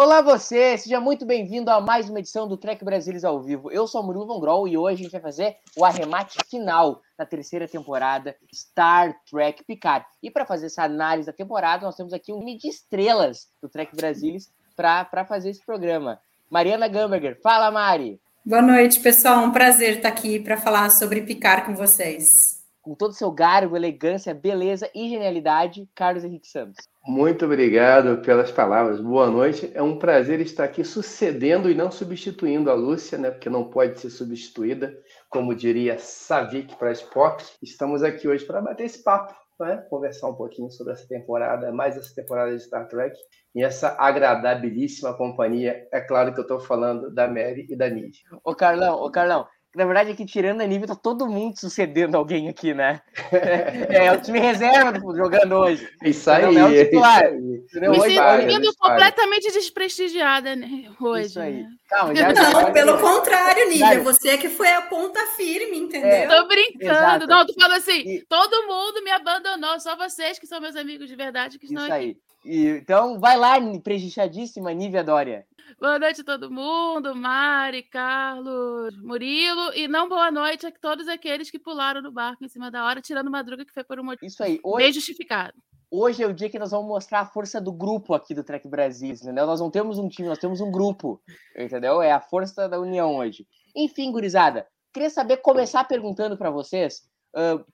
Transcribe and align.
Olá 0.00 0.20
você, 0.20 0.78
seja 0.78 1.00
muito 1.00 1.26
bem-vindo 1.26 1.72
a 1.72 1.80
mais 1.80 2.08
uma 2.08 2.20
edição 2.20 2.46
do 2.46 2.56
Trek 2.56 2.84
Brasilis 2.84 3.24
ao 3.24 3.42
vivo. 3.42 3.68
Eu 3.72 3.84
sou 3.88 4.00
o 4.00 4.06
Murilo 4.06 4.28
Von 4.28 4.38
Groll 4.38 4.68
e 4.68 4.78
hoje 4.78 5.00
a 5.00 5.02
gente 5.02 5.10
vai 5.10 5.20
fazer 5.20 5.56
o 5.76 5.84
arremate 5.84 6.38
final 6.48 7.02
da 7.18 7.26
terceira 7.26 7.66
temporada 7.66 8.36
Star 8.54 9.12
Trek 9.28 9.64
Picard. 9.64 10.06
E 10.22 10.30
para 10.30 10.46
fazer 10.46 10.66
essa 10.66 10.84
análise 10.84 11.26
da 11.26 11.32
temporada, 11.32 11.84
nós 11.84 11.96
temos 11.96 12.12
aqui 12.12 12.32
um 12.32 12.38
time 12.38 12.56
de 12.56 12.68
estrelas 12.68 13.48
do 13.60 13.68
Trek 13.68 13.96
Brasilis 13.96 14.52
para 14.76 15.24
fazer 15.24 15.50
esse 15.50 15.66
programa. 15.66 16.20
Mariana 16.48 16.86
Gamberger, 16.86 17.36
fala 17.42 17.68
Mari! 17.68 18.20
Boa 18.46 18.62
noite, 18.62 19.00
pessoal. 19.00 19.42
Um 19.42 19.50
prazer 19.50 19.96
estar 19.96 20.10
aqui 20.10 20.38
para 20.38 20.56
falar 20.56 20.90
sobre 20.90 21.22
Picard 21.22 21.66
com 21.66 21.74
vocês. 21.74 22.57
Com 22.88 22.94
todo 22.94 23.10
o 23.10 23.14
seu 23.14 23.30
garbo, 23.30 23.76
elegância, 23.76 24.32
beleza 24.32 24.90
e 24.94 25.10
genialidade, 25.10 25.86
Carlos 25.94 26.24
Henrique 26.24 26.48
Santos. 26.48 26.88
Muito 27.06 27.44
obrigado 27.44 28.22
pelas 28.22 28.50
palavras. 28.50 28.98
Boa 28.98 29.30
noite. 29.30 29.70
É 29.74 29.82
um 29.82 29.98
prazer 29.98 30.40
estar 30.40 30.64
aqui 30.64 30.82
sucedendo 30.82 31.70
e 31.70 31.74
não 31.74 31.90
substituindo 31.90 32.70
a 32.70 32.74
Lúcia, 32.74 33.18
né? 33.18 33.30
Porque 33.30 33.50
não 33.50 33.68
pode 33.68 34.00
ser 34.00 34.08
substituída, 34.08 34.98
como 35.28 35.54
diria 35.54 35.98
Savik 35.98 36.76
para 36.76 36.90
Spock. 36.92 37.44
Estamos 37.62 38.02
aqui 38.02 38.26
hoje 38.26 38.46
para 38.46 38.62
bater 38.62 38.86
esse 38.86 39.04
papo, 39.04 39.34
né? 39.60 39.84
Conversar 39.90 40.30
um 40.30 40.34
pouquinho 40.34 40.70
sobre 40.70 40.94
essa 40.94 41.06
temporada, 41.06 41.70
mais 41.70 41.94
essa 41.94 42.14
temporada 42.14 42.56
de 42.56 42.62
Star 42.62 42.88
Trek 42.88 43.14
e 43.54 43.62
essa 43.62 43.96
agradabilíssima 43.98 45.14
companhia. 45.14 45.86
É 45.92 46.00
claro 46.00 46.32
que 46.32 46.40
eu 46.40 46.42
estou 46.42 46.58
falando 46.58 47.12
da 47.12 47.28
Mary 47.28 47.66
e 47.68 47.76
da 47.76 47.90
Nive. 47.90 48.16
Ô 48.42 48.54
Carlão, 48.54 48.94
ô 48.94 49.10
Carlão, 49.10 49.46
na 49.76 49.84
verdade, 49.84 50.10
aqui 50.10 50.24
tirando 50.24 50.60
a 50.60 50.66
nível, 50.66 50.86
tá 50.88 50.94
todo 50.96 51.26
mundo 51.28 51.58
sucedendo 51.58 52.16
alguém 52.16 52.48
aqui, 52.48 52.72
né? 52.74 53.00
É, 53.90 54.06
é 54.06 54.12
o 54.12 54.20
time 54.20 54.38
reserva 54.40 54.92
do- 54.92 55.14
jogando 55.16 55.52
hoje. 55.52 55.88
Isso 56.02 56.30
aí, 56.30 56.42
Não, 56.46 56.52
não 56.52 56.60
é 56.60 56.64
o 56.70 56.74
é 56.74 56.84
titular. 56.84 57.24
isso 57.24 57.34
aí. 57.34 57.56
Entendeu? 57.68 57.90
Me 57.92 57.98
espalha. 58.08 58.72
completamente 58.80 59.52
desprestigiada 59.52 60.56
né, 60.56 60.90
hoje. 61.00 61.26
Isso 61.26 61.40
aí. 61.40 61.62
né? 61.62 61.68
Calma, 61.88 62.14
já, 62.14 62.32
Não, 62.32 62.50
já- 62.52 62.70
pelo 62.70 62.98
contrário, 62.98 63.68
Nívia, 63.68 64.00
você 64.00 64.36
que 64.38 64.48
foi 64.48 64.68
a 64.72 64.82
ponta 64.82 65.20
firme, 65.36 65.76
É. 65.76 65.80
entendeu? 65.80 66.28
Tô 66.28 66.48
brincando. 66.48 66.84
Exato. 66.92 67.26
Não, 67.26 67.46
tô 67.46 67.54
falando 67.54 67.76
assim, 67.76 68.00
E- 68.00 68.24
todo 68.28 68.66
mundo 68.66 69.02
me 69.04 69.10
abandonou, 69.10 69.78
só 69.80 69.96
vocês 69.96 70.38
que 70.38 70.46
são 70.46 70.60
meus 70.60 70.76
amigos 70.76 71.08
de 71.08 71.14
verdade 71.16 71.58
que 71.58 71.66
estão 71.66 71.84
Isso 71.84 71.92
aqui. 71.92 72.04
aí. 72.04 72.16
E, 72.44 72.66
então, 72.68 73.18
vai 73.20 73.36
lá, 73.36 73.56
prejudiciadíssima 73.82 74.72
Nívia 74.72 75.02
Dória. 75.04 75.44
Boa 75.76 75.98
noite 75.98 76.20
a 76.22 76.24
todo 76.24 76.50
mundo, 76.50 77.14
Mari, 77.14 77.82
Carlos, 77.82 78.96
Murilo, 79.02 79.72
e 79.74 79.86
não 79.86 80.08
boa 80.08 80.30
noite 80.30 80.66
a 80.66 80.72
todos 80.72 81.06
aqueles 81.08 81.50
que 81.50 81.58
pularam 81.58 82.00
no 82.00 82.10
barco 82.10 82.44
em 82.44 82.48
cima 82.48 82.70
da 82.70 82.84
hora, 82.84 83.00
tirando 83.02 83.30
Madruga, 83.30 83.64
que 83.64 83.72
foi 83.72 83.84
por 83.84 84.00
um 84.00 84.04
motivo 84.04 84.24
Isso 84.26 84.42
aí. 84.42 84.52
bem 84.52 84.60
Hoje, 84.64 84.92
justificado. 84.92 85.52
hoje 85.90 86.22
é 86.22 86.26
o 86.26 86.32
dia 86.32 86.48
que 86.48 86.58
nós 86.58 86.70
vamos 86.70 86.86
mostrar 86.88 87.20
a 87.20 87.26
força 87.26 87.60
do 87.60 87.72
grupo 87.72 88.14
aqui 88.14 88.34
do 88.34 88.42
Trek 88.44 88.66
Brasil, 88.66 89.10
entendeu? 89.10 89.46
Nós 89.46 89.60
não 89.60 89.70
temos 89.70 89.98
um 89.98 90.08
time, 90.08 90.28
nós 90.28 90.38
temos 90.38 90.60
um 90.60 90.70
grupo, 90.70 91.20
entendeu? 91.56 92.00
É 92.00 92.12
a 92.12 92.20
força 92.20 92.68
da 92.68 92.78
união 92.80 93.16
hoje. 93.16 93.46
Enfim, 93.76 94.10
gurizada, 94.10 94.66
queria 94.92 95.10
saber, 95.10 95.38
começar 95.38 95.84
perguntando 95.84 96.36
para 96.36 96.50
vocês, 96.50 97.02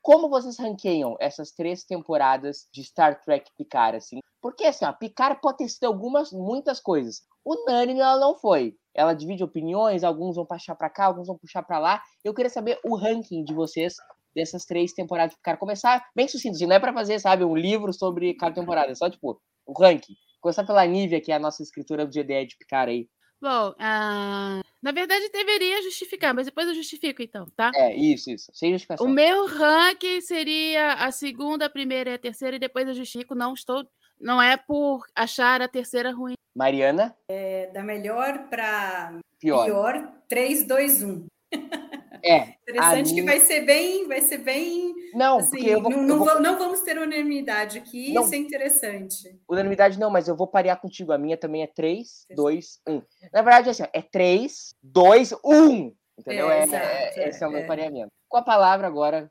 como 0.03 0.29
vocês 0.29 0.59
ranqueiam 0.59 1.17
essas 1.21 1.53
três 1.53 1.85
temporadas 1.85 2.69
de 2.73 2.83
Star 2.85 3.21
Trek 3.23 3.51
Picard, 3.57 3.97
assim? 3.97 4.21
Porque, 4.43 4.65
assim, 4.65 4.85
ó, 4.85 4.93
Picard 4.93 5.41
pode 5.41 5.59
ter 5.59 5.69
sido 5.69 5.85
algumas, 5.85 6.31
muitas 6.31 6.81
coisas. 6.81 7.23
Unânime 7.45 8.01
ela 8.01 8.19
não 8.19 8.37
foi. 8.37 8.77
Ela 8.95 9.15
divide 9.15 9.43
opiniões, 9.43 10.05
alguns 10.05 10.37
vão 10.37 10.47
puxar 10.47 10.75
para 10.75 10.91
cá, 10.91 11.07
alguns 11.07 11.27
vão 11.27 11.39
puxar 11.39 11.63
para 11.63 11.79
lá. 11.79 12.03
Eu 12.23 12.35
queria 12.35 12.51
saber 12.51 12.79
o 12.85 12.95
ranking 12.95 13.43
de 13.43 13.55
vocês 13.55 13.95
dessas 14.35 14.65
três 14.65 14.93
temporadas 14.93 15.33
de 15.33 15.37
Picard. 15.39 15.59
Começar 15.59 16.05
bem 16.15 16.29
sucinto, 16.29 16.57
assim, 16.57 16.67
não 16.67 16.77
é 16.77 16.81
para 16.81 16.93
fazer, 16.93 17.19
sabe, 17.21 17.45
um 17.45 17.57
livro 17.57 17.93
sobre 17.93 18.35
cada 18.35 18.55
temporada, 18.55 18.93
é 18.93 18.95
só, 18.95 19.09
tipo, 19.09 19.41
o 19.67 19.73
ranking. 19.73 20.15
Começar 20.41 20.65
pela 20.65 20.85
Nívia, 20.85 21.21
que 21.21 21.33
é 21.33 21.37
a 21.37 21.39
nossa 21.39 21.63
escritora 21.63 22.05
do 22.05 22.13
GDE 22.13 22.47
de 22.47 22.57
Picard 22.59 22.93
aí. 22.93 23.09
Bom, 23.45 23.75
ah, 23.79 24.63
na 24.83 24.91
verdade 24.91 25.29
deveria 25.29 25.83
justificar, 25.83 26.33
mas 26.33 26.47
depois 26.47 26.67
eu 26.67 26.73
justifico 26.75 27.21
então, 27.21 27.47
tá? 27.55 27.71
É, 27.75 27.95
isso, 27.95 28.31
isso. 28.31 28.51
Sem 28.55 28.73
justificação. 28.73 29.07
O 29.07 29.11
meu 29.11 29.47
ranking 29.47 30.19
seria 30.23 30.95
a 30.95 31.13
segunda, 31.13 31.67
a 31.67 31.69
primeira 31.69 32.09
e 32.09 32.15
a 32.15 32.19
terceira, 32.19 32.57
e 32.57 32.59
depois 32.59 32.89
eu 32.89 32.95
justifico. 32.95 33.35
Não 33.35 33.53
estou. 33.53 33.87
Não 34.19 34.41
é 34.41 34.57
por 34.57 35.05
achar 35.15 35.61
a 35.61 35.69
terceira 35.69 36.11
ruim. 36.11 36.33
Mariana, 36.57 37.15
É, 37.29 37.67
da 37.67 37.83
melhor 37.83 38.49
para 38.49 39.19
pior. 39.39 39.67
pior, 39.67 40.13
3, 40.27 40.67
2, 40.67 41.03
1. 41.03 41.27
É. 42.25 42.55
Interessante 42.63 43.13
A 43.13 43.15
que 43.15 43.23
vai 43.23 43.39
ser 43.41 43.61
bem, 43.61 44.09
vai 44.09 44.21
ser 44.23 44.39
bem. 44.39 44.95
Não, 45.13 45.39
Assim, 45.39 45.51
porque 45.51 45.67
eu 45.69 45.83
vou. 45.83 45.91
não, 45.93 46.19
vou- 46.19 46.41
não 46.41 46.59
vamos 46.59 46.81
ter 46.81 46.97
unanimidade 46.97 47.79
aqui, 47.79 48.13
Não. 48.15 48.23
isso 48.23 48.35
é 48.35 48.39
interessante. 48.39 49.39
Unanimidade 49.49 49.99
não, 50.01 50.11
mas 50.11 50.27
eu 50.27 50.35
vou 50.35 50.47
parear 50.47 50.81
contigo. 50.81 51.13
A 51.13 51.19
minha 51.19 51.37
também 51.37 51.63
é 51.63 51.67
3, 51.67 52.27
2, 52.35 52.81
1. 52.89 53.03
Na 53.33 53.43
verdade, 53.43 53.69
assim, 53.71 53.83
ó, 53.83 53.89
é 53.93 54.01
3, 54.03 54.75
2, 54.83 55.33
1. 55.45 55.93
Entendeu? 56.19 56.51
É, 56.51 56.61
É, 56.61 56.63
exato, 56.65 56.87
é- 57.21 57.29
esse 57.29 57.45
é 57.45 57.47
o 57.47 57.51
meu 57.51 57.61
é. 57.61 57.67
pareamento. 57.67 58.11
Com 58.29 58.37
a 58.39 58.43
palavra 58.43 58.87
agora. 58.87 59.31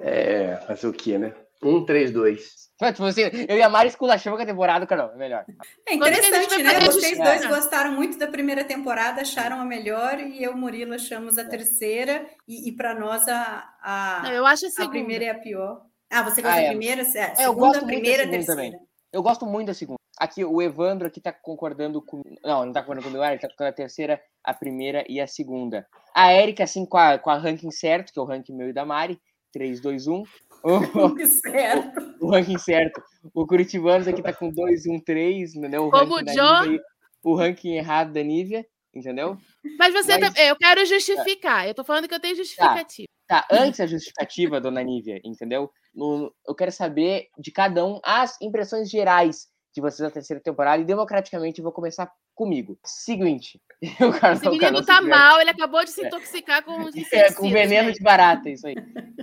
É, 0.00 0.56
fazer 0.66 0.86
o 0.86 0.92
quê, 0.92 1.18
né? 1.18 1.34
Um, 1.62 1.84
três, 1.84 2.10
dois. 2.10 2.62
Tipo 2.78 3.04
assim, 3.04 3.22
eu 3.48 3.56
e 3.56 3.62
a 3.62 3.68
Mari 3.68 3.88
esculachamos 3.90 4.36
com 4.36 4.42
a 4.42 4.46
temporada, 4.46 4.84
cara, 4.86 5.12
é 5.14 5.16
melhor. 5.16 5.44
É 5.86 5.92
a 5.92 5.94
interessante, 5.94 6.62
né? 6.62 6.80
Vocês 6.80 7.16
dois 7.16 7.46
gostaram 7.46 7.92
muito 7.92 8.18
da 8.18 8.26
primeira 8.26 8.64
temporada, 8.64 9.20
acharam 9.22 9.60
a 9.60 9.64
melhor, 9.64 10.18
e 10.18 10.42
eu 10.42 10.50
e 10.50 10.54
o 10.54 10.56
Murilo 10.56 10.94
achamos 10.94 11.38
a 11.38 11.44
terceira, 11.44 12.26
e, 12.48 12.68
e 12.68 12.72
para 12.72 12.98
nós 12.98 13.28
a, 13.28 13.68
a, 13.80 14.20
Não, 14.24 14.32
eu 14.32 14.44
acho 14.44 14.66
a 14.66 14.84
a 14.84 14.88
primeira 14.88 15.24
é 15.26 15.30
a 15.30 15.38
pior. 15.38 15.82
Ah, 16.10 16.22
você 16.24 16.42
gosta 16.42 16.58
Ah, 16.58 16.60
da 16.60 16.66
é. 16.66 16.68
primeira? 16.70 17.02
É, 17.02 17.04
É, 17.04 17.30
eu 17.30 17.36
segunda, 17.36 17.54
gosto 17.54 17.60
muito 17.60 17.80
da 17.80 17.86
primeira, 17.86 18.18
segunda 18.24 18.36
terceira. 18.36 18.62
também. 18.72 18.80
Eu 19.12 19.22
gosto 19.22 19.46
muito 19.46 19.66
da 19.68 19.74
segunda. 19.74 19.98
Aqui, 20.18 20.44
o 20.44 20.60
Evandro 20.60 21.06
aqui 21.06 21.20
tá 21.20 21.32
concordando 21.32 22.02
com. 22.02 22.20
Não, 22.44 22.66
não 22.66 22.72
tá 22.72 22.80
concordando 22.80 23.06
comigo, 23.06 23.24
ele 23.24 23.38
tá 23.38 23.48
com 23.56 23.64
a 23.64 23.72
terceira, 23.72 24.20
a 24.44 24.52
primeira 24.52 25.04
e 25.08 25.20
a 25.20 25.26
segunda. 25.26 25.86
A 26.14 26.32
Erika, 26.34 26.64
assim, 26.64 26.84
com 26.84 26.98
a, 26.98 27.16
com 27.18 27.30
a 27.30 27.38
ranking 27.38 27.70
certo, 27.70 28.12
que 28.12 28.18
é 28.18 28.22
o 28.22 28.24
ranking 28.26 28.54
meu 28.54 28.68
e 28.68 28.72
da 28.72 28.84
Mari. 28.84 29.20
3, 29.52 29.80
2, 29.80 30.06
1. 30.06 30.22
O, 30.64 30.78
Certo. 31.26 32.14
o 32.20 32.30
ranking 32.30 32.58
certo. 32.58 33.02
O 33.34 33.46
Curitibanos 33.46 34.06
aqui 34.08 34.22
tá 34.22 34.32
com 34.32 34.50
2, 34.50 34.86
1, 34.86 35.00
3, 35.00 35.54
entendeu? 35.56 35.86
O 35.86 35.90
Como 35.90 36.16
o 36.16 36.22
John. 36.22 36.62
Nívia 36.64 36.80
o 37.24 37.34
ranking 37.36 37.74
errado 37.76 38.12
da 38.12 38.22
Nívia, 38.22 38.66
entendeu? 38.92 39.38
Mas 39.78 39.92
você 39.94 40.18
Mas- 40.18 40.36
Eu 40.36 40.56
quero 40.56 40.84
justificar. 40.84 41.68
Eu 41.68 41.74
tô 41.74 41.84
falando 41.84 42.08
que 42.08 42.14
eu 42.14 42.20
tenho 42.20 42.34
justificativa. 42.36 43.06
Tá, 43.28 43.46
antes 43.50 43.78
a 43.80 43.86
justificativa, 43.86 44.60
dona 44.60 44.82
Nívia, 44.82 45.20
entendeu? 45.24 45.70
No- 45.94 46.34
eu 46.46 46.54
quero 46.54 46.72
saber 46.72 47.28
de 47.38 47.52
cada 47.52 47.84
um 47.86 48.00
as 48.04 48.36
impressões 48.42 48.90
gerais 48.90 49.46
de 49.74 49.80
vocês 49.80 50.00
da 50.00 50.10
terceira 50.10 50.42
temporada 50.42 50.82
e 50.82 50.84
democraticamente 50.84 51.62
vou 51.62 51.72
começar 51.72 52.12
comigo. 52.34 52.78
Seguinte, 52.84 53.60
o 54.00 54.12
Carlão, 54.12 54.32
Esse 54.32 54.48
o 54.48 54.50
menino 54.50 54.60
Carlão 54.60 54.84
tá 54.84 54.94
se 54.94 55.00
diverte. 55.00 55.20
mal, 55.20 55.40
ele 55.40 55.50
acabou 55.50 55.84
de 55.84 55.90
se 55.90 56.06
intoxicar 56.06 56.62
com 56.64 56.82
os 56.82 56.94
É, 57.12 57.32
com 57.32 57.50
veneno 57.50 57.88
né? 57.88 57.92
de 57.92 58.02
barata, 58.02 58.50
isso 58.50 58.66
aí. 58.66 58.74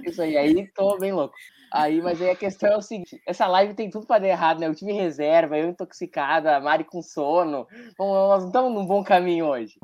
Isso 0.06 0.22
aí, 0.22 0.38
aí 0.38 0.68
tô 0.74 0.98
bem 0.98 1.12
louco. 1.12 1.36
Aí, 1.72 2.02
mas 2.02 2.20
aí 2.20 2.32
a 2.32 2.36
questão 2.36 2.72
é 2.72 2.78
o 2.78 2.82
seguinte: 2.82 3.22
essa 3.28 3.48
live 3.48 3.76
tem 3.76 3.90
tudo 3.90 4.08
pra 4.08 4.18
dar 4.18 4.28
errado, 4.28 4.60
né? 4.60 4.68
Eu 4.68 4.76
tive 4.76 4.92
reserva, 4.92 5.58
eu 5.58 5.70
intoxicada, 5.70 6.56
a 6.56 6.60
Mari 6.60 6.84
com 6.84 7.02
sono. 7.02 7.68
Bom, 7.98 8.12
nós 8.12 8.42
não 8.42 8.48
estamos 8.48 8.74
num 8.74 8.86
bom 8.86 9.04
caminho 9.04 9.46
hoje. 9.46 9.78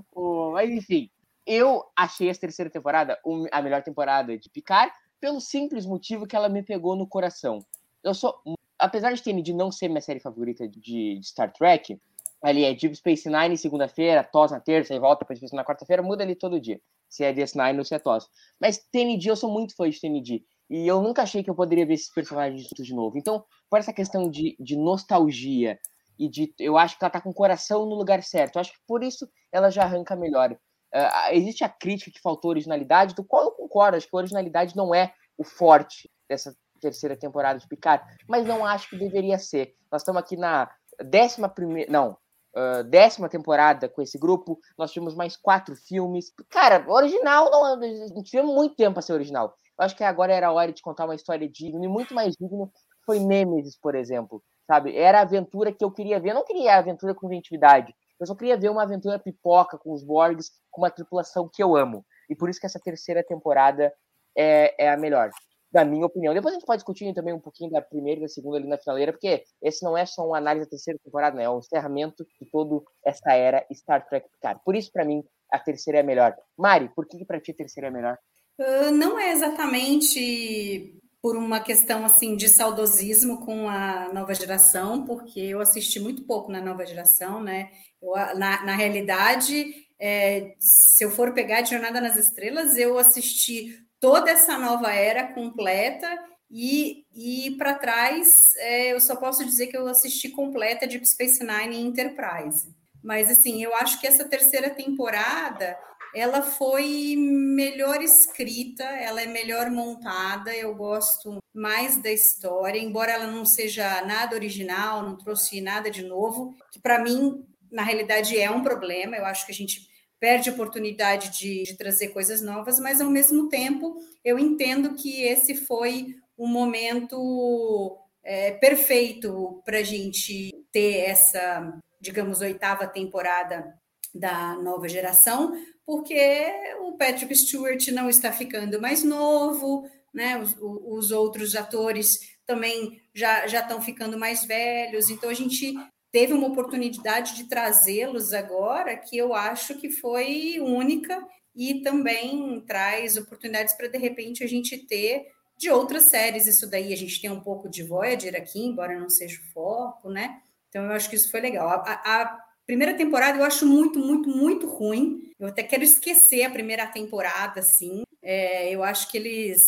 Mas 0.52 0.70
enfim, 0.72 1.10
eu 1.46 1.84
achei 1.96 2.30
essa 2.30 2.42
terceira 2.42 2.72
temporada 2.72 3.20
a 3.52 3.62
melhor 3.62 3.84
temporada 3.84 4.36
de 4.38 4.50
Picard, 4.50 4.92
pelo 5.20 5.40
simples 5.40 5.86
motivo 5.86 6.26
que 6.26 6.36
ela 6.36 6.50
me 6.50 6.64
pegou 6.64 6.96
no 6.96 7.08
coração. 7.08 7.60
Eu 8.04 8.14
sou. 8.14 8.36
Apesar 8.80 9.14
de 9.14 9.22
TND 9.22 9.54
não 9.54 9.72
ser 9.72 9.88
minha 9.88 10.02
série 10.02 10.20
favorita 10.20 10.68
de, 10.68 10.80
de 10.80 11.20
Star 11.24 11.52
Trek, 11.52 12.00
ali 12.42 12.64
é 12.64 12.74
Deep 12.74 12.96
Space 12.96 13.30
Nine 13.30 13.58
segunda-feira, 13.58 14.24
TOS 14.24 14.52
na 14.52 14.60
terça 14.60 14.94
e 14.94 15.00
volta 15.00 15.26
para 15.26 15.36
Space 15.36 15.56
na 15.56 15.64
quarta-feira, 15.64 16.04
muda 16.04 16.24
ali 16.24 16.36
todo 16.36 16.60
dia. 16.60 16.80
Se 17.10 17.24
é 17.24 17.34
DS9 17.34 17.78
ou 17.78 17.86
se 17.86 17.96
é 17.96 18.00
TOS. 18.00 18.28
Mas 18.60 18.78
TND, 18.92 19.30
eu 19.30 19.36
sou 19.36 19.52
muito 19.52 19.76
fã 19.76 19.90
de 19.90 20.00
TND. 20.00 20.44
E 20.70 20.88
eu 20.88 21.02
nunca 21.02 21.22
achei 21.22 21.44
que 21.44 21.50
eu 21.50 21.56
poderia 21.56 21.86
ver 21.86 21.94
esses 21.94 22.12
personagens 22.12 22.68
de 22.68 22.94
novo. 22.94 23.18
Então, 23.18 23.46
por 23.70 23.80
essa 23.80 23.94
questão 23.94 24.30
de, 24.30 24.56
de 24.60 24.76
nostalgia 24.76 25.80
e 26.18 26.30
de 26.30 26.54
eu 26.60 26.78
acho 26.78 26.98
que 26.98 27.04
ela 27.04 27.12
tá 27.12 27.22
com 27.22 27.30
o 27.30 27.34
coração 27.34 27.86
no 27.86 27.96
lugar 27.96 28.24
certo. 28.24 28.56
Eu 28.56 28.62
acho 28.62 28.72
que 28.72 28.80
por 28.88 29.04
isso 29.04 29.30
ela 29.52 29.70
já 29.70 29.84
arranca 29.84 30.16
melhor. 30.16 30.52
Uh, 30.94 31.34
existe 31.34 31.64
a 31.64 31.70
crítica 31.70 32.12
que 32.12 32.22
faltou 32.22 32.50
originalidade, 32.50 33.16
do 33.16 33.24
qual 33.24 33.44
eu 33.44 33.52
concordo, 33.52 33.98
acho 33.98 34.08
que 34.08 34.16
a 34.16 34.20
originalidade 34.20 34.76
não 34.76 34.96
é 34.96 35.14
o 35.38 35.44
forte 35.44 36.10
dessa 36.28 36.56
terceira 36.86 37.18
temporada 37.18 37.58
de 37.58 37.68
Picard, 37.68 38.04
mas 38.28 38.46
não 38.46 38.64
acho 38.64 38.90
que 38.90 38.98
deveria 38.98 39.40
ser. 39.40 39.74
Nós 39.92 40.02
estamos 40.02 40.22
aqui 40.22 40.38
na 40.38 40.70
décima 41.04 41.50
primeira, 41.50 41.92
não, 41.92 42.12
uh, 42.56 42.84
décima 42.84 43.28
temporada 43.28 43.90
com 43.90 44.02
esse 44.02 44.20
grupo, 44.20 44.60
nós 44.78 44.92
tivemos 44.92 45.16
mais 45.16 45.36
quatro 45.36 45.76
filmes. 45.76 46.32
Cara, 46.50 46.86
original, 46.88 47.50
não, 47.50 47.80
não 48.16 48.24
tivemos 48.24 48.54
muito 48.54 48.76
tempo 48.76 48.94
para 48.94 49.02
ser 49.02 49.14
original. 49.14 49.56
Eu 49.78 49.86
acho 49.86 49.96
que 49.96 50.04
agora 50.04 50.32
era 50.32 50.48
a 50.48 50.52
hora 50.52 50.72
de 50.72 50.82
contar 50.82 51.06
uma 51.06 51.16
história 51.16 51.50
digna 51.50 51.84
e 51.84 51.88
muito 51.88 52.14
mais 52.14 52.36
digno 52.40 52.72
foi 53.04 53.20
Nemesis, 53.20 53.78
por 53.78 53.96
exemplo. 53.96 54.44
Sabe? 54.68 54.96
Era 54.96 55.20
a 55.20 55.22
aventura 55.22 55.72
que 55.72 55.84
eu 55.84 55.92
queria 55.92 56.20
ver. 56.20 56.30
Eu 56.30 56.36
não 56.36 56.46
queria 56.46 56.78
aventura 56.78 57.14
com 57.14 57.28
inventividade. 57.28 57.94
Eu 58.20 58.26
só 58.26 58.34
queria 58.34 58.58
ver 58.58 58.70
uma 58.70 58.84
aventura 58.84 59.20
pipoca 59.20 59.78
com 59.78 59.92
os 59.92 60.04
Borgs, 60.04 60.52
com 60.72 60.82
uma 60.82 60.90
tripulação 60.90 61.50
que 61.52 61.62
eu 61.62 61.76
amo. 61.76 62.06
E 62.30 62.36
por 62.36 62.50
isso 62.50 62.60
que 62.60 62.66
essa 62.66 62.80
terceira 62.80 63.24
temporada 63.24 63.94
é, 64.36 64.86
é 64.86 64.90
a 64.90 64.98
melhor, 64.98 65.30
na 65.76 65.84
minha 65.84 66.06
opinião. 66.06 66.34
Depois 66.34 66.54
a 66.54 66.58
gente 66.58 66.66
pode 66.66 66.78
discutir 66.78 67.14
também 67.14 67.34
um 67.34 67.40
pouquinho 67.40 67.70
da 67.70 67.82
primeira 67.82 68.20
e 68.20 68.24
da 68.24 68.30
segunda 68.30 68.58
ali 68.58 68.68
na 68.68 68.78
finaleira, 68.78 69.12
porque 69.12 69.44
esse 69.62 69.84
não 69.84 69.98
é 69.98 70.06
só 70.06 70.26
uma 70.26 70.38
análise 70.38 70.66
da 70.66 70.70
terceira 70.70 70.98
temporada, 71.04 71.36
né? 71.36 71.44
É 71.44 71.50
o 71.50 71.60
encerramento 71.60 72.26
de 72.40 72.50
toda 72.50 72.84
essa 73.06 73.34
era 73.34 73.66
Star 73.74 74.08
Trek 74.08 74.30
Picard. 74.32 74.62
Por 74.64 74.76
isso, 74.76 74.90
para 74.92 75.04
mim, 75.04 75.22
a 75.52 75.60
terceira 75.60 76.00
é 76.00 76.02
a 76.02 76.06
melhor. 76.06 76.36
Mari, 76.58 76.90
por 76.96 77.06
que, 77.06 77.24
para 77.26 77.42
ti 77.42 77.52
a 77.52 77.56
terceira 77.56 77.88
é 77.88 77.90
a 77.90 77.94
melhor? 77.94 78.18
Uh, 78.58 78.92
não 78.92 79.20
é 79.20 79.32
exatamente 79.32 80.98
por 81.22 81.36
uma 81.36 81.60
questão 81.60 82.06
assim 82.06 82.36
de 82.38 82.48
saudosismo 82.48 83.46
com 83.46 83.68
a 83.68 84.14
nova 84.14 84.34
geração, 84.34 85.06
porque 85.06 85.40
eu 85.40 85.60
assisti 85.60 86.00
muito 86.00 86.24
pouco 86.24 86.52
na 86.52 86.62
nova 86.62 86.86
geração, 86.86 87.44
né? 87.44 87.70
Eu, 88.02 88.12
na, 88.38 88.64
na 88.64 88.76
realidade, 88.76 89.85
é, 90.00 90.56
se 90.60 91.04
eu 91.04 91.12
for 91.12 91.34
pegar 91.34 91.62
de 91.62 91.72
Jornada 91.72 92.02
nas 92.02 92.16
Estrelas, 92.16 92.78
eu 92.78 92.98
assisti 92.98 93.80
toda 94.00 94.30
essa 94.30 94.58
nova 94.58 94.92
era 94.92 95.34
completa 95.34 96.08
e, 96.50 97.06
e 97.14 97.56
para 97.58 97.76
trás 97.76 98.54
é, 98.58 98.94
eu 98.94 99.00
só 99.00 99.16
posso 99.16 99.44
dizer 99.46 99.68
que 99.68 99.78
eu 99.78 99.88
assisti 99.88 100.30
completa 100.30 100.88
de 100.88 101.04
Space 101.06 101.44
Nine 101.44 101.76
e 101.76 101.82
Enterprise. 101.82 102.74
Mas 103.04 103.30
assim, 103.30 103.64
eu 103.64 103.76
acho 103.76 104.00
que 104.00 104.08
essa 104.08 104.28
terceira 104.28 104.70
temporada 104.70 105.78
ela 106.16 106.42
foi 106.42 107.16
melhor 107.18 108.02
escrita, 108.02 108.84
ela 108.84 109.22
é 109.22 109.26
melhor 109.26 109.70
montada, 109.70 110.56
eu 110.56 110.74
gosto 110.74 111.40
mais 111.54 111.98
da 112.02 112.10
história, 112.10 112.80
embora 112.80 113.12
ela 113.12 113.28
não 113.28 113.46
seja 113.46 114.02
nada 114.06 114.34
original, 114.34 115.04
não 115.04 115.18
trouxe 115.18 115.60
nada 115.60 115.92
de 115.92 116.04
novo, 116.04 116.56
que 116.72 116.80
para 116.80 117.04
mim, 117.04 117.46
na 117.76 117.84
realidade, 117.84 118.40
é 118.40 118.50
um 118.50 118.64
problema. 118.64 119.18
Eu 119.18 119.26
acho 119.26 119.46
que 119.46 119.52
a 119.52 119.56
gente 119.56 119.82
perde 120.18 120.50
oportunidade 120.50 121.38
de, 121.38 121.64
de 121.64 121.78
trazer 121.78 122.08
coisas 122.08 122.42
novas, 122.42 122.80
mas 122.80 123.02
ao 123.02 123.10
mesmo 123.10 123.50
tempo 123.50 123.98
eu 124.24 124.40
entendo 124.40 124.96
que 124.96 125.22
esse 125.22 125.56
foi 125.56 126.16
um 126.38 126.48
momento 126.48 127.98
é, 128.24 128.52
perfeito 128.52 129.62
para 129.66 129.80
a 129.80 129.84
gente 129.84 130.66
ter 130.72 131.00
essa, 131.02 131.78
digamos, 132.00 132.40
oitava 132.40 132.88
temporada 132.88 133.78
da 134.14 134.56
nova 134.56 134.88
geração, 134.88 135.54
porque 135.86 136.50
o 136.80 136.94
Patrick 136.98 137.36
Stewart 137.36 137.86
não 137.90 138.10
está 138.10 138.32
ficando 138.32 138.82
mais 138.82 139.04
novo, 139.04 139.86
né? 140.14 140.38
Os, 140.42 140.56
os 140.62 141.12
outros 141.12 141.56
atores 141.56 142.08
também 142.48 143.02
já, 143.14 143.48
já 143.48 143.60
estão 143.60 143.82
ficando 143.82 144.18
mais 144.18 144.46
velhos, 144.46 145.10
então 145.10 145.30
a 145.30 145.34
gente 145.34 145.76
teve 146.16 146.32
uma 146.32 146.48
oportunidade 146.48 147.36
de 147.36 147.44
trazê-los 147.50 148.32
agora 148.32 148.96
que 148.96 149.18
eu 149.18 149.34
acho 149.34 149.76
que 149.76 149.92
foi 149.92 150.60
única 150.62 151.22
e 151.54 151.82
também 151.82 152.64
traz 152.66 153.18
oportunidades 153.18 153.74
para 153.74 153.90
de 153.90 153.98
repente 153.98 154.42
a 154.42 154.48
gente 154.48 154.78
ter 154.78 155.26
de 155.58 155.70
outras 155.70 156.10
séries 156.10 156.48
isso 156.48 156.70
daí 156.70 156.94
a 156.94 156.98
gente 156.98 157.20
tem 157.20 157.30
um 157.30 157.42
pouco 157.42 157.68
de 157.70 157.84
Voyager 157.84 158.34
aqui 158.34 158.64
embora 158.64 158.98
não 158.98 159.10
seja 159.10 159.42
o 159.42 159.54
foco 159.54 160.10
né 160.10 160.40
então 160.70 160.86
eu 160.86 160.92
acho 160.94 161.10
que 161.10 161.18
isso 161.18 161.30
foi 161.30 161.42
legal 161.42 161.68
a, 161.68 162.22
a 162.22 162.40
primeira 162.66 162.94
temporada 162.94 163.38
eu 163.38 163.44
acho 163.44 163.66
muito 163.66 164.00
muito 164.00 164.30
muito 164.30 164.68
ruim 164.70 165.26
eu 165.38 165.48
até 165.48 165.64
quero 165.64 165.84
esquecer 165.84 166.44
a 166.44 166.50
primeira 166.50 166.88
temporada, 166.88 167.60
assim. 167.60 168.04
É, 168.22 168.74
eu 168.74 168.84
acho 168.84 169.12
que 169.12 169.18
eles. 169.18 169.60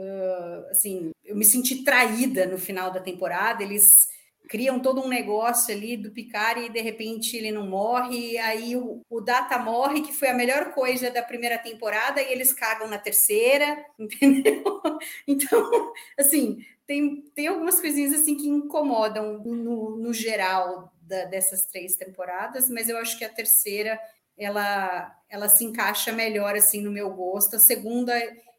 Uh, 0.00 0.70
assim, 0.70 1.10
eu 1.24 1.36
me 1.36 1.44
senti 1.44 1.84
traída 1.84 2.46
no 2.46 2.56
final 2.56 2.90
da 2.90 3.00
temporada. 3.00 3.62
Eles 3.62 3.90
criam 4.50 4.80
todo 4.80 5.00
um 5.00 5.08
negócio 5.08 5.72
ali 5.72 5.96
do 5.96 6.10
Picard 6.10 6.60
e 6.60 6.68
de 6.68 6.80
repente 6.80 7.36
ele 7.36 7.52
não 7.52 7.68
morre, 7.68 8.36
aí 8.38 8.74
o, 8.74 9.00
o, 9.08 9.20
Data 9.20 9.56
morre, 9.60 10.02
que 10.02 10.12
foi 10.12 10.28
a 10.28 10.34
melhor 10.34 10.74
coisa 10.74 11.08
da 11.08 11.22
primeira 11.22 11.56
temporada, 11.56 12.20
e 12.20 12.32
eles 12.32 12.52
cagam 12.52 12.88
na 12.88 12.98
terceira, 12.98 13.86
entendeu? 13.96 14.64
Então, 15.24 15.92
assim, 16.18 16.58
tem, 16.84 17.22
tem 17.32 17.46
algumas 17.46 17.80
coisinhas 17.80 18.12
assim 18.12 18.36
que 18.36 18.48
incomodam 18.48 19.38
no, 19.38 19.96
no 19.96 20.12
geral 20.12 20.92
da, 21.00 21.26
dessas 21.26 21.66
três 21.66 21.94
temporadas, 21.94 22.68
mas 22.68 22.88
eu 22.88 22.98
acho 22.98 23.16
que 23.16 23.24
a 23.24 23.32
terceira 23.32 24.00
ela, 24.36 25.16
ela 25.28 25.48
se 25.48 25.64
encaixa 25.64 26.10
melhor 26.10 26.56
assim 26.56 26.82
no 26.82 26.90
meu 26.90 27.10
gosto. 27.10 27.54
A 27.54 27.60
segunda 27.60 28.12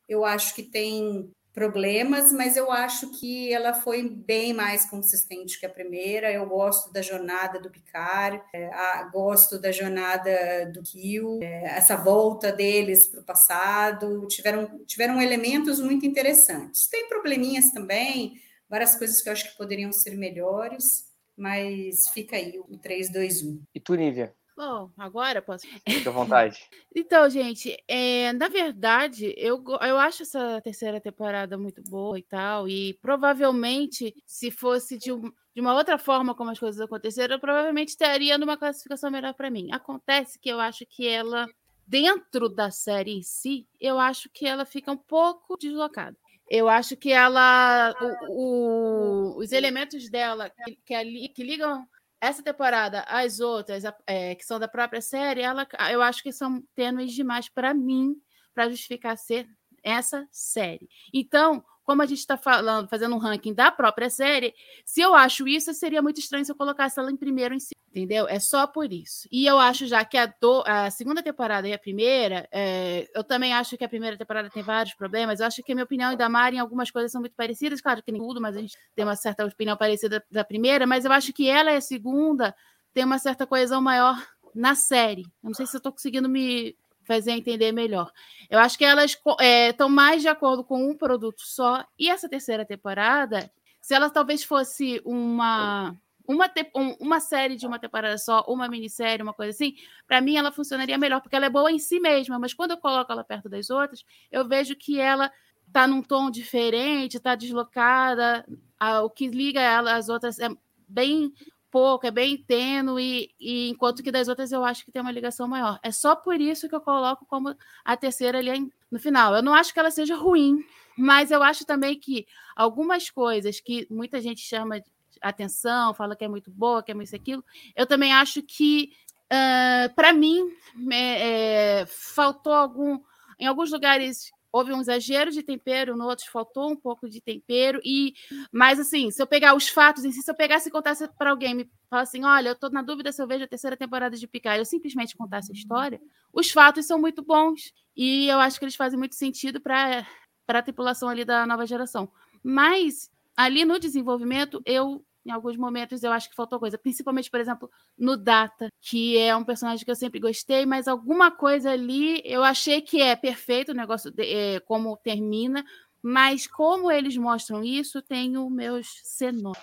eu 0.08 0.24
acho 0.24 0.56
que 0.56 0.64
tem 0.64 1.30
problemas, 1.54 2.32
mas 2.32 2.56
eu 2.56 2.72
acho 2.72 3.12
que 3.20 3.52
ela 3.54 3.74
foi 3.74 4.08
bem 4.10 4.54
mais 4.54 4.90
consistente 4.90 5.60
que 5.60 5.66
a 5.66 5.70
primeira. 5.70 6.32
Eu 6.32 6.46
gosto 6.48 6.92
da 6.92 7.02
jornada 7.02 7.60
do 7.60 7.70
Picard, 7.70 8.42
é, 8.54 8.68
a, 8.68 9.04
gosto 9.12 9.60
da 9.60 9.72
jornada 9.72 10.72
do 10.74 10.82
Kill, 10.82 11.40
é, 11.42 11.78
essa 11.78 11.98
volta 11.98 12.52
deles 12.52 13.08
para 13.08 13.20
o 13.20 13.24
passado, 13.24 14.26
tiveram, 14.28 14.80
tiveram 14.86 15.22
elementos 15.22 15.80
muito 15.80 16.06
interessantes. 16.06 16.88
Tem 16.88 17.08
probleminhas 17.10 17.72
também, 17.72 18.34
várias 18.70 18.96
coisas 18.96 19.22
que 19.22 19.28
eu 19.28 19.34
acho 19.34 19.52
que 19.52 19.58
poderiam 19.58 19.92
ser 19.92 20.16
melhores, 20.16 21.06
mas 21.36 22.08
fica 22.14 22.38
aí 22.38 22.60
o 22.60 22.78
3, 22.78 23.12
2, 23.12 23.44
1. 23.44 23.62
E 23.76 23.80
tu, 23.80 23.96
Nívia? 23.96 24.34
Bom, 24.62 24.92
agora 24.96 25.42
posso. 25.42 25.66
Fique 25.90 26.08
à 26.08 26.12
vontade. 26.12 26.70
então, 26.96 27.28
gente, 27.28 27.76
é, 27.88 28.32
na 28.34 28.48
verdade, 28.48 29.34
eu, 29.36 29.64
eu 29.82 29.98
acho 29.98 30.22
essa 30.22 30.62
terceira 30.62 31.02
temporada 31.02 31.58
muito 31.58 31.82
boa 31.82 32.20
e 32.20 32.22
tal. 32.22 32.70
E 32.70 32.94
provavelmente, 33.02 34.14
se 34.24 34.52
fosse 34.52 35.00
de, 35.00 35.12
um, 35.12 35.34
de 35.56 35.62
uma 35.62 35.74
outra 35.74 35.98
forma 35.98 36.36
como 36.36 36.52
as 36.52 36.60
coisas 36.60 36.80
aconteceram, 36.80 37.38
eu 37.38 37.40
provavelmente 37.40 37.90
estaria 37.90 38.38
numa 38.38 38.56
classificação 38.56 39.10
melhor 39.10 39.34
para 39.34 39.50
mim. 39.50 39.70
Acontece 39.72 40.38
que 40.38 40.50
eu 40.50 40.60
acho 40.60 40.86
que 40.86 41.08
ela, 41.08 41.48
dentro 41.88 42.48
da 42.48 42.70
série 42.70 43.18
em 43.18 43.24
si, 43.24 43.68
eu 43.80 43.98
acho 43.98 44.30
que 44.30 44.46
ela 44.46 44.64
fica 44.64 44.92
um 44.92 44.98
pouco 44.98 45.58
deslocada. 45.58 46.16
Eu 46.48 46.70
acho 46.70 46.96
que 46.96 47.12
ela. 47.12 47.96
O, 48.30 49.38
o, 49.38 49.38
os 49.40 49.52
elementos 49.54 50.08
dela 50.08 50.52
que, 50.52 50.78
que, 50.86 51.30
que 51.30 51.44
ligam 51.44 51.88
essa 52.22 52.44
temporada, 52.44 53.02
as 53.08 53.40
outras, 53.40 53.84
é, 54.06 54.36
que 54.36 54.46
são 54.46 54.60
da 54.60 54.68
própria 54.68 55.02
série, 55.02 55.42
ela, 55.42 55.68
eu 55.92 56.02
acho 56.04 56.22
que 56.22 56.32
são 56.32 56.64
tênues 56.76 57.14
demais 57.14 57.50
para 57.50 57.74
mim, 57.74 58.16
para 58.54 58.70
justificar 58.70 59.18
ser 59.18 59.48
essa 59.84 60.28
série. 60.32 60.88
Então, 61.12 61.64
como 61.92 62.02
a 62.02 62.06
gente 62.06 62.20
está 62.20 62.38
falando, 62.38 62.88
fazendo 62.88 63.14
um 63.14 63.18
ranking 63.18 63.54
da 63.54 63.70
própria 63.70 64.10
série, 64.10 64.56
se 64.86 65.02
eu 65.02 65.14
acho 65.14 65.46
isso, 65.46 65.74
seria 65.74 66.02
muito 66.02 66.22
estranho 66.22 66.46
se 66.46 66.50
eu 66.50 66.56
colocasse 66.56 66.98
ela 66.98 67.12
em 67.12 67.18
primeiro 67.18 67.54
em 67.54 67.60
si, 67.60 67.76
entendeu? 67.90 68.30
É 68.30 68.40
só 68.40 68.66
por 68.66 68.94
isso. 68.94 69.28
E 69.30 69.46
eu 69.46 69.60
acho 69.60 69.86
já 69.88 70.06
que 70.06 70.18
a, 70.18 70.26
do, 70.26 70.64
a 70.66 70.90
segunda 70.90 71.22
temporada 71.22 71.68
e 71.68 71.74
a 71.74 71.78
primeira, 71.78 72.48
é, 72.50 73.10
eu 73.14 73.26
também 73.26 73.54
acho 73.54 73.78
que 73.78 73.84
a 73.84 73.90
primeira 73.90 74.18
temporada 74.18 74.50
tem 74.50 74.64
vários 74.64 74.94
problemas. 74.94 75.42
Eu 75.42 75.48
acho 75.48 75.62
que 75.62 75.74
a 75.74 75.76
minha 75.76 75.84
opinião 75.84 76.14
e 76.14 76.16
da 76.16 76.30
Mari 76.30 76.56
em 76.56 76.60
algumas 76.60 76.90
coisas 76.90 77.12
são 77.12 77.20
muito 77.20 77.36
parecidas, 77.36 77.82
claro 77.82 78.02
que 78.02 78.10
nem 78.10 78.22
tudo, 78.22 78.40
mas 78.40 78.56
a 78.56 78.62
gente 78.62 78.78
tem 78.96 79.04
uma 79.04 79.18
certa 79.18 79.46
opinião 79.46 79.76
parecida 79.76 80.24
da 80.32 80.46
primeira, 80.46 80.88
mas 80.88 81.04
eu 81.04 81.12
acho 81.12 81.34
que 81.34 81.50
ela 81.50 81.74
e 81.74 81.76
a 81.76 81.82
segunda 81.82 82.56
tem 82.94 83.04
uma 83.04 83.20
certa 83.20 83.46
coesão 83.46 83.82
maior 83.82 84.18
na 84.56 84.76
série. 84.76 85.24
Eu 85.44 85.50
não 85.50 85.54
sei 85.54 85.66
se 85.66 85.76
eu 85.76 85.80
estou 85.80 85.92
conseguindo 85.92 86.30
me 86.30 86.74
fazer 87.12 87.32
entender 87.32 87.72
melhor. 87.74 88.10
Eu 88.50 88.60
acho 88.60 88.78
que 88.78 88.86
elas 88.86 89.12
estão 89.12 89.88
é, 89.88 89.90
mais 89.90 90.22
de 90.22 90.30
acordo 90.30 90.64
com 90.64 90.90
um 90.90 90.96
produto 90.96 91.42
só. 91.42 91.84
E 92.00 92.10
essa 92.10 92.30
terceira 92.30 92.66
temporada, 92.66 93.52
se 93.82 93.94
ela 93.94 94.10
talvez 94.10 94.44
fosse 94.44 95.02
uma 95.04 95.96
uma, 96.28 96.50
um, 96.76 96.96
uma 97.00 97.20
série 97.20 97.58
de 97.58 97.68
uma 97.68 97.80
temporada 97.80 98.18
só, 98.18 98.46
uma 98.48 98.70
minissérie, 98.70 99.24
uma 99.24 99.34
coisa 99.34 99.50
assim, 99.50 99.74
para 100.08 100.22
mim 100.22 100.38
ela 100.38 100.52
funcionaria 100.52 100.98
melhor, 100.98 101.20
porque 101.20 101.36
ela 101.36 101.48
é 101.48 101.50
boa 101.50 101.70
em 101.70 101.80
si 101.80 102.00
mesma, 102.00 102.40
mas 102.40 102.54
quando 102.54 102.72
eu 102.72 102.78
coloco 102.78 103.12
ela 103.12 103.24
perto 103.24 103.50
das 103.50 103.70
outras, 103.70 104.06
eu 104.32 104.48
vejo 104.48 104.76
que 104.76 105.00
ela 105.00 105.30
tá 105.74 105.88
num 105.88 106.02
tom 106.02 106.30
diferente, 106.32 107.20
tá 107.20 107.36
deslocada, 107.36 108.46
a, 108.80 109.02
o 109.02 109.10
que 109.10 109.28
liga 109.28 109.60
ela 109.60 109.96
às 109.96 110.08
outras 110.08 110.40
é 110.40 110.48
bem 110.88 111.34
pouco, 111.72 112.06
é 112.06 112.12
bem 112.12 112.38
tênue, 112.38 113.34
e 113.40 113.70
enquanto 113.70 114.04
que 114.04 114.12
das 114.12 114.28
outras 114.28 114.52
eu 114.52 114.64
acho 114.64 114.84
que 114.84 114.92
tem 114.92 115.02
uma 115.02 115.12
ligação 115.12 115.48
maior. 115.48 115.80
É 115.82 115.92
só 115.92 116.16
por 116.16 116.40
isso 116.40 116.68
que 116.68 116.76
eu 116.76 116.82
coloco 116.82 117.26
como 117.26 117.56
a 117.84 117.98
terceira 117.98 118.40
ali 118.40 118.72
no 118.92 119.00
final. 119.00 119.34
Eu 119.34 119.42
não 119.42 119.54
acho 119.54 119.74
que 119.74 119.80
ela 119.80 119.90
seja 119.90 120.16
ruim, 120.16 120.64
mas 120.98 121.32
eu 121.32 121.42
acho 121.42 121.66
também 121.66 121.98
que 121.98 122.28
algumas 122.56 123.10
coisas 123.10 123.60
que 123.60 123.88
muita 123.90 124.20
gente 124.20 124.42
chama 124.42 124.84
atenção, 125.22 125.94
fala 125.94 126.16
que 126.16 126.26
é 126.26 126.28
muito 126.28 126.52
boa, 126.52 126.84
que 126.84 126.92
é 126.92 126.94
muito 126.94 127.08
isso, 127.08 127.16
aquilo. 127.16 127.44
Eu 127.76 127.86
também 127.86 128.12
acho 128.12 128.42
que, 128.42 128.92
uh, 129.32 129.94
para 129.96 130.12
mim, 130.12 130.52
é, 130.92 131.80
é, 131.80 131.86
faltou 131.86 132.54
algum. 132.54 133.00
Em 133.40 133.48
alguns 133.48 133.72
lugares 133.72 134.32
houve 134.52 134.74
um 134.74 134.82
exagero 134.82 135.32
de 135.32 135.42
tempero, 135.42 135.96
no 135.96 136.06
outros 136.06 136.28
faltou 136.28 136.72
um 136.72 136.76
pouco 136.76 137.10
de 137.10 137.22
tempero 137.22 137.80
e 137.84 138.14
mas 138.52 138.80
assim, 138.80 139.10
se 139.12 139.22
eu 139.22 139.28
pegar 139.28 139.56
os 139.56 139.70
fatos 139.70 140.04
em 140.04 140.12
si, 140.12 140.22
se 140.22 140.30
eu 140.30 140.36
pegasse 140.36 140.70
e 140.70 140.72
contasse 140.72 141.08
para 141.18 141.30
alguém 141.30 141.54
me 141.54 141.72
falar 141.90 142.04
assim, 142.04 142.24
olha, 142.24 142.50
eu 142.50 142.54
estou 142.54 142.70
na 142.70 142.82
dúvida 142.82 143.12
se 143.12 143.22
eu 143.22 143.28
vejo 143.28 143.44
a 143.44 143.48
terceira 143.48 143.78
temporada 143.78 144.16
de 144.18 144.28
Picar, 144.28 144.58
eu 144.58 144.66
simplesmente 144.66 145.16
contasse 145.16 145.52
a 145.52 145.56
história, 145.56 146.02
os 146.34 146.52
fatos 146.52 146.86
são 146.86 147.00
muito 147.00 147.24
bons 147.24 147.74
e 147.96 148.28
eu 148.28 148.40
acho 148.40 148.60
que 148.60 148.66
eles 148.66 148.76
fazem 148.76 149.00
muito 149.00 149.16
sentido 149.16 149.62
para 149.62 150.06
para 150.46 150.60
a 150.60 150.64
tripulação 150.64 151.08
ali 151.08 151.24
da 151.24 151.46
nova 151.46 151.66
geração. 151.66 152.12
Mas 152.44 153.10
ali 153.38 153.64
no 153.64 153.80
desenvolvimento 153.80 154.62
eu 154.66 155.06
em 155.26 155.32
alguns 155.32 155.58
momentos 155.58 156.04
eu 156.04 156.12
acho 156.12 156.30
que 156.30 156.36
faltou 156.36 156.60
coisa, 156.60 156.78
principalmente, 156.78 157.30
por 157.30 157.40
exemplo, 157.40 157.70
no 157.98 158.18
Data, 158.18 158.70
que 158.82 159.18
é 159.18 159.36
um 159.36 159.44
personagem 159.44 159.84
que 159.86 159.92
eu 159.92 159.96
sempre 159.96 160.20
gostei, 160.20 160.66
mas 160.66 160.88
alguma 160.88 161.32
coisa 161.32 161.72
ali 161.72 162.22
eu 162.26 162.44
achei 162.44 162.82
que 162.82 163.02
é 163.02 163.16
perfeito 163.16 163.72
o 163.72 163.76
negócio, 163.76 164.12
de, 164.12 164.24
é, 164.24 164.60
como 164.62 164.98
termina, 164.98 165.64
mas 166.02 166.48
como 166.48 166.92
eles 166.92 167.16
mostram 167.16 167.64
isso, 167.64 168.02
tenho 168.02 168.50
meus 168.50 168.88
senões. 169.04 169.58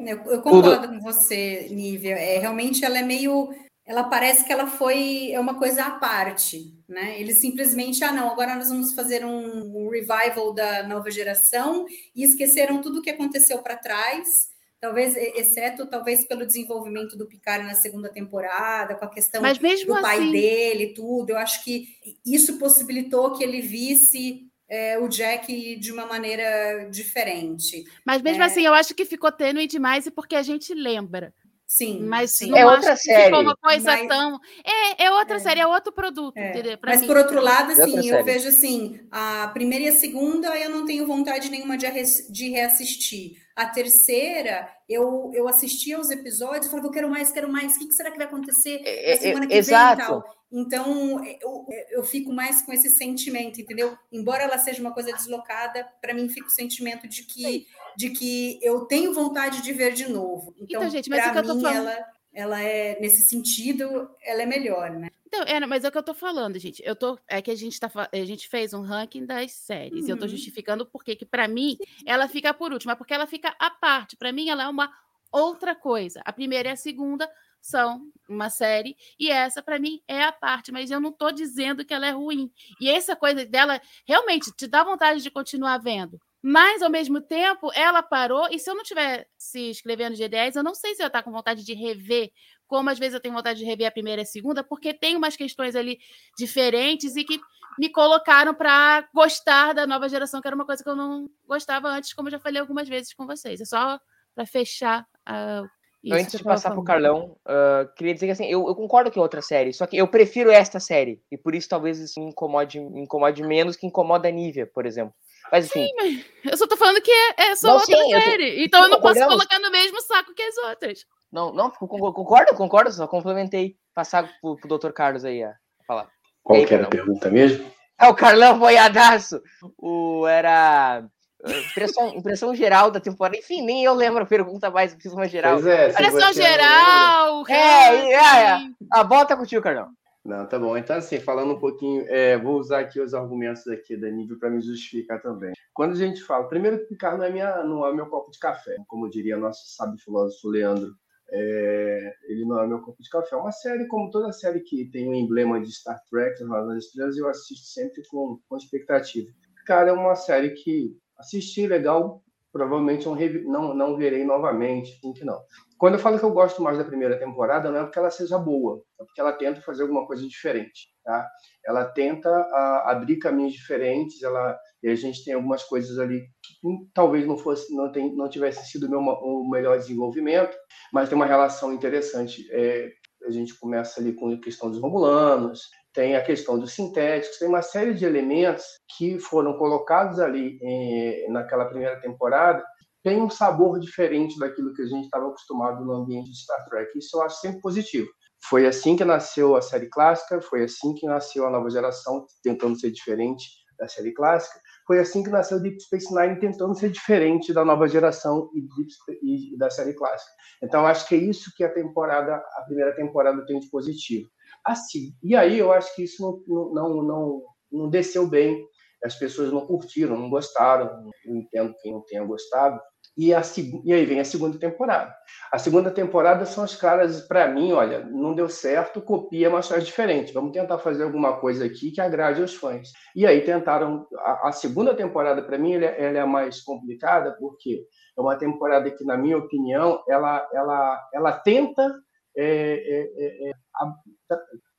Eu, 0.00 0.18
eu 0.24 0.42
concordo 0.42 0.88
com 0.88 1.00
você, 1.00 1.68
Nívia. 1.70 2.14
É, 2.14 2.38
realmente 2.38 2.84
ela 2.84 2.98
é 2.98 3.02
meio 3.02 3.50
ela 3.88 4.04
parece 4.04 4.44
que 4.44 4.52
ela 4.52 4.66
foi 4.66 5.32
é 5.32 5.40
uma 5.40 5.58
coisa 5.58 5.82
à 5.82 5.90
parte, 5.92 6.74
né? 6.86 7.18
Eles 7.18 7.40
simplesmente, 7.40 8.04
ah, 8.04 8.12
não, 8.12 8.30
agora 8.30 8.54
nós 8.54 8.68
vamos 8.68 8.92
fazer 8.92 9.24
um, 9.24 9.88
revival 9.88 10.52
da 10.52 10.86
nova 10.86 11.10
geração 11.10 11.86
e 12.14 12.22
esqueceram 12.22 12.82
tudo 12.82 12.98
o 12.98 13.02
que 13.02 13.08
aconteceu 13.08 13.58
para 13.60 13.78
trás, 13.78 14.50
talvez, 14.78 15.16
exceto 15.16 15.86
talvez 15.86 16.28
pelo 16.28 16.46
desenvolvimento 16.46 17.16
do 17.16 17.26
Picard 17.26 17.64
na 17.64 17.74
segunda 17.74 18.10
temporada, 18.10 18.94
com 18.94 19.06
a 19.06 19.10
questão 19.10 19.40
do 19.40 20.00
pai 20.02 20.18
assim... 20.18 20.32
dele, 20.32 20.92
tudo. 20.92 21.30
Eu 21.30 21.38
acho 21.38 21.64
que 21.64 21.88
isso 22.26 22.58
possibilitou 22.58 23.38
que 23.38 23.42
ele 23.42 23.62
visse 23.62 24.42
é, 24.68 24.98
o 24.98 25.08
Jack 25.08 25.76
de 25.76 25.90
uma 25.90 26.04
maneira 26.04 26.90
diferente. 26.90 27.84
Mas 28.04 28.20
mesmo 28.20 28.42
é... 28.42 28.46
assim, 28.46 28.66
eu 28.66 28.74
acho 28.74 28.94
que 28.94 29.06
ficou 29.06 29.32
tênue 29.32 29.66
demais 29.66 30.04
e 30.04 30.10
porque 30.10 30.36
a 30.36 30.42
gente 30.42 30.74
lembra. 30.74 31.32
Sim, 31.70 32.00
mas 32.00 32.34
sim. 32.34 32.48
não 32.48 32.56
é 32.56 32.64
outra 32.64 32.96
série. 32.96 33.34
uma 33.36 33.54
coisa 33.54 33.84
Mas- 33.84 34.08
tão. 34.08 34.40
É, 34.64 35.04
é 35.04 35.10
outra 35.10 35.36
É. 35.36 35.38
série, 35.38 35.60
é 35.60 35.66
outro 35.66 35.92
produto, 35.92 36.34
É. 36.34 36.78
Mas 36.82 37.02
mim. 37.02 37.06
por 37.06 37.18
outro 37.18 37.42
lado, 37.42 37.68
outra 37.68 37.84
assim, 37.84 38.08
eu 38.08 38.24
vejo 38.24 38.48
assim, 38.48 38.98
a 39.10 39.48
primeira 39.52 39.84
e 39.84 39.88
a 39.88 39.92
segunda 39.92 40.56
eu 40.58 40.70
não 40.70 40.86
tenho 40.86 41.06
vontade 41.06 41.50
nenhuma 41.50 41.76
de, 41.76 41.86
de 42.30 42.48
reassistir. 42.48 43.36
A 43.54 43.66
terceira, 43.66 44.66
eu, 44.88 45.30
eu 45.34 45.46
assisti 45.46 45.92
aos 45.92 46.10
episódios 46.10 46.66
e 46.66 46.70
falava, 46.70 46.88
eu 46.88 46.92
quero 46.92 47.10
mais, 47.10 47.30
quero 47.30 47.52
mais, 47.52 47.74
o 47.76 47.78
que, 47.80 47.88
que 47.88 47.94
será 47.94 48.10
que 48.10 48.16
vai 48.16 48.26
acontecer 48.26 48.80
É, 48.84 49.06
na 49.06 49.12
é, 49.12 49.16
semana 49.16 49.46
que 49.46 49.54
exato. 49.54 49.96
vem 49.96 50.04
e 50.04 50.08
tal. 50.08 50.38
Então, 50.50 51.22
eu, 51.42 51.66
eu 51.90 52.02
fico 52.04 52.32
mais 52.32 52.62
com 52.62 52.72
esse 52.72 52.88
sentimento, 52.88 53.60
entendeu? 53.60 53.94
Embora 54.10 54.44
ela 54.44 54.56
seja 54.56 54.80
uma 54.80 54.94
coisa 54.94 55.12
deslocada, 55.12 55.86
para 56.00 56.14
mim 56.14 56.26
fica 56.30 56.46
o 56.46 56.50
sentimento 56.50 57.06
de 57.06 57.24
que, 57.24 57.66
de 57.96 58.10
que 58.10 58.58
eu 58.62 58.84
tenho 58.86 59.12
vontade 59.14 59.62
de 59.62 59.72
ver 59.72 59.92
de 59.92 60.08
novo. 60.08 60.54
Então, 60.56 60.80
Então, 60.82 60.90
gente, 60.90 61.08
mas 61.10 61.26
o 61.26 61.32
que 61.32 61.38
eu 61.38 61.46
tô 61.46 61.54
mim, 61.54 61.62
falando- 61.62 61.88
ela, 61.88 62.06
ela 62.32 62.60
é, 62.62 62.98
nesse 63.00 63.28
sentido, 63.28 64.10
ela 64.22 64.42
é 64.42 64.46
melhor, 64.46 64.90
né? 64.90 65.08
Então, 65.26 65.42
é, 65.42 65.60
mas 65.66 65.84
é 65.84 65.88
o 65.88 65.92
que 65.92 65.98
eu 65.98 66.02
tô 66.02 66.14
falando, 66.14 66.58
gente. 66.58 66.82
Eu 66.84 66.96
tô, 66.96 67.18
é 67.28 67.42
que 67.42 67.50
a 67.50 67.54
gente, 67.54 67.78
tá, 67.78 67.90
a 68.10 68.16
gente 68.24 68.48
fez 68.48 68.72
um 68.72 68.80
ranking 68.80 69.26
das 69.26 69.52
séries. 69.52 70.08
E 70.08 70.10
eu 70.10 70.16
tô 70.16 70.24
Uhum. 70.24 70.30
justificando 70.30 70.86
porque 70.86 71.14
que 71.14 71.26
para 71.26 71.46
mim 71.46 71.76
ela 72.06 72.26
fica 72.28 72.54
por 72.54 72.72
última, 72.72 72.96
porque 72.96 73.12
ela 73.12 73.26
fica 73.26 73.54
à 73.58 73.68
parte. 73.70 74.16
Para 74.16 74.32
mim 74.32 74.48
ela 74.48 74.62
é 74.62 74.68
uma 74.68 74.90
outra 75.30 75.74
coisa. 75.74 76.22
A 76.24 76.32
primeira 76.32 76.70
e 76.70 76.72
a 76.72 76.76
segunda 76.76 77.30
são 77.60 78.10
uma 78.26 78.48
série 78.48 78.96
e 79.18 79.30
essa 79.30 79.62
para 79.62 79.78
mim 79.78 80.00
é 80.08 80.22
a 80.22 80.32
parte, 80.32 80.72
mas 80.72 80.90
eu 80.90 80.98
não 81.00 81.12
tô 81.12 81.30
dizendo 81.30 81.84
que 81.84 81.92
ela 81.92 82.06
é 82.06 82.12
ruim. 82.12 82.50
E 82.80 82.88
essa 82.88 83.14
coisa 83.14 83.44
dela 83.44 83.78
realmente 84.06 84.50
te 84.56 84.66
dá 84.66 84.82
vontade 84.82 85.20
de 85.22 85.30
continuar 85.30 85.76
vendo. 85.76 86.18
Mas 86.42 86.82
ao 86.82 86.90
mesmo 86.90 87.20
tempo, 87.20 87.70
ela 87.74 88.02
parou 88.02 88.48
e 88.50 88.58
se 88.58 88.70
eu 88.70 88.74
não 88.74 88.84
tivesse 88.84 89.70
escrevendo 89.70 90.16
G10, 90.16 90.56
eu 90.56 90.62
não 90.62 90.74
sei 90.74 90.94
se 90.94 91.02
eu 91.02 91.08
estar 91.08 91.22
com 91.22 91.32
vontade 91.32 91.64
de 91.64 91.74
rever 91.74 92.30
como 92.68 92.90
às 92.90 92.98
vezes 92.98 93.14
eu 93.14 93.20
tenho 93.20 93.34
vontade 93.34 93.58
de 93.58 93.64
rever 93.64 93.88
a 93.88 93.90
primeira 93.90 94.20
e 94.20 94.24
a 94.24 94.26
segunda, 94.26 94.62
porque 94.62 94.92
tem 94.92 95.16
umas 95.16 95.34
questões 95.34 95.74
ali 95.74 95.98
diferentes 96.36 97.16
e 97.16 97.24
que 97.24 97.40
me 97.78 97.90
colocaram 97.90 98.54
para 98.54 99.08
gostar 99.14 99.72
da 99.72 99.86
nova 99.86 100.08
geração, 100.08 100.40
que 100.40 100.46
era 100.46 100.54
uma 100.54 100.66
coisa 100.66 100.84
que 100.84 100.88
eu 100.88 100.94
não 100.94 101.28
gostava 101.46 101.88
antes, 101.88 102.12
como 102.12 102.28
eu 102.28 102.32
já 102.32 102.38
falei 102.38 102.60
algumas 102.60 102.88
vezes 102.88 103.14
com 103.14 103.26
vocês. 103.26 103.60
É 103.60 103.64
só 103.64 103.98
para 104.34 104.44
fechar 104.44 105.06
ah, 105.24 105.64
isso. 106.04 106.14
Antes 106.14 106.38
de 106.38 106.44
passar 106.44 106.70
pro 106.70 106.84
falando. 106.84 106.86
Carlão, 106.86 107.36
ah, 107.46 107.88
queria 107.96 108.12
dizer 108.14 108.26
que 108.26 108.32
assim, 108.32 108.46
eu, 108.46 108.68
eu 108.68 108.74
concordo 108.74 109.10
que 109.10 109.18
é 109.18 109.22
outra 109.22 109.40
série, 109.40 109.72
só 109.72 109.86
que 109.86 109.96
eu 109.96 110.06
prefiro 110.06 110.50
esta 110.50 110.78
série. 110.78 111.22
E 111.30 111.38
por 111.38 111.54
isso 111.54 111.68
talvez 111.68 111.98
isso 111.98 112.20
me 112.20 112.26
incomode, 112.26 112.78
me 112.78 113.00
incomode 113.00 113.42
menos 113.42 113.76
que 113.76 113.86
incomoda 113.86 114.28
a 114.28 114.30
Nívia, 114.30 114.66
por 114.66 114.84
exemplo. 114.84 115.14
Mas 115.50 115.66
assim, 115.66 115.86
Sim, 115.86 115.92
mas 115.96 116.24
eu 116.52 116.56
só 116.58 116.66
tô 116.66 116.76
falando 116.76 117.00
que 117.00 117.10
é, 117.10 117.50
é 117.50 117.56
só 117.56 117.68
Não, 117.68 117.74
outra 117.76 117.86
sim, 117.96 118.12
eu 118.12 118.20
tô- 118.20 118.24
série. 118.26 118.64
Então 118.64 118.82
eu 118.82 118.88
não 118.88 119.00
posso 119.00 119.24
colocar 119.24 119.58
no 119.58 119.70
mesmo 119.70 120.00
saco 120.02 120.34
que 120.34 120.42
as 120.42 120.56
outras. 120.58 121.04
não, 121.32 121.52
não, 121.52 121.70
con- 121.70 121.86
con- 121.88 122.12
concordo, 122.12 122.54
concordo, 122.54 122.92
só 122.92 123.06
complementei. 123.08 123.76
Passar 123.94 124.30
pro, 124.40 124.56
pro 124.56 124.78
Dr. 124.78 124.90
Carlos 124.92 125.24
aí 125.24 125.42
a 125.42 125.54
falar. 125.86 126.08
Qual 126.42 126.58
Ei, 126.58 126.64
que 126.66 126.74
era 126.74 126.84
a 126.86 126.88
pergunta 126.90 127.30
mesmo? 127.30 127.70
Ah, 127.98 128.10
o 128.10 128.14
Carlão 128.14 128.58
boiadaço! 128.58 129.42
O, 129.76 130.24
era 130.26 131.02
ah, 131.44 131.50
impressão, 131.70 132.08
impressão 132.14 132.54
geral 132.54 132.90
da 132.92 133.00
temporada. 133.00 133.36
Enfim, 133.36 133.62
nem 133.62 133.82
eu 133.84 133.92
lembro 133.94 134.22
a 134.22 134.26
pergunta 134.26 134.70
mais, 134.70 134.94
fiz 134.94 135.12
uma 135.12 135.26
geral. 135.26 135.54
Pois 135.54 135.66
é, 135.66 135.90
se 135.90 135.96
Pressão 135.96 136.20
você 136.20 136.24
não 136.26 136.32
geral, 136.32 137.44
É, 137.48 137.88
ranking. 137.90 138.12
é, 138.12 138.14
é. 138.14 138.58
A 138.92 139.02
volta 139.02 139.36
contigo, 139.36 139.62
Carlão. 139.62 139.88
Não, 140.28 140.46
tá 140.46 140.58
bom. 140.58 140.76
Então, 140.76 140.94
assim, 140.94 141.18
falando 141.18 141.54
um 141.54 141.58
pouquinho, 141.58 142.04
é, 142.06 142.36
vou 142.36 142.58
usar 142.58 142.80
aqui 142.80 143.00
os 143.00 143.14
argumentos 143.14 143.66
aqui 143.66 143.96
da 143.96 144.10
nível 144.10 144.38
para 144.38 144.50
me 144.50 144.60
justificar 144.60 145.22
também. 145.22 145.54
Quando 145.72 145.92
a 145.92 145.94
gente 145.94 146.22
fala, 146.22 146.46
primeiro 146.46 146.80
que 146.80 146.84
Picard 146.84 147.16
não 147.16 147.24
é, 147.24 147.30
minha, 147.30 147.64
não 147.64 147.86
é 147.86 147.94
meu 147.94 148.04
copo 148.08 148.30
de 148.30 148.38
café, 148.38 148.76
como 148.86 149.08
diria 149.08 149.38
nosso 149.38 149.74
sábio 149.74 149.98
filósofo 149.98 150.48
Leandro. 150.48 150.92
É, 151.30 152.14
ele 152.24 152.44
não 152.44 152.62
é 152.62 152.66
meu 152.66 152.82
copo 152.82 153.02
de 153.02 153.08
café. 153.08 153.36
É 153.36 153.38
uma 153.38 153.52
série, 153.52 153.86
como 153.86 154.10
toda 154.10 154.30
série 154.30 154.60
que 154.60 154.90
tem 154.90 155.08
um 155.08 155.14
emblema 155.14 155.58
de 155.62 155.72
Star 155.72 155.98
Trek, 156.10 156.38
Jornada 156.38 156.66
nas 156.66 156.84
Estrelas, 156.84 157.16
eu 157.16 157.26
assisto 157.26 157.66
sempre 157.66 158.02
com, 158.08 158.38
com 158.46 158.56
expectativa. 158.58 159.30
Cara, 159.64 159.88
é 159.88 159.92
uma 159.94 160.14
série 160.14 160.50
que 160.50 160.94
assisti 161.16 161.66
legal, 161.66 162.22
provavelmente 162.58 163.06
não, 163.06 163.14
não, 163.44 163.74
não 163.74 163.96
verei 163.96 164.24
novamente, 164.24 164.98
sim 165.00 165.12
que 165.12 165.24
não. 165.24 165.38
Quando 165.78 165.94
eu 165.94 166.00
falo 166.00 166.18
que 166.18 166.24
eu 166.24 166.32
gosto 166.32 166.60
mais 166.60 166.76
da 166.76 166.84
primeira 166.84 167.16
temporada, 167.18 167.70
não 167.70 167.80
é 167.80 167.82
porque 167.84 167.98
ela 167.98 168.10
seja 168.10 168.36
boa, 168.36 168.82
é 169.00 169.04
porque 169.04 169.20
ela 169.20 169.32
tenta 169.32 169.60
fazer 169.60 169.82
alguma 169.82 170.04
coisa 170.06 170.26
diferente, 170.26 170.88
tá? 171.04 171.28
Ela 171.64 171.84
tenta 171.84 172.28
a, 172.28 172.90
abrir 172.90 173.18
caminhos 173.18 173.52
diferentes, 173.52 174.22
ela 174.22 174.58
e 174.82 174.88
a 174.88 174.94
gente 174.94 175.24
tem 175.24 175.34
algumas 175.34 175.64
coisas 175.64 175.98
ali 175.98 176.20
que 176.20 176.54
hum, 176.64 176.88
talvez 176.94 177.26
não 177.26 177.36
fosse, 177.36 177.74
não, 177.74 177.90
tem, 177.90 178.14
não 178.14 178.28
tivesse 178.28 178.66
sido 178.70 178.88
meu, 178.88 179.00
o 179.00 179.48
melhor 179.48 179.76
desenvolvimento, 179.78 180.56
mas 180.92 181.08
tem 181.08 181.16
uma 181.16 181.26
relação 181.26 181.72
interessante. 181.72 182.48
É, 182.52 182.90
a 183.26 183.30
gente 183.30 183.58
começa 183.58 184.00
ali 184.00 184.12
com 184.12 184.30
a 184.30 184.40
questão 184.40 184.70
dos 184.70 184.80
romulanos, 184.80 185.62
tem 185.92 186.16
a 186.16 186.24
questão 186.24 186.58
dos 186.58 186.72
sintéticos, 186.72 187.38
tem 187.38 187.48
uma 187.48 187.62
série 187.62 187.94
de 187.94 188.04
elementos 188.04 188.64
que 188.96 189.18
foram 189.18 189.56
colocados 189.56 190.20
ali 190.20 190.58
eh, 190.62 191.26
naquela 191.30 191.64
primeira 191.64 192.00
temporada 192.00 192.62
tem 193.02 193.22
um 193.22 193.30
sabor 193.30 193.78
diferente 193.78 194.38
daquilo 194.38 194.74
que 194.74 194.82
a 194.82 194.86
gente 194.86 195.04
estava 195.04 195.28
acostumado 195.28 195.84
no 195.84 195.92
ambiente 195.92 196.30
de 196.30 196.38
Star 196.38 196.64
Trek. 196.68 196.98
Isso 196.98 197.16
eu 197.16 197.22
acho 197.22 197.40
sempre 197.40 197.60
positivo. 197.60 198.08
Foi 198.48 198.66
assim 198.66 198.96
que 198.96 199.04
nasceu 199.04 199.56
a 199.56 199.62
série 199.62 199.88
clássica, 199.88 200.40
foi 200.40 200.64
assim 200.64 200.94
que 200.94 201.06
nasceu 201.06 201.46
a 201.46 201.50
nova 201.50 201.70
geração, 201.70 202.26
tentando 202.42 202.78
ser 202.78 202.90
diferente 202.90 203.46
da 203.78 203.88
série 203.88 204.12
clássica. 204.12 204.60
Foi 204.86 204.98
assim 204.98 205.22
que 205.22 205.30
nasceu 205.30 205.60
Deep 205.60 205.80
Space 205.80 206.14
Nine, 206.14 206.38
tentando 206.38 206.74
ser 206.74 206.90
diferente 206.90 207.52
da 207.52 207.64
nova 207.64 207.88
geração 207.88 208.50
e, 208.54 208.60
Deep, 208.60 209.52
e 209.54 209.56
da 209.56 209.70
série 209.70 209.94
clássica. 209.94 210.30
Então, 210.62 210.86
acho 210.86 211.06
que 211.08 211.14
é 211.14 211.18
isso 211.18 211.52
que 211.56 211.64
a 211.64 211.72
temporada, 211.72 212.34
a 212.34 212.62
primeira 212.66 212.94
temporada 212.94 213.44
tem 213.46 213.60
de 213.60 213.70
positivo. 213.70 214.28
Assim, 214.64 215.12
e 215.22 215.34
aí 215.34 215.58
eu 215.58 215.72
acho 215.72 215.94
que 215.94 216.04
isso 216.04 216.42
não, 216.46 216.72
não, 216.72 217.02
não, 217.02 217.42
não 217.70 217.90
desceu 217.90 218.26
bem 218.26 218.66
as 219.04 219.14
pessoas 219.14 219.52
não 219.52 219.66
curtiram, 219.66 220.16
não 220.16 220.28
gostaram, 220.28 221.10
entendo 221.26 221.74
quem 221.80 221.92
não 221.92 222.02
tenha 222.02 222.24
gostado. 222.24 222.80
E, 223.16 223.34
a, 223.34 223.42
e 223.84 223.92
aí 223.92 224.04
vem 224.04 224.20
a 224.20 224.24
segunda 224.24 224.58
temporada. 224.58 225.12
A 225.50 225.58
segunda 225.58 225.90
temporada 225.90 226.46
são 226.46 226.62
os 226.62 226.76
caras, 226.76 227.20
para 227.22 227.48
mim, 227.48 227.72
olha, 227.72 228.04
não 228.04 228.32
deu 228.32 228.48
certo, 228.48 229.02
copia, 229.02 229.50
mas 229.50 229.66
faz 229.66 229.84
diferente. 229.84 230.32
Vamos 230.32 230.52
tentar 230.52 230.78
fazer 230.78 231.02
alguma 231.02 231.40
coisa 231.40 231.64
aqui 231.64 231.90
que 231.90 232.00
agrade 232.00 232.40
aos 232.40 232.54
fãs. 232.54 232.90
E 233.16 233.26
aí 233.26 233.40
tentaram. 233.40 234.06
A, 234.18 234.48
a 234.48 234.52
segunda 234.52 234.94
temporada, 234.94 235.42
para 235.42 235.58
mim, 235.58 235.74
ela, 235.74 235.86
ela 235.86 236.18
é 236.18 236.20
a 236.20 236.26
mais 236.26 236.60
complicada, 236.60 237.36
porque 237.40 237.84
é 238.16 238.20
uma 238.20 238.36
temporada 238.36 238.88
que, 238.88 239.04
na 239.04 239.16
minha 239.16 239.38
opinião, 239.38 240.00
ela, 240.08 240.48
ela, 240.52 241.08
ela 241.12 241.32
tenta 241.32 241.92
é, 242.36 242.44
é, 242.46 243.48
é, 243.48 243.52
a, 243.78 243.94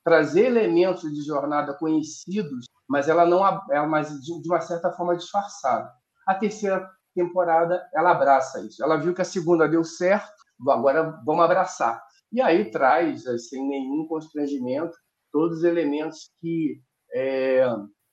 trazer 0.04 0.46
elementos 0.46 1.02
de 1.02 1.22
jornada 1.22 1.74
conhecidos 1.74 2.66
mas 2.90 3.08
ela 3.08 3.24
não 3.24 3.46
é 3.46 3.86
mas 3.86 4.10
de 4.20 4.48
uma 4.48 4.60
certa 4.60 4.90
forma 4.90 5.16
disfarçada. 5.16 5.88
A 6.26 6.34
terceira 6.34 6.90
temporada 7.14 7.88
ela 7.94 8.10
abraça 8.10 8.60
isso. 8.66 8.82
Ela 8.82 8.96
viu 8.96 9.14
que 9.14 9.22
a 9.22 9.24
segunda 9.24 9.68
deu 9.68 9.84
certo, 9.84 10.34
agora 10.68 11.22
vamos 11.24 11.44
abraçar. 11.44 12.02
E 12.32 12.42
aí 12.42 12.68
traz, 12.68 13.22
sem 13.22 13.34
assim, 13.34 13.68
nenhum 13.68 14.08
constrangimento, 14.08 14.98
todos 15.30 15.58
os 15.58 15.64
elementos 15.64 16.32
que 16.40 16.82
é, 17.14 17.64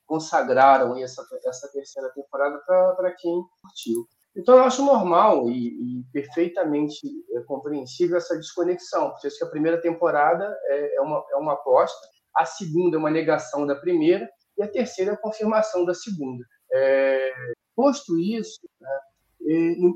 consagraram 0.05 0.95
essa, 0.95 1.25
essa 1.43 1.67
terceira 1.71 2.13
temporada 2.13 2.59
para 2.95 3.15
quem 3.17 3.41
curtiu. 3.59 4.07
Então, 4.37 4.55
eu 4.55 4.63
acho 4.63 4.85
normal 4.85 5.49
e, 5.49 5.99
e 5.99 6.03
perfeitamente 6.13 6.99
é, 7.33 7.41
compreensível 7.41 8.17
essa 8.17 8.37
desconexão, 8.37 9.09
porque 9.09 9.25
acho 9.25 9.37
que 9.37 9.43
a 9.43 9.49
primeira 9.49 9.81
temporada 9.81 10.55
é, 10.65 10.95
é, 10.97 11.01
uma, 11.01 11.25
é 11.31 11.35
uma 11.37 11.53
aposta, 11.53 12.07
a 12.35 12.45
segunda 12.45 12.97
é 12.97 12.99
uma 12.99 13.09
negação 13.09 13.65
da 13.65 13.75
primeira, 13.75 14.29
e 14.55 14.61
a 14.61 14.67
terceira 14.67 15.11
é 15.11 15.13
a 15.15 15.17
confirmação 15.17 15.85
da 15.85 15.93
segunda. 15.95 16.45
É, 16.71 17.33
posto 17.75 18.19
isso, 18.19 18.59
né, 18.79 18.99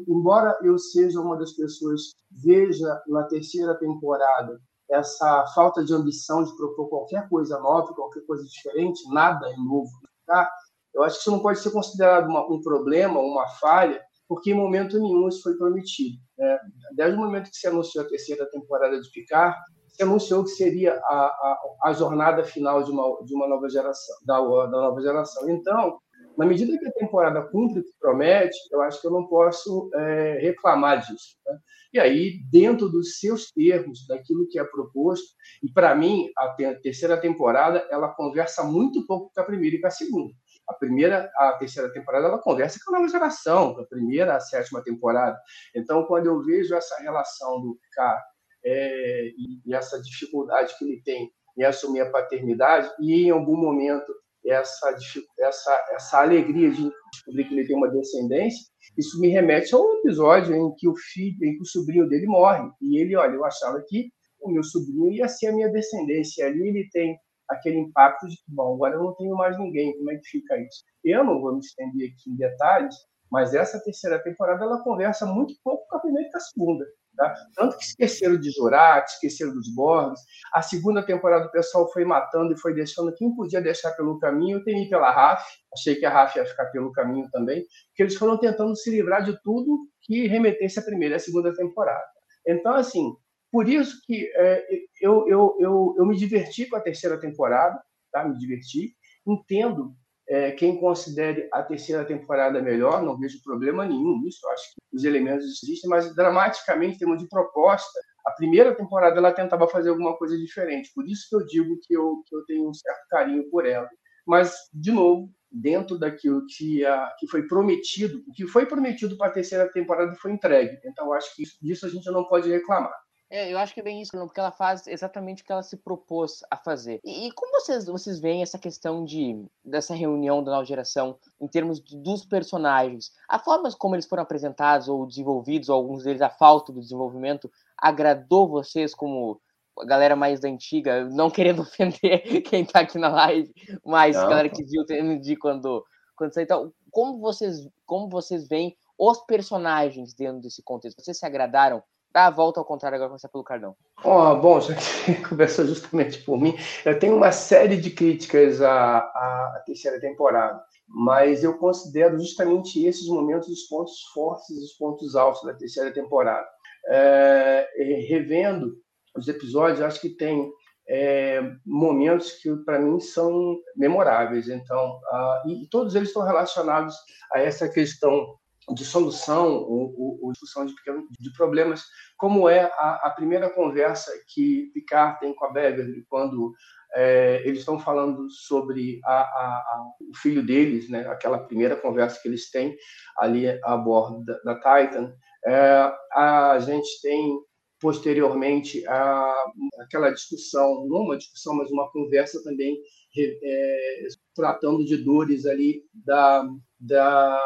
embora 0.07 0.57
eu 0.63 0.77
seja 0.79 1.21
uma 1.21 1.37
das 1.37 1.51
pessoas 1.51 2.13
que 2.13 2.49
veja 2.49 2.99
na 3.07 3.23
terceira 3.23 3.75
temporada 3.75 4.59
essa 4.89 5.45
falta 5.53 5.83
de 5.83 5.93
ambição 5.93 6.43
de 6.43 6.55
propor 6.55 6.89
qualquer 6.89 7.29
coisa 7.29 7.59
nova, 7.59 7.93
qualquer 7.93 8.21
coisa 8.25 8.43
diferente, 8.43 9.07
nada 9.09 9.49
é 9.49 9.55
novo, 9.55 9.91
tá? 10.25 10.49
Eu 10.93 11.03
acho 11.03 11.15
que 11.15 11.21
isso 11.21 11.31
não 11.31 11.39
pode 11.39 11.59
ser 11.59 11.71
considerado 11.71 12.27
uma, 12.27 12.45
um 12.51 12.61
problema, 12.61 13.19
uma 13.19 13.47
falha, 13.59 14.01
porque 14.31 14.51
em 14.51 14.55
momento 14.55 14.97
nenhum 14.97 15.27
isso 15.27 15.43
foi 15.43 15.57
prometido. 15.57 16.17
Né? 16.37 16.57
Desde 16.95 17.17
o 17.17 17.19
momento 17.19 17.49
que 17.49 17.57
se 17.57 17.67
anunciou 17.67 18.05
a 18.05 18.07
terceira 18.07 18.49
temporada 18.49 18.97
de 18.97 19.11
Picard, 19.11 19.57
se 19.89 20.03
anunciou 20.03 20.45
que 20.45 20.51
seria 20.51 20.93
a, 21.03 21.15
a, 21.25 21.59
a 21.83 21.91
jornada 21.91 22.41
final 22.41 22.81
de 22.81 22.91
uma, 22.91 23.25
de 23.25 23.35
uma 23.35 23.45
nova 23.45 23.67
geração, 23.67 24.15
da, 24.25 24.39
da 24.39 24.69
nova 24.69 25.01
geração. 25.01 25.49
Então, 25.49 25.97
na 26.37 26.45
medida 26.45 26.79
que 26.79 26.87
a 26.87 26.93
temporada 26.93 27.41
cumpre 27.41 27.81
o 27.81 27.83
que 27.83 27.91
promete, 27.99 28.57
eu 28.71 28.81
acho 28.81 29.01
que 29.01 29.07
eu 29.07 29.11
não 29.11 29.27
posso 29.27 29.89
é, 29.95 30.39
reclamar 30.39 31.01
disso. 31.01 31.35
Né? 31.45 31.59
E 31.95 31.99
aí, 31.99 32.39
dentro 32.49 32.87
dos 32.87 33.19
seus 33.19 33.51
termos, 33.51 34.07
daquilo 34.07 34.47
que 34.47 34.57
é 34.57 34.63
proposto, 34.63 35.27
e 35.61 35.69
para 35.69 35.93
mim, 35.93 36.29
a 36.37 36.55
terceira 36.81 37.19
temporada, 37.19 37.85
ela 37.91 38.07
conversa 38.07 38.63
muito 38.63 39.05
pouco 39.05 39.29
com 39.35 39.41
a 39.41 39.43
primeira 39.43 39.75
e 39.75 39.81
com 39.81 39.87
a 39.87 39.91
segunda. 39.91 40.33
A 40.67 40.73
primeira, 40.73 41.29
a 41.35 41.53
terceira 41.53 41.91
temporada, 41.91 42.27
ela 42.27 42.39
conversa 42.39 42.79
com 42.83 42.95
a 42.95 42.99
nova 42.99 43.11
geração, 43.11 43.79
a 43.79 43.85
primeira, 43.85 44.35
a 44.35 44.39
sétima 44.39 44.83
temporada. 44.83 45.37
Então, 45.75 46.05
quando 46.05 46.27
eu 46.27 46.41
vejo 46.43 46.75
essa 46.75 47.01
relação 47.01 47.61
do 47.61 47.77
Picard 47.81 48.21
é, 48.63 49.27
e, 49.37 49.61
e 49.65 49.73
essa 49.73 50.01
dificuldade 50.01 50.77
que 50.77 50.85
ele 50.85 51.01
tem 51.03 51.31
em 51.57 51.63
assumir 51.63 52.01
a 52.01 52.09
paternidade, 52.09 52.89
e 52.99 53.25
em 53.25 53.29
algum 53.31 53.57
momento 53.57 54.13
essa, 54.45 54.95
essa, 55.39 55.85
essa 55.91 56.21
alegria 56.21 56.71
de 56.71 56.89
descobrir 57.11 57.47
que 57.47 57.53
ele 57.53 57.67
tem 57.67 57.75
uma 57.75 57.89
descendência, 57.89 58.71
isso 58.97 59.19
me 59.19 59.29
remete 59.29 59.73
a 59.73 59.77
um 59.77 59.99
episódio 59.99 60.55
em 60.55 60.73
que 60.75 60.87
o 60.87 60.95
filho, 60.95 61.37
em 61.43 61.55
que 61.55 61.61
o 61.61 61.65
sobrinho 61.65 62.07
dele 62.07 62.25
morre. 62.25 62.69
E 62.81 62.99
ele, 62.99 63.15
olha, 63.15 63.33
eu 63.33 63.45
achava 63.45 63.81
que 63.87 64.09
o 64.41 64.51
meu 64.51 64.63
sobrinho 64.63 65.11
ia 65.11 65.27
ser 65.27 65.47
a 65.47 65.53
minha 65.53 65.69
descendência. 65.69 66.43
E 66.43 66.47
ali 66.47 66.67
ele 66.67 66.89
tem 66.91 67.17
aquele 67.51 67.77
impacto 67.77 68.27
de 68.27 68.35
que, 68.37 68.43
bom, 68.47 68.75
agora 68.75 68.95
eu 68.95 69.03
não 69.03 69.15
tenho 69.15 69.35
mais 69.35 69.57
ninguém, 69.57 69.95
como 69.97 70.11
é 70.11 70.15
que 70.15 70.29
fica 70.29 70.57
isso? 70.57 70.83
Eu 71.03 71.23
não 71.23 71.41
vou 71.41 71.53
me 71.53 71.59
estender 71.59 72.11
aqui 72.11 72.29
em 72.29 72.35
detalhes, 72.35 72.95
mas 73.31 73.53
essa 73.53 73.81
terceira 73.83 74.21
temporada 74.23 74.63
ela 74.63 74.83
conversa 74.83 75.25
muito 75.25 75.53
pouco 75.63 75.85
com 75.87 75.97
a 75.97 75.99
primeira 75.99 76.27
e 76.27 76.31
com 76.31 76.37
a 76.37 76.41
segunda. 76.41 76.85
Tá? 77.15 77.33
Tanto 77.55 77.77
que 77.77 77.83
esqueceram 77.83 78.39
de 78.39 78.49
Zorak, 78.51 79.09
esqueceram 79.09 79.53
dos 79.53 79.73
Borgs. 79.75 80.21
A 80.53 80.61
segunda 80.61 81.05
temporada 81.05 81.45
o 81.45 81.51
pessoal 81.51 81.91
foi 81.91 82.05
matando 82.05 82.53
e 82.53 82.59
foi 82.59 82.73
deixando 82.73 83.13
quem 83.15 83.35
podia 83.35 83.61
deixar 83.61 83.91
pelo 83.91 84.17
caminho. 84.17 84.57
Eu 84.57 84.63
temi 84.63 84.89
pela 84.89 85.11
Raf, 85.11 85.43
achei 85.73 85.95
que 85.95 86.05
a 86.05 86.09
Raf 86.09 86.35
ia 86.37 86.45
ficar 86.45 86.67
pelo 86.67 86.91
caminho 86.93 87.29
também, 87.31 87.65
porque 87.89 88.03
eles 88.03 88.15
foram 88.15 88.37
tentando 88.37 88.75
se 88.77 88.89
livrar 88.89 89.23
de 89.23 89.37
tudo 89.43 89.87
que 90.01 90.27
remetesse 90.27 90.79
à 90.79 90.83
primeira 90.83 91.15
e 91.15 91.17
à 91.17 91.19
segunda 91.19 91.53
temporada. 91.53 92.05
Então, 92.47 92.75
assim, 92.75 93.13
por 93.51 93.67
isso 93.67 93.99
que 94.05 94.31
é, 94.35 94.65
eu, 95.01 95.27
eu, 95.27 95.57
eu, 95.59 95.95
eu 95.97 96.05
me 96.05 96.15
diverti 96.15 96.65
com 96.65 96.77
a 96.77 96.81
terceira 96.81 97.19
temporada, 97.19 97.81
tá? 98.11 98.23
me 98.23 98.37
diverti. 98.37 98.95
Entendo 99.27 99.93
é, 100.27 100.51
quem 100.51 100.79
considere 100.79 101.49
a 101.51 101.61
terceira 101.61 102.05
temporada 102.05 102.61
melhor, 102.61 103.03
não 103.03 103.17
vejo 103.17 103.43
problema 103.43 103.85
nenhum 103.85 104.21
nisso. 104.21 104.47
Acho 104.49 104.63
que 104.73 104.95
os 104.95 105.03
elementos 105.03 105.45
existem, 105.45 105.89
mas 105.89 106.15
dramaticamente, 106.15 106.95
em 106.95 106.99
termos 106.99 107.21
de 107.21 107.27
proposta, 107.27 107.99
a 108.25 108.31
primeira 108.31 108.73
temporada 108.73 109.17
ela 109.17 109.33
tentava 109.33 109.67
fazer 109.67 109.89
alguma 109.89 110.15
coisa 110.17 110.37
diferente. 110.37 110.91
Por 110.95 111.05
isso 111.07 111.27
que 111.29 111.35
eu 111.35 111.45
digo 111.45 111.77
que 111.81 111.93
eu, 111.93 112.23
que 112.25 112.35
eu 112.35 112.45
tenho 112.45 112.69
um 112.69 112.73
certo 112.73 113.05
carinho 113.09 113.49
por 113.49 113.65
ela. 113.65 113.89
Mas, 114.25 114.55
de 114.73 114.91
novo, 114.91 115.29
dentro 115.51 115.99
daquilo 115.99 116.45
que, 116.47 116.85
a, 116.85 117.13
que 117.19 117.27
foi 117.27 117.45
prometido, 117.47 118.23
o 118.27 118.31
que 118.31 118.47
foi 118.47 118.65
prometido 118.65 119.17
para 119.17 119.27
a 119.27 119.33
terceira 119.33 119.69
temporada 119.71 120.15
foi 120.15 120.31
entregue. 120.31 120.79
Então, 120.85 121.11
acho 121.11 121.35
que 121.35 121.43
disso 121.61 121.85
a 121.85 121.89
gente 121.89 122.09
não 122.09 122.23
pode 122.23 122.49
reclamar. 122.49 122.93
É, 123.31 123.49
eu 123.49 123.57
acho 123.57 123.73
que 123.73 123.79
é 123.79 123.83
bem 123.83 124.01
isso, 124.01 124.11
porque 124.11 124.41
ela 124.41 124.51
faz 124.51 124.85
exatamente 124.87 125.41
o 125.41 125.45
que 125.45 125.51
ela 125.53 125.63
se 125.63 125.77
propôs 125.77 126.43
a 126.51 126.57
fazer. 126.57 126.99
E, 127.01 127.27
e, 127.27 127.31
como 127.31 127.61
vocês, 127.61 127.85
vocês 127.85 128.19
veem 128.19 128.41
essa 128.41 128.59
questão 128.59 129.05
de 129.05 129.41
dessa 129.63 129.95
reunião 129.95 130.43
da 130.43 130.51
nova 130.51 130.65
geração 130.65 131.17
em 131.39 131.47
termos 131.47 131.81
de, 131.81 131.95
dos 131.97 132.25
personagens? 132.25 133.13
A 133.29 133.39
forma 133.39 133.71
como 133.79 133.95
eles 133.95 134.05
foram 134.05 134.23
apresentados 134.23 134.89
ou 134.89 135.07
desenvolvidos, 135.07 135.69
ou 135.69 135.75
alguns 135.75 136.03
deles 136.03 136.21
a 136.21 136.29
falta 136.29 136.73
do 136.73 136.81
desenvolvimento, 136.81 137.49
agradou 137.77 138.49
vocês 138.49 138.93
como 138.93 139.39
a 139.79 139.85
galera 139.85 140.15
mais 140.17 140.41
da 140.41 140.49
antiga, 140.49 141.05
não 141.05 141.29
querendo 141.29 141.61
ofender 141.63 142.41
quem 142.41 142.65
tá 142.65 142.81
aqui 142.81 142.99
na 142.99 143.07
live, 143.07 143.49
mas 143.85 144.17
a 144.17 144.27
galera 144.27 144.49
que 144.49 144.61
viu 144.65 144.81
o 144.81 145.19
de 145.21 145.37
quando 145.37 145.85
quando 146.17 146.33
saiu. 146.33 146.43
Então, 146.43 146.73
como 146.91 147.17
vocês 147.21 147.65
como 147.85 148.09
vocês 148.09 148.45
veem 148.49 148.75
os 148.99 149.19
personagens 149.25 150.13
dentro 150.13 150.41
desse 150.41 150.61
contexto? 150.61 151.01
Vocês 151.01 151.17
se 151.17 151.25
agradaram 151.25 151.81
Dá 152.13 152.27
a 152.27 152.29
volta 152.29 152.59
ao 152.59 152.65
contrário, 152.65 152.95
agora 152.95 153.09
começar 153.09 153.29
pelo 153.29 153.43
Cardão. 153.43 153.75
Oh, 154.03 154.35
bom, 154.35 154.59
já 154.59 154.75
que 154.75 155.15
conversou 155.27 155.65
justamente 155.65 156.21
por 156.23 156.37
mim, 156.37 156.55
eu 156.85 156.99
tenho 156.99 157.15
uma 157.15 157.31
série 157.31 157.77
de 157.77 157.89
críticas 157.89 158.61
à, 158.61 158.97
à, 158.97 159.63
terceira 159.65 159.99
temporada, 159.99 160.61
mas 160.87 161.43
eu 161.43 161.57
considero 161.57 162.19
justamente 162.19 162.85
esses 162.85 163.07
momentos 163.07 163.47
os 163.47 163.63
pontos 163.63 164.03
fortes 164.13 164.49
e 164.49 164.65
os 164.65 164.73
pontos 164.73 165.15
altos 165.15 165.43
da 165.43 165.53
terceira 165.53 165.93
temporada. 165.93 166.45
É, 166.87 167.69
revendo 168.09 168.75
os 169.15 169.27
episódios, 169.27 169.81
acho 169.81 170.01
que 170.01 170.09
tem 170.09 170.51
é, 170.89 171.41
momentos 171.65 172.33
que 172.33 172.53
para 172.65 172.79
mim 172.79 172.99
são 172.99 173.57
memoráveis. 173.75 174.49
Então, 174.49 174.99
uh, 175.11 175.49
e 175.49 175.67
todos 175.67 175.95
eles 175.95 176.09
estão 176.09 176.23
relacionados 176.23 176.95
a 177.31 177.39
essa 177.39 177.69
questão 177.69 178.35
de 178.69 178.85
solução 178.85 179.53
ou, 179.53 180.19
ou, 180.21 180.31
discussão 180.31 180.65
de, 180.65 180.75
pequeno, 180.75 181.07
de 181.19 181.33
problemas, 181.33 181.83
como 182.17 182.47
é 182.47 182.63
a, 182.63 183.01
a, 183.05 183.09
primeira 183.09 183.49
conversa 183.49 184.11
que 184.27 184.71
Picard 184.73 185.19
tem 185.19 185.33
com 185.33 185.45
a 185.45 185.51
Beverly 185.51 186.05
quando 186.07 186.53
é, 186.93 187.41
eles 187.43 187.59
estão 187.59 187.79
falando 187.79 188.29
sobre 188.29 188.99
a, 189.03 189.21
a, 189.21 189.83
o 190.01 190.15
filho 190.17 190.45
deles, 190.45 190.89
né? 190.89 191.07
Aquela 191.07 191.39
primeira 191.39 191.75
conversa 191.75 192.19
que 192.21 192.27
eles 192.27 192.51
têm 192.51 192.77
ali 193.17 193.47
a 193.63 193.77
bordo 193.77 194.23
da, 194.23 194.37
da 194.39 194.55
Titan. 194.55 195.13
É, 195.45 195.91
a 196.13 196.59
gente 196.59 197.01
tem 197.01 197.39
posteriormente 197.79 198.85
a, 198.87 199.45
aquela 199.79 200.11
discussão, 200.11 200.85
não 200.87 201.01
uma 201.01 201.17
discussão, 201.17 201.55
mas 201.55 201.71
uma 201.71 201.89
conversa 201.91 202.43
também 202.43 202.79
é, 203.17 204.07
tratando 204.35 204.85
de 204.85 204.97
dores 204.97 205.47
ali 205.47 205.83
da, 205.93 206.47
da 206.81 207.39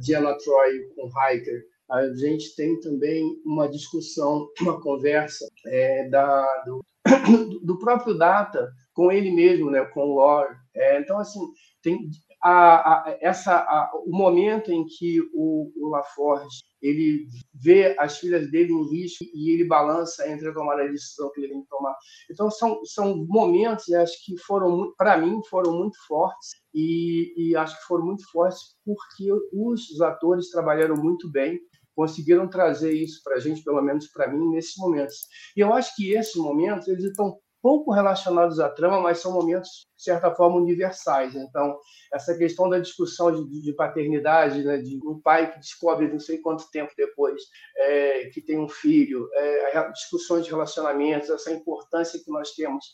Diana 0.00 0.36
Troy 0.38 0.88
com 0.94 1.08
Hiker. 1.08 1.64
A 1.90 2.14
gente 2.14 2.54
tem 2.56 2.78
também 2.80 3.24
uma 3.44 3.68
discussão, 3.68 4.48
uma 4.60 4.80
conversa 4.80 5.46
é, 5.66 6.08
da, 6.08 6.44
do, 6.64 6.84
do 7.64 7.78
próprio 7.78 8.18
Data 8.18 8.70
com 8.92 9.10
ele 9.10 9.30
mesmo, 9.30 9.70
né, 9.70 9.84
com 9.86 10.00
o 10.00 10.14
Lore. 10.14 10.54
É, 10.74 11.00
então, 11.00 11.18
assim, 11.18 11.40
tem 11.82 12.10
a, 12.48 13.08
a, 13.08 13.18
essa, 13.20 13.56
a, 13.56 13.90
o 14.06 14.16
momento 14.16 14.70
em 14.70 14.86
que 14.86 15.20
o, 15.34 15.72
o 15.76 15.88
LaForge 15.88 16.62
ele 16.80 17.26
vê 17.52 17.96
as 17.98 18.18
filhas 18.18 18.48
dele 18.52 18.72
em 18.72 18.88
risco 18.88 19.24
e 19.34 19.50
ele 19.50 19.66
balança 19.66 20.30
entre 20.30 20.48
a 20.48 20.54
tomada 20.54 20.84
de 20.84 20.92
decisão 20.92 21.28
que 21.32 21.40
ele 21.40 21.48
tem 21.48 21.62
que 21.62 21.68
tomar. 21.68 21.96
Então 22.30 22.48
são, 22.48 22.84
são 22.84 23.26
momentos, 23.26 23.92
acho 23.92 24.24
que 24.24 24.38
foram 24.38 24.94
para 24.96 25.16
mim 25.16 25.40
foram 25.50 25.72
muito 25.72 25.98
fortes 26.06 26.50
e, 26.72 27.34
e 27.36 27.56
acho 27.56 27.76
que 27.80 27.86
foram 27.86 28.06
muito 28.06 28.22
fortes 28.30 28.76
porque 28.84 29.28
os 29.52 30.00
atores 30.00 30.48
trabalharam 30.48 30.94
muito 30.94 31.28
bem 31.28 31.58
conseguiram 31.96 32.46
trazer 32.46 32.92
isso 32.92 33.22
para 33.24 33.36
a 33.36 33.40
gente, 33.40 33.64
pelo 33.64 33.80
menos 33.80 34.06
para 34.08 34.30
mim, 34.30 34.50
nesses 34.50 34.76
momentos. 34.76 35.16
E 35.56 35.60
eu 35.60 35.72
acho 35.72 35.96
que 35.96 36.12
esses 36.12 36.36
momentos 36.36 36.86
eles 36.88 37.04
estão 37.04 37.38
pouco 37.66 37.90
relacionados 37.90 38.60
à 38.60 38.68
trama, 38.68 39.00
mas 39.00 39.18
são 39.18 39.32
momentos, 39.32 39.86
de 39.96 40.02
certa 40.02 40.34
forma, 40.34 40.56
universais. 40.56 41.34
Então, 41.34 41.78
essa 42.12 42.36
questão 42.36 42.68
da 42.68 42.78
discussão 42.78 43.32
de, 43.32 43.62
de 43.62 43.72
paternidade, 43.72 44.62
né, 44.62 44.78
de 44.78 45.00
um 45.06 45.20
pai 45.20 45.52
que 45.52 45.58
descobre 45.58 46.08
não 46.08 46.20
sei 46.20 46.38
quanto 46.38 46.70
tempo 46.70 46.92
depois 46.96 47.42
é, 47.76 48.26
que 48.26 48.40
tem 48.40 48.58
um 48.58 48.68
filho, 48.68 49.28
é, 49.32 49.90
discussões 49.92 50.44
de 50.44 50.50
relacionamentos, 50.50 51.30
essa 51.30 51.50
importância 51.52 52.20
que 52.22 52.30
nós 52.30 52.52
temos 52.52 52.84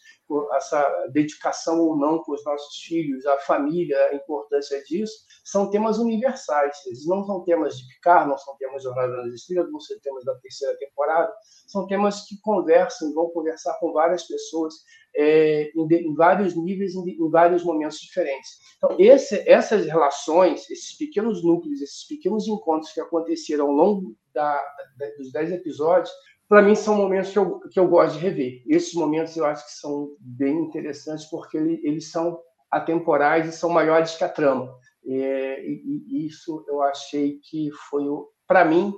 essa 0.54 1.08
dedicação 1.12 1.80
ou 1.80 1.96
não 1.96 2.18
com 2.20 2.32
os 2.32 2.44
nossos 2.44 2.82
filhos, 2.84 3.26
a 3.26 3.36
família, 3.40 3.98
a 4.06 4.14
importância 4.14 4.82
disso, 4.84 5.26
são 5.44 5.70
temas 5.70 5.98
universais. 5.98 6.76
Eles 6.86 7.06
não 7.06 7.24
são 7.24 7.44
temas 7.44 7.76
de 7.76 7.86
Picard, 7.88 8.30
não 8.30 8.38
são 8.38 8.56
temas 8.56 8.78
de 8.78 8.84
Jornada 8.84 9.16
nas 9.18 9.34
Estrelas, 9.34 9.70
não 9.70 9.80
são 9.80 9.98
temas 10.00 10.24
da 10.24 10.34
terceira 10.36 10.76
temporada, 10.78 11.32
são 11.66 11.86
temas 11.86 12.26
que 12.26 12.40
conversam, 12.40 13.12
vão 13.12 13.30
conversar 13.30 13.74
com 13.78 13.92
várias 13.92 14.24
pessoas 14.24 14.74
é, 15.14 15.70
em, 15.74 15.94
em, 15.94 16.14
vários 16.14 16.56
níveis, 16.56 16.94
em, 16.94 17.10
em, 17.10 17.30
vários 17.30 17.64
momentos 17.64 17.98
diferentes. 17.98 18.50
Então, 18.76 18.96
esse, 18.98 19.42
essas 19.48 19.86
relações, 19.86 20.68
esses 20.70 20.96
pequenos 20.96 21.44
núcleos, 21.44 21.80
esses 21.80 22.06
pequenos 22.06 22.48
encontros 22.48 22.92
que 22.92 23.00
aconteceram 23.00 23.66
ao 23.66 23.72
longo 23.72 24.16
da, 24.34 24.54
da, 24.98 25.06
dos 25.18 25.32
dez 25.32 25.52
episódios, 25.52 26.10
para 26.48 26.62
mim 26.62 26.74
são 26.74 26.96
momentos 26.96 27.30
que 27.30 27.38
eu, 27.38 27.60
que 27.70 27.80
eu 27.80 27.88
gosto 27.88 28.18
de 28.18 28.24
rever. 28.24 28.62
Esses 28.66 28.94
momentos 28.94 29.36
eu 29.36 29.46
acho 29.46 29.64
que 29.64 29.72
são 29.72 30.14
bem 30.20 30.58
interessantes 30.58 31.24
porque 31.26 31.56
ele, 31.56 31.80
eles 31.82 32.10
são 32.10 32.38
atemporais 32.70 33.46
e 33.48 33.52
são 33.52 33.70
maiores 33.70 34.16
que 34.16 34.24
a 34.24 34.28
trama. 34.28 34.74
É, 35.06 35.64
e, 35.64 36.04
e, 36.08 36.26
isso 36.26 36.64
eu 36.68 36.82
achei 36.82 37.38
que 37.42 37.70
foi, 37.88 38.04
para 38.46 38.64
mim, 38.64 38.92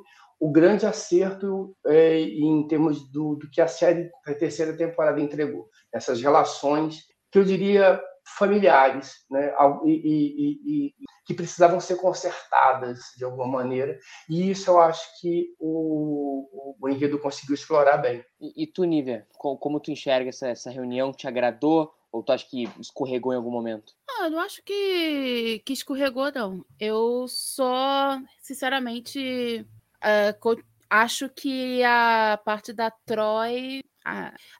o 0.45 0.53
grande 0.53 0.85
acerto 0.85 1.75
é, 1.87 2.21
em 2.21 2.69
termos 2.69 3.11
do, 3.11 3.35
do 3.37 3.49
que 3.51 3.63
a 3.63 3.67
série, 3.67 4.11
a 4.27 4.35
terceira 4.35 4.77
temporada 4.77 5.19
entregou. 5.19 5.71
Essas 5.91 6.21
relações, 6.21 7.07
que 7.33 7.39
eu 7.39 7.45
diria 7.45 7.99
familiares, 8.37 9.25
né? 9.31 9.55
E, 9.87 9.91
e, 9.91 10.85
e, 10.87 10.95
que 11.25 11.33
precisavam 11.33 11.81
ser 11.81 11.97
consertadas 11.97 12.99
de 13.17 13.25
alguma 13.25 13.47
maneira. 13.47 13.99
E 14.29 14.51
isso 14.51 14.71
eu 14.71 14.79
acho 14.79 15.19
que 15.19 15.47
o, 15.59 16.77
o 16.79 16.89
enredo 16.91 17.19
conseguiu 17.19 17.55
explorar 17.55 17.97
bem. 17.97 18.23
E, 18.39 18.67
tu, 18.67 18.85
Nívia, 18.85 19.27
como, 19.39 19.81
tu 19.81 19.91
enxerga 19.91 20.29
essa, 20.29 20.49
essa 20.49 20.71
reunião? 20.71 21.11
Te 21.11 21.27
agradou? 21.27 21.91
Ou 22.13 22.23
tu 22.23 22.33
acha 22.33 22.47
que 22.47 22.69
escorregou 22.79 23.33
em 23.33 23.37
algum 23.37 23.51
momento? 23.51 23.95
Ah, 24.11 24.25
eu 24.25 24.31
não 24.31 24.41
acho 24.41 24.63
que, 24.63 25.63
que 25.65 25.73
escorregou, 25.73 26.31
não. 26.31 26.63
Eu 26.79 27.27
só, 27.29 28.21
sinceramente, 28.43 29.67
uh, 30.05 30.63
acho 30.91 31.29
que 31.29 31.83
a 31.83 32.39
parte 32.45 32.73
da 32.73 32.91
Troy. 32.91 33.83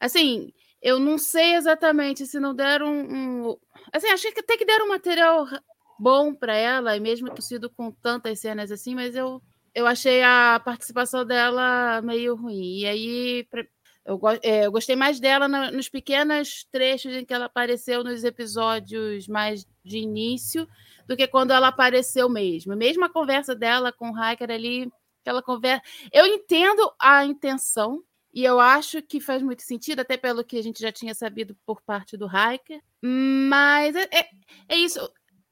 Assim, 0.01 0.53
eu 0.83 0.99
não 0.99 1.19
sei 1.19 1.55
exatamente 1.55 2.27
se 2.27 2.41
não 2.41 2.55
deram 2.55 2.93
um. 2.93 3.51
um 3.51 3.57
assim, 3.93 4.09
achei 4.09 4.33
que 4.33 4.41
até 4.41 4.57
que 4.57 4.65
deram 4.65 4.87
um 4.87 4.91
material 4.91 5.47
bom 5.99 6.35
para 6.35 6.55
ela, 6.55 6.97
e 6.97 7.01
mesmo 7.01 7.31
ter 7.31 7.43
sido 7.43 7.71
com 7.71 7.91
tantas 7.91 8.41
cenas 8.41 8.71
assim, 8.73 8.95
mas 8.95 9.15
eu, 9.15 9.41
eu 9.75 9.87
achei 9.87 10.23
a 10.23 10.61
participação 10.65 11.25
dela 11.25 12.03
meio 12.03 12.35
ruim. 12.35 12.81
E 12.81 12.87
aí 12.87 13.49
eu, 14.05 14.21
é, 14.43 14.67
eu 14.67 14.73
gostei 14.73 14.97
mais 14.97 15.19
dela 15.21 15.49
no, 15.49 15.71
nos 15.71 15.89
pequenos 15.89 16.67
trechos 16.71 17.15
em 17.15 17.25
que 17.25 17.33
ela 17.33 17.47
apareceu 17.47 18.05
nos 18.05 18.25
episódios 18.25 19.27
mais 19.29 19.67
de 19.85 19.99
início 19.99 20.69
do 21.07 21.17
que 21.17 21.27
quando 21.27 21.53
ela 21.53 21.69
apareceu 21.69 22.29
mesmo. 22.29 22.77
Mesmo 22.77 23.05
a 23.05 23.11
conversa 23.11 23.55
dela 23.55 23.93
com 23.93 24.11
o 24.11 24.33
Hiker 24.33 24.51
ali, 24.51 24.91
aquela 25.25 25.43
conversa. 25.43 25.83
Eu 26.13 26.27
entendo 26.27 26.93
a 27.01 27.25
intenção 27.25 28.05
e 28.33 28.45
eu 28.45 28.61
acho 28.61 29.01
que 29.01 29.21
faz 29.21 29.43
muito 29.43 29.63
sentido, 29.63 30.01
até 30.01 30.17
pelo 30.17 30.45
que 30.45 30.59
a 30.59 30.63
gente 30.63 30.81
já 30.81 30.93
tinha 30.93 31.15
sabido 31.15 31.57
por 31.65 31.81
parte 31.81 32.17
do 32.17 32.27
Hiker. 32.27 32.83
Mas 33.01 33.97
é, 33.97 34.09
é, 34.13 34.31
é 34.69 34.77
isso. 34.77 35.01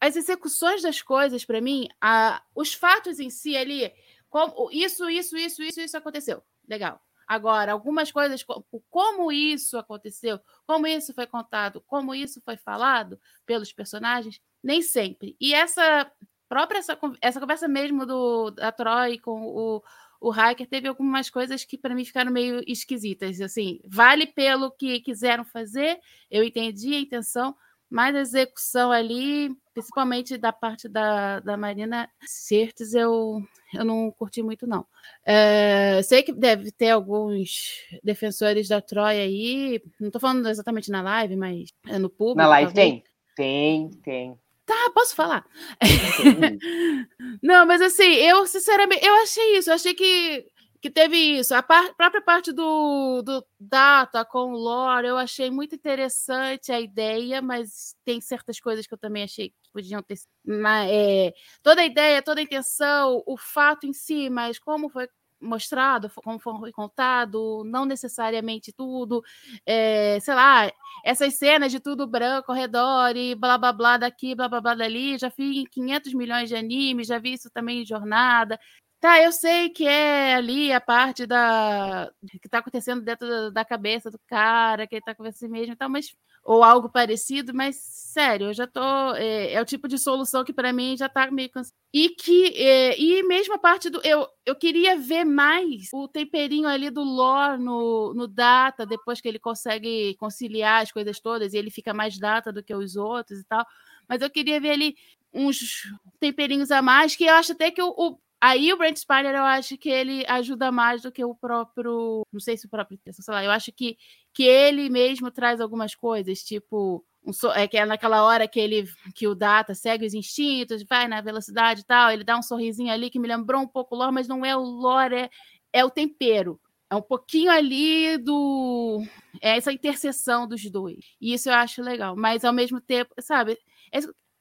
As 0.00 0.16
execuções 0.16 0.82
das 0.82 1.00
coisas, 1.00 1.44
para 1.44 1.60
mim, 1.60 1.88
a, 2.00 2.42
os 2.54 2.74
fatos 2.74 3.18
em 3.20 3.30
si 3.30 3.56
ali, 3.56 3.90
como, 4.28 4.68
isso, 4.72 5.08
isso, 5.08 5.36
isso, 5.36 5.62
isso, 5.62 5.80
isso 5.80 5.96
aconteceu. 5.96 6.42
Legal. 6.68 7.00
Agora, 7.26 7.72
algumas 7.72 8.10
coisas, 8.10 8.44
como 8.90 9.30
isso 9.30 9.78
aconteceu, 9.78 10.40
como 10.66 10.86
isso 10.86 11.14
foi 11.14 11.26
contado, 11.26 11.80
como 11.86 12.14
isso 12.14 12.42
foi 12.44 12.56
falado 12.56 13.18
pelos 13.46 13.72
personagens, 13.72 14.40
nem 14.62 14.82
sempre. 14.82 15.36
E 15.40 15.54
essa 15.54 16.10
própria 16.52 16.80
essa, 16.80 16.98
essa 17.22 17.40
conversa 17.40 17.66
mesmo 17.66 18.04
do, 18.04 18.50
da 18.50 18.70
Troy 18.70 19.18
com 19.18 19.40
o, 19.40 19.82
o 20.20 20.28
hacker 20.28 20.68
teve 20.68 20.86
algumas 20.86 21.30
coisas 21.30 21.64
que 21.64 21.78
para 21.78 21.94
mim 21.94 22.04
ficaram 22.04 22.30
meio 22.30 22.62
esquisitas. 22.66 23.40
Assim, 23.40 23.80
vale 23.86 24.26
pelo 24.26 24.70
que 24.70 25.00
quiseram 25.00 25.46
fazer, 25.46 25.98
eu 26.30 26.44
entendi 26.44 26.94
a 26.94 27.00
intenção, 27.00 27.56
mas 27.88 28.14
a 28.14 28.20
execução 28.20 28.92
ali, 28.92 29.56
principalmente 29.72 30.36
da 30.36 30.52
parte 30.52 30.90
da, 30.90 31.40
da 31.40 31.56
Marina 31.56 32.06
Certes, 32.20 32.92
eu, 32.92 33.42
eu 33.72 33.82
não 33.82 34.10
curti 34.10 34.42
muito, 34.42 34.66
não. 34.66 34.84
É, 35.24 36.02
sei 36.02 36.22
que 36.22 36.34
deve 36.34 36.70
ter 36.70 36.90
alguns 36.90 37.78
defensores 38.04 38.68
da 38.68 38.82
Troia 38.82 39.22
aí, 39.22 39.82
não 39.98 40.08
estou 40.08 40.20
falando 40.20 40.46
exatamente 40.50 40.90
na 40.90 41.00
live, 41.00 41.34
mas 41.34 41.70
é 41.88 41.98
no 41.98 42.10
público. 42.10 42.36
Na 42.36 42.48
live 42.48 42.74
talvez. 42.74 42.90
tem, 42.90 43.04
tem, 43.34 43.90
tem. 44.02 44.41
Tá, 44.72 44.90
posso 44.94 45.14
falar? 45.14 45.44
não, 47.42 47.66
mas 47.66 47.82
assim, 47.82 48.04
eu 48.04 48.46
sinceramente, 48.46 49.04
eu 49.04 49.14
achei 49.16 49.58
isso, 49.58 49.68
eu 49.68 49.74
achei 49.74 49.92
que, 49.92 50.46
que 50.80 50.90
teve 50.90 51.14
isso. 51.16 51.54
A 51.54 51.62
par, 51.62 51.94
própria 51.94 52.22
parte 52.22 52.52
do, 52.52 53.20
do 53.20 53.44
Data 53.60 54.24
com 54.24 54.52
o 54.52 54.56
Lore, 54.56 55.06
eu 55.06 55.18
achei 55.18 55.50
muito 55.50 55.74
interessante 55.74 56.72
a 56.72 56.80
ideia, 56.80 57.42
mas 57.42 57.94
tem 58.02 58.18
certas 58.18 58.58
coisas 58.58 58.86
que 58.86 58.94
eu 58.94 58.98
também 58.98 59.24
achei 59.24 59.50
que 59.50 59.56
podiam 59.70 60.02
ter. 60.02 60.18
Mas, 60.42 60.90
é, 60.90 61.34
toda 61.62 61.82
a 61.82 61.86
ideia, 61.86 62.22
toda 62.22 62.40
a 62.40 62.44
intenção, 62.44 63.22
o 63.26 63.36
fato 63.36 63.86
em 63.86 63.92
si, 63.92 64.30
mas 64.30 64.58
como 64.58 64.88
foi 64.88 65.06
mostrado, 65.42 66.10
como 66.22 66.38
foi 66.38 66.72
contado, 66.72 67.62
não 67.66 67.84
necessariamente 67.84 68.72
tudo, 68.72 69.22
é, 69.66 70.18
sei 70.20 70.34
lá, 70.34 70.70
essas 71.04 71.34
cenas 71.34 71.72
de 71.72 71.80
tudo 71.80 72.06
branco 72.06 72.52
ao 72.52 72.56
redor 72.58 73.16
e 73.16 73.34
blá 73.34 73.58
blá 73.58 73.72
blá 73.72 73.96
daqui, 73.96 74.34
blá 74.34 74.48
blá 74.48 74.60
blá 74.60 74.74
dali, 74.74 75.18
já 75.18 75.28
vi 75.36 75.60
em 75.62 75.64
500 75.64 76.14
milhões 76.14 76.48
de 76.48 76.56
animes, 76.56 77.06
já 77.08 77.18
vi 77.18 77.32
isso 77.34 77.50
também 77.50 77.82
em 77.82 77.86
Jornada. 77.86 78.58
Tá, 79.02 79.20
eu 79.20 79.32
sei 79.32 79.68
que 79.68 79.84
é 79.84 80.36
ali 80.36 80.72
a 80.72 80.80
parte 80.80 81.26
da 81.26 82.08
que 82.40 82.48
tá 82.48 82.58
acontecendo 82.58 83.02
dentro 83.02 83.50
da, 83.50 83.64
cabeça 83.64 84.08
do 84.12 84.18
cara, 84.28 84.86
que 84.86 84.94
ele 84.94 85.02
tá 85.02 85.12
com 85.12 85.24
você 85.24 85.48
mesmo 85.48 85.72
e 85.72 85.76
tal, 85.76 85.90
mas 85.90 86.14
ou 86.44 86.62
algo 86.62 86.88
parecido, 86.88 87.52
mas 87.52 87.74
sério, 87.76 88.46
eu 88.50 88.54
já 88.54 88.64
tô. 88.64 88.80
É, 89.16 89.54
é 89.54 89.60
o 89.60 89.64
tipo 89.64 89.88
de 89.88 89.98
solução 89.98 90.44
que 90.44 90.52
para 90.52 90.72
mim 90.72 90.96
já 90.96 91.08
tá 91.08 91.28
meio 91.32 91.50
cansado. 91.50 91.74
E 91.92 92.10
que. 92.10 92.54
É, 92.56 92.96
e 92.96 93.24
mesmo 93.24 93.54
a 93.54 93.58
parte 93.58 93.90
do. 93.90 94.00
Eu, 94.04 94.24
eu 94.46 94.54
queria 94.54 94.96
ver 94.96 95.24
mais 95.24 95.88
o 95.92 96.06
temperinho 96.06 96.68
ali 96.68 96.88
do 96.88 97.02
lore 97.02 97.60
no, 97.60 98.14
no 98.14 98.28
data, 98.28 98.86
depois 98.86 99.20
que 99.20 99.26
ele 99.26 99.40
consegue 99.40 100.14
conciliar 100.14 100.80
as 100.80 100.92
coisas 100.92 101.18
todas, 101.18 101.54
e 101.54 101.58
ele 101.58 101.72
fica 101.72 101.92
mais 101.92 102.16
data 102.20 102.52
do 102.52 102.62
que 102.62 102.72
os 102.74 102.94
outros 102.94 103.40
e 103.40 103.44
tal. 103.46 103.66
Mas 104.08 104.22
eu 104.22 104.30
queria 104.30 104.60
ver 104.60 104.70
ali 104.70 104.94
uns 105.34 105.92
temperinhos 106.20 106.70
a 106.70 106.80
mais, 106.80 107.16
que 107.16 107.24
eu 107.24 107.34
acho 107.34 107.50
até 107.50 107.68
que 107.68 107.82
o, 107.82 107.88
o 107.88 108.18
Aí 108.44 108.72
o 108.72 108.76
Brent 108.76 108.96
Spiner, 108.96 109.36
eu 109.36 109.44
acho 109.44 109.78
que 109.78 109.88
ele 109.88 110.24
ajuda 110.26 110.72
mais 110.72 111.00
do 111.00 111.12
que 111.12 111.24
o 111.24 111.32
próprio. 111.32 112.26
Não 112.32 112.40
sei 112.40 112.56
se 112.56 112.66
o 112.66 112.68
próprio. 112.68 112.98
Sei 113.12 113.32
lá, 113.32 113.44
eu 113.44 113.52
acho 113.52 113.70
que, 113.70 113.96
que 114.34 114.42
ele 114.42 114.90
mesmo 114.90 115.30
traz 115.30 115.60
algumas 115.60 115.94
coisas, 115.94 116.40
tipo. 116.42 117.04
Um, 117.24 117.30
é 117.52 117.68
que 117.68 117.76
é 117.76 117.86
naquela 117.86 118.24
hora 118.24 118.48
que 118.48 118.58
ele 118.58 118.84
que 119.14 119.28
o 119.28 119.34
Data 119.36 119.76
segue 119.76 120.04
os 120.04 120.12
instintos, 120.12 120.82
vai 120.82 121.06
na 121.06 121.20
velocidade 121.20 121.82
e 121.82 121.84
tal, 121.84 122.10
ele 122.10 122.24
dá 122.24 122.36
um 122.36 122.42
sorrisinho 122.42 122.92
ali 122.92 123.10
que 123.10 123.18
me 123.20 123.28
lembrou 123.28 123.62
um 123.62 123.68
pouco 123.68 123.94
o 123.94 123.98
Lore, 123.98 124.12
mas 124.12 124.26
não 124.26 124.44
é 124.44 124.56
o 124.56 124.60
Lore, 124.60 125.14
é, 125.14 125.30
é 125.72 125.84
o 125.84 125.90
tempero. 125.90 126.60
É 126.90 126.96
um 126.96 127.02
pouquinho 127.02 127.48
ali 127.52 128.18
do. 128.18 129.04
É 129.40 129.56
essa 129.56 129.72
interseção 129.72 130.48
dos 130.48 130.68
dois. 130.68 131.14
E 131.20 131.32
isso 131.32 131.48
eu 131.48 131.54
acho 131.54 131.80
legal. 131.80 132.16
Mas 132.16 132.44
ao 132.44 132.52
mesmo 132.52 132.80
tempo, 132.80 133.14
sabe? 133.20 133.56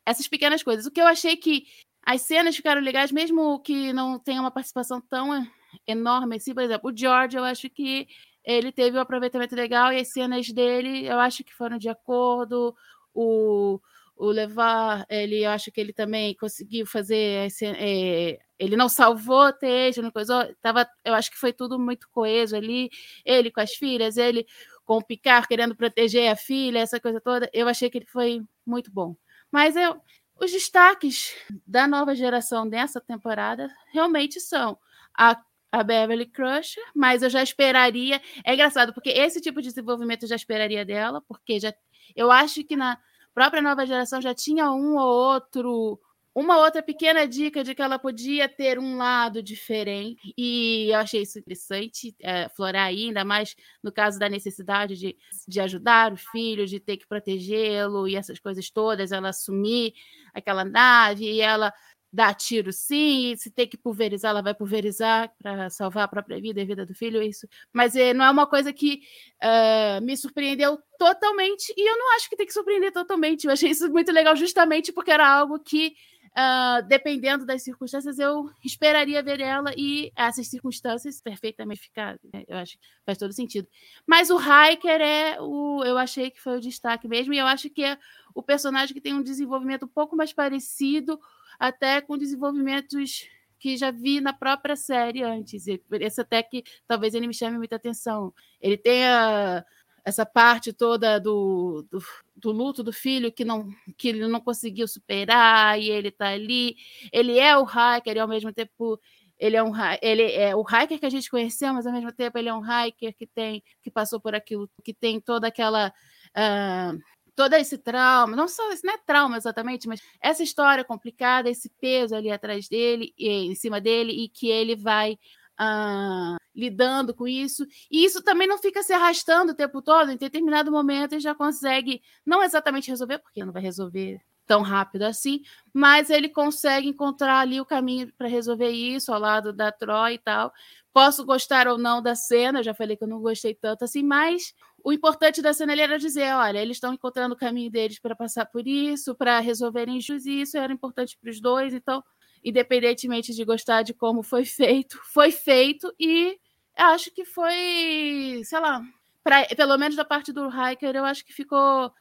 Essas 0.04 0.28
pequenas 0.28 0.64
coisas. 0.64 0.88
O 0.88 0.92
que 0.92 1.00
eu 1.00 1.08
achei 1.08 1.38
que 1.38 1.66
as 2.04 2.22
cenas 2.22 2.56
ficaram 2.56 2.82
legais, 2.82 3.12
mesmo 3.12 3.60
que 3.60 3.94
não 3.94 4.18
tenha 4.20 4.42
uma 4.42 4.52
participação 4.52 5.00
tão 5.02 5.46
enorme 5.88 6.38
assim. 6.38 6.54
Por 6.54 6.64
exemplo, 6.64 6.92
o 6.92 6.98
George, 6.98 7.38
eu 7.38 7.44
acho 7.44 7.70
que 7.70 8.08
ele 8.44 8.72
teve 8.72 8.98
um 8.98 9.02
aproveitamento 9.02 9.56
legal 9.56 9.94
e 9.94 10.00
as 10.00 10.10
cenas 10.10 10.48
dele, 10.50 11.06
eu 11.06 11.20
acho 11.20 11.44
que 11.44 11.54
foram 11.54 11.78
de 11.78 11.90
acordo. 11.90 12.76
O, 13.14 13.80
o 14.16 14.28
Levar, 14.28 15.06
ele, 15.10 15.44
eu 15.44 15.52
acho 15.52 15.72
que 15.72 15.80
ele 15.80 15.94
também 15.94 16.36
conseguiu 16.36 16.86
fazer. 16.86 17.50
É, 17.62 18.40
ele 18.58 18.76
não 18.76 18.90
salvou 18.90 19.52
texto, 19.54 20.02
não 20.02 20.12
coisa, 20.12 20.56
tava, 20.62 20.88
eu 21.04 21.14
acho 21.14 21.32
que 21.32 21.38
foi 21.38 21.54
tudo 21.54 21.80
muito 21.80 22.08
coeso 22.12 22.56
ali. 22.56 22.90
Ele 23.26 23.52
com 23.52 23.62
as 23.62 23.74
filhas, 23.74 24.18
ele 24.18 24.46
com 24.86 24.98
o 24.98 25.04
Picard 25.04 25.48
querendo 25.48 25.76
proteger 25.76 26.32
a 26.32 26.36
filha, 26.36 26.80
essa 26.80 27.00
coisa 27.00 27.22
toda. 27.22 27.50
Eu 27.54 27.68
achei 27.68 27.90
que 27.90 27.98
ele 28.00 28.08
foi 28.08 28.42
muito 28.66 28.92
bom. 28.92 29.16
Mas 29.52 29.76
eu, 29.76 30.02
os 30.42 30.52
destaques 30.52 31.36
da 31.68 31.88
nova 31.88 32.16
geração 32.16 32.68
dessa 32.68 33.00
temporada 33.00 33.70
realmente 33.94 34.40
são 34.40 34.76
a, 35.16 35.40
a 35.72 35.84
Beverly 35.84 36.26
Crusher, 36.26 36.84
mas 36.96 37.22
eu 37.22 37.30
já 37.30 37.44
esperaria. 37.44 38.20
É 38.44 38.56
engraçado, 38.56 38.92
porque 38.92 39.10
esse 39.10 39.40
tipo 39.40 39.62
de 39.62 39.70
desenvolvimento 39.70 40.24
eu 40.24 40.30
já 40.30 40.36
esperaria 40.36 40.84
dela, 40.84 41.22
porque 41.28 41.60
já 41.60 41.72
eu 42.16 42.32
acho 42.32 42.64
que 42.64 42.76
na 42.76 42.98
própria 43.36 43.62
nova 43.62 43.86
geração 43.86 44.20
já 44.20 44.34
tinha 44.34 44.72
um 44.72 44.98
ou 44.98 45.08
outro 45.08 46.00
uma 46.34 46.58
outra 46.60 46.82
pequena 46.82 47.28
dica 47.28 47.64
de 47.64 47.76
que 47.76 47.82
ela 47.82 48.00
podia 48.00 48.48
ter 48.48 48.80
um 48.80 48.98
lado 48.98 49.44
diferente, 49.44 50.34
e 50.38 50.88
eu 50.90 51.00
achei 51.00 51.24
isso 51.24 51.40
interessante, 51.40 52.16
é, 52.22 52.48
florar 52.50 52.86
ainda 52.86 53.26
mais 53.26 53.56
no 53.84 53.92
caso 53.92 54.18
da 54.18 54.30
necessidade 54.30 54.96
de, 54.96 55.18
de 55.48 55.60
ajudar 55.60 56.14
o 56.14 56.18
filho, 56.18 56.66
de 56.66 56.80
ter 56.80 56.98
que 56.98 57.08
protegê-lo 57.08 58.08
e 58.08 58.16
essas 58.16 58.40
coisas 58.40 58.70
todas, 58.70 59.12
ela 59.12 59.30
assumir 59.30 59.94
aquela 60.34 60.64
nave 60.64 61.30
e 61.30 61.42
ela 61.42 61.74
dar 62.14 62.34
tiro 62.34 62.74
sim, 62.74 63.32
e 63.32 63.38
se 63.38 63.50
tem 63.50 63.68
que 63.68 63.78
pulverizar, 63.78 64.32
ela 64.32 64.42
vai 64.42 64.54
pulverizar 64.54 65.32
para 65.42 65.70
salvar 65.70 66.04
a 66.04 66.08
própria 66.08 66.42
vida 66.42 66.60
e 66.60 66.64
a 66.64 66.66
vida 66.66 66.86
do 66.86 66.94
filho, 66.94 67.22
isso. 67.24 67.48
Mas 67.72 67.96
é, 67.96 68.14
não 68.14 68.26
é 68.26 68.30
uma 68.30 68.46
coisa 68.46 68.74
que 68.74 69.02
uh, 69.42 70.04
me 70.04 70.18
surpreendeu 70.18 70.78
totalmente, 71.00 71.74
e 71.78 71.90
eu 71.90 71.98
não 71.98 72.16
acho 72.16 72.30
que 72.30 72.36
tem 72.36 72.46
que 72.46 72.52
surpreender 72.52 72.92
totalmente. 72.92 73.46
Eu 73.46 73.54
achei 73.54 73.70
isso 73.70 73.90
muito 73.90 74.12
legal 74.12 74.36
justamente 74.36 74.92
porque 74.92 75.10
era 75.12 75.26
algo 75.26 75.58
que 75.60 75.94
Uh, 76.32 76.82
dependendo 76.88 77.46
das 77.46 77.62
circunstâncias, 77.62 78.18
eu 78.18 78.50
esperaria 78.64 79.22
ver 79.22 79.42
ela 79.42 79.74
e 79.76 80.14
essas 80.16 80.48
circunstâncias 80.48 81.22
perfeitamente 81.22 81.82
ficar. 81.82 82.18
Né? 82.34 82.46
Eu 82.48 82.58
acho 82.58 82.78
que 82.78 82.86
faz 83.06 83.18
todo 83.18 83.34
sentido. 83.34 83.68
Mas 84.08 84.30
o 84.30 84.38
Hiker 84.40 85.02
é 85.02 85.42
o. 85.42 85.84
Eu 85.84 85.98
achei 85.98 86.32
que 86.32 86.40
foi 86.40 86.58
o 86.58 86.62
destaque 86.62 87.06
mesmo, 87.06 87.34
e 87.34 87.38
eu 87.38 87.46
acho 87.46 87.70
que 87.70 87.84
é 87.84 87.98
o 88.34 88.42
personagem 88.42 88.94
que 88.94 89.02
tem 89.02 89.14
um 89.14 89.22
desenvolvimento 89.22 89.84
um 89.84 89.90
pouco 89.90 90.16
mais 90.16 90.32
parecido, 90.32 91.20
até 91.60 92.00
com 92.00 92.18
desenvolvimentos 92.18 93.28
que 93.60 93.78
já 93.78 93.92
vi 93.92 94.20
na 94.22 94.34
própria 94.34 94.76
série 94.76 95.22
antes. 95.22 95.66
Esse 95.68 96.22
até 96.22 96.42
que 96.42 96.64
talvez 96.88 97.14
ele 97.14 97.28
me 97.28 97.34
chame 97.34 97.58
muita 97.58 97.76
atenção. 97.76 98.34
Ele 98.60 98.78
tem 98.78 99.06
a 99.06 99.64
essa 100.04 100.26
parte 100.26 100.74
toda 100.74 101.20
do, 101.20 101.86
do, 101.90 102.00
do, 102.36 102.52
luto 102.52 102.84
do 102.84 102.92
filho 102.92 103.32
que 103.32 103.46
não 103.46 103.70
que 103.98 104.10
ele 104.10 104.28
não 104.28 104.40
conseguiu 104.40 104.88
superar 104.88 105.80
e 105.80 105.90
ele 105.90 106.10
está 106.10 106.30
ali. 106.30 106.76
Ele 107.12 107.40
é 107.40 107.58
o 107.58 107.64
hacker 107.64 108.16
e 108.16 108.20
ao 108.20 108.28
mesmo 108.28 108.52
tempo 108.52 109.00
ele 109.40 109.56
é 109.56 109.64
um 109.64 109.72
ele 110.02 110.32
é 110.34 110.56
o 110.56 110.62
hacker 110.62 111.00
que 111.00 111.06
a 111.06 111.10
gente 111.10 111.30
conheceu, 111.30 111.74
mas 111.74 111.86
ao 111.88 111.94
mesmo 111.94 112.12
tempo 112.12 112.38
ele 112.38 112.50
é 112.50 112.54
um 112.54 112.60
hacker 112.62 113.16
que 113.16 113.28
tem 113.28 113.64
que 113.82 113.92
passou 113.92 114.20
por 114.20 114.36
aquilo, 114.36 114.70
que 114.84 114.94
tem 114.94 115.20
toda 115.20 115.48
aquela 115.48 115.90
uh, 115.90 117.00
todo 117.36 117.54
esse 117.56 117.78
trauma, 117.78 118.36
não 118.36 118.48
só 118.48 118.72
isso 118.72 118.86
não 118.86 118.94
é 118.94 118.98
trauma 118.98 119.38
exatamente, 119.38 119.88
mas 119.88 120.02
essa 120.22 120.44
história 120.44 120.84
complicada, 120.84 121.50
esse 121.50 121.70
peso 121.82 122.16
ali 122.16 122.30
atrás 122.30 122.68
dele, 122.68 123.14
e, 123.18 123.30
em 123.30 123.56
cima 123.56 123.82
dele 123.82 124.12
e 124.12 124.30
que 124.30 124.48
ele 124.48 124.76
vai 124.76 125.18
uh, 125.62 126.38
lidando 126.56 127.14
com 127.14 127.28
isso. 127.28 127.66
E 127.90 128.04
isso 128.04 128.24
também 128.24 128.48
não 128.48 128.58
fica 128.58 128.82
se 128.82 128.94
arrastando 128.94 129.52
o 129.52 129.56
tempo 129.56 129.82
todo. 129.82 130.12
Em 130.12 130.18
determinado 130.18 130.72
momento, 130.72 131.14
ele 131.14 131.22
já 131.22 131.36
consegue, 131.36 132.02
não 132.26 132.44
exatamente 132.44 132.90
resolver, 132.90 133.20
porque 133.20 133.46
não 133.46 133.54
vai 133.54 133.62
resolver 133.62 134.20
tão 134.48 134.64
rápido 134.64 135.04
assim, 135.04 135.42
mas 135.74 136.10
ele 136.10 136.28
consegue 136.28 136.88
encontrar 136.88 137.40
ali 137.40 137.62
o 137.62 137.66
caminho 137.66 138.12
para 138.18 138.28
resolver 138.28 138.70
isso 138.70 139.14
ao 139.14 139.20
lado 139.20 139.54
da 139.54 139.72
Troy 139.72 140.16
e 140.16 140.18
tal. 140.18 140.52
Posso 140.92 141.26
gostar 141.26 141.70
ou 141.70 141.78
não 141.78 142.02
da 142.02 142.16
cena, 142.16 142.62
já 142.62 142.74
falei 142.74 142.98
que 142.98 143.04
eu 143.04 143.08
não 143.08 143.22
gostei 143.22 143.56
tanto 143.56 143.86
assim, 143.86 144.04
mas 144.04 144.54
o 144.84 144.92
importante 144.92 145.42
da 145.42 145.54
cena 145.54 145.72
era 145.72 145.98
dizer: 145.98 146.36
olha, 146.36 146.60
eles 146.60 146.78
estão 146.78 146.94
encontrando 146.94 147.34
o 147.34 147.38
caminho 147.38 147.72
deles 147.72 147.98
para 147.98 148.14
passar 148.14 148.46
por 148.46 148.68
isso, 148.68 149.16
para 149.16 149.40
resolverem 149.40 150.02
juízo, 150.02 150.30
e 150.30 150.42
isso 150.42 150.58
era 150.58 150.74
importante 150.74 151.18
para 151.18 151.30
os 151.30 151.40
dois, 151.40 151.74
então 151.74 152.04
independentemente 152.44 153.34
de 153.34 153.46
gostar 153.46 153.84
de 153.84 153.94
como 153.94 154.24
foi 154.24 154.46
feito, 154.46 155.00
foi 155.06 155.32
feito 155.32 155.94
e 156.00 156.38
acho 156.76 157.12
que 157.12 157.26
foi, 157.26 158.42
sei 158.44 158.60
lá, 158.60 158.82
pra, 159.24 159.46
pelo 159.56 159.78
menos 159.78 159.96
da 159.96 160.06
parte 160.06 160.32
do 160.32 160.48
Hiker, 160.48 160.96
eu 160.96 161.06
acho 161.06 161.26
que 161.26 161.34
ficou. 161.34 161.92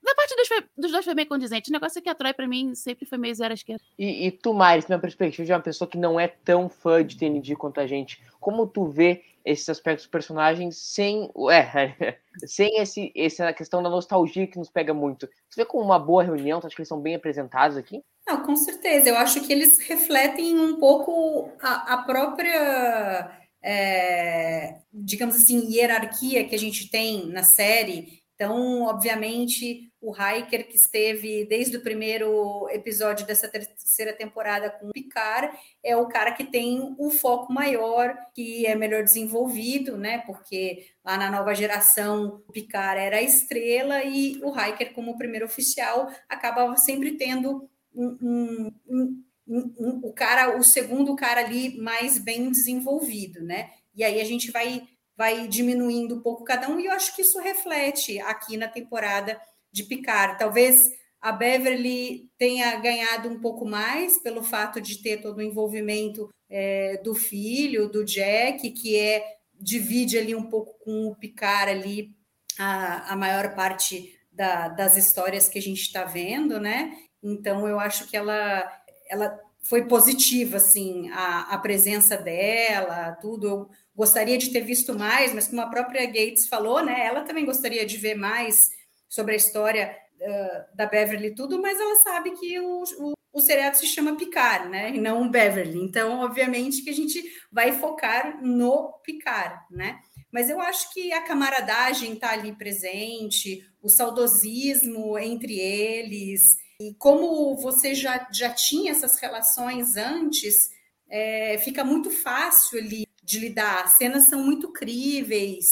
Da 0.00 0.14
parte 0.14 0.34
dos, 0.36 0.48
dos 0.76 0.92
dois 0.92 1.04
foi 1.04 1.14
bem 1.14 1.26
condizente. 1.26 1.70
O 1.70 1.72
negócio 1.72 1.98
é 1.98 2.02
que 2.02 2.08
a 2.08 2.14
Troy, 2.14 2.32
pra 2.32 2.46
mim, 2.46 2.74
sempre 2.74 3.04
foi 3.04 3.18
meio 3.18 3.34
zero 3.34 3.52
à 3.52 3.54
esquerda. 3.54 3.82
E, 3.98 4.26
e 4.26 4.30
tu, 4.30 4.54
Maris, 4.54 4.86
na 4.86 4.98
perspectiva 4.98 5.44
de 5.44 5.52
uma 5.52 5.60
pessoa 5.60 5.88
que 5.88 5.98
não 5.98 6.18
é 6.18 6.28
tão 6.28 6.68
fã 6.68 7.04
de 7.04 7.16
TND 7.16 7.56
quanto 7.56 7.80
a 7.80 7.86
gente, 7.86 8.22
como 8.40 8.66
tu 8.66 8.86
vê 8.86 9.24
esses 9.48 9.68
aspectos 9.68 10.04
dos 10.04 10.10
personagens 10.10 10.76
sem, 10.76 11.30
é, 11.50 12.18
sem 12.46 12.78
esse, 12.78 13.12
essa 13.16 13.52
questão 13.52 13.82
da 13.82 13.88
nostalgia 13.88 14.46
que 14.46 14.58
nos 14.58 14.70
pega 14.70 14.92
muito? 14.92 15.26
Tu 15.26 15.56
vê 15.56 15.64
como 15.64 15.82
uma 15.82 15.98
boa 15.98 16.22
reunião? 16.22 16.60
Tu 16.60 16.66
acha 16.66 16.76
que 16.76 16.82
eles 16.82 16.88
são 16.88 17.00
bem 17.00 17.14
apresentados 17.14 17.76
aqui? 17.76 18.02
Não, 18.26 18.42
com 18.42 18.54
certeza. 18.54 19.08
Eu 19.08 19.16
acho 19.16 19.40
que 19.40 19.52
eles 19.52 19.78
refletem 19.78 20.58
um 20.58 20.78
pouco 20.78 21.50
a, 21.62 21.94
a 21.94 22.02
própria, 22.02 23.30
é, 23.62 24.80
digamos 24.92 25.34
assim, 25.34 25.66
hierarquia 25.72 26.46
que 26.46 26.54
a 26.54 26.58
gente 26.58 26.90
tem 26.90 27.26
na 27.28 27.42
série. 27.42 28.22
Então, 28.34 28.82
obviamente, 28.82 29.87
o 30.00 30.12
Hiker, 30.12 30.68
que 30.68 30.76
esteve 30.76 31.44
desde 31.46 31.76
o 31.76 31.82
primeiro 31.82 32.68
episódio 32.70 33.26
dessa 33.26 33.48
terceira 33.48 34.12
temporada 34.12 34.70
com 34.70 34.88
o 34.88 34.92
Picard, 34.92 35.56
é 35.82 35.96
o 35.96 36.06
cara 36.06 36.32
que 36.32 36.44
tem 36.44 36.94
o 36.98 37.10
foco 37.10 37.52
maior, 37.52 38.16
que 38.34 38.64
é 38.66 38.74
melhor 38.74 39.02
desenvolvido, 39.02 39.96
né? 39.96 40.18
Porque 40.18 40.86
lá 41.04 41.16
na 41.16 41.30
nova 41.30 41.54
geração, 41.54 42.42
o 42.46 42.52
Picard 42.52 43.00
era 43.00 43.16
a 43.16 43.22
estrela 43.22 44.04
e 44.04 44.40
o 44.42 44.52
Hiker, 44.56 44.92
como 44.94 45.18
primeiro 45.18 45.46
oficial, 45.46 46.08
acabava 46.28 46.76
sempre 46.76 47.16
tendo 47.16 47.68
um, 47.92 48.72
um, 48.86 49.24
um, 49.48 50.00
o 50.04 50.12
cara, 50.12 50.56
o 50.56 50.62
segundo 50.62 51.16
cara 51.16 51.40
ali 51.40 51.76
mais 51.80 52.18
bem 52.18 52.50
desenvolvido, 52.50 53.42
né? 53.42 53.70
E 53.96 54.04
aí 54.04 54.20
a 54.20 54.24
gente 54.24 54.52
vai 54.52 54.86
vai 55.16 55.48
diminuindo 55.48 56.14
um 56.14 56.20
pouco 56.20 56.44
cada 56.44 56.70
um, 56.70 56.78
e 56.78 56.86
eu 56.86 56.92
acho 56.92 57.16
que 57.16 57.22
isso 57.22 57.40
reflete 57.40 58.20
aqui 58.20 58.56
na 58.56 58.68
temporada 58.68 59.36
de 59.72 59.84
Picard. 59.84 60.38
Talvez 60.38 60.90
a 61.20 61.32
Beverly 61.32 62.30
tenha 62.38 62.76
ganhado 62.76 63.28
um 63.28 63.40
pouco 63.40 63.64
mais 63.64 64.18
pelo 64.22 64.42
fato 64.42 64.80
de 64.80 65.02
ter 65.02 65.20
todo 65.20 65.38
o 65.38 65.42
envolvimento 65.42 66.28
é, 66.48 67.00
do 67.02 67.14
filho, 67.14 67.88
do 67.88 68.04
Jack, 68.04 68.70
que 68.70 68.96
é 68.96 69.24
divide 69.60 70.16
ali 70.16 70.34
um 70.34 70.44
pouco 70.44 70.78
com 70.84 71.08
o 71.08 71.16
Picard 71.16 71.70
ali 71.70 72.14
a, 72.58 73.12
a 73.12 73.16
maior 73.16 73.54
parte 73.54 74.16
da, 74.30 74.68
das 74.68 74.96
histórias 74.96 75.48
que 75.48 75.58
a 75.58 75.62
gente 75.62 75.82
está 75.82 76.04
vendo, 76.04 76.60
né? 76.60 76.96
Então, 77.22 77.66
eu 77.66 77.80
acho 77.80 78.06
que 78.06 78.16
ela, 78.16 78.70
ela 79.10 79.38
foi 79.62 79.86
positiva, 79.86 80.56
assim, 80.58 81.10
a, 81.10 81.54
a 81.54 81.58
presença 81.58 82.16
dela, 82.16 83.12
tudo. 83.20 83.46
Eu 83.46 83.70
gostaria 83.94 84.38
de 84.38 84.50
ter 84.50 84.60
visto 84.60 84.96
mais, 84.96 85.34
mas 85.34 85.48
como 85.48 85.60
a 85.60 85.66
própria 85.66 86.06
Gates 86.06 86.46
falou, 86.46 86.84
né, 86.84 87.04
ela 87.04 87.22
também 87.22 87.44
gostaria 87.44 87.84
de 87.84 87.96
ver 87.96 88.14
mais 88.14 88.70
sobre 89.08 89.34
a 89.34 89.36
história 89.36 89.96
uh, 90.20 90.76
da 90.76 90.86
Beverly 90.86 91.34
tudo, 91.34 91.60
mas 91.60 91.80
ela 91.80 91.96
sabe 92.02 92.32
que 92.32 92.58
o, 92.60 92.82
o, 92.98 93.12
o 93.32 93.40
seriado 93.40 93.76
se 93.76 93.86
chama 93.86 94.16
Picard, 94.16 94.68
né, 94.68 94.90
e 94.90 95.00
não 95.00 95.30
Beverly. 95.30 95.78
Então, 95.78 96.20
obviamente 96.20 96.82
que 96.82 96.90
a 96.90 96.94
gente 96.94 97.22
vai 97.50 97.72
focar 97.72 98.42
no 98.42 98.92
Picard, 99.04 99.58
né? 99.70 100.00
Mas 100.30 100.50
eu 100.50 100.60
acho 100.60 100.92
que 100.92 101.12
a 101.12 101.22
camaradagem 101.22 102.12
está 102.12 102.32
ali 102.32 102.52
presente, 102.52 103.64
o 103.80 103.88
saudosismo 103.88 105.18
entre 105.18 105.58
eles, 105.58 106.42
e 106.80 106.94
como 106.94 107.56
você 107.56 107.94
já, 107.94 108.28
já 108.32 108.50
tinha 108.50 108.92
essas 108.92 109.18
relações 109.18 109.96
antes, 109.96 110.68
é, 111.08 111.58
fica 111.58 111.82
muito 111.82 112.10
fácil 112.10 112.78
ali 112.78 113.06
de 113.22 113.40
lidar. 113.40 113.84
As 113.84 113.92
cenas 113.92 114.24
são 114.24 114.44
muito 114.44 114.70
críveis, 114.72 115.66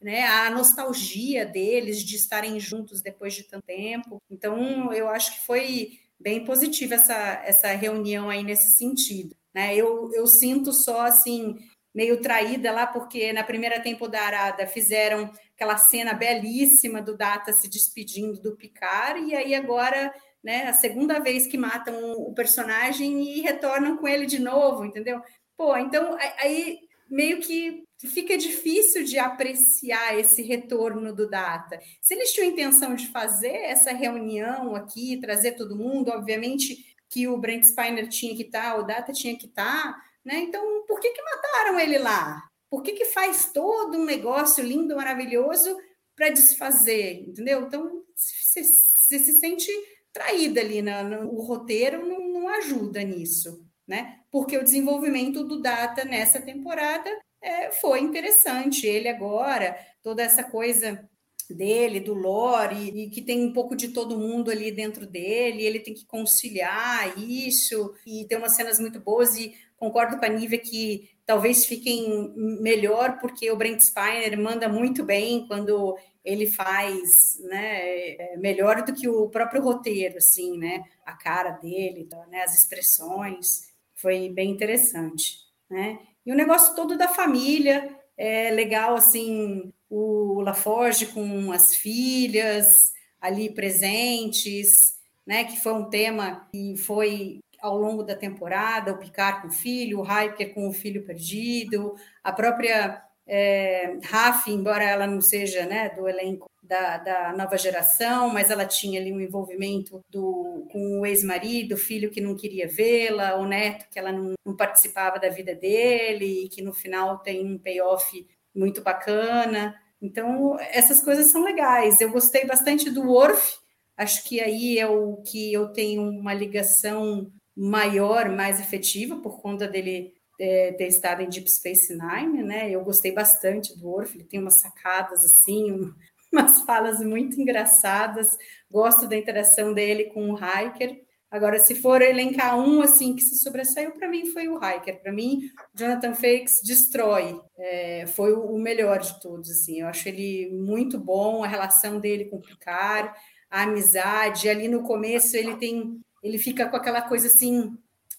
né? 0.00 0.24
A 0.24 0.50
nostalgia 0.50 1.44
deles 1.44 2.02
de 2.02 2.16
estarem 2.16 2.58
juntos 2.60 3.02
depois 3.02 3.34
de 3.34 3.44
tanto 3.44 3.64
tempo. 3.66 4.22
Então, 4.30 4.92
eu 4.92 5.08
acho 5.08 5.34
que 5.34 5.46
foi 5.46 5.98
bem 6.18 6.44
positiva 6.44 6.94
essa, 6.94 7.42
essa 7.44 7.68
reunião 7.68 8.28
aí 8.28 8.42
nesse 8.42 8.76
sentido. 8.76 9.34
Né? 9.54 9.74
Eu, 9.74 10.10
eu 10.12 10.26
sinto 10.26 10.72
só 10.72 11.02
assim 11.02 11.56
meio 11.94 12.20
traída 12.20 12.72
lá, 12.72 12.86
porque 12.86 13.32
na 13.32 13.42
primeira 13.42 13.80
temporada 13.80 14.66
fizeram 14.66 15.32
aquela 15.54 15.78
cena 15.78 16.12
belíssima 16.12 17.00
do 17.00 17.16
Data 17.16 17.54
se 17.54 17.68
despedindo 17.68 18.38
do 18.38 18.54
Picard, 18.54 19.18
e 19.20 19.34
aí 19.34 19.54
agora 19.54 20.12
né? 20.46 20.68
A 20.68 20.72
segunda 20.72 21.18
vez 21.18 21.44
que 21.48 21.58
matam 21.58 22.12
o 22.12 22.32
personagem 22.32 23.20
e 23.36 23.40
retornam 23.40 23.96
com 23.96 24.06
ele 24.06 24.26
de 24.26 24.38
novo, 24.38 24.84
entendeu? 24.84 25.20
Pô, 25.56 25.76
então 25.76 26.16
aí 26.38 26.78
meio 27.08 27.40
que 27.40 27.84
fica 27.98 28.36
difícil 28.36 29.04
de 29.04 29.18
apreciar 29.18 30.18
esse 30.18 30.42
retorno 30.42 31.14
do 31.14 31.28
Data. 31.28 31.78
Se 32.00 32.14
eles 32.14 32.32
tinham 32.32 32.50
intenção 32.50 32.94
de 32.94 33.08
fazer 33.08 33.54
essa 33.54 33.92
reunião 33.92 34.74
aqui, 34.74 35.20
trazer 35.20 35.52
todo 35.52 35.76
mundo, 35.76 36.10
obviamente 36.10 36.94
que 37.08 37.28
o 37.28 37.38
Brent 37.38 37.64
Spiner 37.64 38.08
tinha 38.08 38.34
que 38.34 38.42
estar, 38.42 38.74
tá, 38.74 38.76
o 38.78 38.82
Data 38.82 39.12
tinha 39.12 39.36
que 39.36 39.46
estar, 39.46 39.92
tá, 39.92 40.02
né? 40.24 40.38
Então, 40.40 40.84
por 40.86 41.00
que 41.00 41.10
que 41.10 41.22
mataram 41.22 41.78
ele 41.78 41.98
lá? 41.98 42.42
Por 42.68 42.82
que 42.82 42.92
que 42.92 43.04
faz 43.06 43.52
todo 43.52 43.96
um 43.96 44.04
negócio 44.04 44.62
lindo, 44.62 44.96
maravilhoso 44.96 45.76
para 46.16 46.30
desfazer, 46.30 47.24
entendeu? 47.28 47.62
Então, 47.62 48.02
você 48.16 48.64
se 48.64 49.38
sente 49.38 49.70
traída 50.12 50.60
ali, 50.60 50.80
no, 50.80 51.28
o 51.28 51.42
roteiro 51.42 52.06
não, 52.06 52.32
não 52.32 52.48
ajuda 52.48 53.02
nisso, 53.02 53.65
né? 53.86 54.20
Porque 54.30 54.56
o 54.56 54.64
desenvolvimento 54.64 55.44
do 55.44 55.60
Data 55.60 56.04
nessa 56.04 56.40
temporada 56.40 57.10
é, 57.40 57.70
foi 57.70 58.00
interessante. 58.00 58.86
Ele 58.86 59.08
agora, 59.08 59.76
toda 60.02 60.22
essa 60.22 60.42
coisa 60.42 61.08
dele, 61.48 62.00
do 62.00 62.14
lore, 62.14 62.90
e 62.90 63.10
que 63.10 63.22
tem 63.22 63.44
um 63.44 63.52
pouco 63.52 63.76
de 63.76 63.88
todo 63.88 64.18
mundo 64.18 64.50
ali 64.50 64.72
dentro 64.72 65.06
dele, 65.06 65.64
ele 65.64 65.80
tem 65.80 65.94
que 65.94 66.04
conciliar 66.04 67.16
isso, 67.18 67.94
e 68.04 68.24
tem 68.26 68.36
umas 68.36 68.56
cenas 68.56 68.80
muito 68.80 68.98
boas, 68.98 69.36
e 69.36 69.54
concordo 69.76 70.18
com 70.18 70.24
a 70.24 70.28
Nívia 70.28 70.58
que 70.58 71.08
talvez 71.24 71.66
fiquem 71.66 72.32
melhor, 72.60 73.18
porque 73.20 73.50
o 73.50 73.56
Brent 73.56 73.80
Spiner 73.80 74.38
manda 74.38 74.68
muito 74.68 75.04
bem 75.04 75.46
quando 75.46 75.96
ele 76.24 76.46
faz 76.46 77.38
né, 77.40 78.14
é, 78.14 78.36
melhor 78.38 78.82
do 78.82 78.92
que 78.92 79.08
o 79.08 79.28
próprio 79.28 79.62
roteiro, 79.62 80.16
assim, 80.16 80.58
né? 80.58 80.82
A 81.04 81.12
cara 81.12 81.50
dele, 81.50 82.08
né, 82.28 82.42
as 82.42 82.62
expressões, 82.62 83.75
foi 83.96 84.28
bem 84.28 84.50
interessante, 84.50 85.38
né? 85.68 85.98
E 86.24 86.32
o 86.32 86.36
negócio 86.36 86.74
todo 86.74 86.96
da 86.96 87.08
família, 87.08 87.96
é 88.16 88.50
legal, 88.50 88.96
assim, 88.96 89.72
o 89.90 90.40
Laforge 90.40 91.06
com 91.06 91.52
as 91.52 91.74
filhas 91.74 92.92
ali 93.20 93.52
presentes, 93.52 94.96
né? 95.26 95.44
Que 95.44 95.58
foi 95.60 95.72
um 95.72 95.90
tema 95.90 96.48
que 96.52 96.76
foi 96.76 97.40
ao 97.60 97.76
longo 97.78 98.02
da 98.02 98.14
temporada, 98.14 98.92
o 98.92 98.98
Picard 98.98 99.42
com 99.42 99.48
o 99.48 99.52
filho, 99.52 100.00
o 100.00 100.04
Hiker 100.04 100.54
com 100.54 100.68
o 100.68 100.72
filho 100.72 101.04
perdido, 101.04 101.94
a 102.22 102.32
própria 102.32 103.02
é, 103.26 103.98
Raf, 104.04 104.48
embora 104.48 104.84
ela 104.84 105.06
não 105.06 105.20
seja 105.20 105.66
né, 105.66 105.88
do 105.90 106.08
elenco 106.08 106.48
da, 106.66 106.98
da, 106.98 107.32
nova 107.36 107.56
geração, 107.56 108.28
mas 108.28 108.50
ela 108.50 108.64
tinha 108.64 109.00
ali 109.00 109.12
um 109.12 109.20
envolvimento 109.20 110.00
do, 110.10 110.66
com 110.70 111.00
o 111.00 111.06
ex-marido, 111.06 111.76
filho 111.76 112.10
que 112.10 112.20
não 112.20 112.36
queria 112.36 112.68
vê-la, 112.68 113.36
o 113.36 113.46
neto 113.46 113.88
que 113.90 113.98
ela 113.98 114.12
não, 114.12 114.34
não, 114.44 114.56
participava 114.56 115.18
da 115.18 115.28
vida 115.28 115.54
dele, 115.54 116.44
e 116.44 116.48
que 116.48 116.62
no 116.62 116.72
final 116.72 117.18
tem 117.18 117.44
um 117.44 117.58
payoff 117.58 118.26
muito 118.54 118.82
bacana. 118.82 119.74
Então, 120.00 120.56
essas 120.60 121.00
coisas 121.00 121.30
são 121.30 121.42
legais. 121.42 122.00
Eu 122.00 122.10
gostei 122.10 122.44
bastante 122.44 122.90
do 122.90 123.10
Worf, 123.10 123.58
acho 123.96 124.24
que 124.24 124.40
aí 124.40 124.78
é 124.78 124.86
o 124.86 125.16
que 125.22 125.52
eu 125.52 125.68
tenho 125.72 126.02
uma 126.02 126.34
ligação 126.34 127.30
maior, 127.56 128.28
mais 128.28 128.60
efetiva, 128.60 129.16
por 129.16 129.40
conta 129.40 129.66
dele 129.66 130.12
é, 130.38 130.72
ter 130.72 130.86
estado 130.86 131.22
em 131.22 131.28
Deep 131.28 131.50
Space 131.50 131.96
Nine, 131.96 132.42
né? 132.42 132.70
Eu 132.70 132.84
gostei 132.84 133.12
bastante 133.12 133.76
do 133.78 133.88
Orf, 133.88 134.14
ele 134.14 134.24
tem 134.24 134.40
umas 134.40 134.60
sacadas 134.60 135.24
assim, 135.24 135.90
umas 136.36 136.60
falas 136.62 137.00
muito 137.00 137.40
engraçadas. 137.40 138.36
Gosto 138.70 139.08
da 139.08 139.16
interação 139.16 139.72
dele 139.72 140.04
com 140.04 140.30
o 140.30 140.36
Hiker. 140.36 141.02
Agora, 141.30 141.58
se 141.58 141.74
for 141.74 142.02
elencar 142.02 142.58
um 142.58 142.80
assim 142.80 143.16
que 143.16 143.22
se 143.22 143.36
sobressaiu, 143.38 143.92
para 143.92 144.08
mim 144.08 144.26
foi 144.26 144.48
o 144.48 144.58
Hiker. 144.58 145.00
Para 145.02 145.12
mim, 145.12 145.50
Jonathan 145.74 146.14
Frakes 146.14 146.60
destrói. 146.62 147.40
É, 147.58 148.06
foi 148.06 148.32
o 148.32 148.56
melhor 148.58 148.98
de 149.00 149.18
todos. 149.20 149.50
Assim, 149.50 149.80
eu 149.80 149.88
acho 149.88 150.08
ele 150.08 150.50
muito 150.52 150.98
bom. 150.98 151.42
A 151.42 151.48
relação 151.48 151.98
dele 151.98 152.26
com 152.26 152.36
o 152.36 152.42
Picard, 152.42 153.10
a 153.50 153.62
amizade. 153.62 154.48
Ali 154.48 154.68
no 154.68 154.82
começo 154.82 155.36
ele 155.36 155.56
tem, 155.56 155.98
ele 156.22 156.38
fica 156.38 156.68
com 156.68 156.76
aquela 156.76 157.02
coisa 157.02 157.26
assim 157.26 157.76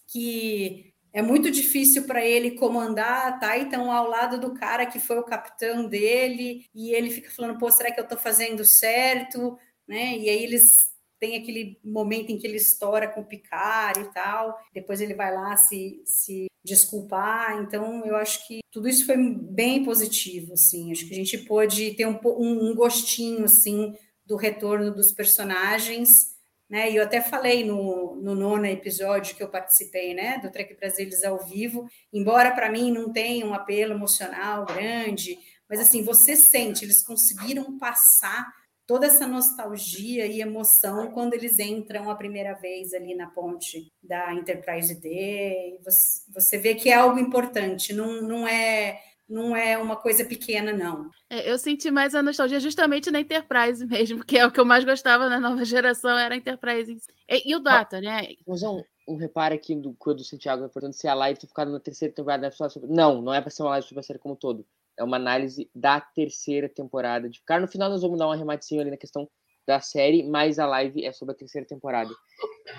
que 0.07 0.86
é 1.13 1.21
muito 1.21 1.49
difícil 1.49 2.05
para 2.05 2.23
ele 2.23 2.51
comandar, 2.51 3.39
tá? 3.39 3.57
Então, 3.57 3.91
ao 3.91 4.07
lado 4.07 4.39
do 4.39 4.53
cara 4.53 4.85
que 4.85 4.99
foi 4.99 5.17
o 5.17 5.23
capitão 5.23 5.87
dele, 5.87 6.65
e 6.75 6.91
ele 6.93 7.09
fica 7.09 7.31
falando, 7.31 7.57
pô, 7.57 7.71
será 7.71 7.91
que 7.91 7.99
eu 7.99 8.03
estou 8.03 8.17
fazendo 8.17 8.63
certo? 8.63 9.57
Né? 9.87 10.17
E 10.17 10.29
aí 10.29 10.43
eles 10.43 10.91
têm 11.19 11.37
aquele 11.37 11.79
momento 11.83 12.31
em 12.31 12.37
que 12.37 12.45
ele 12.45 12.57
estoura 12.57 13.07
com 13.07 13.21
o 13.21 13.25
Picard 13.25 13.99
e 13.99 14.13
tal, 14.13 14.57
depois 14.73 15.01
ele 15.01 15.13
vai 15.13 15.33
lá 15.33 15.57
se, 15.57 16.01
se 16.05 16.47
desculpar, 16.63 17.61
então 17.61 18.05
eu 18.05 18.15
acho 18.15 18.45
que 18.47 18.59
tudo 18.71 18.87
isso 18.87 19.05
foi 19.05 19.17
bem 19.17 19.83
positivo, 19.83 20.53
assim, 20.53 20.91
acho 20.91 21.07
que 21.07 21.13
a 21.13 21.17
gente 21.17 21.37
pôde 21.39 21.95
ter 21.95 22.05
um, 22.05 22.19
um, 22.23 22.75
gostinho, 22.75 23.45
assim, 23.45 23.95
do 24.25 24.35
retorno 24.35 24.93
dos 24.93 25.11
personagens, 25.11 26.36
né? 26.69 26.91
E 26.91 26.95
eu 26.95 27.03
até 27.03 27.21
falei 27.21 27.63
no, 27.63 28.15
no 28.15 28.35
nono 28.35 28.65
episódio 28.65 29.35
que 29.35 29.43
eu 29.43 29.49
participei, 29.49 30.13
né, 30.13 30.39
do 30.39 30.51
Trek 30.51 30.75
Brasilis 30.75 31.23
ao 31.23 31.45
vivo, 31.45 31.87
embora 32.11 32.51
para 32.51 32.71
mim 32.71 32.91
não 32.91 33.11
tenha 33.11 33.45
um 33.45 33.53
apelo 33.53 33.93
emocional 33.93 34.65
grande, 34.65 35.37
mas 35.69 35.79
assim, 35.79 36.03
você 36.03 36.35
sente, 36.35 36.83
eles 36.83 37.05
conseguiram 37.05 37.77
passar 37.77 38.47
toda 38.85 39.05
essa 39.05 39.27
nostalgia 39.27 40.25
e 40.25 40.41
emoção 40.41 41.11
quando 41.11 41.33
eles 41.33 41.59
entram 41.59 42.09
a 42.09 42.15
primeira 42.15 42.53
vez 42.53 42.93
ali 42.93 43.13
na 43.13 43.27
ponte 43.27 43.91
da 44.01 44.33
Enterprise 44.33 44.95
D. 44.95 45.77
Você, 45.83 46.31
você 46.33 46.57
vê 46.57 46.73
que 46.73 46.89
é 46.89 46.95
algo 46.95 47.19
importante, 47.19 47.91
não, 47.93 48.21
não 48.21 48.47
é 48.47 48.97
não 49.29 49.55
é 49.55 49.77
uma 49.77 49.95
coisa 49.95 50.23
pequena, 50.23 50.71
não. 50.71 51.09
É, 51.29 51.51
eu 51.51 51.57
senti 51.57 51.91
mais 51.91 52.15
a 52.15 52.23
nostalgia 52.23 52.59
justamente 52.59 53.11
na 53.11 53.19
Enterprise 53.19 53.85
mesmo, 53.85 54.23
que 54.23 54.37
é 54.37 54.45
o 54.45 54.51
que 54.51 54.59
eu 54.59 54.65
mais 54.65 54.85
gostava 54.85 55.29
na 55.29 55.39
nova 55.39 55.65
geração, 55.65 56.17
era 56.17 56.33
a 56.33 56.37
Enterprise. 56.37 56.97
E, 57.29 57.51
e 57.51 57.55
o 57.55 57.59
Data, 57.59 57.97
ah, 57.97 58.01
né? 58.01 58.27
Vamos 58.45 58.63
um, 58.63 58.81
um 59.07 59.15
reparo 59.17 59.53
aqui 59.53 59.75
do 59.75 59.93
que 59.93 60.13
do 60.13 60.23
Santiago 60.23 60.63
é 60.63 60.65
importante 60.67 60.97
ser 60.97 61.09
a 61.09 61.13
live 61.13 61.39
ter 61.39 61.47
ficado 61.47 61.71
na 61.71 61.79
terceira 61.79 62.13
temporada. 62.13 62.49
Sobre... 62.51 62.89
Não, 62.89 63.21
não 63.21 63.33
é 63.33 63.41
para 63.41 63.49
ser 63.49 63.63
uma 63.63 63.71
live 63.71 63.87
sobre 63.87 63.99
a 63.99 64.03
série 64.03 64.19
como 64.19 64.35
um 64.35 64.37
todo. 64.37 64.65
É 64.97 65.03
uma 65.03 65.17
análise 65.17 65.69
da 65.75 65.99
terceira 65.99 66.67
temporada. 66.67 67.29
De 67.29 67.39
ficar 67.39 67.59
no 67.59 67.67
final, 67.67 67.89
nós 67.89 68.01
vamos 68.01 68.17
dar 68.17 68.27
um 68.27 68.31
arrematezinho 68.31 68.81
ali 68.81 68.89
na 68.89 68.97
questão 68.97 69.29
da 69.67 69.81
série, 69.81 70.23
mas 70.23 70.57
a 70.57 70.65
live 70.65 71.05
é 71.05 71.11
sobre 71.11 71.35
a 71.35 71.37
terceira 71.37 71.67
temporada. 71.67 72.09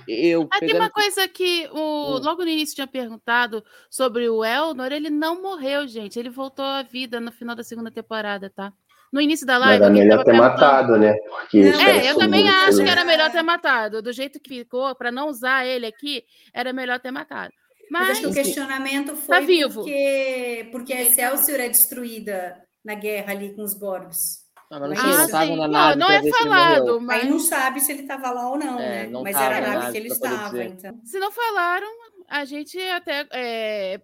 Eu 0.09 0.48
ah, 0.51 0.59
pegando... 0.59 0.70
Tem 0.70 0.81
uma 0.81 0.90
coisa 0.90 1.29
que 1.29 1.68
o, 1.70 2.16
hum. 2.16 2.18
logo 2.18 2.42
no 2.42 2.48
início 2.48 2.74
tinha 2.74 2.87
perguntado 2.87 3.62
sobre 3.90 4.27
o 4.29 4.42
Elnor, 4.42 4.90
ele 4.90 5.11
não 5.11 5.42
morreu, 5.42 5.87
gente. 5.87 6.18
Ele 6.18 6.31
voltou 6.31 6.64
à 6.64 6.83
vida 6.83 7.20
no 7.20 7.31
final 7.31 7.55
da 7.55 7.62
segunda 7.62 7.90
temporada, 7.90 8.48
tá? 8.48 8.72
No 9.12 9.20
início 9.20 9.46
da 9.46 9.59
live. 9.59 9.85
Era 9.85 9.92
melhor 9.92 10.24
ter 10.24 10.33
matado, 10.33 10.96
né? 10.98 11.14
Porque 11.14 11.59
é, 11.59 12.11
eu 12.11 12.18
também 12.18 12.48
acho 12.48 12.83
que 12.83 12.88
era 12.88 13.05
melhor 13.05 13.31
ter 13.31 13.42
matado. 13.42 14.01
Do 14.01 14.12
jeito 14.12 14.40
que 14.40 14.48
ficou, 14.48 14.94
para 14.94 15.12
não 15.12 15.29
usar 15.29 15.66
ele 15.66 15.87
aqui, 15.87 16.24
era 16.55 16.72
melhor 16.72 16.98
ter 17.01 17.11
matado. 17.11 17.53
Mas, 17.90 18.09
Mas 18.09 18.11
acho 18.11 18.20
que 18.20 18.27
o 18.27 18.35
questionamento 18.35 19.16
foi 19.16 19.40
tá 19.40 19.40
vivo. 19.40 19.83
porque, 19.83 20.68
porque 20.70 20.92
a 20.92 21.03
Excelsior 21.03 21.61
é 21.61 21.68
destruída 21.68 22.62
na 22.85 22.94
guerra 22.94 23.33
ali 23.33 23.55
com 23.55 23.62
os 23.62 23.74
Borgs. 23.74 24.47
Ah, 24.70 24.81
mas 24.81 24.90
não, 24.90 24.98
ah, 24.98 25.57
na 25.57 25.68
nave 25.68 25.98
não, 25.98 26.09
não 26.09 26.14
é 26.14 26.31
falado, 26.31 27.00
mas 27.00 27.22
Aí 27.22 27.31
não 27.31 27.38
sabe 27.38 27.81
se 27.81 27.90
ele 27.90 28.02
estava 28.02 28.31
lá 28.31 28.50
ou 28.50 28.59
não, 28.59 28.78
é, 28.78 28.88
né? 28.88 29.07
Não 29.07 29.22
mas 29.22 29.35
era 29.35 29.59
a 29.59 29.61
nave 29.61 29.92
que 29.92 29.98
ele 29.98 30.09
estava, 30.09 30.62
então. 30.62 31.00
Se 31.04 31.18
não 31.18 31.33
falaram, 31.33 31.88
a 32.28 32.44
gente 32.44 32.78
até 32.78 33.26
é, 33.33 34.00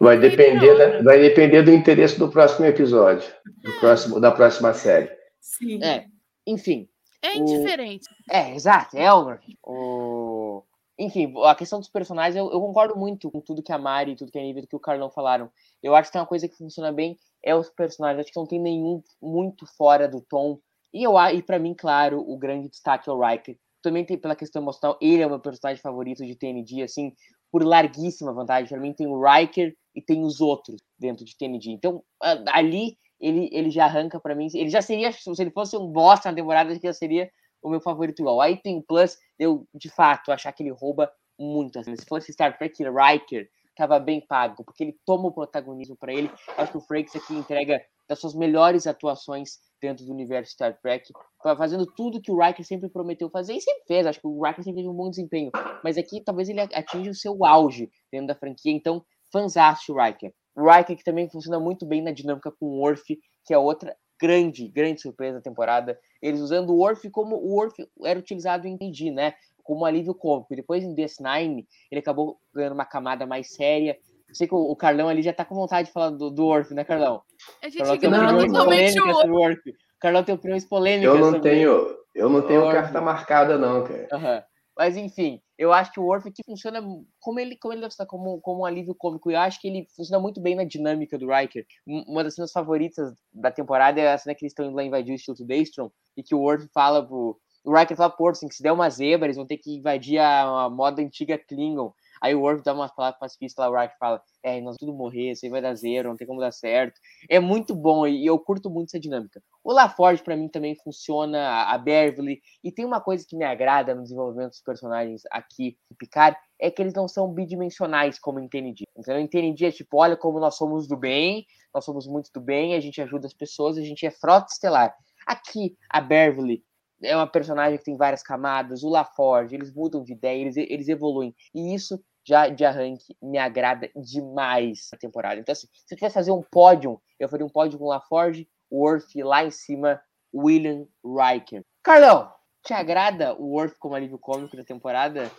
vai 0.00 0.18
depender 0.18 0.76
da, 0.76 1.02
vai 1.02 1.20
depender 1.20 1.62
do 1.62 1.70
interesse 1.70 2.18
do 2.18 2.28
próximo 2.28 2.66
episódio, 2.66 3.32
do 3.62 3.72
próximo, 3.78 4.20
da 4.20 4.32
próxima 4.32 4.74
série. 4.74 5.10
Sim. 5.40 5.82
É, 5.82 6.06
enfim. 6.44 6.88
É 7.22 7.36
indiferente. 7.36 8.08
O... 8.28 8.34
É, 8.34 8.54
exato, 8.54 8.96
é 8.96 9.08
o... 9.12 10.64
Enfim, 10.98 11.32
a 11.44 11.54
questão 11.54 11.78
dos 11.80 11.88
personagens, 11.88 12.36
eu, 12.36 12.50
eu, 12.52 12.60
concordo 12.60 12.96
muito 12.96 13.30
com 13.30 13.40
tudo 13.40 13.62
que 13.62 13.72
a 13.72 13.78
Mari, 13.78 14.12
e 14.12 14.16
tudo 14.16 14.30
que 14.30 14.38
a 14.38 14.42
Nívia, 14.42 14.66
que 14.68 14.76
o 14.76 14.80
Carlão 14.80 15.10
falaram. 15.10 15.50
Eu 15.82 15.94
acho 15.94 16.08
que 16.08 16.12
tem 16.12 16.20
uma 16.20 16.26
coisa 16.26 16.48
que 16.48 16.56
funciona 16.56 16.92
bem, 16.92 17.16
é 17.44 17.54
os 17.54 17.70
personagens. 17.70 18.24
Acho 18.24 18.32
que 18.32 18.38
não 18.38 18.46
tem 18.46 18.60
nenhum 18.60 19.02
muito 19.20 19.66
fora 19.76 20.08
do 20.08 20.20
tom. 20.20 20.58
E, 20.92 21.02
eu, 21.02 21.16
e 21.32 21.42
para 21.42 21.58
mim, 21.58 21.74
claro, 21.74 22.20
o 22.20 22.38
grande 22.38 22.68
destaque 22.68 23.08
é 23.08 23.12
o 23.12 23.20
Riker. 23.20 23.56
Também 23.82 24.04
tem 24.04 24.16
pela 24.16 24.34
questão 24.34 24.62
emocional, 24.62 24.98
ele 25.00 25.22
é 25.22 25.26
o 25.26 25.30
meu 25.30 25.40
personagem 25.40 25.82
favorito 25.82 26.24
de 26.24 26.34
TNG, 26.34 26.82
assim, 26.82 27.12
por 27.52 27.62
larguíssima 27.62 28.32
vantagem. 28.32 28.68
Para 28.68 28.80
mim 28.80 28.94
tem 28.94 29.06
o 29.06 29.22
Riker 29.22 29.76
e 29.94 30.00
tem 30.00 30.24
os 30.24 30.40
outros 30.40 30.80
dentro 30.98 31.24
de 31.24 31.36
TNG. 31.36 31.70
Então, 31.70 32.02
ali 32.48 32.96
ele, 33.20 33.48
ele 33.52 33.70
já 33.70 33.84
arranca 33.84 34.18
para 34.18 34.34
mim. 34.34 34.48
Ele 34.54 34.70
já 34.70 34.80
seria, 34.80 35.12
se 35.12 35.30
ele 35.38 35.50
fosse 35.50 35.76
um 35.76 35.86
bosta 35.86 36.30
na 36.30 36.36
temporada, 36.36 36.78
que 36.78 36.86
já 36.86 36.92
seria 36.92 37.30
o 37.62 37.70
meu 37.70 37.80
favorito 37.80 38.20
igual. 38.20 38.40
Aí 38.40 38.56
tem 38.56 38.78
o 38.78 38.82
Plus, 38.82 39.16
eu 39.38 39.66
de 39.74 39.88
fato 39.88 40.30
achar 40.30 40.52
que 40.52 40.62
ele 40.62 40.70
rouba 40.70 41.10
muito. 41.38 41.78
Assim. 41.78 41.96
Se 41.96 42.06
fosse 42.06 42.32
Star 42.32 42.56
Trek 42.56 42.82
Riker, 42.82 43.48
estava 43.74 43.98
bem 43.98 44.20
pago, 44.20 44.64
porque 44.64 44.84
ele 44.84 44.98
toma 45.04 45.28
o 45.28 45.32
protagonismo 45.32 45.96
para 45.96 46.12
ele. 46.12 46.30
Acho 46.56 46.72
que 46.72 46.78
o 46.78 46.80
Frakes 46.80 47.16
aqui 47.16 47.34
entrega 47.34 47.84
das 48.08 48.18
suas 48.18 48.34
melhores 48.34 48.86
atuações 48.86 49.58
dentro 49.80 50.04
do 50.04 50.12
universo 50.12 50.52
Star 50.52 50.78
Trek, 50.80 51.12
fazendo 51.56 51.86
tudo 51.86 52.20
que 52.20 52.30
o 52.30 52.38
Riker 52.38 52.64
sempre 52.64 52.88
prometeu 52.88 53.28
fazer 53.28 53.54
e 53.54 53.60
sempre 53.60 53.84
fez. 53.86 54.06
Acho 54.06 54.20
que 54.20 54.26
o 54.26 54.42
Riker 54.42 54.64
sempre 54.64 54.82
teve 54.82 54.88
um 54.88 54.96
bom 54.96 55.10
desempenho, 55.10 55.50
mas 55.82 55.98
aqui 55.98 56.20
talvez 56.20 56.48
ele 56.48 56.60
atinja 56.60 57.10
o 57.10 57.14
seu 57.14 57.44
auge 57.44 57.90
dentro 58.10 58.28
da 58.28 58.34
franquia. 58.34 58.72
Então, 58.72 59.04
fanzaste 59.32 59.90
o 59.90 59.96
Riker. 60.00 60.32
O 60.54 60.70
Riker 60.70 60.96
que 60.96 61.04
também 61.04 61.28
funciona 61.28 61.58
muito 61.58 61.84
bem 61.84 62.02
na 62.02 62.12
dinâmica 62.12 62.50
com 62.52 62.66
o 62.66 62.80
Worf, 62.80 63.18
que 63.44 63.52
é 63.52 63.58
outra 63.58 63.96
grande, 64.20 64.68
grande 64.68 65.00
surpresa 65.00 65.38
da 65.38 65.42
temporada. 65.42 65.98
Eles 66.22 66.40
usando 66.40 66.70
o 66.70 66.76
Worf 66.76 67.10
como 67.10 67.36
o 67.36 67.56
Worf 67.56 67.76
era 68.04 68.18
utilizado 68.18 68.66
em 68.66 68.76
D&D, 68.76 69.10
né? 69.10 69.34
Como 69.64 69.84
alívio 69.84 70.14
cômico. 70.14 70.52
E 70.52 70.56
depois 70.56 70.84
em 70.84 70.94
DS9, 70.94 71.66
ele 71.90 71.98
acabou 71.98 72.38
ganhando 72.54 72.74
uma 72.74 72.84
camada 72.84 73.26
mais 73.26 73.52
séria. 73.52 73.98
sei 74.32 74.46
que 74.46 74.54
o, 74.54 74.76
Carlão 74.76 75.08
ali 75.08 75.22
já 75.22 75.32
tá 75.32 75.44
com 75.44 75.54
vontade 75.54 75.88
de 75.88 75.92
falar 75.92 76.10
do, 76.10 76.30
do 76.30 76.46
Orf, 76.46 76.72
né, 76.72 76.84
Carlão? 76.84 77.22
A 77.62 77.68
gente 77.68 77.82
Carlão 77.98 78.46
polêmicas 78.46 79.16
sobre 79.16 79.30
o 79.32 79.40
Orf. 79.40 79.60
Carlão 79.98 80.22
tem 80.22 80.34
opiniões 80.34 80.64
polêmicas 80.66 81.14
Eu 81.14 81.18
não 81.18 81.40
tenho, 81.40 81.96
eu 82.14 82.28
não 82.28 82.42
tenho 82.42 82.70
carta 82.70 83.00
marcada, 83.00 83.56
não, 83.56 83.82
cara. 83.82 84.08
Uhum. 84.12 84.42
Mas 84.76 84.96
enfim, 84.96 85.40
Eu 85.56 85.72
acho 85.72 85.92
que 85.92 86.00
o 86.00 86.04
Worf 86.04 86.28
aqui 86.28 86.42
funciona 86.44 86.82
como 87.20 87.38
ele, 87.38 87.56
como 87.56 87.72
ele 87.72 87.86
como, 88.08 88.40
como 88.40 88.62
um 88.62 88.64
alívio 88.64 88.94
cômico. 88.94 89.30
Eu 89.30 89.38
acho 89.38 89.60
que 89.60 89.68
ele 89.68 89.86
funciona 89.94 90.20
muito 90.20 90.40
bem 90.40 90.56
na 90.56 90.64
dinâmica 90.64 91.16
do 91.16 91.28
Riker. 91.28 91.64
Uma 91.86 92.24
das 92.24 92.34
cenas 92.34 92.50
favoritas 92.50 93.14
da 93.32 93.52
temporada 93.52 94.00
é 94.00 94.12
a 94.12 94.18
cena 94.18 94.34
que 94.34 94.44
eles 94.44 94.50
estão 94.50 94.66
indo 94.66 94.74
lá 94.74 94.82
invadir 94.82 95.12
o 95.12 95.14
Instituto 95.14 95.46
Daystrom 95.46 95.90
e 96.16 96.22
que 96.22 96.34
o 96.34 96.40
Worf 96.40 96.68
fala 96.74 97.06
pro. 97.06 97.38
O 97.64 97.74
Riker 97.74 97.96
fala, 97.96 98.10
pô, 98.10 98.28
assim, 98.28 98.46
que 98.46 98.54
se 98.54 98.62
der 98.62 98.72
uma 98.72 98.90
zebra, 98.90 99.26
eles 99.26 99.36
vão 99.36 99.46
ter 99.46 99.56
que 99.56 99.74
invadir 99.74 100.18
a, 100.18 100.64
a 100.64 100.70
moda 100.70 101.00
antiga 101.00 101.38
Klingon. 101.38 101.94
Aí 102.20 102.34
o 102.34 102.40
Worf 102.42 102.62
dá 102.62 102.74
umas 102.74 102.94
palavras 102.94 103.18
pacifistas 103.18 103.64
lá, 103.64 103.70
o 103.70 103.74
Riker 103.74 103.96
fala, 103.98 104.22
é, 104.42 104.60
nós 104.60 104.76
tudo 104.76 104.92
morrer, 104.92 105.32
isso 105.32 105.46
aí 105.46 105.50
vai 105.50 105.62
dar 105.62 105.74
zero, 105.74 106.10
não 106.10 106.16
tem 106.16 106.26
como 106.26 106.40
dar 106.40 106.52
certo. 106.52 107.00
É 107.28 107.40
muito 107.40 107.74
bom 107.74 108.06
e 108.06 108.26
eu 108.26 108.38
curto 108.38 108.68
muito 108.68 108.90
essa 108.90 109.00
dinâmica. 109.00 109.42
O 109.62 109.72
LaForge, 109.72 110.22
para 110.22 110.36
mim, 110.36 110.46
também 110.46 110.74
funciona, 110.74 111.64
a 111.64 111.78
Beverly, 111.78 112.42
e 112.62 112.70
tem 112.70 112.84
uma 112.84 113.00
coisa 113.00 113.26
que 113.26 113.34
me 113.34 113.44
agrada 113.44 113.94
no 113.94 114.02
desenvolvimento 114.02 114.50
dos 114.50 114.62
personagens 114.62 115.22
aqui 115.30 115.78
em 115.90 115.94
Picard, 115.94 116.36
é 116.60 116.70
que 116.70 116.82
eles 116.82 116.92
não 116.92 117.08
são 117.08 117.32
bidimensionais 117.32 118.18
como 118.18 118.38
em 118.38 118.48
TND. 118.48 118.84
Então, 118.96 119.18
em 119.18 119.26
TND 119.26 119.66
é 119.66 119.72
tipo, 119.72 119.96
olha 119.96 120.16
como 120.18 120.38
nós 120.38 120.56
somos 120.56 120.86
do 120.86 120.98
bem, 120.98 121.46
nós 121.74 121.84
somos 121.84 122.06
muito 122.06 122.30
do 122.30 122.40
bem, 122.40 122.74
a 122.74 122.80
gente 122.80 123.00
ajuda 123.00 123.26
as 123.26 123.34
pessoas, 123.34 123.78
a 123.78 123.82
gente 123.82 124.04
é 124.04 124.10
frota 124.10 124.52
estelar. 124.52 124.94
Aqui, 125.26 125.76
a 125.88 126.00
Beverly 126.00 126.62
é 127.02 127.14
uma 127.14 127.26
personagem 127.26 127.78
que 127.78 127.84
tem 127.84 127.96
várias 127.96 128.22
camadas, 128.22 128.82
o 128.82 128.88
LaForge, 128.88 129.54
eles 129.54 129.72
mudam 129.72 130.02
de 130.02 130.12
ideia, 130.12 130.40
eles, 130.40 130.56
eles 130.56 130.88
evoluem. 130.88 131.34
E 131.54 131.74
isso 131.74 132.02
já 132.26 132.48
de 132.48 132.64
arranque 132.64 133.14
me 133.22 133.38
agrada 133.38 133.90
demais 133.94 134.88
a 134.92 134.96
temporada. 134.96 135.40
Então, 135.40 135.52
assim, 135.52 135.66
se 135.72 135.94
eu 135.94 135.98
tivesse 135.98 136.14
fazer 136.14 136.30
um 136.30 136.42
pódio, 136.42 137.00
eu 137.20 137.28
faria 137.28 137.44
um 137.44 137.50
pódio 137.50 137.78
com 137.78 137.86
LaForge, 137.86 138.48
Worth 138.72 139.14
lá 139.16 139.44
em 139.44 139.50
cima, 139.50 140.00
William 140.34 140.86
Riker. 141.04 141.62
Carlão, 141.82 142.32
te 142.64 142.72
agrada 142.72 143.34
o 143.34 143.52
Worth 143.52 143.76
como 143.78 143.94
alívio 143.94 144.18
cômico 144.18 144.56
da 144.56 144.64
temporada? 144.64 145.30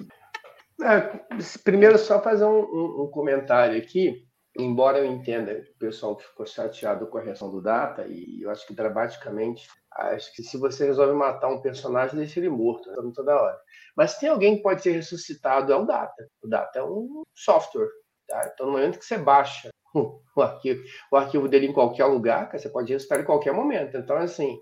É, 0.82 1.02
primeiro, 1.64 1.98
só 1.98 2.22
fazer 2.22 2.46
um, 2.46 2.60
um, 2.60 3.04
um, 3.04 3.08
comentário 3.10 3.78
aqui. 3.78 4.28
Embora 4.58 5.00
eu 5.00 5.06
entenda 5.06 5.54
que 5.54 5.72
o 5.72 5.78
pessoal 5.78 6.18
ficou 6.18 6.46
chateado 6.46 7.08
com 7.08 7.18
a 7.18 7.22
reação 7.22 7.52
do 7.52 7.62
Data, 7.62 8.06
e 8.08 8.42
eu 8.42 8.50
acho 8.50 8.66
que 8.66 8.74
dramaticamente, 8.74 9.68
acho 9.92 10.34
que 10.34 10.42
se 10.44 10.58
você 10.58 10.86
resolve 10.86 11.14
matar 11.14 11.50
um 11.50 11.62
personagem, 11.62 12.18
deixa 12.18 12.40
ele 12.40 12.50
morto 12.50 12.90
né, 12.90 13.12
toda 13.14 13.36
hora. 13.36 13.60
Mas 13.98 14.18
tem 14.18 14.30
alguém 14.30 14.56
que 14.58 14.64
pode 14.64 14.82
ser 14.82 14.92
ressuscitado, 14.92 15.74
é 15.74 15.76
o 15.76 15.86
Data. 15.86 16.30
O 16.42 16.48
Data 16.48 16.80
é 16.80 16.84
um 16.84 17.24
software. 17.36 17.90
Tá? 18.28 18.50
Então, 18.54 18.68
no 18.68 18.72
momento 18.74 18.98
que 18.98 19.06
você 19.06 19.18
baixa 19.18 19.70
o 19.94 20.42
arquivo, 20.42 20.82
o 21.12 21.18
arquivo 21.18 21.50
dele 21.50 21.68
em 21.68 21.74
qualquer 21.74 22.06
lugar, 22.06 22.50
você 22.50 22.70
pode 22.70 22.94
ressuscitar 22.94 23.20
em 23.20 23.26
qualquer 23.26 23.54
momento. 23.54 23.98
Então, 23.98 24.16
assim, 24.16 24.58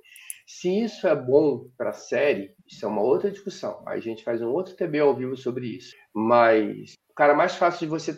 se 0.47 0.83
isso 0.83 1.07
é 1.07 1.15
bom 1.15 1.69
para 1.77 1.91
a 1.91 1.93
série, 1.93 2.55
isso 2.67 2.83
é 2.83 2.87
uma 2.87 3.01
outra 3.01 3.31
discussão. 3.31 3.83
A 3.87 3.99
gente 3.99 4.23
faz 4.23 4.41
um 4.41 4.49
outro 4.49 4.75
TB 4.75 4.99
ao 4.99 5.15
vivo 5.15 5.37
sobre 5.37 5.67
isso. 5.67 5.95
Mas 6.13 6.93
o 7.13 7.15
cara 7.15 7.35
mais 7.35 7.55
fácil 7.55 7.81
de 7.81 7.85
você 7.85 8.11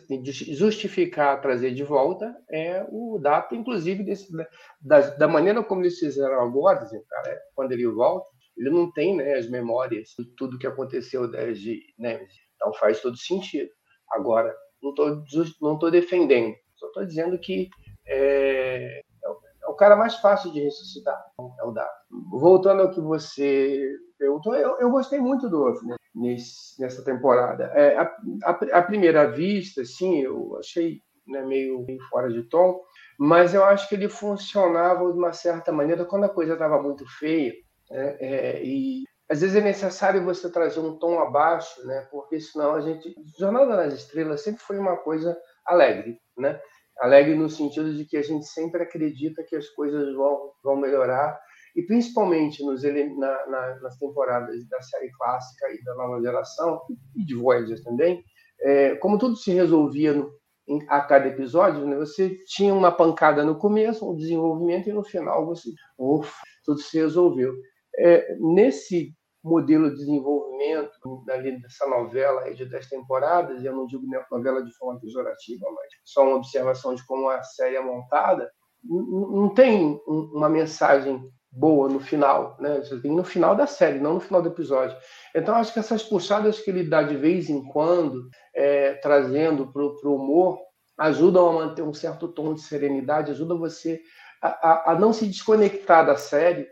justificar 0.54 1.42
trazer 1.42 1.74
de 1.74 1.84
volta 1.84 2.34
é 2.50 2.86
o 2.90 3.20
data, 3.22 3.54
inclusive, 3.54 4.02
desse, 4.06 4.32
da, 4.80 5.02
da 5.02 5.28
maneira 5.28 5.62
como 5.62 5.82
eles 5.82 6.00
fizeram 6.00 6.42
agora, 6.42 6.80
cara, 7.10 7.42
quando 7.54 7.74
ele 7.74 7.86
volta, 7.88 8.26
ele 8.56 8.70
não 8.70 8.90
tem 8.90 9.18
né, 9.18 9.34
as 9.34 9.50
memórias 9.50 10.12
de 10.18 10.24
tudo 10.38 10.58
que 10.58 10.66
aconteceu 10.66 11.30
desde 11.30 11.82
né, 12.00 12.26
Então 12.56 12.74
faz 12.76 13.02
todo 13.02 13.18
sentido. 13.18 13.70
Agora, 14.12 14.56
não 14.82 14.92
estou 14.92 15.24
não 15.62 15.78
tô 15.78 15.92
defendendo, 15.92 16.56
só 16.78 16.88
estou 16.88 17.06
dizendo 17.06 17.38
que 17.38 17.70
é, 18.08 19.02
é, 19.24 19.30
o, 19.30 19.34
é, 19.34 19.68
o, 19.68 19.76
cara 19.76 19.98
mais 19.98 20.16
fácil 20.22 20.54
de 20.54 20.62
ressuscitar, 20.62 21.22
é 21.60 21.64
o 21.66 21.72
Dado. 21.72 21.92
Voltando 22.32 22.84
ao 22.84 22.92
que 22.92 23.02
você 23.02 23.90
perguntou, 24.18 24.56
eu, 24.56 24.80
eu 24.80 24.90
gostei 24.90 25.20
muito 25.20 25.50
do 25.50 25.64
Off 25.64 25.86
né, 25.86 25.98
nesse, 26.16 26.82
nessa 26.82 27.04
temporada. 27.04 27.66
É, 27.76 27.98
a, 27.98 28.18
a, 28.46 28.52
a, 28.52 28.82
primeira 28.82 29.30
vista, 29.30 29.84
sim, 29.84 30.22
eu 30.22 30.58
achei 30.58 31.02
né, 31.28 31.42
meio, 31.42 31.86
meio 31.86 32.00
fora 32.10 32.32
de 32.32 32.44
tom, 32.44 32.82
mas 33.20 33.54
eu 33.54 33.64
acho 33.66 33.90
que 33.90 33.96
ele 33.96 34.08
funcionava 34.08 35.12
de 35.12 35.18
uma 35.18 35.34
certa 35.34 35.72
maneira 35.72 36.06
quando 36.06 36.24
a 36.24 36.30
coisa 36.30 36.54
estava 36.54 36.82
muito 36.82 37.06
feia 37.20 37.54
é, 37.92 38.18
é, 38.20 38.64
e 38.64 39.04
às 39.30 39.42
vezes 39.42 39.56
é 39.56 39.62
necessário 39.62 40.24
você 40.24 40.50
trazer 40.52 40.80
um 40.80 40.98
tom 40.98 41.20
abaixo, 41.20 41.86
né? 41.86 42.08
Porque 42.12 42.40
senão 42.40 42.76
a 42.76 42.82
gente. 42.82 43.16
Jornada 43.40 43.76
nas 43.76 43.94
Estrelas 43.94 44.42
sempre 44.42 44.62
foi 44.62 44.78
uma 44.78 44.98
coisa 44.98 45.36
alegre, 45.66 46.20
né? 46.38 46.60
Alegre 47.00 47.36
no 47.36 47.50
sentido 47.50 47.94
de 47.94 48.06
que 48.06 48.18
a 48.18 48.22
gente 48.22 48.46
sempre 48.46 48.84
acredita 48.84 49.44
que 49.44 49.56
as 49.56 49.68
coisas 49.70 50.14
vão, 50.16 50.52
vão 50.64 50.76
melhorar 50.76 51.40
e 51.76 51.84
principalmente 51.84 52.64
nos, 52.64 52.84
na, 52.84 53.48
na, 53.48 53.80
nas 53.82 53.98
temporadas 53.98 54.68
da 54.70 54.82
série 54.82 55.12
clássica 55.12 55.68
e 55.74 55.84
da 55.84 55.94
nova 55.96 56.22
geração 56.22 56.82
e 57.16 57.26
de 57.26 57.36
Voyager 57.36 57.84
também, 57.84 58.24
é, 58.62 58.96
como 58.96 59.18
tudo 59.18 59.36
se 59.36 59.52
resolvia 59.52 60.14
no, 60.14 60.32
em, 60.68 60.80
a 60.88 61.02
cada 61.02 61.28
episódio, 61.28 61.86
né, 61.86 61.98
você 61.98 62.38
tinha 62.48 62.74
uma 62.74 62.92
pancada 62.92 63.44
no 63.44 63.58
começo, 63.58 64.10
um 64.10 64.16
desenvolvimento 64.16 64.90
e 64.90 64.94
no 64.94 65.04
final 65.04 65.46
você, 65.46 65.70
ufa, 65.98 66.32
tudo 66.64 66.80
se 66.80 66.98
resolveu. 66.98 67.54
É, 67.98 68.36
nesse 68.40 69.14
modelo 69.44 69.92
de 69.92 69.98
desenvolvimento 69.98 70.92
ali 71.30 71.62
dessa 71.62 71.86
novela 71.88 72.52
de 72.52 72.66
10 72.66 72.90
temporadas, 72.90 73.64
eu 73.64 73.76
não 73.76 73.86
digo 73.86 74.04
novela 74.32 74.64
de 74.64 74.74
forma 74.76 75.00
pejorativa, 75.00 75.68
mas 75.72 75.88
só 76.04 76.24
uma 76.24 76.38
observação 76.38 76.96
de 76.96 77.06
como 77.06 77.30
a 77.30 77.44
série 77.44 77.76
é 77.76 77.82
montada, 77.82 78.50
não 78.84 79.54
tem 79.54 80.00
uma 80.08 80.50
mensagem 80.50 81.22
boa 81.56 81.88
no 81.88 82.00
final, 82.00 82.58
né? 82.60 82.80
Você 82.80 83.00
tem 83.00 83.12
no 83.12 83.24
final 83.24 83.56
da 83.56 83.66
série, 83.66 84.00
não 84.00 84.16
no 84.16 84.20
final 84.20 84.42
do 84.42 84.50
episódio. 84.50 84.96
Então, 85.34 85.56
acho 85.56 85.72
que 85.72 85.80
essas 85.80 86.04
puxadas 86.04 86.60
que 86.60 86.70
ele 86.70 86.84
dá 86.84 87.02
de 87.02 87.16
vez 87.16 87.50
em 87.50 87.64
quando, 87.64 88.30
é, 88.54 88.94
trazendo 88.96 89.72
para 89.72 89.82
o 89.82 90.16
humor, 90.16 90.60
ajudam 90.98 91.50
a 91.50 91.54
manter 91.54 91.82
um 91.82 91.94
certo 91.94 92.28
tom 92.28 92.54
de 92.54 92.62
serenidade, 92.62 93.32
ajuda 93.32 93.56
você 93.56 94.02
a, 94.42 94.92
a, 94.92 95.00
não 95.00 95.12
se 95.12 95.26
desconectar 95.26 96.06
da 96.06 96.16
série 96.16 96.68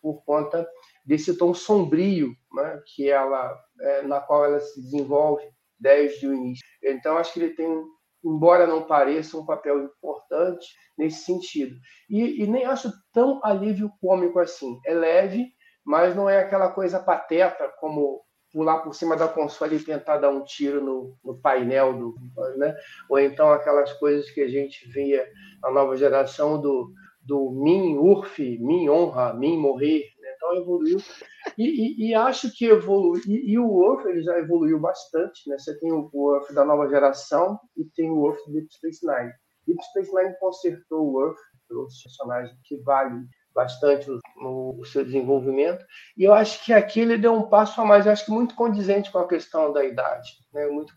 por 0.00 0.24
conta 0.24 0.66
desse 1.04 1.36
tom 1.36 1.52
sombrio 1.52 2.32
né, 2.54 2.80
que 2.86 3.10
ela, 3.10 3.54
é, 3.80 4.02
na 4.02 4.20
qual 4.20 4.44
ela 4.44 4.60
se 4.60 4.80
desenvolve 4.80 5.44
desde 5.78 6.26
o 6.26 6.34
início. 6.34 6.64
Então, 6.82 7.18
acho 7.18 7.32
que 7.32 7.40
ele 7.40 7.54
tem, 7.54 7.84
embora 8.24 8.66
não 8.66 8.82
pareça, 8.82 9.36
um 9.36 9.46
papel 9.46 9.84
importante 9.84 10.66
nesse 10.96 11.24
sentido. 11.24 11.76
E, 12.08 12.42
e 12.42 12.46
nem 12.46 12.64
acho 12.64 12.92
tão 13.12 13.40
alívio 13.44 13.90
cômico 14.00 14.38
assim. 14.38 14.78
É 14.86 14.94
leve, 14.94 15.48
mas 15.84 16.14
não 16.14 16.28
é 16.28 16.38
aquela 16.38 16.70
coisa 16.70 16.98
pateta 16.98 17.72
como 17.80 18.22
pular 18.52 18.78
por 18.80 18.94
cima 18.94 19.16
da 19.16 19.28
console 19.28 19.76
e 19.76 19.84
tentar 19.84 20.18
dar 20.18 20.30
um 20.30 20.44
tiro 20.44 20.84
no, 20.84 21.16
no 21.24 21.40
painel 21.40 21.96
do, 21.96 22.14
né? 22.56 22.74
Ou 23.08 23.18
então 23.18 23.52
aquelas 23.52 23.92
coisas 23.94 24.28
que 24.30 24.40
a 24.40 24.48
gente 24.48 24.88
via 24.90 25.26
na 25.62 25.70
nova 25.70 25.96
geração 25.96 26.60
do 26.60 26.92
do 27.22 27.50
min 27.52 27.98
urf, 27.98 28.38
min 28.38 28.88
honra, 28.88 29.34
min 29.34 29.58
morrer, 29.58 30.04
né? 30.40 30.46
então 30.46 30.56
evoluiu 30.56 30.98
e, 31.56 31.64
e, 31.64 32.08
e, 32.08 32.14
acho 32.14 32.50
que 32.52 32.66
evoluiu 32.66 33.22
e, 33.26 33.52
e, 33.52 33.58
o 33.58 33.66
Urf 33.66 34.06
ele 34.06 34.22
já 34.22 34.38
evoluiu 34.38 34.78
bastante, 34.78 35.48
né? 35.48 35.58
Você 35.58 35.78
tem 35.78 35.92
o 35.92 36.10
Urf 36.12 36.52
da 36.54 36.64
nova 36.64 36.88
geração 36.88 37.58
e 37.76 37.84
tem 37.84 38.10
o 38.10 38.18
Urf 38.18 38.38
do 38.46 38.52
Deep 38.52 38.72
Space 38.72 39.06
Nine. 39.06 39.32
Deep 39.66 39.82
Space 39.84 40.14
Nine 40.14 40.34
consertou 40.38 41.06
o 41.06 41.14
Urf, 41.16 41.38
trouxe 41.68 42.02
personagem 42.04 42.54
que 42.64 42.76
vale 42.82 43.24
bastante 43.54 44.08
no, 44.36 44.80
seu 44.84 45.04
desenvolvimento 45.04 45.84
e 46.16 46.22
eu 46.22 46.32
acho 46.32 46.64
que 46.64 46.72
aqui 46.72 47.00
ele 47.00 47.18
deu 47.18 47.34
um 47.34 47.48
passo 47.48 47.80
a 47.80 47.84
mais, 47.84 48.06
eu 48.06 48.12
acho 48.12 48.24
que 48.24 48.30
muito 48.30 48.54
condizente 48.54 49.10
com 49.10 49.18
a 49.18 49.28
questão 49.28 49.72
da 49.72 49.84
idade, 49.84 50.30
né? 50.52 50.66
Muito 50.66 50.94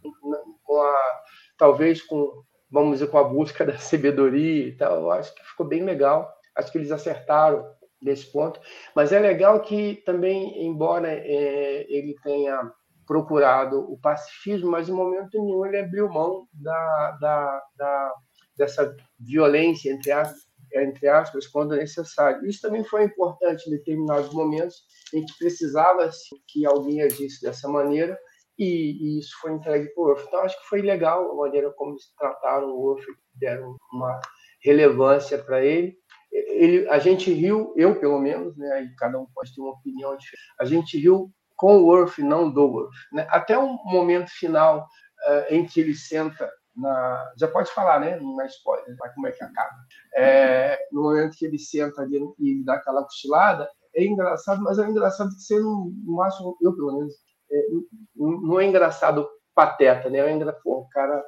com 0.63 0.81
a 0.81 1.21
talvez 1.57 2.01
com 2.01 2.43
vamos 2.73 2.93
dizer, 2.93 3.11
com 3.11 3.19
a 3.19 3.23
busca 3.23 3.63
da 3.63 3.77
sabedoria 3.77 4.67
e 4.67 4.75
tal. 4.75 5.01
Eu 5.01 5.11
acho 5.11 5.33
que 5.35 5.43
ficou 5.45 5.65
bem 5.65 5.83
legal. 5.83 6.33
Acho 6.55 6.71
que 6.71 6.79
eles 6.79 6.91
acertaram 6.91 7.63
nesse 8.03 8.31
ponto. 8.31 8.59
Mas 8.95 9.11
é 9.11 9.19
legal 9.19 9.61
que 9.61 9.95
também, 10.05 10.65
embora 10.65 11.07
é, 11.11 11.85
ele 11.89 12.15
tenha 12.23 12.71
procurado 13.07 13.79
o 13.91 13.97
pacifismo, 13.97 14.71
mas 14.71 14.87
em 14.87 14.93
momento 14.93 15.41
nenhum 15.41 15.65
ele 15.65 15.79
abriu 15.79 16.09
mão 16.09 16.47
da, 16.53 17.17
da, 17.19 17.63
da 17.77 18.13
dessa 18.57 18.95
violência, 19.19 19.91
entre 19.91 20.11
aspas, 20.11 20.41
entre 20.75 21.07
aspas, 21.07 21.47
quando 21.47 21.75
necessário. 21.75 22.45
Isso 22.45 22.61
também 22.61 22.83
foi 22.83 23.03
importante 23.03 23.67
em 23.67 23.71
determinados 23.71 24.33
momentos 24.33 24.83
em 25.13 25.25
que 25.25 25.37
precisava 25.37 26.05
assim, 26.05 26.35
que 26.47 26.65
alguém 26.65 27.01
agisse 27.01 27.41
dessa 27.41 27.67
maneira, 27.67 28.17
e, 28.57 28.65
e, 28.65 29.19
isso 29.19 29.35
foi 29.41 29.53
entregue 29.53 29.89
para 29.93 30.03
o. 30.03 30.19
Então, 30.19 30.41
acho 30.41 30.59
que 30.61 30.67
foi 30.67 30.81
legal 30.81 31.31
a 31.31 31.35
maneira 31.35 31.71
como 31.71 31.93
eles 31.93 32.13
trataram 32.17 32.69
o 32.69 32.91
Urf, 32.91 33.03
deram 33.33 33.75
uma 33.91 34.19
relevância 34.63 35.37
para 35.37 35.63
ele. 35.63 35.97
Ele. 36.33 36.89
A 36.89 36.99
gente 36.99 37.31
riu, 37.31 37.73
eu 37.75 37.99
pelo 37.99 38.19
menos, 38.19 38.57
né, 38.57 38.71
aí 38.73 38.95
cada 38.95 39.19
um 39.19 39.25
pode 39.33 39.53
ter 39.53 39.61
uma 39.61 39.73
opinião 39.73 40.15
diferente, 40.17 40.43
a 40.59 40.65
gente 40.65 40.97
riu 40.97 41.31
com 41.55 41.77
o 41.77 41.85
Urf, 41.85 42.21
não 42.21 42.49
do 42.49 42.63
Urf. 42.63 42.95
Né? 43.11 43.27
Até 43.29 43.57
um 43.57 43.77
momento 43.85 44.29
final 44.29 44.79
uh, 44.81 45.53
em 45.53 45.65
que 45.65 45.79
ele 45.79 45.95
senta 45.95 46.49
na. 46.75 47.31
Já 47.37 47.47
pode 47.47 47.71
falar, 47.71 47.99
né? 47.99 48.19
Não 48.19 48.41
é 48.41 48.47
spoiler, 48.47 48.95
como 49.13 49.27
é 49.27 49.31
que 49.31 49.43
acaba. 49.43 49.75
É, 50.15 50.87
no 50.91 51.03
momento 51.03 51.37
que 51.37 51.45
ele 51.45 51.59
senta 51.59 52.01
ali 52.01 52.19
e 52.39 52.63
dá 52.63 52.75
aquela 52.75 53.03
cochilada, 53.03 53.69
é 53.95 54.03
engraçado, 54.03 54.61
mas 54.63 54.79
é 54.79 54.89
engraçado 54.89 55.29
que 55.29 55.41
você 55.41 55.59
não, 55.59 55.91
não 56.03 56.21
acha, 56.21 56.43
eu 56.61 56.75
pelo 56.75 56.97
menos, 56.97 57.13
é, 57.51 57.67
não 58.15 58.59
é 58.59 58.65
engraçado 58.65 59.27
pateta, 59.53 60.09
né? 60.09 60.19
É 60.19 60.31
engra... 60.31 60.51
Pô, 60.51 60.79
o 60.79 60.89
cara 60.89 61.23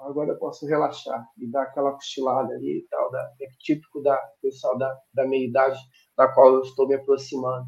agora 0.00 0.30
eu 0.30 0.38
posso 0.38 0.66
relaxar 0.66 1.24
e 1.38 1.50
dar 1.50 1.62
aquela 1.62 1.92
cochilada 1.92 2.54
ali 2.54 2.78
e 2.78 2.86
tal, 2.88 3.10
da, 3.10 3.32
é 3.40 3.46
típico 3.58 4.02
da 4.02 4.16
pessoal 4.42 4.76
da, 4.78 4.96
da 5.14 5.26
meia 5.26 5.46
idade 5.46 5.78
da 6.16 6.28
qual 6.28 6.54
eu 6.54 6.62
estou 6.62 6.86
me 6.86 6.94
aproximando. 6.94 7.66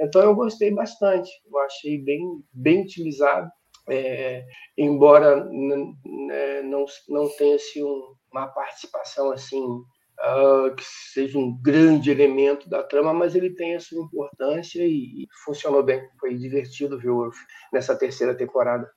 Então 0.00 0.22
eu 0.22 0.34
gostei 0.34 0.72
bastante, 0.72 1.30
eu 1.46 1.58
achei 1.58 2.02
bem, 2.02 2.20
bem 2.52 2.82
utilizado, 2.82 3.50
é, 3.88 4.44
embora 4.76 5.44
né, 5.44 6.62
não, 6.62 6.84
não 7.08 7.28
tenha 7.36 7.56
assim, 7.56 7.82
um, 7.82 8.14
uma 8.30 8.46
participação 8.48 9.32
assim 9.32 9.64
uh, 10.18 10.74
que 10.76 10.84
seja 10.84 11.38
um 11.38 11.56
grande 11.60 12.10
elemento 12.10 12.68
da 12.68 12.82
trama, 12.82 13.12
mas 13.12 13.34
ele 13.34 13.54
tem 13.54 13.74
a 13.74 13.80
sua 13.80 14.04
importância 14.04 14.82
e, 14.84 15.24
e 15.24 15.26
funcionou 15.44 15.82
bem. 15.82 16.02
Foi 16.20 16.34
divertido 16.34 16.98
ver 16.98 17.10
o 17.10 17.16
Wolf 17.16 17.36
nessa 17.72 17.96
terceira 17.96 18.36
temporada. 18.36 18.88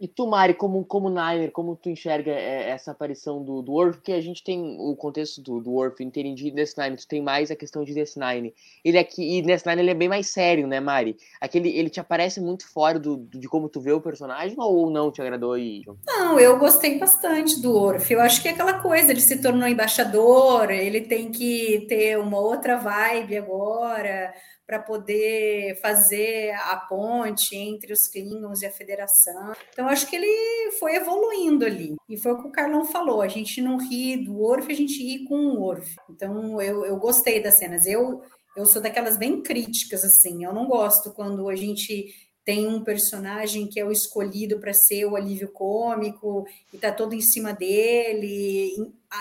E 0.00 0.06
tu, 0.06 0.28
Mari, 0.28 0.54
como, 0.54 0.84
como 0.84 1.08
Niner, 1.08 1.50
como 1.50 1.74
tu 1.74 1.90
enxerga 1.90 2.30
é, 2.30 2.70
essa 2.70 2.92
aparição 2.92 3.42
do, 3.42 3.60
do? 3.60 3.90
Porque 3.90 4.12
a 4.12 4.20
gente 4.20 4.44
tem 4.44 4.76
o 4.78 4.94
contexto 4.94 5.42
do, 5.42 5.60
do 5.60 5.72
Worf 5.72 6.00
entendi 6.04 6.48
e 6.48 6.52
DS9, 6.52 6.98
tu 6.98 7.08
tem 7.08 7.20
mais 7.20 7.50
a 7.50 7.56
questão 7.56 7.82
de 7.82 7.92
DS9. 7.92 8.52
Ele 8.84 8.96
aqui, 8.96 9.38
e 9.38 9.42
DS9 9.42 9.78
ele 9.78 9.90
é 9.90 9.94
bem 9.94 10.08
mais 10.08 10.28
sério, 10.28 10.68
né, 10.68 10.78
Mari? 10.78 11.16
Aquele, 11.40 11.76
ele 11.76 11.90
te 11.90 11.98
aparece 11.98 12.40
muito 12.40 12.68
fora 12.68 12.96
do, 12.96 13.16
de 13.16 13.48
como 13.48 13.68
tu 13.68 13.80
vê 13.80 13.90
o 13.90 14.00
personagem 14.00 14.54
ou 14.56 14.88
não 14.88 15.10
te 15.10 15.20
agradou? 15.20 15.58
E... 15.58 15.84
Não, 16.06 16.38
eu 16.38 16.58
gostei 16.60 16.96
bastante 16.96 17.60
do 17.60 17.72
Worf. 17.72 18.12
Eu 18.12 18.20
acho 18.20 18.40
que 18.40 18.46
é 18.46 18.52
aquela 18.52 18.74
coisa, 18.74 19.10
ele 19.10 19.20
se 19.20 19.42
tornou 19.42 19.66
embaixador, 19.66 20.70
ele 20.70 21.00
tem 21.00 21.32
que 21.32 21.86
ter 21.88 22.16
uma 22.18 22.38
outra 22.38 22.76
vibe 22.76 23.36
agora 23.36 24.32
para 24.68 24.78
poder 24.78 25.80
fazer 25.80 26.50
a 26.50 26.76
ponte 26.76 27.56
entre 27.56 27.90
os 27.90 28.06
Klingons 28.06 28.60
e 28.60 28.66
a 28.66 28.70
Federação. 28.70 29.54
Então, 29.72 29.88
acho 29.88 30.06
que 30.06 30.14
ele 30.14 30.72
foi 30.78 30.94
evoluindo 30.96 31.64
ali. 31.64 31.96
E 32.06 32.18
foi 32.18 32.32
o 32.32 32.42
que 32.42 32.48
o 32.48 32.52
Carlão 32.52 32.84
falou: 32.84 33.22
a 33.22 33.28
gente 33.28 33.62
não 33.62 33.78
ri 33.78 34.22
do 34.22 34.42
Orf, 34.42 34.70
a 34.70 34.76
gente 34.76 35.02
ri 35.02 35.24
com 35.24 35.36
o 35.36 35.62
Orf. 35.62 35.96
Então, 36.10 36.60
eu, 36.60 36.84
eu 36.84 36.98
gostei 36.98 37.42
das 37.42 37.54
cenas. 37.54 37.86
Eu, 37.86 38.20
eu 38.54 38.66
sou 38.66 38.82
daquelas 38.82 39.16
bem 39.16 39.42
críticas, 39.42 40.04
assim. 40.04 40.44
Eu 40.44 40.52
não 40.52 40.66
gosto 40.66 41.14
quando 41.14 41.48
a 41.48 41.56
gente 41.56 42.14
tem 42.44 42.66
um 42.66 42.84
personagem 42.84 43.68
que 43.68 43.80
é 43.80 43.84
o 43.86 43.92
escolhido 43.92 44.60
para 44.60 44.74
ser 44.74 45.06
o 45.06 45.16
alívio 45.16 45.50
cômico 45.50 46.46
e 46.74 46.76
tá 46.76 46.92
todo 46.92 47.14
em 47.14 47.22
cima 47.22 47.54
dele. 47.54 48.70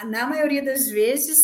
Na 0.07 0.27
maioria 0.27 0.61
das 0.61 0.89
vezes, 0.89 1.37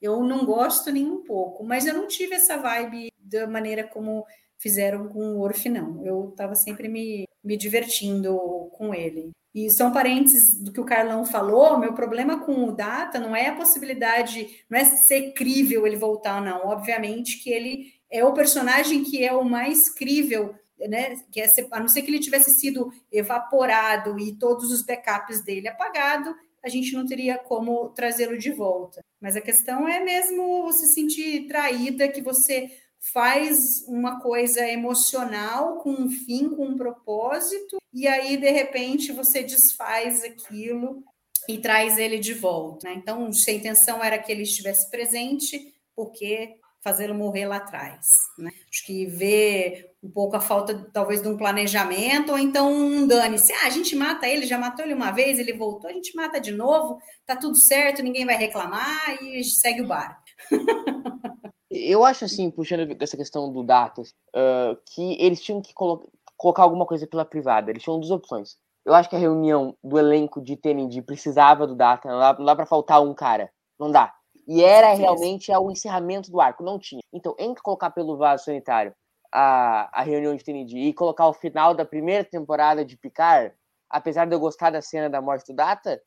eu 0.00 0.22
não 0.22 0.44
gosto 0.44 0.92
nem 0.92 1.06
um 1.06 1.24
pouco, 1.24 1.64
mas 1.64 1.86
eu 1.86 1.94
não 1.94 2.06
tive 2.06 2.34
essa 2.34 2.58
vibe 2.58 3.10
da 3.26 3.46
maneira 3.46 3.84
como 3.84 4.24
fizeram 4.58 5.08
com 5.08 5.36
o 5.36 5.40
Orf, 5.40 5.68
não. 5.68 6.04
Eu 6.04 6.30
estava 6.30 6.54
sempre 6.54 6.88
me, 6.88 7.24
me 7.42 7.56
divertindo 7.56 8.36
com 8.72 8.94
ele. 8.94 9.30
E 9.54 9.70
são 9.70 9.90
parênteses 9.90 10.62
do 10.62 10.70
que 10.70 10.80
o 10.80 10.84
Carlão 10.84 11.24
falou, 11.24 11.78
meu 11.78 11.94
problema 11.94 12.44
com 12.44 12.64
o 12.66 12.72
Data 12.72 13.18
não 13.18 13.34
é 13.34 13.48
a 13.48 13.56
possibilidade, 13.56 14.64
não 14.68 14.78
é 14.78 14.84
ser 14.84 15.32
crível 15.32 15.86
ele 15.86 15.96
voltar, 15.96 16.42
não. 16.42 16.66
Obviamente 16.66 17.38
que 17.42 17.50
ele 17.50 17.92
é 18.10 18.22
o 18.22 18.34
personagem 18.34 19.02
que 19.02 19.24
é 19.24 19.32
o 19.32 19.44
mais 19.44 19.88
crível, 19.88 20.54
né? 20.78 21.16
Que 21.32 21.40
é, 21.40 21.46
a 21.70 21.80
não 21.80 21.88
ser 21.88 22.02
que 22.02 22.10
ele 22.10 22.18
tivesse 22.18 22.50
sido 22.60 22.92
evaporado 23.10 24.18
e 24.18 24.36
todos 24.36 24.70
os 24.70 24.84
backups 24.84 25.42
dele 25.42 25.68
apagado, 25.68 26.34
a 26.62 26.68
gente 26.68 26.92
não 26.94 27.06
teria 27.06 27.38
como 27.38 27.90
trazê-lo 27.90 28.36
de 28.36 28.50
volta. 28.50 29.00
Mas 29.20 29.36
a 29.36 29.40
questão 29.40 29.88
é 29.88 30.00
mesmo 30.00 30.70
se 30.72 30.88
sentir 30.88 31.46
traída, 31.46 32.08
que 32.08 32.20
você 32.20 32.70
faz 33.12 33.84
uma 33.86 34.20
coisa 34.20 34.66
emocional 34.66 35.78
com 35.78 35.90
um 35.90 36.10
fim, 36.10 36.48
com 36.50 36.66
um 36.66 36.76
propósito, 36.76 37.76
e 37.92 38.06
aí 38.06 38.36
de 38.36 38.50
repente 38.50 39.12
você 39.12 39.42
desfaz 39.42 40.24
aquilo 40.24 41.02
e 41.48 41.58
traz 41.58 41.98
ele 41.98 42.18
de 42.18 42.34
volta. 42.34 42.88
Né? 42.88 42.94
Então, 42.96 43.32
se 43.32 43.50
a 43.50 43.54
intenção 43.54 44.02
era 44.02 44.18
que 44.18 44.30
ele 44.30 44.42
estivesse 44.42 44.90
presente, 44.90 45.74
porque 45.94 46.56
fazê-lo 46.82 47.14
morrer 47.14 47.46
lá 47.46 47.56
atrás. 47.56 48.06
Né? 48.38 48.50
Acho 48.70 48.86
que 48.86 49.06
vê 49.06 49.90
um 50.02 50.08
pouco 50.08 50.36
a 50.36 50.40
falta, 50.40 50.88
talvez, 50.92 51.20
de 51.20 51.28
um 51.28 51.36
planejamento, 51.36 52.30
ou 52.30 52.38
então 52.38 52.72
um 52.72 53.06
dane-se. 53.06 53.52
Ah, 53.52 53.66
a 53.66 53.70
gente 53.70 53.96
mata 53.96 54.28
ele, 54.28 54.46
já 54.46 54.56
matou 54.56 54.84
ele 54.84 54.94
uma 54.94 55.10
vez, 55.10 55.38
ele 55.38 55.52
voltou, 55.52 55.90
a 55.90 55.92
gente 55.92 56.14
mata 56.14 56.40
de 56.40 56.52
novo, 56.52 56.98
tá 57.24 57.34
tudo 57.34 57.56
certo, 57.56 58.02
ninguém 58.02 58.24
vai 58.24 58.36
reclamar 58.36 59.20
e 59.20 59.42
segue 59.42 59.82
o 59.82 59.86
bar. 59.86 60.22
Eu 61.70 62.04
acho 62.04 62.24
assim, 62.24 62.50
puxando 62.50 62.96
essa 63.00 63.16
questão 63.16 63.52
do 63.52 63.62
Datas, 63.62 64.14
uh, 64.34 64.76
que 64.86 65.16
eles 65.20 65.42
tinham 65.42 65.60
que 65.60 65.74
colo 65.74 66.08
colocar 66.36 66.62
alguma 66.62 66.86
coisa 66.86 67.06
pela 67.06 67.24
privada. 67.24 67.70
Eles 67.70 67.82
tinham 67.82 67.98
duas 67.98 68.10
opções. 68.10 68.56
Eu 68.84 68.94
acho 68.94 69.08
que 69.08 69.16
a 69.16 69.18
reunião 69.18 69.76
do 69.82 69.98
elenco 69.98 70.40
de 70.40 70.56
TND 70.56 71.02
precisava 71.02 71.66
do 71.66 71.74
Data, 71.74 72.08
não 72.08 72.18
dá, 72.18 72.34
não 72.38 72.44
dá 72.44 72.54
para 72.54 72.66
faltar 72.66 73.02
um 73.02 73.14
cara. 73.14 73.50
Não 73.78 73.90
dá. 73.90 74.14
E 74.46 74.62
era 74.62 74.94
realmente 74.94 75.50
o 75.50 75.70
encerramento 75.70 76.30
do 76.30 76.40
arco, 76.40 76.62
não 76.62 76.78
tinha. 76.78 77.02
Então, 77.12 77.34
entre 77.38 77.62
colocar 77.62 77.90
pelo 77.90 78.16
vaso 78.16 78.44
sanitário 78.44 78.94
a, 79.32 80.00
a 80.00 80.02
reunião 80.02 80.36
de 80.36 80.44
TND 80.44 80.78
e 80.78 80.92
colocar 80.94 81.26
o 81.26 81.32
final 81.32 81.74
da 81.74 81.84
primeira 81.84 82.22
temporada 82.22 82.84
de 82.84 82.96
Picard, 82.96 83.52
apesar 83.90 84.24
de 84.24 84.34
eu 84.34 84.40
gostar 84.40 84.70
da 84.70 84.80
cena 84.80 85.10
da 85.10 85.20
morte 85.20 85.46
do 85.46 85.56
Data, 85.56 86.00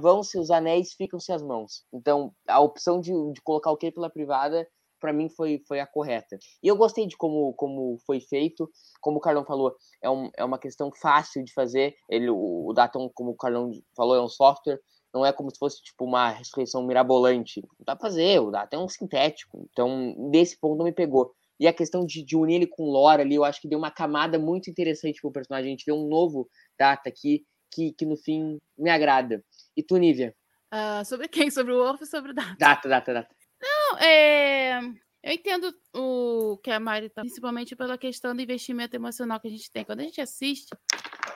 vão-se 0.00 0.38
os 0.38 0.50
anéis, 0.50 0.92
ficam-se 0.92 1.32
as 1.32 1.42
mãos. 1.42 1.84
Então, 1.92 2.32
a 2.46 2.60
opção 2.60 3.00
de, 3.00 3.12
de 3.32 3.42
colocar 3.42 3.70
o 3.70 3.76
que 3.76 3.90
pela 3.90 4.10
privada, 4.10 4.66
para 5.00 5.12
mim, 5.12 5.28
foi, 5.28 5.60
foi 5.66 5.80
a 5.80 5.86
correta. 5.86 6.38
E 6.62 6.68
eu 6.68 6.76
gostei 6.76 7.06
de 7.06 7.16
como, 7.16 7.52
como 7.54 7.98
foi 8.06 8.20
feito. 8.20 8.70
Como 9.00 9.18
o 9.18 9.20
Carlão 9.20 9.44
falou, 9.44 9.74
é, 10.00 10.08
um, 10.08 10.30
é 10.36 10.44
uma 10.44 10.58
questão 10.58 10.90
fácil 10.92 11.44
de 11.44 11.52
fazer. 11.52 11.94
Ele, 12.08 12.30
o, 12.30 12.68
o 12.68 12.72
Daton, 12.72 13.10
como 13.12 13.32
o 13.32 13.36
Carlão 13.36 13.70
falou, 13.96 14.14
é 14.14 14.22
um 14.22 14.28
software. 14.28 14.80
Não 15.12 15.26
é 15.26 15.32
como 15.32 15.50
se 15.50 15.58
fosse 15.58 15.82
tipo 15.82 16.04
uma 16.04 16.30
ressurreição 16.30 16.86
mirabolante. 16.86 17.60
Não 17.60 17.84
dá 17.84 17.96
pra 17.96 18.08
fazer, 18.08 18.40
o 18.40 18.50
Daton 18.50 18.76
é 18.76 18.84
um 18.84 18.88
sintético. 18.88 19.66
Então, 19.70 20.14
nesse 20.16 20.58
ponto, 20.58 20.78
não 20.78 20.84
me 20.84 20.92
pegou. 20.92 21.32
E 21.60 21.66
a 21.66 21.72
questão 21.72 22.04
de, 22.04 22.24
de 22.24 22.36
unir 22.36 22.56
ele 22.56 22.66
com 22.66 22.90
lore 22.90 23.22
ali, 23.22 23.34
eu 23.34 23.44
acho 23.44 23.60
que 23.60 23.68
deu 23.68 23.78
uma 23.78 23.90
camada 23.90 24.38
muito 24.38 24.70
interessante 24.70 25.20
pro 25.20 25.30
personagem. 25.30 25.68
A 25.68 25.70
gente 25.70 25.84
vê 25.84 25.92
um 25.92 26.08
novo 26.08 26.48
Data 26.78 27.08
aqui, 27.08 27.44
que, 27.72 27.92
que 27.92 28.04
no 28.04 28.16
fim 28.16 28.60
me 28.76 28.90
agrada. 28.90 29.42
E 29.76 29.82
tu, 29.82 29.96
Nívia? 29.96 30.34
Uh, 30.72 31.04
sobre 31.04 31.28
quem? 31.28 31.50
Sobre 31.50 31.72
o 31.72 31.78
Wolf 31.78 32.00
ou 32.00 32.06
sobre 32.06 32.32
o 32.32 32.34
Data? 32.34 32.56
Data, 32.58 32.88
Data, 32.88 33.14
Data. 33.14 33.34
Não, 33.60 33.98
é... 33.98 34.80
Eu 35.24 35.32
entendo 35.32 35.72
o 35.94 36.58
que 36.58 36.70
a 36.70 36.80
Mari 36.80 37.08
tá, 37.08 37.22
principalmente 37.22 37.76
pela 37.76 37.96
questão 37.96 38.34
do 38.34 38.42
investimento 38.42 38.96
emocional 38.96 39.38
que 39.38 39.46
a 39.46 39.50
gente 39.50 39.70
tem. 39.70 39.84
Quando 39.84 40.00
a 40.00 40.02
gente 40.02 40.20
assiste, 40.20 40.70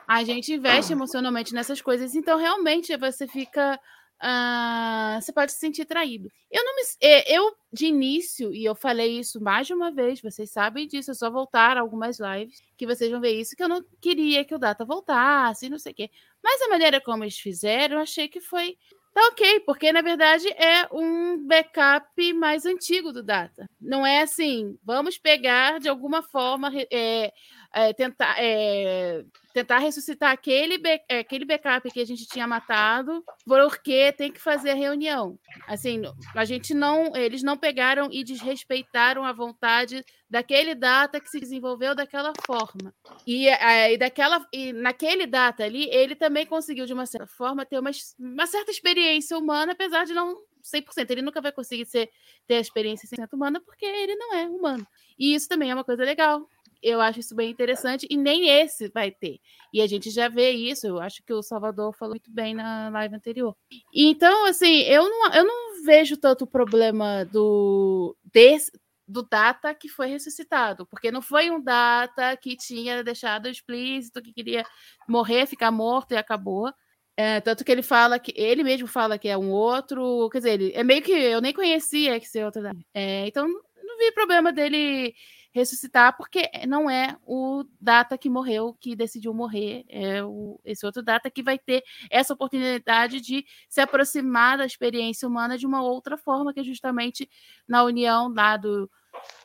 a 0.09 0.25
gente 0.25 0.53
investe 0.53 0.93
emocionalmente 0.93 1.55
nessas 1.55 1.81
coisas, 1.81 2.17
então 2.17 2.37
realmente 2.37 2.97
você 2.97 3.29
fica 3.29 3.79
Uh, 4.23 5.21
você 5.21 5.33
pode 5.33 5.53
se 5.53 5.59
sentir 5.59 5.85
traído. 5.85 6.31
Eu 6.51 6.65
não 6.65 6.77
me, 6.77 6.83
é, 7.03 7.37
eu 7.37 7.55
de 7.73 7.87
início 7.87 8.53
e 8.53 8.65
eu 8.65 8.75
falei 8.75 9.19
isso 9.19 9.41
mais 9.41 9.67
de 9.67 9.75
uma 9.75 9.91
vez. 9.91 10.21
Vocês 10.21 10.51
sabem 10.51 10.87
disso. 10.87 11.11
É 11.11 11.15
só 11.15 11.31
voltar 11.31 11.77
algumas 11.77 12.19
lives 12.19 12.63
que 12.77 12.87
vocês 12.87 13.11
vão 13.11 13.21
ver 13.21 13.39
isso. 13.39 13.55
Que 13.55 13.63
eu 13.63 13.69
não 13.69 13.85
queria 14.01 14.45
que 14.45 14.55
o 14.55 14.59
Data 14.59 14.85
voltasse, 14.85 15.69
não 15.69 15.79
sei 15.79 15.93
o 15.93 15.95
quê. 15.95 16.11
Mas 16.43 16.63
a 16.63 16.69
maneira 16.69 17.01
como 17.01 17.25
eles 17.25 17.39
fizeram, 17.39 17.97
eu 17.97 18.03
achei 18.03 18.29
que 18.29 18.41
foi 18.41 18.77
tá 19.17 19.29
ok, 19.29 19.61
porque 19.61 19.91
na 19.93 20.03
verdade 20.03 20.47
é 20.49 20.87
um 20.93 21.39
backup 21.47 22.35
mais 22.35 22.67
antigo 22.67 23.13
do 23.13 23.23
Data. 23.23 23.67
Não 23.81 24.07
é 24.07 24.21
assim, 24.21 24.79
vamos 24.85 25.17
pegar 25.17 25.81
de 25.81 25.89
alguma 25.89 26.23
forma 26.23 26.71
é, 26.93 27.33
é, 27.77 27.93
tentar, 27.93 28.37
é, 28.39 29.23
tentar 29.53 29.79
ressuscitar 29.81 30.33
aquele, 30.33 30.81
é, 31.11 31.19
aquele 31.19 31.45
backup 31.45 31.91
que 31.91 32.01
a 32.01 32.07
gente 32.07 32.27
tinha 32.27 32.47
matado, 32.47 33.23
porque 33.45 34.13
tem 34.13 34.33
que 34.33 34.41
fazer 34.41 34.71
a 34.71 34.75
reunião. 34.75 35.39
Assim, 35.69 36.01
a 36.35 36.45
gente 36.47 36.73
não, 36.73 37.15
eles 37.15 37.43
não 37.43 37.55
pegaram 37.55 38.09
e 38.11 38.25
desrespeitaram 38.25 39.27
a 39.27 39.33
vontade 39.33 40.03
daquele 40.29 40.75
data 40.75 41.21
que 41.21 41.29
se 41.29 41.39
desenvolveu 41.39 41.95
daquela 41.95 42.33
forma. 42.47 42.95
E, 43.27 43.47
é, 43.47 43.93
e 43.93 43.99
daquela, 43.99 44.47
e 44.51 44.73
naquele 44.73 45.27
data 45.27 45.63
ali, 45.63 45.87
ele 45.91 46.17
também 46.17 46.47
conseguiu 46.47 46.87
de 46.87 46.95
uma 46.95 47.05
certa 47.05 47.27
forma 47.27 47.67
ter 47.67 47.79
uma, 47.79 47.91
uma 48.19 48.47
certa 48.47 48.71
experiência 48.71 49.37
humana, 49.37 49.73
apesar 49.73 50.07
de 50.07 50.15
não 50.15 50.35
100%. 50.65 51.11
Ele 51.11 51.21
nunca 51.21 51.43
vai 51.43 51.53
conseguir 51.53 51.85
ser, 51.85 52.09
ter 52.47 52.55
a 52.55 52.61
experiência 52.61 53.07
100% 53.07 53.35
humana 53.35 53.61
porque 53.61 53.85
ele 53.85 54.17
não 54.17 54.35
é 54.35 54.47
humano. 54.47 54.87
E 55.19 55.35
isso 55.35 55.47
também 55.47 55.71
é 55.71 55.75
uma 55.75 55.85
coisa 55.85 56.03
legal 56.03 56.49
eu 56.83 57.01
acho 57.01 57.21
isso 57.21 57.35
bem 57.35 57.51
interessante, 57.51 58.07
e 58.11 58.17
nem 58.17 58.49
esse 58.49 58.89
vai 58.89 59.11
ter. 59.11 59.39
E 59.73 59.81
a 59.81 59.87
gente 59.87 60.11
já 60.11 60.29
vê 60.29 60.51
isso, 60.51 60.87
eu 60.87 61.01
acho 61.01 61.23
que 61.23 61.33
o 61.33 61.43
Salvador 61.43 61.93
falou 61.93 62.15
muito 62.15 62.31
bem 62.31 62.55
na 62.55 62.89
live 62.91 63.15
anterior. 63.15 63.55
Então, 63.95 64.47
assim, 64.47 64.83
eu 64.83 65.09
não, 65.09 65.35
eu 65.35 65.45
não 65.45 65.85
vejo 65.85 66.17
tanto 66.17 66.47
problema 66.47 67.25
do, 67.25 68.17
desse, 68.33 68.71
do 69.07 69.23
Data 69.23 69.75
que 69.75 69.89
foi 69.89 70.09
ressuscitado, 70.09 70.87
porque 70.87 71.11
não 71.11 71.23
foi 71.23 71.51
um 71.51 71.63
Data 71.63 72.37
que 72.37 72.57
tinha 72.57 73.05
deixado 73.05 73.49
explícito 73.49 74.23
que 74.23 74.33
queria 74.33 74.65
morrer, 75.09 75.47
ficar 75.47 75.71
morto 75.71 76.13
e 76.13 76.17
acabou. 76.17 76.73
É, 77.19 77.41
tanto 77.41 77.65
que 77.65 77.73
ele 77.73 77.83
fala 77.83 78.19
que 78.19 78.33
ele 78.37 78.63
mesmo 78.63 78.87
fala 78.87 79.19
que 79.19 79.29
é 79.29 79.39
um 79.39 79.51
outro, 79.51 80.29
quer 80.31 80.39
dizer, 80.39 80.53
ele, 80.61 80.73
é 80.75 80.85
meio 80.85 81.01
que 81.03 81.13
eu 81.13 81.41
nem 81.41 81.53
conhecia 81.53 82.21
que 82.21 82.29
ser 82.29 82.45
outro. 82.45 82.63
É, 82.93 83.27
então 83.27 83.49
não 83.49 83.99
vi 83.99 84.13
problema 84.13 84.53
dele 84.53 85.15
ressuscitar, 85.57 86.15
porque 86.19 86.51
não 86.69 86.91
é 86.91 87.17
o 87.27 87.65
Data 87.81 88.19
que 88.19 88.29
morreu, 88.29 88.77
que 88.79 88.95
decidiu 88.95 89.33
morrer, 89.33 89.87
é 89.89 90.23
o, 90.23 90.61
esse 90.63 90.85
outro 90.85 91.03
Data 91.03 91.31
que 91.31 91.43
vai 91.43 91.59
ter 91.59 91.83
essa 92.11 92.35
oportunidade 92.35 93.23
de 93.23 93.47
se 93.67 93.81
aproximar 93.81 94.59
da 94.59 94.67
experiência 94.67 95.27
humana 95.27 95.57
de 95.57 95.67
uma 95.67 95.83
outra 95.83 96.19
forma, 96.19 96.53
que 96.53 96.61
é 96.61 96.65
justamente 96.65 97.27
na 97.67 97.83
união 97.85 98.29
lá 98.29 98.59
do, 98.59 98.91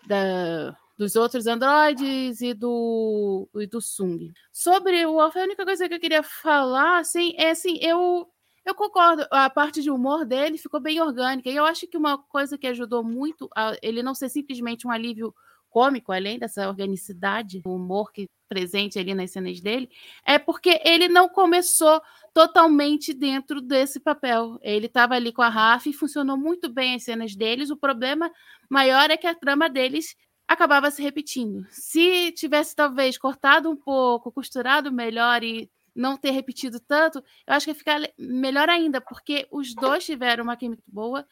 da, 0.06 0.76
dos 0.98 1.16
outros 1.16 1.48
androides 1.48 2.42
e 2.42 2.54
do, 2.54 3.48
e 3.56 3.66
do 3.66 3.80
Sung. 3.80 4.34
Sobre 4.52 5.06
o 5.06 5.14
Wolf, 5.14 5.38
a 5.38 5.44
única 5.44 5.64
coisa 5.64 5.88
que 5.88 5.96
eu 5.96 6.00
queria 6.00 6.24
falar, 6.24 7.00
assim, 7.00 7.34
é 7.38 7.52
assim, 7.52 7.78
eu 7.82 8.28
eu 8.64 8.76
concordo, 8.76 9.26
a 9.32 9.50
parte 9.50 9.82
de 9.82 9.90
humor 9.90 10.24
dele 10.24 10.56
ficou 10.56 10.80
bem 10.80 11.02
orgânica. 11.02 11.50
E 11.50 11.56
eu 11.56 11.66
acho 11.66 11.88
que 11.88 11.98
uma 11.98 12.20
coisa 12.20 12.60
que 12.60 12.68
ajudou 12.68 13.04
muito 13.04 13.50
a 13.56 13.76
ele 13.82 14.04
não 14.04 14.14
ser 14.14 14.30
simplesmente 14.30 14.86
um 14.86 14.92
alívio 14.92 15.34
cômico, 15.72 16.12
além 16.12 16.38
dessa 16.38 16.68
organicidade, 16.68 17.62
o 17.66 17.76
humor 17.76 18.12
que 18.12 18.30
presente 18.48 19.00
ali 19.00 19.16
nas 19.16 19.32
cenas 19.32 19.62
dele, 19.62 19.90
é 20.26 20.38
porque 20.38 20.82
ele 20.84 21.08
não 21.08 21.30
começou 21.30 22.02
totalmente 22.34 23.14
dentro 23.14 23.62
desse 23.62 23.98
papel. 23.98 24.60
Ele 24.62 24.88
estava 24.88 25.16
ali 25.16 25.32
com 25.32 25.42
a 25.42 25.48
Rafa 25.48 25.88
e 25.90 25.94
funcionou 25.94 26.38
muito 26.38 26.70
bem 26.70 26.96
as 26.96 27.04
cenas 27.04 27.34
deles. 27.34 27.70
O 27.70 27.78
problema 27.78 28.30
maior 28.70 29.10
é 29.10 29.16
que 29.16 29.26
a 29.26 29.34
trama 29.34 29.70
deles 29.70 30.18
acabava 30.46 30.92
se 30.92 31.02
repetindo. 31.02 31.66
Se 31.70 32.34
tivesse 32.34 32.76
talvez 32.76 33.18
cortado 33.18 33.70
um 33.70 33.76
pouco, 33.76 34.34
costurado 34.34 34.92
melhor 34.92 35.44
e 35.44 35.72
não 35.96 36.18
ter 36.18 36.32
repetido 36.32 36.80
tanto, 36.80 37.20
eu 37.48 37.54
acho 37.54 37.66
que 37.66 37.72
ia 37.72 37.76
ficar 37.76 38.02
melhor 38.18 38.70
ainda, 38.70 39.00
porque 39.00 39.48
os 39.50 39.74
dois 39.74 40.06
tiveram 40.06 40.44
uma 40.44 40.58
química 40.58 40.84
boa, 40.88 41.26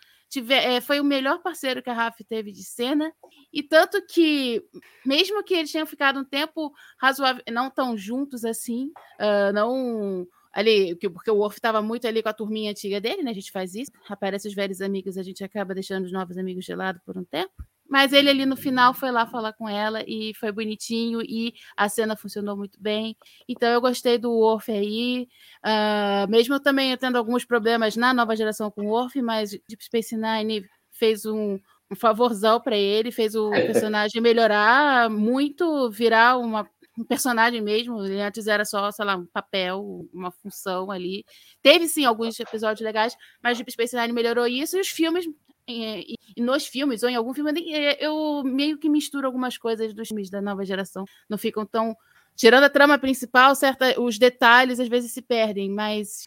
é, 0.49 0.79
foi 0.79 0.99
o 0.99 1.03
melhor 1.03 1.41
parceiro 1.41 1.81
que 1.81 1.89
a 1.89 1.93
Rafa 1.93 2.23
teve 2.27 2.51
de 2.51 2.63
cena, 2.63 3.11
e 3.51 3.63
tanto 3.63 3.99
que, 4.05 4.63
mesmo 5.05 5.43
que 5.43 5.55
eles 5.55 5.71
tenham 5.71 5.87
ficado 5.87 6.19
um 6.19 6.25
tempo 6.25 6.71
razoável, 6.99 7.43
não 7.51 7.69
tão 7.71 7.97
juntos 7.97 8.45
assim, 8.45 8.91
uh, 9.19 9.51
não 9.53 10.27
ali, 10.53 10.95
porque 10.95 11.31
o 11.31 11.35
Wolf 11.37 11.55
estava 11.55 11.81
muito 11.81 12.07
ali 12.07 12.21
com 12.21 12.29
a 12.29 12.33
turminha 12.33 12.71
antiga 12.71 12.99
dele, 12.99 13.23
né? 13.23 13.31
A 13.31 13.33
gente 13.33 13.51
faz 13.51 13.75
isso, 13.75 13.91
aparece 14.07 14.47
os 14.47 14.53
velhos 14.53 14.81
amigos, 14.81 15.17
a 15.17 15.23
gente 15.23 15.43
acaba 15.43 15.73
deixando 15.73 16.05
os 16.05 16.11
novos 16.11 16.37
amigos 16.37 16.65
de 16.65 16.75
lado 16.75 16.99
por 17.05 17.17
um 17.17 17.23
tempo. 17.23 17.63
Mas 17.89 18.13
ele 18.13 18.29
ali 18.29 18.45
no 18.45 18.55
final 18.55 18.93
foi 18.93 19.11
lá 19.11 19.25
falar 19.25 19.53
com 19.53 19.67
ela 19.67 20.03
e 20.07 20.33
foi 20.35 20.51
bonitinho 20.51 21.21
e 21.21 21.53
a 21.75 21.89
cena 21.89 22.15
funcionou 22.15 22.55
muito 22.55 22.79
bem. 22.79 23.17
Então 23.47 23.67
eu 23.69 23.81
gostei 23.81 24.17
do 24.17 24.31
Worf 24.31 24.71
aí. 24.71 25.27
Uh, 25.65 26.29
mesmo 26.29 26.59
também 26.59 26.95
tendo 26.97 27.17
alguns 27.17 27.43
problemas 27.43 27.95
na 27.95 28.13
nova 28.13 28.35
geração 28.35 28.69
com 28.69 28.85
o 28.85 28.89
Worf, 28.89 29.19
mas 29.21 29.51
Deep 29.67 29.83
Space 29.83 30.15
Nine 30.15 30.65
fez 30.91 31.25
um, 31.25 31.59
um 31.89 31.95
favorzão 31.95 32.61
para 32.61 32.77
ele, 32.77 33.11
fez 33.11 33.33
o 33.33 33.49
personagem 33.49 34.21
melhorar 34.21 35.09
muito, 35.09 35.89
virar 35.89 36.37
uma, 36.37 36.69
um 36.97 37.03
personagem 37.03 37.61
mesmo. 37.61 38.05
Ele 38.05 38.21
antes 38.21 38.45
era 38.45 38.65
só, 38.65 38.91
sei 38.91 39.05
lá, 39.05 39.15
um 39.15 39.25
papel, 39.25 40.07
uma 40.13 40.29
função 40.29 40.91
ali. 40.91 41.25
Teve 41.61 41.87
sim 41.87 42.05
alguns 42.05 42.39
episódios 42.39 42.85
legais, 42.85 43.15
mas 43.41 43.57
Deep 43.57 43.71
Space 43.71 43.95
Nine 43.95 44.13
melhorou 44.13 44.45
isso 44.45 44.77
e 44.77 44.81
os 44.81 44.89
filmes 44.89 45.25
e, 45.69 46.15
e, 46.35 46.41
nos 46.41 46.65
filmes, 46.65 47.03
ou 47.03 47.09
em 47.09 47.15
algum 47.15 47.33
filme, 47.33 47.51
eu 47.99 48.43
meio 48.43 48.77
que 48.77 48.89
misturo 48.89 49.27
algumas 49.27 49.57
coisas 49.57 49.93
dos 49.93 50.07
filmes 50.07 50.29
da 50.29 50.41
nova 50.41 50.65
geração. 50.65 51.05
Não 51.29 51.37
ficam 51.37 51.65
tão. 51.65 51.95
Tirando 52.35 52.63
a 52.63 52.69
trama 52.69 52.97
principal, 52.97 53.53
certa, 53.53 53.99
os 53.99 54.17
detalhes 54.17 54.79
às 54.79 54.87
vezes 54.87 55.11
se 55.11 55.21
perdem, 55.21 55.69
mas 55.69 56.25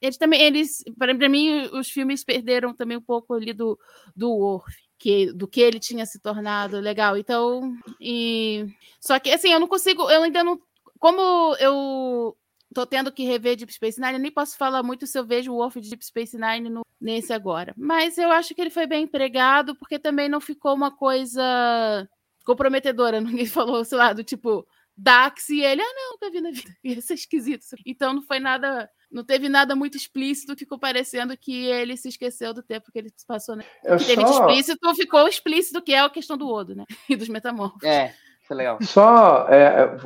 eles 0.00 0.16
também, 0.16 0.42
eles, 0.42 0.82
para 0.98 1.14
mim, 1.28 1.68
os 1.72 1.88
filmes 1.88 2.24
perderam 2.24 2.74
também 2.74 2.96
um 2.96 3.02
pouco 3.02 3.34
ali 3.34 3.52
do, 3.52 3.78
do 4.14 4.30
Worf. 4.30 4.74
Que, 4.98 5.32
do 5.32 5.48
que 5.48 5.60
ele 5.60 5.80
tinha 5.80 6.06
se 6.06 6.20
tornado 6.20 6.78
legal. 6.78 7.18
Então, 7.18 7.74
e 8.00 8.66
só 9.00 9.18
que 9.18 9.32
assim, 9.32 9.52
eu 9.52 9.58
não 9.58 9.66
consigo, 9.66 10.08
eu 10.08 10.22
ainda 10.22 10.44
não 10.44 10.60
como 11.02 11.56
eu 11.56 12.36
tô 12.72 12.86
tendo 12.86 13.12
que 13.12 13.24
rever 13.24 13.56
Deep 13.56 13.72
Space 13.72 14.00
Nine, 14.00 14.18
nem 14.18 14.30
posso 14.30 14.56
falar 14.56 14.82
muito 14.82 15.06
se 15.06 15.18
eu 15.18 15.24
vejo 15.24 15.52
o 15.52 15.56
Wolf 15.56 15.76
de 15.76 15.90
Deep 15.90 16.04
Space 16.04 16.36
Nine 16.38 16.68
no, 16.68 16.82
nesse 17.00 17.32
agora. 17.32 17.74
Mas 17.76 18.18
eu 18.18 18.30
acho 18.30 18.54
que 18.54 18.60
ele 18.60 18.70
foi 18.70 18.86
bem 18.86 19.04
empregado, 19.04 19.74
porque 19.76 19.98
também 19.98 20.28
não 20.28 20.40
ficou 20.40 20.74
uma 20.74 20.90
coisa 20.90 22.08
comprometedora. 22.44 23.20
Ninguém 23.20 23.46
falou, 23.46 23.84
sei 23.84 23.98
lá, 23.98 24.12
do 24.12 24.22
tipo, 24.22 24.66
Dax 24.96 25.48
e 25.48 25.60
ele, 25.60 25.82
ah, 25.82 25.94
não, 25.94 26.12
nunca 26.12 26.30
vi 26.30 26.40
na 26.40 26.50
vida. 26.50 26.76
Ia 26.84 27.00
ser 27.00 27.14
esquisito. 27.14 27.64
Então 27.84 28.12
não 28.12 28.22
foi 28.22 28.38
nada. 28.38 28.88
Não 29.10 29.24
teve 29.24 29.48
nada 29.48 29.76
muito 29.76 29.96
explícito, 29.96 30.56
ficou 30.56 30.78
parecendo 30.78 31.36
que 31.36 31.66
ele 31.66 31.98
se 31.98 32.08
esqueceu 32.08 32.54
do 32.54 32.62
tempo 32.62 32.90
que 32.90 32.98
ele 32.98 33.12
passou. 33.26 33.54
Né? 33.54 33.64
Eu 33.84 33.98
que 33.98 34.06
teve 34.06 34.22
só... 34.22 34.26
de 34.26 34.32
explícito, 34.32 34.94
ficou 34.94 35.28
explícito, 35.28 35.82
que 35.82 35.92
é 35.92 36.00
a 36.00 36.08
questão 36.08 36.36
do 36.38 36.48
Odo, 36.48 36.74
né? 36.74 36.84
E 37.10 37.16
dos 37.16 37.28
metamorfos. 37.28 37.82
É, 37.82 38.14
foi 38.46 38.56
legal. 38.56 38.78
Só 38.82 39.48
é, 39.48 39.82
é 39.82 39.96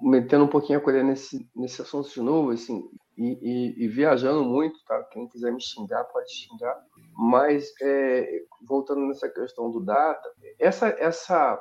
metendo 0.00 0.44
um 0.44 0.48
pouquinho 0.48 0.78
a 0.78 0.82
colher 0.82 1.04
nesse, 1.04 1.48
nesse 1.54 1.82
assunto 1.82 2.08
de 2.08 2.20
novo, 2.20 2.50
assim, 2.50 2.82
e, 3.16 3.38
e, 3.42 3.84
e, 3.84 3.88
viajando 3.88 4.44
muito, 4.44 4.78
tá? 4.86 5.02
Quem 5.10 5.28
quiser 5.28 5.52
me 5.52 5.60
xingar, 5.60 6.04
pode 6.04 6.32
xingar. 6.32 6.76
Mas, 7.16 7.70
é, 7.82 8.40
voltando 8.66 9.06
nessa 9.06 9.28
questão 9.28 9.70
do 9.70 9.84
data, 9.84 10.28
essa, 10.58 10.88
essa, 10.98 11.60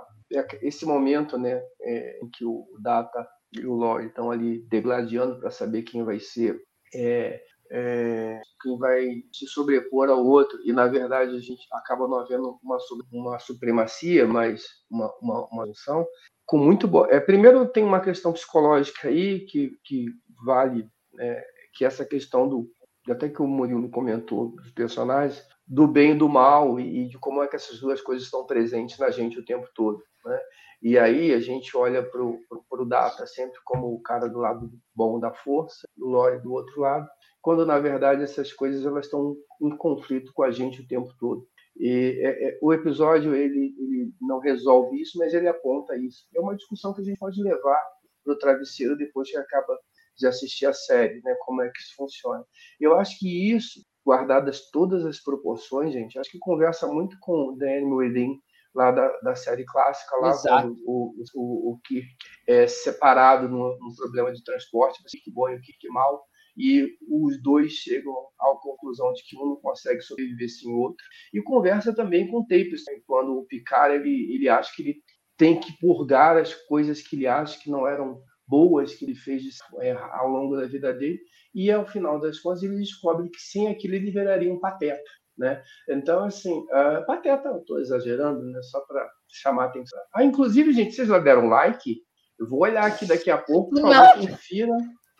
esse 0.61 0.86
momento 0.86 1.38
né, 1.38 1.61
é, 1.82 2.19
em 2.24 2.30
que 2.30 2.45
o 2.45 2.65
data 2.82 3.28
e 3.51 3.65
o 3.65 3.74
Lore 3.74 4.07
estão 4.07 4.32
ali 4.32 4.59
degladiando 4.69 5.39
para 5.39 5.51
saber 5.51 5.82
quem 5.84 6.03
vai 6.03 6.19
ser 6.19 6.57
é, 6.95 7.41
é, 7.74 8.41
quem 8.61 8.78
vai 8.78 9.24
se 9.32 9.47
sobrepor 9.47 10.09
ao 10.09 10.26
outro, 10.26 10.59
e 10.65 10.74
na 10.74 10.88
verdade 10.88 11.36
a 11.36 11.39
gente 11.39 11.65
acaba 11.72 12.07
não 12.07 12.19
havendo 12.19 12.59
uma, 12.61 12.78
uma 13.11 13.39
supremacia, 13.39 14.28
mas 14.28 14.65
uma, 14.89 15.09
uma, 15.22 15.47
uma 15.47 15.65
noção, 15.65 16.05
com 16.45 16.57
muito 16.57 16.88
boa. 16.88 17.07
É, 17.09 17.19
primeiro 17.19 17.65
tem 17.65 17.84
uma 17.84 18.01
questão 18.01 18.34
psicológica 18.34 19.07
aí 19.07 19.45
que, 19.45 19.72
que 19.86 20.07
vale, 20.45 20.86
é, 21.17 21.43
que 21.74 21.86
é 21.86 21.88
essa 21.88 22.05
questão 22.05 22.47
do, 22.47 22.69
até 23.09 23.30
que 23.30 23.41
o 23.41 23.47
Murilo 23.47 23.89
comentou, 23.89 24.49
dos 24.49 24.72
personagens, 24.72 25.41
do 25.65 25.88
bem 25.88 26.11
e 26.11 26.17
do 26.17 26.28
mal, 26.28 26.78
e, 26.78 27.05
e 27.05 27.07
de 27.07 27.17
como 27.17 27.41
é 27.41 27.47
que 27.47 27.55
essas 27.55 27.80
duas 27.80 28.01
coisas 28.01 28.26
estão 28.26 28.45
presentes 28.45 28.99
na 28.99 29.09
gente 29.09 29.39
o 29.39 29.45
tempo 29.45 29.67
todo. 29.74 30.03
Né? 30.26 30.39
E 30.82 30.97
aí 30.97 31.34
a 31.34 31.39
gente 31.39 31.78
olha 31.78 32.03
para 32.03 32.22
o 32.22 32.86
Data 32.86 33.26
sempre 33.28 33.59
como 33.63 33.93
o 33.93 34.01
cara 34.01 34.28
do 34.28 34.39
lado 34.39 34.69
bom 34.93 35.19
da 35.19 35.32
força, 35.32 35.88
o 35.97 36.09
Lore 36.09 36.41
do 36.41 36.51
outro 36.51 36.82
lado, 36.82 37.07
quando 37.41 37.65
na 37.65 37.79
verdade 37.79 38.23
essas 38.23 38.53
coisas 38.53 38.85
elas 38.85 39.05
estão 39.05 39.35
em 39.61 39.75
conflito 39.77 40.31
com 40.33 40.43
a 40.43 40.51
gente 40.51 40.81
o 40.81 40.87
tempo 40.87 41.13
todo. 41.19 41.47
E 41.77 42.19
é, 42.21 42.49
é, 42.49 42.59
o 42.61 42.73
episódio 42.73 43.33
ele, 43.33 43.73
ele, 43.77 44.13
não 44.21 44.39
resolve 44.39 45.01
isso, 45.01 45.17
mas 45.17 45.33
ele 45.33 45.47
aponta 45.47 45.95
isso. 45.97 46.27
É 46.35 46.39
uma 46.39 46.55
discussão 46.55 46.93
que 46.93 47.01
a 47.01 47.03
gente 47.03 47.17
pode 47.17 47.41
levar 47.41 47.81
para 48.23 48.33
o 48.33 48.37
travesseiro 48.37 48.97
depois 48.97 49.29
que 49.29 49.37
acaba 49.37 49.77
de 50.17 50.27
assistir 50.27 50.65
a 50.65 50.73
série, 50.73 51.21
né? 51.23 51.35
Como 51.39 51.61
é 51.61 51.69
que 51.69 51.79
isso 51.79 51.95
funciona? 51.95 52.45
Eu 52.79 52.97
acho 52.97 53.17
que 53.17 53.51
isso, 53.51 53.81
guardadas 54.05 54.69
todas 54.69 55.05
as 55.05 55.19
proporções, 55.19 55.93
gente, 55.93 56.19
acho 56.19 56.29
que 56.29 56.39
conversa 56.39 56.87
muito 56.87 57.17
com 57.19 57.49
o 57.49 57.55
Dan 57.55 57.87
Within 57.95 58.39
lá 58.73 58.91
da, 58.91 59.07
da 59.19 59.35
série 59.35 59.65
clássica, 59.65 60.15
lá 60.17 60.37
quando 60.37 60.75
o, 60.85 61.13
o, 61.35 61.73
o 61.73 61.79
Kirk 61.85 62.07
é 62.47 62.67
separado 62.67 63.49
no, 63.49 63.77
no 63.77 63.95
problema 63.95 64.31
de 64.31 64.43
transporte, 64.43 65.01
o 65.01 65.05
Kirk 65.05 65.31
bom 65.31 65.49
e 65.49 65.55
o 65.55 65.61
Kirk 65.61 65.87
mal, 65.89 66.23
e 66.57 66.97
os 67.07 67.41
dois 67.41 67.71
chegam 67.73 68.13
à 68.39 68.55
conclusão 68.61 69.11
de 69.13 69.23
que 69.23 69.37
um 69.37 69.49
não 69.49 69.55
consegue 69.57 70.01
sobreviver 70.01 70.49
sem 70.49 70.71
o 70.71 70.77
outro. 70.77 71.03
E 71.33 71.41
conversa 71.41 71.93
também 71.93 72.29
com 72.29 72.39
o 72.39 72.47
Tapes, 72.47 72.83
né? 72.87 72.99
quando 73.05 73.37
o 73.37 73.45
Picard 73.45 73.95
ele, 73.95 74.33
ele 74.33 74.49
acha 74.49 74.71
que 74.75 74.81
ele 74.81 74.95
tem 75.37 75.59
que 75.59 75.77
purgar 75.79 76.37
as 76.37 76.53
coisas 76.53 77.01
que 77.01 77.15
ele 77.15 77.27
acha 77.27 77.59
que 77.59 77.69
não 77.69 77.87
eram 77.87 78.21
boas 78.47 78.93
que 78.93 79.05
ele 79.05 79.15
fez 79.15 79.43
é, 79.79 79.91
ao 79.93 80.27
longo 80.27 80.57
da 80.57 80.67
vida 80.67 80.93
dele, 80.93 81.19
e 81.55 81.71
ao 81.71 81.87
final 81.87 82.19
das 82.19 82.39
contas 82.39 82.61
ele 82.63 82.75
descobre 82.75 83.29
que 83.29 83.39
sem 83.39 83.67
aquilo 83.67 83.95
ele 83.95 84.11
viraria 84.11 84.53
um 84.53 84.59
pateta. 84.59 85.01
Né? 85.37 85.63
Então, 85.89 86.25
assim, 86.25 86.59
uh, 86.59 87.05
pateta, 87.07 87.49
eu 87.49 87.59
estou 87.59 87.79
exagerando, 87.79 88.43
né? 88.43 88.61
só 88.63 88.81
para 88.81 89.09
chamar 89.29 89.63
a 89.63 89.67
atenção. 89.67 89.99
Ah, 90.13 90.23
inclusive, 90.23 90.73
gente, 90.73 90.93
vocês 90.93 91.07
já 91.07 91.17
deram 91.17 91.47
like? 91.47 92.01
Eu 92.37 92.47
vou 92.47 92.61
olhar 92.61 92.85
aqui 92.85 93.05
daqui 93.05 93.31
a 93.31 93.37
pouco, 93.37 93.71
confira 93.71 94.75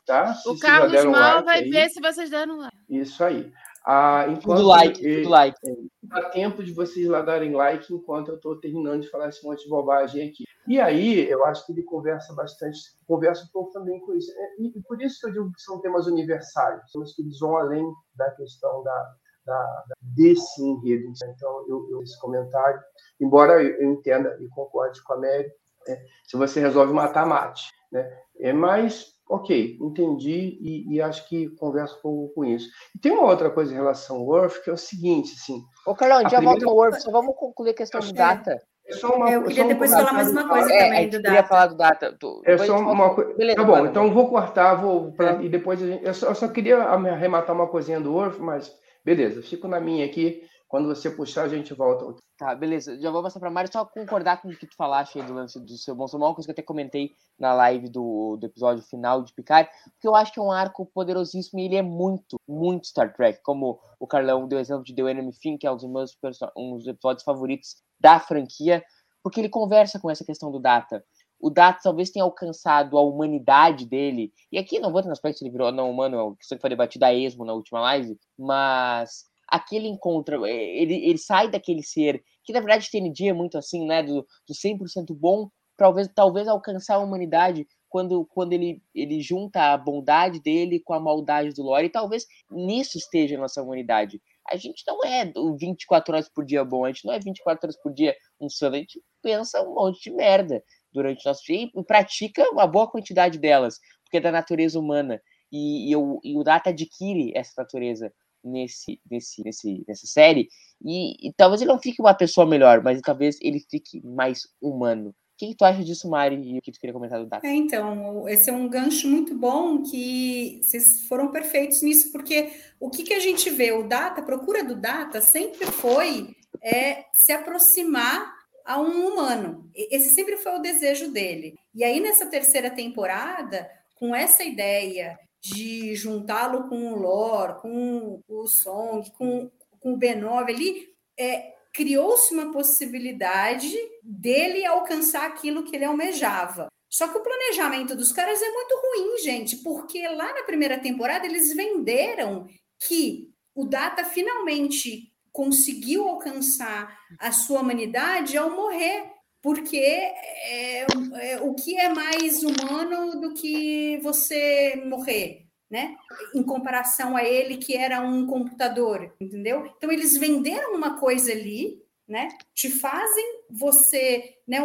Tá? 0.06 0.36
o 0.46 0.58
Carlos 0.60 1.06
Mal 1.06 1.14
like 1.14 1.46
vai 1.46 1.60
aí. 1.60 1.70
ver 1.70 1.90
se 1.90 2.02
vocês 2.02 2.30
deram 2.30 2.58
like. 2.58 2.78
Isso 2.90 3.24
aí. 3.24 3.52
Ah, 3.86 4.26
enquanto 4.28 4.58
tudo 4.58 4.68
like, 4.68 5.02
tudo 5.02 5.30
like. 5.30 5.58
Dá 6.04 6.30
tempo 6.30 6.64
de 6.64 6.74
vocês 6.74 7.08
lá 7.08 7.22
darem 7.22 7.54
like 7.54 7.92
enquanto 7.94 8.30
eu 8.30 8.36
estou 8.36 8.60
terminando 8.60 9.02
de 9.02 9.10
falar 9.10 9.30
esse 9.30 9.44
monte 9.44 9.64
de 9.64 9.70
bobagem 9.70 10.30
aqui. 10.30 10.44
E 10.68 10.80
aí, 10.80 11.28
eu 11.28 11.44
acho 11.46 11.66
que 11.66 11.72
ele 11.72 11.84
conversa 11.84 12.34
bastante, 12.34 12.80
conversa 13.08 13.44
um 13.44 13.52
pouco 13.52 13.72
também 13.72 14.00
com 14.02 14.14
isso. 14.14 14.32
É, 14.32 14.62
e, 14.62 14.82
por 14.84 15.02
isso 15.02 15.20
que 15.20 15.28
eu 15.28 15.32
digo 15.32 15.52
que 15.52 15.62
são 15.62 15.82
temas 15.82 16.06
universais, 16.06 16.82
temas 16.92 17.16
que 17.16 17.24
eles 17.24 17.40
vão 17.40 17.58
além 17.58 17.84
da 18.16 18.30
questão 18.32 18.84
da, 18.84 19.16
da, 19.46 19.64
da 19.88 19.96
desse 20.02 20.62
enredo. 20.64 21.12
Então, 21.24 21.66
eu, 21.68 21.88
eu, 21.90 22.04
esse 22.04 22.20
comentário, 22.20 22.80
embora 23.20 23.64
eu 23.64 23.92
entenda 23.92 24.38
e 24.40 24.48
concorde 24.50 25.02
com 25.04 25.14
a 25.14 25.18
Mary, 25.18 25.52
é, 25.88 26.06
se 26.26 26.38
você 26.38 26.60
resolve 26.60 26.94
matar, 26.94 27.26
mate. 27.26 27.72
Né? 27.92 28.08
É, 28.40 28.54
mas 28.54 29.16
ok, 29.34 29.78
entendi 29.82 30.58
e, 30.62 30.96
e, 30.96 31.02
acho 31.02 31.28
que 31.28 31.50
converso 31.56 31.98
um 31.98 32.02
pouco 32.02 32.34
com 32.36 32.46
isso. 32.46 32.68
E 32.96 33.00
tem 33.00 33.12
uma 33.12 33.24
outra 33.30 33.50
coisa 33.50 33.72
em 33.72 33.76
relação 33.76 34.18
ao 34.18 34.26
Worth, 34.26 34.64
que 34.64 34.70
é 34.70 34.74
o 34.74 34.78
seguinte, 34.78 35.34
assim... 35.40 35.62
Ô, 35.88 35.96
Carlão, 35.96 36.22
já 36.24 36.38
primeira... 36.38 36.50
volta 36.52 36.66
ao 36.66 36.76
Worth, 36.76 37.00
só 37.02 37.12
vamos 37.12 37.36
concluir 37.36 37.72
a 37.72 37.74
questão 37.74 38.00
de 38.02 38.14
data. 38.14 38.60
É 38.88 38.94
só 38.94 39.16
uma, 39.16 39.30
É, 39.30 39.36
eu 39.36 39.42
é 39.42 39.44
queria 39.44 39.56
só 39.58 39.64
um 39.66 39.68
depois 39.70 39.92
falar 39.92 40.14
mais 40.14 40.32
uma 40.32 40.50
coisa 40.50 40.72
É, 40.74 40.76
a 40.80 40.84
também 40.86 41.02
gente 41.04 41.12
do 41.12 41.22
queria 41.22 41.36
Data. 41.38 41.48
falar 41.48 41.68
do 41.68 41.78
data. 41.78 42.18
Tu- 42.20 42.42
É 42.46 42.58
só 42.58 42.78
uma 42.80 43.14
coisa. 43.16 43.34
Beleza, 43.36 43.56
Tá 43.56 43.64
bom, 43.64 43.86
então 43.86 44.14
vou 44.14 44.28
cortar, 44.30 44.76
vou 44.76 45.12
pra- 45.14 45.34
É. 45.40 45.44
e 45.44 45.50
depois 45.50 45.82
a 45.82 45.86
gente. 45.88 46.04
Eu 46.06 46.14
só, 46.14 46.28
eu 46.28 46.36
só 46.36 46.48
queria 46.48 46.78
arrematar 46.84 47.56
uma 47.56 47.68
coisinha 47.68 48.02
do 48.02 48.14
Orf, 48.14 48.40
mas 48.42 48.72
beleza, 49.06 49.42
fico 49.42 49.68
na 49.68 49.80
minha 49.80 50.06
aqui. 50.06 50.42
Quando 50.72 50.88
você 50.88 51.12
puxar, 51.12 51.44
a 51.44 51.50
gente 51.50 51.74
volta. 51.74 52.16
Tá, 52.38 52.56
beleza. 52.56 52.98
Já 52.98 53.12
vou 53.12 53.22
passar 53.22 53.42
pra 53.42 53.52
Mário 53.52 53.70
só 53.70 53.84
concordar 53.84 54.42
com 54.42 54.48
o 54.48 54.56
que 54.56 54.66
tu 54.66 54.74
falaste 54.78 55.20
aí 55.20 55.26
do 55.28 55.34
lance 55.34 55.60
do 55.60 55.78
seu 55.78 56.08
Samuel, 56.08 56.30
uma 56.30 56.34
coisa 56.34 56.48
que 56.48 56.52
eu 56.52 56.54
até 56.54 56.62
comentei 56.62 57.12
na 57.38 57.54
live 57.54 57.90
do, 57.90 58.38
do 58.38 58.46
episódio 58.46 58.82
final 58.82 59.22
de 59.22 59.34
Picard, 59.34 59.70
porque 59.92 60.08
eu 60.08 60.16
acho 60.16 60.32
que 60.32 60.40
é 60.40 60.42
um 60.42 60.50
arco 60.50 60.86
poderosíssimo 60.86 61.60
e 61.60 61.66
ele 61.66 61.76
é 61.76 61.82
muito, 61.82 62.38
muito 62.48 62.88
Star 62.88 63.14
Trek. 63.14 63.42
Como 63.44 63.82
o 64.00 64.08
Carlão 64.08 64.48
deu 64.48 64.60
exemplo 64.60 64.86
de 64.86 64.96
The 64.96 65.02
Enemy 65.02 65.34
Thing, 65.34 65.58
que 65.58 65.68
é 65.68 65.72
um 65.72 65.76
dos 65.76 65.90
meus 65.90 66.18
um 66.56 66.78
dos 66.78 66.88
episódios 66.88 67.26
favoritos 67.26 67.76
da 68.00 68.18
franquia, 68.18 68.82
porque 69.22 69.42
ele 69.42 69.50
conversa 69.50 70.00
com 70.00 70.10
essa 70.10 70.24
questão 70.24 70.50
do 70.50 70.60
Data. 70.60 71.04
O 71.38 71.50
Data 71.50 71.82
talvez 71.84 72.12
tenha 72.12 72.24
alcançado 72.24 72.98
a 72.98 73.02
humanidade 73.02 73.86
dele, 73.86 74.32
e 74.50 74.58
aqui 74.58 74.80
não 74.80 74.90
vou 74.90 75.00
entrar 75.00 75.10
no 75.10 75.14
aspecto 75.14 75.40
se 75.40 75.44
ele 75.44 75.52
virou 75.52 75.70
não 75.70 75.92
humano, 75.92 76.18
é 76.18 76.24
uma 76.24 76.36
questão 76.38 76.58
que 76.58 76.62
foi 76.62 76.70
debatida 76.70 77.08
a 77.08 77.14
esmo 77.14 77.44
na 77.44 77.52
última 77.52 77.82
live, 77.82 78.18
mas 78.40 79.30
aquele 79.52 79.88
encontro, 79.88 80.46
é, 80.46 80.54
ele, 80.54 80.96
ele 80.96 81.18
sai 81.18 81.50
daquele 81.50 81.84
ser, 81.84 82.24
que 82.44 82.54
na 82.54 82.60
verdade 82.60 82.90
TND 82.90 83.28
é 83.28 83.34
muito 83.34 83.58
assim, 83.58 83.86
né, 83.86 84.02
do, 84.02 84.26
do 84.48 84.54
100% 84.54 85.14
bom, 85.14 85.50
talvez, 85.78 86.08
talvez 86.16 86.48
alcançar 86.48 86.96
a 86.96 87.00
humanidade 87.00 87.68
quando, 87.90 88.26
quando 88.28 88.54
ele, 88.54 88.82
ele 88.96 89.20
junta 89.20 89.74
a 89.74 89.78
bondade 89.78 90.40
dele 90.40 90.80
com 90.80 90.94
a 90.94 91.00
maldade 91.00 91.54
do 91.54 91.64
Lore, 91.64 91.88
e 91.88 91.90
talvez 91.90 92.26
nisso 92.50 92.98
esteja 92.98 93.36
a 93.36 93.42
nossa 93.42 93.62
humanidade. 93.62 94.22
A 94.50 94.56
gente 94.56 94.84
não 94.88 95.04
é 95.04 95.30
o 95.36 95.56
24 95.58 96.14
horas 96.16 96.30
por 96.30 96.46
dia 96.46 96.64
bom, 96.64 96.86
a 96.86 96.88
gente 96.88 97.06
não 97.06 97.14
é 97.14 97.20
24 97.20 97.66
horas 97.66 97.78
por 97.82 97.94
dia 97.94 98.16
um 98.40 98.50
santo, 98.50 98.76
a 98.76 98.80
gente 98.80 99.02
pensa 99.22 99.62
um 99.62 99.76
monte 99.76 100.10
de 100.10 100.16
merda 100.16 100.64
durante 100.94 101.26
o 101.26 101.30
nosso 101.30 101.44
dia 101.44 101.70
e 101.76 101.84
pratica 101.84 102.50
uma 102.52 102.66
boa 102.66 102.90
quantidade 102.90 103.38
delas, 103.38 103.78
porque 104.04 104.18
é 104.18 104.22
da 104.22 104.32
natureza 104.32 104.80
humana. 104.80 105.22
E, 105.52 105.92
e, 105.92 105.96
o, 105.98 106.20
e 106.24 106.38
o 106.38 106.44
Data 106.44 106.70
adquire 106.70 107.34
essa 107.36 107.52
natureza 107.58 108.12
nesse, 108.44 109.00
nesse, 109.10 109.44
nesse, 109.44 109.84
nessa 109.88 110.08
série, 110.08 110.48
e, 110.84 111.28
e 111.28 111.34
talvez 111.34 111.62
ele 111.62 111.72
não 111.72 111.80
fique 111.80 112.02
uma 112.02 112.14
pessoa 112.14 112.46
melhor, 112.46 112.84
mas 112.84 113.00
talvez 113.02 113.38
ele 113.42 113.60
fique 113.70 114.02
mais 114.06 114.48
humano. 114.62 115.10
O 115.10 115.14
que, 115.38 115.56
tu 115.56 115.66
acha 115.66 115.84
disso, 115.84 116.08
Mari, 116.08 116.36
e 116.36 116.60
o 116.60 116.62
que 116.62 116.72
tu 116.72 116.80
queria 116.80 116.94
comentar 116.94 117.20
do 117.20 117.26
Data? 117.26 117.48
É, 117.48 117.52
então, 117.52 118.30
esse 118.30 118.50
é 118.50 118.54
um 118.54 118.70
gancho 118.70 119.08
muito 119.08 119.34
bom 119.34 119.82
que 119.82 120.60
vocês 120.62 121.02
foram 121.08 121.32
perfeitos 121.32 121.82
nisso, 121.82 122.12
porque 122.12 122.52
o 122.80 122.92
que, 122.92 123.02
que 123.02 123.14
a 123.14 123.20
gente 123.20 123.50
vê? 123.50 123.72
O 123.72 123.88
Data, 123.88 124.22
a 124.22 124.24
procura 124.24 124.64
do 124.64 124.76
Data 124.76 125.20
sempre 125.20 125.66
foi 125.66 126.36
é, 126.62 127.06
se 127.12 127.32
aproximar 127.32 128.32
a 128.64 128.80
um 128.80 129.08
humano. 129.08 129.68
Esse 129.74 130.14
sempre 130.14 130.38
foi 130.38 130.56
o 130.56 130.62
desejo 130.62 131.12
dele. 131.12 131.56
E 131.74 131.84
aí, 131.84 132.00
nessa 132.00 132.28
terceira 132.28 132.70
temporada, 132.70 133.68
com 133.96 134.16
essa 134.16 134.44
ideia 134.44 135.18
de 135.42 135.96
juntá-lo 135.96 136.70
com 136.70 136.94
o 136.94 136.96
Lore, 136.96 137.60
com 137.62 138.22
o 138.28 138.48
Song, 138.48 139.10
com, 139.12 139.50
com 139.80 139.94
o 139.94 139.98
B9 139.98 140.50
ali, 140.50 140.88
é, 141.20 141.56
criou-se 141.74 142.34
uma 142.34 142.52
possibilidade 142.52 143.76
dele 144.04 144.66
alcançar 144.66 145.26
aquilo 145.26 145.64
que 145.64 145.76
ele 145.76 145.86
almejava. 145.86 146.68
Só 146.90 147.08
que 147.08 147.18
o 147.18 147.24
planejamento 147.24 147.96
dos 147.96 148.12
caras 148.12 148.42
é 148.42 148.52
muito 148.52 148.76
ruim, 148.76 149.18
gente, 149.20 149.58
porque 149.58 150.06
lá 150.10 150.34
na 150.34 150.44
primeira 150.44 150.78
temporada 150.78 151.26
eles 151.26 151.56
venderam 151.56 152.48
que 152.80 153.30
o 153.56 153.66
Data 153.66 154.04
finalmente 154.04 155.12
conseguiu 155.32 156.08
alcançar 156.08 157.00
a 157.18 157.32
sua 157.32 157.62
humanidade 157.62 158.38
ao 158.38 158.50
morrer, 158.52 159.11
porque 159.42 159.78
é, 159.78 160.86
é, 161.16 161.40
o 161.42 161.54
que 161.56 161.76
é 161.78 161.90
mais 161.90 162.44
humano 162.44 163.20
do 163.20 163.34
que 163.34 163.98
você 164.04 164.82
morrer, 164.86 165.48
né? 165.70 165.96
Em 166.36 166.44
comparação 166.44 167.18
a 167.18 167.24
ele 167.24 167.58
que 167.58 167.76
era 167.76 168.02
um 168.02 168.28
computador, 168.28 169.14
entendeu? 169.20 169.66
Então 169.78 169.92
eles 169.92 170.18
venderam 170.18 170.76
uma 170.76 171.00
coisa 171.00 171.32
ali, 171.32 171.82
né? 172.08 172.28
Te 172.54 172.70
fazem 172.70 173.26
você, 173.50 174.36
né? 174.48 174.60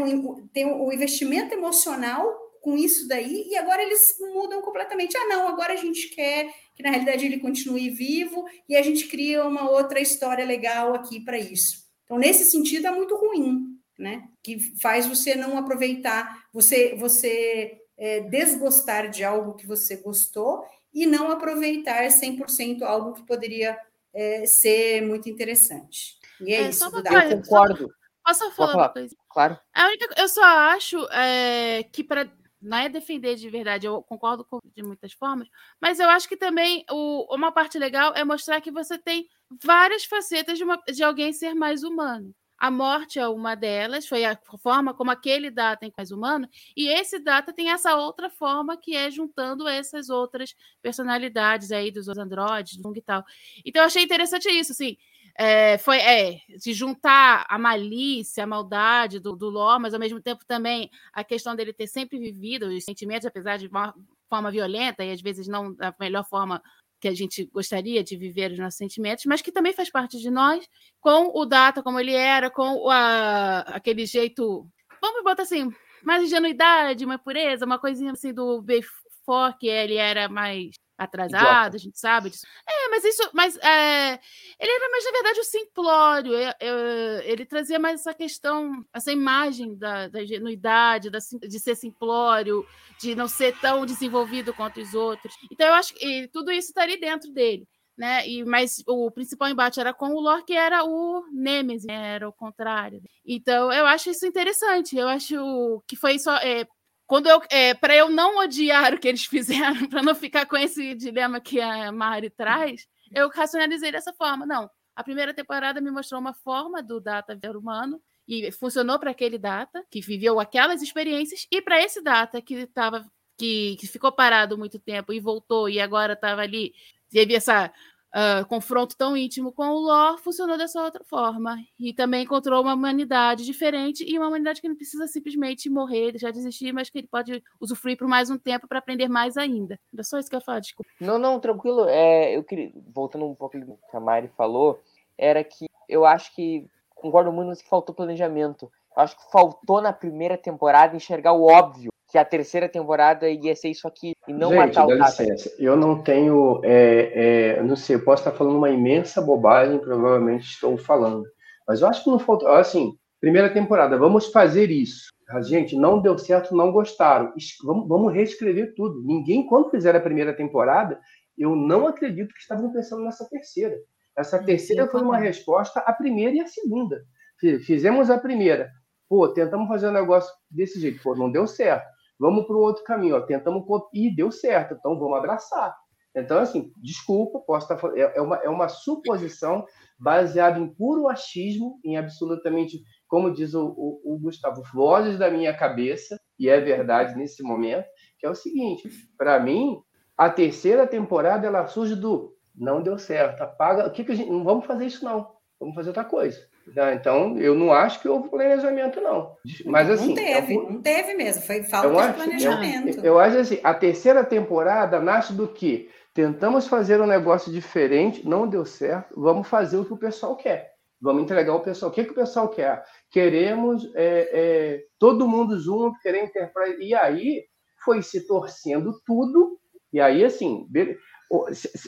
Tem 0.53 0.67
o 0.67 0.93
investimento 0.93 1.55
emocional 1.55 2.47
com 2.61 2.77
isso 2.77 3.07
daí 3.07 3.47
e 3.49 3.57
agora 3.57 3.83
eles 3.83 4.17
mudam 4.35 4.61
completamente. 4.61 5.17
Ah, 5.17 5.29
não, 5.29 5.49
agora 5.49 5.73
a 5.73 5.77
gente 5.77 6.09
quer 6.09 6.53
que 6.75 6.83
na 6.83 6.91
realidade 6.91 7.25
ele 7.25 7.39
continue 7.39 7.89
vivo 7.89 8.45
e 8.69 8.77
a 8.77 8.83
gente 8.83 9.07
cria 9.07 9.47
uma 9.47 9.71
outra 9.71 10.01
história 10.01 10.45
legal 10.45 10.93
aqui 10.93 11.21
para 11.21 11.39
isso. 11.39 11.87
Então 12.05 12.19
nesse 12.19 12.45
sentido 12.45 12.89
é 12.89 12.91
muito 12.91 13.17
ruim, 13.17 13.76
né? 14.07 14.29
Que 14.41 14.61
faz 14.81 15.05
você 15.05 15.35
não 15.35 15.59
aproveitar, 15.59 16.47
você 16.53 16.95
você 16.95 17.81
é, 17.99 18.21
desgostar 18.21 19.11
de 19.11 19.25
algo 19.25 19.55
que 19.55 19.67
você 19.67 19.97
gostou 19.97 20.65
e 20.95 21.07
não 21.07 21.29
aproveitar 21.31 22.07
100% 22.07 22.83
algo 22.83 23.15
que 23.15 23.27
poderia 23.27 23.77
é, 24.15 24.47
ser 24.47 25.03
muito 25.03 25.29
interessante. 25.29 26.17
E 26.41 26.55
é, 26.55 26.63
É, 26.63 26.69
isso, 26.69 26.89
coisa, 26.89 27.09
Eu 27.09 27.43
concordo. 27.43 27.91
Posso 28.25 28.51
falar 28.53 28.73
falar. 28.73 28.85
uma 28.85 28.93
coisa? 28.93 29.17
Claro. 29.29 29.59
A 29.75 29.87
única, 29.87 30.15
eu 30.17 30.29
só 30.29 30.45
acho 30.45 30.99
é, 31.13 31.83
que 31.93 32.05
para 32.05 32.31
não 32.61 32.79
é 32.79 32.89
defender 32.89 33.37
de 33.37 33.51
verdade, 33.51 33.87
eu 33.87 34.03
concordo 34.03 34.45
com 34.45 34.59
de 34.75 34.83
muitas 34.83 35.13
formas, 35.13 35.49
mas 35.81 36.01
eu 36.01 36.09
acho 36.09 36.29
que 36.29 36.37
também 36.37 36.85
o, 36.91 37.35
uma 37.35 37.53
parte 37.53 37.79
legal 37.79 38.13
é 38.15 38.25
mostrar 38.25 38.61
que 38.61 38.71
você 38.71 38.99
tem 38.99 39.29
várias 39.63 40.05
facetas 40.05 40.59
de, 40.59 40.65
uma, 40.65 40.81
de 40.93 41.03
alguém 41.03 41.33
ser 41.33 41.55
mais 41.55 41.83
humano. 41.83 42.35
A 42.59 42.71
morte 42.71 43.19
é 43.19 43.29
uma 43.29 43.55
delas, 43.55 44.07
foi 44.07 44.25
a 44.25 44.39
forma 44.63 44.95
como 44.95 45.11
aquele 45.11 45.51
data 45.51 45.87
é 45.87 45.91
mais 45.97 46.11
humano, 46.11 46.49
e 46.77 46.89
esse 46.89 47.19
data 47.19 47.53
tem 47.53 47.71
essa 47.71 47.97
outra 47.97 48.31
forma 48.31 48.77
que 48.77 48.97
é 48.97 49.11
juntando 49.11 49.69
essas 49.69 50.09
outras 50.09 50.55
personalidades 50.81 51.71
aí 51.71 51.91
dos 51.91 52.09
androides, 52.09 52.77
do 52.79 52.97
e 52.97 53.03
tal. 53.03 53.25
Então 53.65 53.83
eu 53.83 53.87
achei 53.87 54.03
interessante 54.03 54.49
isso, 54.49 54.73
assim, 54.73 54.97
é, 55.39 55.77
foi 55.77 55.99
é, 55.99 56.39
de 56.59 56.73
juntar 56.73 57.45
a 57.49 57.59
malícia, 57.59 58.45
a 58.45 58.47
maldade 58.47 59.21
do, 59.21 59.37
do 59.37 59.51
Ló, 59.51 59.79
mas 59.79 59.93
ao 59.93 60.01
mesmo 60.01 60.21
tempo 60.21 60.45
também 60.47 60.91
a 61.13 61.23
questão 61.23 61.55
dele 61.55 61.73
ter 61.75 61.87
sempre 61.87 62.19
vivido 62.19 62.67
os 62.69 62.85
sentimentos, 62.85 63.27
apesar 63.27 63.59
de 63.59 63.67
uma 63.67 63.95
forma 64.29 64.51
violenta 64.51 65.05
e 65.05 65.13
às 65.13 65.21
vezes 65.21 65.47
não 65.47 65.75
da 65.75 65.95
melhor 66.01 66.25
forma 66.25 66.63
que 67.07 67.13
a 67.13 67.15
gente 67.15 67.45
gostaria 67.53 68.03
de 68.03 68.17
viver 68.17 68.51
os 68.51 68.59
nossos 68.59 68.77
sentimentos, 68.77 69.25
mas 69.27 69.41
que 69.41 69.53
também 69.53 69.73
faz 69.73 69.89
parte 69.89 70.19
de 70.19 70.29
nós, 70.29 70.67
com 71.01 71.31
o 71.39 71.47
Data 71.47 71.83
como 71.83 72.01
ele 72.01 72.13
era, 72.13 72.51
com 72.51 72.91
a, 72.91 73.61
aquele 73.61 74.05
jeito, 74.05 74.69
vamos 75.01 75.23
botar 75.23 75.45
assim, 75.45 75.71
mais 76.03 76.25
ingenuidade, 76.25 77.05
uma 77.05 77.19
pureza, 77.19 77.65
uma 77.65 77.79
coisinha 77.79 78.11
assim 78.11 78.35
do 78.35 78.61
B4, 78.61 79.57
que 79.59 79.69
ele 79.69 79.95
era 79.95 80.29
mais 80.29 80.71
atrasado, 80.97 81.37
Idiota. 81.37 81.77
a 81.77 81.79
gente 81.79 81.99
sabe 81.99 82.31
disso. 82.31 82.47
É, 82.69 82.89
mas 82.89 83.05
isso, 83.05 83.31
mas 83.33 83.57
é, 83.59 84.19
ele 84.59 84.73
era 84.73 84.91
mais 84.91 85.05
na 85.05 85.11
verdade 85.11 85.41
o 85.41 85.45
simplório. 85.45 86.33
Eu, 86.33 86.53
eu, 86.61 86.79
ele 87.25 87.45
trazia 87.45 87.79
mais 87.79 88.01
essa 88.01 88.15
questão, 88.15 88.85
essa 88.93 89.13
imagem 89.13 89.77
da, 89.77 90.09
da 90.09 90.23
ingenuidade, 90.23 91.11
da, 91.11 91.19
de 91.19 91.61
ser 91.61 91.75
simplório, 91.75 92.67
de 92.99 93.15
não 93.15 93.29
ser 93.29 93.59
tão 93.61 93.85
desenvolvido 93.85 94.55
quanto 94.55 94.81
os 94.81 94.95
outros. 94.95 95.35
Então 95.51 95.67
eu 95.67 95.75
acho 95.75 95.95
que 95.95 96.29
tudo 96.33 96.51
isso 96.51 96.69
está 96.69 96.83
ali 96.83 96.99
dentro 96.99 97.31
dele. 97.31 97.67
Né? 97.97 98.29
E, 98.29 98.45
mas 98.45 98.83
o 98.87 99.11
principal 99.11 99.49
embate 99.49 99.81
era 99.81 99.95
com 99.95 100.11
o 100.11 100.21
Lore, 100.21 100.45
que 100.45 100.53
era 100.53 100.85
o 100.85 101.25
Nemesis, 101.33 101.87
né? 101.87 102.15
era 102.15 102.29
o 102.29 102.33
contrário. 102.33 103.01
Então 103.25 103.73
eu 103.73 103.87
acho 103.87 104.11
isso 104.11 104.27
interessante. 104.27 104.97
Eu 104.97 105.09
acho 105.09 105.83
que 105.87 105.97
foi 105.97 106.19
só. 106.19 106.37
É, 106.37 106.67
quando 107.07 107.29
eu 107.29 107.41
é, 107.51 107.75
para 107.75 107.95
eu 107.95 108.11
não 108.11 108.39
odiar 108.39 108.95
o 108.95 108.99
que 108.99 109.09
eles 109.09 109.25
fizeram, 109.27 109.89
para 109.89 110.03
não 110.03 110.15
ficar 110.15 110.47
com 110.47 110.57
esse 110.57 110.95
dilema 110.95 111.41
que 111.41 111.61
a 111.61 111.93
Mari 111.93 112.31
traz, 112.31 112.87
eu 113.15 113.29
racionalizei 113.29 113.93
dessa 113.93 114.13
forma. 114.13 114.45
Não, 114.45 114.69
a 114.95 115.05
primeira 115.05 115.33
temporada 115.35 115.81
me 115.81 115.91
mostrou 115.91 116.21
uma 116.21 116.35
forma 116.35 116.83
do 116.83 117.01
data 117.01 117.37
ver 117.37 117.57
humano 117.57 118.01
e 118.27 118.51
funcionou 118.51 118.99
para 118.99 119.11
aquele 119.11 119.39
data 119.39 119.85
que 119.91 120.01
viveu 120.01 120.41
aquelas 120.41 120.83
experiências 120.83 121.47
e 121.51 121.63
para 121.63 121.81
esse 121.81 122.03
data 122.03 122.43
que 122.43 122.55
estava 122.55 123.07
que, 123.39 123.77
que, 123.79 123.87
ficou 123.87 124.11
parado 124.11 124.57
muito 124.57 124.79
tempo 124.79 125.13
e 125.13 125.21
voltou 125.21 125.69
e 125.69 125.79
agora 125.79 126.15
estava 126.15 126.41
ali 126.41 126.73
teve 127.11 127.35
essa 127.35 127.73
uh, 128.17 128.47
confronto 128.47 128.97
tão 128.97 129.17
íntimo 129.17 129.53
com 129.53 129.69
o 129.69 129.79
Lore, 129.79 130.19
funcionou 130.23 130.57
dessa 130.57 130.83
outra 130.83 131.05
forma. 131.05 131.59
E 131.79 131.93
também 131.93 132.25
encontrou 132.25 132.63
uma 132.63 132.75
humanidade 132.75 133.45
diferente 133.45 134.05
e 134.09 134.19
uma 134.19 134.29
humanidade 134.29 134.61
que 134.61 134.69
não 134.69 134.75
precisa 134.75 135.07
simplesmente 135.07 135.69
morrer, 135.69 136.13
deixar 136.13 136.31
de 136.31 136.39
existir, 136.39 136.73
mas 136.73 136.89
que 136.89 136.99
ele 136.99 137.07
pode 137.07 137.43
usufruir 137.61 137.99
por 137.99 138.09
mais 138.09 138.31
um 138.31 138.39
tempo 138.39 138.67
para 138.67 138.79
aprender 138.79 139.09
mais 139.09 139.37
ainda. 139.37 139.79
Era 139.93 140.03
só 140.03 140.19
isso 140.19 140.31
que 140.31 140.35
eu 140.35 140.39
ia 140.39 140.45
falar, 140.45 140.61
desculpa. 140.61 140.91
Não, 141.01 141.19
não, 141.19 141.39
tranquilo. 141.39 141.87
É, 141.89 142.35
eu 142.35 142.43
queria, 142.43 142.73
voltando 142.95 143.27
um 143.27 143.35
pouco 143.35 143.59
do 143.59 143.79
que 143.91 143.97
a 143.97 144.01
Mari 144.01 144.29
falou, 144.37 144.81
era 145.19 145.45
que 145.45 145.67
eu 145.89 146.05
acho 146.05 146.35
que, 146.35 146.67
concordo 146.95 147.31
muito, 147.31 147.63
que 147.63 147.69
faltou 147.69 147.95
planejamento. 147.95 148.71
Eu 148.97 149.03
acho 149.03 149.17
que 149.17 149.31
faltou 149.31 149.83
na 149.83 149.93
primeira 149.93 150.39
temporada 150.39 150.97
enxergar 150.97 151.33
o 151.33 151.45
óbvio 151.45 151.91
que 152.17 152.21
a 152.21 152.25
terceira 152.25 152.67
temporada 152.67 153.29
ia 153.29 153.55
ser 153.55 153.69
isso 153.69 153.87
aqui 153.87 154.13
e 154.27 154.33
não 154.33 154.49
Gente, 154.49 154.59
matar 154.59 154.87
o 154.87 154.89
dá 154.89 154.99
Tata. 155.05 155.23
licença. 155.23 155.55
Eu 155.59 155.77
não 155.77 156.03
tenho, 156.03 156.63
é, 156.65 157.57
é, 157.59 157.63
não 157.63 157.77
sei, 157.77 157.97
eu 157.97 158.05
posso 158.05 158.23
estar 158.23 158.33
falando 158.33 158.57
uma 158.57 158.71
imensa 158.71 159.21
bobagem, 159.21 159.79
provavelmente 159.79 160.45
estou 160.47 160.79
falando. 160.79 161.25
Mas 161.69 161.83
eu 161.83 161.89
acho 161.89 162.03
que 162.03 162.09
não 162.09 162.19
faltou, 162.19 162.49
assim, 162.49 162.95
primeira 163.21 163.53
temporada, 163.53 163.99
vamos 163.99 164.29
fazer 164.33 164.71
isso. 164.71 165.09
A 165.29 165.43
gente 165.43 165.77
não 165.77 166.01
deu 166.01 166.17
certo, 166.17 166.57
não 166.57 166.73
gostaram. 166.73 167.35
Vamos, 167.65 167.87
vamos 167.87 168.15
reescrever 168.15 168.73
tudo. 168.75 169.03
Ninguém, 169.05 169.45
quando 169.47 169.71
fizer 169.71 169.95
a 169.95 170.01
primeira 170.01 170.33
temporada, 170.35 170.99
eu 171.37 171.55
não 171.55 171.87
acredito 171.87 172.33
que 172.33 172.41
estavam 172.41 172.73
pensando 172.73 173.03
nessa 173.05 173.29
terceira. 173.29 173.77
Essa 174.17 174.43
terceira 174.43 174.87
foi 174.87 175.03
uma 175.03 175.19
resposta 175.19 175.81
à 175.81 175.93
primeira 175.93 176.35
e 176.35 176.41
à 176.41 176.47
segunda. 176.47 177.03
Fi- 177.39 177.59
Fizemos 177.59 178.09
a 178.09 178.17
primeira. 178.17 178.71
Pô, 179.07 179.29
tentamos 179.29 179.69
fazer 179.69 179.89
um 179.89 179.93
negócio 179.93 180.33
desse 180.51 180.81
jeito. 180.81 181.03
Pô, 181.03 181.15
não 181.15 181.31
deu 181.31 181.47
certo. 181.47 181.85
Vamos 182.19 182.47
para 182.47 182.57
um 182.57 182.61
outro 182.61 182.85
caminho. 182.85 183.17
Ó. 183.17 183.21
Tentamos 183.21 183.65
e 183.93 184.15
deu 184.15 184.31
certo. 184.31 184.75
Então 184.75 184.99
vamos 184.99 185.19
abraçar. 185.19 185.75
Então, 186.15 186.39
assim, 186.39 186.73
desculpa, 186.83 187.41
posso 187.41 187.67
estar 187.67 187.77
falando. 187.77 187.99
É 187.99 188.13
é 188.17 188.23
uma, 188.23 188.37
é 188.37 188.49
uma 188.49 188.69
suposição 188.69 189.67
baseada 189.99 190.59
em 190.59 190.67
puro 190.67 191.09
achismo, 191.09 191.79
em 191.85 191.99
absolutamente, 191.99 192.83
como 193.07 193.33
diz 193.33 193.53
o, 193.55 193.67
o, 193.67 194.15
o 194.15 194.19
Gustavo, 194.19 194.63
vozes 194.73 195.19
da 195.19 195.31
minha 195.31 195.55
cabeça, 195.55 196.19
e 196.39 196.49
é 196.49 196.59
verdade 196.59 197.15
nesse 197.17 197.43
momento, 197.43 197.87
que 198.19 198.27
é 198.27 198.31
o 198.31 198.35
seguinte: 198.35 198.89
para 199.19 199.39
mim, 199.39 199.79
a 200.17 200.31
terceira 200.31 200.87
temporada 200.87 201.47
ela 201.47 201.67
surge 201.67 201.95
do 201.95 202.35
não 202.55 202.83
deu 202.83 202.97
certo, 202.99 203.43
apaga. 203.43 203.87
O 203.87 203.91
que, 203.91 204.03
que 204.03 204.13
a 204.13 204.15
gente. 204.15 204.31
Não 204.31 204.43
vamos 204.43 204.65
fazer 204.65 204.87
isso, 204.87 205.05
não. 205.05 205.31
Vamos 205.61 205.75
fazer 205.75 205.91
outra 205.91 206.05
coisa. 206.05 206.39
Tá? 206.75 206.95
Então, 206.95 207.39
eu 207.39 207.55
não 207.55 207.73
acho 207.73 208.01
que 208.01 208.09
houve 208.09 208.29
planejamento, 208.29 209.01
não. 209.01 209.37
Mas 209.67 209.89
assim. 209.89 210.15
não 210.15 210.23
é 210.23 210.35
teve, 210.41 210.59
um- 210.59 210.71
não 210.73 210.83
teve 210.83 211.15
mesmo. 211.15 211.43
Foi 211.43 211.63
falta 211.63 211.87
eu 211.89 211.93
de 211.95 212.01
acho, 212.01 212.15
planejamento. 212.15 212.99
eu, 212.99 213.05
eu 213.05 213.19
acho 213.21 213.39
assim, 213.39 213.61
a 213.63 213.73
terceira 213.73 214.25
temporada 214.25 214.99
nasce 215.01 215.33
do 215.33 215.47
que? 215.47 215.89
Tentamos 216.13 216.67
fazer 216.67 217.01
um 217.01 217.07
negócio 217.07 217.53
diferente, 217.53 218.27
não 218.27 218.49
deu 218.49 218.65
certo, 218.65 219.15
vamos 219.21 219.47
fazer 219.49 219.77
o 219.77 219.85
que 219.85 219.93
o 219.93 219.99
pessoal 219.99 220.35
quer. 220.37 220.73
Vamos 221.01 221.23
entregar 221.23 221.53
ao 221.53 221.61
pessoal. 221.61 221.91
O 221.91 221.95
que, 221.95 222.05
que 222.05 222.11
o 222.13 222.15
pessoal 222.15 222.49
quer? 222.49 222.83
Queremos 223.11 223.85
é, 223.95 224.31
é, 224.33 224.81
todo 224.99 225.29
mundo 225.29 225.61
junto, 225.61 225.99
querer 226.01 226.25
Enterprise. 226.25 226.83
E 226.83 226.95
aí 226.95 227.45
foi 227.85 228.03
se 228.03 228.27
torcendo 228.27 228.95
tudo, 229.07 229.59
e 229.93 230.01
aí, 230.01 230.25
assim, 230.25 230.67
o- 230.69 230.97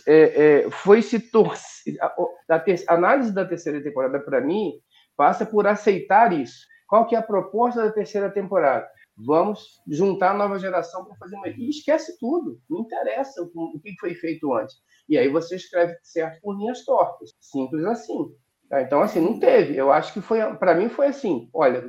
é, 0.06 0.64
é, 0.64 0.70
foi 0.70 1.02
se 1.02 1.18
torcendo. 1.20 1.98
A, 2.00 2.14
a 2.48 2.94
análise 2.94 3.32
da 3.32 3.44
terceira 3.44 3.82
temporada, 3.82 4.20
para 4.20 4.40
mim, 4.40 4.72
passa 5.16 5.44
por 5.44 5.66
aceitar 5.66 6.32
isso. 6.32 6.66
Qual 6.88 7.06
que 7.06 7.14
é 7.14 7.18
a 7.18 7.22
proposta 7.22 7.84
da 7.84 7.92
terceira 7.92 8.30
temporada? 8.30 8.88
Vamos 9.16 9.80
juntar 9.86 10.30
a 10.30 10.36
nova 10.36 10.58
geração 10.58 11.04
para 11.04 11.16
fazer 11.16 11.36
uma. 11.36 11.48
E 11.48 11.68
esquece 11.68 12.18
tudo, 12.18 12.60
não 12.70 12.80
interessa 12.80 13.42
o, 13.42 13.80
que 13.80 13.94
foi 13.98 14.14
feito 14.14 14.54
antes. 14.54 14.76
E 15.08 15.18
aí 15.18 15.28
você 15.28 15.56
escreve 15.56 15.96
certo 16.02 16.40
por 16.40 16.56
linhas 16.56 16.84
tortas. 16.84 17.32
Simples 17.40 17.84
assim. 17.84 18.32
Tá? 18.68 18.80
Então, 18.82 19.00
assim, 19.00 19.20
não 19.20 19.38
teve. 19.38 19.76
Eu 19.76 19.90
acho 19.90 20.12
que 20.12 20.20
foi. 20.20 20.38
Para 20.56 20.74
mim, 20.74 20.88
foi 20.88 21.08
assim: 21.08 21.50
olha, 21.52 21.84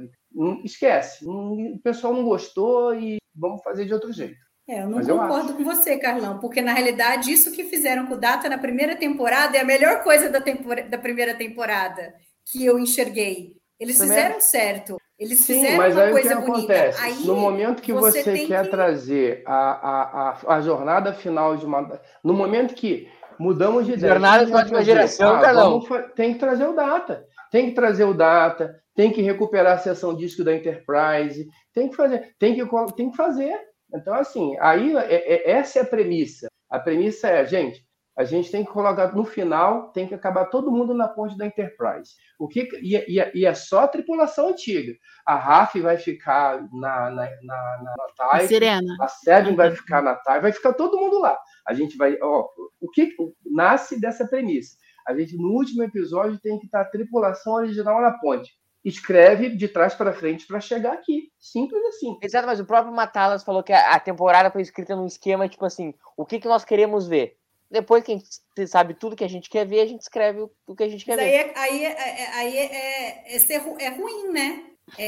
esquece. 0.63 1.25
o 1.25 1.79
pessoal 1.83 2.13
não 2.13 2.23
gostou 2.23 2.95
e 2.95 3.17
vamos 3.35 3.61
fazer 3.63 3.85
de 3.85 3.93
outro 3.93 4.11
jeito. 4.11 4.48
É, 4.69 4.81
eu 4.83 4.87
não 4.87 4.97
Mas 4.97 5.07
eu 5.07 5.17
concordo 5.17 5.53
com 5.55 5.63
você, 5.63 5.97
Carlão, 5.97 6.37
porque 6.39 6.61
na 6.61 6.73
realidade 6.73 7.31
isso 7.31 7.51
que 7.51 7.63
fizeram 7.63 8.05
com 8.05 8.13
o 8.13 8.19
Data 8.19 8.47
na 8.47 8.57
primeira 8.57 8.95
temporada 8.95 9.57
é 9.57 9.61
a 9.61 9.65
melhor 9.65 10.03
coisa 10.03 10.29
da, 10.29 10.37
da 10.37 10.97
primeira 10.99 11.33
temporada 11.33 12.13
que 12.45 12.63
eu 12.63 12.77
enxerguei. 12.77 13.53
Eles 13.79 13.97
fizeram 13.99 14.39
certo. 14.39 14.97
Eles 15.17 15.39
Sim, 15.39 15.55
fizeram 15.55 15.77
mas 15.77 15.95
uma 15.95 16.03
aí 16.03 16.11
o 16.11 16.15
que 16.15 16.21
coisa 16.21 16.35
bonita. 16.35 16.73
acontece? 16.73 17.01
Aí 17.01 17.25
no 17.25 17.35
momento 17.35 17.81
que 17.81 17.91
você, 17.91 18.23
tem 18.23 18.45
quer 18.45 18.65
que- 18.65 18.69
trazer 18.69 19.41
a, 19.45 19.53
a, 19.71 20.29
a, 20.29 20.55
a 20.55 20.61
jornada 20.61 21.13
final 21.13 21.57
de 21.57 21.65
uma. 21.65 21.99
No 22.23 22.33
momento 22.33 22.75
que 22.75 23.09
mudamos 23.39 23.85
de 23.87 23.93
ideia. 23.93 24.13
Jornada 24.13 24.45
de 24.45 24.51
uma 24.51 24.65
trazer? 24.65 24.85
geração, 24.85 25.33
Ah, 25.35 25.51
vamos 25.53 25.85
Tem 26.15 26.33
que 26.33 26.39
trazer 26.39 26.65
o 26.67 26.73
data. 26.75 27.25
Tem 27.51 27.69
que 27.69 27.75
trazer 27.75 28.03
o 28.03 28.13
data, 28.13 28.75
tem 28.95 29.11
que 29.11 29.21
recuperar 29.23 29.73
a 29.73 29.77
seção 29.79 30.15
disco 30.15 30.43
da 30.43 30.53
Enterprise, 30.53 31.47
tem 31.73 31.89
que 31.89 31.95
fazer, 31.95 32.35
tem 32.37 32.53
que, 32.53 32.63
tem 32.95 33.09
que 33.09 33.17
fazer. 33.17 33.57
Então, 33.93 34.13
assim, 34.13 34.55
aí 34.59 34.95
é- 34.95 35.33
é- 35.33 35.51
essa 35.51 35.79
é 35.79 35.81
a 35.81 35.85
premissa. 35.85 36.47
A 36.69 36.79
premissa 36.79 37.27
é, 37.27 37.45
gente, 37.45 37.83
a 38.17 38.23
gente 38.23 38.51
tem 38.51 38.65
que 38.65 38.71
colocar 38.71 39.15
no 39.15 39.23
final, 39.23 39.91
tem 39.91 40.07
que 40.07 40.13
acabar 40.13 40.45
todo 40.45 40.71
mundo 40.71 40.93
na 40.93 41.07
ponte 41.07 41.37
da 41.37 41.45
Enterprise. 41.45 42.13
O 42.37 42.47
que, 42.47 42.67
e, 42.81 42.95
e- 42.97 43.31
e 43.33 43.45
é 43.45 43.53
só 43.53 43.81
a 43.81 43.87
tripulação 43.87 44.49
antiga. 44.49 44.93
A 45.25 45.35
RAF 45.35 45.79
vai 45.79 45.97
ficar 45.97 46.61
na, 46.73 47.09
na, 47.09 47.23
na, 47.25 47.29
na, 47.43 47.95
na 48.17 48.25
A 48.31 48.39
TIE, 48.39 48.47
Sirena. 48.47 48.97
a 49.01 49.07
Seven 49.07 49.55
vai 49.55 49.71
ficar 49.71 50.01
na 50.01 50.15
TIE, 50.15 50.39
vai 50.41 50.51
ficar 50.51 50.73
todo 50.73 50.97
mundo 50.99 51.19
lá. 51.19 51.37
A 51.67 51.73
gente 51.73 51.95
vai. 51.97 52.17
Ó, 52.21 52.47
o 52.81 52.89
que 52.91 53.15
nasce 53.45 53.99
dessa 53.99 54.27
premissa? 54.27 54.75
A 55.07 55.17
gente, 55.17 55.35
no 55.37 55.49
último 55.53 55.81
episódio, 55.83 56.39
tem 56.39 56.59
que 56.59 56.65
estar 56.65 56.81
a 56.81 56.85
tripulação 56.85 57.53
original 57.53 58.01
na 58.01 58.11
ponte. 58.19 58.51
Escreve 58.83 59.49
de 59.49 59.67
trás 59.67 59.93
para 59.93 60.13
frente 60.13 60.47
para 60.47 60.59
chegar 60.59 60.93
aqui. 60.93 61.31
Simples 61.37 61.83
assim. 61.87 62.17
Exato, 62.21 62.47
mas 62.47 62.59
o 62.59 62.65
próprio 62.65 62.93
Matalas 62.93 63.43
falou 63.43 63.61
que 63.63 63.73
a 63.73 63.99
temporada 63.99 64.49
foi 64.51 64.61
escrita 64.61 64.95
num 64.95 65.05
esquema 65.05 65.49
tipo 65.49 65.65
assim: 65.65 65.93
o 66.15 66.25
que, 66.25 66.39
que 66.39 66.47
nós 66.47 66.63
queremos 66.63 67.07
ver? 67.07 67.37
Depois 67.69 68.03
que 68.03 68.11
a 68.13 68.15
gente 68.15 68.27
sabe 68.67 68.93
tudo 68.95 69.15
que 69.15 69.23
a 69.23 69.29
gente 69.29 69.49
quer 69.49 69.65
ver, 69.65 69.81
a 69.81 69.85
gente 69.85 70.01
escreve 70.01 70.47
o, 70.65 70.75
que 70.75 70.83
a 70.83 70.89
gente 70.89 71.05
quer 71.05 71.17
Mas 71.17 71.25
ver. 71.25 71.31
aí, 71.31 71.35
é, 71.35 71.53
aí, 71.55 71.85
é, 71.85 71.89
é- 71.89 72.29
aí 72.33 72.57
é, 72.57 73.35
é, 73.35 73.37
é 73.37 73.85
é 73.85 73.89
ruim, 73.89 74.31
né? 74.31 74.65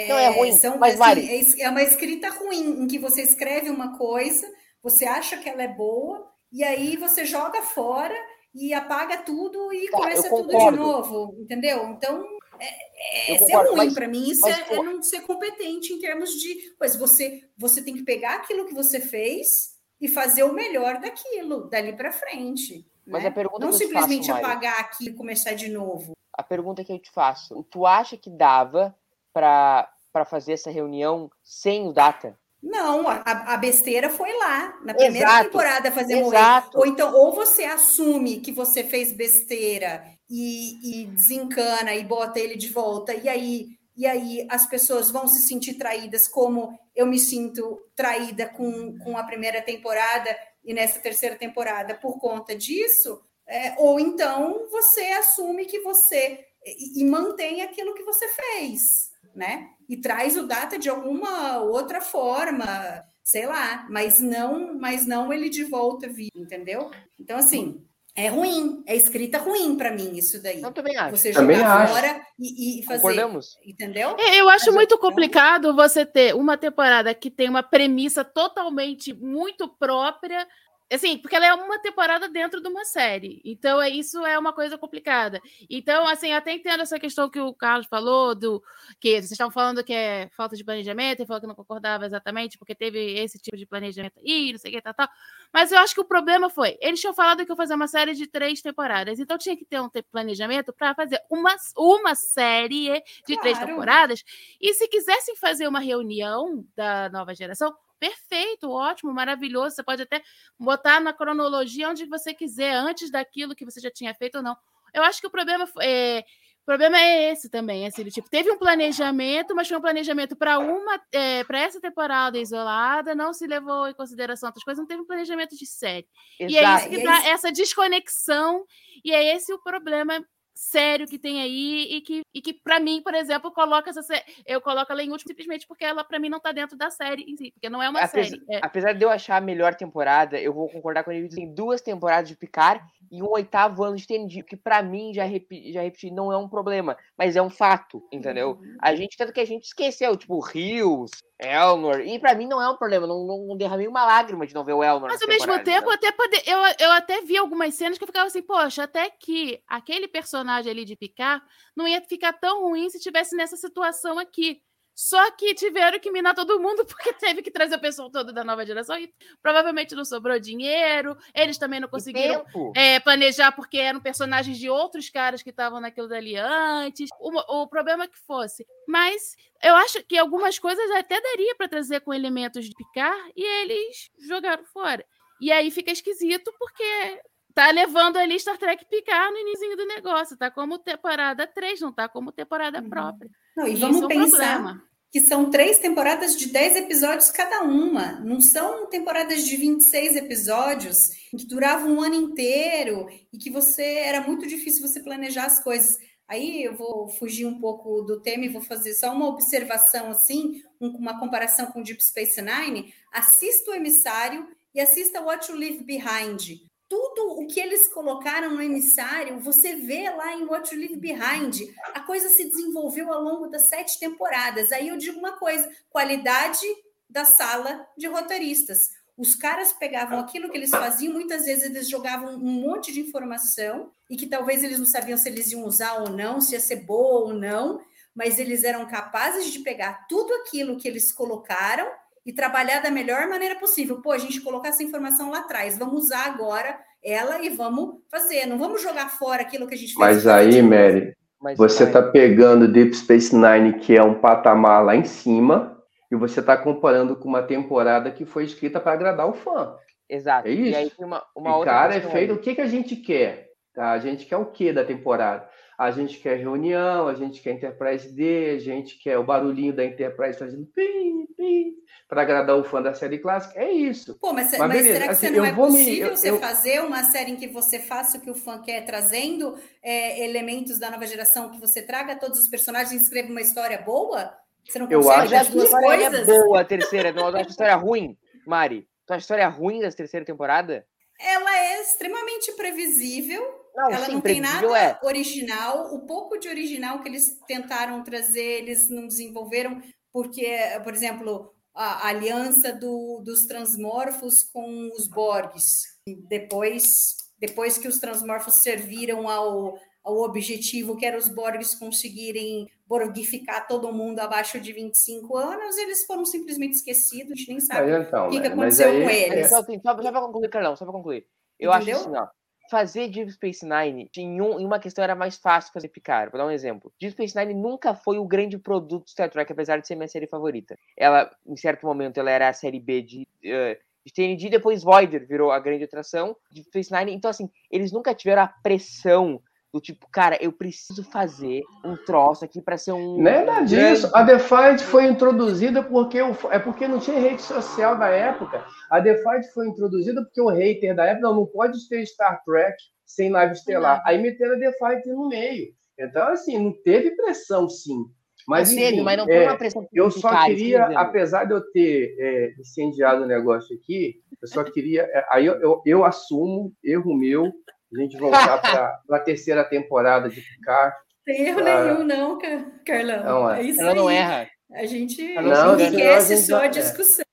Não, 0.08 0.18
é 0.18 0.28
ruim, 0.30 0.60
mas, 0.80 0.96
Mari- 0.98 1.28
é, 1.28 1.36
es- 1.38 1.60
é 1.60 1.68
uma 1.70 1.82
escrita 1.82 2.30
ruim, 2.30 2.84
em 2.84 2.88
que 2.88 3.00
você 3.00 3.24
escreve 3.24 3.70
uma 3.70 3.98
coisa, 3.98 4.48
você 4.82 5.06
acha 5.06 5.38
que 5.38 5.50
ela 5.50 5.64
é 5.64 5.68
boa, 5.68 6.30
e 6.52 6.64
aí 6.64 6.98
você 6.98 7.26
joga 7.26 7.62
fora 7.64 8.16
e 8.54 8.74
apaga 8.74 9.18
tudo 9.18 9.74
e 9.74 9.90
Tá, 9.90 9.98
começa 9.98 10.30
tudo 10.30 10.56
de 10.56 10.72
novo, 10.72 11.36
entendeu? 11.40 11.88
Então, 11.90 12.24
é, 12.62 13.34
é 13.34 13.38
ser 13.38 13.56
ruim 13.56 13.76
mas- 13.76 13.94
para 13.94 14.08
mim, 14.08 14.30
isso 14.30 14.42
mas, 14.42 14.58
é, 14.58 14.74
é 14.76 14.84
não 14.84 15.02
ser 15.02 15.22
competente 15.22 15.92
em 15.94 16.00
termos 16.00 16.30
de. 16.32 16.74
Pois 16.78 16.96
você, 16.96 17.44
você 17.58 17.84
tem 17.84 17.96
que 17.96 18.04
pegar 18.04 18.36
aquilo 18.36 18.66
que 18.66 18.74
você 18.74 19.00
fez 19.00 19.76
e 20.00 20.08
fazer 20.08 20.44
o 20.44 20.54
melhor 20.54 21.00
daquilo, 21.00 21.70
dali 21.70 21.94
para 21.94 22.12
frente. 22.12 22.86
Mas 23.06 23.24
né? 23.24 23.30
a 23.30 23.32
pergunta 23.32 23.60
não 23.66 23.70
que 23.70 23.76
eu 23.76 23.80
te 23.80 23.86
simplesmente 23.86 24.28
faço, 24.28 24.42
Mari, 24.42 24.46
apagar 24.46 24.80
aqui 24.80 25.10
e 25.10 25.14
começar 25.14 25.54
de 25.54 25.70
novo. 25.70 26.14
a 26.38 26.44
pergunta 26.44 26.84
que 26.84 26.92
eu 26.94 27.00
te 27.00 27.12
faço: 27.12 27.64
tu 27.70 27.86
acha 27.86 28.16
que 28.16 28.30
dava 28.30 28.96
para 29.34 29.90
fazer 30.26 30.54
essa 30.54 30.70
reunião 30.70 31.32
sem 31.44 31.88
o 31.88 31.94
Data? 31.94 32.38
Não, 32.62 33.08
a, 33.08 33.22
a 33.54 33.58
besteira 33.58 34.08
foi 34.08 34.32
lá, 34.38 34.80
na 34.84 34.94
primeira 34.94 35.28
Exato, 35.28 35.46
temporada 35.46 35.92
fazer 35.92 36.20
exato. 36.20 36.78
morrer. 36.78 36.88
Ou 36.88 36.94
então, 36.94 37.16
ou 37.16 37.34
você 37.34 37.64
assume 37.64 38.40
que 38.40 38.52
você 38.52 38.84
fez 38.84 39.12
besteira 39.14 40.04
e, 40.32 41.04
e 41.04 41.08
desencana 41.08 41.94
e 41.94 42.06
bota 42.06 42.40
ele 42.40 42.56
de 42.56 42.70
volta, 42.70 43.14
e 43.14 43.28
aí, 43.28 43.68
e 43.98 44.08
aí 44.08 44.48
as 44.50 44.66
pessoas 44.66 45.12
vão 45.12 45.28
se 45.28 45.42
sentir 45.46 45.74
traídas, 45.74 46.26
como 46.26 46.80
eu 46.96 47.06
me 47.06 47.20
sinto 47.20 47.82
traída 47.94 48.48
com, 48.48 48.98
com 49.00 49.18
a 49.18 49.24
primeira 49.24 49.62
temporada 49.62 50.34
e 50.64 50.74
nessa 50.74 51.00
terceira 51.00 51.36
temporada 51.36 51.96
por 51.96 52.18
conta 52.18 52.56
disso. 52.56 53.22
é, 53.46 53.76
ou 53.78 54.00
então 54.00 54.70
você 54.72 55.02
assume 55.14 55.66
que 55.66 55.82
você 55.82 56.40
e, 56.66 57.02
e 57.02 57.06
mantém 57.06 57.62
aquilo 57.62 57.94
que 57.94 58.04
você 58.04 58.28
fez, 58.30 59.12
né? 59.36 59.70
E 59.90 59.98
traz 59.98 60.38
o 60.38 60.48
data 60.48 60.78
de 60.80 60.90
alguma 60.90 61.60
outra 61.60 62.00
forma, 62.00 63.04
sei 63.24 63.46
lá, 63.46 63.86
mas 63.90 64.20
não, 64.22 64.80
mas 64.80 65.06
não 65.06 65.34
ele 65.34 65.50
de 65.50 65.66
volta 65.66 66.08
vivo, 66.08 66.32
entendeu? 66.36 66.90
Então 67.20 67.38
assim, 67.38 67.86
é 68.16 68.28
ruim, 68.28 68.84
é 68.86 68.96
escrita 68.96 69.38
ruim 69.38 69.78
para 69.78 69.92
mim 69.92 70.12
isso 70.18 70.42
daí. 70.42 70.62
Eu 70.62 70.72
também 70.72 70.98
acho. 70.98 71.16
Você 71.18 71.32
Também 71.32 71.56
jogar 71.58 71.82
acho. 71.84 71.94
fora 71.94 72.22
e, 72.38 72.80
e 72.82 72.84
fazer, 72.84 73.00
Concordamos? 73.02 73.58
entendeu? 73.66 74.16
É, 74.20 74.36
Eu 74.42 74.50
acho 74.50 74.66
Mas 74.68 74.76
muito 74.76 74.98
complicado 74.98 75.74
você 75.76 76.06
ter 76.06 76.36
uma 76.36 76.58
temporada 76.58 77.14
que 77.14 77.32
tem 77.32 77.50
uma 77.50 77.64
premissa 77.64 78.24
totalmente 78.26 79.14
muito 79.14 79.68
própria. 79.68 80.46
Assim, 80.92 81.18
porque 81.18 81.36
ela 81.36 81.46
é 81.46 81.54
uma 81.54 81.80
temporada 81.80 82.28
dentro 82.28 82.62
de 82.62 82.68
uma 82.68 82.84
série. 82.84 83.42
Então, 83.46 83.82
é, 83.82 83.90
isso 83.90 84.26
é 84.26 84.38
uma 84.38 84.52
coisa 84.52 84.78
complicada. 84.78 85.42
Então, 85.70 86.06
assim, 86.08 86.34
até 86.34 86.52
entendo 86.52 86.82
essa 86.82 87.00
questão 87.00 87.30
que 87.30 87.40
o 87.40 87.54
Carlos 87.54 87.88
falou, 87.88 88.36
do 88.36 88.62
que 89.00 89.12
vocês 89.14 89.32
estavam 89.32 89.52
falando 89.52 89.84
que 89.84 89.94
é 89.94 90.30
falta 90.36 90.56
de 90.56 90.64
planejamento, 90.64 91.22
e 91.22 91.26
falou 91.26 91.40
que 91.40 91.48
não 91.48 91.56
concordava 91.56 92.06
exatamente, 92.06 92.58
porque 92.58 92.76
teve 92.76 93.00
esse 93.20 93.40
tipo 93.40 93.56
de 93.56 93.66
planejamento 93.66 94.20
aí, 94.20 94.52
não 94.52 94.60
sei 94.60 94.72
o 94.72 94.76
que, 94.76 94.82
tal, 94.82 94.94
tal. 94.94 95.08
Mas 95.54 95.72
eu 95.72 95.80
acho 95.80 95.94
que 95.94 96.02
o 96.02 96.06
problema 96.06 96.50
foi, 96.50 96.78
eles 96.82 97.00
tinham 97.00 97.14
falado 97.14 97.46
que 97.46 97.52
iam 97.52 97.58
fazer 97.58 97.74
uma 97.74 97.88
série 97.88 98.14
de 98.14 98.28
três 98.28 98.62
temporadas, 98.62 99.20
então 99.20 99.38
tinha 99.38 99.56
que 99.56 99.66
ter 99.66 99.80
um 99.82 99.90
planejamento 100.12 100.74
para 100.74 100.94
fazer 100.96 101.20
uma, 101.30 101.56
uma 101.78 102.16
série 102.16 103.02
de 103.26 103.40
três 103.40 103.58
Claro. 103.58 103.68
temporadas. 103.74 104.24
E 104.60 104.74
se 104.74 104.88
quisessem 104.88 105.36
fazer 105.36 105.68
uma 105.68 105.80
reunião 105.80 106.66
da 106.76 107.10
nova 107.10 107.34
geração, 107.36 107.74
perfeito, 108.02 108.70
ótimo, 108.72 109.14
maravilhoso. 109.14 109.76
Você 109.76 109.84
pode 109.84 110.02
até 110.02 110.22
botar 110.60 111.00
na 111.00 111.14
cronologia 111.14 111.88
onde 111.90 112.06
você 112.06 112.34
quiser, 112.34 112.74
antes 112.74 113.12
daquilo 113.12 113.56
que 113.56 113.64
você 113.64 113.80
já 113.80 113.92
tinha 113.92 114.14
feito 114.16 114.38
ou 114.40 114.44
não. 114.44 114.58
Eu 114.94 115.04
acho 115.04 115.22
que 115.22 115.28
o 115.28 115.32
problema 115.32 115.66
é, 115.82 116.20
o 116.64 116.66
problema 116.66 117.00
é 117.00 117.32
esse 117.32 117.50
também, 117.50 117.88
assim, 117.88 118.04
do 118.04 118.10
tipo, 118.12 118.30
teve 118.30 118.52
um 118.52 118.58
planejamento, 118.58 119.56
mas 119.56 119.68
foi 119.68 119.78
um 119.78 119.82
planejamento 119.82 120.36
para 120.36 120.60
uma 120.60 121.00
para 121.48 121.60
essa 121.60 121.80
temporada 121.82 122.38
isolada, 122.40 123.16
não 123.16 123.34
se 123.34 123.48
levou 123.48 123.88
em 123.88 123.94
consideração 123.94 124.48
outras 124.50 124.64
coisas, 124.64 124.80
não 124.82 124.88
teve 124.88 125.02
um 125.02 125.06
planejamento 125.08 125.56
de 125.56 125.66
série. 125.66 126.08
E 126.40 126.58
é 126.58 126.64
isso 126.76 126.88
Exato. 126.88 126.90
que 126.90 126.96
é 127.02 127.04
dá 127.04 127.20
isso- 127.20 127.28
essa 127.30 127.52
desconexão, 127.52 128.66
e 129.06 129.12
é 129.14 129.36
esse 129.36 129.54
o 129.54 129.62
problema 129.64 130.24
sério 130.54 131.08
que 131.08 131.18
tem 131.18 131.42
aí 131.42 131.96
e 131.96 132.02
que, 132.02 132.22
e 132.34 132.42
que 132.42 132.54
para 132.54 132.80
mim, 132.80 133.02
por 133.02 133.14
exemplo, 133.14 133.52
coloca 133.52 133.90
essa 133.90 134.02
série, 134.02 134.24
eu 134.46 134.62
coloco 134.62 134.92
ela 134.92 135.04
em 135.04 135.10
último 135.10 135.30
simplesmente 135.30 135.68
porque 135.68 135.84
ela 135.84 136.04
para 136.04 136.20
mim 136.20 136.30
não 136.30 136.40
tá 136.40 136.52
dentro 136.52 136.78
da 136.78 136.90
série 136.90 137.24
em 137.24 137.36
si, 137.38 137.52
porque 137.52 137.70
não 137.70 137.82
é 137.82 137.90
uma 137.90 138.00
Apesar, 138.00 138.30
série. 138.30 138.44
É, 138.50 138.60
apesar 138.62 138.94
de 138.94 139.04
eu 139.04 139.10
achar 139.10 139.38
a 139.38 139.42
melhor 139.42 139.76
temporada, 139.76 140.40
eu 140.40 140.54
vou 140.54 140.70
concordar 140.70 141.04
com 141.04 141.12
ele. 141.12 141.30
Tem 141.30 141.54
duas 141.54 141.82
temporadas 141.82 142.30
de 142.30 142.36
Picard 142.36 142.84
e 143.12 143.22
um 143.22 143.30
oitavo 143.30 143.84
ano 143.84 143.96
de 143.96 144.08
TNG, 144.08 144.44
que 144.44 144.56
pra 144.56 144.82
mim, 144.82 145.14
já, 145.14 145.24
repi, 145.24 145.72
já 145.72 145.82
repeti, 145.82 146.12
não 146.12 146.32
é 146.32 146.38
um 146.38 146.48
problema, 146.48 146.98
mas 147.18 147.36
é 147.36 147.42
um 147.42 147.50
fato, 147.50 148.04
entendeu? 148.12 148.52
Uhum. 148.52 148.78
A 148.82 148.96
gente, 148.96 149.18
tanto 149.18 149.34
que 149.34 149.40
a 149.40 149.46
gente 149.46 149.66
esqueceu, 149.66 150.16
tipo, 150.16 150.40
Rios, 150.40 151.12
Elnor, 151.42 152.02
e 152.02 152.20
pra 152.20 152.36
mim 152.36 152.48
não 152.48 152.62
é 152.62 152.70
um 152.70 152.78
problema, 152.78 153.08
não, 153.08 153.26
não, 153.26 153.58
derramei 153.58 153.88
uma 153.88 154.06
lágrima 154.06 154.46
de 154.46 154.54
não 154.54 154.64
ver 154.64 154.74
o 154.74 154.84
Elnor. 154.84 155.10
Mas 155.10 155.22
ao 155.22 155.28
mesmo 155.28 155.48
tempo, 155.64 155.92
entendeu? 155.92 155.92
até 155.92 156.12
poder, 156.12 156.44
eu, 156.46 156.60
eu 156.80 156.92
até 156.92 157.22
vi 157.22 157.36
algumas 157.36 157.74
cenas 157.74 157.98
que 157.98 158.04
eu 158.04 158.08
ficava 158.08 158.28
assim, 158.28 158.44
poxa, 158.44 158.84
até 158.84 159.10
que 159.10 159.60
aquele 159.68 160.08
personagem 160.08 160.72
ali 160.72 160.86
de 160.86 160.96
Picard 160.96 161.44
não 161.76 161.88
ia 161.88 162.00
ficar 162.02 162.34
tão 162.34 162.62
ruim 162.62 162.90
se 162.90 163.00
tivesse 163.00 163.36
nessa 163.36 163.58
situação 163.58 164.20
aqui. 164.20 164.62
Só 164.94 165.32
que 165.32 165.54
tiveram 165.56 166.00
que 166.00 166.12
minar 166.12 166.36
todo 166.36 166.60
mundo 166.60 166.86
porque 166.86 167.14
teve 167.14 167.42
que 167.42 167.50
trazer 167.50 167.76
o 167.76 167.82
pessoal 167.82 168.10
todo 168.10 168.32
da 168.34 168.44
nova 168.44 168.66
geração 168.66 168.98
e 168.98 169.12
provavelmente 169.42 169.96
não 169.96 170.06
sobrou 170.06 170.40
dinheiro. 170.40 171.18
Eles 171.34 171.58
também 171.58 171.80
não 171.80 171.88
conseguiram 171.88 172.44
é, 172.76 173.00
planejar 173.00 173.52
porque 173.54 173.78
eram 173.78 174.00
personagens 174.00 174.58
de 174.58 174.70
outros 174.70 175.10
caras 175.10 175.42
que 175.42 175.50
estavam 175.50 175.80
naquilo 175.80 176.08
dali 176.08 176.36
antes. 176.36 177.10
O, 177.20 177.62
o 177.62 177.68
problema 177.68 178.04
é 178.04 178.08
que 178.08 178.18
fosse. 178.20 178.66
Mas 178.88 179.36
eu 179.64 179.76
acho 179.76 180.04
que 180.04 180.18
algumas 180.18 180.60
coisas 180.60 180.90
até 180.92 181.20
daria 181.22 181.56
para 181.56 181.68
trazer 181.70 182.02
com 182.02 182.14
elementos 182.14 182.66
de 182.66 182.76
picar 182.76 183.16
e 183.36 183.44
eles 183.62 184.10
jogaram 184.20 184.66
fora. 184.66 185.06
E 185.40 185.52
aí 185.52 185.72
fica 185.72 185.92
esquisito 185.92 186.54
porque 186.60 187.22
tá 187.56 187.72
levando 187.72 188.18
ali 188.18 188.40
Star 188.40 188.58
Trek 188.58 188.86
picar 188.86 189.32
no 189.32 189.38
início 189.38 189.76
do 189.76 189.86
negócio. 189.88 190.38
Tá 190.38 190.52
como 190.52 190.78
temporada 190.78 191.48
3, 191.48 191.82
não 191.82 191.92
tá 191.92 192.08
como 192.08 192.32
temporada 192.32 192.80
Uhum. 192.80 192.90
própria. 192.90 193.30
Não, 193.56 193.68
e 193.68 193.72
Isso 193.74 193.82
vamos 193.82 194.02
é 194.02 194.06
um 194.06 194.08
pensar 194.08 194.54
problema. 194.56 194.84
que 195.12 195.22
são 195.22 195.50
três 195.50 195.78
temporadas 195.80 196.38
de 196.38 196.48
10 196.48 196.76
episódios 196.78 197.30
cada 197.32 197.64
uma. 197.64 198.20
Não 198.22 198.40
são 198.40 198.88
temporadas 198.88 199.44
de 199.46 199.58
26 199.58 200.16
episódios 200.16 201.10
que 201.32 201.46
duravam 201.46 201.94
um 201.98 202.02
ano 202.02 202.16
inteiro 202.16 203.08
e 203.32 203.38
que 203.38 203.50
você 203.50 203.84
era 203.84 204.22
muito 204.22 204.48
difícil 204.48 204.88
você 204.88 205.02
planejar 205.02 205.46
as 205.46 205.62
coisas. 205.64 205.98
Aí 206.28 206.64
eu 206.64 206.78
vou 206.78 207.10
fugir 207.10 207.46
um 207.46 207.60
pouco 207.60 208.04
do 208.04 208.22
tema 208.22 208.46
e 208.46 208.50
vou 208.50 208.62
fazer 208.62 208.94
só 208.94 209.12
uma 209.14 209.28
observação 209.28 210.12
assim, 210.12 210.62
um- 210.80 210.96
uma 210.96 211.20
comparação 211.20 211.66
com 211.68 211.84
Deep 211.84 212.02
Space 212.02 212.42
Nine. 212.42 212.94
Assista 213.12 213.72
o 213.72 213.74
emissário 213.76 214.48
e 214.74 214.80
assista 214.80 215.22
What 215.22 215.52
You 215.52 215.58
Leave 215.58 215.84
Behind. 215.84 216.62
Tudo 216.92 217.40
o 217.40 217.48
que 217.48 217.58
eles 217.58 217.88
colocaram 217.88 218.54
no 218.54 218.62
emissário, 218.62 219.40
você 219.40 219.78
vê 219.78 220.10
lá 220.10 220.34
em 220.34 220.44
What 220.44 220.76
You 220.76 220.82
Leave 220.82 220.98
Behind. 220.98 221.62
A 221.94 222.02
coisa 222.02 222.28
se 222.28 222.44
desenvolveu 222.44 223.14
ao 223.14 223.24
longo 223.24 223.48
das 223.48 223.70
sete 223.70 223.98
temporadas. 223.98 224.74
Aí 224.74 224.90
eu 224.90 224.98
digo 224.98 225.18
uma 225.18 225.38
coisa: 225.38 225.72
qualidade 225.90 226.68
da 227.10 227.24
sala 227.24 227.88
de 227.98 228.08
roteiristas. 228.08 228.90
Os 229.18 229.36
caras 229.36 229.72
pegavam 229.72 230.20
aquilo 230.20 230.50
que 230.50 230.58
eles 230.58 230.70
faziam, 230.70 231.14
muitas 231.14 231.46
vezes 231.46 231.64
eles 231.64 231.88
jogavam 231.88 232.36
um 232.36 232.40
monte 232.62 232.92
de 232.92 233.00
informação 233.00 233.90
e 234.10 234.18
que 234.18 234.28
talvez 234.28 234.62
eles 234.62 234.78
não 234.78 234.86
sabiam 234.86 235.18
se 235.18 235.30
eles 235.30 235.50
iam 235.50 235.64
usar 235.64 235.94
ou 236.02 236.10
não, 236.10 236.42
se 236.42 236.56
ia 236.56 236.60
ser 236.60 236.84
boa 236.84 237.22
ou 237.22 237.34
não, 237.34 237.80
mas 238.14 238.38
eles 238.38 238.66
eram 238.66 238.86
capazes 238.86 239.46
de 239.46 239.60
pegar 239.60 240.08
tudo 240.10 240.34
aquilo 240.42 240.76
que 240.76 240.90
eles 240.90 241.10
colocaram 241.10 241.90
e 242.26 242.32
trabalhar 242.34 242.82
da 242.82 242.92
melhor 242.92 243.28
maneira 243.28 243.56
possível. 243.56 244.02
Pô, 244.02 244.12
a 244.12 244.18
gente 244.18 244.42
colocar 244.42 244.70
essa 244.70 244.84
informação 244.84 245.32
lá 245.32 245.40
atrás, 245.40 245.78
vamos 245.78 246.06
usar 246.06 246.26
agora 246.28 246.78
ela 247.04 247.42
e 247.42 247.50
vamos 247.50 247.96
fazer. 248.12 248.46
Não 248.46 248.58
vamos 248.60 248.82
jogar 248.82 249.10
fora 249.10 249.42
aquilo 249.42 249.68
que 249.68 249.74
a 249.74 249.78
gente 249.78 249.94
fez. 249.94 250.00
Mas 250.00 250.28
aí, 250.28 250.62
Mary, 250.62 251.16
Mas, 251.42 251.58
você 251.58 251.84
mas- 251.86 251.94
tá 251.94 252.02
pegando 252.04 252.68
Deep 252.68 252.96
Space 252.96 253.36
Nine, 253.36 253.80
que 253.80 253.98
é 253.98 254.04
um 254.04 254.16
patamar 254.20 254.84
lá 254.86 254.96
em 254.96 255.04
cima, 255.04 255.82
e 256.12 256.16
você 256.16 256.42
tá 256.44 256.56
comparando 256.56 257.16
com 257.16 257.28
uma 257.28 257.42
temporada 257.42 258.12
que 258.12 258.26
foi 258.26 258.44
escrita 258.44 258.80
para 258.80 258.92
agradar 258.94 259.28
o 259.28 259.34
fã. 259.34 259.76
Exato. 260.08 260.48
É 260.48 260.52
E 260.52 260.76
aí 260.76 260.88
isso. 260.88 260.98
tem 260.98 261.06
uma, 261.06 261.24
uma 261.36 261.50
e, 261.50 261.54
outra 261.54 261.72
cara, 261.72 261.92
é 261.92 261.96
questão 261.96 262.12
feito. 262.12 262.32
aí. 262.34 262.38
O 262.38 262.42
que, 262.42 262.54
que 262.56 262.62
a 262.62 262.68
gente 262.68 262.96
quer? 262.98 263.48
Tá? 263.74 263.92
A 263.92 264.00
gente 264.00 264.26
quer 264.26 264.36
o 264.38 264.46
que 264.48 264.74
da 264.74 264.84
temporada? 264.84 265.50
A 265.82 265.90
gente 265.90 266.20
quer 266.20 266.38
reunião, 266.38 267.08
a 267.08 267.16
gente 267.16 267.42
quer 267.42 267.54
Enterprise 267.54 268.12
D, 268.14 268.52
a 268.56 268.60
gente 268.60 269.00
quer 269.00 269.18
o 269.18 269.24
barulhinho 269.24 269.74
da 269.74 269.84
Enterprise 269.84 270.38
fazendo 270.38 270.68
pim, 270.68 271.26
pim, 271.36 271.74
para 272.08 272.22
agradar 272.22 272.56
o 272.56 272.64
fã 272.64 272.82
da 272.84 272.94
série 272.94 273.18
clássica. 273.18 273.60
É 273.60 273.72
isso. 273.72 274.16
Pô, 274.20 274.32
mas, 274.32 274.52
Mas 274.52 274.60
mas 274.60 274.70
beleza, 274.70 274.94
será 274.94 275.06
que 275.06 275.12
assim, 275.14 275.28
você 275.28 275.32
não 275.32 275.38
eu 275.40 275.46
é 275.46 275.52
vou 275.54 275.72
me- 275.72 275.78
possível 275.80 276.10
eu- 276.10 276.16
você 276.18 276.30
eu- 276.30 276.40
fazer 276.40 276.84
uma 276.84 277.04
série 277.06 277.32
em 277.32 277.36
que 277.36 277.48
você 277.48 277.80
faça 277.80 278.20
o 278.20 278.22
que 278.22 278.30
o 278.30 278.36
fã 278.36 278.62
quer, 278.62 278.86
trazendo 278.86 279.58
é, 279.82 280.24
elementos 280.24 280.78
da 280.78 280.92
nova 280.92 281.08
geração, 281.08 281.50
que 281.50 281.60
você 281.60 281.82
traga 281.82 282.16
todos 282.16 282.40
os 282.40 282.48
personagens 282.48 282.92
e 283.02 283.04
escreva 283.04 283.30
uma 283.32 283.42
história 283.42 283.80
boa? 283.82 284.38
Você 284.70 284.78
não 284.78 284.88
Eu 284.92 285.02
consegue 285.02 285.20
acho 285.20 285.32
Mas 285.34 285.48
as 285.48 285.48
duas 285.54 285.66
história 285.66 286.12
coisas? 286.12 286.30
é 286.30 286.32
boa, 286.44 286.62
a 286.62 286.64
terceira. 286.66 287.12
Não, 287.12 287.32
tu 287.32 287.38
acha 287.38 287.48
a 287.48 287.50
história 287.50 287.76
ruim, 287.76 288.16
Mari? 288.46 288.88
Tu 289.08 289.14
acha 289.14 289.18
a 289.18 289.18
história 289.18 289.48
ruim 289.48 289.80
da 289.82 289.92
terceira 289.92 290.24
temporada? 290.24 290.86
Ela 291.20 291.58
é 291.58 291.82
extremamente 291.82 292.52
previsível, 292.52 293.61
Não, 293.76 293.90
ela 293.92 294.06
sim, 294.06 294.12
não 294.14 294.22
tem 294.22 294.42
nada 294.42 294.68
é. 294.78 295.00
original. 295.04 295.94
O 295.94 296.00
pouco 296.06 296.38
de 296.38 296.48
original 296.50 297.02
que 297.02 297.10
eles 297.10 297.38
tentaram 297.48 298.04
trazer, 298.04 298.42
eles 298.62 298.90
não 298.90 299.08
desenvolveram, 299.08 299.82
porque, 300.12 300.46
por 300.84 300.94
exemplo, 300.94 301.54
a 301.74 302.08
aliança 302.10 302.74
do- 302.74 303.22
dos 303.24 303.46
transmorfos 303.46 304.44
com 304.44 304.90
os 304.96 305.08
Borgs. 305.08 305.84
Depois, 306.28 307.16
depois 307.40 307.78
que 307.78 307.88
os 307.88 307.98
transmorfos 308.00 308.62
serviram 308.62 309.28
ao, 309.30 309.76
ao 310.04 310.18
objetivo, 310.22 310.98
que 310.98 311.06
era 311.06 311.18
os 311.18 311.30
Borgs 311.30 311.76
conseguirem 311.76 312.68
borgificar 312.86 313.68
todo 313.68 313.94
mundo 313.94 314.20
abaixo 314.20 314.60
de 314.60 314.74
25 314.74 315.38
anos, 315.38 315.78
eles 315.78 316.06
foram 316.06 316.26
simplesmente 316.26 316.74
esquecidos, 316.76 317.32
a 317.32 317.36
gente 317.36 317.48
nem 317.50 317.60
sabe 317.62 317.90
então, 317.92 318.28
o 318.28 318.30
que, 318.32 318.42
que 318.42 318.50
né, 318.50 318.56
mas 318.56 318.80
aconteceu 318.80 318.90
aí- 318.90 319.00
com 319.00 319.06
Mas 319.06 319.38
eles. 319.38 319.50
só, 319.50 319.60
assim, 319.60 319.80
só, 319.82 320.02
só 320.02 320.12
pra 320.12 320.22
concluir, 320.22 320.50
Carlão, 320.50 320.76
só 320.76 320.84
pra 320.84 320.94
concluir. 320.94 321.26
Eu 321.58 321.72
acho 321.72 321.90
Entendeu? 321.90 322.02
assim, 322.02 322.16
ó. 322.18 322.41
Fazer 322.72 323.10
Deep 323.10 323.30
Space 323.34 323.66
Nine 323.66 324.10
em, 324.18 324.42
um- 324.42 324.60
em 324.60 324.66
uma 324.66 324.80
questão 324.80 325.04
era 325.04 325.14
mais 325.14 325.38
fácil 325.38 325.74
fazer 325.74 325.90
Picard. 325.90 326.32
Vou 326.32 326.40
dar 326.40 326.48
um 326.48 326.52
exemplo. 326.52 326.92
Deep 327.00 327.12
Space 327.14 327.38
Nine 327.38 327.54
nunca 327.54 327.94
foi 327.94 328.18
o 328.18 328.26
grande 328.26 328.58
produto 328.58 329.06
de 329.06 329.12
Star 329.12 329.30
Trek, 329.30 329.52
apesar 329.52 329.80
de 329.82 329.88
ser 329.88 329.96
minha 329.96 330.08
série 330.08 330.26
favorita. 330.28 330.78
Ela, 330.98 331.30
em 331.46 331.58
certo 331.58 331.86
momento, 331.86 332.18
ela 332.20 332.32
era 332.32 332.48
a 332.50 332.54
série 332.54 332.80
B 332.80 333.02
de, 333.02 333.28
eh, 333.44 333.78
de 334.06 334.14
TNG, 334.14 334.50
depois 334.50 334.84
Voyager 334.84 335.28
virou 335.28 335.52
a 335.52 335.60
grande 335.60 335.84
atração. 335.84 336.36
Deep 336.52 336.68
Space 336.70 336.92
Nine, 336.94 337.14
então 337.14 337.30
assim, 337.30 337.50
eles 337.70 337.92
nunca 337.92 338.16
tiveram 338.16 338.44
a 338.44 338.48
pressão 338.48 339.42
do 339.74 339.80
tipo, 339.80 340.08
cara, 340.12 340.38
eu 340.42 340.52
preciso 340.52 341.04
fazer 341.04 341.62
um 341.84 341.96
troço 341.96 342.44
aqui 342.44 342.62
pra 342.62 342.78
ser 342.78 342.92
um. 342.92 343.22
Nada 343.22 343.62
um 343.62 343.66
disso. 343.66 344.10
A 344.14 344.22
Defiant 344.22 344.80
foi 344.80 345.06
introduzida 345.06 345.82
porque 345.82 346.22
o, 346.22 346.36
é 346.52 346.60
porque 346.60 346.88
não 346.88 347.00
tinha 347.00 347.20
rede 347.20 347.42
social 347.42 347.98
da 347.98 348.10
época. 348.10 348.66
A 348.90 349.00
Defiant 349.00 349.46
foi 349.54 349.68
introduzida 349.68 350.22
porque 350.24 350.42
o 350.42 350.50
hater 350.50 350.94
da 350.96 351.06
época 351.06 351.30
não, 351.30 351.36
não 351.36 351.46
pode 351.46 351.88
ter 351.88 352.06
Star 352.06 352.44
Trek 352.44 352.76
sem 353.06 353.30
nave 353.30 353.54
estelar. 353.54 354.04
Aí 354.06 354.22
meteram 354.22 354.56
a 354.56 354.60
Defiant 354.60 355.06
no 355.06 355.30
meio. 355.30 355.74
Então, 355.98 356.28
assim, 356.28 356.58
não 356.58 356.74
teve 356.84 357.12
pressão, 357.12 357.70
sim. 357.70 358.06
Mas, 358.48 358.70
teve, 358.70 358.96
enfim, 358.96 359.02
mas 359.02 359.18
não 359.18 359.26
é, 359.26 359.28
foi 359.28 359.46
uma 359.46 359.58
pressão 359.58 359.88
eu 359.94 360.10
só 360.10 360.32
eu 360.32 360.46
queria, 360.48 360.86
apesar 361.00 361.46
de 361.46 361.54
eu 361.54 361.62
ter 361.72 362.16
é, 362.18 362.54
incendiado 362.60 363.24
o 363.24 363.28
negócio 363.28 363.76
aqui, 363.78 364.16
eu 364.42 364.48
só 364.48 364.64
queria. 364.64 365.04
é, 365.04 365.26
Aí 365.30 365.46
eu, 365.46 365.54
eu, 365.62 365.82
eu 365.86 366.04
assumo, 366.04 366.74
erro 366.84 367.16
meu, 367.16 367.52
a 367.94 367.98
gente 368.02 368.18
voltar 368.18 368.58
para 368.62 369.02
a 369.18 369.20
terceira 369.20 369.64
temporada 369.64 370.30
de 370.30 370.42
Picard. 370.42 370.96
Tem 371.26 371.48
erro 371.48 371.60
Ah. 371.60 371.64
nenhum, 371.64 372.04
não, 372.04 372.38
Ca- 372.40 372.66
Carlão. 372.86 373.24
Não, 373.24 373.52
é. 373.52 373.60
é 373.60 373.64
isso 373.64 373.82
Ela 373.82 373.94
não 373.96 374.10
erra. 374.10 374.48
A 374.74 374.86
gente 374.86 375.34
não 375.36 375.74
a 375.74 375.78
gente 375.78 376.38
só 376.38 376.62
a 376.62 376.66
é. 376.66 376.70
discussão. 376.70 377.26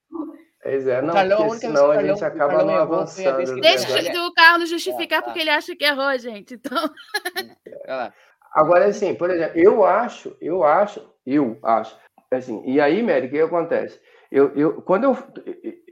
Pois 0.61 0.87
é, 0.87 1.01
não, 1.01 1.15
Carlão, 1.15 1.47
porque 1.47 1.61
senão 1.61 1.91
a 1.91 2.03
gente 2.03 2.25
acaba 2.25 2.53
não 2.65 2.67
Carlão 2.67 2.67
vez 2.67 2.81
avançando. 2.81 3.41
ele- 3.41 3.61
Deixa 3.61 3.87
verdade. 3.89 4.19
o 4.19 4.33
Carlos 4.35 4.69
justificar 4.69 5.19
É, 5.19 5.23
tá. 5.23 5.27
porque 5.29 5.41
ele 5.41 5.51
acha 5.51 5.75
que 5.77 5.85
errou, 5.85 6.19
gente. 6.19 6.55
Então, 6.55 6.91
lá. 7.87 8.13
Agora, 8.53 8.87
assim, 8.87 9.15
por 9.15 9.31
exemplo, 9.31 9.59
eu 9.59 9.85
acho, 9.85 10.37
eu 10.41 10.65
acho, 10.65 11.09
eu 11.25 11.59
acho, 11.63 11.97
assim, 12.31 12.63
e 12.67 12.81
aí, 12.81 13.03
Mary, 13.03 13.29
o 13.29 13.31
que 13.31 13.41
acontece? 13.41 14.01
Eu, 14.31 14.53
eu, 14.57 14.83
quando 14.83 15.05
eu, 15.05 15.17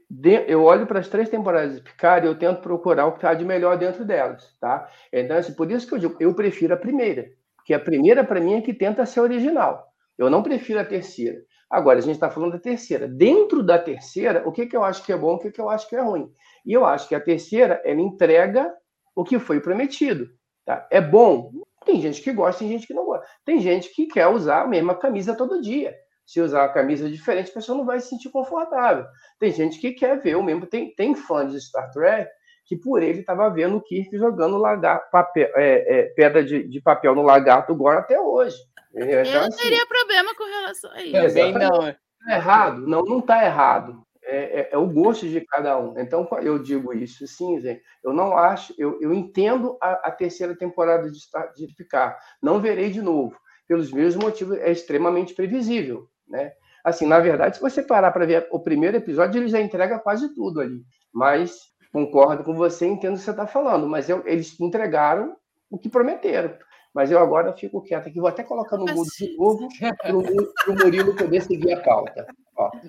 de- 0.08 0.44
eu 0.48 0.62
olho 0.64 0.86
para 0.86 1.00
as 1.00 1.08
três 1.08 1.28
temporadas 1.28 1.76
de 1.76 1.82
Picard, 1.82 2.26
eu 2.26 2.38
tento 2.38 2.60
procurar 2.60 3.06
o 3.06 3.12
que 3.12 3.18
está 3.18 3.34
de 3.34 3.44
melhor 3.44 3.76
dentro 3.76 4.04
delas, 4.04 4.56
tá? 4.60 4.88
Então, 5.12 5.36
assim, 5.36 5.54
por 5.54 5.70
isso 5.70 5.86
que 5.86 5.94
eu 5.94 5.98
digo, 5.98 6.16
eu 6.20 6.34
prefiro 6.34 6.74
a 6.74 6.76
primeira, 6.76 7.26
porque 7.56 7.74
a 7.74 7.80
primeira, 7.80 8.24
para 8.24 8.40
mim, 8.40 8.54
é 8.54 8.60
que 8.60 8.72
tenta 8.72 9.04
ser 9.06 9.20
original. 9.20 9.86
Eu 10.16 10.30
não 10.30 10.42
prefiro 10.42 10.80
a 10.80 10.84
terceira. 10.84 11.38
Agora, 11.68 11.98
a 11.98 12.02
gente 12.02 12.14
está 12.14 12.30
falando 12.30 12.52
da 12.52 12.58
terceira. 12.58 13.08
Dentro 13.08 13.62
da 13.62 13.78
terceira, 13.78 14.42
o 14.48 14.52
que, 14.52 14.66
que 14.66 14.76
eu 14.76 14.84
acho 14.84 15.04
que 15.04 15.12
é 15.12 15.16
bom, 15.16 15.34
o 15.34 15.38
que, 15.38 15.50
que 15.50 15.60
eu 15.60 15.68
acho 15.68 15.88
que 15.88 15.96
é 15.96 16.00
ruim? 16.00 16.30
E 16.64 16.72
eu 16.72 16.84
acho 16.86 17.08
que 17.08 17.14
a 17.14 17.20
terceira, 17.20 17.82
ela 17.84 18.00
entrega 18.00 18.72
o 19.14 19.24
que 19.24 19.38
foi 19.38 19.60
prometido. 19.60 20.28
Tá? 20.64 20.86
É 20.90 21.00
bom? 21.00 21.50
Tem 21.84 22.00
gente 22.00 22.22
que 22.22 22.32
gosta, 22.32 22.60
tem 22.60 22.68
gente 22.68 22.86
que 22.86 22.94
não 22.94 23.04
gosta. 23.04 23.26
Tem 23.44 23.60
gente 23.60 23.90
que 23.94 24.06
quer 24.06 24.26
usar 24.28 24.62
a 24.62 24.66
mesma 24.66 24.94
camisa 24.94 25.36
todo 25.36 25.60
dia. 25.60 25.94
Se 26.26 26.40
usar 26.40 26.62
uma 26.62 26.72
camisa 26.72 27.08
diferente, 27.08 27.50
a 27.50 27.54
pessoa 27.54 27.78
não 27.78 27.86
vai 27.86 28.00
se 28.00 28.08
sentir 28.08 28.30
confortável. 28.30 29.06
Tem 29.38 29.52
gente 29.52 29.78
que 29.78 29.92
quer 29.92 30.20
ver 30.20 30.36
o 30.36 30.42
mesmo. 30.42 30.66
Tem, 30.66 30.94
tem 30.94 31.14
fãs 31.14 31.52
de 31.52 31.60
Star 31.60 31.90
Trek 31.92 32.28
que 32.66 32.76
por 32.76 33.02
ele 33.02 33.20
estava 33.20 33.48
vendo 33.48 33.76
o 33.76 33.80
Kirk 33.80 34.16
jogando 34.18 34.58
lagar, 34.58 35.08
papel, 35.10 35.48
é, 35.54 36.00
é, 36.00 36.02
pedra 36.16 36.44
de, 36.44 36.66
de, 36.66 36.80
papel 36.80 37.14
no 37.14 37.22
lagarto 37.22 37.74
Gore 37.74 37.98
até 37.98 38.20
hoje. 38.20 38.56
Então, 38.92 39.08
eu 39.08 39.24
não 39.40 39.48
assim, 39.48 39.62
teria 39.62 39.86
problema 39.86 40.34
com 40.34 40.44
relação 40.44 40.90
a 40.90 41.02
isso. 41.02 41.12
Também 41.12 41.52
não. 41.52 41.94
Tá 42.26 42.34
errado? 42.34 42.86
Não, 42.86 43.02
não 43.02 43.20
está 43.20 43.44
errado. 43.44 44.02
É, 44.24 44.60
é, 44.60 44.68
é, 44.72 44.76
o 44.76 44.86
gosto 44.88 45.28
de 45.28 45.40
cada 45.42 45.78
um. 45.78 45.96
Então, 45.96 46.28
eu 46.42 46.58
digo 46.58 46.92
isso, 46.92 47.24
sim, 47.28 47.60
Zé. 47.60 47.80
Eu 48.02 48.12
não 48.12 48.36
acho, 48.36 48.74
eu, 48.76 48.98
eu 49.00 49.14
entendo 49.14 49.78
a, 49.80 50.08
a 50.08 50.10
terceira 50.10 50.56
temporada 50.56 51.08
de, 51.08 51.20
de 51.54 51.74
ficar. 51.76 52.18
Não 52.42 52.60
verei 52.60 52.90
de 52.90 53.00
novo. 53.00 53.38
Pelos 53.68 53.92
mesmos 53.92 54.24
motivos, 54.24 54.58
é 54.58 54.72
extremamente 54.72 55.34
previsível, 55.34 56.08
né? 56.28 56.52
Assim, 56.84 57.06
na 57.06 57.18
verdade, 57.18 57.56
se 57.56 57.62
você 57.62 57.82
parar 57.82 58.12
para 58.12 58.26
ver 58.26 58.46
o 58.50 58.60
primeiro 58.60 58.96
episódio, 58.96 59.40
ele 59.40 59.48
já 59.48 59.60
entrega 59.60 59.98
quase 59.98 60.32
tudo 60.34 60.60
ali. 60.60 60.84
Mas 61.12 61.58
concordo 61.92 62.44
com 62.44 62.54
você, 62.54 62.86
entendo 62.86 63.14
o 63.14 63.18
que 63.18 63.24
você 63.24 63.30
está 63.30 63.46
falando. 63.46 63.88
Mas 63.88 64.08
eu, 64.08 64.22
eles 64.26 64.58
entregaram 64.60 65.36
o 65.70 65.78
que 65.78 65.88
prometeram. 65.88 66.54
Mas 66.94 67.10
eu 67.10 67.18
agora 67.18 67.52
fico 67.52 67.82
quieto 67.82 68.08
aqui, 68.08 68.20
vou 68.20 68.28
até 68.28 68.42
colocar 68.42 68.76
no 68.76 68.86
mudo 68.86 69.08
de 69.18 69.36
novo 69.36 69.68
para 69.78 70.16
o 70.16 70.74
Murilo 70.74 71.14
poder 71.14 71.42
seguir 71.42 71.74
a 71.74 71.82
pauta. 71.82 72.26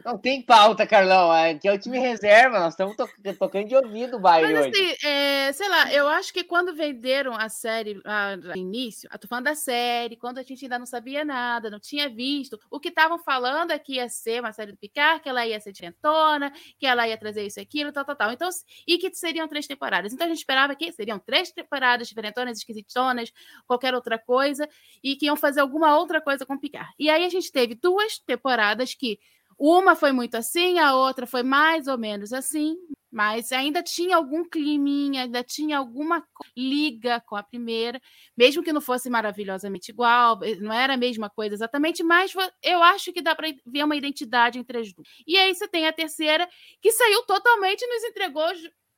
Não 0.05 0.17
tem 0.17 0.41
pauta, 0.41 0.85
Carlão. 0.85 1.31
Aqui 1.31 1.67
é 1.67 1.73
o 1.73 1.79
time 1.79 1.99
reserva, 1.99 2.59
nós 2.59 2.73
estamos 2.73 2.95
to 2.95 3.07
tocando 3.37 3.67
de 3.67 3.75
ouvido 3.75 4.17
o 4.17 4.19
baile 4.19 4.53
Mas, 4.53 4.67
assim, 4.67 4.95
é, 5.03 5.51
sei 5.53 5.69
lá, 5.69 5.91
eu 5.93 6.07
acho 6.07 6.33
que 6.33 6.43
quando 6.43 6.75
venderam 6.75 7.33
a 7.33 7.49
série 7.49 7.99
ah, 8.05 8.35
no 8.37 8.55
início, 8.55 9.09
eu 9.11 9.19
tô 9.19 9.27
falando 9.27 9.45
da 9.45 9.55
série, 9.55 10.15
quando 10.15 10.37
a 10.37 10.43
gente 10.43 10.65
ainda 10.65 10.79
não 10.79 10.85
sabia 10.85 11.23
nada, 11.23 11.69
não 11.69 11.79
tinha 11.79 12.09
visto, 12.09 12.59
o 12.69 12.79
que 12.79 12.89
estavam 12.89 13.19
falando 13.19 13.71
é 13.71 13.79
que 13.79 13.95
ia 13.95 14.09
ser 14.09 14.39
uma 14.39 14.51
série 14.51 14.71
do 14.71 14.77
Picard, 14.77 15.21
que 15.21 15.29
ela 15.29 15.45
ia 15.45 15.59
ser 15.59 15.71
diferentona, 15.71 16.51
que 16.79 16.85
ela 16.85 17.07
ia 17.07 17.17
trazer 17.17 17.45
isso 17.45 17.59
e 17.59 17.61
aquilo, 17.61 17.91
tal, 17.91 18.05
tal, 18.05 18.15
tal. 18.15 18.31
Então, 18.31 18.49
e 18.87 18.97
que 18.97 19.13
seriam 19.13 19.47
três 19.47 19.67
temporadas. 19.67 20.13
Então 20.13 20.25
a 20.25 20.29
gente 20.29 20.39
esperava 20.39 20.75
que 20.75 20.91
seriam 20.91 21.19
três 21.19 21.51
temporadas 21.51 22.07
diferentonas, 22.07 22.57
esquisitonas, 22.57 23.31
qualquer 23.65 23.93
outra 23.93 24.17
coisa, 24.17 24.67
e 25.03 25.15
que 25.15 25.25
iam 25.25 25.35
fazer 25.35 25.61
alguma 25.61 25.97
outra 25.97 26.21
coisa 26.21 26.45
com 26.45 26.53
o 26.53 26.59
Picard. 26.59 26.91
E 26.97 27.09
aí 27.09 27.25
a 27.25 27.29
gente 27.29 27.51
teve 27.51 27.75
duas 27.75 28.19
temporadas 28.19 28.93
que 28.93 29.19
uma 29.57 29.95
foi 29.95 30.11
muito 30.11 30.35
assim, 30.35 30.79
a 30.79 30.95
outra 30.95 31.25
foi 31.25 31.43
mais 31.43 31.87
ou 31.87 31.97
menos 31.97 32.31
assim, 32.33 32.75
mas 33.11 33.51
ainda 33.51 33.81
tinha 33.81 34.15
algum 34.15 34.47
climinha, 34.47 35.23
ainda 35.23 35.43
tinha 35.43 35.77
alguma 35.77 36.23
liga 36.55 37.21
com 37.25 37.35
a 37.35 37.43
primeira, 37.43 37.99
mesmo 38.37 38.61
que 38.61 38.73
não 38.73 38.81
fosse 38.81 39.09
maravilhosamente 39.09 39.91
igual, 39.91 40.39
eh, 40.43 40.55
não 40.55 40.71
era 40.73 40.93
a 40.93 40.97
mesma 40.97 41.29
coisa 41.29 41.55
exatamente, 41.55 42.03
mas 42.03 42.33
eu 42.63 42.83
acho 42.83 43.11
que 43.13 43.21
dá 43.21 43.33
para 43.35 43.47
ver 43.65 43.83
uma 43.83 43.95
identidade 43.95 44.59
entre 44.59 44.79
as 44.79 44.93
duas. 44.93 45.07
E 45.25 45.37
aí 45.37 45.53
você 45.55 45.67
tem 45.67 45.87
a 45.87 45.93
terceira, 45.93 46.47
que 46.81 46.91
saiu 46.91 47.23
totalmente 47.25 47.81
e 47.81 47.87
nos 47.87 48.03
entregou 48.03 48.45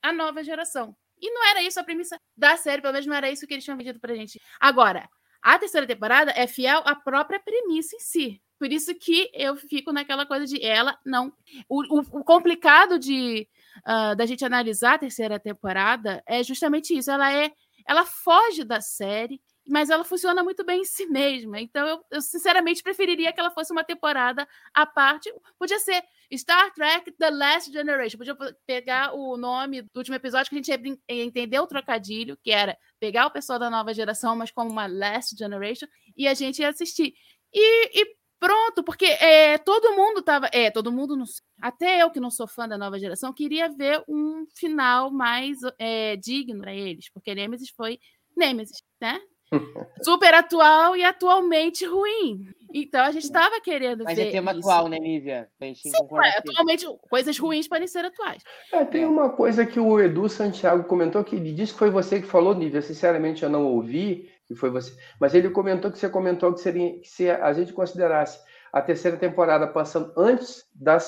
a 0.02 0.12
nova 0.12 0.42
geração. 0.42 0.94
E 1.20 1.30
não 1.30 1.46
era 1.48 1.62
isso 1.62 1.78
a 1.78 1.84
premissa 1.84 2.18
da 2.36 2.56
série, 2.56 2.82
pelo 2.82 2.92
menos 2.92 3.06
não 3.06 3.14
era 3.14 3.30
isso 3.30 3.46
que 3.46 3.54
eles 3.54 3.64
tinham 3.64 3.76
vendido 3.76 4.00
pra 4.00 4.14
gente. 4.14 4.40
Agora, 4.58 5.08
a 5.42 5.58
terceira 5.58 5.86
temporada 5.86 6.32
é 6.36 6.46
fiel 6.46 6.82
à 6.84 6.94
própria 6.94 7.40
premissa 7.40 7.96
em 7.96 8.00
si. 8.00 8.42
Por 8.60 8.70
isso 8.70 8.94
que 8.94 9.30
eu 9.32 9.56
fico 9.56 9.90
naquela 9.90 10.26
coisa 10.26 10.44
de 10.44 10.62
ela 10.62 10.98
não. 11.02 11.32
O, 11.66 12.00
o, 12.00 12.20
o 12.20 12.22
complicado 12.22 12.98
de 12.98 13.48
uh, 13.78 14.14
da 14.14 14.26
gente 14.26 14.44
analisar 14.44 14.96
a 14.96 14.98
terceira 14.98 15.40
temporada 15.40 16.22
é 16.26 16.42
justamente 16.44 16.94
isso. 16.94 17.10
Ela 17.10 17.32
é, 17.32 17.50
ela 17.88 18.04
foge 18.04 18.62
da 18.62 18.78
série, 18.82 19.40
mas 19.66 19.88
ela 19.88 20.04
funciona 20.04 20.44
muito 20.44 20.62
bem 20.62 20.82
em 20.82 20.84
si 20.84 21.06
mesma. 21.06 21.58
Então, 21.58 21.88
eu, 21.88 22.04
eu, 22.10 22.20
sinceramente 22.20 22.82
preferiria 22.82 23.32
que 23.32 23.40
ela 23.40 23.50
fosse 23.50 23.72
uma 23.72 23.82
temporada 23.82 24.46
à 24.74 24.84
parte. 24.84 25.32
Podia 25.58 25.78
ser 25.78 26.04
Star 26.36 26.70
Trek 26.74 27.12
The 27.12 27.30
Last 27.30 27.72
Generation. 27.72 28.18
Podia 28.18 28.36
pegar 28.66 29.14
o 29.14 29.38
nome 29.38 29.80
do 29.80 29.96
último 29.96 30.16
episódio 30.16 30.50
que 30.50 30.56
a 30.56 30.58
gente 30.58 30.70
ia 31.08 31.24
entender 31.24 31.58
o 31.60 31.66
trocadilho, 31.66 32.36
que 32.42 32.50
era 32.50 32.76
pegar 32.98 33.24
o 33.24 33.30
pessoal 33.30 33.58
da 33.58 33.70
nova 33.70 33.94
geração, 33.94 34.36
mas 34.36 34.50
como 34.50 34.68
uma 34.68 34.86
Last 34.86 35.34
Generation, 35.34 35.86
e 36.14 36.28
a 36.28 36.34
gente 36.34 36.60
ia 36.60 36.68
assistir. 36.68 37.14
E, 37.54 38.02
e 38.02 38.19
Pronto, 38.40 38.82
porque 38.82 39.04
é, 39.04 39.58
todo 39.58 39.94
mundo 39.94 40.22
tava. 40.22 40.48
É, 40.50 40.70
todo 40.70 40.90
mundo. 40.90 41.14
Não, 41.14 41.26
até 41.60 42.02
eu 42.02 42.10
que 42.10 42.18
não 42.18 42.30
sou 42.30 42.48
fã 42.48 42.66
da 42.66 42.78
nova 42.78 42.98
geração, 42.98 43.34
queria 43.34 43.68
ver 43.68 44.02
um 44.08 44.46
final 44.56 45.10
mais 45.10 45.58
é, 45.78 46.16
digno 46.16 46.62
para 46.62 46.74
eles, 46.74 47.10
porque 47.12 47.34
Nemesis 47.34 47.68
foi 47.76 47.98
Nemesis, 48.34 48.82
né? 48.98 49.20
Super 50.02 50.32
atual 50.32 50.96
e 50.96 51.04
atualmente 51.04 51.84
ruim. 51.84 52.46
Então 52.72 53.02
a 53.02 53.10
gente 53.10 53.24
estava 53.24 53.60
querendo 53.60 54.04
Mas 54.04 54.16
ver. 54.16 54.24
Mas 54.24 54.28
é 54.28 54.36
tema 54.36 54.52
isso. 54.52 54.60
atual, 54.60 54.88
né, 54.88 54.98
Nívia? 54.98 55.48
Sim, 55.74 55.90
é, 56.24 56.38
atualmente 56.38 56.86
coisas 57.10 57.36
ruins 57.38 57.68
podem 57.68 57.88
ser 57.88 58.06
atuais. 58.06 58.42
É, 58.72 58.84
tem 58.86 59.04
uma 59.04 59.30
coisa 59.30 59.66
que 59.66 59.78
o 59.78 60.00
Edu 60.00 60.28
Santiago 60.30 60.84
comentou 60.84 61.22
que 61.24 61.36
ele 61.36 61.52
disse 61.52 61.72
que 61.72 61.78
foi 61.78 61.90
você 61.90 62.20
que 62.20 62.26
falou, 62.26 62.54
Nívia. 62.54 62.80
Sinceramente, 62.80 63.42
eu 63.42 63.50
não 63.50 63.66
ouvi, 63.66 64.30
que 64.50 64.56
foi 64.56 64.68
você. 64.68 64.92
Mas 65.20 65.32
ele 65.32 65.48
comentou 65.48 65.92
que 65.92 65.98
você 65.98 66.08
comentou 66.08 66.52
que 66.52 66.60
seria 66.60 66.98
que 67.00 67.08
se 67.08 67.30
a 67.30 67.52
gente 67.52 67.72
considerasse 67.72 68.40
a 68.72 68.82
terceira 68.82 69.16
temporada 69.16 69.68
passando 69.68 70.12
antes 70.16 70.64
da, 70.74 70.98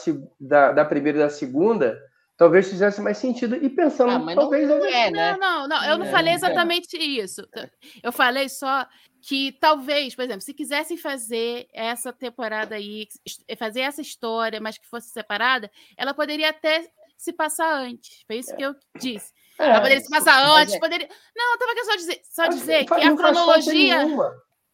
da, 0.40 0.72
da 0.72 0.84
primeira 0.84 1.18
e 1.18 1.22
da 1.22 1.28
segunda, 1.28 2.00
talvez 2.36 2.68
fizesse 2.68 3.00
mais 3.00 3.18
sentido. 3.18 3.56
E 3.56 3.68
pensando, 3.68 4.30
ah, 4.30 4.34
talvez. 4.34 4.68
Não, 4.68 4.84
é, 4.84 5.10
né? 5.10 5.36
não, 5.36 5.66
não, 5.66 5.68
não, 5.68 5.84
eu 5.84 5.98
não 5.98 6.06
é, 6.06 6.10
falei 6.10 6.34
exatamente 6.34 6.96
é. 6.96 7.02
isso. 7.02 7.44
Eu 8.00 8.12
falei 8.12 8.48
só 8.48 8.86
que 9.20 9.52
talvez, 9.60 10.14
por 10.14 10.22
exemplo, 10.22 10.40
se 10.40 10.54
quisessem 10.54 10.96
fazer 10.96 11.66
essa 11.72 12.12
temporada 12.12 12.76
aí, 12.76 13.08
fazer 13.58 13.80
essa 13.80 14.00
história, 14.00 14.60
mas 14.60 14.78
que 14.78 14.86
fosse 14.86 15.08
separada, 15.08 15.68
ela 15.96 16.14
poderia 16.14 16.50
até 16.50 16.88
se 17.16 17.32
passar 17.32 17.74
antes. 17.74 18.22
Foi 18.24 18.36
isso 18.36 18.54
que 18.54 18.62
eu 18.62 18.74
disse. 19.00 19.32
É, 19.58 19.68
ela 19.68 19.80
poderia 19.80 20.00
se 20.00 20.10
passar 20.10 20.44
antes, 20.58 20.74
é... 20.74 20.78
poderia. 20.78 21.08
Não, 21.36 21.52
eu 21.52 21.58
tava 21.58 21.72
aqui 21.72 21.84
só 21.84 21.96
dizer, 21.96 22.20
só 22.24 22.46
dizer 22.46 22.84
que 22.84 22.94
a 22.94 23.16
cronologia. 23.16 24.06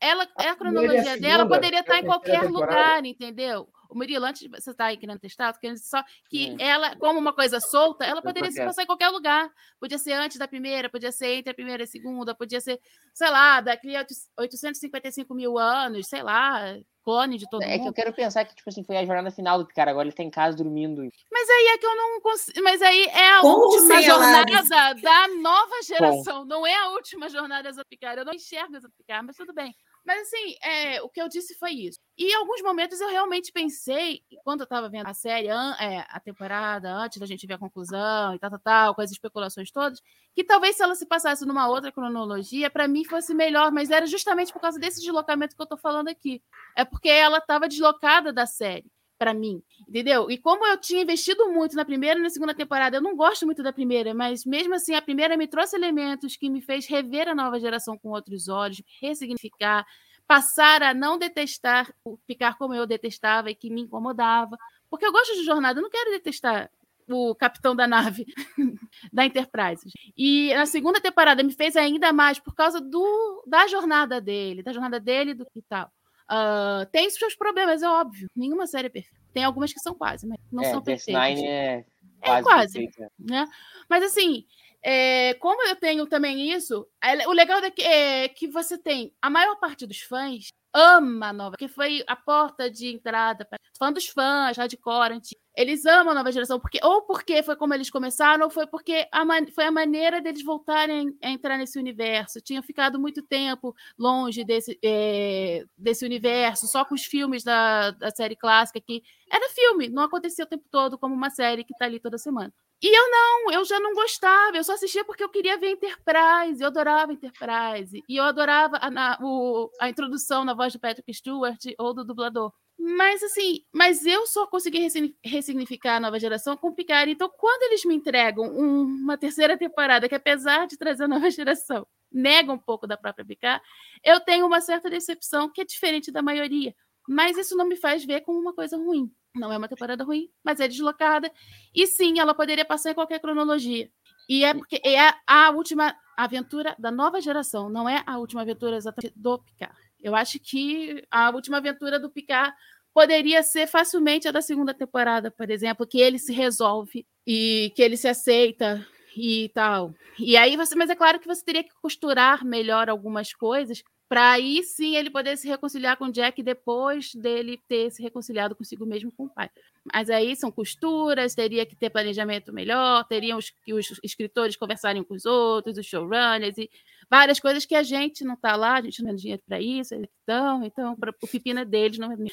Ela, 0.01 0.29
a, 0.37 0.51
a 0.51 0.57
cronologia 0.57 1.19
dela 1.19 1.47
poderia 1.47 1.81
estar 1.81 1.99
em 1.99 2.05
qualquer 2.05 2.45
lugar, 2.45 3.05
entendeu? 3.05 3.69
O 3.89 3.97
Murilo, 3.97 4.27
antes 4.27 4.43
de 4.43 4.49
você 4.49 4.71
estar 4.71 4.85
aí 4.87 4.99
querendo 4.99 5.19
testar, 5.19 5.53
querendo 5.59 5.79
só 5.79 6.05
que 6.29 6.55
ela, 6.61 6.95
como 6.97 7.19
uma 7.19 7.33
coisa 7.33 7.59
solta, 7.59 8.05
ela 8.05 8.21
poderia 8.21 8.51
se 8.53 8.63
passar 8.63 8.83
em 8.83 8.87
qualquer 8.87 9.09
lugar. 9.09 9.51
Podia 9.81 9.97
ser 9.97 10.13
antes 10.13 10.37
da 10.37 10.47
primeira, 10.47 10.91
podia 10.91 11.11
ser 11.11 11.37
entre 11.37 11.51
a 11.51 11.55
primeira 11.55 11.83
e 11.83 11.85
a 11.85 11.87
segunda, 11.87 12.35
podia 12.35 12.61
ser, 12.61 12.79
sei 13.15 13.31
lá, 13.31 13.63
daqui 13.63 13.97
a 13.97 14.07
855 14.39 15.35
mil 15.35 15.59
anos, 15.59 16.07
sei 16.07 16.23
lá, 16.23 16.77
clone 17.09 17.39
de 17.39 17.49
todo 17.49 17.63
é 17.63 17.67
mundo. 17.67 17.75
É 17.75 17.79
que 17.79 17.89
eu 17.89 17.93
quero 17.95 18.13
pensar 18.13 18.45
que, 18.45 18.55
tipo 18.55 18.69
assim, 18.69 18.85
foi 18.85 18.99
a 18.99 19.07
jornada 19.07 19.31
final 19.31 19.59
do 19.59 19.67
cara, 19.67 19.91
agora 19.91 20.07
ele 20.07 20.15
tá 20.15 20.23
em 20.23 20.31
casa 20.31 20.55
dormindo. 20.55 21.09
Mas 21.33 21.49
aí 21.49 21.67
é 21.69 21.79
que 21.79 21.87
eu 21.87 21.97
não 21.97 22.21
consigo. 22.21 22.63
Mas 22.63 22.83
aí 22.83 23.05
é 23.07 23.37
a 23.37 23.41
Como 23.41 23.65
última 23.65 24.03
jornada 24.03 24.95
da 25.01 25.29
nova 25.41 25.83
geração, 25.87 26.41
Bom. 26.41 26.45
não 26.45 26.67
é 26.67 26.75
a 26.75 26.91
última 26.91 27.31
jornada 27.31 27.73
da 27.73 27.85
Picard. 27.87 28.19
Eu 28.19 28.27
não 28.27 28.35
enxergo 28.35 28.77
essa 28.77 28.91
Picard, 28.99 29.27
mas 29.27 29.37
tudo 29.37 29.55
bem. 29.55 29.75
Mas 30.05 30.23
assim, 30.23 30.55
é, 30.63 31.03
o 31.03 31.09
que 31.09 31.21
eu 31.21 31.29
disse 31.29 31.55
foi 31.59 31.73
isso. 31.73 31.99
E 32.17 32.33
em 32.33 32.35
alguns 32.35 32.63
momentos 32.63 33.01
eu 33.01 33.09
realmente 33.09 33.53
pensei, 33.53 34.21
quando 34.43 34.61
eu 34.61 34.65
estava 34.65 34.89
vendo 34.89 35.07
a 35.07 35.15
série, 35.15 35.49
é, 35.49 36.07
a 36.09 36.21
temporada, 36.21 36.91
antes 36.91 37.19
da 37.19 37.27
gente 37.27 37.47
ver 37.47 37.55
a 37.55 37.59
conclusão 37.59 38.35
e 38.35 38.39
tal, 38.39 38.51
tal, 38.51 38.61
tal, 38.61 38.95
com 38.95 39.03
as 39.03 39.11
especulações 39.11 39.71
todas, 39.71 40.01
que 40.39 40.45
talvez 40.45 40.77
se 40.77 40.85
ela 40.85 40.95
se 40.95 41.05
passasse 41.05 41.45
numa 41.45 41.69
outra 41.69 41.91
cronologia, 41.91 42.71
para 42.71 42.87
mim 42.87 43.05
fosse 43.05 43.35
melhor, 43.35 43.73
mas 43.73 43.91
era 43.91 44.07
justamente 44.07 44.53
por 44.53 44.61
causa 44.61 44.79
desse 44.79 45.01
deslocamento 45.01 45.57
que 45.57 45.61
eu 45.61 45.65
estou 45.65 45.77
falando 45.77 46.07
aqui. 46.07 46.41
É 46.77 46.85
porque 46.85 47.09
ela 47.09 47.39
estava 47.39 47.67
deslocada 47.67 48.33
da 48.33 48.47
série 48.47 48.89
para 49.19 49.35
mim, 49.35 49.61
entendeu? 49.89 50.31
E 50.31 50.39
como 50.39 50.65
eu 50.65 50.77
tinha 50.81 51.03
investido 51.03 51.51
muito 51.51 51.75
na 51.75 51.85
primeira 51.85 52.21
e 52.21 52.23
na 52.23 52.31
segunda 52.31 52.55
temporada, 52.55 52.99
eu 52.99 53.03
não 53.03 53.17
gosto 53.17 53.47
muito 53.47 53.65
da 53.65 53.73
primeira, 53.73 54.15
mas 54.15 54.45
mesmo 54.45 54.77
assim 54.77 54.95
a 54.95 55.03
primeira 55.03 55.37
me 55.37 55.49
trouxe 55.49 55.75
elementos 55.75 56.37
que 56.37 56.49
me 56.49 56.63
fez 56.63 56.87
rever 56.87 57.27
a 57.27 57.35
nova 57.35 57.59
geração 57.59 57.99
com 57.99 58.11
outros 58.11 58.47
olhos, 58.47 58.81
ressignificar, 59.03 59.85
passar 60.25 60.85
a 60.85 60.95
não 60.95 61.19
detestar, 61.19 61.93
ficar 62.29 62.57
como 62.57 62.75
eu 62.75 62.87
detestava 62.87 63.51
e 63.51 63.57
que 63.57 63.71
me 63.71 63.81
incomodava, 63.81 64.57
porque 64.89 65.05
eu 65.05 65.11
gosto 65.11 65.35
de 65.35 65.43
jornada, 65.43 65.81
eu 65.81 65.83
não 65.83 65.91
quero 65.91 66.13
detestar 66.13 66.71
o 67.09 67.35
capitão 67.35 67.75
da 67.75 67.87
nave 67.87 68.27
da 69.13 69.25
Enterprise. 69.25 69.91
E 70.17 70.53
na 70.55 70.67
segunda 70.67 71.01
temporada 71.01 71.43
me 71.43 71.53
fez 71.53 71.77
ainda 71.77 72.13
mais 72.13 72.39
por 72.39 72.55
causa 72.55 72.81
do 72.81 73.45
da 73.47 73.67
jornada 73.67 74.21
dele, 74.21 74.63
da 74.63 74.73
jornada 74.73 75.01
dele 75.01 75.35
do 75.35 75.47
que 75.47 75.63
tal. 75.63 75.91
Uh, 76.31 76.85
tem 76.93 77.09
seus 77.11 77.35
problemas, 77.35 77.83
é 77.83 77.89
óbvio. 77.89 78.29
Nenhuma 78.37 78.67
série 78.67 78.87
é 78.87 78.91
perfeita. 78.91 79.19
Tem 79.33 79.45
algumas 79.45 79.73
que 79.73 79.81
são 79.81 79.95
quase, 79.95 80.27
mas 80.27 80.39
não 80.53 80.63
é, 80.63 80.71
são 80.71 80.83
perfeitas. 80.83 81.41
É 81.41 82.43
quase, 82.43 82.85
é 82.85 82.89
quase 82.89 82.91
né? 83.19 83.47
Mas 83.89 84.05
assim, 84.05 84.45
é, 84.83 85.35
como 85.35 85.63
eu 85.67 85.77
tenho 85.77 86.07
também 86.07 86.51
isso, 86.51 86.87
o 87.27 87.33
legal 87.33 87.59
é 87.61 87.71
que, 87.71 87.83
é 87.83 88.29
que 88.29 88.47
você 88.47 88.77
tem 88.77 89.13
a 89.21 89.31
maior 89.31 89.57
parte 89.57 89.87
dos 89.87 90.01
fãs 90.01 90.53
ama 90.79 91.29
a 91.29 91.33
nova, 91.33 91.57
que 91.57 91.69
foi 91.69 92.05
a 92.07 92.15
porta 92.15 92.71
de 92.71 92.89
entrada. 92.89 93.45
Tô 93.45 93.79
falando 93.79 93.97
dos 93.97 94.07
fãs, 94.07 94.57
hardcore, 94.57 95.21
eles 95.57 95.85
amam 95.85 96.13
a 96.13 96.15
nova 96.15 96.31
geração, 96.31 96.61
porque, 96.61 96.79
ou 96.83 97.03
porque 97.03 97.43
foi 97.43 97.57
como 97.57 97.75
eles 97.75 97.91
começaram, 97.91 98.45
ou 98.45 98.51
foi 98.51 98.67
porque 98.67 99.09
a 99.11 99.25
man, 99.25 99.47
foi 99.53 99.65
a 99.65 99.73
maneira 99.73 100.21
deles 100.21 100.45
voltarem 100.45 101.17
a 101.23 101.31
entrar 101.31 101.59
nesse 101.59 101.79
universo. 101.79 102.41
Tinham 102.41 102.63
ficado 102.63 102.99
muito 102.99 103.23
tempo 103.23 103.75
longe 103.99 104.45
desse, 104.45 104.79
é, 104.85 105.65
desse 105.77 106.05
universo, 106.05 106.69
só 106.69 106.85
com 106.85 106.95
os 106.95 107.05
filmes 107.05 107.43
da, 107.43 107.91
da 107.91 108.11
série 108.11 108.37
clássica, 108.37 108.81
que 108.81 109.03
era 109.31 109.53
filme, 109.53 109.89
não 109.89 110.05
acontecia 110.05 110.45
o 110.45 110.49
tempo 110.49 110.65
todo 110.71 110.97
como 110.97 111.15
uma 111.15 111.31
série 111.31 111.65
que 111.65 111.73
está 111.73 111.87
ali 111.87 111.99
toda 111.99 112.19
semana. 112.19 112.53
E 112.81 112.97
eu 112.97 113.11
não, 113.11 113.53
eu 113.53 113.65
já 113.65 113.81
não 113.81 113.93
gostava, 113.93 114.57
eu 114.57 114.63
só 114.63 114.75
assistia 114.75 115.05
porque 115.05 115.25
eu 115.25 115.29
queria 115.29 115.59
ver 115.59 115.73
Enterprise, 115.73 116.61
eu 116.61 116.69
adorava 116.69 117.13
Enterprise, 117.13 118.05
e 118.09 118.17
eu 118.17 118.23
adorava 118.23 118.77
a, 118.77 118.87
a, 118.87 119.19
o, 119.21 119.69
a 119.81 119.89
introdução 119.89 120.45
na 120.45 120.55
voz 120.55 120.73
de 120.73 120.79
Patrick 120.79 121.13
Stewart 121.13 121.59
ou 121.77 121.93
do 121.93 122.05
dublador. 122.05 122.53
Mas 122.79 123.21
assim, 123.25 123.65
mas 123.75 124.07
eu 124.07 124.25
só 124.29 124.47
consegui 124.47 124.87
ressignificar 125.25 125.97
a 125.97 126.01
nova 126.01 126.21
geração 126.21 126.57
com 126.57 126.73
Picard. 126.73 127.11
Então, 127.11 127.29
quando 127.37 127.65
eles 127.65 127.85
me 127.85 127.97
entregam 127.97 128.45
um, 128.45 128.83
uma 128.85 129.19
terceira 129.19 129.59
temporada, 129.59 130.09
que 130.09 130.15
apesar 130.15 130.69
de 130.69 130.79
trazer 130.79 131.05
a 131.05 131.09
nova 131.09 131.29
geração, 131.31 131.85
nega 132.13 132.53
um 132.53 132.59
pouco 132.59 132.87
da 132.87 132.97
própria 132.97 133.25
Picard, 133.25 133.61
eu 134.05 134.21
tenho 134.21 134.47
uma 134.47 134.61
certa 134.61 134.89
decepção 134.89 135.51
que 135.51 135.61
é 135.61 135.65
diferente 135.65 136.13
da 136.13 136.23
maioria. 136.23 136.73
Mas 137.09 137.37
isso 137.37 137.57
não 137.57 137.67
me 137.67 137.75
faz 137.75 138.05
ver 138.05 138.21
como 138.21 138.39
uma 138.39 138.55
coisa 138.55 138.77
ruim. 138.77 139.11
Não 139.39 139.53
é 139.53 139.57
uma 139.57 139.69
temporada 139.69 140.05
ruim, 140.05 140.29
mas 140.43 140.61
é 140.61 140.69
deslocada. 140.69 141.31
E 141.75 141.87
sim, 141.87 142.19
ela 142.19 142.35
poderia 142.35 142.65
passar 142.65 142.91
em 142.91 142.95
qualquer 142.95 143.21
cronologia. 143.21 143.91
E 144.29 144.45
é 144.45 144.53
porque 144.53 144.81
é 144.85 145.15
a 145.27 145.51
última 145.51 145.97
aventura 146.17 146.75
da 146.79 146.91
nova 146.91 147.21
geração, 147.21 147.71
não 147.71 147.89
é 147.89 148.03
a 148.07 148.19
última 148.19 148.43
aventura 148.43 148.77
exatamente 148.77 149.15
do 149.17 149.39
Picard. 149.39 149.75
Eu 150.01 150.15
acho 150.15 150.39
que 150.39 151.03
a 151.11 151.31
última 151.31 151.59
aventura 151.59 151.99
do 151.99 152.11
Picard 152.11 152.53
poderia 152.93 153.43
ser 153.43 153.67
facilmente 153.67 154.27
a 154.27 154.33
da 154.33 154.43
segunda 154.43 154.75
temporada, 154.75 155.31
por 155.31 155.49
exemplo, 155.51 155.87
que 155.87 156.01
ele 156.01 156.19
se 156.19 156.33
resolve 156.33 157.07
e 157.27 157.73
que 157.77 157.83
ele 157.83 157.97
se 157.97 158.09
aceita 158.09 158.85
e 159.17 159.51
tal. 159.55 159.95
E 160.19 160.37
aí 160.37 160.57
você, 160.57 160.75
mas 160.75 160.91
é 160.91 160.97
claro 160.97 161.21
que 161.21 161.27
você 161.27 161.45
teria 161.45 161.63
que 161.63 161.75
costurar 161.81 162.45
melhor 162.45 162.91
algumas 162.91 163.33
coisas 163.33 163.83
para 164.09 164.33
aí 164.33 164.63
sim 164.63 164.97
ele 164.97 165.11
poder 165.11 165.37
se 165.37 165.47
reconciliar 165.47 165.97
com 165.99 166.07
o 166.07 166.13
Jack 166.13 166.43
depois 166.43 167.15
dele 167.15 167.61
ter 167.69 167.91
se 167.91 168.03
reconciliado 168.03 168.57
consigo 168.57 168.87
mesmo 168.87 169.13
com 169.13 169.25
o 169.27 169.29
pai. 169.29 169.51
Mas 169.93 170.09
aí 170.09 170.35
são 170.35 170.51
costuras, 170.51 171.35
teria 171.35 171.67
que 171.67 171.77
ter 171.77 171.91
planejamento 171.91 172.53
melhor, 172.53 173.05
teriam 173.05 173.39
que 173.65 173.75
os 173.75 174.01
escritores 174.03 174.57
conversarem 174.57 175.05
com 175.05 175.15
os 175.15 175.27
outros, 175.27 175.77
os 175.77 175.85
showrunners 175.85 176.57
e 176.57 176.71
várias 177.11 177.39
coisas 177.39 177.67
que 177.67 177.75
a 177.75 177.83
gente 177.83 178.25
não 178.25 178.35
está 178.35 178.57
lá, 178.57 178.77
a 178.77 178.81
gente 178.81 179.03
não 179.03 179.11
tem 179.11 179.17
dinheiro 179.17 179.43
para 179.47 179.61
isso, 179.61 179.95
estão, 179.95 180.65
então 180.65 180.97
pra, 180.97 181.11
o 181.11 181.27
pepino 181.27 181.61
é 181.61 181.65
deles, 181.65 181.99
não 181.99 182.11
é 182.11 182.17
meu. 182.17 182.29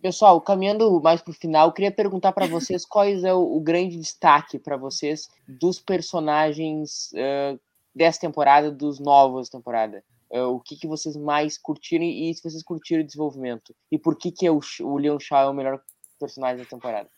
Pessoal, 0.00 0.40
caminhando 0.40 1.00
mais 1.02 1.22
para 1.22 1.30
o 1.30 1.34
final, 1.34 1.68
eu 1.68 1.72
queria 1.72 1.90
perguntar 1.90 2.32
para 2.32 2.46
vocês 2.46 2.84
quais 2.88 3.24
é 3.24 3.32
o, 3.32 3.56
o 3.56 3.60
grande 3.60 3.98
destaque 3.98 4.58
para 4.58 4.76
vocês 4.76 5.28
dos 5.46 5.80
personagens 5.80 7.10
uh, 7.12 7.60
dessa 7.94 8.20
temporada, 8.20 8.70
dos 8.70 8.98
novos 8.98 9.48
temporada. 9.48 10.02
Uh, 10.30 10.48
o 10.48 10.60
que, 10.60 10.76
que 10.76 10.86
vocês 10.86 11.16
mais 11.16 11.56
curtiram 11.56 12.04
e 12.04 12.34
se 12.34 12.42
vocês 12.42 12.62
curtiram 12.62 13.02
o 13.02 13.06
desenvolvimento. 13.06 13.74
E 13.92 13.98
por 13.98 14.16
que, 14.16 14.32
que 14.32 14.46
é 14.46 14.50
o, 14.50 14.60
o 14.80 14.96
Leon 14.98 15.18
Shaw 15.20 15.46
é 15.46 15.50
o 15.50 15.54
melhor 15.54 15.80
personagem 16.18 16.58
da 16.58 16.68
temporada? 16.68 17.08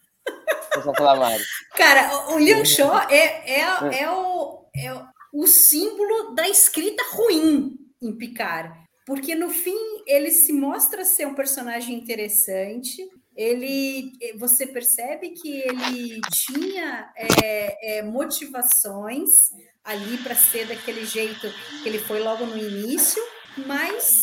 Cara, 1.74 2.32
o 2.32 2.36
Leon 2.36 2.64
Shaw 2.64 3.08
é, 3.08 3.14
é, 3.14 3.60
é, 3.60 4.02
é, 4.02 4.10
o, 4.10 4.66
é 4.76 5.06
o 5.32 5.46
símbolo 5.46 6.34
da 6.34 6.48
escrita 6.48 7.02
ruim 7.12 7.76
em 8.02 8.16
Picard. 8.16 8.86
Porque 9.06 9.34
no 9.34 9.48
fim 9.50 10.02
ele 10.06 10.30
se 10.30 10.52
mostra 10.52 11.04
ser 11.04 11.26
um 11.26 11.34
personagem 11.34 11.96
interessante. 11.96 13.08
Ele, 13.36 14.12
você 14.36 14.66
percebe 14.66 15.30
que 15.30 15.60
ele 15.60 16.20
tinha 16.32 17.12
é, 17.16 17.98
é, 17.98 18.02
motivações 18.02 19.30
ali 19.86 20.18
para 20.18 20.34
ser 20.34 20.66
daquele 20.66 21.06
jeito 21.06 21.48
que 21.82 21.88
ele 21.88 21.98
foi 21.98 22.20
logo 22.20 22.44
no 22.44 22.58
início, 22.58 23.22
mas 23.66 24.18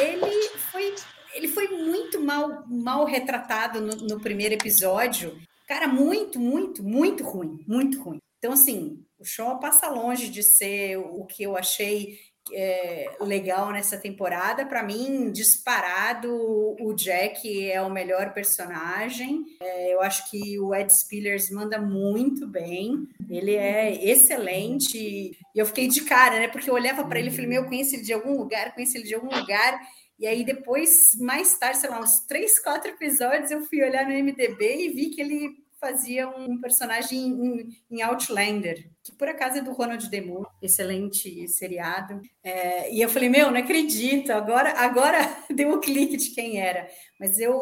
ele 0.00 0.48
foi, 0.70 0.94
ele 1.34 1.48
foi 1.48 1.68
muito 1.68 2.20
mal, 2.20 2.64
mal 2.66 3.04
retratado 3.04 3.80
no, 3.80 3.96
no 3.96 4.20
primeiro 4.20 4.54
episódio. 4.54 5.36
Cara, 5.66 5.88
muito, 5.88 6.38
muito, 6.38 6.82
muito 6.82 7.24
ruim, 7.24 7.62
muito 7.66 8.00
ruim. 8.00 8.18
Então, 8.38 8.52
assim, 8.52 9.04
o 9.18 9.24
show 9.24 9.58
passa 9.58 9.88
longe 9.90 10.28
de 10.28 10.42
ser 10.42 10.96
o 10.96 11.26
que 11.26 11.42
eu 11.42 11.56
achei 11.56 12.18
é, 12.52 13.10
legal 13.20 13.70
nessa 13.70 13.96
temporada. 13.96 14.66
Para 14.66 14.82
mim, 14.82 15.30
disparado, 15.30 16.28
o 16.80 16.92
Jack 16.94 17.70
é 17.70 17.80
o 17.82 17.90
melhor 17.90 18.32
personagem. 18.32 19.44
É, 19.60 19.94
eu 19.94 20.00
acho 20.00 20.30
que 20.30 20.58
o 20.58 20.74
Ed 20.74 20.92
Spillers 20.92 21.50
manda 21.50 21.80
muito 21.80 22.46
bem. 22.46 23.06
Ele 23.28 23.54
é 23.54 24.04
excelente. 24.04 24.98
E 24.98 25.36
eu 25.54 25.66
fiquei 25.66 25.88
de 25.88 26.02
cara, 26.02 26.38
né? 26.38 26.48
Porque 26.48 26.70
eu 26.70 26.74
olhava 26.74 27.04
para 27.04 27.18
ele 27.18 27.28
e 27.28 27.32
falei: 27.32 27.46
Meu, 27.46 27.62
eu 27.62 27.68
conheço 27.68 27.94
ele 27.94 28.02
de 28.02 28.12
algum 28.12 28.36
lugar, 28.36 28.74
conheço 28.74 28.96
ele 28.96 29.04
de 29.04 29.14
algum 29.14 29.34
lugar. 29.34 29.80
E 30.18 30.26
aí, 30.26 30.44
depois, 30.44 30.90
mais 31.18 31.58
tarde, 31.58 31.78
sei 31.78 31.88
lá, 31.88 31.98
uns 31.98 32.20
três, 32.26 32.58
quatro 32.58 32.90
episódios, 32.90 33.50
eu 33.50 33.62
fui 33.62 33.82
olhar 33.82 34.04
no 34.04 34.12
MDB 34.12 34.84
e 34.84 34.90
vi 34.90 35.10
que 35.10 35.20
ele 35.20 35.56
fazia 35.80 36.28
um 36.28 36.60
personagem 36.60 37.18
em, 37.18 37.68
em, 37.90 38.02
Outlander, 38.02 38.88
que 39.02 39.12
por 39.12 39.28
acaso 39.28 39.58
é 39.58 39.62
do 39.62 39.72
Ronald 39.72 40.08
Demore, 40.10 40.48
excelente 40.60 41.48
seriado. 41.48 42.20
É, 42.44 42.92
e 42.92 43.00
eu 43.00 43.08
falei, 43.08 43.28
meu, 43.28 43.50
não 43.50 43.58
acredito, 43.58 44.30
agora, 44.30 44.78
agora 44.78 45.18
deu 45.48 45.70
o 45.70 45.76
um 45.76 45.80
clique 45.80 46.16
de 46.16 46.30
quem 46.30 46.60
era. 46.60 46.88
Mas 47.18 47.38
eu 47.38 47.58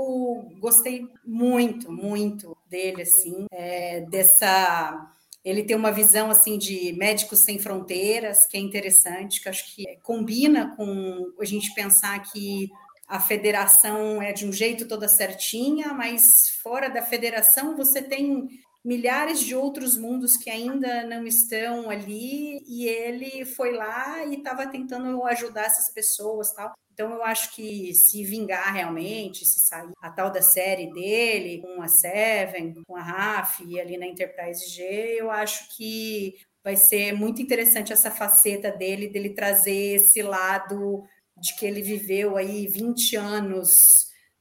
gostei 0.59 1.07
muito, 1.25 1.93
muito 1.93 2.57
dele, 2.69 3.03
assim, 3.03 3.47
é, 3.53 4.01
dessa 4.03 5.15
ele 5.45 5.63
tem 5.63 5.77
uma 5.77 5.93
visão 5.93 6.31
assim 6.31 6.59
de 6.59 6.93
médicos 6.95 7.39
sem 7.39 7.59
fronteiras, 7.59 8.45
que 8.47 8.57
é 8.57 8.61
interessante, 8.61 9.41
que 9.41 9.49
acho 9.49 9.75
que 9.75 9.85
combina 10.03 10.75
com 10.77 11.33
a 11.41 11.45
gente 11.45 11.73
pensar 11.75 12.19
que 12.31 12.69
a 13.09 13.19
federação 13.19 14.21
é 14.21 14.33
de 14.33 14.47
um 14.47 14.53
jeito 14.53 14.87
toda 14.87 15.09
certinha, 15.09 15.95
mas 15.95 16.51
fora 16.63 16.89
da 16.89 17.03
federação 17.03 17.75
você 17.75 18.03
tem 18.03 18.49
milhares 18.85 19.41
de 19.41 19.55
outros 19.55 19.97
mundos 19.97 20.37
que 20.37 20.51
ainda 20.51 21.05
não 21.05 21.27
estão 21.27 21.91
ali 21.91 22.63
e 22.67 22.87
ele 22.87 23.45
foi 23.45 23.73
lá 23.73 24.25
e 24.25 24.37
estava 24.37 24.67
tentando 24.67 25.25
ajudar 25.25 25.65
essas 25.65 25.93
pessoas 25.93 26.53
tal. 26.53 26.73
Então 26.93 27.13
eu 27.13 27.23
acho 27.23 27.55
que 27.55 27.95
se 27.95 28.25
vingar 28.25 28.75
realmente, 28.75 29.47
se 29.47 29.61
sair 29.61 29.91
a 30.03 30.11
tal 30.11 30.31
da 30.31 30.43
série 30.43 30.93
dele 30.93 31.63
com 31.63 31.81
a 31.81 31.89
Seven, 31.89 32.83
com 32.87 32.97
a 32.97 33.03
Raf 33.03 33.61
e 33.65 33.81
ali 33.81 33.97
na 33.97 34.07
Enterprise 34.07 34.69
G, 34.69 34.83
eu 35.19 35.31
acho 35.31 35.77
que 35.77 36.35
vai 36.63 36.77
ser 36.77 37.13
muito 37.13 37.41
interessante 37.41 37.93
essa 37.93 38.11
faceta 38.11 38.71
dele, 38.71 39.09
dele 39.09 39.31
trazer 39.31 39.97
esse 39.97 40.23
lado 40.23 41.05
de 41.41 41.55
que 41.57 41.67
ele 41.67 41.83
viveu 41.83 42.37
aí 42.37 42.67
20 42.67 43.17
anos 43.17 43.69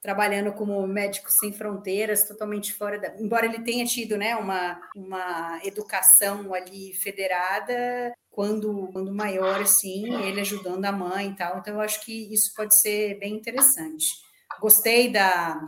trabalhando 0.01 0.53
como 0.53 0.85
médico 0.87 1.29
sem 1.29 1.51
fronteiras, 1.51 2.27
totalmente 2.27 2.73
fora 2.73 2.99
da. 2.99 3.15
Embora 3.19 3.45
ele 3.45 3.63
tenha 3.63 3.85
tido 3.85 4.15
né, 4.15 4.35
uma, 4.35 4.79
uma 4.95 5.59
educação 5.63 6.53
ali 6.53 6.93
federada, 6.93 8.13
quando, 8.31 8.89
quando 8.93 9.13
maior, 9.13 9.61
assim, 9.61 10.13
ele 10.23 10.39
ajudando 10.39 10.85
a 10.85 10.91
mãe 10.91 11.31
e 11.31 11.35
tal. 11.35 11.57
Então, 11.57 11.73
eu 11.73 11.81
acho 11.81 12.05
que 12.05 12.33
isso 12.33 12.53
pode 12.55 12.79
ser 12.79 13.19
bem 13.19 13.33
interessante. 13.33 14.05
Gostei 14.61 15.11
da, 15.11 15.59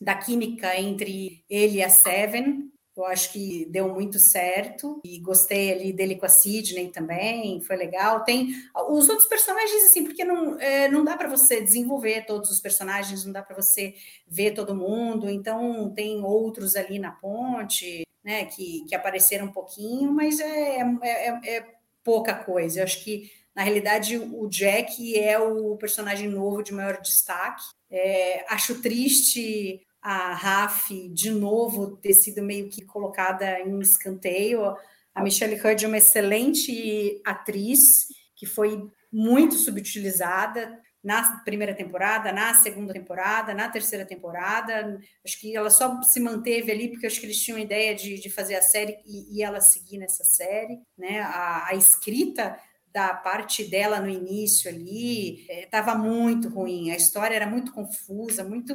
da 0.00 0.14
química 0.14 0.78
entre 0.78 1.42
ele 1.48 1.78
e 1.78 1.82
a 1.82 1.88
Seven, 1.88 2.70
eu 3.00 3.06
acho 3.06 3.32
que 3.32 3.66
deu 3.70 3.88
muito 3.92 4.18
certo 4.18 5.00
e 5.04 5.18
gostei 5.20 5.72
ali 5.72 5.92
dele 5.92 6.16
com 6.16 6.26
a 6.26 6.28
Sidney 6.28 6.90
também, 6.90 7.60
foi 7.60 7.76
legal. 7.76 8.24
Tem 8.24 8.48
os 8.88 9.08
outros 9.08 9.28
personagens 9.28 9.84
assim, 9.84 10.04
porque 10.04 10.24
não, 10.24 10.58
é, 10.58 10.88
não 10.88 11.04
dá 11.04 11.16
para 11.16 11.28
você 11.28 11.60
desenvolver 11.60 12.26
todos 12.26 12.50
os 12.50 12.60
personagens, 12.60 13.24
não 13.24 13.32
dá 13.32 13.42
para 13.42 13.56
você 13.56 13.94
ver 14.26 14.52
todo 14.52 14.74
mundo. 14.74 15.28
Então 15.28 15.92
tem 15.94 16.22
outros 16.24 16.76
ali 16.76 16.98
na 16.98 17.12
ponte, 17.12 18.02
né, 18.24 18.44
que, 18.46 18.84
que 18.86 18.94
apareceram 18.94 19.46
um 19.46 19.52
pouquinho, 19.52 20.12
mas 20.12 20.40
é, 20.40 20.80
é, 20.80 20.98
é, 21.02 21.56
é 21.56 21.66
pouca 22.02 22.34
coisa. 22.34 22.80
Eu 22.80 22.84
acho 22.84 23.02
que 23.04 23.30
na 23.54 23.62
realidade 23.62 24.16
o 24.16 24.46
Jack 24.48 25.18
é 25.18 25.38
o 25.38 25.76
personagem 25.76 26.28
novo 26.28 26.62
de 26.62 26.72
maior 26.72 27.00
destaque. 27.00 27.64
É, 27.90 28.44
acho 28.48 28.80
triste 28.82 29.80
a 30.02 30.34
Raf 30.34 30.90
de 31.12 31.30
novo 31.30 31.96
ter 31.96 32.14
sido 32.14 32.42
meio 32.42 32.68
que 32.68 32.84
colocada 32.84 33.60
em 33.60 33.78
escanteio. 33.80 34.74
A 35.14 35.22
Michelle 35.22 35.60
Hurd 35.60 35.84
é 35.84 35.88
uma 35.88 35.98
excelente 35.98 37.20
atriz 37.24 38.06
que 38.36 38.46
foi 38.46 38.88
muito 39.12 39.54
subutilizada 39.56 40.80
na 41.02 41.40
primeira 41.44 41.74
temporada, 41.74 42.32
na 42.32 42.54
segunda 42.54 42.92
temporada, 42.92 43.54
na 43.54 43.68
terceira 43.68 44.04
temporada. 44.04 44.98
Acho 45.24 45.40
que 45.40 45.56
ela 45.56 45.70
só 45.70 46.02
se 46.02 46.20
manteve 46.20 46.70
ali 46.70 46.88
porque 46.88 47.06
acho 47.06 47.20
que 47.20 47.26
eles 47.26 47.40
tinham 47.40 47.58
ideia 47.58 47.94
de, 47.94 48.20
de 48.20 48.30
fazer 48.30 48.56
a 48.56 48.62
série 48.62 48.98
e, 49.06 49.36
e 49.38 49.42
ela 49.42 49.60
seguir 49.60 49.98
nessa 49.98 50.24
série. 50.24 50.78
Né? 50.96 51.20
A, 51.20 51.68
a 51.68 51.74
escrita 51.74 52.58
da 52.92 53.14
parte 53.14 53.64
dela 53.64 54.00
no 54.00 54.08
início 54.08 54.70
ali 54.70 55.46
estava 55.50 55.92
é, 55.92 55.94
muito 55.94 56.48
ruim, 56.48 56.90
a 56.90 56.96
história 56.96 57.34
era 57.34 57.46
muito 57.46 57.72
confusa, 57.72 58.42
muito 58.42 58.74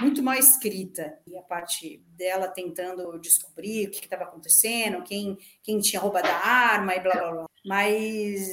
muito 0.00 0.22
mal 0.22 0.34
escrita. 0.34 1.18
E 1.26 1.36
a 1.36 1.42
parte 1.42 2.02
dela 2.16 2.48
tentando 2.48 3.18
descobrir 3.18 3.86
o 3.86 3.90
que 3.90 4.04
estava 4.04 4.24
acontecendo, 4.24 5.02
quem, 5.02 5.36
quem 5.62 5.80
tinha 5.80 6.00
roubado 6.00 6.28
a 6.28 6.46
arma 6.46 6.94
e 6.94 7.00
blá 7.00 7.12
blá 7.12 7.30
blá. 7.32 7.46
Mas, 7.64 8.48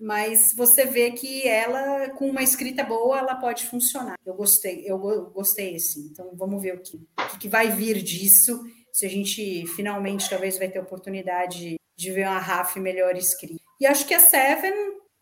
mas 0.00 0.52
você 0.54 0.84
vê 0.84 1.12
que 1.12 1.46
ela, 1.46 2.10
com 2.10 2.28
uma 2.28 2.42
escrita 2.42 2.82
boa, 2.82 3.18
ela 3.18 3.36
pode 3.36 3.66
funcionar. 3.66 4.16
Eu 4.26 4.34
gostei, 4.34 4.84
eu 4.84 4.98
gostei 5.30 5.78
sim. 5.78 6.08
Então 6.10 6.32
vamos 6.34 6.62
ver 6.62 6.74
o 6.74 6.80
que, 6.80 6.96
o 6.96 7.38
que 7.38 7.48
vai 7.48 7.70
vir 7.70 8.02
disso. 8.02 8.60
Se 8.92 9.06
a 9.06 9.08
gente 9.08 9.66
finalmente 9.74 10.28
talvez 10.28 10.58
vai 10.58 10.68
ter 10.68 10.80
oportunidade 10.80 11.76
de 11.96 12.10
ver 12.10 12.26
uma 12.26 12.38
RAF 12.38 12.78
melhor 12.80 13.16
escrita. 13.16 13.62
E 13.80 13.86
acho 13.86 14.06
que 14.06 14.14
a 14.14 14.20
Seven 14.20 14.72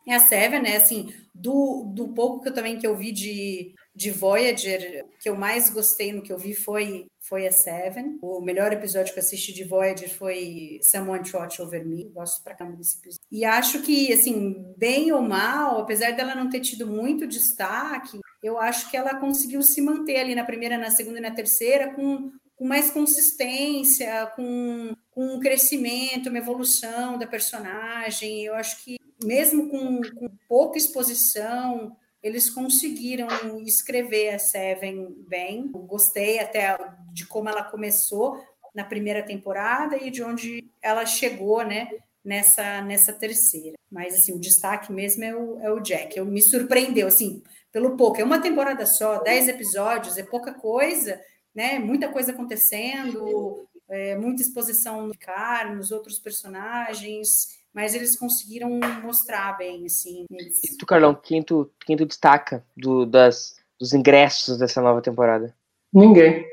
é 0.06 0.14
a 0.14 0.20
Seven, 0.20 0.62
né? 0.62 0.76
Assim, 0.76 1.12
do, 1.34 1.92
do 1.94 2.08
pouco 2.08 2.42
que 2.42 2.48
eu 2.48 2.54
também 2.54 2.78
que 2.78 2.86
eu 2.86 2.96
vi 2.96 3.12
de, 3.12 3.74
de 3.94 4.10
Voyager, 4.10 5.04
que 5.20 5.28
eu 5.28 5.36
mais 5.36 5.68
gostei 5.68 6.12
no 6.12 6.22
que 6.22 6.32
eu 6.32 6.38
vi 6.38 6.54
foi 6.54 7.06
foi 7.22 7.46
a 7.46 7.52
Seven. 7.52 8.18
O 8.20 8.40
melhor 8.40 8.72
episódio 8.72 9.12
que 9.12 9.18
eu 9.18 9.22
assisti 9.22 9.52
de 9.52 9.64
Voyager 9.64 10.12
foi 10.12 10.80
Someone 10.82 11.22
Watch 11.32 11.62
Over 11.62 11.86
Me. 11.86 12.10
Gosto 12.12 12.42
pra 12.42 12.54
caramba 12.54 12.76
desse 12.76 12.98
episódio. 12.98 13.24
E 13.30 13.44
acho 13.44 13.80
que, 13.82 14.12
assim, 14.12 14.74
bem 14.76 15.12
ou 15.12 15.22
mal, 15.22 15.80
apesar 15.80 16.12
dela 16.12 16.34
não 16.34 16.50
ter 16.50 16.60
tido 16.60 16.86
muito 16.86 17.26
destaque, 17.26 18.18
eu 18.42 18.58
acho 18.58 18.90
que 18.90 18.96
ela 18.96 19.14
conseguiu 19.14 19.62
se 19.62 19.80
manter 19.80 20.16
ali 20.16 20.34
na 20.34 20.44
primeira, 20.44 20.76
na 20.76 20.90
segunda 20.90 21.18
e 21.18 21.22
na 21.22 21.30
terceira 21.30 21.94
com, 21.94 22.32
com 22.56 22.66
mais 22.66 22.90
consistência, 22.90 24.26
com, 24.34 24.92
com 25.12 25.36
um 25.36 25.40
crescimento, 25.40 26.28
uma 26.28 26.38
evolução 26.38 27.16
da 27.18 27.26
personagem. 27.26 28.44
Eu 28.44 28.54
acho 28.54 28.84
que 28.84 28.96
mesmo 29.22 29.68
com, 29.68 30.00
com 30.16 30.28
pouca 30.48 30.76
exposição, 30.76 31.96
eles 32.22 32.48
conseguiram 32.48 33.28
escrever 33.66 34.34
a 34.34 34.38
Seven 34.38 35.14
bem. 35.26 35.70
Eu 35.74 35.80
gostei 35.80 36.38
até 36.38 36.78
de 37.12 37.26
como 37.26 37.48
ela 37.48 37.64
começou 37.64 38.40
na 38.74 38.84
primeira 38.84 39.22
temporada 39.22 39.96
e 39.96 40.10
de 40.10 40.22
onde 40.22 40.70
ela 40.80 41.04
chegou, 41.04 41.64
né? 41.64 41.88
Nessa, 42.24 42.80
nessa 42.82 43.12
terceira. 43.12 43.76
Mas, 43.90 44.14
assim, 44.14 44.32
o 44.32 44.38
destaque 44.38 44.92
mesmo 44.92 45.24
é 45.24 45.34
o, 45.34 45.60
é 45.60 45.72
o 45.72 45.80
Jack. 45.80 46.16
Eu, 46.16 46.24
me 46.24 46.40
surpreendeu, 46.40 47.08
assim, 47.08 47.42
pelo 47.72 47.96
pouco. 47.96 48.20
É 48.20 48.24
uma 48.24 48.40
temporada 48.40 48.86
só, 48.86 49.18
dez 49.18 49.48
episódios, 49.48 50.16
é 50.16 50.22
pouca 50.22 50.54
coisa, 50.54 51.20
né? 51.52 51.80
Muita 51.80 52.08
coisa 52.08 52.30
acontecendo, 52.30 53.68
é, 53.88 54.16
muita 54.16 54.40
exposição 54.40 55.08
no 55.08 55.18
cara, 55.18 55.74
nos 55.74 55.90
outros 55.90 56.20
personagens 56.20 57.60
mas 57.74 57.94
eles 57.94 58.18
conseguiram 58.18 58.68
mostrar 59.02 59.56
bem, 59.56 59.86
assim. 59.86 60.26
Eles... 60.30 60.62
E 60.64 60.76
tu, 60.76 60.84
Carlão, 60.84 61.14
quem 61.14 61.42
tu, 61.42 61.70
quem 61.84 61.96
tu 61.96 62.04
destaca 62.04 62.64
do, 62.76 63.06
das, 63.06 63.56
dos 63.80 63.92
ingressos 63.92 64.58
dessa 64.58 64.82
nova 64.82 65.00
temporada? 65.00 65.54
Ninguém. 65.92 66.46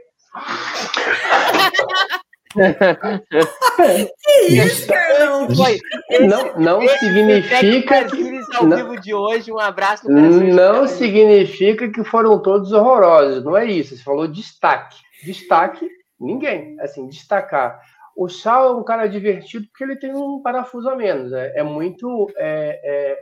que 4.24 4.42
isso, 4.48 4.88
Carlão? 4.88 5.48
Não, 6.28 6.60
não 6.60 6.88
significa 6.98 8.06
que. 8.06 8.40
Ao 8.56 8.66
não, 8.66 8.78
vivo 8.78 9.00
de 9.00 9.14
hoje, 9.14 9.52
um 9.52 9.60
abraço 9.60 10.10
Não 10.10 10.88
significa 10.88 11.88
que 11.90 12.04
foram 12.04 12.42
todos 12.42 12.72
horrorosos, 12.72 13.44
não 13.44 13.56
é 13.56 13.66
isso. 13.66 13.96
Você 13.96 14.04
falou 14.04 14.28
destaque. 14.28 14.98
Destaque, 15.24 15.88
ninguém. 16.20 16.80
Assim, 16.80 17.08
destacar 17.08 17.80
o 18.20 18.28
Shaw 18.28 18.66
é 18.66 18.76
um 18.76 18.84
cara 18.84 19.08
divertido 19.08 19.66
porque 19.68 19.82
ele 19.82 19.96
tem 19.96 20.14
um 20.14 20.42
parafuso 20.42 20.90
a 20.90 20.96
menos. 20.96 21.32
É, 21.32 21.60
é 21.60 21.64
muito. 21.64 22.30
É, 22.36 22.78
é, 22.84 23.18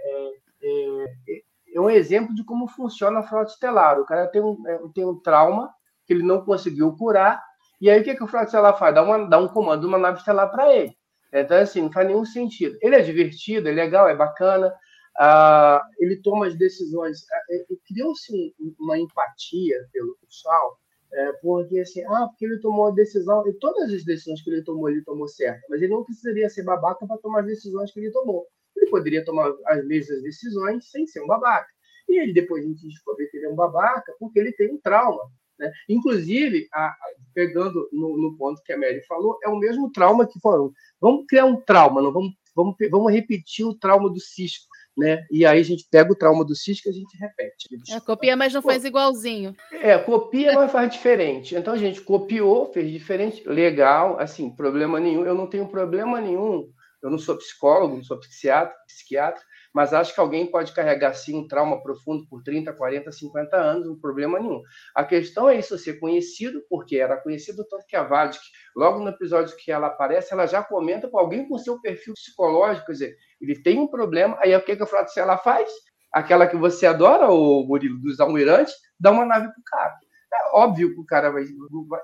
é, 0.63 1.05
é, 1.29 1.41
é 1.75 1.79
um 1.79 1.87
exemplo 1.87 2.33
de 2.33 2.43
como 2.43 2.67
funciona 2.67 3.19
a 3.19 3.23
frota 3.23 3.51
estelar. 3.51 3.99
O 3.99 4.05
cara 4.05 4.25
tem 4.25 4.41
um, 4.41 4.57
é, 4.67 4.79
tem 4.95 5.05
um 5.05 5.19
trauma 5.19 5.71
que 6.03 6.13
ele 6.13 6.23
não 6.23 6.43
conseguiu 6.43 6.91
curar. 6.97 7.43
E 7.79 7.91
aí 7.91 8.01
o 8.01 8.03
que, 8.03 8.15
que 8.15 8.23
o 8.23 8.27
frota 8.27 8.45
estelar 8.45 8.75
faz? 8.75 8.95
Dá, 8.95 9.03
uma, 9.03 9.29
dá 9.29 9.37
um 9.37 9.47
comando 9.47 9.87
uma 9.87 9.99
nave 9.99 10.17
estelar 10.17 10.49
para 10.49 10.73
ele. 10.75 10.97
Então, 11.31 11.57
assim, 11.57 11.83
não 11.83 11.91
faz 11.91 12.07
nenhum 12.07 12.25
sentido. 12.25 12.75
Ele 12.81 12.95
é 12.95 13.01
divertido, 13.01 13.69
é 13.69 13.71
legal, 13.71 14.09
é 14.09 14.15
bacana. 14.15 14.73
Uh, 15.19 15.79
ele 15.99 16.19
toma 16.23 16.47
as 16.47 16.57
decisões. 16.57 17.19
Uh, 17.19 17.77
Criou-se 17.87 18.55
uma 18.79 18.97
empatia 18.97 19.77
pelo 19.93 20.17
Shaw 20.27 20.79
é, 21.13 21.31
porque 21.41 21.79
assim, 21.79 22.03
ah, 22.05 22.27
porque 22.27 22.45
ele 22.45 22.59
tomou 22.59 22.87
a 22.87 22.91
decisão, 22.91 23.47
e 23.47 23.53
todas 23.53 23.91
as 23.93 24.03
decisões 24.03 24.41
que 24.41 24.49
ele 24.49 24.63
tomou, 24.63 24.89
ele 24.89 25.03
tomou 25.03 25.27
certo, 25.27 25.61
mas 25.69 25.81
ele 25.81 25.93
não 25.93 26.03
precisaria 26.03 26.49
ser 26.49 26.63
babaca 26.63 27.05
para 27.05 27.17
tomar 27.17 27.41
as 27.41 27.47
decisões 27.47 27.91
que 27.91 27.99
ele 27.99 28.11
tomou. 28.11 28.45
Ele 28.75 28.89
poderia 28.89 29.23
tomar 29.23 29.51
as 29.65 29.85
mesmas 29.85 30.21
decisões 30.21 30.89
sem 30.89 31.07
ser 31.07 31.21
um 31.21 31.27
babaca. 31.27 31.67
E 32.07 32.19
ele 32.19 32.33
depois 32.33 32.63
a 32.63 32.67
gente 32.67 32.87
descobre 32.87 33.27
que 33.27 33.37
ele 33.37 33.47
é 33.47 33.49
um 33.49 33.55
babaca 33.55 34.13
porque 34.19 34.39
ele 34.39 34.51
tem 34.51 34.71
um 34.71 34.79
trauma. 34.79 35.23
Né? 35.59 35.71
Inclusive, 35.89 36.67
a, 36.71 36.87
a, 36.87 36.97
pegando 37.33 37.89
no, 37.91 38.17
no, 38.17 38.37
ponto 38.37 38.61
que 38.63 38.71
a 38.71 38.77
Mary 38.77 39.01
falou, 39.07 39.39
é 39.43 39.49
o 39.49 39.57
mesmo 39.57 39.91
trauma 39.91 40.27
que 40.27 40.39
foram. 40.39 40.71
Vamos 41.01 41.25
criar 41.27 41.45
um 41.45 41.59
trauma, 41.59 42.01
não 42.01 42.13
vamos, 42.13 42.33
vamos, 42.55 42.75
vamos 42.91 43.11
repetir 43.11 43.65
o 43.65 43.73
trauma 43.73 44.09
do 44.09 44.19
Cisco 44.19 44.67
né? 44.97 45.25
E 45.29 45.45
aí 45.45 45.59
a 45.59 45.63
gente 45.63 45.85
pega 45.89 46.11
o 46.11 46.15
trauma 46.15 46.43
do 46.43 46.55
cisco 46.55 46.87
e 46.87 46.91
a 46.91 46.93
gente 46.93 47.15
repete. 47.17 47.67
É, 47.89 47.99
copia, 47.99 48.35
mas 48.35 48.53
não 48.53 48.61
faz 48.61 48.83
igualzinho. 48.83 49.55
É, 49.71 49.97
copia, 49.97 50.53
mas 50.53 50.71
faz 50.71 50.91
diferente. 50.91 51.55
Então 51.55 51.73
a 51.73 51.77
gente 51.77 52.01
copiou, 52.01 52.71
fez 52.73 52.91
diferente, 52.91 53.47
legal, 53.47 54.19
assim, 54.19 54.49
problema 54.49 54.99
nenhum. 54.99 55.23
Eu 55.23 55.35
não 55.35 55.47
tenho 55.47 55.67
problema 55.67 56.19
nenhum. 56.19 56.67
Eu 57.01 57.11
não 57.11 57.19
sou 57.19 57.37
psicólogo, 57.37 57.95
não 57.95 58.03
sou 58.03 58.19
psiquiatra, 58.19 58.75
psiquiatra, 58.87 59.43
mas 59.77 59.93
acho 59.93 60.11
que 60.11 60.19
alguém 60.19 60.49
pode 60.49 60.71
carregar 60.71 61.13
sim 61.13 61.37
um 61.37 61.47
trauma 61.47 61.79
profundo 61.83 62.25
por 62.27 62.41
30, 62.41 62.73
40, 62.73 63.11
50 63.11 63.55
anos, 63.55 63.85
não 63.85 63.95
problema 63.95 64.39
nenhum. 64.39 64.59
A 64.95 65.03
questão 65.03 65.47
é 65.47 65.59
isso 65.59 65.77
ser 65.77 65.99
conhecido, 65.99 66.63
porque 66.67 66.97
era 66.97 67.15
conhecido 67.15 67.63
tanto 67.69 67.85
que 67.85 67.95
a 67.95 68.01
Vadik, 68.01 68.39
logo 68.75 68.97
no 68.97 69.09
episódio 69.09 69.55
que 69.55 69.71
ela 69.71 69.85
aparece, 69.85 70.33
ela 70.33 70.47
já 70.47 70.63
comenta 70.63 71.07
com 71.07 71.19
alguém 71.19 71.47
com 71.47 71.59
seu 71.59 71.79
perfil 71.79 72.15
psicológico, 72.15 72.87
quer 72.87 72.91
dizer, 72.93 73.17
ele 73.39 73.61
tem 73.61 73.77
um 73.77 73.85
problema, 73.85 74.35
aí 74.39 74.55
o 74.55 74.65
que, 74.65 74.75
que 74.75 74.81
a 74.81 74.87
Frota 74.87 75.11
ela 75.19 75.37
faz? 75.37 75.69
Aquela 76.11 76.47
que 76.47 76.57
você 76.57 76.87
adora, 76.87 77.29
o 77.29 77.63
Murilo, 77.63 78.01
dos 78.01 78.19
almirantes, 78.19 78.73
dá 78.99 79.11
uma 79.11 79.27
nave 79.27 79.53
pro 79.53 79.61
cara. 79.63 79.93
É 80.33 80.57
óbvio 80.57 80.91
que 80.91 81.01
o 81.01 81.05
cara 81.05 81.29
vai. 81.29 81.43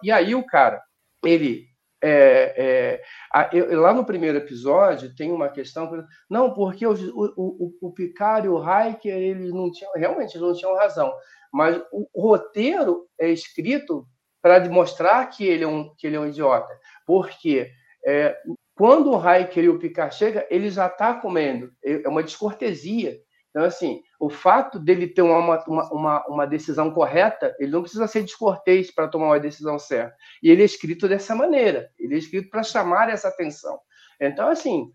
E 0.03 0.11
aí 0.11 0.35
o 0.35 0.45
cara, 0.45 0.79
ele 1.25 1.65
é, 2.05 2.53
é, 2.57 3.01
a, 3.33 3.49
eu, 3.55 3.79
lá 3.79 3.93
no 3.93 4.05
primeiro 4.05 4.37
episódio 4.37 5.15
tem 5.15 5.31
uma 5.31 5.47
questão, 5.47 5.89
não, 6.29 6.53
porque 6.53 6.85
o, 6.85 6.93
o, 6.93 7.73
o 7.81 7.93
Picard 7.93 8.45
e 8.45 8.49
o 8.49 8.59
Hiker, 8.59 9.15
eles 9.15 9.53
não 9.53 9.71
tinham, 9.71 9.93
realmente 9.93 10.35
eles 10.35 10.45
não 10.45 10.53
tinham 10.53 10.75
razão, 10.75 11.13
mas 11.51 11.81
o, 11.93 12.07
o 12.13 12.27
roteiro 12.27 13.07
é 13.17 13.29
escrito 13.29 14.05
para 14.41 14.59
demonstrar 14.59 15.29
que 15.29 15.45
ele, 15.45 15.63
é 15.63 15.67
um, 15.67 15.93
que 15.97 16.05
ele 16.05 16.17
é 16.17 16.19
um 16.19 16.27
idiota, 16.27 16.77
porque 17.07 17.71
é, 18.05 18.37
quando 18.75 19.11
o 19.11 19.17
Hiker 19.17 19.63
e 19.63 19.69
o 19.69 19.79
Picard 19.79 20.13
chegam, 20.13 20.43
ele 20.49 20.69
já 20.69 20.87
está 20.87 21.13
comendo, 21.13 21.71
é, 21.81 22.03
é 22.03 22.09
uma 22.09 22.21
descortesia, 22.21 23.17
então, 23.53 23.65
assim, 23.65 24.01
o 24.19 24.31
fato 24.31 24.79
dele 24.79 25.05
ter 25.05 25.21
uma, 25.21 25.63
uma, 25.67 26.25
uma, 26.27 26.45
decisão 26.47 26.89
correta, 26.89 27.55
ele 27.59 27.71
não 27.71 27.83
precisa 27.83 28.07
ser 28.07 28.23
descortês 28.23 28.89
para 28.89 29.07
tomar 29.07 29.27
uma 29.27 29.39
decisão 29.39 29.77
certa. 29.77 30.15
E 30.41 30.49
ele 30.49 30.63
é 30.63 30.65
escrito 30.65 31.07
dessa 31.07 31.35
maneira, 31.35 31.91
ele 31.99 32.15
é 32.15 32.17
escrito 32.17 32.49
para 32.49 32.63
chamar 32.63 33.09
essa 33.09 33.27
atenção. 33.27 33.79
Então, 34.19 34.49
assim, 34.49 34.89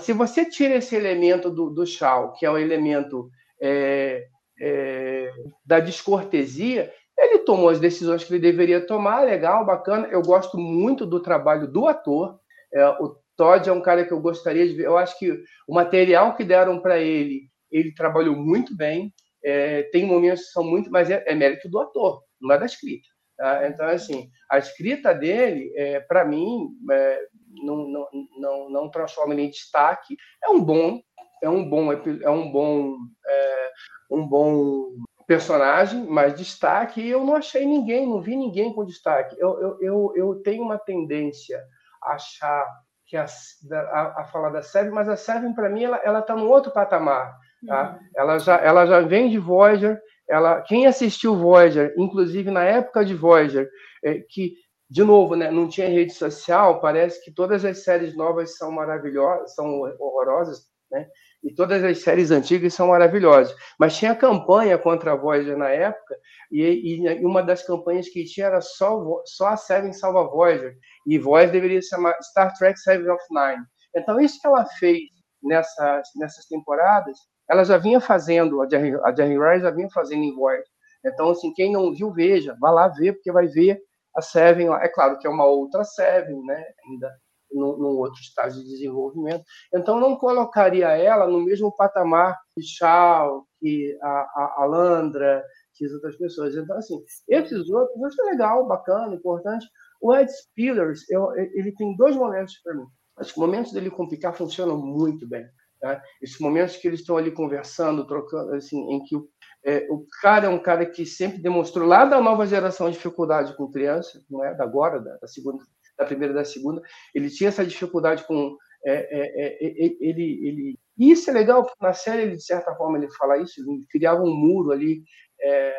se 0.00 0.12
você 0.12 0.44
tira 0.44 0.74
esse 0.74 0.96
elemento 0.96 1.50
do, 1.50 1.70
do 1.70 1.86
Shaw, 1.86 2.32
que 2.32 2.44
é 2.44 2.50
o 2.50 2.58
elemento 2.58 3.30
é, 3.62 4.26
é, 4.60 5.30
da 5.64 5.78
descortesia, 5.78 6.92
ele 7.16 7.38
tomou 7.40 7.68
as 7.68 7.78
decisões 7.78 8.24
que 8.24 8.32
ele 8.32 8.40
deveria 8.40 8.84
tomar, 8.84 9.20
legal, 9.20 9.64
bacana. 9.64 10.08
Eu 10.08 10.22
gosto 10.22 10.58
muito 10.58 11.06
do 11.06 11.20
trabalho 11.20 11.68
do 11.68 11.86
ator. 11.86 12.40
É, 12.74 12.88
o 12.88 13.14
Todd 13.36 13.68
é 13.68 13.72
um 13.72 13.80
cara 13.80 14.04
que 14.04 14.12
eu 14.12 14.20
gostaria 14.20 14.66
de 14.66 14.74
ver. 14.74 14.86
Eu 14.86 14.98
acho 14.98 15.16
que 15.16 15.30
o 15.68 15.74
material 15.74 16.34
que 16.34 16.42
deram 16.42 16.80
para 16.80 16.98
ele 16.98 17.50
ele 17.70 17.94
trabalhou 17.94 18.36
muito 18.36 18.76
bem, 18.76 19.12
é, 19.42 19.84
tem 19.84 20.04
momentos 20.04 20.46
que 20.46 20.52
são 20.52 20.64
muito, 20.64 20.90
mas 20.90 21.10
é, 21.10 21.24
é, 21.26 21.34
mérito 21.34 21.68
do 21.68 21.80
ator, 21.80 22.22
não 22.40 22.54
é 22.54 22.58
da 22.58 22.66
escrita. 22.66 23.08
Tá? 23.36 23.66
Então, 23.66 23.86
assim, 23.86 24.30
a 24.50 24.58
escrita 24.58 25.14
dele, 25.14 25.72
é, 25.74 26.00
para 26.00 26.24
mim, 26.24 26.68
é, 26.90 27.26
não, 27.64 27.88
não, 27.88 28.08
não, 28.38 28.70
não 28.70 28.90
transforma 28.90 29.34
em 29.34 29.48
destaque. 29.48 30.16
É 30.44 30.50
um 30.50 30.62
bom, 30.62 31.00
é 31.42 31.48
um 31.48 31.68
bom, 31.68 31.92
é 31.92 32.30
um 32.30 32.52
bom, 32.52 32.96
é, 33.26 33.70
um 34.10 34.26
bom 34.26 34.92
personagem, 35.26 36.04
mas 36.06 36.34
destaque 36.34 37.08
eu 37.08 37.24
não 37.24 37.36
achei 37.36 37.64
ninguém, 37.64 38.06
não 38.06 38.20
vi 38.20 38.36
ninguém 38.36 38.74
com 38.74 38.84
destaque. 38.84 39.36
Eu, 39.38 39.60
eu, 39.60 39.78
eu, 39.80 40.12
eu 40.16 40.42
tenho 40.42 40.62
uma 40.62 40.76
tendência 40.76 41.62
a 42.02 42.14
achar 42.14 42.66
que 43.06 43.16
a, 43.16 43.26
a, 43.72 44.22
a 44.22 44.24
falar 44.24 44.50
da 44.50 44.60
Seven, 44.60 44.90
mas 44.90 45.08
a 45.08 45.16
Seven 45.16 45.54
para 45.54 45.68
mim 45.68 45.84
ela 45.84 46.18
está 46.18 46.34
num 46.34 46.48
outro 46.48 46.72
patamar. 46.72 47.38
Tá? 47.66 47.92
Uhum. 47.92 48.08
Ela, 48.16 48.38
já, 48.38 48.56
ela 48.56 48.86
já 48.86 49.00
vem 49.00 49.28
de 49.30 49.38
Voyager. 49.38 50.00
Ela, 50.28 50.60
quem 50.62 50.86
assistiu 50.86 51.36
Voyager, 51.36 51.94
inclusive 51.98 52.50
na 52.50 52.62
época 52.64 53.04
de 53.04 53.14
Voyager, 53.14 53.68
é, 54.04 54.20
que, 54.28 54.54
de 54.88 55.02
novo, 55.02 55.34
né, 55.34 55.50
não 55.50 55.68
tinha 55.68 55.88
rede 55.88 56.12
social, 56.12 56.80
parece 56.80 57.22
que 57.24 57.32
todas 57.32 57.64
as 57.64 57.82
séries 57.82 58.16
novas 58.16 58.56
são 58.56 58.70
maravilhosas, 58.70 59.54
são 59.54 59.80
horrorosas. 59.98 60.60
né? 60.90 61.06
E 61.42 61.54
todas 61.54 61.82
as 61.82 61.98
séries 61.98 62.30
antigas 62.30 62.74
são 62.74 62.88
maravilhosas. 62.88 63.56
Mas 63.78 63.96
tinha 63.96 64.14
campanha 64.14 64.76
contra 64.76 65.12
a 65.12 65.16
Voyager 65.16 65.56
na 65.56 65.70
época, 65.70 66.16
e, 66.50 67.02
e 67.02 67.24
uma 67.24 67.42
das 67.42 67.62
campanhas 67.66 68.08
que 68.08 68.24
tinha 68.24 68.46
era 68.46 68.60
só, 68.60 69.22
só 69.24 69.48
a 69.48 69.56
Seven 69.56 69.92
salva 69.92 70.24
Voyager, 70.24 70.76
e 71.06 71.18
Voyager 71.18 71.52
deveria 71.52 71.80
se 71.80 71.88
chamar 71.88 72.16
Star 72.22 72.52
Trek 72.56 72.78
Seven 72.78 73.08
of 73.10 73.24
Nine. 73.30 73.64
Então, 73.96 74.20
isso 74.20 74.38
que 74.40 74.46
ela 74.46 74.66
fez 74.78 75.00
nessas, 75.42 76.08
nessas 76.16 76.46
temporadas, 76.46 77.18
ela 77.50 77.64
já 77.64 77.76
vinha 77.76 78.00
fazendo, 78.00 78.62
a 78.62 78.68
Jerry, 78.68 78.92
Rice 78.92 79.62
já 79.62 79.70
vinha 79.70 79.88
fazendo 79.92 80.22
em 80.22 80.34
Voyager. 80.34 80.64
Então, 81.04 81.30
assim, 81.30 81.52
quem 81.52 81.72
não 81.72 81.92
viu, 81.92 82.12
veja, 82.12 82.56
vá 82.60 82.70
lá 82.70 82.88
ver, 82.88 83.14
porque 83.14 83.32
vai 83.32 83.46
ver 83.48 83.80
a 84.14 84.22
Seven 84.22 84.68
lá. 84.68 84.82
É 84.84 84.88
claro 84.88 85.18
que 85.18 85.26
é 85.26 85.30
uma 85.30 85.46
outra 85.46 85.82
Seven, 85.82 86.44
né? 86.44 86.64
Ainda 86.86 87.10
num, 87.52 87.98
outro 87.98 88.20
estágio 88.20 88.62
de 88.62 88.68
desenvolvimento. 88.68 89.44
Então, 89.74 89.98
não 89.98 90.16
colocaria 90.16 90.88
ela 90.96 91.26
no 91.26 91.44
mesmo 91.44 91.74
patamar 91.74 92.38
que 92.52 92.62
Shaw, 92.62 93.44
que 93.58 93.98
a, 94.02 94.08
a, 94.08 94.54
a 94.58 94.64
Landra, 94.66 95.42
que 95.74 95.84
as 95.84 95.92
outras 95.92 96.16
pessoas. 96.16 96.54
Então, 96.54 96.76
assim, 96.76 97.02
esses 97.28 97.68
outros, 97.68 98.02
acho 98.04 98.22
legal, 98.26 98.66
bacana, 98.66 99.14
importante. 99.14 99.66
O 100.00 100.14
Ed 100.14 100.30
Spillers, 100.30 101.08
eu, 101.10 101.32
ele 101.36 101.72
tem 101.74 101.96
dois 101.96 102.14
momentos 102.14 102.54
para 102.62 102.74
mim. 102.74 102.86
Os 103.18 103.34
momentos 103.34 103.72
dele 103.72 103.90
com 103.90 104.04
o 104.04 104.08
Picard 104.08 104.36
funcionam 104.38 104.78
muito 104.78 105.28
bem. 105.28 105.44
Tá? 105.80 106.02
Esses 106.20 106.38
momentos 106.38 106.76
que 106.76 106.86
eles 106.86 107.00
estão 107.00 107.16
ali 107.16 107.30
conversando, 107.30 108.06
trocando, 108.06 108.54
assim, 108.54 108.78
em 108.92 109.02
que 109.04 109.16
o, 109.16 109.28
é, 109.64 109.86
o 109.90 110.06
cara 110.20 110.46
é 110.46 110.50
um 110.50 110.58
cara 110.58 110.84
que 110.84 111.06
sempre 111.06 111.40
demonstrou 111.40 111.86
lá 111.86 112.04
da 112.04 112.20
nova 112.20 112.46
geração 112.46 112.90
dificuldade 112.90 113.56
com 113.56 113.70
criança, 113.70 114.22
não 114.30 114.44
é 114.44 114.54
da 114.54 114.64
agora, 114.64 115.00
da, 115.00 115.16
da 115.16 115.26
segunda, 115.26 115.64
da 115.98 116.04
primeira 116.04 116.34
da 116.34 116.44
segunda, 116.44 116.82
ele 117.14 117.30
tinha 117.30 117.48
essa 117.48 117.64
dificuldade 117.64 118.26
com 118.26 118.56
é, 118.84 118.92
é, 118.92 119.46
é, 119.46 119.66
é 119.68 119.96
ele, 120.00 120.48
ele 120.48 120.78
e 120.98 121.10
isso 121.10 121.30
é 121.30 121.32
legal 121.32 121.64
porque 121.64 121.82
na 121.82 121.94
série 121.94 122.22
ele 122.22 122.36
de 122.36 122.44
certa 122.44 122.74
forma 122.74 122.98
ele 122.98 123.10
fala 123.12 123.38
isso, 123.38 123.60
ele 123.60 123.86
criava 123.90 124.22
um 124.22 124.34
muro 124.34 124.70
ali 124.70 125.02
é, 125.40 125.74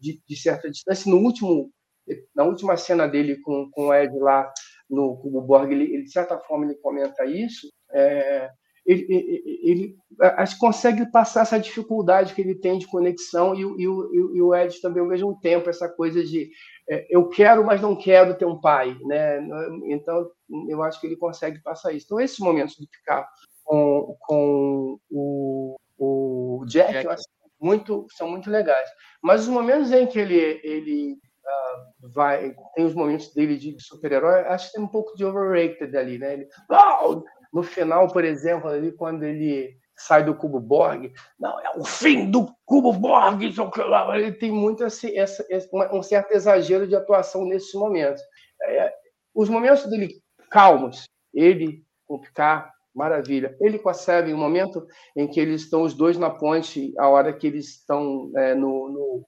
de, 0.00 0.22
de, 0.26 0.36
certa 0.36 0.70
distância. 0.70 1.10
No 1.10 1.18
último, 1.18 1.70
na 2.34 2.44
última 2.44 2.76
cena 2.78 3.06
dele 3.06 3.40
com, 3.42 3.70
com 3.70 3.88
o 3.88 3.94
Ed 3.94 4.18
lá 4.18 4.50
no 4.88 5.18
Cubo 5.18 5.42
Borg, 5.42 5.70
ele, 5.70 5.84
ele, 5.84 6.04
de 6.04 6.12
certa 6.12 6.38
forma 6.38 6.64
ele 6.64 6.74
comenta 6.76 7.24
isso. 7.26 7.68
É, 7.92 8.50
ele, 8.84 9.06
ele, 9.08 9.42
ele 9.76 9.96
consegue 10.58 11.06
passar 11.10 11.42
essa 11.42 11.58
dificuldade 11.58 12.34
que 12.34 12.40
ele 12.40 12.54
tem 12.54 12.78
de 12.78 12.86
conexão 12.86 13.54
e, 13.54 13.62
e, 13.62 13.84
e, 13.84 14.36
e 14.36 14.42
o 14.42 14.54
Ed 14.54 14.80
também 14.80 15.02
ao 15.02 15.08
mesmo 15.08 15.38
tempo 15.40 15.70
essa 15.70 15.88
coisa 15.88 16.22
de 16.24 16.50
é, 16.90 17.06
eu 17.08 17.28
quero 17.28 17.64
mas 17.64 17.80
não 17.80 17.94
quero 17.94 18.36
ter 18.36 18.44
um 18.44 18.60
pai 18.60 18.96
né 19.02 19.40
então 19.86 20.28
eu 20.68 20.82
acho 20.82 21.00
que 21.00 21.06
ele 21.06 21.16
consegue 21.16 21.62
passar 21.62 21.92
isso 21.92 22.06
então 22.06 22.20
esses 22.20 22.38
momentos 22.38 22.74
de 22.74 22.88
ficar 22.90 23.28
com, 23.64 24.16
com 24.20 24.98
o, 25.08 25.76
o 25.96 26.64
Jack, 26.66 26.92
Jack. 26.92 27.04
Eu 27.04 27.12
acho 27.12 27.24
muito 27.60 28.06
são 28.16 28.28
muito 28.28 28.50
legais 28.50 28.88
mas 29.22 29.42
os 29.42 29.48
momentos 29.48 29.92
em 29.92 30.06
que 30.08 30.18
ele 30.18 30.60
ele 30.64 31.12
uh, 31.12 32.08
vai 32.12 32.52
tem 32.74 32.84
os 32.84 32.94
momentos 32.94 33.32
dele 33.32 33.56
de 33.56 33.76
super-herói 33.78 34.40
acho 34.48 34.66
que 34.66 34.72
tem 34.72 34.82
um 34.82 34.88
pouco 34.88 35.16
de 35.16 35.24
overrated 35.24 35.96
ali 35.96 36.18
né 36.18 36.32
ele 36.32 36.48
oh! 36.68 37.22
No 37.52 37.62
final, 37.62 38.08
por 38.08 38.24
exemplo, 38.24 38.68
ali 38.68 38.92
quando 38.92 39.24
ele 39.24 39.76
sai 39.96 40.24
do 40.24 40.34
cubo 40.34 40.58
Borg, 40.58 41.12
não, 41.38 41.60
é 41.60 41.70
o 41.76 41.84
fim 41.84 42.30
do 42.30 42.46
cubo 42.64 42.92
Borg, 42.92 43.42
ele 43.42 44.32
tem 44.32 44.50
muito 44.50 44.84
esse, 44.84 45.12
um 45.92 46.02
certo 46.02 46.32
exagero 46.32 46.86
de 46.86 46.96
atuação 46.96 47.44
nesses 47.44 47.74
momentos. 47.74 48.22
É, 48.62 48.92
os 49.34 49.48
momentos 49.48 49.84
dele 49.86 50.22
calmos, 50.50 51.04
ele 51.32 51.84
com 52.06 52.18
Picard, 52.18 52.70
maravilha. 52.94 53.56
Ele 53.60 53.78
com 53.78 53.88
a 53.88 53.94
Seven, 53.94 54.34
o 54.34 54.38
momento 54.38 54.86
em 55.16 55.26
que 55.26 55.40
eles 55.40 55.62
estão 55.62 55.82
os 55.82 55.94
dois 55.94 56.18
na 56.18 56.30
ponte, 56.30 56.92
a 56.98 57.08
hora 57.08 57.32
que 57.32 57.46
eles 57.46 57.68
estão 57.78 58.30
é, 58.36 58.54
no, 58.54 58.88
no, 58.88 59.26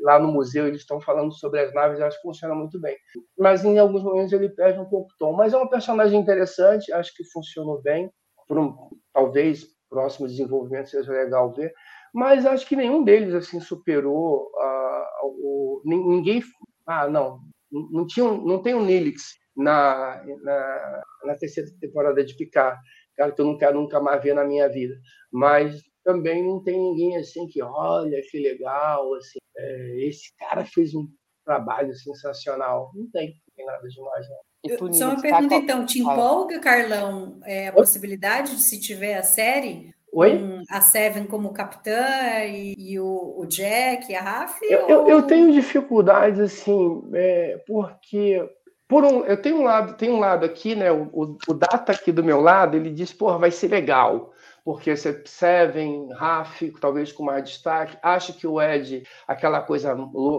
lá 0.00 0.18
no 0.18 0.32
museu, 0.32 0.66
eles 0.66 0.80
estão 0.80 1.00
falando 1.00 1.32
sobre 1.32 1.60
as 1.60 1.72
naves, 1.74 2.00
acho 2.00 2.16
que 2.16 2.28
funciona 2.28 2.54
muito 2.54 2.80
bem. 2.80 2.96
Mas 3.38 3.64
em 3.64 3.78
alguns 3.78 4.02
momentos 4.02 4.32
ele 4.32 4.48
perde 4.48 4.78
um 4.78 4.84
pouco 4.84 5.10
o 5.12 5.16
tom. 5.18 5.32
Mas 5.32 5.52
é 5.52 5.58
um 5.58 5.68
personagem 5.68 6.20
interessante, 6.20 6.92
acho 6.92 7.14
que 7.14 7.24
funcionou 7.24 7.80
bem. 7.82 8.10
Um, 8.50 8.74
talvez 9.12 9.66
próximo 9.88 10.26
desenvolvimento 10.26 10.90
seja 10.90 11.12
legal 11.12 11.52
ver. 11.52 11.72
Mas 12.12 12.44
acho 12.46 12.66
que 12.66 12.76
nenhum 12.76 13.02
deles 13.04 13.34
assim 13.34 13.60
superou 13.60 14.50
uh, 14.54 15.26
o 15.26 15.82
ninguém. 15.84 16.42
Ah, 16.86 17.08
não, 17.08 17.40
não 17.70 18.06
tinha, 18.06 18.24
não 18.24 18.62
tem 18.62 18.74
um 18.74 18.84
Nilix 18.84 19.34
na, 19.56 20.22
na, 20.42 21.02
na 21.24 21.34
terceira 21.36 21.68
temporada 21.80 22.24
de 22.24 22.36
Picard, 22.36 22.78
cara 23.16 23.32
que 23.32 23.40
eu 23.40 23.46
não 23.46 23.56
quero 23.56 23.80
nunca 23.80 24.00
mais 24.00 24.22
ver 24.22 24.34
na 24.34 24.44
minha 24.44 24.68
vida. 24.68 24.94
Mas 25.32 25.82
também 26.04 26.44
não 26.44 26.62
tem 26.62 26.78
ninguém 26.78 27.16
assim 27.16 27.46
que 27.46 27.62
olha 27.62 28.20
que 28.30 28.38
legal 28.38 29.14
assim 29.14 29.38
é, 29.56 30.06
esse 30.06 30.34
cara 30.38 30.64
fez 30.64 30.94
um 30.94 31.06
trabalho 31.44 31.94
sensacional 31.94 32.90
não 32.94 33.10
tem, 33.10 33.28
não 33.28 33.54
tem 33.56 33.66
nada 33.66 33.88
demais 33.88 34.26
não. 34.28 34.92
só 34.92 35.10
uma 35.10 35.20
pergunta 35.20 35.54
então 35.54 35.84
te 35.84 36.00
empolga 36.00 36.58
Carlão 36.58 37.38
é, 37.44 37.68
a 37.68 37.70
Oi? 37.70 37.76
possibilidade 37.76 38.56
de 38.56 38.62
se 38.62 38.80
tiver 38.80 39.16
a 39.16 39.22
série 39.22 39.94
Oi? 40.12 40.62
a 40.70 40.80
Seven 40.80 41.26
como 41.26 41.52
capitã 41.52 42.44
e, 42.46 42.74
e 42.78 42.98
o, 42.98 43.34
o, 43.38 43.46
Jack 43.46 44.10
e 44.10 44.14
a 44.14 44.22
Raf 44.22 44.58
eu, 44.62 44.82
ou... 44.82 44.88
eu, 44.88 45.08
eu, 45.08 45.22
tenho 45.22 45.52
dificuldades 45.52 46.40
assim 46.40 47.02
é, 47.12 47.62
porque 47.66 48.40
por 48.88 49.04
um, 49.04 49.24
eu 49.24 49.40
tenho 49.40 49.56
um 49.56 49.62
lado, 49.62 49.96
tem 49.96 50.10
um 50.10 50.18
lado 50.18 50.44
aqui, 50.44 50.74
né? 50.74 50.92
O, 50.92 51.08
o, 51.12 51.38
o, 51.48 51.54
data 51.54 51.92
aqui 51.92 52.12
do 52.12 52.22
meu 52.22 52.40
lado, 52.40 52.76
ele 52.76 52.90
diz, 52.90 53.12
porra, 53.12 53.38
vai 53.38 53.50
ser 53.50 53.68
legal 53.68 54.33
porque 54.64 54.96
você 54.96 55.22
Seven, 55.26 56.08
Raf, 56.14 56.62
talvez 56.80 57.12
com 57.12 57.22
mais 57.22 57.44
destaque. 57.44 57.98
Acho 58.02 58.32
que 58.32 58.46
o 58.46 58.60
Ed, 58.60 59.04
aquela 59.28 59.60
coisa, 59.60 59.94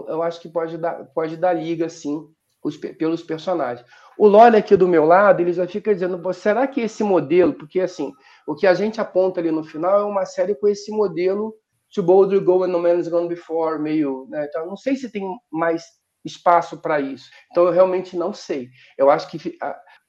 eu 0.08 0.22
acho 0.22 0.40
que 0.40 0.48
pode 0.48 0.76
dar, 0.76 1.04
pode 1.14 1.36
dar 1.36 1.52
liga, 1.52 1.88
sim, 1.88 2.26
os, 2.62 2.76
pelos 2.76 3.22
personagens. 3.22 3.86
O 4.18 4.26
Lore 4.26 4.56
aqui 4.56 4.76
do 4.76 4.88
meu 4.88 5.04
lado, 5.04 5.40
ele 5.40 5.52
já 5.52 5.66
fica 5.68 5.94
dizendo, 5.94 6.20
será 6.34 6.66
que 6.66 6.80
esse 6.80 7.04
modelo, 7.04 7.54
porque 7.54 7.80
assim, 7.80 8.12
o 8.46 8.56
que 8.56 8.66
a 8.66 8.74
gente 8.74 9.00
aponta 9.00 9.40
ali 9.40 9.52
no 9.52 9.62
final 9.62 10.00
é 10.00 10.04
uma 10.04 10.24
série 10.24 10.54
com 10.54 10.66
esse 10.66 10.90
modelo 10.90 11.54
To 11.94 12.02
Boulder 12.02 12.42
Go 12.42 12.64
and 12.64 12.68
No 12.68 12.80
Man's 12.80 13.06
Gone 13.06 13.28
Before, 13.28 13.80
meio, 13.80 14.26
né? 14.28 14.46
Então, 14.48 14.66
não 14.66 14.76
sei 14.76 14.96
se 14.96 15.12
tem 15.12 15.24
mais 15.52 15.84
espaço 16.24 16.80
para 16.82 17.00
isso. 17.00 17.30
Então, 17.50 17.64
eu 17.64 17.70
realmente 17.70 18.16
não 18.16 18.34
sei. 18.34 18.68
Eu 18.98 19.08
acho 19.08 19.30
que 19.30 19.56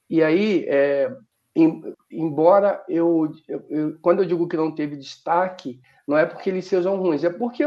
e 0.10 0.24
aí, 0.24 0.66
é, 0.70 1.10
embora 2.12 2.84
eu, 2.88 3.32
eu, 3.48 3.66
eu, 3.70 3.98
quando 4.02 4.22
eu 4.22 4.28
digo 4.28 4.48
que 4.48 4.58
não 4.58 4.74
teve 4.74 4.96
destaque, 4.96 5.80
não 6.08 6.18
é 6.18 6.26
porque 6.26 6.50
eles 6.50 6.66
sejam 6.66 6.98
ruins, 6.98 7.24
é 7.24 7.30
porque 7.30 7.64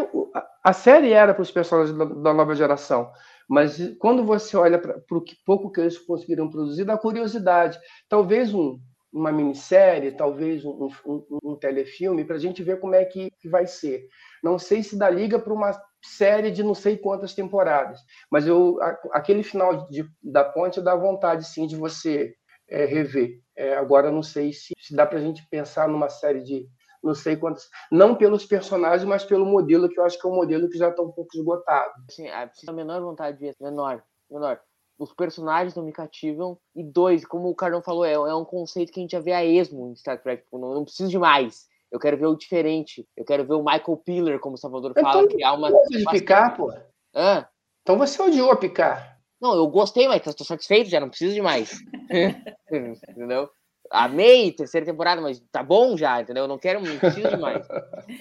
a, 0.63 0.73
série 0.73 1.13
era 1.13 1.35
para 1.35 1.43
os 1.43 1.51
personagens 1.51 1.97
da, 1.97 2.33
nova 2.33 2.55
geração. 2.55 3.11
Mas 3.49 3.79
quando 3.99 4.25
você 4.25 4.57
olha 4.57 4.79
para 4.79 5.03
o 5.11 5.21
que 5.21 5.37
pouco 5.45 5.71
que 5.73 5.81
eles 5.81 5.99
conseguiram 5.99 6.49
produzir, 6.49 6.85
dá 6.85 6.97
curiosidade. 6.97 7.79
Talvez 8.09 8.55
um, 8.55 8.79
uma 9.13 9.33
minissérie, 9.33 10.13
talvez 10.13 10.65
um, 10.65 10.89
um, 11.05 11.41
um 11.43 11.57
telefilme, 11.57 12.25
para 12.25 12.37
a 12.37 12.39
gente 12.39 12.63
ver 12.63 12.79
como 12.79 12.95
é 12.95 13.05
que, 13.05 13.31
que, 13.41 13.49
vai 13.49 13.67
ser. 13.67 14.07
Não 14.43 14.59
sei 14.59 14.83
se 14.83 14.97
dá 14.97 15.11
liga 15.11 15.39
para 15.39 15.53
uma 15.53 15.73
série 16.03 16.51
de 16.51 16.63
não 16.63 16.75
sei 16.75 16.97
quantas 16.97 17.35
temporadas, 17.35 17.99
mas 18.31 18.47
eu, 18.47 18.79
aquele 19.13 19.43
final 19.43 19.89
de, 19.89 20.09
da 20.23 20.45
ponte 20.45 20.81
dá 20.81 20.95
vontade, 20.95 21.47
sim, 21.47 21.67
de 21.67 21.77
você 21.77 22.35
é, 22.71 22.85
rever. 22.85 23.41
É, 23.61 23.77
agora, 23.77 24.11
não 24.11 24.23
sei 24.23 24.55
se, 24.55 24.73
se 24.81 24.97
dá 24.97 25.05
para 25.05 25.19
a 25.19 25.21
gente 25.21 25.47
pensar 25.51 25.87
numa 25.87 26.09
série 26.09 26.43
de 26.43 26.67
não 27.03 27.15
sei 27.15 27.37
quantos. 27.37 27.69
Não 27.93 28.15
pelos 28.15 28.47
personagens, 28.47 29.07
mas 29.07 29.23
pelo 29.23 29.45
modelo, 29.45 29.87
que 29.87 30.01
eu 30.01 30.05
acho 30.05 30.19
que 30.19 30.27
é 30.27 30.31
um 30.31 30.35
modelo 30.35 30.67
que 30.71 30.79
já 30.79 30.89
está 30.89 31.03
um 31.03 31.13
pouco 31.13 31.29
esgotado. 31.35 31.93
Sim, 32.11 32.27
a 32.31 32.73
menor 32.73 33.03
vontade 33.03 33.37
de 33.37 33.45
ver, 33.45 33.57
menor, 33.61 34.03
menor. 34.31 34.59
Os 34.99 35.13
personagens 35.13 35.75
não 35.75 35.85
me 35.85 35.93
cativam. 35.93 36.59
E 36.75 36.83
dois, 36.83 37.27
como 37.27 37.51
o 37.51 37.55
Carlão 37.55 37.83
falou, 37.83 38.03
é, 38.03 38.15
é 38.15 38.35
um 38.35 38.47
conceito 38.47 38.93
que 38.93 39.01
a 39.01 39.03
gente 39.03 39.13
já 39.13 39.21
vê 39.21 39.33
a 39.33 39.45
esmo 39.45 39.91
em 39.91 39.97
Star 39.97 40.23
Trek. 40.23 40.45
Tipo, 40.45 40.59
não, 40.59 40.73
não 40.73 40.85
preciso 40.85 41.11
de 41.11 41.19
mais. 41.19 41.67
Eu 41.93 42.01
quero 42.01 42.17
ver 42.17 42.27
o 42.27 42.37
diferente. 42.37 43.07
Eu 43.15 43.27
quero 43.27 43.45
ver 43.45 43.55
o 43.55 43.63
Michael 43.63 43.97
Piller, 43.99 44.41
como 44.41 44.55
o 44.55 44.59
Salvador 44.59 44.93
então, 44.93 45.03
fala, 45.05 45.29
criar 45.29 45.53
uma. 45.53 45.71
de 45.71 46.05
picar, 46.07 46.57
pô. 46.57 46.73
Hã? 47.15 47.47
Então 47.83 47.99
você 47.99 48.23
odiou 48.23 48.51
a 48.51 48.57
picar. 48.57 49.20
Não, 49.41 49.55
eu 49.55 49.67
gostei, 49.69 50.07
mas 50.07 50.25
estou 50.27 50.47
satisfeito 50.47 50.91
já, 50.91 51.01
não 51.01 51.09
preciso 51.09 51.35
de 51.35 51.43
mais. 51.43 51.71
entendeu? 52.71 53.49
Amei 53.91 54.53
terceira 54.53 54.87
temporada, 54.87 55.21
mas 55.21 55.43
tá 55.51 55.65
bom 55.65 55.97
já, 55.97 56.21
entendeu? 56.21 56.45
Eu 56.45 56.49
não 56.49 56.59
quero, 56.59 56.81
não 56.81 56.97
preciso 56.97 57.29
de 57.29 57.37
mais. 57.37 57.67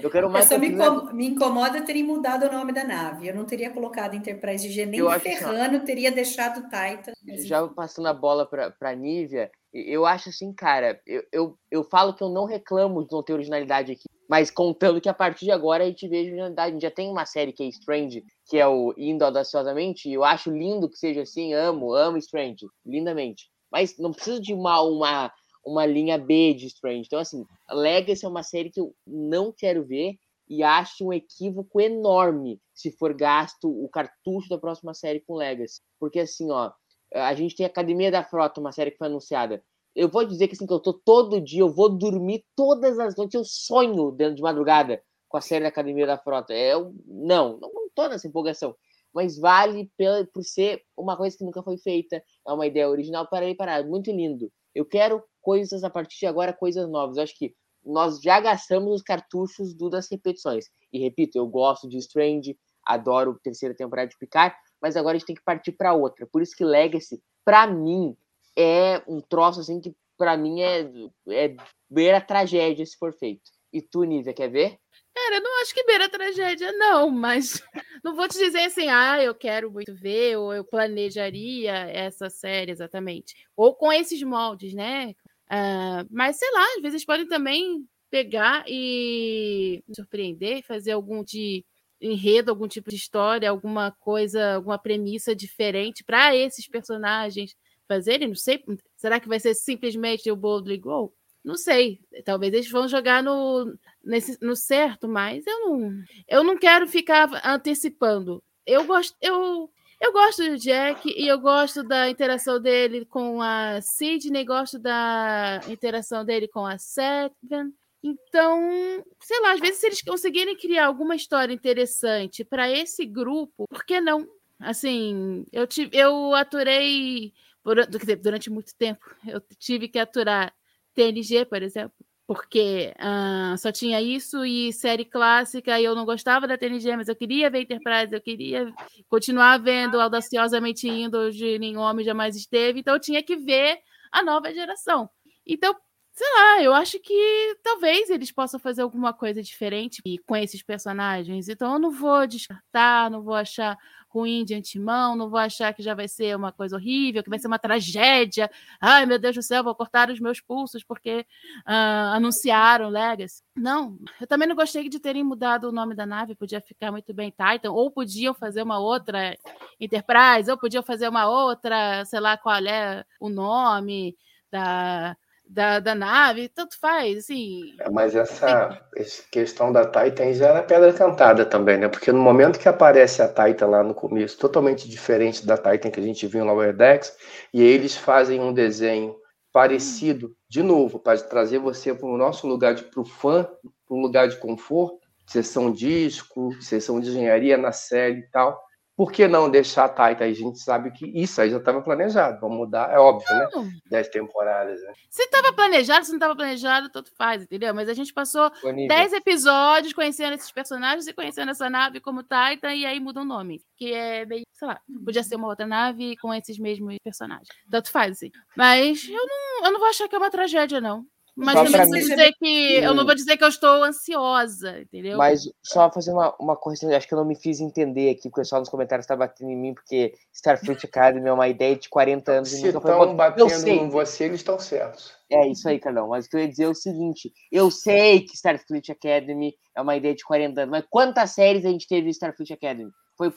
Eu 0.02 0.10
quero 0.10 0.28
mais. 0.28 0.48
Só 0.48 0.58
me, 0.58 0.70
me, 1.14 1.28
incomoda 1.28 1.82
terem 1.84 2.04
mudado 2.04 2.48
o 2.48 2.52
nome 2.52 2.74
da 2.74 2.84
nave. 2.84 3.28
Eu 3.28 3.36
não 3.36 3.46
teria 3.46 3.70
colocado 3.70 4.16
Enterprise 4.16 4.68
G 4.68 4.88
nem 4.88 5.00
ferrando, 5.20 5.80
que... 5.80 5.86
teria 5.86 6.12
deixado 6.12 6.64
Titan. 6.64 7.12
Mas... 7.24 7.46
Já 7.46 7.68
passando 7.68 8.08
a 8.08 8.14
bola 8.14 8.48
para 8.48 8.72
pra 8.72 8.96
Nívia, 8.96 9.52
eu 9.72 10.08
acho 10.08 10.30
assim, 10.30 10.52
cara, 10.52 11.00
eu, 11.06 11.24
eu, 11.32 11.60
eu 11.70 11.84
falo 11.84 12.16
que 12.16 12.24
eu 12.24 12.30
não 12.30 12.46
reclamo 12.46 13.06
de 13.06 13.12
não 13.12 13.22
ter 13.22 13.34
originalidade 13.34 13.92
aqui, 13.92 14.06
mas 14.28 14.50
contando 14.50 15.00
que 15.00 15.10
a 15.10 15.14
partir 15.14 15.46
de 15.46 15.52
agora 15.52 15.84
a 15.84 15.88
gente 15.88 16.08
vê 16.08 16.22
originalidade. 16.22 16.70
A 16.70 16.74
gente 16.74 16.82
já 16.82 16.92
tem 16.92 17.12
uma 17.12 17.28
série 17.28 17.54
que 17.54 17.62
é 17.62 17.68
Strange, 17.68 18.24
que 18.48 18.58
é 18.58 18.68
o 18.68 18.92
Indo 18.98 19.24
Audaciosamente, 19.24 20.10
e 20.10 20.14
eu 20.14 20.24
acho 20.24 20.50
lindo 20.50 20.90
que 20.90 20.98
seja 20.98 21.22
assim, 21.22 21.54
amo, 21.54 21.94
amo 21.94 22.18
Strange, 22.18 22.66
lindamente. 22.84 23.52
Mas 23.72 23.96
não 24.00 24.12
precisa 24.12 24.42
de 24.42 24.52
uma, 24.52 24.82
uma 24.82 25.32
uma 25.70 25.86
linha 25.86 26.18
B 26.18 26.54
de 26.54 26.68
Strange. 26.68 27.04
Então, 27.06 27.20
assim, 27.20 27.46
Legacy 27.70 28.26
é 28.26 28.30
uma 28.30 28.44
série 28.44 28.72
que 28.72 28.80
eu 28.80 28.94
não 29.06 29.54
quero 29.56 29.86
ver 29.86 30.16
e 30.50 30.64
acho 30.64 31.08
um 31.08 31.14
equívoco 31.14 31.80
enorme 31.80 32.60
se 32.74 32.92
for 32.92 33.14
gasto 33.14 33.70
o 33.70 33.88
cartucho 33.88 34.50
da 34.50 34.58
próxima 34.58 34.94
série 34.94 35.20
com 35.20 35.36
Legacy. 35.36 35.82
Porque, 36.00 36.20
assim, 36.20 36.50
ó, 36.52 36.72
a 37.14 37.34
gente 37.36 37.56
tem 37.56 37.66
Academia 37.66 38.12
da 38.12 38.24
Frota, 38.24 38.60
uma 38.60 38.72
série 38.72 38.92
que 38.92 38.98
foi 38.98 39.08
anunciada. 39.08 39.64
Eu 39.96 40.10
vou 40.10 40.26
dizer 40.26 40.48
que, 40.48 40.56
assim, 40.56 40.66
que 40.66 40.74
eu 40.74 40.80
tô 40.80 40.94
todo 40.94 41.42
dia, 41.42 41.62
eu 41.62 41.70
vou 41.70 41.90
dormir 41.90 42.44
todas 42.56 42.98
as 42.98 43.16
noites, 43.16 43.36
eu 43.36 43.44
sonho 43.46 44.12
dentro 44.12 44.36
de 44.36 44.42
madrugada 44.42 45.02
com 45.28 45.38
a 45.38 45.42
série 45.42 45.64
da 45.64 45.70
Academia 45.70 46.08
da 46.08 46.18
Frota. 46.18 46.54
É, 46.54 46.74
eu, 46.74 46.94
não, 47.06 47.60
não, 47.60 47.72
não 47.72 47.90
tô 47.94 48.08
nessa 48.08 48.28
empolgação. 48.28 48.76
Mas 49.14 49.38
vale 49.38 49.92
pela, 49.98 50.26
por 50.34 50.44
ser 50.44 50.84
uma 50.98 51.16
coisa 51.16 51.38
que 51.38 51.44
nunca 51.44 51.62
foi 51.62 51.78
feita. 51.78 52.24
É 52.48 52.52
uma 52.52 52.66
ideia 52.66 52.90
original 52.90 53.28
para 53.28 53.46
aí 53.46 53.56
parar. 53.56 53.84
Muito 53.86 54.12
lindo. 54.12 54.52
Eu 54.74 54.86
quero 54.86 55.24
coisas 55.42 55.84
a 55.84 55.90
partir 55.90 56.20
de 56.20 56.26
agora, 56.26 56.54
coisas 56.54 56.90
novas. 56.90 57.18
Eu 57.18 57.24
acho 57.24 57.38
que 57.38 57.54
nós 57.86 58.22
já 58.22 58.40
gastamos 58.40 58.94
os 58.94 59.02
cartuchos 59.02 59.74
do, 59.74 59.90
das 59.90 60.10
repetições. 60.10 60.66
E 60.92 61.00
repito, 61.00 61.38
eu 61.38 61.48
gosto 61.48 61.88
de 61.88 61.98
Strange, 61.98 62.58
adoro 62.86 63.32
a 63.32 63.44
terceira 63.44 63.76
temporada 63.76 64.10
de 64.10 64.18
Picard, 64.18 64.56
mas 64.82 64.96
agora 64.96 65.16
a 65.16 65.20
gente 65.20 65.28
tem 65.28 65.36
que 65.36 65.44
partir 65.44 65.72
para 65.72 65.94
outra. 65.94 66.28
Por 66.28 66.42
isso 66.42 66.56
que 66.56 66.64
Legacy, 66.64 67.22
para 67.46 67.68
mim, 67.68 68.16
é 68.58 69.02
um 69.08 69.22
troço 69.22 69.60
assim 69.60 69.80
que 69.80 69.96
para 70.18 70.36
mim 70.36 70.62
é, 70.62 70.92
é 71.30 71.56
beira 71.90 72.20
tragédia 72.20 72.86
se 72.86 72.98
for 72.98 73.14
feito. 73.14 73.50
E 73.72 73.82
tu, 73.82 74.04
Nívia, 74.04 74.34
quer 74.34 74.50
ver? 74.50 74.78
Cara, 75.14 75.36
eu 75.36 75.42
não 75.42 75.62
acho 75.62 75.74
que 75.74 75.84
beira 75.84 76.10
tragédia, 76.10 76.72
não, 76.74 77.10
mas 77.10 77.62
não 78.04 78.16
vou 78.16 78.28
te 78.28 78.38
dizer 78.38 78.62
assim, 78.62 78.88
ah, 78.88 79.22
eu 79.22 79.36
quero 79.36 79.72
muito 79.72 79.94
ver, 79.94 80.38
ou 80.38 80.54
eu 80.54 80.64
planejaria 80.64 81.72
essa 81.72 82.30
série 82.30 82.72
exatamente. 82.72 83.36
Ou 83.56 83.76
com 83.76 83.94
esses 83.94 84.22
moldes, 84.24 84.74
né? 84.74 85.14
Uh, 85.52 86.06
mas 86.12 86.38
sei 86.38 86.52
lá, 86.52 86.66
às 86.76 86.82
vezes 86.82 87.06
podem 87.06 87.28
também 87.28 87.88
pegar 88.10 88.64
e 88.68 89.84
surpreender, 89.94 90.64
fazer 90.66 90.92
algum 90.92 91.24
de 91.24 91.66
enredo, 92.02 92.50
algum 92.50 92.68
tipo 92.68 92.90
de 92.90 92.96
história, 92.96 93.50
alguma 93.50 93.92
coisa, 93.92 94.56
alguma 94.56 94.78
premissa 94.78 95.36
diferente 95.36 96.04
para 96.04 96.36
esses 96.36 96.68
personagens 96.68 97.56
fazerem. 97.88 98.28
Não 98.28 98.36
sei, 98.36 98.64
será 98.96 99.20
que 99.20 99.28
vai 99.28 99.40
ser 99.40 99.54
simplesmente 99.54 100.32
o 100.32 100.36
Boldly 100.36 100.78
Go? 100.78 101.14
Não 101.44 101.56
sei. 101.56 102.00
Talvez 102.26 102.54
eles 102.54 102.70
vão 102.70 102.88
jogar 102.88 103.24
no, 103.24 103.74
nesse, 104.04 104.38
no 104.42 104.56
certo, 104.56 105.08
mas 105.08 105.46
eu 105.48 105.60
não, 105.62 106.04
eu 106.28 106.44
não 106.44 106.58
quero 106.58 106.88
ficar 106.88 107.30
antecipando. 107.46 108.44
Eu 108.66 108.86
gosto, 108.86 109.16
eu 109.22 109.70
eu 110.00 110.14
gosto 110.14 110.44
do 110.44 110.58
Jack 110.58 111.10
e 111.10 111.28
eu 111.28 111.40
gosto 111.40 111.84
da 111.84 112.10
interação 112.10 112.60
dele 112.62 113.06
com 113.06 113.42
a 113.42 113.82
Sidney, 113.82 114.46
gosto 114.46 114.80
da 114.80 115.60
interação 115.68 116.24
dele 116.24 116.48
com 116.48 116.66
a 116.66 116.78
Seven. 116.78 117.74
Então, 118.02 119.04
sei 119.20 119.42
lá, 119.42 119.54
às 119.54 119.60
vezes 119.60 119.80
se 119.80 119.88
eles 119.88 120.02
conseguirem 120.02 120.56
criar 120.56 120.86
alguma 120.86 121.16
história 121.16 121.54
interessante 121.54 122.46
para 122.46 122.70
esse 122.70 123.06
grupo, 123.06 123.68
por 123.68 123.84
que 123.84 124.00
não? 124.00 124.26
Assim, 124.58 125.46
eu, 125.52 125.68
tive, 125.68 125.98
eu 125.98 126.34
aturei 126.34 127.34
por, 127.62 127.76
durante 128.22 128.50
muito 128.50 128.74
tempo, 128.76 129.06
eu 129.28 129.42
tive 129.58 129.88
que 129.90 130.00
aturar 130.00 130.54
TNG, 130.96 131.46
por 131.46 131.62
exemplo, 131.62 131.94
porque 132.30 132.94
uh, 133.00 133.58
só 133.58 133.72
tinha 133.72 134.00
isso 134.00 134.46
e 134.46 134.72
série 134.72 135.04
clássica, 135.04 135.80
e 135.80 135.84
eu 135.84 135.96
não 135.96 136.06
gostava 136.06 136.48
da 136.48 136.60
TNG, 136.60 136.96
mas 136.96 137.08
eu 137.08 137.16
queria 137.16 137.50
ver 137.50 137.62
Enterprise, 137.62 138.14
eu 138.14 138.22
queria 138.22 138.72
continuar 139.08 139.58
vendo 139.58 140.00
Audaciosamente 140.00 140.88
Indo, 140.88 141.20
onde 141.20 141.58
nenhum 141.58 141.80
homem 141.80 142.06
jamais 142.06 142.36
esteve, 142.36 142.82
então 142.82 142.94
eu 142.94 143.00
tinha 143.00 143.24
que 143.24 143.36
ver 143.36 143.80
a 144.12 144.22
nova 144.22 144.54
geração. 144.54 145.10
Então, 145.44 145.76
sei 146.12 146.28
lá, 146.36 146.62
eu 146.62 146.72
acho 146.72 147.00
que 147.00 147.58
talvez 147.64 148.12
eles 148.12 148.32
possam 148.32 148.60
fazer 148.60 148.84
alguma 148.84 149.12
coisa 149.12 149.42
diferente 149.42 150.00
com 150.28 150.36
esses 150.36 150.62
personagens, 150.62 151.50
então 151.50 151.74
eu 151.74 151.80
não 151.80 151.90
vou 151.90 152.28
descartar, 152.28 153.10
não 153.10 153.24
vou 153.24 153.34
achar 153.34 153.76
ruim 154.10 154.44
de 154.44 154.56
antemão, 154.56 155.16
não 155.16 155.30
vou 155.30 155.40
achar 155.40 155.74
que 155.74 155.84
já 155.84 155.94
vai 155.94 156.08
ser 156.08 156.36
uma 156.36 156.52
coisa 156.52 156.76
horrível, 156.76 157.24
que 157.24 157.30
vai 157.30 157.40
ser 157.40 157.48
uma 157.48 157.60
tragédia. 157.60 158.50
Ai, 158.82 159.06
meu 159.06 159.20
Deus 159.20 159.36
do 159.36 159.44
céu, 159.44 159.64
vou 159.64 159.76
cortar 159.76 160.10
os 160.10 160.20
meus 160.20 160.42
pulsos 160.42 160.84
porque 160.84 161.26
uh, 161.68 162.14
anunciaram 162.16 162.90
Legacy. 162.90 163.44
Não, 163.56 163.98
eu 164.20 164.28
também 164.28 164.48
não 164.48 164.56
gostei 164.56 164.90
de 164.90 165.00
terem 165.00 165.24
mudado 165.24 165.70
o 165.70 165.72
nome 165.72 165.96
da 165.96 166.06
nave, 166.06 166.36
podia 166.36 166.60
ficar 166.60 166.92
muito 166.92 167.14
bem 167.14 167.32
Titan, 167.32 167.72
ou 167.72 167.92
podiam 167.92 168.34
fazer 168.34 168.64
uma 168.64 168.80
outra 168.80 169.38
Enterprise, 169.80 170.50
ou 170.50 170.58
podiam 170.58 170.84
fazer 170.84 171.08
uma 171.08 171.28
outra, 171.30 172.04
sei 172.06 172.20
lá 172.20 172.38
qual 172.38 172.58
é 172.66 173.06
o 173.20 173.30
nome 173.30 174.18
da 174.52 175.16
da, 175.50 175.80
da 175.80 175.96
nave, 175.96 176.48
tanto 176.48 176.80
faz, 176.80 177.18
assim. 177.18 177.74
É, 177.80 177.90
mas 177.90 178.16
essa, 178.16 178.80
essa 178.96 179.24
questão 179.32 179.74
da 179.74 179.84
Titan 179.84 180.32
já 180.32 180.50
era 180.50 180.62
pedra 180.62 180.94
cantada 180.94 181.44
também, 181.44 181.78
né? 181.78 181.88
Porque 181.88 182.12
no 182.12 182.22
momento 182.22 182.60
que 182.60 182.70
aparece 182.70 183.24
a 183.24 183.28
Titan 183.28 183.66
lá 183.66 183.84
no 183.84 183.96
começo, 183.96 184.38
totalmente 184.38 184.88
diferente 184.88 185.46
da 185.46 185.58
Titan 185.58 185.90
que 185.90 186.00
a 186.00 186.04
gente 186.04 186.28
viu 186.28 186.44
em 186.44 186.46
Lower 186.46 186.76
Decks, 186.76 187.18
e 187.52 187.64
eles 187.64 187.98
fazem 187.98 188.40
um 188.40 188.54
desenho 188.54 189.16
parecido, 189.52 190.36
de 190.48 190.62
novo, 190.62 191.00
para 191.00 191.20
trazer 191.20 191.58
você 191.58 191.96
para 191.96 192.08
o 192.08 192.18
nosso 192.18 192.48
lugar 192.48 192.76
de 192.76 192.84
para 192.84 193.02
o 193.02 193.06
fã, 193.06 193.44
para 193.88 193.98
um 193.98 194.02
lugar 194.02 194.28
de 194.28 194.38
conforto, 194.38 195.00
sessão 195.26 195.72
disco, 195.72 196.54
sessão 196.62 197.00
de 197.00 197.10
engenharia 197.10 197.58
na 197.58 197.72
série 197.72 198.20
e 198.20 198.30
tal. 198.30 198.62
Por 199.00 199.14
que 199.14 199.30
não 199.30 199.50
deixar 199.50 199.86
a 199.86 199.88
Taita? 199.88 200.26
A 200.26 200.34
gente 200.34 200.60
sabe 200.60 200.92
que 200.92 201.06
isso 201.06 201.40
aí 201.40 201.50
já 201.50 201.56
estava 201.56 201.82
planejado. 201.82 202.38
Vamos 202.42 202.58
mudar, 202.58 202.92
é 202.92 203.00
óbvio, 203.00 203.34
né? 203.34 203.48
não. 203.54 203.64
né? 203.64 203.72
Dez 203.90 204.10
temporadas. 204.10 204.82
Né? 204.84 204.92
Se 205.10 205.24
estava 205.24 205.54
planejado, 205.54 206.04
se 206.04 206.12
não 206.12 206.18
estava 206.18 206.36
planejado, 206.36 206.90
tanto 206.90 207.10
faz, 207.16 207.44
entendeu? 207.44 207.74
Mas 207.74 207.88
a 207.88 207.94
gente 207.94 208.14
passou 208.14 208.52
dez 208.90 209.14
episódios 209.14 209.94
conhecendo 209.94 210.34
esses 210.34 210.52
personagens 210.52 211.08
e 211.08 211.14
conhecendo 211.14 211.50
essa 211.50 211.70
nave 211.70 212.02
como 212.02 212.24
Taita, 212.24 212.76
e 212.76 212.86
aí 212.86 213.00
muda 213.00 213.22
o 213.22 213.26
nome. 213.26 213.62
Que 213.78 213.94
é 213.94 214.26
meio, 214.26 214.44
sei 214.52 214.68
lá, 214.68 214.82
podia 215.06 215.24
ser 215.24 215.38
uma 215.38 215.48
outra 215.48 215.66
nave 215.66 216.18
com 216.18 216.34
esses 216.34 216.60
mesmos 216.60 216.98
personagens. 217.02 217.48
Tanto 217.72 217.90
faz, 217.92 218.12
assim. 218.12 218.32
Mas 218.54 219.08
eu 219.08 219.26
não, 219.26 219.66
eu 219.68 219.72
não 219.72 219.80
vou 219.80 219.88
achar 219.88 220.10
que 220.10 220.16
é 220.16 220.18
uma 220.18 220.30
tragédia, 220.30 220.82
não. 220.82 221.06
Mas 221.40 221.54
só 221.54 221.64
também 221.64 221.80
não 221.80 221.88
vou 221.88 222.00
dizer 222.00 222.34
que 222.34 222.74
eu 222.76 222.94
não 222.94 223.06
vou 223.06 223.16
dizer 223.16 223.38
que 223.38 223.44
eu 223.44 223.48
estou 223.48 223.84
ansiosa, 223.84 224.82
entendeu? 224.82 225.18
Mas 225.18 225.50
só 225.64 225.90
fazer 225.90 226.12
uma, 226.12 226.36
uma 226.40 226.56
correção, 226.56 226.94
acho 226.94 227.08
que 227.08 227.14
eu 227.14 227.18
não 227.18 227.26
me 227.26 227.36
fiz 227.36 227.62
entender 227.62 228.10
aqui, 228.10 228.24
porque 228.24 228.42
o 228.42 228.44
pessoal 228.44 228.60
nos 228.60 228.70
comentários 228.70 229.06
está 229.06 229.16
batendo 229.16 229.50
em 229.50 229.56
mim, 229.56 229.74
porque 229.74 230.14
Starfleet 230.34 230.86
Academy 230.86 231.28
é 231.28 231.32
uma 231.32 231.48
ideia 231.48 231.76
de 231.78 231.88
40 231.88 232.32
anos 232.32 232.50
Se 232.50 232.68
estão 232.68 233.16
batendo 233.16 233.68
em 233.68 233.90
você, 233.90 234.26
eles 234.26 234.42
estão 234.42 234.60
certos. 234.60 235.14
É 235.32 235.48
isso 235.48 235.70
aí, 235.70 235.80
Carlão. 235.80 236.10
Mas 236.10 236.26
o 236.26 236.30
que 236.30 236.36
eu 236.36 236.42
ia 236.42 236.50
dizer 236.50 236.64
é 236.64 236.70
o 236.70 236.76
seguinte: 236.76 237.32
eu 237.52 237.72
sei 237.72 238.22
que 238.22 238.36
Starfleet 238.36 238.92
Academy 238.92 239.56
é 239.76 239.82
uma 239.82 239.96
ideia 239.96 240.14
de 240.14 240.24
40 240.26 240.62
anos, 240.62 240.72
mas 240.72 240.86
quantas 240.90 241.32
séries 241.32 241.66
a 241.66 241.70
gente 241.70 241.88
teve 241.88 242.08
em 242.08 242.12
Starfleet 242.12 242.52
Academy? 242.52 242.92
Foi 243.18 243.32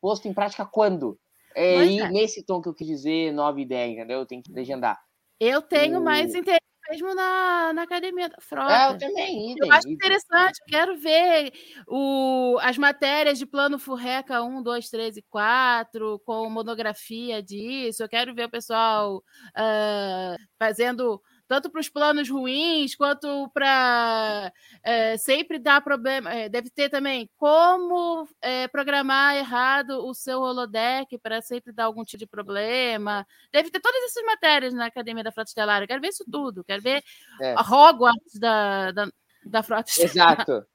posto 0.00 0.28
em 0.28 0.34
prática 0.34 0.66
quando? 0.66 1.18
É, 1.54 1.84
e 1.84 2.00
é. 2.00 2.10
nesse 2.10 2.44
tom 2.44 2.60
que 2.60 2.68
eu 2.68 2.74
quis 2.74 2.86
dizer, 2.86 3.32
nova 3.32 3.60
ideia, 3.60 3.92
entendeu? 3.92 4.26
Tem 4.26 4.42
que 4.42 4.52
legendar. 4.52 4.98
Eu 5.38 5.60
tenho 5.60 6.00
mais 6.00 6.34
interesse 6.34 6.60
mesmo 6.92 7.14
na, 7.14 7.72
na 7.72 7.82
academia 7.82 8.28
da 8.28 8.36
frota. 8.38 8.72
É, 8.72 8.90
eu 8.90 8.98
também. 8.98 9.54
Eu 9.58 9.72
acho 9.72 9.88
interessante, 9.88 10.60
eu 10.60 10.66
quero 10.66 10.96
ver 10.98 11.52
o, 11.88 12.58
as 12.60 12.76
matérias 12.76 13.38
de 13.38 13.46
plano 13.46 13.78
Furreca 13.78 14.42
1, 14.42 14.62
2, 14.62 14.90
3 14.90 15.16
e 15.16 15.22
4, 15.22 16.20
com 16.24 16.50
monografia 16.50 17.42
disso. 17.42 18.02
Eu 18.02 18.08
quero 18.08 18.34
ver 18.34 18.44
o 18.44 18.50
pessoal 18.50 19.16
uh, 19.16 20.36
fazendo 20.58 21.20
tanto 21.52 21.68
para 21.68 21.82
os 21.82 21.88
planos 21.90 22.30
ruins 22.30 22.94
quanto 22.94 23.46
para 23.52 24.50
é, 24.82 25.18
sempre 25.18 25.58
dar 25.58 25.82
problema. 25.82 26.32
É, 26.32 26.48
deve 26.48 26.70
ter 26.70 26.88
também 26.88 27.28
como 27.36 28.26
é, 28.40 28.66
programar 28.68 29.36
errado 29.36 30.02
o 30.02 30.14
seu 30.14 30.40
holodeck 30.40 31.18
para 31.18 31.42
sempre 31.42 31.70
dar 31.70 31.84
algum 31.84 32.04
tipo 32.04 32.20
de 32.20 32.26
problema. 32.26 33.26
Deve 33.52 33.70
ter 33.70 33.80
todas 33.80 34.02
essas 34.04 34.24
matérias 34.24 34.72
na 34.72 34.86
Academia 34.86 35.22
da 35.22 35.30
Frota 35.30 35.50
Estelar. 35.50 35.82
Eu 35.82 35.86
quero 35.86 36.00
ver 36.00 36.08
isso 36.08 36.24
tudo. 36.24 36.64
Quero 36.64 36.80
ver 36.80 37.04
é. 37.38 37.52
a 37.54 37.60
Hogwarts 37.60 38.38
da, 38.40 38.90
da, 38.92 39.08
da 39.44 39.62
Frota 39.62 39.90
Estelar. 39.90 40.40
Exato. 40.40 40.66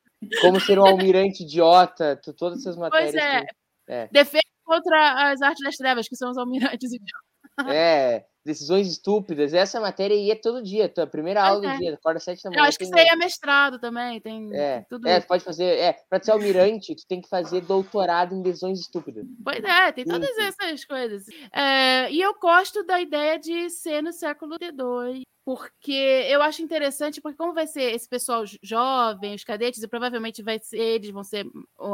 Como 0.42 0.60
ser 0.60 0.78
um 0.78 0.86
almirante 0.86 1.42
idiota, 1.42 2.22
todas 2.38 2.60
essas 2.60 2.78
matérias. 2.78 3.14
Pois 3.14 3.24
é. 3.24 3.42
Que... 3.42 3.56
é. 3.88 4.10
Defesa 4.12 4.44
contra 4.64 5.32
as 5.32 5.42
artes 5.42 5.64
das 5.64 5.76
trevas, 5.76 6.08
que 6.08 6.16
são 6.16 6.30
os 6.30 6.38
almirantes 6.38 6.94
idiotas. 6.94 7.28
É, 7.66 8.24
decisões 8.48 8.88
estúpidas. 8.88 9.54
Essa 9.54 9.80
matéria 9.80 10.16
ia 10.16 10.36
todo 10.40 10.64
dia, 10.64 10.92
a 10.98 11.06
primeira 11.06 11.44
aula 11.44 11.62
do 11.62 11.78
dia, 11.78 11.94
acorda 11.94 12.20
sete 12.20 12.42
da 12.44 12.50
manhã. 12.50 12.62
Eu 12.62 12.66
acho 12.66 12.78
que 12.78 12.86
isso 12.86 12.96
aí 12.96 13.06
é 13.06 13.16
mestrado 13.16 13.78
também, 13.78 14.20
tem 14.22 14.50
é, 14.54 14.86
tudo 14.90 15.08
é, 15.08 15.20
pode 15.20 15.44
fazer, 15.44 15.66
é, 15.66 15.94
para 16.10 16.24
ser 16.24 16.32
almirante, 16.32 16.96
tu 16.96 17.06
tem 17.08 17.22
que 17.22 17.30
fazer 17.30 17.62
doutorado 17.62 18.34
em 18.34 18.42
decisões 18.42 18.80
estúpidas. 18.80 19.26
Pois 19.44 19.64
é, 19.64 19.92
tem 19.92 20.06
todas 20.06 20.36
essas 20.38 20.86
coisas. 20.86 21.26
É, 21.54 22.10
e 22.10 22.22
eu 22.22 22.34
gosto 22.40 22.84
da 22.84 23.00
ideia 23.02 23.38
de 23.38 23.70
ser 23.70 24.02
no 24.02 24.14
século 24.14 24.58
D2, 24.58 25.22
porque 25.48 26.26
eu 26.30 26.42
acho 26.42 26.62
interessante, 26.62 27.22
porque 27.22 27.38
como 27.38 27.54
vai 27.54 27.66
ser 27.68 27.94
esse 27.94 28.08
pessoal 28.08 28.44
jovem, 28.62 29.34
os 29.34 29.46
cadetes, 29.46 29.82
e 29.82 29.88
provavelmente 29.88 30.44
vai 30.44 30.60
ser, 30.60 30.78
eles 30.78 31.10
vão 31.10 31.24
ser, 31.24 31.46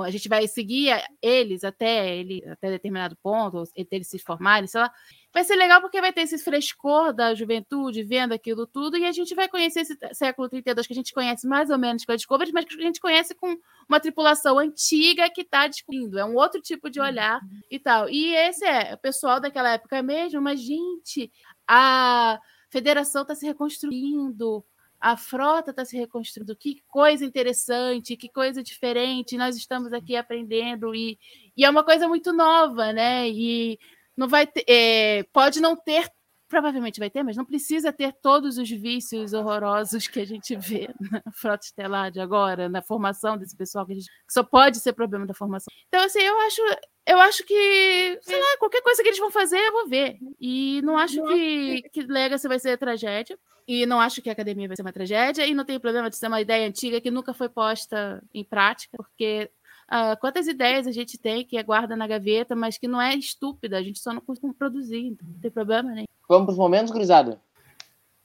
a 0.04 0.10
gente 0.10 0.28
vai 0.28 0.48
seguir 0.48 0.90
eles 1.22 1.64
até 1.64 2.16
ele 2.16 2.44
até 2.48 2.72
determinado 2.72 3.16
ponto, 3.22 3.62
até 3.62 3.96
eles 3.96 4.08
se 4.08 4.18
formarem, 4.18 4.68
sei 4.68 4.82
lá. 4.82 4.92
Vai 5.34 5.44
ser 5.44 5.56
legal 5.56 5.82
porque 5.82 6.00
vai 6.00 6.14
ter 6.14 6.22
esse 6.22 6.38
frescor 6.38 7.12
da 7.12 7.34
juventude 7.34 8.04
vendo 8.04 8.34
aquilo 8.34 8.68
tudo 8.68 8.98
e 8.98 9.06
a 9.06 9.12
gente 9.12 9.34
vai 9.34 9.50
conhecer 9.50 9.82
esse 9.82 9.98
século 10.14 10.48
32 10.48 10.86
que 10.86 10.94
a 10.94 10.96
gente 10.96 11.12
conhece 11.12 11.48
mais 11.48 11.72
ou 11.72 11.78
menos 11.78 12.06
com 12.06 12.12
a 12.12 12.16
Discovery, 12.16 12.52
mas 12.54 12.66
que 12.66 12.76
a 12.76 12.86
gente 12.86 13.02
conhece 13.02 13.34
com 13.34 13.58
uma 13.90 14.00
tripulação 14.00 14.60
antiga 14.60 15.30
que 15.30 15.42
está 15.42 15.66
descobrindo. 15.66 16.20
É 16.20 16.26
um 16.26 16.36
outro 16.36 16.62
tipo 16.62 16.88
de 16.90 17.02
olhar 17.02 17.42
e 17.70 17.80
tal. 17.80 18.08
E 18.10 18.36
esse 18.36 18.64
é 18.64 18.94
o 18.94 18.98
pessoal 18.98 19.40
daquela 19.40 19.72
época 19.72 20.04
mesmo, 20.04 20.40
mas, 20.40 20.62
gente, 20.62 21.32
a 21.68 22.40
federação 22.70 23.24
está 23.24 23.34
se 23.34 23.46
reconstruindo, 23.46 24.64
a 25.00 25.18
frota 25.18 25.72
está 25.72 25.84
se 25.84 25.98
reconstruindo. 25.98 26.56
Que 26.56 26.82
coisa 26.88 27.26
interessante, 27.26 28.16
que 28.16 28.30
coisa 28.30 28.62
diferente. 28.62 29.36
Nós 29.36 29.58
estamos 29.58 29.92
aqui 29.94 30.16
aprendendo 30.16 30.94
e, 30.94 31.18
e 31.58 31.66
é 31.66 31.70
uma 31.70 31.84
coisa 31.84 32.08
muito 32.08 32.32
nova, 32.32 32.94
né? 32.94 33.28
E 33.30 33.80
não 34.16 34.28
vai 34.28 34.48
ter, 34.48 34.64
é, 34.68 35.24
pode 35.32 35.60
não 35.60 35.76
ter, 35.76 36.10
provavelmente 36.48 37.00
vai 37.00 37.10
ter, 37.10 37.24
mas 37.24 37.36
não 37.36 37.46
precisa 37.46 37.92
ter 37.92 38.14
todos 38.22 38.58
os 38.58 38.70
vícios 38.70 39.34
horrorosos 39.34 40.08
que 40.08 40.20
a 40.20 40.26
gente 40.26 40.56
vê 40.56 40.88
na 41.12 41.22
frota 41.32 41.66
estelar 41.66 42.12
de 42.12 42.20
agora, 42.20 42.70
na 42.70 42.82
formação 42.82 43.38
desse 43.38 43.56
pessoal 43.58 43.86
que, 43.86 43.96
gente, 43.96 44.08
que 44.08 44.34
só 44.34 44.44
pode 44.44 44.80
ser 44.80 44.94
problema 44.94 45.26
da 45.26 45.34
formação. 45.34 45.74
Então, 45.88 46.04
assim, 46.04 46.20
eu 46.20 46.40
acho, 46.42 46.62
eu 47.08 47.20
acho 47.20 47.44
que, 47.44 48.20
sei 48.22 48.40
lá, 48.40 48.58
qualquer 48.60 48.82
coisa 48.82 49.02
que 49.02 49.10
eles 49.10 49.20
vão 49.20 49.32
fazer, 49.32 49.58
eu 49.58 49.72
vou 49.72 49.88
ver. 49.88 50.18
E 50.40 50.82
não 50.84 50.98
acho 50.98 51.22
que, 51.24 51.82
que 51.92 52.02
Legacy 52.04 52.48
vai 52.48 52.60
ser 52.60 52.78
tragédia. 52.78 53.38
E 53.68 53.86
não 53.86 54.00
acho 54.00 54.22
que 54.22 54.30
a 54.30 54.34
academia 54.34 54.68
vai 54.68 54.76
ser 54.76 54.84
uma 54.84 54.94
tragédia. 54.94 55.46
E 55.48 55.54
não 55.54 55.66
tem 55.66 55.80
problema 55.80 56.10
de 56.10 56.18
ser 56.18 56.28
uma 56.28 56.42
ideia 56.42 56.68
antiga 56.68 57.02
que 57.02 57.10
nunca 57.10 57.34
foi 57.34 57.50
posta 57.50 58.22
em 58.34 58.44
prática, 58.44 58.96
porque 58.98 59.50
Uh, 59.92 60.20
quantas 60.20 60.48
ideias 60.48 60.88
a 60.88 60.92
gente 60.92 61.18
tem 61.18 61.46
que 61.46 61.62
guarda 61.64 61.96
na 61.96 62.08
gaveta, 62.08 62.56
mas 62.56 62.78
que 62.78 62.88
não 62.88 63.02
é 63.02 63.16
estúpida, 63.16 63.78
a 63.78 63.84
gente 63.84 64.00
só 64.00 64.14
não 64.14 64.22
costuma 64.22 64.54
produzir, 64.54 65.08
então 65.08 65.28
não 65.28 65.40
tem 65.40 65.52
problema 65.52 65.92
nem. 65.92 66.08
Vamos 66.28 66.46
para 66.46 66.54
os 66.54 66.58
momentos, 66.58 66.92
gurizada? 66.92 67.40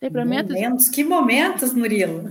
Tem 0.01 0.11
momentos? 0.11 0.55
momentos? 0.55 0.89
Que 0.89 1.03
momentos, 1.03 1.75
Murilo? 1.75 2.31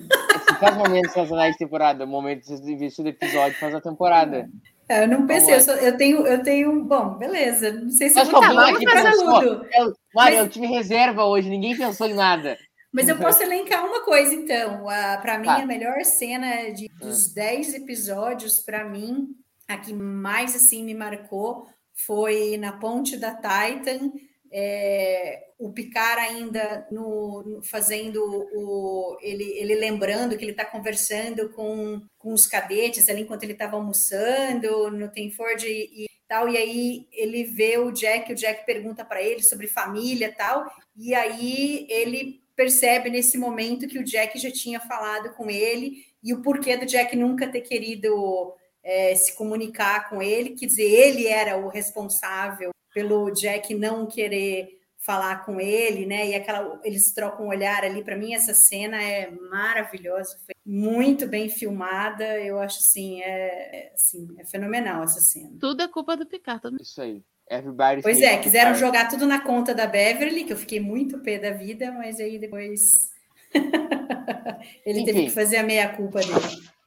Faz 0.59 0.77
momentos 0.77 1.11
sazonais 1.11 1.51
de 1.53 1.59
temporada, 1.59 2.05
momentos 2.05 2.61
de 2.61 2.75
do 2.75 3.09
episódio 3.09 3.59
faz 3.59 3.75
a 3.75 3.81
temporada. 3.81 4.49
É, 4.89 5.03
eu 5.03 5.07
não 5.07 5.27
pensei, 5.27 5.53
eu, 5.53 5.59
só, 5.59 5.73
eu, 5.73 5.97
tenho, 5.97 6.25
eu 6.25 6.41
tenho. 6.41 6.83
Bom, 6.85 7.15
beleza. 7.15 7.73
Não 7.73 7.91
sei 7.91 8.07
se 8.07 8.15
Mas 8.15 8.29
eu 8.29 8.31
vou 8.31 8.41
tá, 8.41 8.69
aqui 8.69 8.89
fazer 8.89 9.11
tudo. 9.11 9.65
Eu, 9.73 9.93
Mário, 10.15 10.35
mas... 10.35 10.35
é 10.35 10.43
o 10.43 10.49
time 10.49 10.65
reserva 10.65 11.25
hoje, 11.25 11.49
ninguém 11.49 11.75
pensou 11.75 12.07
em 12.07 12.13
nada. 12.13 12.57
Mas 12.91 13.09
eu 13.09 13.17
posso 13.17 13.43
elencar 13.43 13.85
uma 13.85 14.03
coisa, 14.03 14.33
então. 14.33 14.85
Para 15.21 15.37
mim, 15.37 15.47
tá. 15.47 15.57
a 15.57 15.65
melhor 15.65 16.03
cena 16.05 16.71
de, 16.71 16.87
dos 16.99 17.33
10 17.33 17.75
episódios, 17.75 18.59
para 18.59 18.85
mim, 18.85 19.35
a 19.67 19.77
que 19.77 19.93
mais 19.93 20.55
assim 20.55 20.83
me 20.83 20.93
marcou 20.93 21.67
foi 21.93 22.57
na 22.57 22.73
ponte 22.73 23.17
da 23.17 23.35
Titan. 23.35 24.11
É, 24.49 25.47
o 25.59 25.73
Picard 25.73 26.21
ainda 26.21 26.87
no, 26.89 27.43
no, 27.43 27.63
fazendo 27.63 28.23
o 28.23 29.17
ele, 29.21 29.43
ele 29.43 29.75
lembrando 29.75 30.37
que 30.37 30.43
ele 30.43 30.51
está 30.51 30.63
conversando 30.63 31.49
com, 31.49 32.01
com 32.17 32.31
os 32.31 32.47
cadetes 32.47 33.09
ali 33.09 33.23
enquanto 33.23 33.43
ele 33.43 33.51
estava 33.51 33.75
almoçando 33.75 34.89
no 34.89 35.11
Tenford 35.11 35.67
e, 35.67 36.05
e 36.05 36.09
tal 36.29 36.47
e 36.47 36.55
aí 36.55 37.07
ele 37.11 37.43
vê 37.43 37.77
o 37.77 37.91
Jack 37.91 38.31
o 38.31 38.35
Jack 38.35 38.65
pergunta 38.65 39.03
para 39.03 39.21
ele 39.21 39.43
sobre 39.43 39.67
família 39.67 40.33
tal 40.33 40.65
e 40.95 41.13
aí 41.13 41.85
ele 41.89 42.41
percebe 42.57 43.11
nesse 43.11 43.37
momento 43.37 43.87
que 43.87 43.99
o 43.99 44.03
Jack 44.03 44.37
já 44.39 44.51
tinha 44.51 44.79
falado 44.79 45.29
com 45.35 45.49
ele 45.49 46.03
e 46.23 46.33
o 46.33 46.41
porquê 46.41 46.75
do 46.75 46.87
Jack 46.87 47.15
nunca 47.15 47.47
ter 47.47 47.61
querido 47.61 48.53
é, 48.83 49.15
se 49.15 49.35
comunicar 49.35 50.09
com 50.09 50.21
ele, 50.21 50.55
quer 50.55 50.65
dizer, 50.65 50.83
ele 50.83 51.27
era 51.27 51.55
o 51.57 51.69
responsável 51.69 52.71
pelo 52.93 53.29
Jack 53.31 53.75
não 53.75 54.07
querer 54.07 54.75
falar 54.97 55.45
com 55.45 55.61
ele, 55.61 56.05
né? 56.05 56.29
E 56.29 56.35
aquela 56.35 56.81
eles 56.83 57.13
trocam 57.13 57.45
um 57.45 57.49
olhar 57.49 57.83
ali. 57.83 58.03
Para 58.03 58.17
mim, 58.17 58.33
essa 58.33 58.53
cena 58.53 59.01
é 59.01 59.29
maravilhosa, 59.31 60.37
foi 60.45 60.55
muito 60.65 61.27
bem 61.27 61.47
filmada. 61.47 62.25
Eu 62.41 62.59
acho 62.59 62.79
assim, 62.79 63.21
é, 63.21 63.27
é, 63.27 63.93
assim, 63.93 64.35
é 64.39 64.45
fenomenal 64.45 65.03
essa 65.03 65.21
cena. 65.21 65.55
Tudo 65.59 65.83
é 65.83 65.87
culpa 65.87 66.17
do 66.17 66.25
Picard. 66.25 66.61
Todo... 66.61 66.81
Isso 66.81 67.01
aí. 67.01 67.23
Everybody 67.49 68.01
pois 68.01 68.21
é, 68.21 68.37
quiseram 68.37 68.75
jogar 68.75 69.07
tudo 69.07 69.25
na 69.25 69.41
conta 69.41 69.73
da 69.73 69.87
Beverly, 69.87 70.43
que 70.43 70.51
eu 70.51 70.57
fiquei 70.57 70.81
muito 70.81 71.19
pé 71.19 71.39
da 71.39 71.51
vida, 71.51 71.91
mas 71.91 72.19
aí 72.19 72.37
depois 72.37 73.11
ele 74.85 74.99
Enfim. 74.99 75.05
teve 75.05 75.23
que 75.25 75.29
fazer 75.29 75.57
a 75.57 75.63
meia 75.63 75.95
culpa 75.95 76.19
dele. 76.19 76.33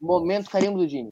Momento 0.01 0.51
carimbo 0.51 0.79
do 0.79 0.89
Jimmy. 0.89 1.11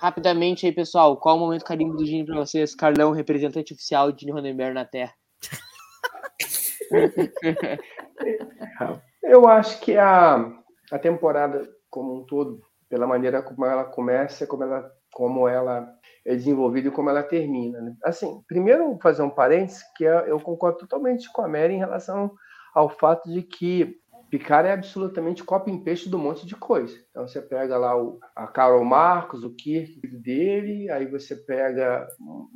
Rapidamente 0.00 0.64
aí, 0.64 0.72
pessoal, 0.72 1.18
qual 1.18 1.36
o 1.36 1.40
momento 1.40 1.64
carimbo 1.64 1.94
do 1.94 2.06
Gini 2.06 2.24
para 2.24 2.36
vocês? 2.36 2.74
Carlão, 2.74 3.12
representante 3.12 3.74
oficial 3.74 4.10
de 4.10 4.20
Gini 4.20 4.32
Ronenberg 4.32 4.72
na 4.72 4.86
Terra. 4.86 5.12
Eu 9.22 9.46
acho 9.46 9.78
que 9.80 9.98
a, 9.98 10.50
a 10.90 10.98
temporada 10.98 11.68
como 11.90 12.16
um 12.16 12.24
todo 12.24 12.62
pela 12.90 13.06
maneira 13.06 13.40
como 13.40 13.64
ela 13.64 13.84
começa, 13.84 14.46
como 14.46 14.64
ela, 14.64 14.92
como 15.14 15.48
ela 15.48 15.88
é 16.26 16.34
desenvolvida 16.34 16.88
e 16.88 16.90
como 16.90 17.08
ela 17.08 17.22
termina. 17.22 17.80
Né? 17.80 17.94
Assim, 18.04 18.42
primeiro 18.46 18.98
fazer 19.00 19.22
um 19.22 19.30
parênteses 19.30 19.82
que 19.96 20.04
eu 20.04 20.38
concordo 20.40 20.78
totalmente 20.78 21.32
com 21.32 21.40
a 21.40 21.48
Mary 21.48 21.74
em 21.74 21.78
relação 21.78 22.32
ao 22.74 22.90
fato 22.90 23.30
de 23.30 23.42
que 23.42 23.96
Picard 24.28 24.68
é 24.68 24.72
absolutamente 24.72 25.42
copy 25.42 25.72
and 25.72 25.82
paste 25.82 26.08
do 26.08 26.18
monte 26.18 26.46
de 26.46 26.54
coisa. 26.54 26.96
Então 27.10 27.26
você 27.26 27.40
pega 27.40 27.78
lá 27.78 27.96
o, 28.00 28.18
a 28.34 28.46
Carol 28.46 28.84
Marcos, 28.84 29.42
o 29.44 29.54
Kirk 29.54 30.06
dele, 30.06 30.90
aí 30.90 31.06
você 31.06 31.34
pega 31.34 32.06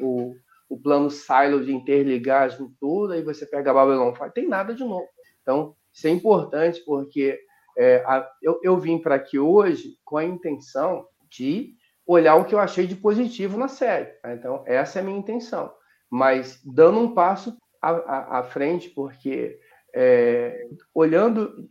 o, 0.00 0.34
o 0.68 0.78
plano 0.78 1.10
Silo 1.10 1.64
de 1.64 1.74
interligar 1.74 2.50
tudo, 2.80 3.12
aí 3.12 3.22
você 3.22 3.46
pega 3.46 3.70
a 3.70 3.74
Babylon 3.74 4.12
5, 4.14 4.30
tem 4.32 4.48
nada 4.48 4.74
de 4.74 4.84
novo. 4.84 5.06
Então, 5.42 5.74
isso 5.92 6.06
é 6.06 6.10
importante 6.10 6.80
porque 6.84 7.38
é, 7.76 7.96
a, 8.06 8.28
eu, 8.42 8.60
eu 8.62 8.78
vim 8.78 8.98
para 8.98 9.16
aqui 9.16 9.38
hoje 9.38 9.96
com 10.04 10.16
a 10.16 10.24
intenção 10.24 11.06
de 11.30 11.74
olhar 12.06 12.36
o 12.36 12.44
que 12.44 12.54
eu 12.54 12.58
achei 12.58 12.86
de 12.86 12.94
positivo 12.94 13.58
na 13.58 13.68
série. 13.68 14.06
Tá? 14.20 14.34
Então, 14.34 14.62
essa 14.66 14.98
é 14.98 15.02
a 15.02 15.04
minha 15.04 15.18
intenção. 15.18 15.72
Mas 16.10 16.60
dando 16.64 17.00
um 17.00 17.14
passo 17.14 17.56
à, 17.80 18.42
frente, 18.42 18.88
porque 18.90 19.58
é, 19.94 20.66
olhando 20.94 21.66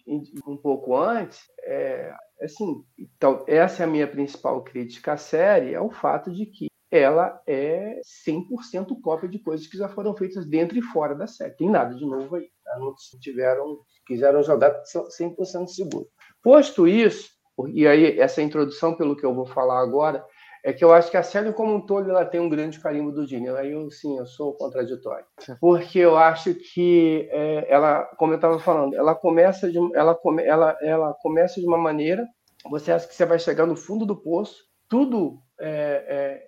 um 0.47 0.57
pouco 0.57 0.95
antes, 0.95 1.41
é, 1.63 2.13
assim, 2.41 2.83
então, 2.97 3.43
essa 3.47 3.83
é 3.83 3.85
a 3.85 3.89
minha 3.89 4.07
principal 4.07 4.63
crítica 4.63 5.13
à 5.13 5.17
série, 5.17 5.73
é 5.73 5.79
o 5.79 5.89
fato 5.89 6.31
de 6.31 6.45
que 6.45 6.67
ela 6.91 7.41
é 7.47 7.99
100% 8.27 9.01
cópia 9.01 9.27
de 9.27 9.39
coisas 9.39 9.65
que 9.65 9.77
já 9.77 9.89
foram 9.89 10.15
feitas 10.15 10.45
dentro 10.45 10.77
e 10.77 10.81
fora 10.81 11.15
da 11.15 11.25
série. 11.25 11.55
Tem 11.55 11.69
nada 11.69 11.95
de 11.95 12.05
novo 12.05 12.35
aí. 12.35 12.49
Tá? 12.63 12.77
Não 12.77 12.93
tiveram 13.19 13.79
quiseram 14.05 14.43
jogar 14.43 14.83
100% 14.83 15.67
seguro. 15.67 16.07
Posto 16.41 16.87
isso, 16.87 17.29
e 17.73 17.87
aí 17.87 18.19
essa 18.19 18.41
introdução 18.41 18.95
pelo 18.95 19.15
que 19.15 19.25
eu 19.25 19.33
vou 19.33 19.45
falar 19.45 19.81
agora, 19.81 20.25
é 20.63 20.71
que 20.71 20.83
eu 20.83 20.93
acho 20.93 21.11
que 21.11 21.17
a 21.17 21.23
série 21.23 21.51
como 21.51 21.75
um 21.75 21.85
todo 21.85 22.09
ela 22.09 22.25
tem 22.25 22.39
um 22.39 22.47
grande 22.47 22.79
carimbo 22.79 23.11
do 23.11 23.27
Dini. 23.27 23.49
Aí 23.49 23.73
eu 23.73 23.91
sim, 23.91 24.17
eu 24.17 24.25
sou 24.25 24.53
contraditório, 24.53 25.25
porque 25.59 25.99
eu 25.99 26.17
acho 26.17 26.55
que 26.55 27.27
é, 27.31 27.65
ela, 27.69 28.05
como 28.17 28.31
eu 28.31 28.37
estava 28.37 28.57
falando, 28.59 28.95
ela 28.95 29.13
começa 29.13 29.69
de, 29.69 29.77
ela, 29.93 30.15
come, 30.15 30.41
ela, 30.43 30.77
ela 30.81 31.13
começa 31.21 31.59
de 31.59 31.67
uma 31.67 31.77
maneira, 31.77 32.25
você 32.69 32.93
acha 32.93 33.05
que 33.05 33.13
você 33.13 33.25
vai 33.25 33.37
chegar 33.37 33.65
no 33.65 33.75
fundo 33.75 34.05
do 34.05 34.15
poço, 34.15 34.63
tudo 34.87 35.37
é, 35.59 36.05
é, 36.07 36.47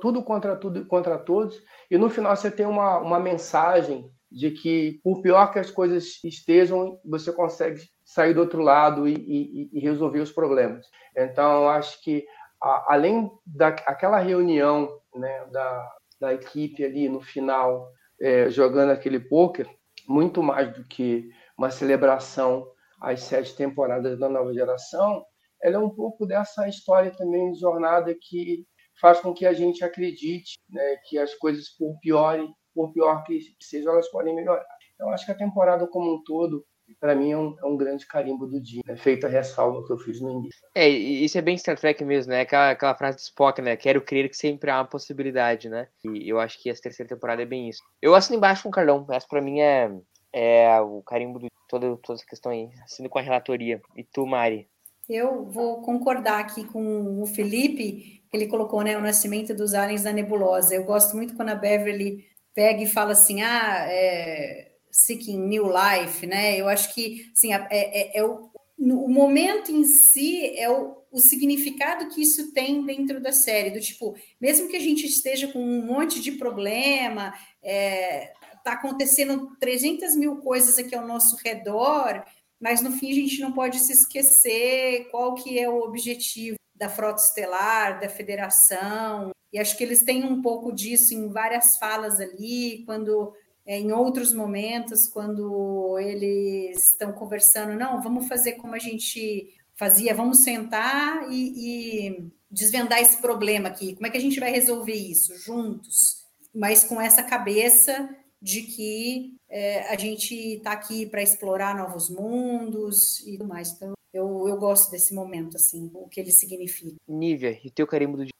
tudo 0.00 0.24
contra 0.24 0.56
tudo 0.56 0.86
contra 0.86 1.18
todos, 1.18 1.62
e 1.90 1.98
no 1.98 2.08
final 2.08 2.34
você 2.34 2.50
tem 2.50 2.64
uma, 2.64 2.98
uma 2.98 3.20
mensagem 3.20 4.10
de 4.32 4.50
que, 4.50 5.00
por 5.04 5.20
pior 5.20 5.52
que 5.52 5.58
as 5.58 5.70
coisas 5.70 6.18
estejam, 6.24 6.98
você 7.04 7.32
consegue 7.32 7.80
sair 8.04 8.34
do 8.34 8.40
outro 8.40 8.62
lado 8.62 9.06
e, 9.06 9.14
e, 9.14 9.70
e 9.72 9.80
resolver 9.80 10.20
os 10.20 10.32
problemas. 10.32 10.86
Então, 11.16 11.68
acho 11.68 12.02
que, 12.02 12.24
a, 12.60 12.94
além 12.94 13.30
daquela 13.44 14.18
reunião 14.18 14.88
né, 15.14 15.46
da, 15.52 15.96
da 16.20 16.34
equipe 16.34 16.84
ali 16.84 17.08
no 17.08 17.20
final, 17.20 17.90
é, 18.20 18.48
jogando 18.48 18.90
aquele 18.90 19.20
poker, 19.20 19.68
muito 20.08 20.42
mais 20.42 20.72
do 20.74 20.84
que 20.84 21.28
uma 21.56 21.70
celebração 21.70 22.66
às 23.00 23.20
sete 23.22 23.54
temporadas 23.54 24.18
da 24.18 24.28
nova 24.28 24.52
geração, 24.52 25.24
ela 25.62 25.76
é 25.76 25.78
um 25.78 25.90
pouco 25.90 26.26
dessa 26.26 26.66
história 26.68 27.10
também 27.10 27.52
de 27.52 27.60
jornada 27.60 28.14
que 28.20 28.66
faz 29.00 29.20
com 29.20 29.32
que 29.32 29.46
a 29.46 29.52
gente 29.52 29.84
acredite 29.84 30.58
né, 30.68 30.96
que 31.08 31.18
as 31.18 31.34
coisas, 31.34 31.68
por 31.68 31.98
piores 32.00 32.48
por 32.74 32.92
pior 32.92 33.22
que 33.24 33.40
seja, 33.60 33.90
elas 33.90 34.08
podem 34.08 34.34
melhorar. 34.34 34.66
Então, 34.94 35.10
acho 35.10 35.26
que 35.26 35.32
a 35.32 35.36
temporada 35.36 35.86
como 35.86 36.14
um 36.14 36.22
todo, 36.22 36.64
para 37.00 37.14
mim, 37.14 37.32
é 37.32 37.36
um, 37.36 37.56
é 37.58 37.66
um, 37.66 37.76
grande 37.76 38.06
carimbo 38.06 38.46
do 38.46 38.60
dia, 38.60 38.82
né? 38.86 38.96
feita 38.96 39.26
a 39.26 39.30
ressalva 39.30 39.84
que 39.86 39.92
eu 39.92 39.98
fiz 39.98 40.20
no 40.20 40.30
início. 40.30 40.60
É, 40.74 40.88
isso 40.88 41.38
é 41.38 41.42
bem 41.42 41.56
Star 41.56 41.78
Trek 41.78 42.04
mesmo, 42.04 42.32
né? 42.32 42.42
Aquela, 42.42 42.70
aquela 42.70 42.94
frase 42.94 43.16
do 43.16 43.20
Spock, 43.20 43.60
né? 43.62 43.76
Quero 43.76 44.02
crer 44.02 44.28
que 44.28 44.36
sempre 44.36 44.70
há 44.70 44.78
uma 44.78 44.84
possibilidade, 44.84 45.68
né? 45.68 45.88
E 46.04 46.28
eu 46.28 46.38
acho 46.38 46.60
que 46.62 46.70
essa 46.70 46.82
terceira 46.82 47.08
temporada 47.08 47.42
é 47.42 47.46
bem 47.46 47.68
isso. 47.68 47.82
Eu 48.00 48.14
assino 48.14 48.36
embaixo 48.36 48.62
com 48.62 48.68
o 48.68 48.72
Carlão. 48.72 49.06
Essa, 49.10 49.26
para 49.26 49.40
mim, 49.40 49.60
é, 49.60 49.90
é 50.32 50.80
o 50.80 51.02
carimbo 51.02 51.38
de 51.38 51.48
toda, 51.68 51.96
toda 51.96 52.18
essa 52.18 52.26
questão 52.26 52.52
aí. 52.52 52.70
Assino 52.84 53.08
com 53.08 53.18
a 53.18 53.22
relatoria. 53.22 53.80
E 53.96 54.04
tu, 54.04 54.26
Mari? 54.26 54.68
Eu 55.08 55.44
vou 55.44 55.80
concordar 55.82 56.40
aqui 56.40 56.64
com 56.64 57.20
o 57.20 57.26
Felipe, 57.26 58.22
ele 58.32 58.46
colocou, 58.46 58.82
né, 58.82 58.96
o 58.96 59.00
nascimento 59.00 59.52
dos 59.52 59.74
aliens 59.74 60.04
da 60.04 60.12
nebulosa. 60.12 60.74
Eu 60.74 60.84
gosto 60.84 61.16
muito 61.16 61.34
quando 61.34 61.48
a 61.48 61.54
Beverly 61.54 62.24
pega 62.54 62.82
e 62.82 62.86
fala 62.86 63.12
assim, 63.12 63.42
ah, 63.42 63.86
é, 63.88 64.72
seeking 64.90 65.38
new 65.38 65.66
life, 65.66 66.26
né? 66.26 66.56
Eu 66.56 66.68
acho 66.68 66.94
que, 66.94 67.30
assim, 67.32 67.52
é, 67.52 67.66
é, 67.70 68.18
é 68.18 68.24
o, 68.24 68.50
o 68.78 69.08
momento 69.08 69.70
em 69.70 69.84
si 69.84 70.56
é 70.58 70.70
o, 70.70 70.96
o 71.10 71.18
significado 71.18 72.08
que 72.08 72.22
isso 72.22 72.52
tem 72.52 72.84
dentro 72.84 73.20
da 73.20 73.32
série, 73.32 73.70
do 73.70 73.80
tipo, 73.80 74.14
mesmo 74.40 74.68
que 74.68 74.76
a 74.76 74.80
gente 74.80 75.06
esteja 75.06 75.48
com 75.48 75.62
um 75.62 75.84
monte 75.84 76.20
de 76.20 76.32
problema, 76.32 77.34
é, 77.62 78.32
tá 78.64 78.72
acontecendo 78.72 79.56
300 79.58 80.16
mil 80.16 80.36
coisas 80.36 80.78
aqui 80.78 80.94
ao 80.94 81.06
nosso 81.06 81.36
redor, 81.36 82.24
mas 82.60 82.80
no 82.80 82.92
fim 82.92 83.10
a 83.10 83.14
gente 83.14 83.40
não 83.40 83.52
pode 83.52 83.78
se 83.78 83.92
esquecer 83.92 85.08
qual 85.10 85.34
que 85.34 85.58
é 85.58 85.68
o 85.68 85.80
objetivo 85.80 86.56
da 86.74 86.88
frota 86.88 87.22
estelar, 87.22 88.00
da 88.00 88.08
federação, 88.08 89.30
e 89.52 89.58
acho 89.58 89.76
que 89.76 89.84
eles 89.84 90.02
têm 90.02 90.24
um 90.24 90.40
pouco 90.40 90.72
disso 90.72 91.12
em 91.14 91.28
várias 91.28 91.76
falas 91.76 92.18
ali, 92.18 92.82
quando 92.86 93.32
é, 93.66 93.78
em 93.78 93.92
outros 93.92 94.32
momentos, 94.32 95.06
quando 95.08 95.98
eles 95.98 96.90
estão 96.90 97.12
conversando, 97.12 97.78
não, 97.78 98.02
vamos 98.02 98.26
fazer 98.26 98.52
como 98.52 98.74
a 98.74 98.78
gente 98.78 99.54
fazia, 99.74 100.14
vamos 100.14 100.42
sentar 100.42 101.30
e, 101.30 102.08
e 102.08 102.32
desvendar 102.50 103.00
esse 103.00 103.20
problema 103.20 103.68
aqui, 103.68 103.94
como 103.94 104.06
é 104.06 104.10
que 104.10 104.16
a 104.16 104.20
gente 104.20 104.40
vai 104.40 104.50
resolver 104.50 104.94
isso 104.94 105.36
juntos, 105.38 106.24
mas 106.54 106.84
com 106.84 107.00
essa 107.00 107.22
cabeça 107.22 108.08
de 108.40 108.62
que 108.62 109.36
é, 109.48 109.92
a 109.92 109.96
gente 109.96 110.34
está 110.34 110.72
aqui 110.72 111.06
para 111.06 111.22
explorar 111.22 111.76
novos 111.76 112.10
mundos 112.10 113.20
e 113.20 113.38
tudo 113.38 113.48
mais. 113.48 113.72
Então, 113.72 113.92
eu, 114.12 114.48
eu 114.48 114.56
gosto 114.56 114.90
desse 114.90 115.14
momento, 115.14 115.56
assim, 115.56 115.90
o 115.94 116.08
que 116.08 116.20
ele 116.20 116.32
significa. 116.32 116.96
Nívia, 117.06 117.58
e 117.64 117.70
teu 117.70 117.86
carimbo 117.86 118.16
do 118.16 118.24
dia? 118.24 118.32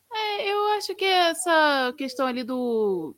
Acho 0.82 0.96
que 0.96 1.04
essa 1.04 1.94
questão 1.96 2.26
ali 2.26 2.42
do 2.42 3.14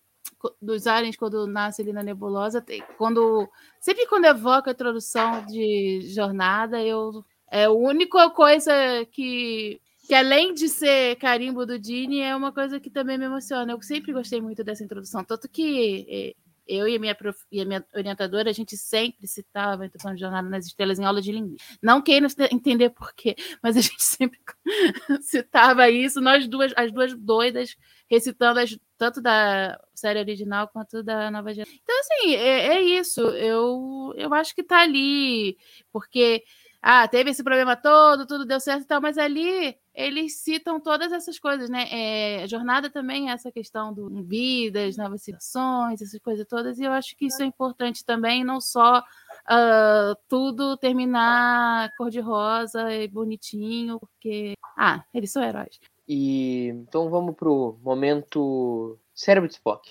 dos 0.60 0.86
aliens 0.86 1.16
quando 1.16 1.46
nasce 1.46 1.80
ali 1.80 1.94
na 1.94 2.02
nebulosa, 2.02 2.60
tem, 2.60 2.84
quando 2.98 3.48
sempre 3.80 4.06
quando 4.06 4.26
evoca 4.26 4.70
a 4.70 4.74
introdução 4.74 5.46
de 5.46 6.02
jornada, 6.14 6.82
eu 6.82 7.24
é 7.50 7.64
a 7.64 7.70
única 7.70 8.28
coisa 8.28 8.72
que 9.10 9.80
que 10.06 10.14
além 10.14 10.52
de 10.52 10.68
ser 10.68 11.16
carimbo 11.16 11.64
do 11.64 11.78
Dini, 11.78 12.20
é 12.20 12.36
uma 12.36 12.52
coisa 12.52 12.78
que 12.78 12.90
também 12.90 13.16
me 13.16 13.24
emociona. 13.24 13.72
Eu 13.72 13.80
sempre 13.80 14.12
gostei 14.12 14.42
muito 14.42 14.62
dessa 14.62 14.84
introdução, 14.84 15.24
tanto 15.24 15.48
que 15.48 16.06
é, 16.06 16.34
eu 16.66 16.88
e 16.88 16.96
a 16.96 16.98
minha, 16.98 17.14
prof... 17.14 17.38
e 17.50 17.60
a 17.60 17.64
minha 17.64 17.84
orientadora, 17.94 18.50
a 18.50 18.52
gente 18.52 18.76
sempre 18.76 19.26
citava 19.26 19.82
a 19.82 19.86
introdução 19.86 20.14
de 20.14 20.20
Jornada 20.20 20.48
nas 20.48 20.66
Estrelas 20.66 20.98
em 20.98 21.04
aula 21.04 21.20
de 21.20 21.32
linguística. 21.32 21.78
Não 21.82 22.00
queiram 22.00 22.28
entender 22.50 22.90
por 22.90 23.12
quê, 23.14 23.36
mas 23.62 23.76
a 23.76 23.80
gente 23.80 24.02
sempre 24.02 24.38
citava 25.22 25.88
isso, 25.90 26.20
nós 26.20 26.46
duas, 26.48 26.72
as 26.76 26.92
duas 26.92 27.14
doidas, 27.14 27.76
recitando 28.08 28.60
as, 28.60 28.78
tanto 28.96 29.20
da 29.20 29.80
série 29.94 30.18
original 30.18 30.68
quanto 30.68 31.02
da 31.02 31.30
nova 31.30 31.52
geração. 31.52 31.74
Então, 31.82 32.00
assim, 32.00 32.34
é, 32.34 32.76
é 32.76 32.82
isso. 32.82 33.20
Eu, 33.20 34.12
eu 34.16 34.32
acho 34.34 34.54
que 34.54 34.62
tá 34.62 34.82
ali, 34.82 35.56
porque 35.92 36.44
ah, 36.86 37.08
teve 37.08 37.30
esse 37.30 37.42
problema 37.42 37.74
todo, 37.76 38.26
tudo 38.26 38.44
deu 38.44 38.60
certo 38.60 38.82
e 38.82 38.86
tal, 38.86 39.00
mas 39.00 39.16
ali 39.16 39.74
eles 39.94 40.42
citam 40.42 40.78
todas 40.78 41.12
essas 41.12 41.38
coisas, 41.38 41.70
né? 41.70 41.86
É, 41.90 42.46
jornada 42.46 42.90
também 42.90 43.30
é 43.30 43.32
essa 43.32 43.50
questão 43.50 43.90
do 43.90 44.10
vidas, 44.22 44.98
novas 44.98 45.22
situações, 45.22 46.02
essas 46.02 46.20
coisas 46.20 46.46
todas, 46.46 46.78
e 46.78 46.84
eu 46.84 46.92
acho 46.92 47.16
que 47.16 47.24
isso 47.24 47.42
é 47.42 47.46
importante 47.46 48.04
também, 48.04 48.44
não 48.44 48.60
só 48.60 48.98
uh, 48.98 50.14
tudo 50.28 50.76
terminar 50.76 51.90
cor-de-rosa 51.96 52.92
e 52.92 53.08
bonitinho, 53.08 53.98
porque, 53.98 54.52
ah, 54.76 55.02
eles 55.14 55.32
são 55.32 55.42
heróis. 55.42 55.80
E 56.06 56.66
então 56.68 57.08
vamos 57.08 57.34
pro 57.34 57.78
momento 57.82 58.98
cérebro 59.14 59.48
de 59.48 59.54
Spock. 59.54 59.90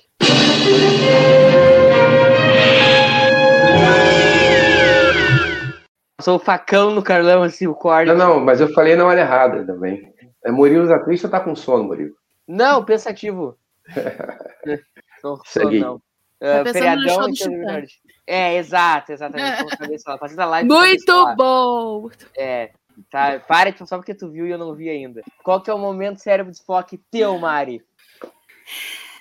Passou 6.23 6.37
o 6.37 6.39
facão 6.39 6.91
no 6.91 7.03
Carlão, 7.03 7.43
assim, 7.43 7.67
o 7.67 7.75
corte. 7.75 8.07
Não, 8.07 8.15
não, 8.15 8.39
mas 8.39 8.61
eu 8.61 8.71
falei 8.71 8.95
na 8.95 9.05
hora 9.05 9.19
errada 9.19 9.65
também. 9.65 10.09
É 10.41 10.49
Murilo 10.49 10.85
Zatrista 10.85 11.27
tá 11.27 11.37
com 11.37 11.53
sono, 11.53 11.83
Murilo. 11.83 12.15
Não, 12.47 12.85
pensativo. 12.85 13.57
não, 15.21 15.37
Segui. 15.43 15.81
não. 15.81 15.95
Uh, 15.95 16.71
feriadão 16.71 17.27
É, 18.25 18.55
exato, 18.55 19.11
exatamente. 19.11 19.65
Muito 20.65 21.35
bom! 21.35 22.09
É, 22.37 22.71
tá. 23.11 23.41
Para 23.45 23.75
só 23.85 23.97
porque 23.97 24.15
tu 24.15 24.31
viu 24.31 24.47
e 24.47 24.51
eu 24.51 24.57
não 24.57 24.73
vi 24.73 24.87
ainda. 24.87 25.23
Qual 25.43 25.61
que 25.61 25.69
é 25.69 25.73
o 25.73 25.77
momento 25.77 26.21
cérebro 26.21 26.53
de 26.53 26.57
Spock 26.57 26.97
teu, 27.11 27.37
Mari? 27.37 27.83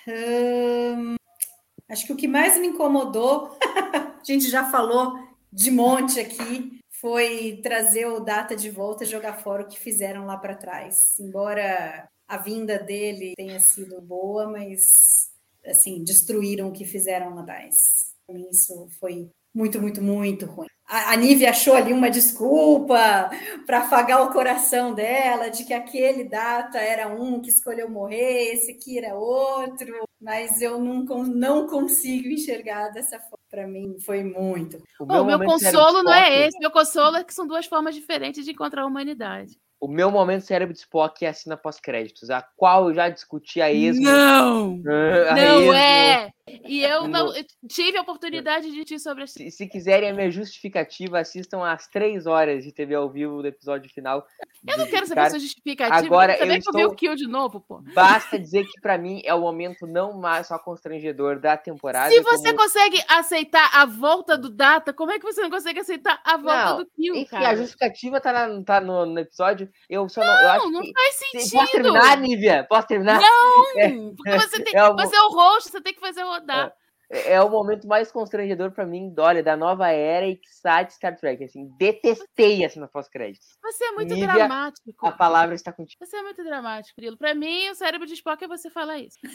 Hum, 0.07 1.15
acho 1.91 2.07
que 2.07 2.13
o 2.13 2.15
que 2.15 2.29
mais 2.29 2.57
me 2.57 2.67
incomodou, 2.67 3.57
a 3.91 4.23
gente 4.23 4.49
já 4.49 4.63
falou 4.71 5.19
de 5.51 5.69
monte 5.69 6.19
aqui, 6.19 6.81
foi 7.03 7.59
trazer 7.61 8.05
o 8.05 8.21
Data 8.21 8.55
de 8.55 8.69
volta 8.69 9.03
e 9.03 9.07
jogar 9.07 9.43
fora 9.43 9.63
o 9.63 9.67
que 9.67 9.77
fizeram 9.77 10.25
lá 10.25 10.37
para 10.37 10.55
trás. 10.55 11.19
Embora 11.19 12.07
a 12.25 12.37
vinda 12.37 12.79
dele 12.79 13.33
tenha 13.35 13.59
sido 13.59 14.01
boa, 14.01 14.49
mas 14.49 14.79
assim, 15.65 16.01
destruíram 16.01 16.69
o 16.69 16.71
que 16.71 16.85
fizeram 16.85 17.35
lá 17.35 17.41
atrás. 17.41 17.75
Para 18.25 18.39
isso 18.39 18.87
foi 19.01 19.29
muito, 19.53 19.81
muito, 19.81 20.01
muito 20.01 20.45
ruim. 20.45 20.67
A, 20.85 21.11
a 21.11 21.17
Nive 21.17 21.45
achou 21.45 21.75
ali 21.75 21.91
uma 21.91 22.09
desculpa 22.09 23.29
para 23.65 23.79
afagar 23.79 24.23
o 24.23 24.31
coração 24.31 24.93
dela, 24.93 25.49
de 25.49 25.65
que 25.65 25.73
aquele 25.73 26.23
data 26.23 26.77
era 26.77 27.09
um 27.09 27.41
que 27.41 27.49
escolheu 27.49 27.89
morrer, 27.89 28.53
esse 28.53 28.71
aqui 28.71 28.97
era 28.97 29.13
outro, 29.13 29.93
mas 30.21 30.61
eu 30.61 30.79
não, 30.79 31.03
não 31.25 31.67
consigo 31.67 32.29
enxergar 32.29 32.91
dessa 32.91 33.19
forma 33.19 33.42
para 33.53 33.67
mim 33.67 33.99
foi 33.99 34.23
muito. 34.23 34.81
O 34.99 35.05
meu, 35.05 35.23
meu 35.23 35.37
consolo 35.37 36.01
não 36.01 36.11
é 36.11 36.47
esse, 36.47 36.57
meu 36.57 36.71
consolo 36.71 37.17
é 37.17 37.23
que 37.23 37.31
são 37.31 37.45
duas 37.45 37.67
formas 37.67 37.93
diferentes 37.93 38.43
de 38.43 38.49
encontrar 38.49 38.81
a 38.81 38.85
humanidade. 38.87 39.59
O 39.83 39.87
meu 39.89 40.09
momento 40.09 40.45
cérebro 40.45 40.73
de 40.73 40.79
Spock 40.79 41.25
é 41.25 41.27
a 41.27 41.33
cena 41.33 41.57
pós-créditos, 41.57 42.29
a 42.29 42.41
qual 42.41 42.87
eu 42.87 42.95
já 42.95 43.09
discuti 43.09 43.61
a 43.61 43.69
esmo. 43.69 44.05
Não! 44.05 44.81
A 45.29 45.35
não 45.35 45.59
esmo. 45.59 45.73
é! 45.73 46.33
E 46.65 46.83
eu 46.83 47.07
não 47.07 47.33
eu 47.33 47.45
tive 47.69 47.97
a 47.97 48.01
oportunidade 48.01 48.65
de 48.65 48.71
discutir 48.71 48.99
sobre 48.99 49.25
se, 49.27 49.49
se 49.49 49.65
quiserem 49.65 50.09
a 50.09 50.13
minha 50.13 50.29
justificativa, 50.29 51.19
assistam 51.19 51.63
às 51.63 51.87
três 51.87 52.25
horas 52.25 52.65
de 52.65 52.71
TV 52.73 52.95
ao 52.95 53.09
vivo 53.09 53.41
do 53.41 53.47
episódio 53.47 53.89
final. 53.89 54.25
Eu 54.67 54.77
não 54.77 54.85
quero 54.87 55.07
saber 55.07 55.29
sua 55.29 55.39
justificativa. 55.39 56.05
Agora 56.05 56.37
eu 56.37 56.51
estou... 56.53 56.73
que 56.73 56.81
eu 56.81 56.89
vi 56.89 56.93
o 56.93 56.95
Kill 56.95 57.15
de 57.15 57.27
novo, 57.27 57.61
pô. 57.61 57.81
Basta 57.93 58.37
dizer 58.37 58.65
que 58.65 58.81
para 58.81 58.97
mim 58.97 59.21
é 59.23 59.33
o 59.33 59.39
momento 59.39 59.87
não 59.87 60.19
mais 60.19 60.47
só 60.47 60.59
constrangedor 60.59 61.39
da 61.39 61.55
temporada. 61.55 62.11
Se 62.11 62.21
você 62.21 62.51
como... 62.51 62.63
consegue 62.63 63.01
aceitar 63.07 63.69
a 63.73 63.85
volta 63.85 64.37
do 64.37 64.49
Data, 64.49 64.93
como 64.93 65.11
é 65.11 65.19
que 65.19 65.25
você 65.25 65.41
não 65.41 65.49
consegue 65.49 65.79
aceitar 65.79 66.21
a 66.25 66.35
volta 66.35 66.65
não, 66.65 66.77
do 66.79 66.85
Kill, 66.87 67.15
enfim, 67.15 67.29
cara? 67.29 67.49
a 67.49 67.55
justificativa 67.55 68.19
tá, 68.19 68.33
na, 68.33 68.63
tá 68.63 68.81
no, 68.81 69.05
no, 69.05 69.19
episódio. 69.19 69.69
Eu 69.89 70.07
só 70.09 70.21
não. 70.21 70.27
Não, 70.27 70.41
eu 70.41 70.49
acho 70.49 70.71
não 70.71 70.81
que... 70.81 70.93
faz 70.93 71.15
sentido. 71.15 71.59
Posso 71.59 71.71
terminar, 71.71 72.17
Nívia? 72.17 72.65
Posso 72.69 72.87
terminar? 72.87 73.21
Não! 73.21 73.79
É, 73.79 73.89
porque 74.15 74.39
você, 74.39 74.63
tem, 74.63 74.75
é, 74.75 74.93
você 74.93 75.15
é 75.15 75.21
o 75.21 75.29
rosto, 75.29 75.69
você 75.69 75.81
tem 75.81 75.93
que 75.93 75.99
fazer 75.99 76.23
rodar. 76.23 76.67
É 76.67 76.83
é 77.13 77.41
o 77.41 77.49
momento 77.49 77.87
mais 77.87 78.11
constrangedor 78.11 78.71
para 78.71 78.85
mim, 78.85 79.13
olha, 79.19 79.43
da 79.43 79.55
nova 79.55 79.89
era 79.89 80.25
e 80.27 80.35
que 80.35 80.49
sai 80.49 80.85
de 80.85 80.93
Star 80.93 81.15
Trek. 81.15 81.43
Assim, 81.43 81.69
detestei 81.77 82.63
essa 82.63 82.79
na 82.79 82.87
pós-crédito. 82.87 83.45
Você 83.61 83.85
é 83.85 83.91
muito 83.91 84.13
Nívia, 84.13 84.33
dramático. 84.33 85.05
A 85.05 85.11
palavra 85.11 85.53
está 85.53 85.71
contigo. 85.71 86.03
Você 86.03 86.17
é 86.17 86.23
muito 86.23 86.43
dramático, 86.43 86.95
Grilo. 86.97 87.17
Para 87.17 87.35
mim, 87.35 87.69
o 87.69 87.75
cérebro 87.75 88.07
de 88.07 88.13
Spock 88.13 88.43
é 88.43 88.47
você 88.47 88.69
falar 88.69 88.97
isso. 88.97 89.17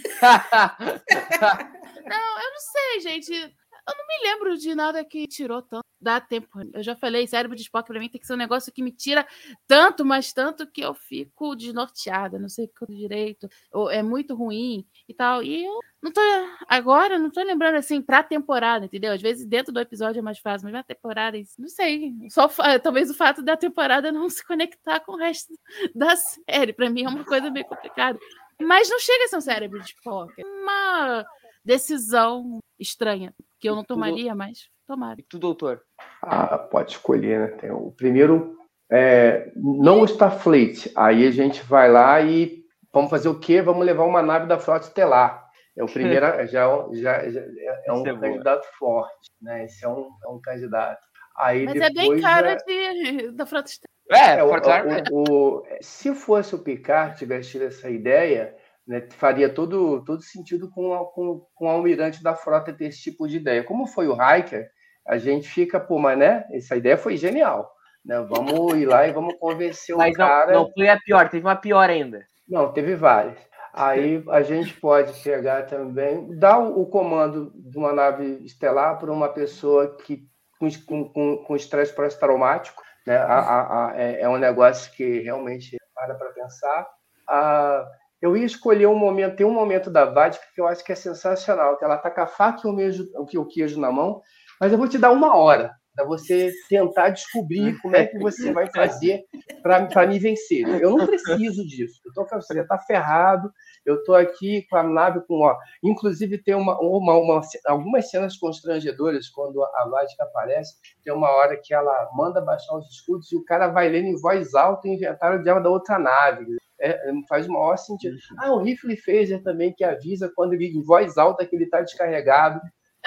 não, 2.05 2.41
eu 2.41 2.51
não 2.51 2.61
sei, 2.61 3.01
gente. 3.01 3.33
Eu 3.33 3.95
não 3.97 4.07
me 4.07 4.29
lembro 4.29 4.57
de 4.59 4.75
nada 4.75 5.05
que 5.05 5.27
tirou 5.29 5.63
tanto. 5.63 5.88
Dá 6.01 6.21
tempo. 6.21 6.49
Eu 6.73 6.83
já 6.83 6.95
falei, 6.95 7.27
cérebro 7.27 7.57
de 7.57 7.63
Spock 7.63 7.89
pra 7.89 7.99
mim 7.99 8.09
tem 8.09 8.21
que 8.21 8.27
ser 8.27 8.35
um 8.35 8.37
negócio 8.37 8.73
que 8.73 8.83
me 8.83 8.93
tira 8.93 9.27
tanto, 9.67 10.05
mas 10.05 10.33
tanto 10.33 10.67
que 10.67 10.81
eu 10.81 10.95
fico 10.95 11.57
desnorteada, 11.57 12.39
não 12.39 12.49
sei 12.49 12.67
o 12.67 12.87
que 12.87 12.95
direito. 12.95 13.49
Ou 13.73 13.91
é 13.91 14.03
muito 14.03 14.35
ruim 14.35 14.87
e 15.09 15.15
tal. 15.15 15.43
E 15.43 15.65
eu 15.65 15.81
não 16.01 16.13
tô. 16.13 16.21
Agora, 16.69 17.19
não 17.19 17.31
tô 17.31 17.43
lembrando 17.43 17.75
assim 17.75 18.01
pra 18.01 18.23
temporada, 18.23 18.85
entendeu? 18.85 19.13
Às 19.13 19.21
vezes 19.21 19.45
dentro 19.45 19.73
do 19.73 19.81
episódio 19.81 20.21
é 20.21 20.23
mais 20.23 20.39
fácil, 20.39 20.67
mas 20.67 20.73
na 20.73 20.85
temporada, 20.85 21.37
não 21.59 21.69
sei. 21.69 22.13
Só 22.31 22.49
talvez 22.83 23.11
o 23.11 23.15
fato 23.15 23.43
da 23.43 23.57
temporada 23.57 24.13
não 24.13 24.31
se 24.31 24.47
conectar 24.47 25.01
com 25.01 25.13
o 25.13 25.19
resto 25.19 25.53
da 25.95 26.15
série. 26.15 26.73
Pra 26.73 26.89
mim 26.89 27.05
é 27.05 27.09
uma 27.09 27.25
coisa 27.25 27.51
meio 27.51 27.67
complicada. 27.67 28.19
Mas 28.61 28.89
não 28.89 29.01
chega 29.01 29.25
a 29.25 29.29
ser 29.29 29.37
um 29.37 29.41
cérebro 29.41 29.81
de 29.81 29.87
Spock. 29.87 30.33
É 30.41 30.45
uma 30.45 31.25
decisão 31.65 32.61
estranha 32.79 33.35
que 33.59 33.69
eu 33.69 33.75
não 33.75 33.85
tomaria, 33.85 34.35
mas 34.35 34.69
tomaria. 34.89 35.23
E 35.23 35.27
tu, 35.29 35.39
doutor? 35.39 35.83
Ah, 36.23 36.57
pode 36.59 36.93
escolher, 36.93 37.39
né? 37.39 37.47
Tem 37.59 37.71
o 37.71 37.93
primeiro, 37.93 38.57
é, 38.91 39.53
não 39.55 40.01
o 40.01 40.05
Starfleet. 40.07 40.91
Aí 40.97 41.27
a 41.27 41.31
gente 41.31 41.63
vai 41.63 41.91
lá 41.91 42.21
e 42.23 42.65
vamos 42.93 43.11
fazer 43.11 43.29
o 43.29 43.39
quê? 43.39 43.61
Vamos 43.61 43.85
levar 43.85 44.05
uma 44.05 44.23
nave 44.23 44.47
da 44.47 44.59
frota 44.59 44.87
estelar. 44.87 45.47
É 45.77 45.85
o 45.85 45.87
primeiro, 45.93 46.27
já, 46.47 46.67
já, 46.93 47.31
já 47.31 47.41
é 47.87 47.93
um 47.93 48.07
é 48.07 48.19
candidato 48.19 48.67
forte, 48.79 49.31
né? 49.41 49.67
Esse 49.67 49.85
é 49.85 49.89
um, 49.89 50.09
é 50.25 50.29
um 50.29 50.41
candidato. 50.41 51.07
Aí 51.37 51.67
Mas 51.67 51.77
é 51.81 51.91
bem 51.91 52.21
cara 52.21 52.57
de, 52.57 53.31
da 53.33 53.47
frota 53.47 53.69
estelar. 53.71 53.89
É, 54.11 54.41
É, 54.41 54.43
o- 54.43 54.51
é. 54.57 55.05
o- 55.13 55.59
o- 55.59 55.63
se 55.83 56.15
fosse 56.15 56.55
o 56.55 56.59
Picard 56.59 57.19
tivesse 57.19 57.51
tido 57.51 57.65
essa 57.67 57.91
ideia, 57.91 58.57
né, 58.87 59.07
faria 59.11 59.51
todo, 59.51 60.03
todo 60.03 60.23
sentido 60.23 60.71
com, 60.71 60.95
a- 60.95 61.05
com, 61.13 61.47
com 61.55 61.67
o 61.67 61.69
almirante 61.69 62.23
da 62.23 62.35
frota 62.35 62.73
ter 62.73 62.87
esse 62.87 63.03
tipo 63.03 63.29
de 63.29 63.37
ideia. 63.37 63.63
Como 63.63 63.87
foi 63.87 64.09
o 64.09 64.15
Hiker, 64.17 64.69
a 65.09 65.19
gente 65.19 65.49
fica, 65.49 65.81
pô, 65.81 65.99
mas 65.99 66.19
né, 66.19 66.45
essa 66.53 66.77
ideia 66.77 66.97
foi 66.97 67.17
genial. 67.17 67.73
Né? 68.05 68.21
Vamos 68.29 68.75
ir 68.77 68.87
lá 68.87 69.07
e 69.07 69.13
vamos 69.13 69.35
convencer 69.39 69.95
o 69.95 69.99
Mas 69.99 70.17
não, 70.17 70.27
cara. 70.27 70.53
não 70.53 70.71
foi 70.73 70.89
a 70.89 70.99
pior, 70.99 71.29
teve 71.29 71.45
uma 71.47 71.57
pior 71.57 71.89
ainda. 71.89 72.25
Não, 72.49 72.73
teve 72.73 72.95
várias. 72.95 73.37
Aí 73.73 74.25
a 74.31 74.43
gente 74.43 74.75
pode 74.81 75.13
pegar 75.23 75.67
também, 75.67 76.37
dar 76.39 76.59
o, 76.59 76.87
comando 76.87 77.53
de 77.55 77.77
uma 77.79 77.93
nave 77.93 78.41
estelar 78.45 78.99
para 78.99 79.13
uma 79.13 79.29
pessoa 79.29 79.97
que 79.97 80.27
com, 80.59 81.05
com, 81.13 81.37
com, 81.45 81.55
estresse 81.57 81.95
pós-traumático, 81.95 82.83
né? 83.07 83.17
A- 83.17 83.39
a- 83.39 83.87
a- 83.91 83.93
é, 84.01 84.23
é 84.23 84.29
um 84.29 84.37
negócio 84.39 84.91
que 84.93 85.21
realmente 85.21 85.77
para 85.95 86.15
para 86.15 86.31
pensar. 86.31 86.89
Ah, 87.29 87.87
eu 88.21 88.37
ia 88.37 88.45
escolher 88.47 88.87
um 88.87 88.97
momento, 88.97 89.37
tem 89.37 89.47
um 89.47 89.53
momento 89.53 89.91
da 89.91 90.05
Vádica 90.05 90.45
que 90.55 90.61
eu 90.61 90.67
acho 90.67 90.83
que 90.83 90.91
é 90.91 90.97
sensacional, 90.97 91.77
que 91.77 91.85
ela 91.85 91.95
está 91.97 92.11
com 92.11 92.21
a 92.21 92.27
faca 92.27 92.67
e 92.67 92.71
o 92.71 92.75
queijo, 92.77 93.05
o 93.15 93.47
queijo 93.47 93.81
na 93.81 93.93
mão, 93.93 94.21
mas 94.61 94.73
eu 94.73 94.79
vou 94.79 94.89
te 94.89 94.99
dar 94.99 95.11
uma 95.11 95.37
hora 95.37 95.73
para 95.95 96.07
você 96.07 96.53
tentar 96.69 97.09
descobrir 97.11 97.77
como 97.81 97.97
é 97.97 98.07
que 98.07 98.19
você 98.21 98.53
vai 98.53 98.71
fazer 98.73 99.25
para 99.63 100.07
me 100.07 100.19
vencer. 100.21 100.65
Eu 100.81 100.97
não 100.97 101.05
preciso 101.07 101.67
disso. 101.67 102.01
Eu 102.07 102.13
tô 102.13 102.25
com 102.25 102.41
você, 102.41 102.65
tá 102.65 102.79
ferrado. 102.79 103.51
Eu 103.85 104.05
tô 104.05 104.15
aqui 104.15 104.65
com 104.71 104.77
a 104.77 104.83
nave 104.85 105.21
com 105.27 105.41
ó, 105.41 105.57
inclusive 105.83 106.39
tem 106.43 106.55
uma, 106.55 106.79
uma, 106.81 107.15
uma- 107.19 107.41
algumas 107.67 108.09
cenas 108.11 108.37
constrangedoras 108.37 109.29
quando 109.29 109.61
a 109.63 109.89
Vádica 109.91 110.23
aparece. 110.25 110.75
Tem 111.03 111.13
uma 111.13 111.31
hora 111.31 111.57
que 111.61 111.75
ela 111.75 112.09
manda 112.15 112.41
baixar 112.41 112.77
os 112.77 112.87
escudos 112.91 113.33
e 113.33 113.37
o 113.37 113.45
cara 113.45 113.67
vai 113.69 113.89
lendo 113.89 114.07
em 114.07 114.21
voz 114.21 114.55
alta 114.55 114.87
o 114.87 114.93
inventário 114.93 115.43
dela 115.43 115.59
da 115.61 115.71
outra 115.71 115.99
nave. 115.99 116.45
É, 116.81 116.97
faz 117.29 117.49
o 117.49 117.53
maior 117.53 117.77
sentido. 117.77 118.17
Ah, 118.39 118.53
o 118.53 118.63
rifle 118.63 118.97
phaser 118.97 119.43
também 119.43 119.73
que 119.77 119.83
avisa 119.83 120.31
quando 120.37 120.53
ele 120.53 120.67
em 120.69 120.83
voz 120.85 121.19
alta 121.19 121.45
que 121.45 121.57
ele 121.57 121.65
está 121.65 121.81
descarregado. 121.81 122.61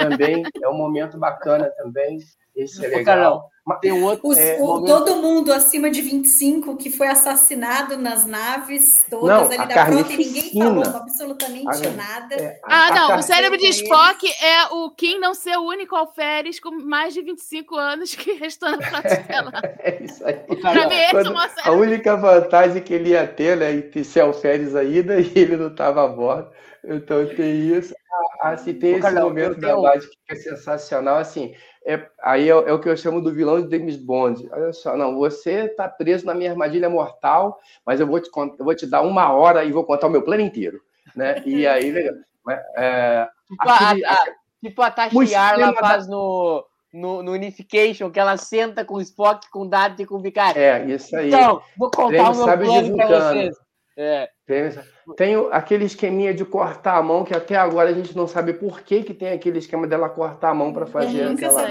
Também 0.09 0.43
é 0.61 0.67
um 0.69 0.73
momento 0.77 1.17
bacana 1.17 1.69
também. 1.77 2.19
Esse 2.55 2.85
é 2.85 2.89
legal. 2.89 3.05
Carlão, 3.05 3.79
tem 3.79 3.93
um 3.93 4.03
outro. 4.03 4.27
Os- 4.27 4.37
É, 4.37 4.57
o- 4.59 4.67
momento- 4.67 4.87
todo 4.87 5.15
mundo 5.21 5.53
acima 5.53 5.89
de 5.89 6.01
25 6.01 6.75
que 6.75 6.89
foi 6.89 7.07
assassinado 7.07 7.97
nas 7.97 8.25
naves 8.25 9.05
todas 9.09 9.29
Não, 9.29 9.45
ali 9.45 9.55
a 9.57 9.65
da 9.65 9.85
frota 9.85 10.11
e 10.13 10.17
ninguém 10.17 10.51
falou 10.59 10.83
absolutamente 10.83 11.87
A- 11.87 11.91
nada. 11.91 12.35
É, 12.35 12.59
a- 12.61 12.67
Ah, 12.67 12.87
a 12.87 12.95
não, 13.09 13.19
o 13.19 13.21
cérebro 13.21 13.57
de 13.57 13.65
eles. 13.67 13.77
Spock 13.81 14.27
é 14.43 14.65
o 14.73 14.89
Kim 14.91 15.17
não 15.17 15.33
ser 15.33 15.55
o 15.57 15.61
único 15.65 15.95
alferes 15.95 16.59
com 16.59 16.71
mais 16.71 17.13
de 17.13 17.21
25 17.21 17.77
anos 17.77 18.13
que 18.15 18.33
restou 18.33 18.69
na 18.69 18.81
frota. 18.81 19.07
É 19.79 20.03
isso 20.03 20.25
aí. 20.25 20.35
É 20.49 21.11
Quando- 21.11 21.33
a 21.63 21.71
única 21.71 22.17
vantagem 22.17 22.81
que 22.83 22.93
ele 22.93 23.11
ia 23.11 23.25
ter, 23.25 23.55
né, 23.55 23.71
e 23.73 23.81
ter 23.81 24.03
ser 24.03 24.21
alferes 24.21 24.75
ainda, 24.75 25.15
e 25.21 25.31
ele 25.35 25.55
não 25.55 25.67
estava 25.67 26.03
a 26.03 26.07
bordo. 26.07 26.49
Então 26.83 27.25
tem 27.35 27.67
isso. 27.77 27.93
Ah, 28.41 28.49
ah, 28.51 28.57
se 28.57 28.73
tem 28.73 28.91
Ô, 28.93 28.97
esse 28.97 29.01
Carlão, 29.03 29.23
momento 29.29 29.59
da 29.59 29.67
tenho- 29.69 29.81
Mágica 29.83 30.11
que 30.27 30.33
é 30.33 30.35
sensacional, 30.35 31.17
assim, 31.17 31.53
é, 31.85 32.07
aí 32.23 32.49
é, 32.49 32.55
o- 32.55 32.67
é 32.67 32.73
o 32.73 32.79
que 32.79 32.89
eu 32.89 32.97
chamo 32.97 33.21
do 33.21 33.31
vilão 33.33 33.61
de 33.61 33.77
James 33.77 33.97
Bond. 33.97 34.49
Olha 34.51 34.73
só, 34.73 34.97
não, 34.97 35.15
você 35.15 35.65
está 35.65 35.87
preso 35.87 36.25
na 36.25 36.33
minha 36.33 36.51
armadilha 36.51 36.89
mortal, 36.89 37.59
mas 37.85 37.99
eu 37.99 38.07
vou 38.07 38.19
te, 38.19 38.29
eu 38.35 38.65
vou 38.65 38.73
te 38.75 38.85
dar 38.87 39.01
uma 39.03 39.31
hora 39.31 39.63
e 39.63 39.71
vou 39.71 39.83
contar 39.83 40.07
o 40.07 40.09
meu 40.09 40.23
plano 40.23 40.41
inteiro. 40.41 40.81
Né? 41.15 41.41
E 41.45 41.67
aí, 41.67 41.91
legal. 41.91 42.15
É, 42.77 43.27
Tipo 43.47 43.69
a, 43.69 43.75
aquele- 43.75 44.05
a, 44.05 44.17
tipo 44.63 44.81
a 44.81 44.87
O 44.87 44.91
Tasha 44.91 45.15
Yar 45.23 45.49
esquema 45.53 45.57
lá 45.67 45.71
da- 45.71 45.79
faz 45.87 46.07
no, 46.07 46.65
no, 46.93 47.21
no 47.21 47.31
Unification, 47.33 48.09
que 48.09 48.19
ela 48.19 48.37
senta 48.37 48.83
com 48.83 48.95
o 48.95 49.01
Spock, 49.01 49.49
com 49.51 49.61
o 49.61 49.69
Data 49.69 50.01
e 50.01 50.05
com 50.05 50.15
o 50.15 50.21
Picard. 50.21 50.57
é, 50.57 50.83
isso 50.85 51.15
aí. 51.15 51.27
Então, 51.27 51.61
vou 51.77 51.91
contar 51.91 52.31
o 52.31 52.35
meu 52.35 52.45
plano 52.45 52.87
Vulcano. 52.87 53.09
vocês. 53.33 53.55
É. 53.97 54.29
Tem, 54.51 55.15
tem 55.15 55.47
aquele 55.51 55.85
esqueminha 55.85 56.33
de 56.33 56.43
cortar 56.45 56.97
a 56.97 57.01
mão, 57.01 57.23
que 57.23 57.33
até 57.35 57.55
agora 57.55 57.89
a 57.89 57.93
gente 57.93 58.15
não 58.15 58.27
sabe 58.27 58.53
por 58.53 58.81
que, 58.81 59.03
que 59.03 59.13
tem 59.13 59.29
aquele 59.29 59.59
esquema 59.59 59.87
dela 59.87 60.09
cortar 60.09 60.49
a 60.49 60.53
mão 60.53 60.71
para 60.73 60.85
fazer 60.85 61.23
aquela, 61.45 61.61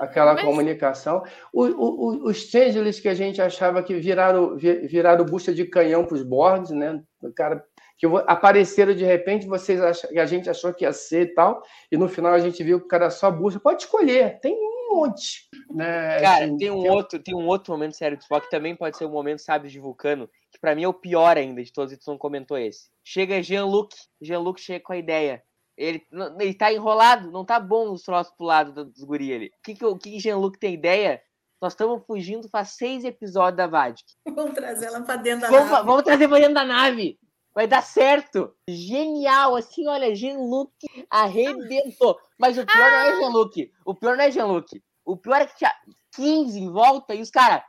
aquela 0.00 0.34
Mas- 0.34 0.44
comunicação. 0.44 1.22
O- 1.52 1.64
o- 1.66 2.06
o- 2.06 2.24
os 2.28 2.36
changelings 2.48 3.00
que 3.00 3.08
a 3.08 3.14
gente 3.14 3.40
achava 3.42 3.82
que 3.82 3.94
viraram, 3.94 4.56
vi- 4.56 4.86
viraram 4.86 5.24
bucha 5.24 5.52
de 5.52 5.64
canhão 5.64 6.04
para 6.04 6.14
os 6.14 6.22
boards, 6.22 6.70
né? 6.70 7.00
O 7.22 7.32
cara 7.32 7.64
que 7.98 8.06
apareceram 8.26 8.94
de 8.94 9.04
repente, 9.04 9.46
vocês 9.46 9.80
ach- 9.80 10.04
a 10.16 10.26
gente 10.26 10.50
achou 10.50 10.72
que 10.74 10.84
ia 10.84 10.92
ser 10.92 11.22
e 11.22 11.34
tal, 11.34 11.62
e 11.92 11.96
no 11.96 12.08
final 12.08 12.32
a 12.32 12.38
gente 12.40 12.62
viu 12.62 12.78
que 12.80 12.86
o 12.86 12.88
cara 12.88 13.08
só 13.10 13.30
bucha. 13.30 13.60
Pode 13.60 13.82
escolher, 13.82 14.40
tem 14.40 14.52
um 14.54 14.96
monte. 14.96 15.48
Né? 15.72 16.20
Cara, 16.20 16.44
Assim, 16.44 16.56
tem 16.56 16.70
um, 16.70 16.88
outro, 16.88 17.18
tem 17.18 17.34
um 17.34 17.46
outro 17.46 17.72
momento 17.72 17.96
sério 17.96 18.16
do 18.16 18.20
Spock 18.20 18.44
que 18.46 18.50
também 18.50 18.76
pode 18.76 18.96
ser 18.96 19.04
o 19.04 19.08
momento 19.10 19.40
Sábios 19.42 19.72
de 19.72 19.78
Vulcano, 19.80 20.28
pra 20.64 20.74
mim 20.74 20.84
é 20.84 20.88
o 20.88 20.94
pior 20.94 21.36
ainda 21.36 21.62
de 21.62 21.70
todos, 21.72 21.92
e 21.92 21.96
tu 21.98 22.10
não 22.10 22.16
comentou 22.16 22.56
esse. 22.56 22.88
Chega 23.04 23.42
Jean-Luc, 23.42 23.94
Jean-Luc 24.20 24.58
chega 24.60 24.82
com 24.82 24.92
a 24.94 24.96
ideia. 24.96 25.42
Ele, 25.76 26.02
ele 26.40 26.54
tá 26.54 26.72
enrolado, 26.72 27.30
não 27.30 27.44
tá 27.44 27.60
bom 27.60 27.90
os 27.92 28.02
troços 28.02 28.32
pro 28.36 28.46
lado 28.46 28.72
do- 28.72 28.84
dos 28.86 29.02
guri 29.04 29.34
ali. 29.34 29.46
O 29.48 29.62
que 29.62 29.74
que, 29.74 29.84
o 29.84 29.98
que 29.98 30.18
Jean-Luc 30.18 30.58
tem 30.58 30.72
ideia? 30.72 31.20
Nós 31.60 31.72
estamos 31.72 32.02
fugindo 32.06 32.48
faz 32.48 32.70
seis 32.70 33.04
episódios 33.04 33.56
da 33.56 33.66
Vadic. 33.66 34.04
Vamos 34.34 34.54
trazer 34.54 34.86
ela 34.86 35.02
para 35.02 35.16
dentro 35.16 35.42
da 35.42 35.48
Vamos, 35.50 35.70
nave. 35.70 35.86
vamos 35.86 36.02
trazer 36.02 36.28
pra 36.28 36.38
dentro 36.38 36.54
da 36.54 36.64
nave. 36.64 37.18
Vai 37.54 37.66
dar 37.66 37.82
certo. 37.82 38.54
Genial. 38.68 39.56
Assim, 39.56 39.86
olha, 39.88 40.14
Jean-Luc 40.14 40.72
arrebentou. 41.10 42.18
Mas 42.38 42.56
o 42.58 42.64
pior 42.66 42.90
não 42.90 42.98
é 42.98 43.16
Jean-Luc. 43.20 43.72
O 43.84 43.94
pior 43.94 44.16
não 44.16 44.24
é 44.24 44.30
Jean-Luc. 44.30 44.82
O 45.04 45.16
pior 45.16 45.40
é 45.40 45.46
que 45.46 45.56
tinha 45.56 45.72
15 46.14 46.58
em 46.58 46.70
volta 46.70 47.14
e 47.14 47.20
os 47.20 47.30
caras, 47.30 47.62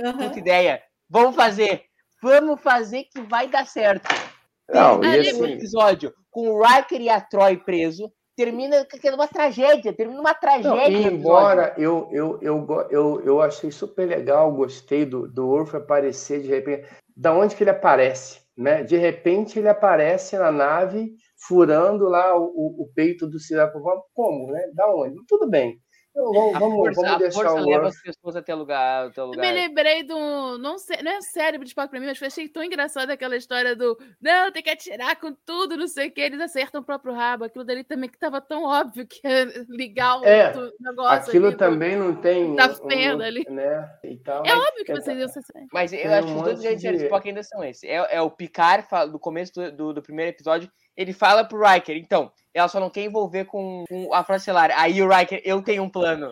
Aham. 0.00 0.16
puta 0.16 0.38
ideia. 0.38 0.82
Vamos 1.08 1.34
fazer. 1.36 1.84
Vamos 2.22 2.60
fazer 2.60 3.04
que 3.04 3.20
vai 3.22 3.48
dar 3.48 3.66
certo. 3.66 4.08
Não, 4.68 5.00
Termina 5.00 5.38
o 5.38 5.44
assim, 5.44 5.52
episódio 5.54 6.14
com 6.30 6.48
o 6.48 6.62
Riker 6.62 7.00
e 7.00 7.08
a 7.08 7.20
Troy 7.20 7.56
preso. 7.56 8.10
Termina 8.36 8.86
com 8.86 9.08
uma 9.14 9.26
tragédia. 9.26 9.92
Termina 9.92 10.20
uma 10.20 10.32
Não, 10.32 10.40
tragédia. 10.40 10.72
o 10.72 10.82
episódio. 10.82 11.12
embora 11.12 11.74
eu, 11.76 12.08
eu, 12.12 12.38
eu, 12.40 12.88
eu, 12.90 13.22
eu 13.24 13.42
achei 13.42 13.70
super 13.70 14.08
legal, 14.08 14.52
gostei 14.52 15.04
do, 15.04 15.28
do 15.28 15.48
Orf 15.48 15.74
aparecer 15.76 16.40
de 16.40 16.48
repente. 16.48 16.88
Da 17.16 17.34
onde 17.34 17.54
que 17.54 17.62
ele 17.62 17.70
aparece? 17.70 18.40
Né? 18.56 18.82
De 18.82 18.96
repente 18.96 19.58
ele 19.58 19.68
aparece 19.68 20.38
na 20.38 20.52
nave, 20.52 21.14
furando 21.46 22.08
lá 22.08 22.36
o, 22.36 22.44
o, 22.44 22.82
o 22.84 22.92
peito 22.94 23.26
do 23.26 23.38
Ciraco. 23.38 23.80
Como? 24.14 24.52
Né? 24.52 24.62
Da 24.74 24.86
onde? 24.94 25.16
Tudo 25.26 25.48
bem. 25.48 25.78
Então, 26.10 26.32
vamos, 26.32 26.54
A 26.54 26.58
vamos, 26.58 26.76
força, 26.76 27.00
vamos 27.02 27.14
a 27.14 27.18
deixar 27.18 27.40
força 27.42 27.54
o 27.54 27.70
leva 27.70 27.86
as 27.88 28.02
pessoas 28.02 28.36
até 28.36 28.54
lugar, 28.54 29.06
até 29.06 29.20
o 29.20 29.24
Eu 29.24 29.26
lugar. 29.28 29.46
me 29.46 29.52
lembrei 29.52 30.02
do. 30.02 30.58
Não, 30.58 30.76
sei, 30.76 31.00
não 31.02 31.12
é 31.12 31.20
cérebro 31.20 31.64
de 31.64 31.70
Spock 31.70 31.88
pra 31.88 32.00
mim, 32.00 32.06
mas 32.06 32.20
eu 32.20 32.26
achei 32.26 32.48
tão 32.48 32.64
engraçado 32.64 33.10
aquela 33.10 33.36
história 33.36 33.76
do. 33.76 33.96
Não, 34.20 34.50
tem 34.50 34.62
que 34.62 34.70
atirar 34.70 35.14
com 35.20 35.32
tudo, 35.46 35.76
não 35.76 35.86
sei 35.86 36.08
o 36.08 36.12
que. 36.12 36.20
Eles 36.20 36.40
acertam 36.40 36.80
o 36.80 36.84
próprio 36.84 37.14
rabo. 37.14 37.44
Aquilo 37.44 37.64
dali 37.64 37.84
também 37.84 38.10
que 38.10 38.18
tava 38.18 38.40
tão 38.40 38.64
óbvio 38.64 39.06
que 39.06 39.20
ia 39.26 39.64
ligar 39.68 40.20
o 40.20 40.24
É, 40.24 40.52
negócio. 40.80 41.28
Aquilo 41.28 41.46
ali 41.46 41.54
do- 41.54 41.58
também 41.58 41.96
não 41.96 42.14
tem. 42.16 42.56
da 42.56 42.66
um- 42.66 42.88
fenda 42.90 43.24
ali. 43.24 43.44
Né? 43.48 43.88
E 44.02 44.16
tal. 44.18 44.44
É 44.44 44.52
óbvio 44.52 44.84
que 44.84 44.92
É, 44.92 44.96
vocês 44.96 45.16
iam 45.18 45.28
ser. 45.28 45.40
Mas 45.72 45.92
eu 45.92 45.98
Tem 46.00 46.12
acho 46.12 46.26
um 46.28 46.32
que 46.32 46.36
os 46.38 46.42
dois 46.42 46.60
séries 46.60 46.80
de- 46.80 46.88
de 46.90 47.04
Spock 47.04 47.28
ainda 47.28 47.42
são 47.44 47.62
esses. 47.64 47.84
É, 47.84 48.16
é 48.16 48.20
o 48.20 48.30
Picard, 48.30 48.86
fala- 48.88 49.06
do 49.10 49.18
começo 49.18 49.52
do, 49.54 49.70
do, 49.72 49.92
do 49.94 50.02
primeiro 50.02 50.30
episódio, 50.32 50.68
ele 51.00 51.12
fala 51.12 51.44
pro 51.44 51.62
Riker, 51.66 51.96
então, 51.96 52.30
ela 52.52 52.68
só 52.68 52.78
não 52.78 52.90
quer 52.90 53.02
envolver 53.04 53.44
com, 53.46 53.84
com 53.88 54.12
a 54.12 54.22
Frota 54.22 54.38
Estelar. 54.38 54.70
Aí 54.76 55.00
o 55.02 55.08
Riker, 55.08 55.40
eu 55.44 55.62
tenho 55.62 55.82
um 55.82 55.88
plano. 55.88 56.30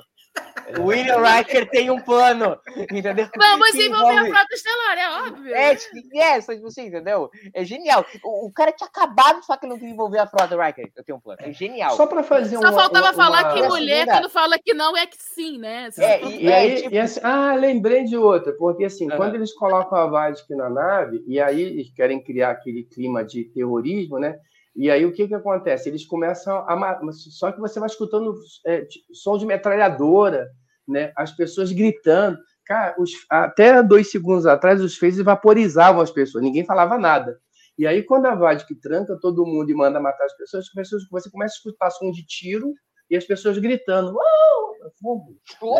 O 0.78 0.82
William 0.88 1.16
Riker 1.20 1.68
tem 1.70 1.90
um 1.90 1.98
plano, 2.00 2.56
entendeu? 2.92 3.26
Vamos 3.36 3.70
Que 3.70 3.86
envolver 3.86 4.18
a 4.18 4.26
frota 4.26 4.54
estelar, 4.54 4.98
é 4.98 5.26
óbvio. 5.26 5.54
É, 5.54 5.74
tipo, 5.74 5.96
é, 6.16 6.40
só 6.40 6.54
tipo 6.54 6.66
assim, 6.66 6.86
entendeu? 6.86 7.30
É 7.54 7.64
genial. 7.64 8.04
O, 8.22 8.46
o 8.46 8.52
cara 8.52 8.70
tinha 8.70 8.86
acabado 8.86 9.40
de 9.40 9.46
falar 9.46 9.58
que 9.58 9.66
não 9.66 9.78
queria 9.78 9.94
envolver 9.94 10.18
a 10.18 10.26
frota, 10.28 10.62
Riker. 10.62 10.92
Eu 10.94 11.02
tenho 11.02 11.16
um 11.18 11.20
plano. 11.20 11.38
É 11.42 11.50
genial. 11.52 11.96
Só 11.96 12.06
para 12.06 12.22
fazer 12.22 12.56
Só 12.56 12.60
uma- 12.68 12.72
faltava 12.72 13.06
uma- 13.06 13.14
falar 13.14 13.52
que 13.54 13.60
uma- 13.60 13.68
mulher, 13.70 14.00
segunda- 14.04 14.12
quando 14.20 14.30
fala 14.30 14.58
que 14.58 14.74
não, 14.74 14.96
é 14.96 15.06
que 15.06 15.16
sim, 15.18 15.58
né? 15.58 15.88
É, 15.98 16.22
e- 16.24 16.44
E 16.44 16.52
aí, 16.52 16.76
tipo- 16.82 16.94
e 16.94 16.98
assim, 16.98 17.20
ah, 17.24 17.54
lembrei 17.56 18.04
de 18.04 18.16
outra, 18.16 18.52
porque 18.52 18.84
assim, 18.84 19.08
Aham. 19.08 19.16
quando 19.16 19.34
eles 19.36 19.52
colocam 19.54 19.98
a 19.98 20.06
Vadic 20.06 20.54
na 20.54 20.68
nave, 20.68 21.24
e 21.26 21.40
aí 21.40 21.60
eles 21.62 21.90
querem 21.92 22.22
criar 22.22 22.50
aquele 22.50 22.84
clima 22.84 23.24
de 23.24 23.44
terrorismo, 23.44 24.18
né? 24.20 24.38
E 24.76 24.90
aí 24.90 25.04
o 25.04 25.12
que 25.12 25.26
que 25.28 25.34
acontece? 25.34 25.88
Eles 25.88 26.06
começam 26.06 26.56
a. 26.58 27.00
Só 27.12 27.50
que 27.52 27.60
você 27.60 27.80
vai 27.80 27.88
escutando 27.88 28.34
é, 28.66 28.86
som 29.12 29.36
de 29.36 29.44
metralhadora, 29.46 30.48
né? 30.86 31.12
As 31.16 31.32
pessoas 31.32 31.72
gritando. 31.72 32.38
Cara, 32.66 32.94
os- 32.98 33.12
até 33.30 33.82
dois 33.82 34.10
segundos 34.10 34.46
atrás, 34.46 34.80
os 34.80 34.96
feios 34.96 35.16
vaporizavam 35.18 36.00
as 36.02 36.10
pessoas, 36.10 36.44
ninguém 36.44 36.64
falava 36.64 36.98
nada. 36.98 37.38
E 37.78 37.86
aí, 37.86 38.02
quando 38.02 38.26
a 38.26 38.34
Vadic 38.34 38.74
tranca 38.80 39.16
todo 39.20 39.46
mundo 39.46 39.70
e 39.70 39.74
manda 39.74 40.00
matar 40.00 40.24
as 40.24 40.36
pessoas, 40.36 40.64
as 40.66 40.72
pessoas 40.72 41.02
você 41.10 41.30
começa 41.30 41.54
a 41.54 41.58
escutar 41.58 41.90
som 41.90 42.10
de 42.10 42.26
tiro 42.26 42.74
e 43.08 43.16
as 43.16 43.24
pessoas 43.24 43.56
gritando. 43.58 44.08
Uau! 44.14 44.74
Fogo! 45.00 45.36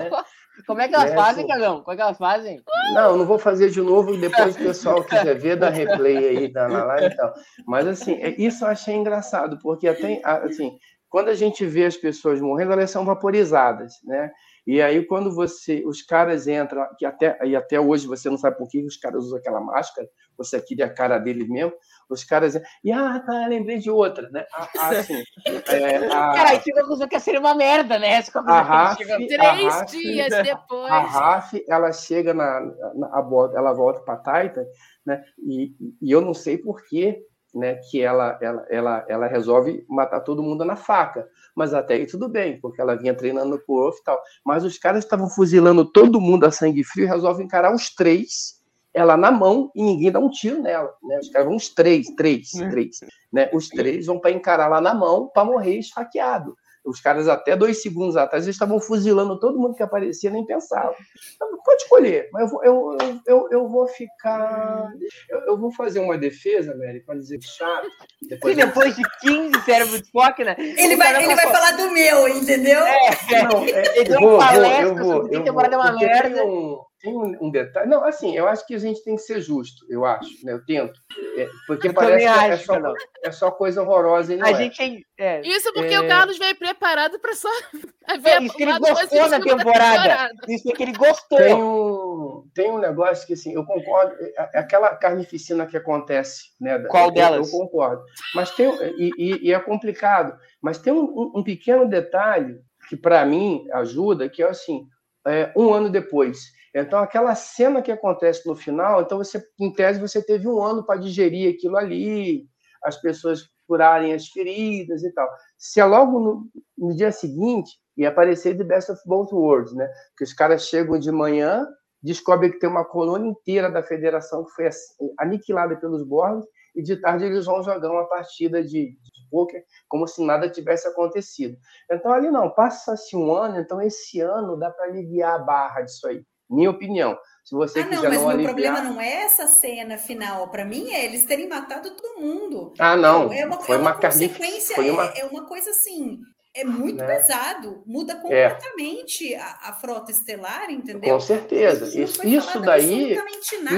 Opa! 0.07 0.25
Como 0.67 0.81
é 0.81 0.89
que 0.89 0.95
elas 0.95 1.11
É, 1.13 1.15
fazem. 1.15 1.47
Cagão? 1.47 1.81
Como 1.81 1.93
é 1.93 1.97
que 1.97 2.03
elas 2.03 2.19
fazem? 2.19 2.63
Não, 2.95 3.17
não 3.17 3.27
vou 3.27 3.39
fazer 3.39 3.71
de 3.71 3.81
novo, 3.81 4.17
depois 4.17 4.57
o 4.57 4.59
pessoal 4.59 5.05
quiser 5.05 5.39
ver, 5.39 5.57
dá 5.57 5.69
replay 5.71 6.17
aí 6.29 6.49
da 6.53 6.69
na 6.69 6.85
live 6.85 7.07
e 7.07 7.17
tal. 7.17 7.33
Mas 7.67 7.87
assim, 7.87 8.15
é- 8.15 8.35
isso 8.41 8.65
eu 8.65 8.69
achei 8.69 8.95
engraçado, 8.95 9.59
porque 9.63 9.87
até 9.89 10.21
assim, 10.25 10.77
quando 11.09 11.29
a 11.29 11.35
gente 11.35 11.65
vê 11.65 11.85
as 11.85 11.97
pessoas 11.97 12.41
morrendo, 12.41 12.73
elas 12.73 12.91
são 12.91 13.05
vaporizadas, 13.05 13.95
né? 14.05 14.31
E 14.69 14.83
aí, 14.83 15.03
quando 15.03 15.35
você. 15.35 15.83
Os 15.87 16.03
caras 16.03 16.47
entram, 16.47 16.87
que 16.99 17.07
até, 17.07 17.39
e 17.43 17.57
até 17.57 17.81
hoje 17.81 18.07
você 18.07 18.29
não 18.29 18.37
sabe 18.37 18.59
por 18.59 18.69
que 18.69 18.85
os 18.85 18.99
caras 18.99 19.25
usam 19.25 19.39
aquela 19.39 19.63
máscara, 19.63 20.07
você 20.37 20.61
queria 20.61 20.85
a 20.85 20.93
cara 20.93 21.17
deles 21.17 21.49
mesmo, 21.49 21.73
os 22.07 22.23
caras. 22.23 22.61
E, 22.85 22.93
ah, 22.93 23.19
tá, 23.19 23.47
lembrei 23.47 23.79
de 23.79 23.91
outra, 23.91 24.29
né? 24.29 24.45
Ah, 24.53 24.69
assim, 24.91 25.23
é, 25.71 25.97
a, 26.09 26.11
Cara, 26.11 26.51
aí 26.51 26.61
fica 26.61 26.83
acusando 26.83 27.09
que 27.09 27.19
seria 27.19 27.41
uma 27.41 27.55
merda, 27.55 27.99
né? 27.99 28.11
Essa 28.11 28.41
a 28.41 28.61
Raf, 28.61 28.99
Três 28.99 29.33
a 29.41 29.53
Raf- 29.53 29.91
dias 29.91 30.29
depois. 30.43 30.93
A 30.93 31.01
Raf, 31.01 31.65
ela 31.67 31.91
chega 31.91 32.35
na, 32.35 32.61
na 32.95 33.07
a 33.15 33.23
volta, 33.23 33.57
ela 33.57 33.73
volta 33.73 34.01
para 34.01 34.19
Titan, 34.19 34.67
né? 35.07 35.25
E, 35.39 35.73
e 36.03 36.13
eu 36.13 36.21
não 36.21 36.35
sei 36.35 36.59
por 36.59 36.85
que, 36.85 37.19
né? 37.55 37.77
Que 37.91 38.01
ela, 38.01 38.39
ela, 38.41 38.67
ela, 38.71 39.07
ela 39.09 39.27
resolve 39.27 39.85
matar 39.89 40.21
todo 40.21 40.43
mundo 40.43 40.65
na 40.65 40.77
faca. 40.77 41.27
Mas 41.55 41.75
até 41.75 41.95
aí 41.95 42.07
tudo 42.07 42.29
bem, 42.29 42.61
porque 42.61 42.81
ela 42.81 42.97
vinha 42.97 43.15
treinando 43.15 43.59
por 43.67 43.89
off 43.89 43.99
e 44.01 44.05
tal. 44.05 44.21
Mas 44.45 44.65
os 44.65 44.79
caras 44.79 45.05
estavam 45.05 45.29
fuzilando 45.29 45.85
todo 45.85 46.21
mundo 46.21 46.45
a 46.45 46.51
sangue 46.51 46.85
frio 46.85 47.05
e 47.05 47.09
resolvem 47.09 47.47
encarar 47.47 47.75
os 47.75 47.95
três, 47.95 48.59
ela 48.95 49.17
na 49.17 49.31
mão 49.31 49.71
e 49.75 49.83
ninguém 49.83 50.11
dá 50.11 50.19
um 50.19 50.31
tiro 50.31 50.63
nela, 50.63 50.93
né? 51.03 51.19
Os 51.19 51.29
caras 51.29 51.47
vão 51.47 51.57
uns 51.57 51.69
três, 51.69 52.07
três, 52.17 52.51
três, 52.51 53.01
né? 53.33 53.51
Os 53.53 53.69
três 53.69 54.07
vão 54.07 54.19
para 54.19 54.31
encarar 54.31 54.69
lá 54.69 54.81
na 54.81 54.95
mão 54.95 55.29
para 55.33 55.45
morrer 55.45 55.79
esfaqueado. 55.79 56.57
Os 56.89 57.01
caras, 57.01 57.29
até 57.29 57.55
dois 57.55 57.83
segundos 57.83 58.17
atrás, 58.17 58.45
eles 58.45 58.55
estavam 58.57 58.81
fuzilando 58.81 59.39
todo 59.39 59.59
mundo 59.59 59.75
que 59.75 59.83
aparecia, 59.83 60.31
nem 60.31 60.45
pensava. 60.47 60.95
Então, 61.37 61.49
pode 61.65 61.83
escolher, 61.83 62.29
mas 62.33 62.43
eu 62.43 62.49
vou, 62.49 62.65
eu, 62.65 62.97
eu, 63.01 63.21
eu, 63.27 63.49
eu 63.51 63.69
vou 63.69 63.87
ficar. 63.87 64.89
Eu, 65.29 65.39
eu 65.41 65.59
vou 65.59 65.71
fazer 65.73 66.01
uma 66.01 66.17
defesa, 66.17 66.75
Mary, 66.77 67.01
para 67.01 67.17
dizer 67.17 67.39
que 67.39 67.47
chato. 67.47 67.87
E 68.23 68.29
Depois 68.29 68.57
eu- 68.59 68.67
depois 68.67 68.97
de 68.97 69.03
15 69.21 69.65
cérebros 69.65 70.03
de 70.03 70.11
foco, 70.11 70.43
né? 70.43 70.57
Ele 70.59 70.97
vai, 70.97 71.23
ele 71.25 71.35
vai 71.35 71.47
falar 71.47 71.73
do 71.73 71.91
meu, 71.93 72.29
entendeu? 72.29 72.81
É, 72.85 73.43
Não, 73.43 73.65
é, 73.65 73.99
Ele 73.99 74.01
eu 74.01 74.05
deu 74.05 74.21
vou, 74.21 74.29
uma 74.31 74.39
vou, 74.39 74.39
palestra 74.39 74.83
eu 74.83 74.95
vou, 74.97 75.13
sobre 75.13 75.29
que 75.31 75.37
eu 75.37 75.45
temporada 75.45 75.75
é 75.75 75.79
vou, 75.79 75.87
uma 75.87 75.93
porque 75.93 76.07
merda. 76.07 76.45
Um, 76.45 76.81
tem 77.01 77.17
um, 77.17 77.47
um 77.47 77.51
detalhe. 77.51 77.89
Não, 77.89 78.05
assim, 78.05 78.37
eu 78.37 78.49
acho 78.49 78.67
que 78.67 78.75
a 78.75 78.79
gente 78.79 79.03
tem 79.05 79.15
que 79.17 79.23
ser 79.23 79.41
justo, 79.41 79.87
eu 79.89 80.05
acho, 80.05 80.29
né? 80.45 80.53
Eu 80.53 80.65
tento. 80.65 80.99
É, 81.37 81.49
porque 81.67 81.89
Eu 81.89 81.95
parece 81.95 82.19
que 82.25 82.25
é 82.25 82.53
acho, 82.53 82.65
só, 82.67 82.73
Carlão. 82.75 82.95
é 83.25 83.31
só 83.31 83.51
coisa 83.51 83.83
horrorosa 83.83 84.35
e 84.35 84.37
não 84.37 84.47
A 84.47 84.51
é. 84.51 84.55
gente 84.55 85.07
é, 85.19 85.41
Isso 85.47 85.73
porque 85.73 85.95
É. 85.95 86.01
o 86.01 86.09
Carlos 86.09 86.39
veio 86.39 86.57
preparado 86.57 87.19
para 87.21 87.35
só 87.35 87.49
ver 88.21 88.29
é 88.31 88.43
isso 88.43 88.55
que 88.57 88.63
ele 88.63 88.79
gostou 88.79 88.97
positivo 88.97 89.29
da 89.31 89.41
temporada. 89.41 90.31
Isso 90.49 90.71
é 90.71 90.73
que 90.75 90.83
ele 90.83 90.93
gostou. 90.93 91.39
Tem 91.39 91.55
um, 91.55 92.45
tem 92.55 92.71
um 92.71 92.79
negócio 92.79 93.27
que, 93.27 93.35
assim, 93.35 93.53
eu 93.55 93.65
concordo, 93.65 94.15
é- 94.21 94.51
é 94.55 94.59
aquela 94.59 94.95
carnificina 94.97 95.67
que 95.67 95.77
acontece, 95.77 96.43
né? 96.61 96.79
Qual 96.89 97.07
eu, 97.07 97.13
delas? 97.13 97.53
Eu 97.53 97.59
concordo. 97.59 98.03
Mas 98.35 98.51
tem, 98.53 98.69
e, 98.99 99.11
e- 99.19 99.47
e 99.49 99.53
é 99.53 99.61
complicado, 99.61 100.37
mas 100.61 100.79
tem 100.79 100.93
um, 100.93 101.05
um- 101.05 101.33
um 101.37 101.45
pequeno 101.45 101.89
detalhe 101.89 102.59
que, 102.89 102.97
para 102.97 103.25
mim, 103.25 103.67
ajuda, 103.73 104.29
que 104.29 104.43
é 104.43 104.49
assim, 104.49 104.87
é, 105.27 105.53
um 105.57 105.73
ano 105.73 105.91
depois. 105.91 106.57
Então, 106.81 107.01
aquela 107.01 107.35
cena 107.35 107.83
que 107.83 107.93
acontece 107.93 108.47
no 108.47 108.55
final, 108.55 109.03
então 109.03 109.19
você, 109.19 109.43
em 109.61 109.73
tese, 109.73 110.01
você 110.01 110.23
teve 110.23 110.49
um 110.49 110.63
ano 110.63 110.85
para 110.85 111.01
digerir 111.01 111.55
aquilo 111.55 111.77
ali, 111.77 112.47
as 112.83 113.01
pessoas 113.01 113.49
curarem 113.67 114.15
as 114.15 114.29
feridas 114.29 115.03
e 115.03 115.13
tal. 115.13 115.29
Se 115.59 115.81
é 115.81 115.85
logo 115.85 116.19
no, 116.19 116.49
no 116.77 116.97
dia 116.97 117.13
seguinte, 117.13 117.79
ia 117.97 118.09
aparecer 118.09 118.57
The 118.57 118.65
Best 118.65 118.91
of 118.91 119.01
Both 119.07 119.33
Worlds, 119.33 119.75
né? 119.75 119.89
Que 120.17 120.25
os 120.25 120.33
caras 120.33 120.67
chegam 120.67 120.99
de 120.99 121.13
manhã, 121.13 121.67
descobrem 122.03 122.51
que 122.51 122.59
tem 122.59 122.71
uma 122.71 122.85
colônia 122.85 123.29
inteira 123.29 123.71
da 123.71 123.83
federação 123.83 124.45
que 124.45 124.53
foi 124.53 124.71
aniquilada 125.19 125.77
pelos 125.77 126.03
Borgs, 126.05 126.47
e 126.75 126.83
de 126.83 126.97
tarde 126.97 127.25
eles 127.25 127.45
vão 127.45 127.63
jogar 127.63 127.91
uma 127.91 128.09
partida 128.09 128.63
de, 128.63 128.93
de 128.93 129.29
poker 129.31 129.65
como 129.89 130.07
se 130.07 130.25
nada 130.25 130.49
tivesse 130.49 130.87
acontecido. 130.87 131.57
Então, 131.91 132.13
ali 132.13 132.31
não, 132.31 132.51
passa-se 132.51 133.17
um 133.17 133.33
ano, 133.33 133.59
então 133.59 133.83
esse 133.83 134.21
ano 134.21 134.57
dá 134.57 134.71
para 134.71 134.87
aliviar 134.87 135.35
a 135.35 135.39
barra 135.39 135.83
disso 135.83 136.07
aí. 136.07 136.25
Minha 136.49 136.71
opinião. 136.71 137.17
Se 137.45 137.55
você 137.55 137.81
Ah, 137.81 137.87
não, 137.87 138.03
mas 138.03 138.13
não 138.15 138.27
o 138.27 138.29
aliviar. 138.29 138.53
problema 138.55 138.81
não 138.83 139.01
é 139.01 139.23
essa 139.23 139.47
cena 139.47 139.97
final. 139.97 140.49
Para 140.51 140.65
mim, 140.65 140.91
é 140.93 141.05
eles 141.05 141.25
terem 141.25 141.49
matado 141.49 141.91
todo 141.91 142.21
mundo. 142.21 142.73
Ah, 142.79 142.97
não. 142.97 143.33
É 143.33 143.47
uma, 143.47 143.61
foi 143.61 143.77
é 143.77 143.79
uma, 143.79 143.91
uma 143.93 144.01
consequência, 144.01 144.75
Foi 144.75 144.91
uma... 144.91 145.05
é, 145.07 145.21
é 145.21 145.25
uma 145.25 145.47
coisa 145.47 145.71
assim. 145.71 146.19
É 146.55 146.65
muito 146.65 146.97
Né? 146.99 147.07
pesado, 147.07 147.83
muda 147.87 148.15
É. 148.15 148.17
completamente 148.17 149.35
a, 149.35 149.59
a 149.69 149.73
frota 149.75 150.11
estelar, 150.11 150.71
entendeu? 150.71 151.13
Com 151.15 151.21
certeza. 151.21 151.87
Isso, 151.87 152.27
isso 152.27 152.61
daí, 152.61 153.17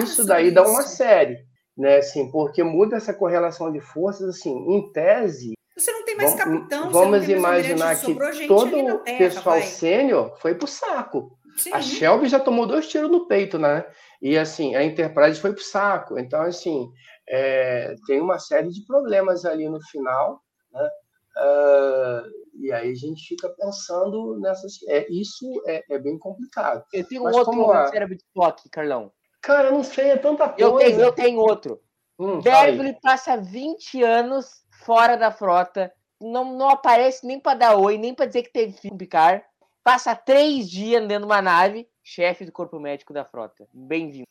isso 0.02 0.24
daí 0.24 0.51
dá 0.51 0.62
uma 0.62 0.82
série, 0.82 1.36
né? 1.76 1.98
Assim, 1.98 2.30
porque 2.30 2.62
muda 2.62 2.97
essa 2.97 3.12
correlação 3.12 3.70
de 3.70 3.80
forças, 3.80 4.28
assim, 4.30 4.51
em 4.51 4.90
tese. 4.92 5.52
Você 5.76 5.92
não 5.92 6.05
tem 6.05 6.16
mais 6.16 6.30
Vamos, 6.34 6.44
capitão, 6.44 6.84
você 6.84 6.92
vamos 6.92 7.28
imaginar 7.28 7.97
que 8.01 8.14
todo 8.47 8.76
o 8.76 8.98
pessoal 9.05 9.62
sênior 9.62 10.36
foi 10.40 10.55
pro 10.55 10.66
saco. 10.66 11.38
Sim. 11.56 11.72
A 11.72 11.81
Shelby 11.81 12.28
já 12.28 12.39
tomou 12.40 12.66
dois 12.66 12.89
tiros 12.89 13.10
no 13.10 13.27
peito, 13.27 13.59
né? 13.59 13.85
E 14.22 14.36
assim, 14.39 14.74
a 14.74 14.85
Enterprise 14.85 15.40
foi 15.40 15.52
pro 15.52 15.62
saco. 15.62 16.18
Então, 16.18 16.43
assim, 16.43 16.90
é, 17.28 17.94
tem 18.06 18.20
uma 18.20 18.39
série 18.39 18.68
de 18.68 18.85
problemas 18.86 19.44
ali 19.44 19.68
no 19.68 19.81
final, 19.90 20.40
né? 20.72 20.89
Ah, 21.36 22.22
e 22.59 22.72
aí 22.72 22.90
a 22.90 22.94
gente 22.94 23.27
fica 23.27 23.48
pensando 23.51 24.39
nessas. 24.40 24.74
É, 24.89 25.06
isso 25.10 25.47
é, 25.66 25.82
é 25.90 25.98
bem 25.98 26.18
complicado. 26.18 26.85
Eu 26.93 27.06
tenho 27.06 27.24
Mas 27.24 27.36
outro 27.36 27.70
a- 27.70 27.86
cérebro 27.89 28.16
de 28.16 28.24
foco, 28.35 28.62
Carlão. 28.70 29.12
Cara, 29.43 29.68
eu 29.68 29.72
não 29.72 29.82
sei, 29.82 30.10
é 30.10 30.16
tanta 30.16 30.48
coisa. 30.48 30.62
Eu 30.62 30.77
tenho, 30.77 31.01
eu 31.01 31.12
tenho 31.12 31.40
outro. 31.40 31.81
Hum. 32.18 32.40
Beverly 32.43 32.98
passa 33.01 33.36
20 33.39 34.02
anos 34.02 34.62
fora 34.85 35.16
da 35.16 35.31
frota, 35.31 35.90
não, 36.20 36.56
não 36.56 36.68
aparece 36.68 37.27
nem 37.27 37.40
para 37.40 37.56
dar 37.56 37.77
oi, 37.77 37.97
nem 37.97 38.14
para 38.14 38.27
dizer 38.27 38.43
que 38.43 38.52
teve 38.52 38.72
filho 38.74 38.93
com 38.93 38.98
Picard. 38.98 39.43
Passa 39.82 40.15
três 40.15 40.70
dias 40.70 41.01
dentro 41.07 41.27
de 41.27 41.32
uma 41.32 41.40
nave, 41.40 41.89
chefe 42.02 42.44
do 42.44 42.52
corpo 42.52 42.78
médico 42.78 43.12
da 43.12 43.24
frota. 43.24 43.66
Bem-vindo. 43.73 44.27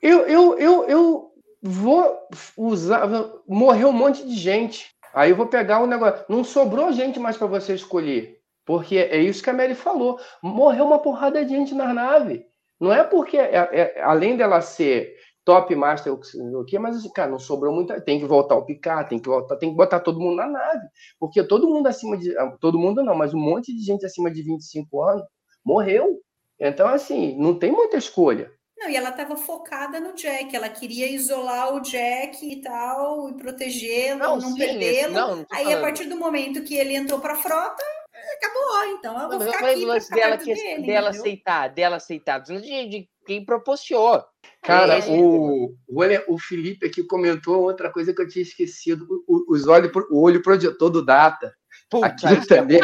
Eu, 0.00 0.26
eu, 0.26 0.58
eu, 0.58 0.84
eu 0.88 1.32
vou 1.62 2.28
usar. 2.56 3.08
Morreu 3.48 3.88
um 3.88 3.92
monte 3.92 4.24
de 4.24 4.36
gente. 4.36 4.94
Aí 5.12 5.30
eu 5.30 5.36
vou 5.36 5.46
pegar 5.46 5.80
o 5.80 5.86
negócio. 5.86 6.24
Não 6.28 6.44
sobrou 6.44 6.92
gente 6.92 7.18
mais 7.18 7.36
para 7.36 7.48
você 7.48 7.74
escolher. 7.74 8.40
Porque 8.64 8.96
é 8.96 9.18
isso 9.18 9.42
que 9.42 9.50
a 9.50 9.52
Mary 9.52 9.74
falou. 9.74 10.20
Morreu 10.40 10.86
uma 10.86 11.00
porrada 11.00 11.44
de 11.44 11.50
gente 11.50 11.74
na 11.74 11.92
nave. 11.92 12.46
Não 12.78 12.92
é 12.92 13.02
porque, 13.02 13.36
é- 13.36 13.68
é- 13.72 14.00
além 14.02 14.36
dela 14.36 14.60
ser 14.60 15.16
top 15.44 15.74
master, 15.74 16.12
o 16.12 16.64
que, 16.64 16.78
mas 16.78 16.96
assim, 16.96 17.10
cara, 17.12 17.30
não 17.30 17.38
sobrou 17.38 17.74
muita. 17.74 18.00
Tem 18.00 18.18
que 18.18 18.26
voltar 18.26 18.56
o 18.56 18.64
picar, 18.64 19.08
tem 19.08 19.18
que 19.18 19.28
voltar, 19.28 19.56
tem 19.56 19.70
que 19.70 19.76
botar 19.76 20.00
todo 20.00 20.20
mundo 20.20 20.36
na 20.36 20.46
nave. 20.46 20.86
Porque 21.18 21.42
todo 21.42 21.68
mundo 21.68 21.86
acima 21.86 22.16
de. 22.16 22.34
Todo 22.60 22.78
mundo 22.78 23.02
não, 23.02 23.14
mas 23.14 23.34
um 23.34 23.38
monte 23.38 23.74
de 23.74 23.82
gente 23.82 24.04
acima 24.04 24.30
de 24.30 24.42
25 24.42 25.02
anos 25.02 25.24
morreu. 25.64 26.20
Então, 26.58 26.88
assim, 26.88 27.36
não 27.38 27.58
tem 27.58 27.72
muita 27.72 27.96
escolha. 27.96 28.52
Não, 28.78 28.88
e 28.88 28.96
ela 28.96 29.10
estava 29.10 29.36
focada 29.36 30.00
no 30.00 30.14
Jack, 30.14 30.56
ela 30.56 30.68
queria 30.68 31.06
isolar 31.06 31.74
o 31.74 31.80
Jack 31.80 32.50
e 32.50 32.62
tal, 32.62 33.28
e 33.28 33.34
protegê-lo, 33.34 34.18
Não, 34.18 34.38
não, 34.38 34.54
perdê-lo. 34.54 35.46
Aí, 35.52 35.70
a 35.72 35.80
partir 35.80 36.06
do 36.06 36.16
momento 36.16 36.62
que 36.62 36.74
ele 36.74 36.94
entrou 36.94 37.20
para 37.20 37.34
a 37.34 37.36
frota, 37.36 37.82
acabou. 38.32 38.84
Então, 38.98 39.14
eu 39.14 39.18
Não, 39.20 39.28
vou 39.28 39.38
mas 39.38 39.46
eu 39.46 39.52
ficar 39.52 39.58
falei 39.66 39.74
aqui 39.90 40.10
dela, 40.14 40.38
que, 40.38 40.54
dele, 40.54 40.62
dela 40.64 40.78
entendeu? 40.78 41.06
aceitar, 41.08 41.68
dela 41.68 41.96
aceitar. 41.96 42.38
De, 42.38 42.60
de 42.88 43.08
quem 43.26 43.44
propiciou. 43.44 44.24
Cara, 44.62 44.98
É, 44.98 45.04
o, 45.08 45.74
olha, 45.94 46.24
o 46.28 46.38
Felipe 46.38 46.86
aqui 46.86 47.02
comentou 47.04 47.62
outra 47.62 47.90
coisa 47.90 48.12
que 48.14 48.20
eu 48.22 48.28
tinha 48.28 48.42
esquecido: 48.42 49.06
o, 49.26 49.52
os 49.52 49.66
olhos, 49.66 49.90
o 50.10 50.22
olho 50.22 50.42
projetor 50.42 50.90
do 50.90 51.04
Data. 51.04 51.52
Puta, 51.88 52.06
Aquilo 52.06 52.32
é 52.34 52.46
também, 52.46 52.80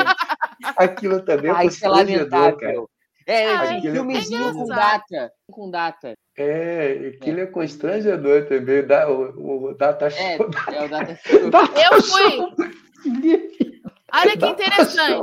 aquilo 0.77 1.20
também 1.24 1.51
é 1.51 1.66
isso 1.66 1.85
é 1.85 1.89
constrangedor, 1.89 2.28
cara. 2.31 2.73
lamentável. 2.73 2.90
É, 3.28 3.52
aquilo 3.55 3.89
é 3.89 3.93
filmezinho 3.93 4.52
com 4.52 4.62
engraçado. 4.64 5.01
data. 5.09 5.32
Com 5.51 5.70
data. 5.70 6.14
É, 6.39 7.12
aquilo 7.14 7.40
é 7.40 7.47
constrangedor 7.47 8.47
também. 8.47 8.86
Dá, 8.86 9.09
o, 9.10 9.68
o 9.70 9.74
Data 9.74 10.06
É, 10.06 10.36
Show. 10.36 10.51
é 10.73 10.85
o 10.85 10.89
data. 10.89 11.18
Data 11.51 11.81
Eu 11.81 12.02
Show, 12.02 12.52
fui. 12.55 13.66
Olha 14.21 14.37
que 14.37 14.47
interessante. 14.47 15.21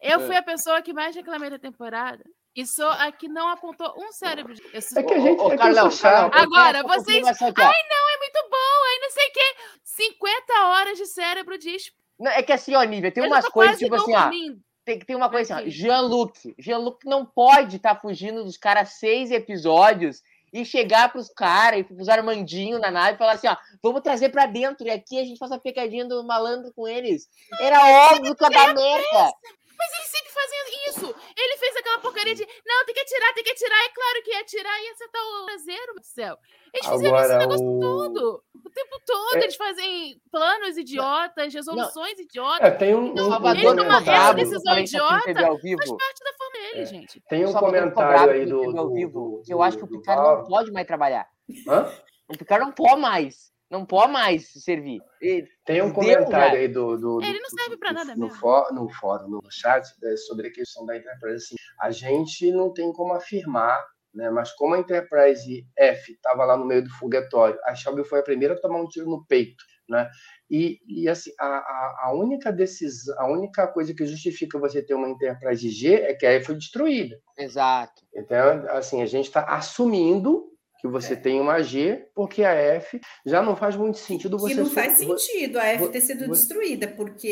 Eu 0.00 0.20
fui 0.20 0.36
a 0.36 0.42
pessoa 0.42 0.80
que 0.82 0.92
mais 0.92 1.14
reclamei 1.14 1.50
da 1.50 1.58
temporada. 1.58 2.24
E 2.56 2.66
sou 2.66 2.88
a 2.88 3.12
que 3.12 3.28
não 3.28 3.48
apontou 3.48 3.94
um 3.96 4.10
cérebro. 4.10 4.52
Eu 4.72 4.82
sou- 4.82 4.98
É 5.00 5.02
que 5.04 5.14
a 5.14 5.18
gente 5.20 5.38
Ô, 5.40 5.46
é 5.46 5.48
que 5.50 5.54
eu 5.54 5.58
Carlão. 5.58 5.90
Carlão, 5.90 6.30
Agora, 6.32 6.82
vocês- 6.82 7.24
ó. 7.24 7.30
Ai, 7.30 7.82
não, 7.90 8.08
é 8.08 8.18
muito 8.18 8.48
bom. 8.50 8.84
Aí 8.90 8.98
não 9.00 9.10
sei 9.10 9.26
o 9.28 9.32
quê. 9.32 9.56
50 9.84 10.64
horas 10.66 10.98
de 10.98 11.06
cérebro 11.06 11.54
esp- 11.54 11.94
Não, 12.18 12.30
é 12.32 12.42
que 12.42 12.52
assim, 12.52 12.74
ó, 12.74 12.82
Nívia, 12.82 13.12
tem 13.12 13.22
Eu 13.22 13.28
umas 13.30 13.48
coisas 13.48 13.78
tipo 13.78 13.94
assim, 13.94 14.14
ó. 14.14 14.22
dormindo. 14.22 14.60
Tem, 14.84 14.98
tem 14.98 15.14
uma 15.16 15.28
coisa 15.30 15.54
assim, 15.56 15.66
ó. 15.66 15.70
Jean-Luc. 15.70 16.54
Jean-Luc 16.58 17.04
não 17.06 17.24
pode 17.24 17.76
estar 17.76 17.94
fugindo 18.00 18.42
dos 18.42 18.56
caras 18.56 18.94
seis 18.94 19.30
episódios 19.30 20.22
e 20.52 20.64
chegar 20.64 21.12
pros 21.12 21.28
caras 21.28 21.80
e 21.80 21.84
pros 21.84 22.08
Armandinho 22.08 22.78
na 22.78 22.90
nave 22.90 23.14
e 23.14 23.18
falar 23.18 23.32
assim, 23.32 23.48
ó, 23.48 23.56
vamos 23.82 24.02
trazer 24.02 24.30
pra 24.30 24.46
dentro 24.46 24.86
e 24.86 24.90
aqui 24.90 25.18
a 25.18 25.24
gente 25.24 25.38
faz 25.38 25.52
a 25.52 25.58
pecadinha 25.58 26.04
do 26.04 26.24
malandro 26.24 26.72
com 26.74 26.86
eles. 26.86 27.28
Era 27.60 28.12
óbvio 28.12 28.34
que 28.34 28.44
ia 28.44 28.50
dar 28.50 28.74
merda. 28.74 29.32
Mas 29.78 29.92
eles 29.94 30.08
sempre 30.10 30.32
fazem 30.32 30.58
isso. 30.88 31.14
Ele 31.36 31.56
fez 31.58 31.76
aquela 31.76 31.98
porcaria 32.00 32.34
de 32.34 32.46
não, 32.66 32.84
tem 32.84 32.94
que 32.94 33.00
atirar, 33.00 33.34
tem 33.34 33.44
que 33.44 33.50
atirar. 33.50 33.78
É 33.84 33.88
claro 33.90 34.22
que 34.24 34.30
ia 34.32 34.40
atirar 34.40 34.80
e 34.80 34.84
ia 34.86 34.92
acertar 34.92 35.22
o 35.22 35.46
traseiro, 35.46 35.94
meu 35.94 36.02
céu. 36.02 36.36
Eles 36.74 36.86
fizeram 36.86 37.18
esse 37.20 37.36
negócio 37.38 37.66
o- 37.66 37.80
todo. 37.80 38.44
O 38.64 38.70
tempo 38.70 39.00
todo. 39.06 39.36
É. 39.36 39.42
Eles 39.44 39.56
fazem 39.56 40.20
planos 40.30 40.76
idiotas, 40.76 41.54
resoluções 41.54 42.18
idiotas. 42.18 42.66
É, 42.66 42.70
tem 42.72 42.94
um, 42.94 43.08
um, 43.08 43.12
um 43.12 43.30
Salvador 43.30 43.56
Ele 43.56 43.64
numa 43.68 43.74
não 43.84 43.84
reta 43.84 44.04
comentário. 44.04 44.36
decisão 44.36 44.78
idiota, 44.78 45.34
Faz 45.34 45.62
vivo. 45.62 45.96
parte 45.96 46.24
da 46.24 46.32
forma 46.36 46.56
ele, 46.72 46.86
gente. 46.86 47.20
Tem 47.28 47.46
um 47.46 47.52
comentário 47.52 48.32
aí 48.32 48.46
do. 48.46 48.72
do- 48.72 48.92
vivo, 48.92 49.38
do- 49.38 49.42
que 49.44 49.52
eu 49.54 49.62
acho 49.62 49.78
que 49.78 49.84
o 49.84 49.88
Picard 49.88 50.20
não 50.22 50.44
pode 50.44 50.70
mais 50.72 50.86
trabalhar. 50.86 51.26
Hã? 51.68 51.90
O 52.28 52.36
Picard 52.36 52.64
não 52.64 52.72
pode 52.72 53.00
mais. 53.00 53.50
Não 53.70 53.84
pode 53.84 54.12
mais 54.12 54.50
servir. 54.52 54.98
E- 55.20 55.44
Tem 55.64 55.82
um 55.82 55.92
comentário 55.92 56.58
aí 56.58 56.68
do. 56.68 56.96
do, 56.96 57.20
Ele 57.22 57.34
do- 57.34 57.42
não 57.42 57.50
serve 57.50 57.76
do- 57.76 57.92
nada 57.92 58.14
no, 58.14 58.20
mesmo. 58.26 58.38
fó- 58.40 58.72
no 58.72 58.88
fórum, 58.88 59.28
no 59.28 59.40
chat, 59.50 59.86
né, 60.02 60.16
sobre 60.16 60.48
a 60.48 60.52
questão 60.52 60.86
da 60.86 60.96
Enterprise. 60.96 61.44
Assim, 61.44 61.56
a 61.80 61.90
gente 61.90 62.50
não 62.50 62.72
tem 62.72 62.90
como 62.92 63.12
afirmar, 63.12 63.84
né, 64.14 64.30
mas 64.30 64.52
como 64.52 64.74
a 64.74 64.78
Enterprise 64.78 65.66
F 65.76 66.12
estava 66.12 66.44
lá 66.46 66.56
no 66.56 66.64
meio 66.64 66.82
do 66.82 66.90
foguetório, 66.90 67.58
a 67.64 67.74
Shelby 67.74 68.04
foi 68.04 68.20
a 68.20 68.24
primeira 68.24 68.54
a 68.54 68.60
tomar 68.60 68.80
um 68.80 68.88
tiro 68.88 69.06
no 69.10 69.24
peito. 69.26 69.62
Né? 69.90 70.06
E, 70.50 70.78
e 70.86 71.08
assim, 71.08 71.30
a, 71.40 71.46
a, 71.46 72.00
a 72.08 72.12
única 72.12 72.52
decisão, 72.52 73.14
a 73.18 73.26
única 73.26 73.66
coisa 73.66 73.94
que 73.94 74.04
justifica 74.04 74.58
você 74.58 74.82
ter 74.82 74.92
uma 74.92 75.08
Enterprise 75.08 75.66
G 75.70 75.94
é 75.94 76.12
que 76.14 76.26
a 76.26 76.32
F 76.32 76.44
foi 76.46 76.54
destruída. 76.56 77.18
Exato. 77.38 78.02
Então, 78.14 78.66
assim, 78.68 79.00
a 79.00 79.06
gente 79.06 79.24
está 79.28 79.44
assumindo 79.44 80.44
que 80.78 80.86
você 80.88 81.16
tem 81.16 81.40
uma 81.40 81.60
G, 81.62 82.06
porque 82.14 82.44
a 82.44 82.52
F 82.52 83.00
já 83.26 83.42
não 83.42 83.56
faz 83.56 83.74
muito 83.76 83.98
sentido 83.98 84.38
você. 84.38 84.54
Que 84.54 84.60
não 84.60 84.70
faz 84.70 84.92
sentido 84.98 85.58
a 85.58 85.64
F 85.66 85.88
ter 85.88 86.00
sido 86.00 86.28
destruída, 86.28 86.86
porque 86.88 87.26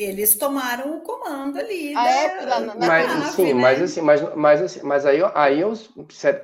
eles 0.00 0.36
tomaram 0.36 0.96
o 0.96 1.00
comando 1.02 1.58
ali. 1.58 1.94
A 1.96 2.02
da- 2.04 2.10
F 2.10 2.46
lá 2.46 2.60
na- 2.60 2.74
na 2.74 2.86
Mas 2.86 3.08
nave, 3.08 3.30
sim, 3.32 3.54
né? 3.54 3.54
mas 3.54 3.82
assim, 3.82 4.00
mas, 4.00 4.34
mas, 4.34 4.62
assim, 4.62 4.80
mas 4.82 5.06
aí, 5.06 5.20
aí 5.34 5.60
é 5.60 5.66
um 5.66 5.74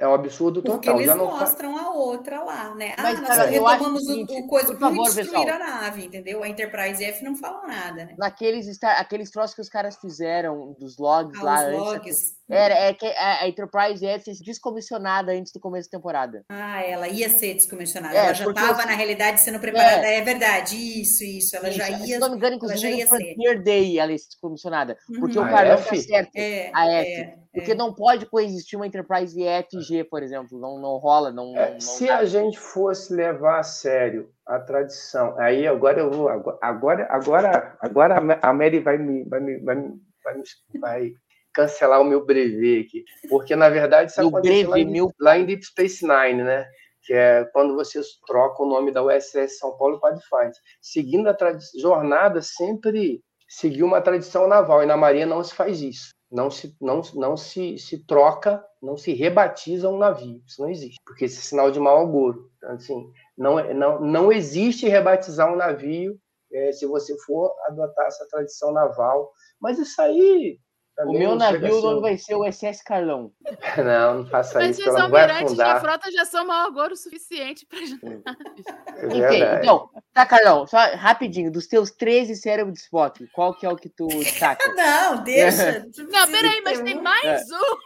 é 0.01 0.09
um 0.09 0.15
absurdo 0.15 0.63
Porque 0.63 0.87
total. 0.87 0.95
eles 0.97 1.07
Já 1.07 1.17
não 1.17 1.31
fa- 1.31 1.41
mostram 1.41 1.77
a 1.77 1.91
outra 1.93 2.43
lá, 2.43 2.75
né? 2.75 2.95
Mas, 2.99 3.19
ah, 3.19 3.21
nós 3.21 3.29
cara, 3.29 3.53
eu 3.55 3.67
acho 3.67 3.77
retomamos 3.79 4.09
o 4.09 4.23
o, 4.23 4.47
coisa 4.47 4.67
por 4.69 4.75
por 4.75 4.81
favor, 4.81 5.05
destruir 5.05 5.31
pessoal. 5.31 5.49
a 5.49 5.59
nave, 5.59 6.05
entendeu? 6.07 6.43
A 6.43 6.49
Enterprise 6.49 7.05
F 7.05 7.25
não 7.25 7.35
fala 7.37 7.67
nada, 7.67 8.05
né? 8.05 8.15
Naqueles, 8.19 8.67
aqueles 8.83 9.31
troços 9.31 9.55
que 9.55 9.61
os 9.61 9.69
caras 9.69 9.97
fizeram 9.97 10.75
dos 10.79 10.97
logs 10.99 11.41
lá 11.43 11.57
Ah, 11.57 11.61
os 11.61 11.65
antes. 11.67 11.79
logs. 11.81 12.35
Era, 12.49 12.75
é 12.75 12.93
que 12.95 13.07
a, 13.07 13.49
Enterprise 13.49 14.05
F 14.07 14.31
é 14.31 14.35
descomissionada 14.45 15.33
antes 15.33 15.51
do 15.53 15.59
começo 15.61 15.91
da 15.91 15.99
temporada. 15.99 16.45
Ah, 16.51 16.83
ela 16.85 17.09
ia 17.09 17.29
ser 17.31 17.55
descomissionada. 17.55 18.15
É, 18.15 18.19
ela 18.19 18.35
já 18.35 18.45
porque 18.45 18.61
estava, 18.61 18.79
assim- 18.81 18.89
na 18.91 18.95
realidade, 18.97 19.41
sendo 19.41 19.59
preparada. 19.59 20.07
É, 20.07 20.21
verdade, 20.21 20.77
isso, 20.77 21.25
isso. 21.25 21.57
Ela 21.57 21.71
já 21.71 21.89
Isso, 21.89 22.01
ia. 22.07 22.15
Se 22.15 22.19
não 22.19 22.31
me 22.31 22.37
engano, 22.37 22.59
ela 22.63 22.77
já 22.77 22.89
inclusive, 22.91 22.99
ia 22.99 23.07
ser. 23.47 23.63
Day 23.63 23.99
ela 23.99 24.13
é 24.13 24.17
descomissionada. 24.17 24.97
Porque 25.19 25.39
Uhum. 25.39 25.45
o 25.45 25.47
A 25.47 25.51
Carlão 25.51 25.77
tá 25.83 25.97
certo. 25.97 26.31
É, 26.37 26.71
a 26.75 26.87
F. 26.93 27.11
é, 27.21 27.35
Porque 27.55 27.75
não 27.75 27.95
pode 27.95 28.27
coexistir 28.27 28.77
uma 28.77 28.87
Enterprise 28.87 29.41
F 29.43 29.77
e 29.79 29.81
G, 29.81 30.05
por 30.05 30.23
exemplo. 30.23 30.59
Não, 30.59 30.79
não 30.79 30.97
rola, 30.99 31.31
não. 31.31 31.57
É, 31.57 31.73
não- 31.73 31.81
se 31.81 32.07
não- 32.07 32.15
a 32.17 32.25
gente 32.25 32.59
fosse 32.59 33.15
levar 33.15 33.61
a 33.61 33.63
sério 33.63 34.29
a 34.47 34.59
tradição, 34.59 35.39
aí 35.39 35.67
agora 35.67 36.01
eu 36.01 36.11
vou. 36.11 36.29
Agora, 36.61 37.07
agora, 37.11 37.77
agora 37.81 38.39
a 38.43 38.53
Mary 38.53 38.81
vai 38.81 38.99
me, 38.99 39.25
vai 39.25 39.41
me, 39.41 39.59
vai 39.61 39.75
me, 39.77 40.01
vai 40.23 40.35
me- 40.37 40.79
vai 40.81 41.13
cancelar 41.55 42.01
o 42.01 42.05
meu 42.05 42.25
brevet 42.25 42.87
aqui. 42.87 43.05
Porque, 43.29 43.55
na 43.57 43.69
verdade, 43.69 44.11
isso 44.11 44.21
aconteceu 44.21 44.71
lá 44.71 44.77
lá 45.21 45.39
em 45.39 45.47
Deep 45.47 45.65
Space 45.65 46.05
Nine, 46.07 46.43
né? 46.43 46.67
Que 47.03 47.13
é 47.15 47.45
quando 47.53 47.75
você 47.75 48.01
troca 48.27 48.63
o 48.63 48.69
nome 48.69 48.91
da 48.91 49.03
USS 49.03 49.59
São 49.59 49.77
Paulo 49.77 50.01
para 50.01 50.15
Defiance. 50.15 50.61
Seguindo 50.81 51.29
a 51.29 51.37
jornada, 51.81 52.43
sempre 52.43 53.23
seguiu 53.49 53.87
uma 53.87 54.01
tradição 54.01 54.49
naval. 54.49 54.83
E 54.83 54.87
na 54.87 54.97
Marinha 54.97 55.27
não 55.27 55.43
se 55.45 55.55
faz 55.55 55.81
isso. 55.81 56.09
Não 56.31 56.51
se, 56.51 56.75
não, 56.81 57.01
não 57.15 57.37
se, 57.37 57.79
se 57.79 58.05
troca, 58.07 58.65
não 58.83 58.97
se 58.97 59.13
rebatiza 59.13 59.89
um 59.89 59.99
navio. 59.99 60.43
Isso 60.47 60.61
não 60.61 60.69
existe. 60.69 60.97
Porque 61.07 61.27
esse 61.27 61.39
é 61.39 61.43
sinal 61.43 61.71
de 61.71 61.79
mau 61.79 61.99
agouro. 62.01 62.51
Então, 62.57 62.71
assim, 62.71 63.13
não, 63.39 63.59
é- 63.59 63.73
não, 63.73 64.01
não 64.01 64.33
existe 64.33 64.89
rebatizar 64.89 65.53
um 65.53 65.57
navio 65.57 66.19
eh, 66.53 66.73
se 66.73 66.87
você 66.87 67.17
for 67.21 67.55
adotar 67.67 68.07
essa 68.07 68.27
tradição 68.29 68.73
naval. 68.73 69.31
Mas 69.61 69.79
isso 69.79 70.01
aí. 70.03 70.59
O 70.95 70.97
também 70.97 71.19
meu 71.19 71.31
não 71.35 71.41
chega 71.41 71.53
navio 71.53 71.67
a 71.67 71.71
ser 71.71 71.77
o 71.77 71.83
nome 71.83 71.99
um- 71.99 72.01
vai 72.03 72.19
ser 72.19 72.35
o 72.37 72.45
SS 72.45 72.85
Carlão. 72.85 73.33
Não, 73.85 74.15
não 74.19 74.27
faça 74.27 74.61
Mas 74.61 74.79
isso. 74.79 74.89
os 74.89 74.95
Ela 74.95 75.09
vai 75.09 75.23
almirantes 75.23 75.57
da 75.57 75.81
frota 75.81 76.11
já 76.13 76.25
são 76.25 76.47
mau 76.47 76.67
agouro 76.69 76.93
o 76.93 76.97
suficiente 76.97 77.67
pra 77.67 77.79
É 77.81 79.07
Enfim, 79.07 79.43
então, 79.59 79.91
tá, 80.13 80.25
Carlão, 80.25 80.67
só 80.69 80.77
rapidinho, 80.95 81.51
dos 81.51 81.67
teus 81.67 81.91
13 81.91 82.37
cérebros 82.37 82.75
de 82.75 82.81
Spock, 82.85 83.27
qual 83.33 83.53
que 83.55 83.67
é 83.67 83.69
o 83.69 83.77
que 83.77 83.89
tu 83.89 84.07
destaca? 84.23 84.73
Não, 84.75 85.25
deixa. 85.25 85.85
Não, 86.11 86.29
peraí, 86.31 86.63
mas 86.65 86.81
tem 86.81 87.01
mais 87.03 87.43
um. 87.51 87.77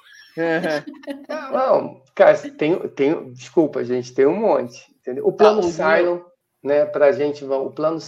Não, 1.53 2.03
cara, 2.15 2.37
tem, 2.37 2.79
tem, 2.91 3.33
desculpa, 3.33 3.85
gente, 3.85 4.13
tem 4.15 4.27
um 4.27 4.37
monte. 4.37 4.79
Entendeu? 5.01 5.27
O 5.27 5.33
plano 5.33 5.61
Tá, 5.63 5.67
o 5.67 5.71
Cylon, 5.73 6.21
né, 6.63 6.85
pra 6.85 7.13
gente, 7.13 7.45
o 7.45 7.71
plano 7.71 7.99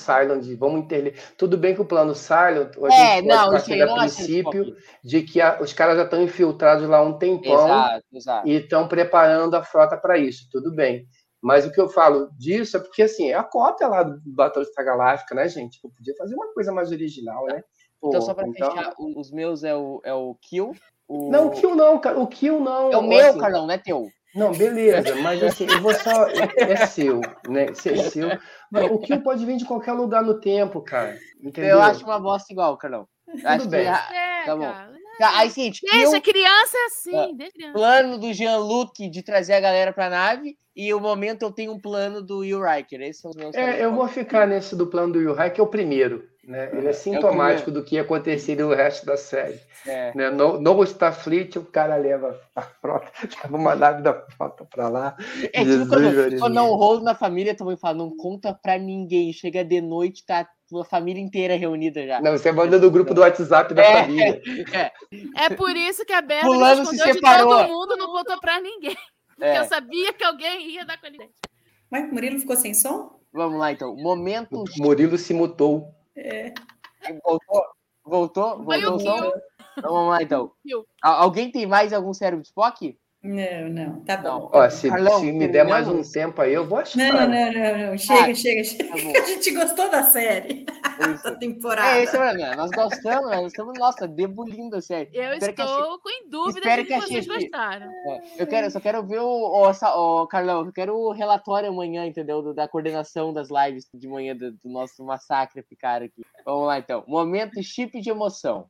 de 0.41 0.55
vamos 0.57 0.81
interler. 0.81 1.15
Tudo 1.37 1.57
bem 1.57 1.75
que 1.75 1.81
o 1.81 1.85
plano 1.85 2.15
Cylon, 2.15 2.67
a 2.85 2.95
É, 2.95 3.17
gente 3.17 3.29
não, 3.29 3.37
pode 3.45 3.51
partir 3.53 3.83
a 3.83 3.85
acho 3.95 4.17
princípio 4.17 4.77
de 5.05 5.23
que 5.23 5.41
a- 5.41 5.59
os 5.61 5.73
caras 5.73 5.97
já 5.97 6.05
estão 6.05 6.23
infiltrados 6.23 6.89
lá 6.89 7.01
um 7.01 7.17
tempão 7.17 7.65
Exato, 7.67 8.05
exato. 8.13 8.49
e 8.49 8.53
estão 8.57 8.89
preparando 8.89 9.55
a 9.55 9.63
frota 9.63 9.97
para 9.97 10.19
isso, 10.19 10.49
tudo 10.51 10.73
bem. 10.75 11.07
Mas 11.43 11.65
o 11.65 11.73
que 11.73 11.81
eu 11.81 11.89
falo 11.89 12.29
disso 12.37 12.77
é 12.77 12.81
porque, 12.81 13.03
assim, 13.03 13.31
é 13.31 13.35
a 13.35 13.43
cópia 13.45 13.89
lá 13.89 14.03
do 14.03 14.21
Battlestar 14.27 14.85
Galáctica, 14.85 15.35
né, 15.35 15.49
gente? 15.49 15.79
Eu 15.83 15.91
podia 15.91 16.15
fazer 16.17 16.35
uma 16.35 16.53
coisa 16.53 16.71
mais 16.71 16.91
original, 16.91 17.47
né? 17.47 17.63
Então, 17.97 18.21
Pô, 18.21 18.27
só 18.27 18.35
pra 18.35 18.47
então- 18.47 18.71
fechar, 18.71 18.93
os 18.99 19.31
meus 19.31 19.65
é 19.65 19.75
o, 19.75 20.01
é 20.05 20.13
o 20.13 20.35
Kill. 20.43 20.73
O... 21.09 21.31
Não, 21.31 21.47
o 21.47 21.51
Kill 21.51 21.75
não, 21.75 21.99
cara. 21.99 22.19
O 22.19 22.27
Kill 22.27 22.61
não. 22.61 22.91
É 22.93 22.97
o 22.97 23.03
meu, 23.03 23.31
assim, 23.31 23.39
Carlão, 23.39 23.67
não 23.67 23.75
é 23.75 23.79
teu. 23.79 24.07
Não, 24.35 24.53
beleza, 24.53 25.17
mas 25.17 25.43
assim, 25.43 25.67
eu 25.71 25.81
vou 25.81 25.93
só. 25.95 26.27
É 26.57 26.87
seu, 26.87 27.21
né? 27.49 27.75
Se 27.75 27.91
é 27.91 27.97
seu. 27.97 28.29
Mas 28.71 28.91
o 28.91 28.99
Kill 28.99 29.21
pode 29.23 29.45
vir 29.45 29.57
de 29.57 29.65
qualquer 29.65 29.93
lugar 29.93 30.23
no 30.23 30.41
tempo, 30.41 30.81
cara. 30.81 31.19
Entendeu? 31.43 31.71
Eu 31.77 31.83
acho 31.83 32.05
uma 32.05 32.19
bosta 32.21 32.53
igual, 32.53 32.77
Carlão. 32.77 33.09
Acho 33.45 33.69
bem. 33.69 33.83
que. 33.85 34.15
É, 34.15 34.45
Tá 34.45 34.57
bom. 34.57 34.63
cara. 34.63 35.01
Tá, 35.19 35.39
aí, 35.39 35.51
seguinte, 35.51 35.83
Deixa, 35.83 36.19
Kill, 36.19 36.33
criança 36.33 36.77
é 36.79 36.87
assim, 36.87 37.37
deixa 37.37 37.53
criança. 37.53 37.75
plano 37.75 38.17
do 38.17 38.33
Jean-Luc 38.33 39.11
de 39.11 39.23
trazer 39.23 39.53
a 39.53 39.61
galera 39.61 39.93
pra 39.93 40.09
nave. 40.09 40.57
E 40.75 40.95
o 40.95 41.01
momento 41.01 41.43
eu 41.43 41.51
tenho 41.51 41.73
um 41.73 41.79
plano 41.79 42.23
do 42.23 42.39
Will 42.39 42.63
Riker. 42.63 43.03
Esses 43.03 43.21
são 43.21 43.31
os 43.31 43.37
meus 43.37 43.55
É, 43.55 43.85
eu 43.85 43.93
vou 43.95 44.09
ficar 44.09 44.47
nesse 44.47 44.75
do 44.75 44.87
plano 44.87 45.13
do 45.13 45.21
Yuhai, 45.21 45.51
que 45.51 45.61
é 45.61 45.63
o 45.65 45.67
primeiro. 45.67 46.30
Né? 46.43 46.71
Ele 46.73 46.89
é 46.89 46.93
sintomático 46.93 47.71
do 47.71 47.85
que 47.85 47.97
ia 47.97 48.03
acontecer 48.03 48.57
no 48.57 48.75
resto 48.75 49.05
da 49.05 49.17
série. 49.17 49.61
É. 49.87 50.13
Né? 50.15 50.31
No, 50.31 50.59
no 50.61 50.83
Starfleet, 50.85 51.57
o 51.59 51.65
cara 51.65 51.97
leva 51.97 52.41
a 52.57 52.63
frota, 52.63 53.11
leva 53.45 53.57
uma 53.57 53.75
nave 53.77 54.03
da 54.03 54.15
frota 54.15 54.65
pra 54.65 54.89
lá. 54.89 55.17
É 55.43 55.47
tipo 55.61 55.65
Jesus, 55.65 55.89
quando, 55.89 56.05
Maria. 56.05 56.39
quando 56.39 56.55
não 56.55 56.75
rolo 56.75 57.03
na 57.03 57.15
família, 57.15 57.55
também 57.55 57.77
fala, 57.77 57.99
não 57.99 58.17
conta 58.17 58.55
pra 58.55 58.79
ninguém. 58.79 59.33
Chega 59.33 59.63
de 59.65 59.81
noite, 59.81 60.25
tá 60.25 60.49
a 60.73 60.85
família 60.85 61.21
inteira 61.21 61.57
reunida 61.57 62.07
já. 62.07 62.21
Não, 62.21 62.33
você 62.33 62.51
manda 62.53 62.79
do 62.79 62.91
grupo 62.91 63.13
do 63.13 63.21
WhatsApp 63.21 63.75
da 63.75 63.83
É. 63.83 64.03
família. 64.03 64.43
É 65.37 65.55
por 65.55 65.77
isso 65.77 66.05
que 66.07 66.13
a 66.13 66.21
Berta 66.23 66.47
Fulano 66.47 66.87
se 66.87 66.95
escondeu 66.95 67.07
de 67.07 67.13
separou. 67.15 67.49
todo 67.59 67.69
mundo, 67.69 67.97
não 67.97 68.07
contou 68.13 68.41
pra 68.41 68.61
ninguém. 68.61 68.97
Porque 69.29 69.45
É. 69.45 69.59
eu 69.59 69.65
sabia 69.65 70.13
que 70.13 70.23
alguém 70.25 70.71
ia 70.71 70.85
dar 70.87 70.99
com 71.01 71.07
ele. 71.07 71.19
Mas 71.91 72.05
o 72.11 72.15
Murilo 72.15 72.39
ficou 72.39 72.57
sem 72.57 72.73
som? 72.73 73.19
Vamos 73.33 73.59
lá, 73.59 73.73
então. 73.73 73.95
Momento. 73.97 74.65
Murilo 74.79 75.19
se 75.19 75.35
mutou. 75.35 75.93
Voltou? 77.25 77.63
Voltou? 78.05 78.65
Foi 78.65 78.81
Voltou 78.81 78.93
o 78.93 78.97
o 78.97 79.01
som? 79.01 79.41
Então, 79.77 79.93
vamos 79.93 80.11
lá, 80.11 80.23
então. 80.23 80.53
Alguém 81.03 81.51
tem 81.51 81.67
mais 81.67 81.93
algum 81.93 82.13
cérebro 82.13 82.43
de 82.43 82.49
Spock? 82.49 82.99
Não, 83.23 83.69
não, 83.69 84.01
tá 84.01 84.17
bom. 84.17 84.23
Não. 84.29 84.51
Ó, 84.51 84.71
se, 84.71 84.89
Carlão, 84.89 85.21
se 85.21 85.31
me 85.31 85.47
der 85.47 85.63
mais 85.67 85.87
um 85.87 86.01
tempo 86.03 86.41
aí, 86.41 86.55
eu 86.55 86.67
vou 86.67 86.79
achar. 86.79 86.97
Não, 86.99 87.29
não, 87.29 87.53
não, 87.53 87.91
não. 87.91 87.99
Chega, 87.99 88.31
Ah, 88.31 88.35
chega, 88.35 88.65
chega. 88.65 88.85
tá. 88.89 88.95
A 89.21 89.27
gente 89.27 89.51
gostou 89.53 89.91
da 89.91 90.05
série, 90.05 90.65
Isso. 91.13 91.23
da 91.25 91.35
temporada. 91.37 91.99
É, 91.99 92.03
esse 92.03 92.17
é 92.17 92.19
problema. 92.19 92.57
Nós 92.57 92.71
gostamos, 92.71 93.31
nós 93.31 93.47
estamos, 93.49 93.79
nossa, 93.79 94.09
debulindo 94.09 94.77
a 94.77 94.81
série. 94.81 95.11
Eu 95.13 95.35
Espero 95.35 95.53
que 95.55 95.61
a 95.61 95.65
estou 95.67 95.99
com 95.99 96.31
dúvida 96.31 96.61
espero 96.61 96.83
de 96.83 96.89
que 96.89 96.95
que 96.95 96.95
a 96.95 97.01
vocês 97.07 97.27
gostaram. 97.27 97.91
É, 98.07 98.21
Eu 98.39 98.47
quero, 98.47 98.67
eu 98.67 98.71
só 98.71 98.81
quero 98.81 99.07
ver 99.07 99.21
o, 99.21 99.27
o, 99.27 100.23
o 100.23 100.27
Carlão, 100.27 100.65
eu 100.65 100.73
quero 100.73 100.97
o 100.97 101.13
relatório 101.13 101.69
amanhã, 101.69 102.07
entendeu? 102.07 102.41
Do- 102.41 102.55
da 102.55 102.67
coordenação 102.67 103.35
das 103.35 103.49
lives 103.51 103.87
de 103.95 104.09
manhã 104.09 104.35
do, 104.35 104.53
do 104.53 104.71
nosso 104.71 105.05
massacre 105.05 105.63
ficar 105.63 106.03
aqui. 106.03 106.23
Vamos 106.43 106.67
lá 106.67 106.79
então. 106.79 107.05
Momento 107.07 107.63
chip 107.63 108.01
de 108.01 108.09
emoção. 108.09 108.65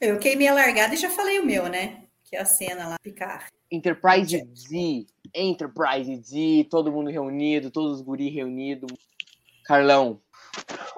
Eu 0.00 0.18
queimei 0.18 0.48
a 0.48 0.54
largada 0.54 0.94
e 0.94 0.96
já 0.96 1.10
falei 1.10 1.40
o 1.40 1.46
meu, 1.46 1.68
né? 1.68 2.04
Que 2.24 2.36
é 2.36 2.40
a 2.40 2.44
cena 2.44 2.88
lá, 2.88 2.96
picar. 3.02 3.48
Enterprise 3.70 4.38
Z, 4.56 5.06
Enterprise 5.34 6.14
Z, 6.22 6.68
todo 6.70 6.92
mundo 6.92 7.10
reunido, 7.10 7.70
todos 7.70 7.98
os 7.98 8.00
guri 8.02 8.30
reunidos. 8.30 8.90
Carlão, 9.64 10.20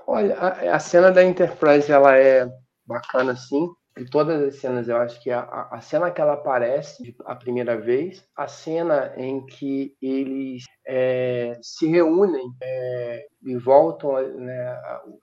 Olha, 0.07 0.37
a, 0.39 0.77
a 0.77 0.79
cena 0.79 1.11
da 1.11 1.23
Enterprise 1.23 1.91
ela 1.91 2.17
é 2.17 2.49
bacana 2.87 3.37
sim. 3.37 3.69
De 3.97 4.05
todas 4.09 4.41
as 4.43 4.61
cenas, 4.61 4.89
eu 4.89 4.97
acho 4.97 5.21
que 5.23 5.31
a, 5.31 5.41
a- 5.41 5.81
cena 5.81 6.11
que 6.11 6.21
ela 6.21 6.35
aparece 6.35 7.15
a 7.27 7.35
primeira 7.35 7.77
vez, 7.79 8.25
a 8.37 8.47
cena 8.49 9.13
em 9.17 9.45
que 9.45 9.95
eles 10.01 10.65
é, 10.87 11.59
se 11.61 11.87
reúnem 11.89 12.51
é, 12.63 13.27
e 13.45 13.57
voltam, 13.57 14.13
né, 14.39 14.77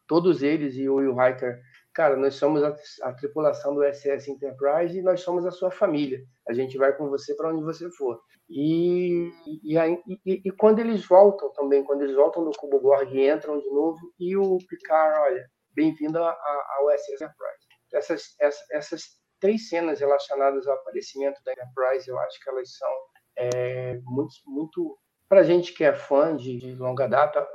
todos 0.05 0.43
eles 0.43 0.75
e 0.75 0.87
o 0.87 0.95
Will 0.95 1.13
Hiker 1.19 1.59
cara, 1.97 2.15
nós 2.15 2.35
somos 2.35 2.63
a, 2.63 2.77
a 3.01 3.13
tripulação 3.13 3.73
do 3.73 3.83
SS 3.83 4.29
Enterprise 4.29 4.95
e 4.95 5.01
nós 5.01 5.21
somos 5.21 5.47
a 5.47 5.51
sua 5.51 5.71
família. 5.71 6.19
A 6.47 6.53
gente 6.53 6.77
vai 6.77 6.95
com 6.95 7.09
você 7.09 7.35
para 7.35 7.49
onde 7.49 7.63
você 7.63 7.89
for. 7.89 8.21
E, 8.47 9.31
e, 9.63 9.75
aí, 9.79 9.99
e, 10.23 10.41
e, 10.45 10.51
quando 10.51 10.77
eles 10.77 11.03
voltam 11.07 11.51
também, 11.53 11.83
quando 11.83 12.03
eles 12.03 12.15
voltam 12.15 12.43
do 12.43 12.51
Cubo 12.51 12.79
Gorg 12.79 13.11
e 13.11 13.27
entram 13.27 13.59
de 13.59 13.67
novo, 13.71 13.97
e 14.19 14.37
o 14.37 14.59
Picard, 14.69 15.19
olha, 15.21 15.43
bem-vindo 15.73 16.19
ao 16.19 16.91
SS 16.91 17.15
Enterprise. 17.15 17.65
Essas, 17.91 18.35
essas, 18.39 18.71
essas 18.71 19.01
três 19.41 19.67
cenas 19.67 19.99
relacionadas 19.99 20.67
ao 20.67 20.75
aparecimento 20.75 21.41
da 21.43 21.51
Enterprise, 21.51 22.07
eu 22.07 22.19
acho 22.19 22.39
que 22.43 22.49
elas 22.51 22.69
são 22.77 22.93
é, 23.39 23.99
muito, 24.03 24.35
muito 24.45 24.99
para 25.27 25.43
gente 25.43 25.73
que 25.73 25.83
é 25.83 25.93
fã 25.93 26.35
de, 26.35 26.57
de, 26.57 26.75
longa 26.75 27.07
data. 27.07 27.45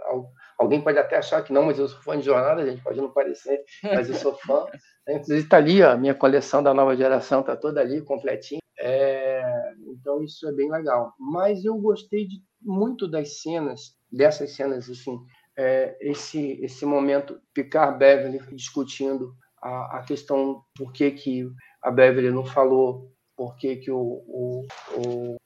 Alguém 0.63 0.81
pode 0.81 0.97
até 0.97 1.17
achar 1.17 1.43
que 1.43 1.53
não, 1.53 1.65
mas 1.65 1.77
eu 1.77 1.89
sou 1.89 2.01
fã 2.03 2.17
de 2.17 2.25
jornada, 2.25 2.63
a 2.63 2.67
gente 2.67 2.81
pode 2.81 3.01
não 3.01 3.11
parecer, 3.11 3.65
mas 3.83 4.09
eu 4.09 4.15
sou 4.15 4.33
fã. 4.35 4.65
Inclusive 5.09 5.41
está 5.41 5.57
ali 5.57 5.83
a 5.83 5.97
minha 5.97 6.15
coleção 6.15 6.63
da 6.63 6.73
nova 6.73 6.97
geração, 6.97 7.41
está 7.41 7.57
toda 7.57 7.81
ali 7.81 8.01
completinha. 8.01 8.61
É, 8.79 9.43
então 9.89 10.23
isso 10.23 10.47
é 10.47 10.53
bem 10.53 10.71
legal. 10.71 11.13
Mas 11.19 11.65
eu 11.65 11.77
gostei 11.79 12.29
de, 12.29 12.41
muito 12.61 13.09
das 13.09 13.43
cenas, 13.43 13.97
dessas 14.11 14.53
cenas 14.53 14.89
assim, 14.89 15.19
é, 15.59 15.97
esse 16.01 16.61
esse 16.63 16.87
momento 16.87 17.41
Picard 17.53 17.99
Beverly 17.99 18.41
discutindo 18.55 19.35
a, 19.61 19.99
a 19.99 20.03
questão 20.05 20.63
por 20.77 20.93
que 20.93 21.11
que 21.11 21.45
a 21.83 21.91
Beverly 21.91 22.31
não 22.31 22.47
falou, 22.47 23.13
por 23.37 23.57
que 23.57 23.77
que 23.77 23.91
o, 23.91 23.99
o, 23.99 24.67
o 24.97 25.37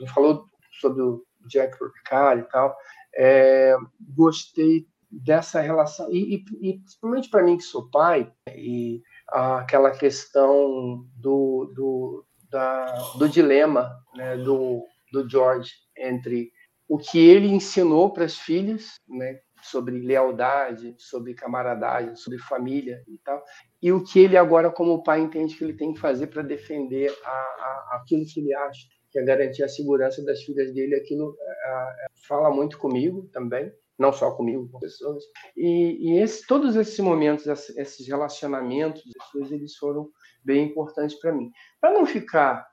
não 0.00 0.06
falou 0.08 0.46
sobre 0.80 1.02
o 1.02 1.22
Jack 1.46 1.76
Picard 1.78 2.40
e 2.40 2.48
tal. 2.48 2.74
É, 3.14 3.76
gostei 4.14 4.86
dessa 5.10 5.60
relação 5.60 6.10
e, 6.10 6.36
e, 6.36 6.70
e 6.70 6.78
principalmente 6.78 7.28
para 7.28 7.42
mim 7.42 7.58
que 7.58 7.62
sou 7.62 7.90
pai 7.90 8.32
e 8.48 9.02
aquela 9.28 9.90
questão 9.90 11.06
do, 11.16 11.70
do, 11.74 12.26
da, 12.50 12.86
do 13.18 13.28
dilema 13.28 13.94
né, 14.14 14.36
do, 14.38 14.86
do 15.12 15.28
George 15.28 15.70
entre 15.96 16.50
o 16.88 16.98
que 16.98 17.18
ele 17.18 17.48
ensinou 17.48 18.12
para 18.12 18.24
as 18.24 18.36
filhas, 18.36 18.94
né, 19.08 19.38
sobre 19.62 19.98
lealdade, 20.00 20.94
sobre 20.98 21.34
camaradagem, 21.34 22.16
sobre 22.16 22.38
família 22.38 23.02
e 23.06 23.18
tal, 23.18 23.42
e 23.80 23.92
o 23.92 24.02
que 24.02 24.18
ele 24.18 24.36
agora 24.36 24.70
como 24.70 25.02
pai 25.02 25.20
entende 25.20 25.56
que 25.56 25.62
ele 25.62 25.74
tem 25.74 25.94
que 25.94 26.00
fazer 26.00 26.26
para 26.26 26.42
defender 26.42 27.14
a, 27.24 27.30
a, 27.30 28.00
aquilo 28.00 28.24
que 28.26 28.40
ele 28.40 28.54
acha 28.54 28.86
que 29.12 29.18
é 29.18 29.22
garantir 29.22 29.62
a 29.62 29.68
segurança 29.68 30.24
das 30.24 30.42
filhas 30.42 30.72
dele. 30.72 30.94
Aquilo 30.94 31.36
é, 31.38 32.06
fala 32.26 32.50
muito 32.50 32.78
comigo 32.78 33.28
também, 33.32 33.70
não 33.98 34.12
só 34.12 34.30
comigo, 34.30 34.68
com 34.70 34.80
pessoas. 34.80 35.22
E, 35.54 35.98
e 36.00 36.18
esse, 36.18 36.46
todos 36.46 36.74
esses 36.74 36.98
momentos, 36.98 37.46
esses 37.76 38.08
relacionamentos, 38.08 39.02
eles 39.34 39.76
foram 39.76 40.10
bem 40.42 40.66
importantes 40.66 41.16
para 41.20 41.32
mim. 41.32 41.50
Para 41.80 41.92
não 41.92 42.06
ficar, 42.06 42.66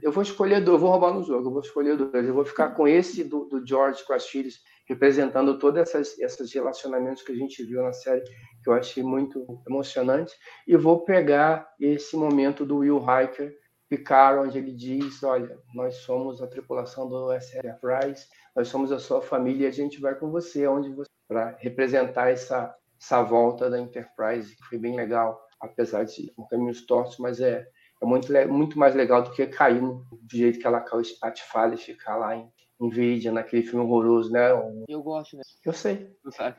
eu 0.00 0.12
vou 0.12 0.22
escolher, 0.22 0.66
eu 0.66 0.78
vou 0.78 0.90
roubar 0.90 1.12
no 1.12 1.24
jogo, 1.24 1.48
eu 1.48 1.52
vou 1.52 1.60
escolher 1.60 1.96
dois, 1.96 2.26
eu 2.26 2.34
vou 2.34 2.44
ficar 2.44 2.70
com 2.70 2.86
esse 2.86 3.24
do, 3.24 3.46
do 3.46 3.66
George 3.66 4.04
com 4.06 4.14
as 4.14 4.26
filhas, 4.26 4.54
representando 4.88 5.58
todos 5.58 5.80
essas, 5.80 6.18
esses 6.18 6.52
relacionamentos 6.52 7.22
que 7.22 7.32
a 7.32 7.36
gente 7.36 7.62
viu 7.64 7.82
na 7.82 7.92
série, 7.92 8.22
que 8.62 8.70
eu 8.70 8.72
achei 8.72 9.02
muito 9.02 9.44
emocionante, 9.68 10.34
e 10.66 10.76
vou 10.76 11.04
pegar 11.04 11.68
esse 11.80 12.16
momento 12.16 12.64
do 12.64 12.78
Will 12.78 12.98
Hiker 12.98 13.59
Picard, 13.90 14.46
onde 14.46 14.56
ele 14.56 14.72
diz: 14.72 15.22
Olha, 15.24 15.58
nós 15.74 15.96
somos 15.96 16.40
a 16.40 16.46
tripulação 16.46 17.08
do 17.08 17.32
SR 17.32 17.74
Price, 17.80 18.28
nós 18.54 18.68
somos 18.68 18.92
a 18.92 19.00
sua 19.00 19.20
família 19.20 19.64
e 19.64 19.68
a 19.68 19.72
gente 19.72 20.00
vai 20.00 20.14
com 20.14 20.30
você, 20.30 20.66
onde 20.66 20.88
você. 20.90 21.10
para 21.28 21.56
representar 21.58 22.30
essa, 22.30 22.74
essa 22.98 23.22
volta 23.22 23.68
da 23.68 23.80
Enterprise, 23.80 24.56
que 24.56 24.64
foi 24.64 24.78
bem 24.78 24.94
legal, 24.94 25.44
apesar 25.60 26.04
de 26.04 26.32
um 26.38 26.46
caminhos 26.46 26.86
tortos, 26.86 27.18
mas 27.18 27.40
é, 27.40 27.66
é 28.00 28.06
muito, 28.06 28.32
muito 28.48 28.78
mais 28.78 28.94
legal 28.94 29.22
do 29.22 29.32
que 29.32 29.44
cair 29.48 29.82
no, 29.82 30.06
do 30.10 30.36
jeito 30.36 30.60
que 30.60 30.66
ela 30.66 30.80
caiu 30.80 31.00
espatifada 31.00 31.74
e 31.74 31.78
ficar 31.78 32.16
lá 32.16 32.36
em, 32.36 32.48
Nvidia, 32.80 33.30
naquele 33.30 33.62
filme 33.62 33.84
horroroso, 33.84 34.32
né? 34.32 34.48
Eu 34.88 35.02
gosto, 35.02 35.36
né? 35.36 35.42
Eu 35.64 35.72
sei. 35.72 36.16
Sabe, 36.30 36.56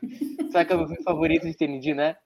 sabe 0.52 0.66
que 0.66 0.72
é 0.72 0.76
o 0.76 0.78
meu 0.78 0.88
filme 0.88 1.02
favorito 1.02 1.46
de 1.48 1.56
TND, 1.56 1.94
né? 1.94 2.16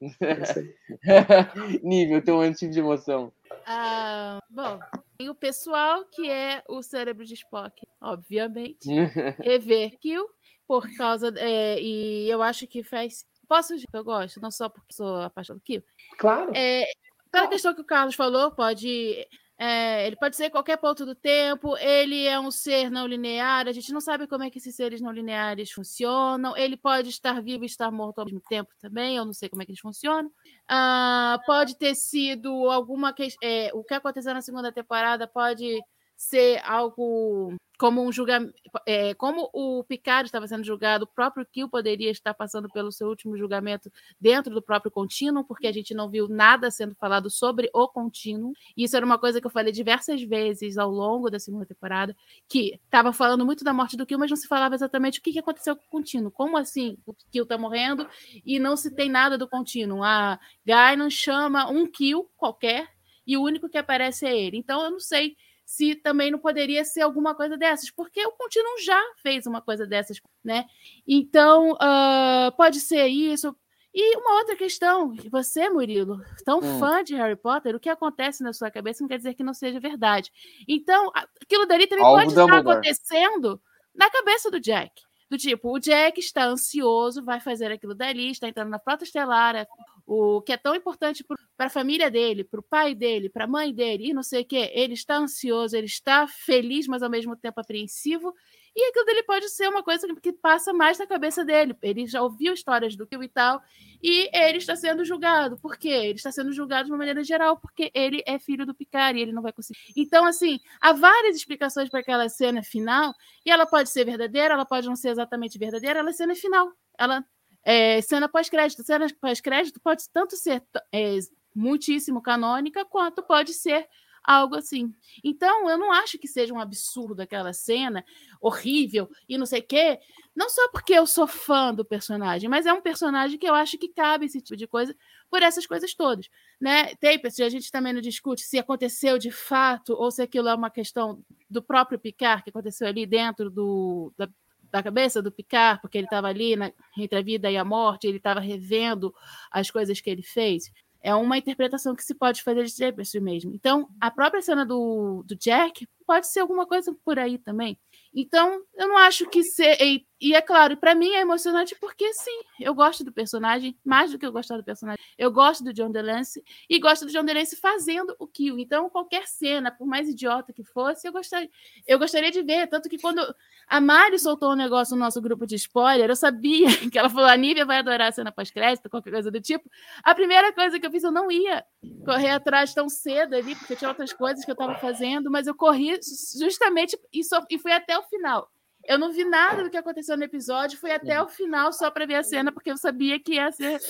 Eu 0.00 0.46
sei. 0.46 0.74
Nível, 1.82 2.22
tem 2.22 2.32
um 2.32 2.52
tipo 2.52 2.72
de 2.72 2.80
emoção. 2.80 3.30
Ah, 3.66 4.40
bom, 4.50 4.78
tem 5.18 5.28
o 5.28 5.34
pessoal 5.34 6.04
que 6.06 6.28
é 6.30 6.62
o 6.68 6.82
cérebro 6.82 7.24
de 7.24 7.34
Spock, 7.34 7.74
obviamente. 8.00 8.86
Rever 9.40 9.98
Kill, 10.00 10.26
por 10.66 10.86
causa. 10.96 11.32
É, 11.36 11.80
e 11.80 12.28
eu 12.28 12.42
acho 12.42 12.66
que 12.66 12.82
faz. 12.82 13.24
Posso 13.48 13.74
dizer 13.74 13.86
que 13.90 13.96
eu 13.96 14.04
gosto, 14.04 14.40
não 14.40 14.50
só 14.50 14.68
porque 14.68 14.94
sou 14.94 15.16
apaixonado 15.16 15.62
Kill. 15.64 15.82
Claro. 16.18 16.52
É, 16.54 16.84
pela 17.30 17.48
questão 17.48 17.74
que 17.74 17.80
o 17.80 17.86
Carlos 17.86 18.14
falou, 18.14 18.50
pode 18.52 19.26
é, 19.64 20.08
ele 20.08 20.16
pode 20.16 20.34
ser 20.34 20.50
qualquer 20.50 20.76
ponto 20.76 21.06
do 21.06 21.14
tempo, 21.14 21.76
ele 21.76 22.26
é 22.26 22.40
um 22.40 22.50
ser 22.50 22.90
não 22.90 23.06
linear, 23.06 23.68
a 23.68 23.72
gente 23.72 23.92
não 23.92 24.00
sabe 24.00 24.26
como 24.26 24.42
é 24.42 24.50
que 24.50 24.58
esses 24.58 24.74
seres 24.74 25.00
não 25.00 25.12
lineares 25.12 25.70
funcionam, 25.70 26.56
ele 26.56 26.76
pode 26.76 27.10
estar 27.10 27.40
vivo 27.40 27.62
e 27.62 27.66
estar 27.66 27.88
morto 27.92 28.18
ao 28.18 28.24
mesmo 28.24 28.42
tempo 28.48 28.72
também, 28.80 29.16
eu 29.16 29.24
não 29.24 29.32
sei 29.32 29.48
como 29.48 29.62
é 29.62 29.64
que 29.64 29.70
eles 29.70 29.80
funcionam. 29.80 30.32
Ah, 30.66 31.38
pode 31.46 31.78
ter 31.78 31.94
sido 31.94 32.68
alguma 32.68 33.12
questão. 33.12 33.48
É, 33.48 33.70
o 33.72 33.84
que 33.84 33.94
aconteceu 33.94 34.34
na 34.34 34.42
segunda 34.42 34.72
temporada 34.72 35.28
pode 35.28 35.80
ser 36.16 36.60
algo 36.64 37.54
como 37.82 38.00
um 38.00 38.12
julgamento, 38.12 38.54
é, 38.86 39.12
como 39.14 39.50
o 39.52 39.82
Picard 39.82 40.28
estava 40.28 40.46
sendo 40.46 40.62
julgado, 40.62 41.02
o 41.02 41.06
próprio 41.08 41.44
Kill 41.44 41.68
poderia 41.68 42.12
estar 42.12 42.32
passando 42.32 42.68
pelo 42.68 42.92
seu 42.92 43.08
último 43.08 43.36
julgamento 43.36 43.90
dentro 44.20 44.54
do 44.54 44.62
próprio 44.62 44.88
contínuo, 44.88 45.42
porque 45.42 45.66
a 45.66 45.72
gente 45.72 45.92
não 45.92 46.08
viu 46.08 46.28
nada 46.28 46.70
sendo 46.70 46.94
falado 46.94 47.28
sobre 47.28 47.68
o 47.74 47.88
contínuo. 47.88 48.52
Isso 48.76 48.96
era 48.96 49.04
uma 49.04 49.18
coisa 49.18 49.40
que 49.40 49.48
eu 49.48 49.50
falei 49.50 49.72
diversas 49.72 50.22
vezes 50.22 50.78
ao 50.78 50.92
longo 50.92 51.28
da 51.28 51.40
segunda 51.40 51.66
temporada, 51.66 52.16
que 52.48 52.78
estava 52.84 53.12
falando 53.12 53.44
muito 53.44 53.64
da 53.64 53.72
morte 53.72 53.96
do 53.96 54.06
Kill, 54.06 54.16
mas 54.16 54.30
não 54.30 54.36
se 54.36 54.46
falava 54.46 54.76
exatamente 54.76 55.18
o 55.18 55.22
que, 55.22 55.32
que 55.32 55.40
aconteceu 55.40 55.74
com 55.74 55.82
o 55.82 55.90
contínuo. 55.90 56.30
Como 56.30 56.56
assim 56.56 56.96
o 57.04 57.12
Kill 57.32 57.42
está 57.42 57.58
morrendo 57.58 58.06
e 58.46 58.60
não 58.60 58.76
se 58.76 58.94
tem 58.94 59.10
nada 59.10 59.36
do 59.36 59.48
contínuo? 59.48 60.04
A 60.04 60.38
Guinan 60.64 61.10
chama 61.10 61.68
um 61.68 61.90
Kill 61.90 62.30
qualquer 62.36 62.86
e 63.26 63.36
o 63.36 63.42
único 63.42 63.68
que 63.68 63.76
aparece 63.76 64.24
é 64.24 64.38
ele. 64.38 64.56
Então 64.56 64.84
eu 64.84 64.90
não 64.92 65.00
sei 65.00 65.36
se 65.64 65.94
também 65.94 66.30
não 66.30 66.38
poderia 66.38 66.84
ser 66.84 67.02
alguma 67.02 67.34
coisa 67.34 67.56
dessas, 67.56 67.90
porque 67.90 68.24
o 68.26 68.32
Continuum 68.32 68.78
já 68.84 69.00
fez 69.22 69.46
uma 69.46 69.62
coisa 69.62 69.86
dessas, 69.86 70.20
né? 70.44 70.66
Então, 71.06 71.72
uh, 71.72 72.52
pode 72.56 72.80
ser 72.80 73.06
isso. 73.06 73.54
E 73.94 74.16
uma 74.16 74.38
outra 74.38 74.56
questão, 74.56 75.14
você, 75.30 75.68
Murilo, 75.68 76.18
tão 76.44 76.58
hum. 76.60 76.78
fã 76.78 77.04
de 77.04 77.14
Harry 77.14 77.36
Potter, 77.36 77.76
o 77.76 77.80
que 77.80 77.90
acontece 77.90 78.42
na 78.42 78.52
sua 78.52 78.70
cabeça 78.70 79.02
não 79.02 79.08
quer 79.08 79.18
dizer 79.18 79.34
que 79.34 79.42
não 79.42 79.52
seja 79.52 79.78
verdade. 79.78 80.30
Então, 80.66 81.10
aquilo 81.42 81.66
dali 81.66 81.86
também 81.86 82.04
Algo 82.04 82.18
pode 82.18 82.30
estar 82.30 82.56
acontecendo 82.56 83.60
na 83.94 84.08
cabeça 84.10 84.50
do 84.50 84.58
Jack. 84.58 84.92
Do 85.28 85.36
tipo, 85.36 85.74
o 85.74 85.78
Jack 85.78 86.20
está 86.20 86.44
ansioso, 86.44 87.22
vai 87.22 87.40
fazer 87.40 87.70
aquilo 87.70 87.94
dali, 87.94 88.30
está 88.30 88.48
entrando 88.48 88.70
na 88.70 88.78
frota 88.78 89.04
estelar, 89.04 89.66
o 90.14 90.42
que 90.42 90.52
é 90.52 90.58
tão 90.58 90.74
importante 90.74 91.24
para 91.56 91.66
a 91.66 91.70
família 91.70 92.10
dele, 92.10 92.44
para 92.44 92.60
o 92.60 92.62
pai 92.62 92.94
dele, 92.94 93.30
para 93.30 93.44
a 93.44 93.48
mãe 93.48 93.72
dele, 93.72 94.10
e 94.10 94.12
não 94.12 94.22
sei 94.22 94.42
o 94.42 94.44
que. 94.44 94.70
Ele 94.74 94.92
está 94.92 95.16
ansioso, 95.16 95.74
ele 95.74 95.86
está 95.86 96.28
feliz, 96.28 96.86
mas 96.86 97.02
ao 97.02 97.08
mesmo 97.08 97.34
tempo 97.34 97.58
apreensivo. 97.60 98.34
E 98.76 98.88
aquilo 98.88 99.06
dele 99.06 99.22
pode 99.22 99.48
ser 99.48 99.68
uma 99.68 99.82
coisa 99.82 100.06
que 100.20 100.32
passa 100.32 100.72
mais 100.72 100.98
na 100.98 101.06
cabeça 101.06 101.44
dele. 101.44 101.74
Ele 101.82 102.06
já 102.06 102.22
ouviu 102.22 102.52
histórias 102.52 102.94
do 102.94 103.06
Kill 103.06 103.22
e 103.22 103.28
tal, 103.28 103.62
e 104.02 104.28
ele 104.34 104.58
está 104.58 104.76
sendo 104.76 105.02
julgado. 105.02 105.58
Por 105.58 105.78
quê? 105.78 105.88
Ele 105.88 106.14
está 106.14 106.30
sendo 106.30 106.52
julgado 106.52 106.86
de 106.86 106.92
uma 106.92 106.98
maneira 106.98 107.24
geral, 107.24 107.56
porque 107.56 107.90
ele 107.94 108.22
é 108.26 108.38
filho 108.38 108.66
do 108.66 108.74
Picard 108.74 109.18
e 109.18 109.22
ele 109.22 109.32
não 109.32 109.42
vai 109.42 109.52
conseguir. 109.52 109.80
Então, 109.96 110.26
assim, 110.26 110.58
há 110.78 110.92
várias 110.92 111.36
explicações 111.36 111.88
para 111.88 112.00
aquela 112.00 112.28
cena 112.28 112.62
final, 112.62 113.14
e 113.46 113.50
ela 113.50 113.64
pode 113.64 113.88
ser 113.88 114.04
verdadeira, 114.04 114.52
ela 114.52 114.66
pode 114.66 114.86
não 114.86 114.96
ser 114.96 115.08
exatamente 115.08 115.58
verdadeira, 115.58 116.00
ela 116.00 116.10
é 116.10 116.12
cena 116.12 116.34
final. 116.34 116.70
Ela 116.98 117.24
é 117.64 118.00
cena 118.00 118.28
pós-crédito. 118.28 118.82
Cena 118.82 119.06
pós-crédito 119.20 119.80
pode 119.80 120.08
tanto 120.10 120.36
ser 120.36 120.62
é, 120.92 121.18
muitíssimo 121.54 122.22
canônica, 122.22 122.84
quanto 122.84 123.22
pode 123.22 123.52
ser 123.52 123.88
algo 124.24 124.56
assim. 124.56 124.94
Então, 125.22 125.68
eu 125.68 125.76
não 125.76 125.92
acho 125.92 126.18
que 126.18 126.28
seja 126.28 126.54
um 126.54 126.60
absurdo 126.60 127.20
aquela 127.20 127.52
cena 127.52 128.04
horrível 128.40 129.10
e 129.28 129.36
não 129.36 129.46
sei 129.46 129.60
o 129.60 129.66
quê. 129.66 129.98
Não 130.34 130.48
só 130.48 130.68
porque 130.70 130.92
eu 130.94 131.06
sou 131.06 131.26
fã 131.26 131.74
do 131.74 131.84
personagem, 131.84 132.48
mas 132.48 132.64
é 132.64 132.72
um 132.72 132.80
personagem 132.80 133.38
que 133.38 133.46
eu 133.46 133.54
acho 133.54 133.76
que 133.76 133.88
cabe 133.88 134.26
esse 134.26 134.40
tipo 134.40 134.56
de 134.56 134.66
coisa 134.66 134.94
por 135.28 135.42
essas 135.42 135.66
coisas 135.66 135.94
todas. 135.94 136.28
Né? 136.60 136.94
Tem, 136.96 137.20
a 137.20 137.48
gente 137.48 137.70
também 137.70 137.92
não 137.92 138.00
discute 138.00 138.42
se 138.42 138.58
aconteceu 138.58 139.18
de 139.18 139.30
fato 139.30 139.94
ou 139.94 140.10
se 140.10 140.22
aquilo 140.22 140.48
é 140.48 140.54
uma 140.54 140.70
questão 140.70 141.22
do 141.50 141.62
próprio 141.62 141.98
Picard 141.98 142.42
que 142.42 142.50
aconteceu 142.50 142.86
ali 142.86 143.04
dentro 143.04 143.50
do, 143.50 144.12
da, 144.16 144.28
da 144.72 144.82
cabeça 144.82 145.22
do 145.22 145.30
Picard, 145.30 145.80
porque 145.80 145.98
ele 145.98 146.06
estava 146.06 146.28
ali 146.28 146.56
na, 146.56 146.72
entre 146.98 147.18
a 147.18 147.22
vida 147.22 147.50
e 147.50 147.56
a 147.56 147.64
morte, 147.64 148.06
ele 148.06 148.16
estava 148.16 148.40
revendo 148.40 149.14
as 149.50 149.70
coisas 149.70 150.00
que 150.00 150.08
ele 150.08 150.22
fez 150.22 150.72
é 151.02 151.14
uma 151.14 151.36
interpretação 151.36 151.94
que 151.96 152.04
se 152.04 152.14
pode 152.14 152.42
fazer 152.42 152.64
de 152.64 152.70
Jefferson 152.70 153.20
mesmo. 153.20 153.52
Então, 153.52 153.88
a 154.00 154.10
própria 154.10 154.40
cena 154.40 154.64
do, 154.64 155.24
do 155.26 155.34
Jack 155.34 155.86
pode 156.06 156.28
ser 156.28 156.40
alguma 156.40 156.64
coisa 156.64 156.96
por 157.04 157.18
aí 157.18 157.38
também. 157.38 157.76
Então, 158.14 158.62
eu 158.74 158.88
não 158.88 158.96
acho 158.96 159.28
que 159.28 159.42
ser. 159.42 159.76
E, 160.22 160.36
é 160.36 160.40
claro, 160.40 160.76
para 160.76 160.94
mim 160.94 161.10
é 161.10 161.20
emocionante 161.20 161.74
porque 161.80 162.14
sim, 162.14 162.42
eu 162.60 162.72
gosto 162.72 163.02
do 163.02 163.10
personagem, 163.10 163.76
mais 163.84 164.12
do 164.12 164.18
que 164.20 164.24
eu 164.24 164.30
gostar 164.30 164.56
do 164.56 164.62
personagem. 164.62 165.02
Eu 165.18 165.32
gosto 165.32 165.64
do 165.64 165.72
John 165.72 165.90
DeLance 165.90 166.40
e 166.70 166.78
gosto 166.78 167.04
do 167.04 167.10
John 167.10 167.24
DeLance 167.24 167.56
fazendo 167.56 168.14
o 168.20 168.28
Kill. 168.28 168.56
Então, 168.60 168.88
qualquer 168.88 169.26
cena, 169.26 169.72
por 169.72 169.84
mais 169.84 170.08
idiota 170.08 170.52
que 170.52 170.62
fosse, 170.62 171.08
eu 171.08 171.12
gostaria, 171.12 171.50
eu 171.88 171.98
gostaria 171.98 172.30
de 172.30 172.40
ver. 172.40 172.68
Tanto 172.68 172.88
que 172.88 172.98
quando 172.98 173.20
a 173.66 173.80
Mari 173.80 174.16
soltou 174.16 174.52
um 174.52 174.54
negócio 174.54 174.94
no 174.94 175.00
nosso 175.02 175.20
grupo 175.20 175.44
de 175.44 175.56
spoiler, 175.56 176.08
eu 176.08 176.14
sabia 176.14 176.68
que 176.88 176.96
ela 176.96 177.10
falou: 177.10 177.26
a 177.26 177.36
Nívia 177.36 177.66
vai 177.66 177.78
adorar 177.78 178.10
a 178.10 178.12
cena 178.12 178.30
pós-crédito, 178.30 178.88
qualquer 178.88 179.10
coisa 179.10 179.28
do 179.28 179.40
tipo. 179.40 179.68
A 180.04 180.14
primeira 180.14 180.52
coisa 180.52 180.78
que 180.78 180.86
eu 180.86 180.90
fiz, 180.92 181.02
eu 181.02 181.10
não 181.10 181.32
ia 181.32 181.64
correr 182.04 182.30
atrás 182.30 182.72
tão 182.72 182.88
cedo 182.88 183.34
ali, 183.34 183.56
porque 183.56 183.74
tinha 183.74 183.88
outras 183.88 184.12
coisas 184.12 184.44
que 184.44 184.50
eu 184.52 184.54
estava 184.54 184.76
fazendo, 184.76 185.32
mas 185.32 185.48
eu 185.48 185.54
corri 185.56 185.98
justamente 186.38 186.96
e, 187.12 187.24
só, 187.24 187.44
e 187.50 187.58
fui 187.58 187.72
até 187.72 187.98
o 187.98 188.04
final. 188.04 188.48
Eu 188.84 188.98
não 188.98 189.12
vi 189.12 189.24
nada 189.24 189.62
do 189.62 189.70
que 189.70 189.76
aconteceu 189.76 190.16
no 190.16 190.24
episódio, 190.24 190.78
fui 190.78 190.90
até 190.90 191.20
o 191.22 191.28
final 191.28 191.72
só 191.72 191.90
para 191.90 192.06
ver 192.06 192.16
a 192.16 192.22
cena, 192.22 192.50
porque 192.50 192.70
eu 192.70 192.76
sabia 192.76 193.18
que 193.20 193.34
ia 193.34 193.50
ser 193.52 193.80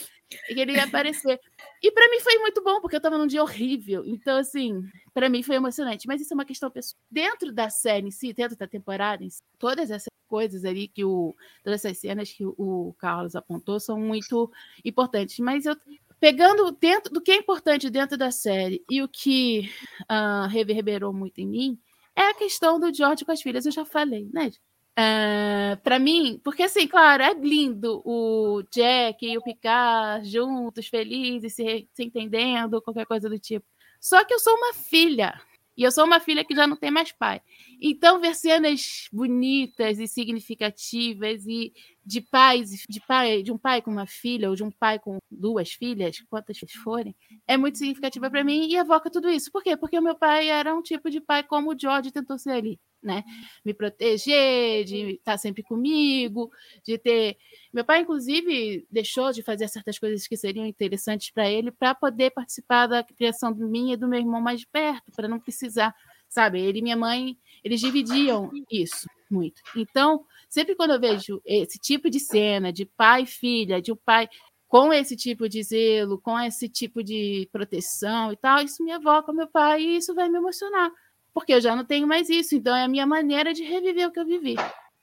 que 0.52 0.60
ele 0.60 0.72
ia 0.72 0.84
aparecer. 0.84 1.40
E 1.82 1.90
para 1.90 2.08
mim 2.08 2.20
foi 2.20 2.38
muito 2.38 2.62
bom, 2.62 2.80
porque 2.80 2.96
eu 2.96 2.98
estava 2.98 3.18
num 3.18 3.26
dia 3.26 3.42
horrível. 3.42 4.02
Então, 4.06 4.38
assim, 4.38 4.82
para 5.12 5.28
mim 5.28 5.42
foi 5.42 5.56
emocionante. 5.56 6.06
Mas 6.06 6.20
isso 6.20 6.32
é 6.32 6.36
uma 6.36 6.44
questão 6.44 6.70
pessoal. 6.70 7.00
Dentro 7.10 7.52
da 7.52 7.68
série 7.70 8.06
em 8.06 8.10
si, 8.10 8.32
dentro 8.32 8.56
da 8.56 8.66
temporada, 8.66 9.28
si, 9.28 9.42
todas 9.58 9.90
essas 9.90 10.08
coisas 10.28 10.64
ali 10.64 10.88
que 10.88 11.04
o. 11.04 11.34
Todas 11.62 11.84
essas 11.84 11.98
cenas 11.98 12.32
que 12.32 12.44
o 12.44 12.94
Carlos 12.98 13.36
apontou 13.36 13.78
são 13.80 13.98
muito 13.98 14.50
importantes. 14.84 15.38
Mas 15.38 15.66
eu. 15.66 15.76
Pegando 16.18 16.70
dentro 16.70 17.12
do 17.12 17.20
que 17.20 17.32
é 17.32 17.36
importante 17.36 17.90
dentro 17.90 18.16
da 18.16 18.30
série 18.30 18.84
e 18.88 19.02
o 19.02 19.08
que 19.08 19.68
uh, 20.02 20.46
reverberou 20.46 21.12
muito 21.12 21.40
em 21.40 21.46
mim, 21.48 21.80
é 22.14 22.28
a 22.28 22.34
questão 22.34 22.78
do 22.78 22.94
George 22.94 23.24
com 23.24 23.32
as 23.32 23.42
filhas. 23.42 23.66
Eu 23.66 23.72
já 23.72 23.84
falei, 23.84 24.30
né? 24.32 24.52
Uh, 24.98 25.72
ah, 25.72 25.78
para 25.82 25.98
mim, 25.98 26.38
porque 26.44 26.62
assim, 26.64 26.86
claro, 26.86 27.22
é 27.22 27.32
lindo 27.32 28.02
o 28.04 28.62
Jack 28.70 29.24
e 29.26 29.38
o 29.38 29.42
Picard 29.42 30.28
juntos, 30.28 30.86
felizes, 30.86 31.54
se, 31.54 31.88
se 31.92 32.04
entendendo, 32.04 32.82
qualquer 32.82 33.06
coisa 33.06 33.28
do 33.28 33.38
tipo. 33.38 33.64
Só 34.00 34.24
que 34.24 34.34
eu 34.34 34.38
sou 34.38 34.54
uma 34.54 34.74
filha. 34.74 35.40
E 35.74 35.82
eu 35.84 35.90
sou 35.90 36.04
uma 36.04 36.20
filha 36.20 36.44
que 36.44 36.54
já 36.54 36.66
não 36.66 36.76
tem 36.76 36.90
mais 36.90 37.12
pai. 37.12 37.40
Então, 37.80 38.20
ver 38.20 38.34
cenas 38.34 39.08
bonitas 39.10 39.98
e 39.98 40.06
significativas 40.06 41.46
e 41.46 41.72
de 42.04 42.20
pais, 42.20 42.84
de 42.86 43.00
pai, 43.00 43.42
de 43.42 43.50
um 43.50 43.56
pai 43.56 43.80
com 43.80 43.90
uma 43.90 44.06
filha 44.06 44.50
ou 44.50 44.56
de 44.56 44.62
um 44.62 44.70
pai 44.70 44.98
com 44.98 45.18
duas 45.30 45.72
filhas, 45.72 46.20
quantas 46.28 46.58
forem, 46.84 47.16
é 47.46 47.56
muito 47.56 47.78
significativa 47.78 48.30
para 48.30 48.44
mim 48.44 48.68
e 48.68 48.76
evoca 48.76 49.10
tudo 49.10 49.30
isso. 49.30 49.50
Por 49.50 49.62
quê? 49.62 49.76
Porque 49.76 49.98
o 49.98 50.02
meu 50.02 50.14
pai 50.14 50.48
era 50.50 50.74
um 50.74 50.82
tipo 50.82 51.10
de 51.10 51.20
pai 51.20 51.42
como 51.42 51.72
o 51.72 51.78
George 51.78 52.12
tentou 52.12 52.38
ser 52.38 52.50
ali 52.50 52.78
né? 53.02 53.24
Me 53.64 53.74
proteger, 53.74 54.84
de 54.84 55.14
estar 55.14 55.36
sempre 55.36 55.62
comigo, 55.62 56.50
de 56.84 56.96
ter. 56.96 57.36
Meu 57.72 57.84
pai, 57.84 58.00
inclusive, 58.00 58.86
deixou 58.90 59.32
de 59.32 59.42
fazer 59.42 59.68
certas 59.68 59.98
coisas 59.98 60.26
que 60.26 60.36
seriam 60.36 60.64
interessantes 60.64 61.30
para 61.30 61.50
ele 61.50 61.70
para 61.70 61.94
poder 61.94 62.30
participar 62.30 62.86
da 62.86 63.02
criação 63.02 63.54
minha 63.54 63.94
e 63.94 63.96
do 63.96 64.08
meu 64.08 64.20
irmão 64.20 64.40
mais 64.40 64.60
de 64.60 64.66
perto, 64.66 65.10
para 65.12 65.26
não 65.28 65.40
precisar, 65.40 65.94
sabe? 66.28 66.60
Ele 66.60 66.78
e 66.78 66.82
minha 66.82 66.96
mãe, 66.96 67.36
eles 67.64 67.80
dividiam 67.80 68.50
isso 68.70 69.06
muito. 69.30 69.60
Então, 69.74 70.24
sempre 70.48 70.74
quando 70.74 70.92
eu 70.92 71.00
vejo 71.00 71.40
esse 71.44 71.78
tipo 71.78 72.08
de 72.08 72.20
cena 72.20 72.72
de 72.72 72.84
pai 72.84 73.22
e 73.22 73.26
filha, 73.26 73.80
de 73.80 73.90
um 73.90 73.96
pai 73.96 74.28
com 74.68 74.92
esse 74.92 75.16
tipo 75.16 75.48
de 75.48 75.62
zelo, 75.62 76.18
com 76.18 76.38
esse 76.38 76.68
tipo 76.68 77.02
de 77.02 77.48
proteção 77.52 78.32
e 78.32 78.36
tal, 78.36 78.60
isso 78.60 78.82
me 78.82 78.90
evoca 78.90 79.32
meu 79.32 79.46
pai 79.46 79.82
e 79.82 79.96
isso 79.96 80.14
vai 80.14 80.28
me 80.28 80.38
emocionar 80.38 80.90
porque 81.32 81.54
eu 81.54 81.60
já 81.60 81.74
não 81.74 81.84
tenho 81.84 82.06
mais 82.06 82.28
isso. 82.28 82.54
Então 82.54 82.74
é 82.74 82.84
a 82.84 82.88
minha 82.88 83.06
maneira 83.06 83.52
de 83.52 83.62
reviver 83.62 84.08
o 84.08 84.12
que 84.12 84.20
eu 84.20 84.26
vivi. 84.26 84.56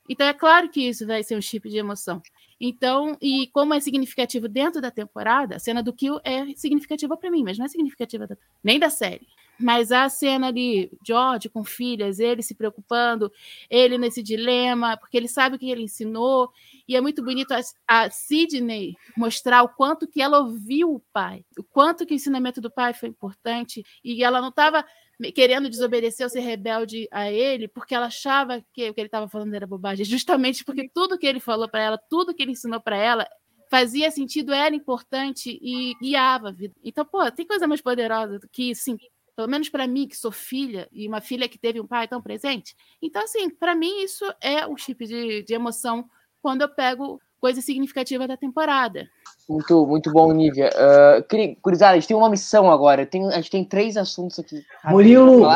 Então 0.09 0.25
é 0.25 0.33
claro 0.33 0.69
que 0.69 0.81
isso 0.81 1.05
vai 1.05 1.23
ser 1.23 1.37
um 1.37 1.41
chip 1.41 1.69
de 1.69 1.77
emoção. 1.77 2.21
Então, 2.59 3.15
e 3.21 3.47
como 3.53 3.73
é 3.73 3.79
significativo 3.79 4.47
dentro 4.49 4.81
da 4.81 4.91
temporada, 4.91 5.55
a 5.55 5.59
cena 5.59 5.81
do 5.81 5.93
Kill 5.93 6.19
é 6.25 6.53
significativa 6.55 7.15
para 7.15 7.31
mim, 7.31 7.43
mas 7.43 7.57
não 7.57 7.65
é 7.65 7.69
significativa 7.69 8.27
da, 8.27 8.35
nem 8.61 8.77
da 8.77 8.89
série. 8.89 9.27
Mas 9.57 9.91
a 9.91 10.09
cena 10.09 10.47
ali, 10.47 10.91
George 11.05 11.47
com 11.47 11.63
filhas, 11.63 12.19
ele 12.19 12.41
se 12.41 12.55
preocupando, 12.55 13.31
ele 13.69 13.97
nesse 13.97 14.23
dilema, 14.23 14.97
porque 14.97 15.15
ele 15.15 15.27
sabe 15.27 15.55
o 15.55 15.59
que 15.59 15.69
ele 15.69 15.83
ensinou, 15.83 16.49
e 16.87 16.95
é 16.95 17.01
muito 17.01 17.23
bonito 17.23 17.53
a, 17.53 17.59
a 17.87 18.09
Sidney 18.09 18.95
mostrar 19.15 19.63
o 19.63 19.69
quanto 19.69 20.07
que 20.07 20.21
ela 20.21 20.39
ouviu 20.39 20.95
o 20.95 21.01
pai, 21.13 21.45
o 21.57 21.63
quanto 21.63 22.05
que 22.05 22.13
o 22.13 22.15
ensinamento 22.15 22.59
do 22.59 22.71
pai 22.71 22.93
foi 22.93 23.09
importante, 23.09 23.83
e 24.03 24.23
ela 24.23 24.41
não 24.41 24.49
estava 24.49 24.85
querendo 25.33 25.69
desobedecer 25.69 26.25
ou 26.25 26.29
ser 26.29 26.39
rebelde 26.39 27.07
a 27.11 27.31
ele, 27.31 27.67
porque 27.67 27.93
ela 27.93 28.07
achava 28.07 28.63
que 28.73 28.89
o 28.89 28.93
que 28.93 29.01
ele 29.01 29.07
estava 29.07 29.27
falando 29.27 29.53
era 29.53 29.67
bobagem, 29.67 30.05
justamente 30.05 30.63
porque 30.63 30.89
tudo 30.93 31.17
que 31.17 31.27
ele 31.27 31.39
falou 31.39 31.67
para 31.69 31.81
ela, 31.81 31.97
tudo 32.09 32.33
que 32.33 32.41
ele 32.41 32.51
ensinou 32.51 32.79
para 32.79 32.97
ela, 32.97 33.27
fazia 33.69 34.09
sentido, 34.09 34.53
era 34.53 34.73
importante 34.73 35.59
e 35.61 35.93
guiava 36.01 36.49
a 36.49 36.51
vida. 36.51 36.73
Então, 36.83 37.05
pô, 37.05 37.29
tem 37.31 37.45
coisa 37.45 37.67
mais 37.67 37.81
poderosa 37.81 38.39
do 38.39 38.49
que, 38.49 38.73
sim, 38.73 38.97
pelo 39.35 39.47
menos 39.47 39.69
para 39.69 39.87
mim, 39.87 40.07
que 40.07 40.17
sou 40.17 40.31
filha, 40.31 40.89
e 40.91 41.07
uma 41.07 41.21
filha 41.21 41.47
que 41.47 41.57
teve 41.57 41.79
um 41.79 41.87
pai 41.87 42.07
tão 42.07 42.21
presente. 42.21 42.75
Então, 43.01 43.23
assim, 43.23 43.49
para 43.49 43.75
mim, 43.75 44.03
isso 44.03 44.25
é 44.41 44.65
um 44.65 44.75
chip 44.75 45.05
de, 45.05 45.43
de 45.43 45.53
emoção 45.53 46.09
quando 46.41 46.61
eu 46.61 46.69
pego 46.69 47.21
coisa 47.39 47.61
significativa 47.61 48.27
da 48.27 48.37
temporada. 48.37 49.07
Muito, 49.47 49.85
muito 49.87 50.11
bom, 50.11 50.31
Nívia. 50.31 50.69
Uh, 50.69 51.59
Curizada, 51.61 51.93
a 51.93 51.95
gente 51.95 52.07
tem 52.07 52.17
uma 52.17 52.29
missão 52.29 52.71
agora. 52.71 53.05
Tem, 53.05 53.25
a 53.27 53.35
gente 53.35 53.51
tem 53.51 53.65
três 53.65 53.97
assuntos 53.97 54.37
aqui. 54.39 54.63
Murilo! 54.85 55.47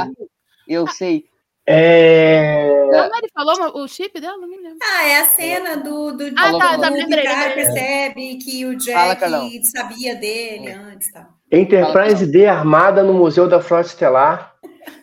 Eu 0.67 0.87
sei. 0.87 1.25
É... 1.65 2.89
A 2.93 3.09
Mari 3.09 3.29
falou 3.33 3.83
o 3.83 3.87
chip 3.87 4.19
dela? 4.19 4.37
Não 4.37 4.47
me 4.47 4.57
lembro. 4.57 4.79
Ah, 4.81 5.07
é 5.07 5.21
a 5.21 5.25
cena 5.25 5.77
do, 5.77 6.11
do, 6.11 6.25
ah, 6.35 6.51
do, 6.51 6.57
tá, 6.57 6.75
do 6.75 6.81
tá, 6.81 6.91
Picard 6.91 7.53
percebe 7.53 8.35
que 8.37 8.65
o 8.65 8.75
Jack 8.75 9.21
Fala, 9.21 9.49
sabia 9.63 10.15
dele 10.15 10.67
é. 10.67 10.73
antes. 10.73 11.11
Tá. 11.11 11.29
Enterprise 11.51 12.25
D 12.25 12.47
armada 12.47 13.01
no 13.03 13.13
Museu 13.13 13.47
da 13.47 13.61
Frota 13.61 13.87
Estelar. 13.87 14.53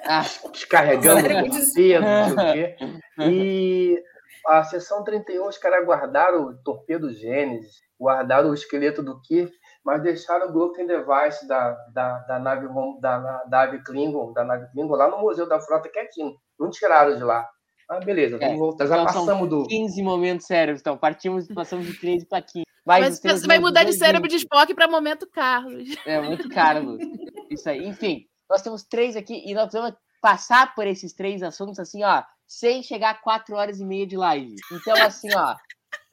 Ah, 0.05 0.25
descarregando 0.53 1.29
não 1.29 1.53
sei 1.53 1.97
o 1.97 2.03
quê. 2.53 2.77
E 3.21 4.03
a 4.47 4.65
sessão 4.65 5.05
31, 5.05 5.47
os 5.47 5.59
caras 5.59 5.85
guardaram 5.85 6.45
o 6.45 6.63
torpedo 6.63 7.13
Gênesis, 7.13 7.77
guardaram 7.99 8.51
o 8.51 8.55
esqueleto 8.55 9.03
do 9.03 9.21
Kirk, 9.23 9.53
mas 9.85 10.03
deixaram 10.03 10.49
o 10.49 10.53
Broken 10.53 10.87
Device 10.87 11.47
da, 11.47 11.73
da, 11.93 12.19
da, 12.21 12.39
nave, 12.39 12.69
da, 13.01 13.19
da, 13.19 13.45
nave 13.49 13.83
Klingon, 13.83 14.33
da 14.33 14.45
nave 14.45 14.71
Klingon 14.73 14.95
lá 14.95 15.09
no 15.09 15.19
Museu 15.19 15.49
da 15.49 15.61
Frota 15.61 15.89
quietinho. 15.89 16.35
Não 16.59 16.71
tiraram 16.71 17.17
de 17.17 17.23
lá. 17.23 17.49
Ah, 17.89 17.99
beleza, 17.99 18.39
vamos 18.39 18.55
é, 18.55 18.59
voltar. 18.59 18.87
Já 18.87 19.03
então 19.03 19.07
passamos 19.07 19.49
do. 19.49 19.67
15 19.67 20.03
momentos 20.03 20.47
sérios, 20.47 20.81
então. 20.81 20.97
Partimos, 20.97 21.49
passamos 21.49 21.87
de 21.87 21.99
13 21.99 22.27
para 22.27 22.41
15. 22.41 22.65
Mas, 22.87 23.21
Mas 23.23 23.41
você 23.41 23.47
vai 23.47 23.59
mudar 23.59 23.85
de 23.85 23.93
cérebro 23.93 24.29
de 24.29 24.37
Spock 24.37 24.73
para 24.75 24.89
momento 24.89 25.29
Carlos. 25.29 25.89
É, 26.07 26.21
muito 26.21 26.49
Carlos. 26.49 27.01
Isso 27.51 27.69
aí. 27.69 27.87
Enfim, 27.87 28.27
nós 28.49 28.63
temos 28.63 28.85
três 28.85 29.17
aqui 29.17 29.43
e 29.45 29.55
nós 29.55 29.73
vamos 29.73 29.95
passar 30.21 30.75
por 30.75 30.87
esses 30.87 31.13
três 31.13 31.43
assuntos 31.43 31.79
assim, 31.79 32.05
ó, 32.05 32.23
sem 32.47 32.83
chegar 32.83 33.11
a 33.11 33.15
quatro 33.15 33.57
horas 33.57 33.81
e 33.81 33.85
meia 33.85 34.07
de 34.07 34.17
live. 34.17 34.57
Então, 34.73 34.95
assim, 35.03 35.29
ó, 35.35 35.55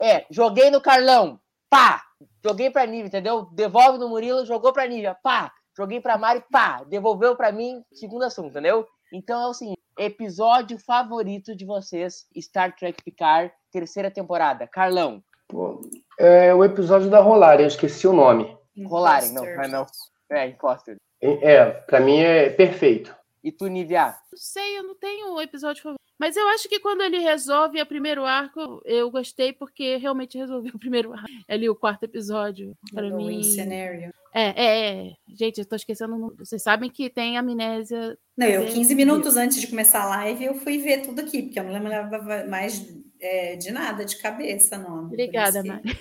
é, 0.02 0.26
joguei 0.30 0.70
no 0.70 0.82
Carlão, 0.82 1.40
pá, 1.70 2.04
joguei 2.44 2.70
pra 2.70 2.86
Nívia, 2.86 3.08
entendeu? 3.08 3.48
Devolve 3.52 3.98
no 3.98 4.10
Murilo, 4.10 4.46
jogou 4.46 4.72
pra 4.72 4.88
Nívia, 4.88 5.16
pá, 5.24 5.52
joguei 5.76 6.00
pra 6.00 6.18
Mari, 6.18 6.44
pá, 6.52 6.84
devolveu 6.84 7.36
pra 7.36 7.52
mim, 7.52 7.84
segundo 7.94 8.24
assunto, 8.24 8.50
entendeu? 8.50 8.88
Então 9.12 9.42
é 9.42 9.48
o 9.48 9.54
seguinte, 9.54 9.82
episódio 9.98 10.78
favorito 10.78 11.56
de 11.56 11.66
vocês, 11.66 12.26
Star 12.40 12.76
Trek 12.76 13.04
Picard, 13.04 13.52
terceira 13.72 14.12
temporada. 14.12 14.68
Carlão. 14.68 15.24
Pô, 15.48 15.82
é 16.20 16.54
o 16.54 16.64
episódio 16.64 17.10
da 17.10 17.20
Rolaren, 17.20 17.62
eu 17.62 17.68
esqueci 17.68 18.08
o 18.08 18.14
nome. 18.14 18.56
Rolaren, 18.86 19.30
não, 19.32 19.68
não. 19.70 19.86
É, 20.30 20.48
Imposter. 20.48 20.98
É, 21.22 21.54
é, 21.54 21.66
pra 21.66 22.00
mim 22.00 22.20
é 22.20 22.50
perfeito. 22.50 23.16
E 23.48 23.52
tu, 23.54 23.68
Nivea? 23.68 24.14
Não 24.30 24.38
sei, 24.38 24.78
eu 24.78 24.84
não 24.84 24.94
tenho 24.94 25.34
um 25.34 25.40
episódio 25.40 25.82
favorito. 25.82 26.02
Mas 26.20 26.36
eu 26.36 26.46
acho 26.50 26.68
que 26.68 26.82
quando 26.82 27.02
ele 27.02 27.20
resolve 27.20 27.82
o 27.82 27.86
primeiro 27.86 28.26
arco, 28.26 28.82
eu 28.84 29.10
gostei 29.10 29.54
porque 29.54 29.96
realmente 29.96 30.36
resolveu 30.38 30.74
o 30.76 30.80
primeiro 30.80 31.14
arco. 31.14 31.30
Ali 31.48 31.70
o 31.70 31.76
quarto 31.76 32.04
episódio, 32.04 32.78
para 32.94 33.10
mim. 33.10 33.42
Scenario. 33.42 34.12
É, 34.34 34.50
é, 34.50 34.90
é. 34.90 35.14
Gente, 35.30 35.60
eu 35.60 35.66
tô 35.66 35.78
esquecendo. 35.78 36.36
Vocês 36.38 36.62
sabem 36.62 36.90
que 36.90 37.10
tem 37.10 37.38
amnésia. 37.38 38.18
Não, 38.36 38.48
eu 38.48 38.66
15 38.66 38.94
minutos 38.94 39.38
antes 39.38 39.62
de 39.62 39.68
começar 39.68 40.02
a 40.02 40.10
live, 40.10 40.44
eu 40.44 40.56
fui 40.56 40.78
ver 40.80 41.04
tudo 41.04 41.22
aqui, 41.22 41.44
porque 41.44 41.58
eu 41.58 41.64
não 41.64 41.72
lembrava 41.72 42.46
mais 42.48 42.86
é, 43.22 43.56
de 43.56 43.72
nada 43.72 44.04
de 44.04 44.18
cabeça, 44.18 44.78
não. 44.78 45.06
Obrigada. 45.06 45.64
Mari. 45.64 45.98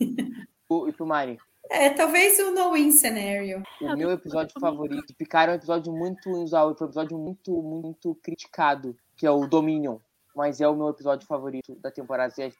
e 0.88 0.92
tu, 0.94 1.04
Mari? 1.04 1.38
É, 1.70 1.88
talvez 1.90 2.36
o 2.40 2.50
No 2.50 2.72
Win 2.72 2.90
Scenario. 2.90 3.62
O 3.80 3.96
meu 3.96 4.10
episódio 4.10 4.52
favorito, 4.60 5.14
Picard 5.14 5.50
é 5.50 5.52
um 5.52 5.56
episódio 5.56 5.92
muito 5.92 6.28
inusual, 6.28 6.74
foi 6.76 6.84
um 6.84 6.90
episódio 6.90 7.16
muito, 7.16 7.62
muito 7.62 8.14
criticado, 8.16 8.96
que 9.16 9.24
é 9.24 9.30
o 9.30 9.46
Dominion. 9.46 9.98
Mas 10.34 10.60
é 10.60 10.66
o 10.66 10.74
meu 10.74 10.88
episódio 10.88 11.28
favorito 11.28 11.76
da 11.76 11.90
temporada. 11.90 12.34
Deve 12.36 12.56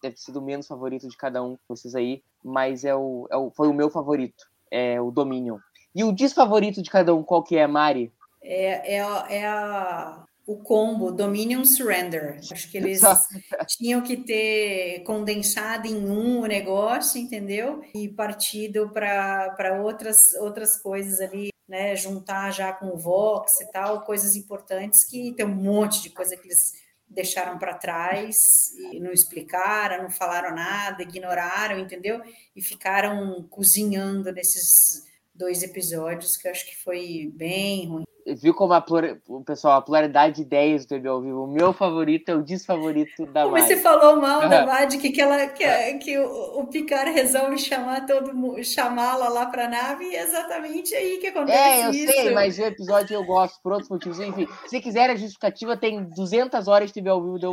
ter 0.00 0.16
sido 0.16 0.40
o 0.40 0.42
menos 0.42 0.66
favorito 0.66 1.08
de 1.08 1.16
cada 1.16 1.40
um 1.40 1.52
de 1.52 1.60
vocês 1.68 1.94
aí, 1.94 2.20
mas 2.44 2.84
é 2.84 2.94
o, 2.94 3.28
é 3.30 3.36
o, 3.36 3.50
foi 3.50 3.68
o 3.68 3.72
meu 3.74 3.90
favorito, 3.90 4.44
é 4.72 5.00
o 5.00 5.12
Dominion. 5.12 5.58
E 5.94 6.02
o 6.02 6.12
desfavorito 6.12 6.82
de 6.82 6.90
cada 6.90 7.14
um, 7.14 7.22
qual 7.22 7.44
que 7.44 7.56
é, 7.56 7.66
Mari? 7.66 8.12
É, 8.42 8.96
é, 8.96 9.36
é 9.38 9.46
a 9.46 10.24
o 10.48 10.56
combo 10.56 11.12
Dominion 11.12 11.62
Surrender. 11.62 12.38
Acho 12.50 12.70
que 12.70 12.78
eles 12.78 13.02
tinham 13.76 14.00
que 14.00 14.16
ter 14.16 15.02
condensado 15.04 15.86
em 15.86 16.08
um 16.08 16.40
o 16.40 16.46
negócio, 16.46 17.20
entendeu? 17.20 17.82
E 17.94 18.08
partido 18.08 18.88
para 18.88 19.78
outras, 19.82 20.32
outras 20.40 20.80
coisas 20.80 21.20
ali, 21.20 21.50
né? 21.68 21.94
Juntar 21.94 22.50
já 22.50 22.72
com 22.72 22.86
o 22.86 22.96
Vox 22.96 23.60
e 23.60 23.70
tal, 23.70 24.06
coisas 24.06 24.36
importantes 24.36 25.04
que 25.04 25.34
tem 25.34 25.44
um 25.44 25.54
monte 25.54 26.00
de 26.00 26.08
coisa 26.08 26.34
que 26.34 26.48
eles 26.48 26.72
deixaram 27.06 27.58
para 27.58 27.74
trás 27.74 28.72
e 28.90 28.98
não 29.00 29.12
explicaram, 29.12 30.04
não 30.04 30.10
falaram 30.10 30.54
nada, 30.54 31.02
ignoraram, 31.02 31.78
entendeu? 31.78 32.22
E 32.56 32.62
ficaram 32.62 33.46
cozinhando 33.50 34.32
nesses 34.32 35.06
dois 35.34 35.62
episódios 35.62 36.38
que 36.38 36.48
eu 36.48 36.52
acho 36.52 36.66
que 36.66 36.82
foi 36.82 37.30
bem 37.34 37.86
ruim 37.86 38.08
viu 38.34 38.54
como 38.54 38.72
a 38.72 38.80
plura, 38.80 39.20
o 39.28 39.42
pessoal, 39.42 39.78
a 39.78 39.82
pluralidade 39.82 40.36
de 40.36 40.42
ideias 40.42 40.84
do 40.84 40.88
TV 40.88 41.08
ao 41.08 41.20
vivo. 41.20 41.44
O 41.44 41.46
meu 41.46 41.72
favorito 41.72 42.28
é 42.28 42.34
o 42.34 42.42
desfavorito 42.42 43.26
da 43.26 43.46
Mas 43.46 43.64
você 43.64 43.76
falou 43.76 44.20
mal 44.20 44.48
da 44.48 44.66
Magic, 44.66 45.10
que, 45.10 45.20
ela, 45.20 45.46
que, 45.48 45.94
que 45.98 46.18
o, 46.18 46.60
o 46.60 46.66
Picard 46.66 47.10
resolve 47.10 47.58
chamar 47.58 48.06
todo 48.06 48.34
mundo, 48.34 48.62
chamá-la 48.62 49.28
lá 49.28 49.46
para 49.46 49.66
a 49.66 49.68
nave, 49.68 50.04
e 50.04 50.16
é 50.16 50.22
exatamente 50.22 50.94
aí 50.94 51.18
que 51.18 51.28
acontece 51.28 51.58
É, 51.58 51.86
eu 51.86 51.90
isso. 51.90 52.12
sei, 52.12 52.34
mas 52.34 52.58
o 52.58 52.62
episódio 52.62 53.14
eu 53.14 53.24
gosto 53.24 53.60
por 53.62 53.72
outros 53.72 53.90
motivos. 53.90 54.20
Enfim, 54.20 54.46
se 54.66 54.80
quiser 54.80 55.10
a 55.10 55.16
justificativa, 55.16 55.76
tem 55.76 56.04
200 56.10 56.68
horas 56.68 56.88
de 56.88 56.94
TV 56.94 57.08
ao 57.08 57.22
vivo 57.22 57.38
deu, 57.38 57.52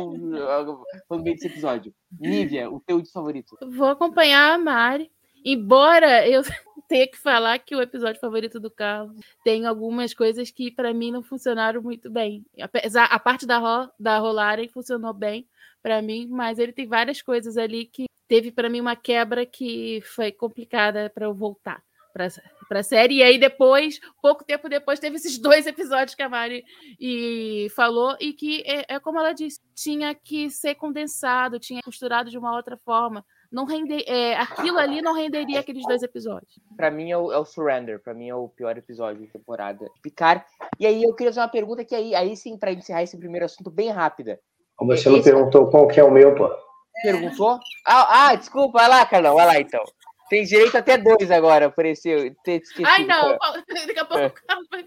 no 1.10 1.22
meio 1.22 1.34
desse 1.36 1.48
episódio. 1.48 1.92
Nívia, 2.18 2.70
o 2.70 2.80
teu 2.80 3.00
desfavorito. 3.00 3.56
Vou 3.76 3.88
acompanhar 3.88 4.54
a 4.54 4.58
Mari. 4.58 5.10
Embora 5.48 6.28
eu 6.28 6.42
tenha 6.88 7.06
que 7.06 7.16
falar 7.16 7.56
que 7.60 7.76
o 7.76 7.80
episódio 7.80 8.20
favorito 8.20 8.58
do 8.58 8.68
Carlos 8.68 9.16
tem 9.44 9.64
algumas 9.64 10.12
coisas 10.12 10.50
que 10.50 10.72
para 10.72 10.92
mim 10.92 11.12
não 11.12 11.22
funcionaram 11.22 11.80
muito 11.80 12.10
bem. 12.10 12.44
Apesar 12.60 13.04
a 13.04 13.18
parte 13.20 13.46
da 13.46 13.58
Ro, 13.58 13.88
da 13.96 14.18
Rolaren 14.18 14.66
funcionou 14.66 15.14
bem 15.14 15.46
para 15.80 16.02
mim, 16.02 16.26
mas 16.28 16.58
ele 16.58 16.72
tem 16.72 16.88
várias 16.88 17.22
coisas 17.22 17.56
ali 17.56 17.86
que 17.86 18.06
teve 18.26 18.50
para 18.50 18.68
mim 18.68 18.80
uma 18.80 18.96
quebra 18.96 19.46
que 19.46 20.02
foi 20.04 20.32
complicada 20.32 21.08
para 21.14 21.26
eu 21.26 21.32
voltar 21.32 21.80
para 22.12 22.80
a 22.80 22.82
série. 22.82 23.18
E 23.18 23.22
aí 23.22 23.38
depois, 23.38 24.00
pouco 24.20 24.42
tempo 24.42 24.68
depois, 24.68 24.98
teve 24.98 25.14
esses 25.14 25.38
dois 25.38 25.64
episódios 25.64 26.16
que 26.16 26.22
a 26.22 26.28
Mari 26.28 26.64
e 26.98 27.68
falou 27.76 28.16
e 28.18 28.32
que 28.32 28.64
é, 28.66 28.96
é 28.96 28.98
como 28.98 29.20
ela 29.20 29.32
disse, 29.32 29.60
tinha 29.76 30.12
que 30.12 30.50
ser 30.50 30.74
condensado, 30.74 31.60
tinha 31.60 31.82
costurado 31.82 32.30
de 32.30 32.38
uma 32.38 32.56
outra 32.56 32.76
forma 32.78 33.24
não 33.56 33.64
render, 33.64 34.04
é, 34.06 34.36
aquilo 34.36 34.78
ali 34.78 35.00
não 35.00 35.14
renderia 35.14 35.60
aqueles 35.60 35.82
dois 35.86 36.02
episódios. 36.02 36.60
Para 36.76 36.90
mim 36.90 37.10
é 37.10 37.16
o, 37.16 37.32
é 37.32 37.38
o, 37.38 37.44
Surrender, 37.46 37.98
para 38.02 38.12
mim 38.12 38.28
é 38.28 38.34
o 38.34 38.50
pior 38.50 38.76
episódio 38.76 39.24
da 39.24 39.32
temporada. 39.32 39.90
Picar. 40.02 40.44
E 40.78 40.86
aí 40.86 41.02
eu 41.02 41.14
queria 41.14 41.32
fazer 41.32 41.40
uma 41.40 41.48
pergunta 41.48 41.82
que 41.82 41.94
aí, 41.94 42.14
aí 42.14 42.36
sim, 42.36 42.58
para 42.58 42.70
encerrar 42.70 43.02
esse 43.02 43.16
primeiro 43.16 43.46
assunto 43.46 43.70
bem 43.70 43.90
rápida. 43.90 44.38
Você 44.78 45.08
não 45.08 45.22
perguntou 45.22 45.70
qual 45.70 45.88
que 45.88 45.98
é 45.98 46.04
o 46.04 46.10
meu, 46.10 46.34
pô? 46.34 46.50
Perguntou? 47.02 47.58
Ah, 47.86 48.28
ah, 48.28 48.34
desculpa, 48.34 48.78
vai 48.78 48.88
lá, 48.90 49.06
Carlão, 49.06 49.34
vai 49.34 49.46
lá 49.46 49.58
então. 49.58 49.82
Tem 50.28 50.44
direito 50.44 50.76
até 50.76 50.98
dois 50.98 51.30
agora, 51.30 51.66
apareceu. 51.66 52.30
Ai, 52.84 53.06
não, 53.06 53.38
daqui 53.86 53.98
a 53.98 54.04
pouco 54.04 54.26
o 54.26 54.46
Carlos 54.46 54.68
vai 54.70 54.86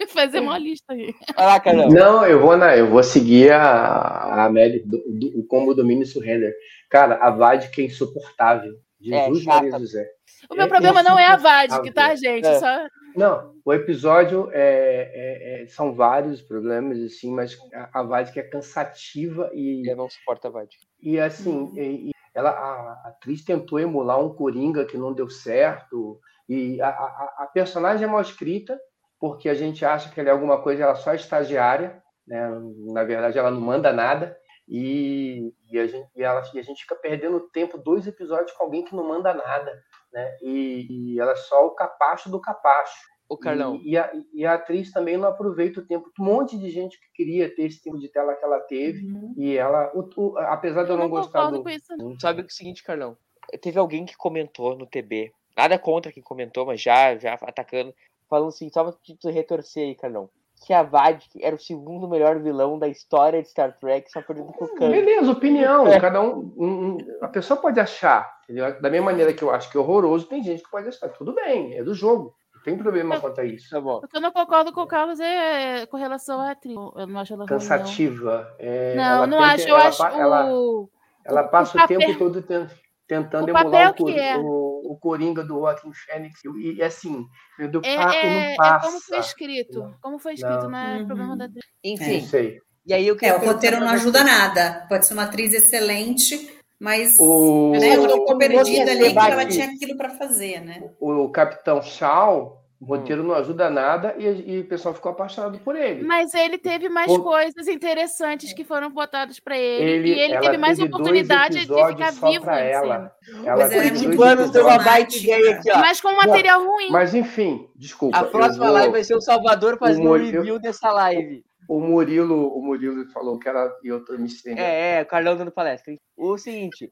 fazer 0.08 0.40
uma 0.40 0.58
lista 0.58 0.92
aí. 0.92 1.14
Lá, 1.36 1.60
Carlão. 1.60 1.88
Não, 1.88 2.26
eu 2.26 2.40
vou, 2.40 2.56
na, 2.56 2.76
eu 2.76 2.88
vou 2.88 3.02
seguir 3.02 3.52
a, 3.52 4.44
a 4.46 4.50
Meli, 4.50 4.80
do, 4.80 4.98
do, 5.08 5.40
o 5.40 5.46
combo 5.46 5.74
domínio 5.74 6.06
surrender. 6.06 6.54
Cara, 6.88 7.16
a 7.16 7.30
Vadic 7.30 7.80
é 7.80 7.84
insuportável. 7.84 8.74
Jesus 9.00 9.42
é, 9.42 9.46
Maria 9.46 9.78
José. 9.78 10.06
O 10.50 10.54
meu 10.54 10.66
é 10.66 10.68
problema 10.68 11.02
não 11.02 11.18
é 11.18 11.26
a 11.26 11.36
Vadic, 11.36 11.90
tá, 11.92 12.14
gente? 12.14 12.46
É. 12.46 12.58
Só... 12.58 12.86
Não, 13.16 13.54
o 13.64 13.72
episódio 13.72 14.50
é, 14.52 15.10
é, 15.12 15.62
é, 15.62 15.66
são 15.66 15.94
vários 15.94 16.42
problemas, 16.42 16.98
assim, 17.00 17.32
mas 17.32 17.56
a, 17.72 18.00
a 18.00 18.02
Vadic 18.02 18.38
é 18.38 18.42
cansativa 18.42 19.50
e. 19.54 19.88
Eu 19.88 19.96
não 19.96 20.08
suporto 20.08 20.46
a 20.46 20.50
Vadic. 20.50 20.76
E 21.02 21.18
assim, 21.18 21.72
e, 21.76 22.10
ela, 22.34 22.50
a, 22.50 22.54
a, 22.54 23.08
atriz 23.08 23.44
tentou 23.44 23.80
emular 23.80 24.20
um 24.20 24.34
Coringa 24.34 24.84
que 24.84 24.96
não 24.96 25.12
deu 25.12 25.28
certo. 25.28 26.20
E 26.48 26.80
a, 26.80 26.88
a, 26.88 27.34
a, 27.38 27.46
personagem 27.46 28.04
é 28.04 28.10
mal 28.10 28.20
escrita, 28.20 28.78
porque 29.20 29.48
a 29.50 29.54
gente 29.54 29.84
acha 29.84 30.10
que 30.10 30.18
ela 30.18 30.30
é 30.30 30.32
alguma 30.32 30.62
coisa, 30.62 30.82
ela 30.82 30.94
só 30.94 31.12
é 31.12 31.16
estagiária, 31.16 32.02
né? 32.26 32.48
na 32.92 33.04
verdade 33.04 33.38
ela 33.38 33.50
não 33.50 33.60
manda 33.60 33.92
nada. 33.92 34.36
E, 34.66 35.52
e, 35.70 35.78
a 35.78 35.86
gente, 35.86 36.08
e, 36.16 36.22
ela, 36.22 36.42
e 36.54 36.58
a 36.58 36.62
gente 36.62 36.82
fica 36.82 36.94
perdendo 36.94 37.48
tempo, 37.50 37.76
dois 37.76 38.06
episódios 38.06 38.52
com 38.52 38.64
alguém 38.64 38.84
que 38.84 38.94
não 38.94 39.06
manda 39.06 39.34
nada, 39.34 39.82
né? 40.12 40.36
E, 40.40 40.86
e 41.14 41.20
ela 41.20 41.32
é 41.32 41.36
só 41.36 41.66
o 41.66 41.74
capacho 41.74 42.30
do 42.30 42.40
capacho. 42.40 43.10
O 43.28 43.36
Carlão. 43.36 43.76
E, 43.76 43.90
e, 43.90 43.98
a, 43.98 44.12
e 44.32 44.46
a 44.46 44.54
atriz 44.54 44.92
também 44.92 45.16
não 45.16 45.28
aproveita 45.28 45.80
o 45.80 45.86
tempo. 45.86 46.10
Um 46.18 46.24
monte 46.24 46.56
de 46.56 46.70
gente 46.70 46.98
que 46.98 47.12
queria 47.14 47.52
ter 47.52 47.64
esse 47.64 47.82
tempo 47.82 47.98
de 47.98 48.08
tela 48.08 48.34
que 48.34 48.44
ela 48.44 48.60
teve. 48.60 49.06
Uhum. 49.06 49.34
E 49.36 49.56
ela, 49.56 49.90
o, 49.94 50.08
o, 50.16 50.38
apesar 50.38 50.84
de 50.84 50.90
eu, 50.90 50.96
não, 50.96 51.04
não 51.04 51.10
gostar 51.10 51.50
do. 51.50 51.68
Isso, 51.68 51.92
Sabe 52.20 52.42
o 52.42 52.50
seguinte, 52.50 52.82
Carlão? 52.82 53.16
Teve 53.60 53.78
alguém 53.78 54.06
que 54.06 54.16
comentou 54.16 54.76
no 54.76 54.86
TB. 54.86 55.32
Nada 55.56 55.78
contra 55.78 56.12
quem 56.12 56.22
comentou, 56.22 56.64
mas 56.64 56.80
já, 56.80 57.16
já 57.16 57.34
atacando. 57.34 57.94
Falando 58.30 58.48
assim, 58.48 58.70
só 58.70 58.84
pra 58.84 58.94
te 59.02 59.30
retorcer 59.30 59.88
aí, 59.88 59.94
Carlão 59.94 60.30
que 60.60 60.74
a 60.74 60.82
Vadik 60.82 61.42
era 61.42 61.56
o 61.56 61.58
segundo 61.58 62.06
melhor 62.06 62.38
vilão 62.38 62.78
da 62.78 62.86
história 62.86 63.42
de 63.42 63.48
Star 63.48 63.74
Trek, 63.78 64.10
só 64.10 64.20
perdendo 64.20 64.52
pro 64.52 64.68
Khan. 64.74 64.90
Beleza, 64.90 65.30
opinião. 65.30 65.86
É. 65.86 65.98
Cada 65.98 66.20
um, 66.20 66.52
um, 66.56 66.98
A 67.22 67.28
pessoa 67.28 67.58
pode 67.58 67.80
achar. 67.80 68.40
Entendeu? 68.44 68.80
Da 68.80 68.90
mesma 68.90 69.06
maneira 69.06 69.32
que 69.32 69.42
eu 69.42 69.50
acho 69.50 69.70
que 69.70 69.76
é 69.78 69.80
horroroso, 69.80 70.26
tem 70.26 70.42
gente 70.42 70.62
que 70.62 70.70
pode 70.70 70.88
achar. 70.88 71.08
Tudo 71.08 71.34
bem, 71.34 71.74
é 71.74 71.82
do 71.82 71.94
jogo. 71.94 72.34
Não 72.54 72.62
tem 72.62 72.76
problema 72.76 73.14
eu, 73.14 73.20
quanto 73.22 73.40
a 73.40 73.44
isso. 73.44 73.70
Tá 73.70 73.80
bom. 73.80 74.00
O 74.04 74.08
que 74.08 74.16
eu 74.16 74.20
não 74.20 74.32
concordo 74.32 74.70
com 74.70 74.82
o 74.82 74.86
Carlos 74.86 75.18
é 75.18 75.86
com 75.86 75.96
relação 75.96 76.40
à 76.40 76.50
atriz. 76.50 76.76
Eu 76.76 77.06
não 77.06 77.20
acho 77.20 77.32
ela 77.32 77.46
Cansativa. 77.46 78.54
Ruim, 78.58 78.96
não, 78.96 79.02
é, 79.02 79.26
não, 79.26 79.26
não 79.26 79.42
acho. 79.42 79.66
Eu 79.66 79.76
ela, 79.76 79.88
acho 79.88 80.06
ela, 80.06 80.52
o, 80.52 80.90
ela 81.24 81.44
passa 81.44 81.78
o, 81.78 81.82
o 81.82 81.86
tempo 81.86 82.18
todo 82.18 82.42
tentando 82.42 82.70
tentando 83.10 83.46
o 83.46 83.50
emular 83.50 83.92
o, 83.98 84.08
é. 84.08 84.38
o, 84.38 84.92
o, 84.92 84.96
Coringa 84.96 85.42
do 85.42 85.54
Joaquim 85.54 85.92
Fênix. 85.92 86.40
E, 86.44 86.80
assim, 86.80 87.26
do 87.68 87.80
é, 87.84 87.96
papo 87.96 88.14
é, 88.14 88.50
não 88.50 88.56
passa. 88.56 88.86
É 88.86 88.88
como 88.88 89.00
foi 89.00 89.18
escrito. 89.18 89.94
Como 90.00 90.18
foi 90.20 90.34
escrito, 90.34 90.68
não, 90.68 90.78
é 90.78 90.98
uhum. 90.98 91.06
problema 91.06 91.36
da 91.36 91.48
Enfim. 91.82 92.20
Não 92.20 92.28
sei. 92.28 92.60
E 92.86 92.94
aí, 92.94 93.04
eu 93.04 93.16
é, 93.20 93.34
o 93.34 93.44
roteiro 93.44 93.80
não 93.80 93.88
ajuda 93.88 94.22
nada. 94.22 94.86
Pode 94.88 95.06
ser 95.06 95.14
uma 95.14 95.24
atriz 95.24 95.52
excelente, 95.52 96.56
mas 96.78 97.16
o... 97.18 97.72
né, 97.72 97.88
ela 97.88 98.08
ficou 98.08 98.38
perdida 98.38 98.92
ali 98.92 99.12
porque 99.12 99.30
ela 99.32 99.46
tinha 99.46 99.66
aquilo 99.66 99.96
para 99.96 100.10
fazer, 100.10 100.60
né? 100.60 100.90
O, 101.00 101.24
o 101.24 101.30
Capitão 101.32 101.82
Shaw 101.82 102.59
o 102.80 102.86
roteiro 102.86 103.22
hum. 103.22 103.26
não 103.26 103.34
ajuda 103.34 103.68
nada 103.68 104.14
e, 104.18 104.24
e, 104.24 104.60
o 104.60 104.64
pessoal 104.64 104.94
ficou 104.94 105.12
apaixonado 105.12 105.58
por 105.58 105.76
ele. 105.76 106.02
Mas 106.02 106.32
ele 106.32 106.56
teve 106.56 106.88
mais 106.88 107.08
por... 107.08 107.22
coisas 107.22 107.68
interessantes 107.68 108.54
que 108.54 108.64
foram 108.64 108.90
botadas 108.90 109.38
para 109.38 109.58
ele, 109.58 109.90
ele. 109.90 110.08
E 110.08 110.18
ele 110.18 110.38
teve 110.38 110.56
mais 110.56 110.78
teve 110.78 110.88
oportunidade 110.88 111.66
de 111.66 111.66
ficar 111.66 112.10
vivo. 112.12 112.44
Pra 112.44 112.58
ela. 112.58 113.12
ela 113.44 113.56
mas 113.58 113.68
teve 113.68 113.90
20 113.90 114.22
anos 114.22 114.50
deu 114.50 114.66
uma 114.66 114.78
baita 114.78 115.14
ideia 115.14 115.56
aqui, 115.56 115.70
ó. 115.70 115.78
Mas 115.78 116.00
com 116.00 116.16
material 116.16 116.64
ruim. 116.64 116.90
Mas 116.90 117.14
enfim, 117.14 117.68
desculpa. 117.76 118.16
A 118.16 118.24
próxima 118.24 118.64
vou... 118.64 118.74
live 118.74 118.92
vai 118.92 119.04
ser 119.04 119.14
o 119.14 119.20
Salvador 119.20 119.76
fazendo 119.76 120.08
um 120.08 120.16
review 120.16 120.58
dessa 120.58 120.90
live. 120.90 121.44
O 121.68 121.78
Murilo, 121.78 122.48
o 122.48 122.62
Murilo 122.62 123.06
falou 123.12 123.38
que 123.38 123.48
era. 123.48 123.70
E 123.84 123.88
eu 123.88 124.02
tô 124.04 124.16
me 124.16 124.26
estendendo. 124.26 124.62
É, 124.62 125.00
é, 125.00 125.02
o 125.02 125.06
Carlão 125.06 125.36
dando 125.36 125.52
palestra. 125.52 125.94
O 126.16 126.38
seguinte. 126.38 126.90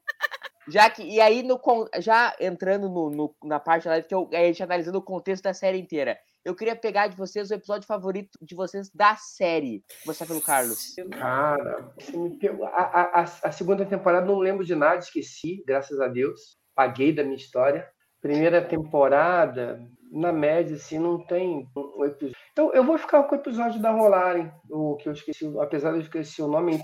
Já 0.68 0.90
que, 0.90 1.02
e 1.02 1.20
aí, 1.20 1.42
no, 1.42 1.60
já 1.98 2.34
entrando 2.38 2.88
no, 2.88 3.10
no, 3.10 3.34
na 3.44 3.58
parte 3.58 3.84
da 3.84 3.90
live, 3.92 4.06
que 4.06 4.14
eu, 4.14 4.28
a 4.32 4.36
gente 4.36 4.62
analisando 4.62 4.98
o 4.98 5.02
contexto 5.02 5.44
da 5.44 5.54
série 5.54 5.78
inteira, 5.78 6.18
eu 6.44 6.54
queria 6.54 6.76
pegar 6.76 7.08
de 7.08 7.16
vocês 7.16 7.50
o 7.50 7.54
episódio 7.54 7.86
favorito 7.86 8.38
de 8.40 8.54
vocês 8.54 8.90
da 8.90 9.16
série. 9.16 9.84
Você 10.04 10.24
pelo 10.24 10.40
Carlos. 10.40 10.94
Cara, 11.10 11.92
a, 12.72 13.20
a, 13.20 13.22
a, 13.22 13.52
segunda 13.52 13.84
temporada 13.84 14.26
não 14.26 14.38
lembro 14.38 14.64
de 14.64 14.74
nada, 14.74 14.98
esqueci, 14.98 15.62
graças 15.66 16.00
a 16.00 16.08
Deus. 16.08 16.58
Paguei 16.74 17.12
da 17.12 17.22
minha 17.22 17.36
história. 17.36 17.88
Primeira 18.20 18.60
temporada, 18.60 19.80
na 20.10 20.32
média, 20.32 20.76
assim, 20.76 20.98
não 20.98 21.18
tem 21.24 21.68
um 21.76 22.04
episódio. 22.04 22.36
Então, 22.52 22.72
eu 22.72 22.82
vou 22.82 22.98
ficar 22.98 23.22
com 23.24 23.36
o 23.36 23.38
episódio 23.38 23.80
da 23.80 23.90
Rolaren, 23.90 24.50
o 24.70 24.96
que 24.96 25.08
eu 25.08 25.12
esqueci, 25.12 25.46
apesar 25.60 25.90
de 25.92 25.98
eu 25.98 26.02
esqueci 26.02 26.42
o 26.42 26.48
nome, 26.48 26.80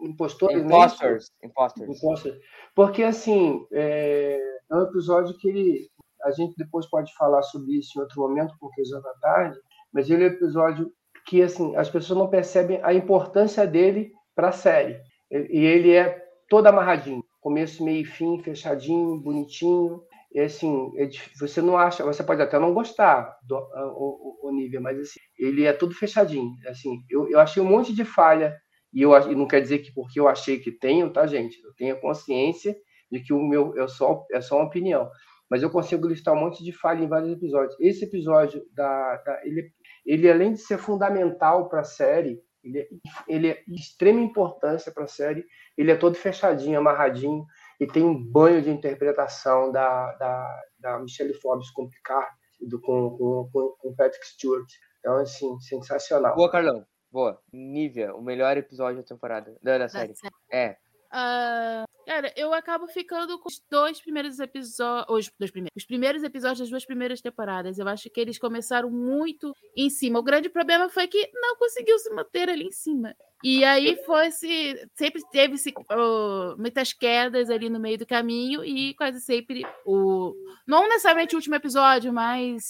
Impostores. 0.00 0.62
Imposters. 0.62 1.30
Né? 1.42 1.48
Imposters. 1.48 1.96
Imposters. 1.96 2.38
Porque, 2.74 3.02
assim, 3.02 3.66
é, 3.72 4.38
é 4.70 4.74
um 4.74 4.82
episódio 4.82 5.36
que 5.36 5.48
ele. 5.48 5.88
A 6.24 6.30
gente 6.32 6.54
depois 6.56 6.88
pode 6.88 7.14
falar 7.14 7.42
sobre 7.42 7.78
isso 7.78 7.96
em 7.96 8.02
outro 8.02 8.20
momento, 8.20 8.54
porque 8.58 8.84
já 8.84 8.98
está 8.98 9.12
tarde, 9.20 9.58
mas 9.92 10.10
ele 10.10 10.24
é 10.24 10.28
um 10.28 10.32
episódio 10.32 10.92
que, 11.26 11.42
assim, 11.42 11.76
as 11.76 11.88
pessoas 11.88 12.18
não 12.18 12.28
percebem 12.28 12.80
a 12.82 12.92
importância 12.92 13.66
dele 13.66 14.12
para 14.34 14.48
a 14.48 14.52
série. 14.52 15.00
E 15.30 15.64
ele 15.64 15.92
é 15.92 16.24
todo 16.48 16.66
amarradinho 16.66 17.22
começo, 17.40 17.84
meio 17.84 18.02
e 18.02 18.04
fim, 18.04 18.38
fechadinho, 18.42 19.18
bonitinho 19.18 20.02
é 20.34 20.44
assim, 20.44 20.90
é, 20.98 21.08
você 21.40 21.62
não 21.62 21.76
acha, 21.76 22.04
você 22.04 22.22
pode 22.22 22.42
até 22.42 22.58
não 22.58 22.74
gostar 22.74 23.34
do 23.42 23.56
o, 23.56 24.48
o, 24.48 24.52
nível, 24.52 24.80
mas 24.80 24.98
assim, 24.98 25.20
ele 25.38 25.64
é 25.64 25.72
tudo 25.72 25.94
fechadinho. 25.94 26.50
Assim, 26.66 27.02
eu, 27.08 27.28
eu 27.30 27.40
achei 27.40 27.62
um 27.62 27.66
monte 27.66 27.94
de 27.94 28.04
falha 28.04 28.56
e 28.92 29.02
eu 29.02 29.12
e 29.30 29.34
não 29.34 29.46
quer 29.46 29.60
dizer 29.60 29.78
que 29.78 29.92
porque 29.92 30.20
eu 30.20 30.28
achei 30.28 30.58
que 30.58 30.70
tenho, 30.70 31.10
tá, 31.12 31.26
gente? 31.26 31.58
Eu 31.64 31.74
tenho 31.74 32.00
consciência 32.00 32.76
de 33.10 33.20
que 33.20 33.32
o 33.32 33.42
meu 33.42 33.74
é 33.78 33.88
só 33.88 34.24
é 34.30 34.40
só 34.40 34.56
uma 34.56 34.66
opinião, 34.66 35.10
mas 35.50 35.62
eu 35.62 35.70
consigo 35.70 36.06
listar 36.06 36.34
um 36.34 36.40
monte 36.40 36.62
de 36.62 36.72
falha 36.72 37.02
em 37.02 37.08
vários 37.08 37.32
episódios. 37.32 37.76
Esse 37.80 38.04
episódio 38.04 38.62
da, 38.74 39.16
da 39.24 39.40
ele 39.44 39.72
ele 40.04 40.30
além 40.30 40.52
de 40.52 40.60
ser 40.60 40.78
fundamental 40.78 41.68
para 41.68 41.80
a 41.80 41.84
série, 41.84 42.40
Ele 42.64 42.78
é, 42.80 42.88
ele 43.28 43.48
é 43.48 43.62
de 43.66 43.80
extrema 43.80 44.20
importância 44.20 44.90
para 44.90 45.04
a 45.04 45.08
série. 45.08 45.44
Ele 45.76 45.90
é 45.90 45.96
todo 45.96 46.14
fechadinho, 46.16 46.78
amarradinho, 46.78 47.44
e 47.80 47.86
tem 47.86 48.02
um 48.02 48.22
banho 48.22 48.60
de 48.60 48.70
interpretação 48.70 49.70
da, 49.70 50.12
da, 50.14 50.62
da 50.78 50.98
Michelle 50.98 51.34
Forbes 51.34 51.70
com 51.70 51.88
Picard, 51.88 52.28
do, 52.60 52.80
com, 52.80 53.16
com, 53.52 53.76
com 53.78 53.94
Patrick 53.94 54.26
Stewart. 54.26 54.68
Então, 54.98 55.16
assim, 55.16 55.60
sensacional. 55.60 56.34
Boa, 56.34 56.50
Carlão. 56.50 56.84
Boa. 57.10 57.40
Nívia, 57.52 58.14
o 58.14 58.22
melhor 58.22 58.56
episódio 58.56 59.00
da 59.00 59.06
temporada, 59.06 59.56
da, 59.62 59.78
da 59.78 59.88
série. 59.88 60.12
É. 60.52 60.76
Ah, 61.10 61.84
cara, 62.06 62.32
eu 62.36 62.52
acabo 62.52 62.86
ficando 62.86 63.38
com 63.38 63.48
os 63.48 63.62
dois 63.70 64.00
primeiros 64.00 64.38
episódios. 64.38 65.08
Os, 65.08 65.32
dois 65.38 65.50
primeiros, 65.50 65.72
os 65.76 65.86
primeiros 65.86 66.22
episódios 66.22 66.58
das 66.58 66.70
duas 66.70 66.84
primeiras 66.84 67.20
temporadas. 67.20 67.78
Eu 67.78 67.88
acho 67.88 68.10
que 68.10 68.20
eles 68.20 68.38
começaram 68.38 68.90
muito 68.90 69.54
em 69.76 69.88
cima. 69.88 70.18
O 70.18 70.22
grande 70.22 70.50
problema 70.50 70.88
foi 70.90 71.06
que 71.06 71.30
não 71.32 71.56
conseguiu 71.56 71.98
se 71.98 72.10
manter 72.10 72.50
ali 72.50 72.64
em 72.64 72.72
cima. 72.72 73.14
E 73.42 73.64
aí 73.64 73.96
foi 74.04 74.30
se. 74.30 74.88
Sempre 74.96 75.22
teve 75.30 75.56
-se, 75.56 75.70
uh, 75.70 76.56
muitas 76.58 76.92
quedas 76.92 77.48
ali 77.50 77.70
no 77.70 77.78
meio 77.78 77.96
do 77.96 78.06
caminho, 78.06 78.64
e 78.64 78.94
quase 78.94 79.20
sempre 79.20 79.64
o. 79.86 80.34
Não 80.66 80.88
necessariamente 80.88 81.34
o 81.34 81.38
último 81.38 81.54
episódio, 81.54 82.12
mas 82.12 82.68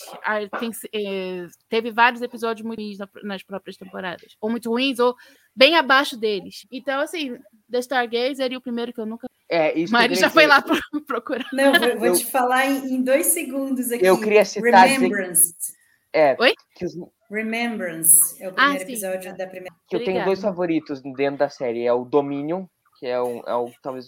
tem, 0.60 0.70
é, 0.92 1.46
teve 1.68 1.90
vários 1.90 2.20
episódios 2.20 2.66
muito 2.66 2.78
ruins 2.78 2.98
na, 2.98 3.08
nas 3.22 3.42
próprias 3.42 3.76
temporadas. 3.76 4.36
Ou 4.40 4.50
muito 4.50 4.70
ruins, 4.70 4.98
ou 4.98 5.16
bem 5.56 5.74
abaixo 5.74 6.16
deles. 6.16 6.66
Então, 6.70 7.00
assim, 7.00 7.38
The 7.70 7.78
Stargazer 7.78 8.36
seria 8.36 8.58
o 8.58 8.62
primeiro 8.62 8.92
que 8.92 9.00
eu 9.00 9.06
nunca. 9.06 9.26
É, 9.48 9.76
isso 9.78 9.92
Mas 9.92 10.04
ele 10.04 10.14
já 10.16 10.28
foi 10.28 10.46
lá 10.46 10.62
procurar. 11.06 11.48
Não, 11.52 11.72
vou, 11.72 11.98
vou 11.98 12.12
te 12.12 12.26
falar 12.26 12.66
em, 12.66 12.94
em, 12.94 13.02
dois 13.02 13.28
segundos 13.28 13.90
aqui. 13.90 14.04
Eu 14.04 14.20
queria 14.20 14.44
citar. 14.44 14.86
Remembrance. 14.86 15.54
É, 16.12 16.36
Oi? 16.38 16.52
Que 16.74 16.84
os, 16.84 16.94
Remembrance 17.30 18.42
é 18.42 18.48
o 18.48 18.52
primeiro 18.52 18.78
ah, 18.78 18.82
episódio 18.82 19.36
da 19.36 19.46
primeira. 19.46 19.74
Que 19.88 19.96
eu 19.96 20.04
tenho 20.04 20.24
dois 20.24 20.40
favoritos 20.40 21.02
dentro 21.02 21.38
da 21.38 21.50
série. 21.50 21.84
É 21.84 21.92
o 21.92 22.04
Dominion, 22.04 22.66
que 22.98 23.06
é 23.06 23.20
um, 23.20 23.40
é 23.46 23.54
o 23.54 23.70
talvez. 23.82 24.06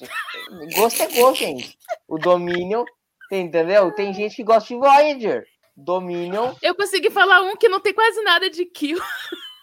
Gosto 0.75 1.03
é 1.03 1.07
gosto, 1.15 1.37
gente. 1.37 1.77
O 2.09 2.19
Dominion, 2.19 2.85
entendeu? 3.31 3.93
Tem 3.95 4.13
gente 4.15 4.37
que 4.37 4.45
gosta 4.45 4.69
de 4.69 4.81
Voyager. 4.81 5.47
Dominion. 5.77 6.55
Eu 6.63 6.75
consegui 6.75 7.11
falar 7.11 7.43
um 7.43 7.57
que 7.57 7.69
não 7.69 7.81
tem 7.81 7.95
quase 7.95 8.23
nada 8.23 8.51
de 8.51 8.65
kill. 8.65 8.99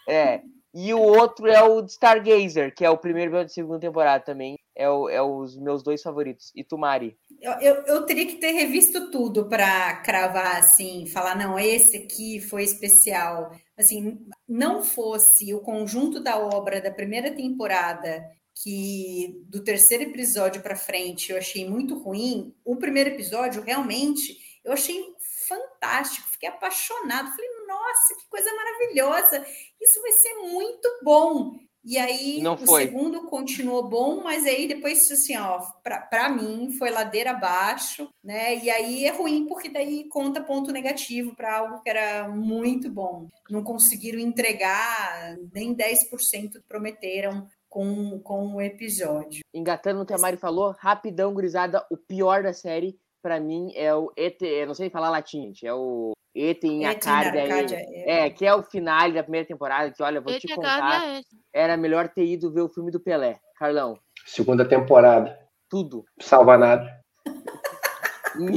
É. 0.08 0.40
E 0.74 0.92
o 0.94 1.00
outro 1.00 1.46
é 1.46 1.62
o 1.62 1.84
Stargazer, 1.84 2.74
que 2.74 2.84
é 2.84 2.90
o 2.90 2.98
primeiro 2.98 3.30
episódio 3.30 3.48
da 3.48 3.54
segunda 3.54 3.80
temporada 3.80 4.24
também. 4.24 4.56
É, 4.78 4.88
o, 4.88 5.08
é 5.08 5.20
os 5.20 5.58
meus 5.58 5.82
dois 5.82 6.00
favoritos. 6.00 6.52
E 6.54 6.62
Tumari? 6.62 7.18
Eu, 7.40 7.52
eu, 7.54 7.74
eu 7.84 8.06
teria 8.06 8.26
que 8.26 8.36
ter 8.36 8.52
revisto 8.52 9.10
tudo 9.10 9.48
para 9.48 9.96
cravar 10.02 10.56
assim, 10.56 11.04
falar, 11.06 11.36
não, 11.36 11.58
esse 11.58 11.96
aqui 11.96 12.40
foi 12.40 12.62
especial. 12.62 13.50
Assim, 13.76 14.24
não 14.48 14.82
fosse 14.82 15.52
o 15.52 15.60
conjunto 15.60 16.20
da 16.20 16.38
obra 16.38 16.80
da 16.80 16.92
primeira 16.92 17.34
temporada, 17.34 18.24
que 18.62 19.42
do 19.48 19.62
terceiro 19.62 20.04
episódio 20.04 20.62
para 20.62 20.76
frente 20.76 21.30
eu 21.30 21.38
achei 21.38 21.68
muito 21.68 21.98
ruim, 21.98 22.54
o 22.64 22.76
primeiro 22.76 23.10
episódio 23.10 23.62
realmente 23.62 24.36
eu 24.64 24.72
achei 24.72 25.02
fantástico, 25.48 26.28
fiquei 26.28 26.48
apaixonado. 26.48 27.30
Falei, 27.30 27.50
nossa, 27.66 28.14
que 28.14 28.28
coisa 28.28 28.52
maravilhosa! 28.54 29.46
Isso 29.80 30.02
vai 30.02 30.12
ser 30.12 30.34
muito 30.34 31.00
bom. 31.02 31.58
E 31.84 31.96
aí 31.96 32.40
Não 32.42 32.54
o 32.54 32.58
foi. 32.58 32.82
segundo 32.84 33.24
continuou 33.26 33.88
bom, 33.88 34.22
mas 34.22 34.44
aí 34.46 34.68
depois, 34.68 35.10
assim, 35.10 35.36
ó, 35.36 35.60
para 35.82 36.28
mim 36.28 36.70
foi 36.72 36.90
ladeira 36.90 37.30
abaixo, 37.30 38.08
né? 38.22 38.56
E 38.56 38.68
aí 38.68 39.04
é 39.04 39.10
ruim, 39.10 39.46
porque 39.46 39.68
daí 39.68 40.04
conta 40.08 40.42
ponto 40.42 40.72
negativo 40.72 41.34
para 41.34 41.58
algo 41.58 41.82
que 41.82 41.88
era 41.88 42.28
muito 42.28 42.90
bom. 42.90 43.28
Não 43.48 43.62
conseguiram 43.62 44.18
entregar 44.18 45.36
nem 45.52 45.74
10% 45.74 46.52
que 46.52 46.60
prometeram 46.68 47.46
com, 47.68 48.18
com 48.20 48.54
o 48.54 48.60
episódio. 48.60 49.42
Engatando 49.54 50.02
o 50.02 50.06
que 50.06 50.12
a 50.14 50.18
Mari 50.18 50.36
falou, 50.36 50.74
rapidão, 50.78 51.32
gurizada, 51.32 51.86
o 51.90 51.96
pior 51.96 52.42
da 52.42 52.52
série, 52.52 52.98
para 53.22 53.38
mim, 53.40 53.72
é 53.74 53.94
o 53.94 54.12
ET, 54.16 54.40
não 54.66 54.74
sei 54.74 54.90
falar 54.90 55.10
latim, 55.10 55.42
gente, 55.42 55.66
é 55.66 55.74
o 55.74 56.12
ET 56.38 56.62
em 56.64 56.86
Arcádia, 56.86 57.40
é, 57.40 58.26
é, 58.26 58.30
que 58.30 58.46
é 58.46 58.54
o 58.54 58.62
final 58.62 59.10
da 59.10 59.22
primeira 59.22 59.46
temporada, 59.46 59.90
que 59.90 60.02
olha, 60.02 60.20
vou 60.20 60.38
te 60.38 60.54
contar, 60.54 61.20
era 61.52 61.76
melhor 61.76 62.08
ter 62.08 62.24
ido 62.24 62.52
ver 62.52 62.62
o 62.62 62.68
filme 62.68 62.90
do 62.90 63.00
Pelé. 63.00 63.38
Carlão. 63.58 63.98
Segunda 64.24 64.64
temporada. 64.64 65.36
Tudo. 65.68 66.04
Salva 66.20 66.56
nada. 66.56 66.98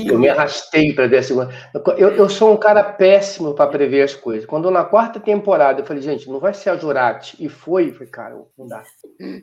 Eu 0.07 0.19
me 0.19 0.29
arrastei 0.29 0.93
para 0.93 1.07
ver 1.07 1.17
a 1.17 1.23
segunda. 1.23 1.49
Eu, 1.97 2.09
eu 2.11 2.29
sou 2.29 2.53
um 2.53 2.57
cara 2.57 2.83
péssimo 2.83 3.55
para 3.55 3.69
prever 3.69 4.03
as 4.03 4.13
coisas. 4.13 4.45
Quando 4.45 4.69
na 4.69 4.83
quarta 4.83 5.19
temporada 5.19 5.81
eu 5.81 5.85
falei, 5.85 6.03
gente, 6.03 6.29
não 6.29 6.39
vai 6.39 6.53
ser 6.53 6.69
a 6.69 6.77
Jurati. 6.77 7.43
E 7.43 7.49
foi, 7.49 7.91
foi, 7.91 8.05
cara, 8.05 8.35
não 8.57 8.67
dá. 8.67 8.83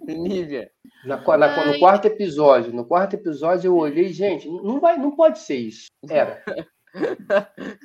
Nívia. 0.06 0.70
Na, 1.04 1.16
na, 1.36 1.66
no 1.66 1.78
quarto 1.80 2.06
episódio, 2.06 2.72
no 2.72 2.84
quarto 2.84 3.14
episódio 3.14 3.68
eu 3.68 3.76
olhei, 3.76 4.12
gente, 4.12 4.48
não 4.48 4.78
vai, 4.78 4.96
não 4.96 5.10
pode 5.16 5.40
ser 5.40 5.56
isso. 5.56 5.86
Era. 6.08 6.42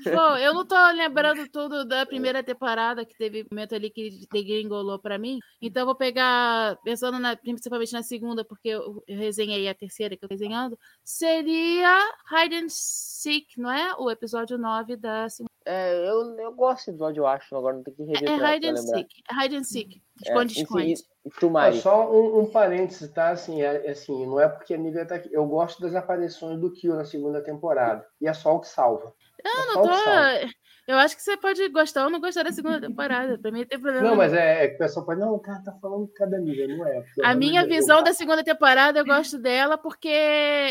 Bom, 0.05 0.37
eu 0.37 0.53
não 0.53 0.65
tô 0.65 0.75
lembrando 0.91 1.47
tudo 1.51 1.85
da 1.85 2.05
primeira 2.05 2.43
temporada, 2.43 3.05
que 3.05 3.15
teve 3.15 3.45
momento 3.51 3.75
ali 3.75 3.89
que 3.89 4.27
degringolou 4.31 4.99
para 4.99 5.17
mim. 5.17 5.39
Então 5.61 5.81
eu 5.81 5.85
vou 5.85 5.95
pegar, 5.95 6.77
pensando 6.83 7.19
na, 7.19 7.35
principalmente 7.35 7.93
na 7.93 8.03
segunda, 8.03 8.43
porque 8.45 8.69
eu, 8.69 9.03
eu 9.07 9.17
resenhei 9.17 9.67
a 9.67 9.75
terceira 9.75 10.15
que 10.15 10.23
eu 10.23 10.29
tô 10.29 10.35
desenhando, 10.35 10.77
seria 11.03 11.99
Hide 12.31 12.55
and 12.55 12.69
Seek, 12.69 13.59
não 13.59 13.71
é? 13.71 13.95
O 13.97 14.09
episódio 14.09 14.57
9 14.57 14.95
da 14.95 15.29
segunda. 15.29 15.52
É, 15.65 15.93
eu, 16.09 16.37
eu 16.37 16.53
gosto 16.53 16.91
do 16.91 17.09
eu 17.09 17.25
acho. 17.25 17.55
Agora 17.55 17.75
não 17.75 17.83
tem 17.83 17.93
que 17.93 18.03
rever. 18.03 18.29
É, 18.29 18.37
pra, 18.37 18.55
Hide, 18.55 18.67
and 18.69 18.77
seek. 18.77 19.23
Hide 19.31 19.55
and 19.55 19.63
Seek. 19.63 20.01
É, 20.25 20.29
Esconde, 20.29 20.61
esconde. 20.61 20.93
E 21.25 21.29
tu, 21.39 21.49
Mari? 21.49 21.79
Só 21.79 22.11
um, 22.11 22.41
um 22.41 22.45
parênteses, 22.45 23.09
tá? 23.11 23.29
Assim, 23.29 23.61
é, 23.61 23.89
assim, 23.89 24.25
não 24.25 24.39
é 24.39 24.47
porque 24.47 24.73
a 24.73 24.77
Nívia 24.77 25.05
tá 25.05 25.15
aqui. 25.15 25.29
Eu 25.31 25.45
gosto 25.45 25.81
das 25.81 25.95
aparições 25.95 26.59
do 26.59 26.71
Kill 26.71 26.95
na 26.95 27.05
segunda 27.05 27.41
temporada. 27.41 28.05
E 28.19 28.27
é 28.27 28.33
só 28.33 28.55
o 28.55 28.59
que 28.59 28.67
salva. 28.67 29.13
Não, 29.43 29.51
É 29.51 29.65
não 29.65 29.81
tô. 29.83 30.53
Eu 30.85 30.97
acho 30.97 31.15
que 31.15 31.21
você 31.21 31.37
pode 31.37 31.67
gostar 31.69 32.03
ou 32.03 32.09
não 32.09 32.19
gostar 32.19 32.43
da 32.43 32.51
segunda 32.51 32.81
temporada. 32.81 33.37
Pra 33.37 33.51
mim 33.51 33.65
tem 33.65 33.79
problema. 33.79 34.05
Não, 34.09 34.15
mas 34.17 34.33
é, 34.33 34.65
é 34.65 34.67
que 34.67 34.75
o 34.75 34.77
pessoal 34.79 35.05
pode. 35.05 35.19
Não, 35.21 35.33
o 35.33 35.39
cara 35.39 35.61
tá 35.63 35.71
falando 35.81 36.07
de 36.07 36.13
cada 36.13 36.37
Nívia, 36.37 36.67
não 36.67 36.85
é? 36.85 37.03
A 37.23 37.33
minha 37.33 37.61
eu- 37.61 37.67
visão 37.69 38.03
da 38.03 38.13
segunda 38.13 38.43
temporada, 38.43 38.99
eu 38.99 39.05
gosto 39.05 39.39
dela 39.39 39.77
porque 39.77 40.09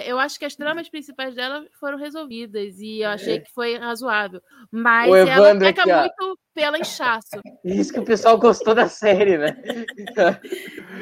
eu 0.05 0.19
acho 0.19 0.39
que 0.39 0.45
as 0.45 0.55
tramas 0.55 0.89
principais 0.89 1.35
dela 1.35 1.65
foram 1.81 1.97
resolvidas 1.97 2.79
e 2.79 3.01
eu 3.01 3.09
achei 3.09 3.41
que 3.41 3.51
foi 3.53 3.77
razoável. 3.79 4.41
Mas 4.71 5.11
O 5.11 5.17
ela 5.17 5.33
Evandro 5.51 5.67
peca 5.67 5.83
aqui, 5.83 5.93
ó. 6.21 6.35
Pelo 6.55 6.77
inchaço. 6.77 7.41
Isso 7.65 7.93
que 7.93 8.01
o 8.01 8.05
pessoal 8.05 8.39
gostou 8.39 8.75
da 8.75 8.89
série, 8.89 9.39
né? 9.39 9.57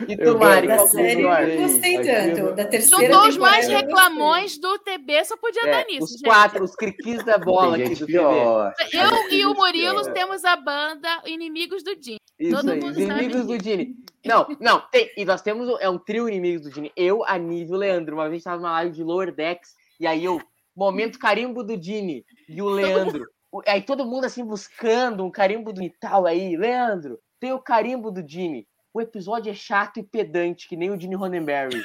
e 0.09 0.17
tu, 0.17 0.23
Eu 0.23 0.39
Mari? 0.39 0.67
da 0.67 0.87
série 0.87 1.13
eu 1.13 1.17
pior? 1.29 1.47
não 1.47 1.57
gostei 1.57 2.03
tanto. 2.03 2.55
Da 2.55 2.65
terceira 2.67 3.07
Juntou 3.13 3.29
os 3.29 3.37
mais 3.37 3.69
eu 3.69 3.77
reclamões 3.77 4.59
do 4.59 4.79
TB, 4.79 5.25
só 5.25 5.37
podia 5.37 5.63
É, 5.67 5.71
dar 5.71 5.85
nisso, 5.87 6.05
os 6.05 6.11
gente. 6.13 6.23
quatro, 6.23 6.65
os 6.65 6.75
criquis 6.75 7.25
da 7.25 7.39
bola 7.39 7.77
aqui 7.77 7.95
do 7.95 8.07
pior. 8.07 8.73
Eu 8.93 9.31
e 9.31 9.45
o 9.47 9.55
Murilo 9.55 10.03
pior. 10.03 10.13
temos 10.13 10.45
a 10.45 10.57
banda 10.57 11.09
Inimigos 11.27 11.83
do 11.83 11.93
Jim. 12.01 12.17
Isso 12.39 12.57
Todo 12.57 12.71
aí, 12.71 12.81
mundo 12.81 12.93
os 12.93 12.97
inimigos 12.99 13.37
sabe 13.43 13.47
do 13.47 13.59
Dini. 13.59 13.95
Não, 14.25 14.47
não, 14.61 14.81
tem, 14.91 15.11
e 15.17 15.25
nós 15.25 15.43
temos, 15.43 15.79
é 15.81 15.89
um 15.91 15.99
trio 15.99 16.29
inimigos 16.29 16.63
do 16.63 16.71
Dini. 16.71 16.91
Eu, 16.97 17.25
a 17.25 17.37
Nive 17.39 17.71
e 17.71 17.75
o 17.75 17.77
Leandro. 17.79 18.15
Uma 18.17 18.29
vez 18.31 18.43
tava 18.43 18.57
numa 18.57 18.73
live 18.73 18.95
de 18.95 19.03
Lower 19.03 19.35
Decks, 19.35 19.75
e 19.99 20.07
aí 20.07 20.25
eu, 20.25 20.41
momento 20.75 21.19
carimbo 21.19 21.63
do 21.63 21.77
Dini 21.77 22.25
e 22.49 22.63
o 22.63 22.69
Leandro. 22.69 23.27
Aí 23.67 23.83
todo 23.83 24.07
mundo 24.07 24.27
assim 24.27 24.45
buscando 24.45 25.25
um 25.25 25.31
carimbo 25.31 25.73
do 25.73 25.83
e 25.83 25.91
tal 25.91 26.27
aí. 26.27 26.57
Leandro, 26.57 27.19
tem 27.41 27.53
o 27.53 27.59
carimbo 27.59 28.11
do 28.11 28.23
Dini. 28.23 28.67
O 28.93 29.01
episódio 29.01 29.51
é 29.51 29.55
chato 29.55 29.99
e 29.99 30.03
pedante, 30.03 30.69
que 30.69 30.77
nem 30.77 30.91
o 30.91 30.97
Dini 30.97 31.15
Roddenberry. 31.15 31.83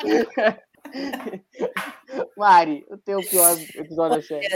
Mari, 2.36 2.84
o 2.90 2.96
teu 2.98 3.20
pior 3.20 3.56
episódio 3.74 4.16
da 4.16 4.22
série. 4.22 4.46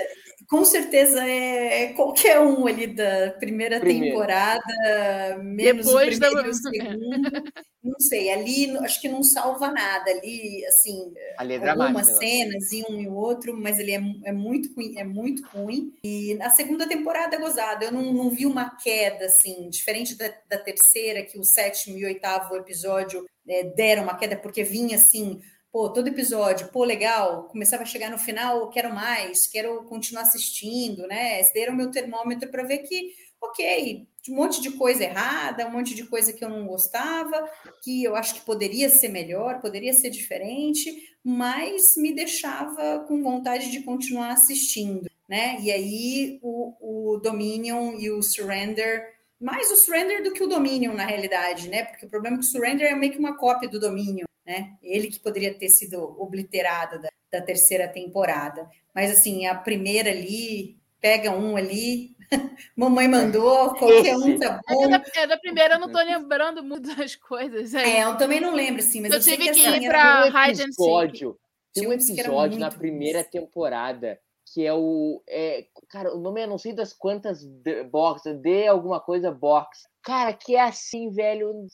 Com 0.49 0.65
certeza 0.65 1.23
é 1.25 1.85
é 1.85 1.93
qualquer 1.93 2.41
um 2.41 2.67
ali 2.67 2.87
da 2.89 3.31
primeira 3.39 3.79
Primeiro. 3.79 4.07
temporada, 4.07 5.39
menos 5.43 5.87
Depois 5.87 6.17
o 6.17 6.21
da- 6.21 6.27
primeiro 6.29 6.49
e 6.49 6.51
o 6.51 6.55
segundo. 7.31 7.43
Não 7.83 7.99
sei, 8.01 8.31
ali 8.31 8.77
acho 8.79 9.01
que 9.01 9.09
não 9.09 9.23
salva 9.23 9.71
nada. 9.71 10.11
Ali, 10.11 10.65
assim, 10.67 11.13
Ali 11.39 11.55
é 11.55 11.69
algumas 11.69 12.07
cenas 12.19 12.73
e 12.73 12.85
um 12.91 13.01
e 13.01 13.09
o 13.09 13.15
outro, 13.15 13.57
mas 13.57 13.79
ele 13.79 13.93
é, 13.93 14.01
é 14.25 14.33
muito 14.33 14.75
ruim, 14.75 14.99
é 14.99 15.05
muito 15.05 15.47
ruim. 15.49 15.93
E 16.05 16.35
na 16.35 16.51
segunda 16.51 16.87
temporada 16.87 17.37
é 17.37 17.39
gozado. 17.39 17.85
Eu 17.85 17.93
não, 17.93 18.13
não 18.13 18.31
vi 18.31 18.45
uma 18.45 18.71
queda 18.77 19.27
assim, 19.27 19.69
diferente 19.71 20.15
da, 20.17 20.31
da 20.49 20.59
terceira, 20.59 21.23
que 21.23 21.39
o 21.39 21.45
sétimo 21.45 21.97
e 21.97 22.05
oitavo 22.05 22.57
episódio 22.57 23.25
é, 23.49 23.65
deram 23.65 24.03
uma 24.05 24.17
queda, 24.17 24.37
porque 24.37 24.63
vinha 24.65 24.97
assim. 24.97 25.41
Pô, 25.73 25.89
todo 25.89 26.09
episódio, 26.09 26.67
pô, 26.69 26.83
legal, 26.83 27.45
começava 27.45 27.85
a 27.85 27.87
chegar 27.87 28.11
no 28.11 28.19
final, 28.19 28.69
quero 28.71 28.93
mais, 28.93 29.47
quero 29.47 29.85
continuar 29.85 30.23
assistindo, 30.23 31.07
né? 31.07 31.41
Esse 31.41 31.57
era 31.61 31.71
o 31.71 31.77
meu 31.77 31.93
termômetro 31.93 32.51
para 32.51 32.65
ver 32.65 32.79
que, 32.79 33.13
ok, 33.41 34.05
um 34.29 34.35
monte 34.35 34.61
de 34.61 34.73
coisa 34.73 35.05
errada, 35.05 35.69
um 35.69 35.71
monte 35.71 35.95
de 35.95 36.05
coisa 36.05 36.33
que 36.33 36.45
eu 36.45 36.49
não 36.49 36.67
gostava, 36.67 37.49
que 37.85 38.03
eu 38.03 38.17
acho 38.17 38.35
que 38.35 38.41
poderia 38.41 38.89
ser 38.89 39.11
melhor, 39.11 39.61
poderia 39.61 39.93
ser 39.93 40.11
diferente, 40.11 40.93
mas 41.23 41.97
me 41.97 42.13
deixava 42.13 43.05
com 43.07 43.23
vontade 43.23 43.71
de 43.71 43.85
continuar 43.85 44.33
assistindo, 44.33 45.09
né? 45.29 45.57
E 45.61 45.71
aí 45.71 46.41
o, 46.43 47.15
o 47.15 47.19
Dominion 47.19 47.95
e 47.97 48.11
o 48.11 48.21
Surrender 48.25 49.21
mais 49.41 49.71
o 49.71 49.77
Surrender 49.77 50.23
do 50.23 50.33
que 50.33 50.43
o 50.43 50.49
Dominion, 50.49 50.93
na 50.95 51.07
realidade, 51.07 51.69
né? 51.69 51.85
Porque 51.85 52.05
o 52.07 52.11
problema 52.11 52.37
é 52.37 52.41
que 52.41 52.45
o 52.45 52.49
Surrender 52.49 52.91
é 52.91 52.95
meio 52.95 53.13
que 53.13 53.19
uma 53.19 53.39
cópia 53.39 53.69
do 53.69 53.81
Dominion, 53.81 54.27
né? 54.51 54.73
Ele 54.83 55.07
que 55.07 55.21
poderia 55.21 55.55
ter 55.55 55.69
sido 55.69 56.03
obliterado 56.21 57.01
da, 57.01 57.09
da 57.31 57.41
terceira 57.41 57.87
temporada. 57.87 58.69
Mas, 58.93 59.13
assim, 59.13 59.47
a 59.47 59.55
primeira 59.55 60.11
ali, 60.11 60.77
pega 61.01 61.31
um 61.31 61.57
ali, 61.57 62.17
mamãe 62.77 63.07
mandou, 63.07 63.73
qualquer 63.75 64.17
um 64.17 64.37
tá 64.37 64.61
É 64.69 64.75
bom. 64.75 64.89
da, 64.89 65.03
é 65.15 65.27
da 65.29 65.39
primeira, 65.39 65.75
eu 65.75 65.81
não 65.81 65.91
tô 65.93 65.99
lembrando 65.99 66.65
muito 66.65 66.95
das 66.97 67.15
coisas. 67.15 67.73
É, 67.75 68.03
eu 68.03 68.17
também 68.17 68.41
não 68.41 68.53
lembro, 68.55 68.81
assim, 68.81 69.01
mas 69.01 69.13
eu, 69.13 69.19
Eu 69.19 69.23
sei 69.23 69.37
tive 69.37 69.49
que, 69.51 69.55
que 69.61 69.67
assim, 69.67 69.85
ir 69.85 69.89
pra- 69.89 70.25
um 70.25 70.27
hide 70.27 70.51
and 70.63 70.73
seek. 70.73 70.73
episódio, 70.73 71.39
tem 71.73 71.87
um 71.87 71.91
que 71.97 72.21
eram 72.21 72.33
episódio 72.33 72.59
na 72.59 72.71
primeira 72.71 73.23
temporada 73.23 74.19
que 74.53 74.67
é 74.67 74.75
o. 74.75 75.23
É, 75.29 75.67
cara, 75.89 76.15
o 76.15 76.21
nome 76.21 76.41
é 76.41 76.47
não 76.47 76.59
sei 76.59 76.73
das 76.73 76.93
quantas 76.93 77.45
box, 77.91 78.23
de 78.35 78.67
alguma 78.67 79.01
coisa 79.01 79.31
box. 79.31 79.89
Cara, 80.03 80.33
que 80.33 80.57
é 80.57 80.63
assim, 80.63 81.11
velho. 81.11 81.67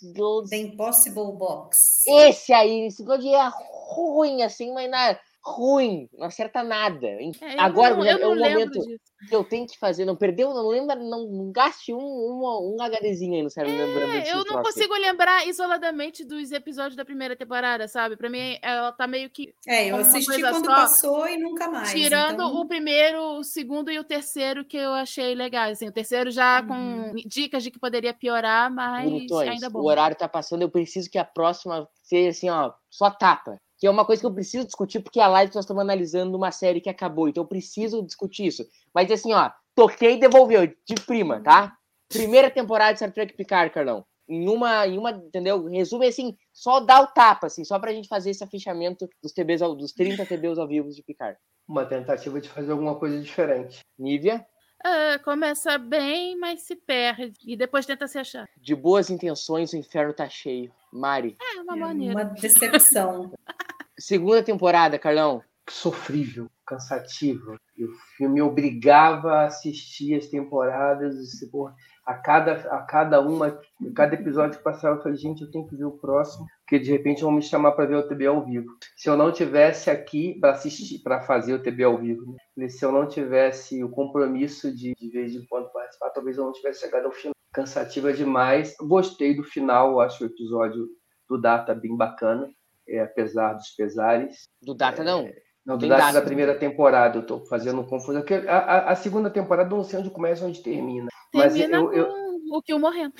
The 0.50 0.56
Impossible 0.56 1.32
Box. 1.36 2.04
Esse 2.06 2.52
aí, 2.52 2.86
esse 2.86 3.02
episódio 3.02 3.34
é 3.34 3.50
ruim, 3.94 4.42
assim, 4.42 4.72
mas 4.74 4.90
na, 4.90 5.18
ruim, 5.46 6.08
não 6.12 6.26
acerta 6.26 6.62
nada. 6.62 7.06
É, 7.06 7.22
eu 7.22 7.32
Agora 7.58 7.94
não, 7.94 8.04
é, 8.04 8.12
eu 8.12 8.16
é 8.16 8.20
não 8.20 8.30
o 8.30 8.34
lembro 8.34 8.52
momento 8.52 8.80
disso. 8.80 9.00
que 9.28 9.34
eu 9.36 9.44
tenho 9.44 9.66
que 9.66 9.78
fazer. 9.78 10.04
Não 10.04 10.16
perdeu, 10.16 10.52
não 10.52 10.68
lembra, 10.68 10.96
não, 10.96 11.26
não 11.26 11.52
gaste 11.52 11.94
um, 11.94 11.98
um, 11.98 12.76
um 12.76 12.82
HDzinho 12.82 13.34
aí 13.36 13.42
no 13.42 13.50
cérebro 13.50 13.80
É, 14.10 14.32
eu 14.32 14.44
não 14.44 14.62
consigo 14.62 14.92
lembrar 14.94 15.46
isoladamente 15.46 16.24
dos 16.24 16.50
episódios 16.50 16.96
da 16.96 17.04
primeira 17.04 17.36
temporada, 17.36 17.86
sabe? 17.86 18.16
Pra 18.16 18.28
mim, 18.28 18.58
ela 18.60 18.90
tá 18.92 19.06
meio 19.06 19.30
que 19.30 19.54
É, 19.66 19.90
eu 19.90 19.96
assisti 19.96 20.40
quando 20.40 20.64
só, 20.66 20.74
passou 20.74 21.28
e 21.28 21.36
nunca 21.38 21.68
mais. 21.70 21.90
tirando 21.92 22.34
então... 22.34 22.56
o 22.56 22.66
primeiro, 22.66 23.20
o 23.38 23.44
segundo 23.44 23.90
e 23.90 23.98
o 23.98 24.04
terceiro 24.04 24.64
que 24.64 24.76
eu 24.76 24.92
achei 24.92 25.34
legais. 25.34 25.78
Assim, 25.78 25.88
o 25.88 25.92
terceiro 25.92 26.30
já 26.30 26.60
Uhum. 26.62 26.66
com 26.68 27.14
dicas 27.26 27.62
de 27.62 27.70
que 27.70 27.78
poderia 27.78 28.12
piorar, 28.14 28.70
mas 28.70 29.04
Bonitões, 29.04 29.48
ainda 29.50 29.70
bom. 29.70 29.80
o 29.80 29.86
horário 29.86 30.16
tá 30.16 30.28
passando, 30.28 30.62
eu 30.62 30.70
preciso 30.70 31.10
que 31.10 31.18
a 31.18 31.24
próxima 31.24 31.88
seja 32.02 32.30
assim, 32.30 32.48
ó, 32.50 32.72
só 32.90 33.10
tapa. 33.10 33.60
Que 33.78 33.86
é 33.86 33.90
uma 33.90 34.04
coisa 34.04 34.20
que 34.20 34.26
eu 34.26 34.32
preciso 34.34 34.64
discutir, 34.66 35.00
porque 35.00 35.20
a 35.20 35.28
live 35.28 35.54
nós 35.54 35.64
estamos 35.64 35.82
analisando 35.82 36.36
uma 36.36 36.50
série 36.50 36.80
que 36.80 36.88
acabou, 36.88 37.28
então 37.28 37.42
eu 37.42 37.48
preciso 37.48 38.02
discutir 38.02 38.46
isso. 38.46 38.66
Mas 38.94 39.10
assim, 39.10 39.32
ó, 39.34 39.50
toquei 39.74 40.14
e 40.14 40.20
devolveu, 40.20 40.66
de 40.66 40.94
prima, 41.06 41.42
tá? 41.42 41.76
Primeira 42.08 42.50
temporada 42.50 42.92
de 42.92 42.98
Star 43.00 43.12
Trek 43.12 43.34
Picard, 43.34 43.72
Carlão. 43.74 44.04
Em 44.28 44.48
uma, 44.48 44.86
em 44.86 44.98
uma, 44.98 45.10
entendeu? 45.10 45.66
Resume 45.66 46.06
assim, 46.06 46.36
só 46.52 46.80
dá 46.80 47.00
o 47.00 47.06
tapa, 47.06 47.46
assim, 47.48 47.64
só 47.64 47.78
pra 47.78 47.92
gente 47.92 48.08
fazer 48.08 48.30
esse 48.30 48.42
afechamento 48.42 49.08
dos 49.22 49.32
TBs, 49.32 49.62
ao- 49.62 49.74
dos 49.76 49.92
30 49.92 50.24
TBs 50.26 50.58
ao 50.58 50.66
vivo 50.66 50.88
de 50.90 51.02
Picard. 51.02 51.38
Uma 51.68 51.84
tentativa 51.84 52.40
de 52.40 52.48
fazer 52.48 52.72
alguma 52.72 52.94
coisa 52.96 53.20
diferente. 53.20 53.80
Nívia, 53.98 54.44
É, 54.84 55.18
começa 55.18 55.78
bem, 55.78 56.38
mas 56.38 56.62
se 56.62 56.76
perde. 56.76 57.32
E 57.44 57.56
depois 57.56 57.86
tenta 57.86 58.06
se 58.06 58.18
achar. 58.18 58.48
de 58.56 58.74
boas 58.74 59.10
intenções, 59.10 59.72
o 59.72 59.76
inferno 59.76 60.12
tá 60.12 60.28
cheio. 60.28 60.70
Mari. 60.92 61.36
É 61.40 61.60
uma 61.60 61.76
É 61.76 61.80
maneira. 61.80 62.14
uma 62.14 62.24
decepção. 62.24 63.32
Segunda 63.98 64.42
temporada, 64.42 64.98
Carlão. 64.98 65.42
Sofrível, 65.68 66.48
cansativo. 66.66 67.58
E 67.76 67.84
o 67.84 67.92
filme 68.16 68.40
obrigava 68.40 69.32
a 69.32 69.46
assistir 69.46 70.14
as 70.14 70.26
temporadas. 70.26 71.42
e 71.42 71.50
porra, 71.50 71.74
a, 72.04 72.14
cada, 72.14 72.52
a 72.72 72.82
cada 72.82 73.20
uma, 73.20 73.48
a 73.48 73.92
cada 73.94 74.14
episódio 74.14 74.58
que 74.58 74.64
passava, 74.64 74.96
eu 74.98 75.02
falei, 75.02 75.18
gente, 75.18 75.42
eu 75.42 75.50
tenho 75.50 75.66
que 75.66 75.74
ver 75.76 75.84
o 75.86 75.98
próximo, 75.98 76.46
porque 76.66 76.80
de 76.80 76.90
repente 76.90 77.22
vão 77.22 77.30
me 77.30 77.40
chamar 77.40 77.72
para 77.72 77.86
ver 77.86 77.94
o 77.94 78.08
TB 78.08 78.26
ao 78.26 78.44
vivo. 78.44 78.66
Se 78.96 79.08
eu 79.08 79.16
não 79.16 79.30
tivesse 79.30 79.88
aqui 79.88 80.36
para 80.40 80.50
assistir, 80.50 80.98
para 80.98 81.20
fazer 81.20 81.54
o 81.54 81.62
TB 81.62 81.84
ao 81.84 81.96
vivo, 81.96 82.34
né? 82.56 82.68
Se 82.68 82.84
eu 82.84 82.90
não 82.90 83.06
tivesse 83.06 83.84
o 83.84 83.88
compromisso 83.88 84.74
de, 84.74 84.92
de 84.96 85.08
vez 85.08 85.32
em 85.32 85.46
quando 85.46 85.70
participar, 85.70 86.10
talvez 86.10 86.36
eu 86.36 86.44
não 86.44 86.52
tivesse 86.52 86.80
chegado 86.80 87.04
ao 87.06 87.12
final. 87.12 87.32
Cansativa 87.54 88.12
demais. 88.12 88.74
Gostei 88.80 89.36
do 89.36 89.44
final, 89.44 90.00
acho 90.00 90.24
o 90.24 90.26
episódio 90.26 90.88
do 91.28 91.40
Data 91.40 91.72
bem 91.72 91.96
bacana, 91.96 92.50
é, 92.88 93.00
apesar 93.00 93.52
dos 93.52 93.70
pesares. 93.70 94.42
Do 94.60 94.74
Data, 94.74 95.04
não. 95.04 95.30
Não, 95.64 95.78
do 95.78 95.86
Data 95.86 96.02
data. 96.02 96.20
da 96.20 96.26
primeira 96.26 96.58
temporada, 96.58 97.18
eu 97.18 97.26
tô 97.26 97.46
fazendo 97.46 97.84
confusão. 97.84 98.24
A, 98.48 98.56
a, 98.56 98.90
a 98.90 98.96
segunda 98.96 99.30
temporada 99.30 99.72
eu 99.72 99.76
não 99.76 99.84
sei 99.84 100.00
onde 100.00 100.10
começa 100.10 100.44
e 100.44 100.48
onde 100.48 100.62
termina. 100.62 101.08
Mas 101.32 101.54
Termina 101.54 101.78
eu, 101.78 101.92
eu, 101.92 102.06
com 102.06 102.56
o 102.58 102.62
Kill 102.62 102.78
morrendo. 102.78 103.14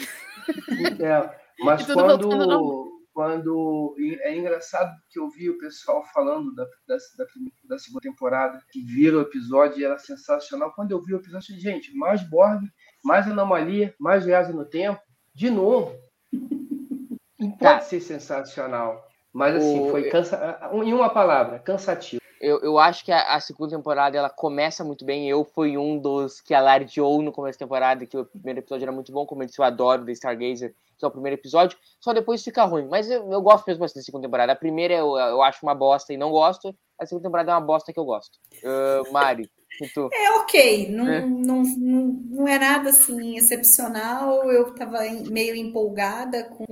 é, 1.00 1.38
mas 1.60 1.86
quando, 1.92 2.85
quando. 3.16 3.96
É 4.20 4.36
engraçado 4.36 4.94
que 5.08 5.18
eu 5.18 5.30
vi 5.30 5.48
o 5.48 5.56
pessoal 5.56 6.04
falando 6.12 6.54
da, 6.54 6.64
da, 6.86 6.96
da, 7.16 7.24
da 7.64 7.78
segunda 7.78 8.02
temporada, 8.02 8.60
que 8.70 8.82
viram 8.82 9.20
o 9.20 9.22
episódio 9.22 9.80
e 9.80 9.84
era 9.84 9.98
sensacional. 9.98 10.70
Quando 10.74 10.90
eu 10.90 11.02
vi 11.02 11.14
o 11.14 11.16
episódio, 11.16 11.50
eu 11.50 11.56
falei, 11.58 11.62
gente, 11.62 11.96
mais 11.96 12.22
Borg, 12.28 12.60
mais 13.02 13.26
anomalia, 13.26 13.94
mais 13.98 14.26
viagem 14.26 14.54
no 14.54 14.66
tempo, 14.66 15.00
de 15.34 15.48
novo. 15.48 15.96
Pode 17.58 17.84
ser 17.86 18.00
sensacional. 18.00 19.02
Mas 19.32 19.56
assim, 19.56 19.80
O- 19.80 19.90
foi 19.90 20.10
cansa... 20.10 20.60
em 20.84 20.92
uma 20.92 21.08
palavra, 21.08 21.58
cansativo. 21.58 22.20
Eu, 22.46 22.60
eu 22.60 22.78
acho 22.78 23.04
que 23.04 23.10
a, 23.10 23.34
a 23.34 23.40
segunda 23.40 23.76
temporada 23.76 24.16
ela 24.16 24.30
começa 24.30 24.84
muito 24.84 25.04
bem. 25.04 25.28
Eu 25.28 25.44
fui 25.44 25.76
um 25.76 25.98
dos 25.98 26.40
que 26.40 26.54
alardeou 26.54 27.20
no 27.20 27.32
começo 27.32 27.58
da 27.58 27.66
temporada, 27.66 28.06
que 28.06 28.16
o 28.16 28.24
primeiro 28.24 28.60
episódio 28.60 28.84
era 28.84 28.92
muito 28.92 29.10
bom, 29.10 29.26
como 29.26 29.42
eu 29.42 29.46
disse, 29.46 29.58
eu 29.58 29.64
adoro 29.64 30.04
The 30.04 30.12
Stargazer, 30.12 30.72
que 30.96 31.04
é 31.04 31.08
o 31.08 31.10
primeiro 31.10 31.34
episódio, 31.34 31.76
só 31.98 32.12
depois 32.12 32.44
fica 32.44 32.62
ruim. 32.62 32.86
Mas 32.88 33.10
eu, 33.10 33.32
eu 33.32 33.42
gosto 33.42 33.66
mesmo 33.66 33.84
assim 33.84 33.98
da 33.98 34.04
segunda 34.04 34.28
temporada. 34.28 34.52
A 34.52 34.56
primeira 34.56 34.94
eu, 34.94 35.16
eu 35.18 35.42
acho 35.42 35.66
uma 35.66 35.74
bosta 35.74 36.12
e 36.12 36.16
não 36.16 36.30
gosto, 36.30 36.72
a 36.96 37.04
segunda 37.04 37.24
temporada 37.24 37.50
é 37.50 37.54
uma 37.54 37.60
bosta 37.60 37.92
que 37.92 37.98
eu 37.98 38.04
gosto. 38.04 38.38
Ah, 38.64 39.02
Mari, 39.10 39.50
tu? 39.92 40.08
É 40.12 40.30
ok, 40.38 40.92
não, 40.92 41.08
É. 41.08 41.20
Não, 41.22 41.62
não, 41.64 42.02
não 42.30 42.48
é 42.48 42.60
nada 42.60 42.90
assim 42.90 43.36
excepcional. 43.36 44.48
Eu 44.52 44.68
estava 44.68 45.00
meio 45.28 45.56
empolgada 45.56 46.44
com 46.44 46.64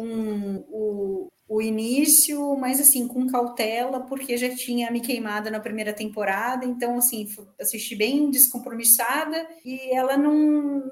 o, 0.69 1.33
o 1.49 1.61
início, 1.61 2.57
mas 2.57 2.81
assim, 2.81 3.07
com 3.07 3.27
cautela, 3.27 4.01
porque 4.01 4.37
já 4.37 4.55
tinha 4.55 4.91
me 4.91 5.01
queimado 5.01 5.51
na 5.51 5.61
primeira 5.61 5.93
temporada, 5.93 6.65
então 6.65 6.97
assim, 6.97 7.29
assisti 7.61 7.95
bem 7.95 8.31
descompromissada 8.31 9.47
e 9.65 9.95
ela 9.95 10.17
não, 10.17 10.35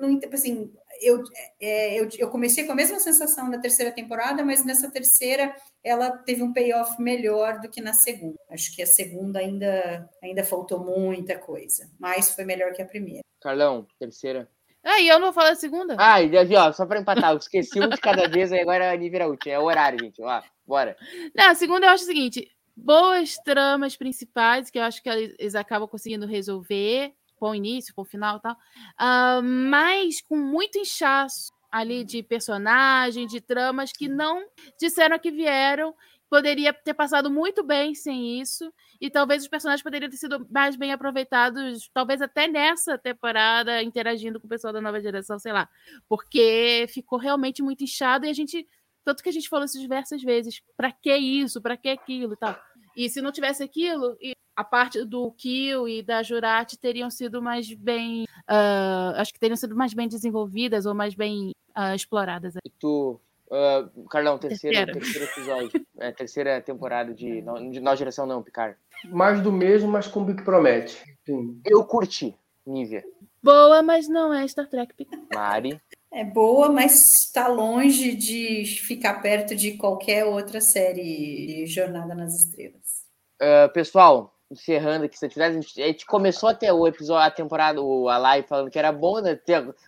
não 0.01 0.19
tipo 0.19 0.35
assim, 0.35 0.71
eu, 1.01 1.23
é, 1.61 2.01
eu, 2.01 2.09
eu 2.19 2.31
comecei 2.31 2.65
com 2.65 2.73
a 2.73 2.77
mesma 2.77 2.99
sensação 3.01 3.51
na 3.51 3.59
terceira 3.59 3.91
temporada, 3.91 4.45
mas 4.45 4.65
nessa 4.65 4.91
terceira 4.91 5.55
ela 5.83 6.11
teve 6.11 6.43
um 6.43 6.53
payoff 6.53 7.01
melhor 7.01 7.61
do 7.61 7.69
que 7.69 7.81
na 7.81 7.93
segunda. 7.93 8.39
Acho 8.49 8.75
que 8.75 8.83
a 8.83 8.87
segunda 8.87 9.41
ainda, 9.41 10.09
ainda 10.23 10.45
faltou 10.45 10.79
muita 10.79 11.39
coisa, 11.39 11.91
mas 11.99 12.31
foi 12.31 12.45
melhor 12.45 12.73
que 12.73 12.83
a 12.83 12.87
primeira. 12.87 13.23
Carlão, 13.41 13.87
terceira. 13.99 14.49
Ah, 14.85 15.01
e 15.01 15.09
eu 15.09 15.19
não 15.19 15.27
vou 15.27 15.33
falar 15.33 15.51
da 15.51 15.57
segunda? 15.57 15.97
Ah, 15.99 16.21
e 16.21 16.57
ó, 16.57 16.73
só 16.73 16.85
pra 16.87 17.01
empatar, 17.01 17.33
eu 17.33 17.39
esqueci 17.39 17.81
um 17.81 17.89
de 17.89 18.01
cada 18.01 18.29
vez, 18.29 18.53
aí 18.53 18.61
agora 18.61 18.93
a 18.93 18.97
nível 18.97 19.17
era 19.17 19.29
última. 19.29 19.55
É 19.55 19.59
o 19.59 19.65
horário, 19.65 19.99
gente. 20.01 20.21
Ó, 20.21 20.43
bora. 20.67 20.97
Não, 21.35 21.51
a 21.51 21.55
segunda 21.55 21.87
eu 21.87 21.91
acho 21.91 22.05
o 22.05 22.07
seguinte: 22.07 22.51
boas 22.77 23.37
tramas 23.45 23.97
principais, 23.97 24.71
que 24.71 24.79
eu 24.79 24.83
acho 24.83 25.03
que 25.03 25.09
eles 25.09 25.55
acabam 25.55 25.89
conseguindo 25.89 26.27
resolver, 26.27 27.13
bom 27.41 27.55
início, 27.55 27.95
bom 27.97 28.05
final 28.05 28.39
e 28.39 28.41
tal, 28.41 28.57
ah, 28.99 29.41
mas 29.43 30.21
com 30.21 30.37
muito 30.37 30.79
inchaço 30.79 31.53
ali 31.71 32.05
de 32.05 32.23
personagem, 32.23 33.27
de 33.27 33.41
tramas 33.41 33.93
que 33.93 34.07
não 34.07 34.45
disseram 34.79 35.19
que 35.19 35.31
vieram. 35.31 35.95
Poderia 36.33 36.73
ter 36.73 36.95
passado 36.95 37.31
muito 37.31 37.63
bem 37.63 37.95
sem 37.95 38.41
isso, 38.41 38.73
e 38.99 39.11
talvez 39.11 39.43
os 39.43 39.49
personagens 39.51 39.83
poderiam 39.83 40.09
ter 40.09 40.17
sido 40.17 40.47
mais 40.51 40.77
bem 40.77 40.91
aproveitados, 40.91 41.91
talvez 41.93 42.23
até 42.23 42.49
nessa 42.49 42.97
temporada, 42.97 43.83
interagindo 43.83 44.41
com 44.41 44.47
o 44.47 44.49
pessoal 44.49 44.73
da 44.73 44.81
nova 44.81 44.99
geração, 44.99 45.39
sei 45.39 45.53
lá, 45.53 45.69
porque 46.09 46.87
ficou 46.89 47.19
realmente 47.19 47.63
muito 47.63 47.85
inchado 47.85 48.25
e 48.25 48.31
a 48.31 48.33
gente 48.33 48.67
tanto 49.05 49.23
que 49.23 49.29
a 49.29 49.33
gente 49.33 49.47
falou 49.47 49.67
isso 49.67 49.79
diversas 49.79 50.23
vezes. 50.23 50.63
Pra 50.75 50.91
que 50.91 51.15
isso? 51.15 51.61
Pra 51.61 51.77
que 51.77 51.91
aquilo 51.91 52.33
e 52.33 52.37
tal? 52.39 52.59
E 52.97 53.11
se 53.11 53.21
não 53.21 53.31
tivesse 53.31 53.63
aquilo, 53.63 54.17
a 54.57 54.65
parte 54.65 55.05
do 55.05 55.31
Kill 55.33 55.87
e 55.87 56.03
da 56.03 56.23
Jurati 56.23 56.79
teriam 56.79 57.11
sido 57.11 57.43
mais 57.43 57.71
bem. 57.75 58.25
ah, 58.47 59.13
acho 59.17 59.35
que 59.35 59.39
teriam 59.39 59.57
sido 59.57 59.77
mais 59.77 59.93
bem 59.93 60.09
desenvolvidas 60.09 60.87
ou 60.87 60.95
mais 60.95 61.15
bem 61.15 61.53
ah, 61.75 61.95
exploradas. 61.95 62.55
E 62.65 62.71
tu, 62.71 63.21
ah, 63.53 63.89
Carlão, 64.11 64.39
terceiro, 64.39 64.75
Terceira. 64.77 64.93
terceiro 65.01 65.25
episódio. 65.31 65.87
É, 66.01 66.11
terceira 66.13 66.61
temporada 66.61 67.13
de, 67.15 67.43
de 67.71 67.81
Nova 67.81 67.97
Geração, 67.97 68.27
não, 68.27 68.43
Picard. 68.43 68.77
Mais 69.05 69.41
do 69.43 69.53
mesmo, 69.53 69.89
mas 69.91 70.07
com 70.09 70.23
o 70.23 70.35
que 70.35 70.43
promete. 70.43 70.97
Sim. 71.27 71.61
Eu 71.65 71.85
curti, 71.85 72.35
Nívia. 72.67 73.05
Boa, 73.43 73.83
mas 73.83 74.09
não 74.09 74.33
é 74.33 74.47
Star 74.49 74.69
Trek. 74.69 74.95
Mari. 75.35 75.81
É 76.13 76.25
boa, 76.25 76.71
mas 76.71 77.23
está 77.25 77.49
longe 77.49 78.15
de 78.15 78.65
ficar 78.67 79.15
perto 79.23 79.57
de 79.57 79.73
qualquer 79.79 80.25
outra 80.25 80.61
série 80.61 81.03
de 81.47 81.67
Jornada 81.67 82.15
nas 82.15 82.35
Estrelas. 82.35 83.07
Ah, 83.41 83.69
pessoal, 83.73 84.37
encerrando 84.51 85.07
aqui, 85.07 85.19
se 85.19 85.29
tivesse, 85.29 85.57
a 85.57 85.61
gente, 85.61 85.83
a 85.83 85.87
gente 85.87 86.07
começou 86.07 86.51
até 86.51 86.71
o 86.73 86.87
episódio, 86.87 87.27
a 87.27 87.31
temporada, 87.31 87.81
o- 87.81 88.09
a 88.09 88.19
live 88.19 88.47
falando 88.47 88.71
que 88.71 88.79
era 88.79 88.93
bom, 88.93 89.21
né? 89.21 89.39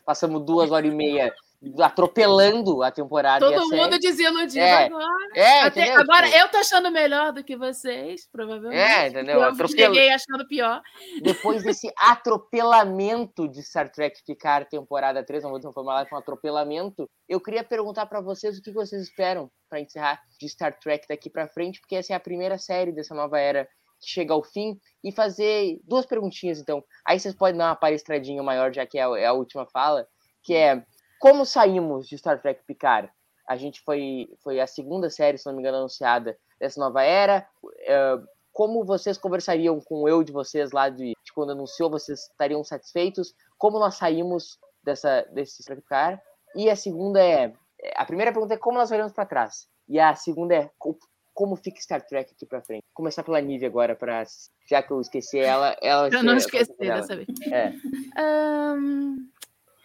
Passamos 0.04 0.42
duas 0.44 0.72
horas 0.72 0.90
e 0.90 0.94
meia 0.96 1.32
atropelando 1.80 2.82
a 2.82 2.90
temporada. 2.90 3.44
Todo 3.44 3.68
mundo 3.70 3.98
desiludido 3.98 4.58
É. 4.60 4.84
agora. 4.86 5.06
É, 5.34 5.60
Até- 5.62 5.92
agora 5.94 6.26
Tipo, 6.26 6.38
eu 6.38 6.48
tô 6.48 6.56
achando 6.58 6.90
melhor 6.90 7.32
do 7.32 7.42
que 7.44 7.56
vocês, 7.56 8.28
provavelmente. 8.30 8.80
É, 8.80 9.08
entendeu? 9.08 9.36
Eu 9.36 9.42
Atropelo- 9.44 9.68
cheguei 9.94 10.10
achando 10.10 10.46
pior. 10.46 10.80
depois 11.22 11.62
desse 11.62 11.90
atropelamento 11.96 13.48
de 13.48 13.62
Star 13.62 13.90
Trek 13.90 14.20
Picard 14.26 14.68
temporada 14.68 15.24
3, 15.24 15.42
não 15.42 15.50
vou 15.50 15.60
transformar 15.60 15.94
lá 15.94 16.06
com 16.06 16.14
um 16.14 16.18
atropelamento, 16.18 17.08
eu 17.28 17.40
queria 17.40 17.64
perguntar 17.64 18.06
pra 18.06 18.20
vocês 18.20 18.58
o 18.58 18.62
que 18.62 18.70
vocês 18.72 19.02
esperam 19.02 19.50
pra 19.68 19.80
encerrar 19.80 20.20
de 20.38 20.48
Star 20.48 20.78
Trek 20.78 21.06
daqui 21.08 21.28
pra 21.30 21.48
frente, 21.48 21.80
porque 21.80 21.96
essa 21.96 22.12
é 22.12 22.16
a 22.16 22.20
primeira 22.20 22.58
série 22.58 22.92
dessa 22.92 23.14
nova 23.14 23.38
era 23.38 23.66
que 24.00 24.08
chega 24.10 24.32
ao 24.34 24.42
fim 24.42 24.78
e 25.02 25.10
fazer 25.10 25.78
duas 25.84 26.04
perguntinhas 26.04 26.58
então. 26.60 26.84
Aí 27.06 27.18
vocês 27.18 27.34
podem 27.34 27.56
dar 27.56 27.68
uma 27.68 27.76
palestradinha 27.76 28.42
maior, 28.42 28.72
já 28.72 28.84
que 28.86 28.98
é 28.98 29.02
a, 29.04 29.18
é 29.18 29.26
a 29.26 29.32
última 29.32 29.66
fala, 29.66 30.06
que 30.42 30.54
é 30.54 30.84
como 31.24 31.46
saímos 31.46 32.06
de 32.06 32.18
Star 32.18 32.38
Trek 32.42 32.62
Picard? 32.66 33.08
A 33.48 33.56
gente 33.56 33.80
foi 33.80 34.28
foi 34.42 34.60
a 34.60 34.66
segunda 34.66 35.08
série, 35.08 35.38
se 35.38 35.46
não 35.46 35.54
me 35.54 35.60
engano, 35.60 35.78
anunciada 35.78 36.36
dessa 36.60 36.78
nova 36.78 37.02
era. 37.02 37.46
É, 37.80 38.18
como 38.52 38.84
vocês 38.84 39.16
conversariam 39.16 39.80
com 39.80 40.02
o 40.02 40.08
eu 40.08 40.22
de 40.22 40.30
vocês 40.32 40.70
lá 40.70 40.90
de, 40.90 41.12
de 41.24 41.32
quando 41.34 41.52
anunciou, 41.52 41.88
vocês 41.88 42.20
estariam 42.30 42.62
satisfeitos? 42.62 43.34
Como 43.56 43.78
nós 43.78 43.94
saímos 43.94 44.58
dessa 44.82 45.22
desse 45.32 45.62
Star 45.62 45.76
Trek 45.76 45.82
Picard? 45.88 46.20
E 46.54 46.68
a 46.68 46.76
segunda 46.76 47.20
é 47.24 47.54
a 47.96 48.04
primeira 48.04 48.30
pergunta 48.30 48.52
é 48.52 48.58
como 48.58 48.76
nós 48.76 48.90
olhamos 48.90 49.12
para 49.12 49.24
trás. 49.24 49.66
E 49.88 49.98
a 49.98 50.14
segunda 50.14 50.54
é 50.54 50.70
co- 50.78 50.98
como 51.32 51.56
fica 51.56 51.80
Star 51.80 52.00
Trek 52.06 52.32
aqui 52.34 52.46
para 52.46 52.62
frente. 52.62 52.82
Vou 52.88 52.94
começar 53.02 53.22
pela 53.24 53.40
Nívia 53.40 53.66
agora 53.68 53.96
para 53.96 54.22
já 54.70 54.82
que 54.82 54.90
eu 54.92 55.00
esqueci 55.00 55.38
ela, 55.38 55.74
ela 55.82 56.08
Pra 56.10 56.22
não 56.22 56.36
dela. 56.36 57.00
dessa 57.00 57.16
vez. 57.16 57.28
É. 57.50 57.72
Ahn, 58.16 59.16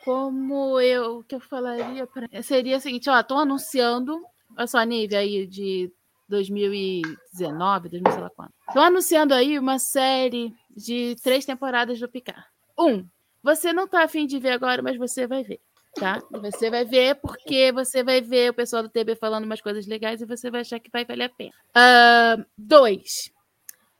como 0.03 0.79
eu, 0.79 1.23
que 1.23 1.35
eu 1.35 1.39
falaria 1.39 2.07
pra... 2.07 2.27
seria 2.41 2.77
o 2.77 2.81
seguinte, 2.81 3.09
ó, 3.09 3.21
tô 3.23 3.35
anunciando, 3.35 4.19
olha 4.57 4.67
só, 4.67 4.81
Nívia 4.83 5.19
aí 5.19 5.45
de 5.45 5.91
2019, 6.29 7.89
2000, 7.89 8.11
sei 8.11 8.21
lá 8.21 8.29
quando. 8.29 8.51
Tô 8.71 8.79
anunciando 8.79 9.33
aí 9.33 9.57
uma 9.57 9.79
série 9.79 10.53
de 10.75 11.15
três 11.23 11.45
temporadas 11.45 11.99
do 11.99 12.07
Picard. 12.07 12.43
Um, 12.77 13.05
você 13.43 13.73
não 13.73 13.87
tá 13.87 14.03
afim 14.03 14.25
de 14.25 14.39
ver 14.39 14.51
agora, 14.51 14.81
mas 14.81 14.97
você 14.97 15.25
vai 15.25 15.43
ver, 15.43 15.59
tá? 15.95 16.21
Você 16.31 16.69
vai 16.69 16.85
ver 16.85 17.15
porque 17.15 17.71
você 17.71 18.03
vai 18.03 18.21
ver 18.21 18.51
o 18.51 18.53
pessoal 18.53 18.83
do 18.83 18.89
TB 18.89 19.15
falando 19.15 19.45
umas 19.45 19.61
coisas 19.61 19.87
legais 19.87 20.21
e 20.21 20.25
você 20.25 20.51
vai 20.51 20.61
achar 20.61 20.79
que 20.79 20.89
vai 20.91 21.03
valer 21.03 21.25
a 21.25 21.29
pena. 21.29 21.53
Ahn, 21.75 22.45
dois, 22.57 23.31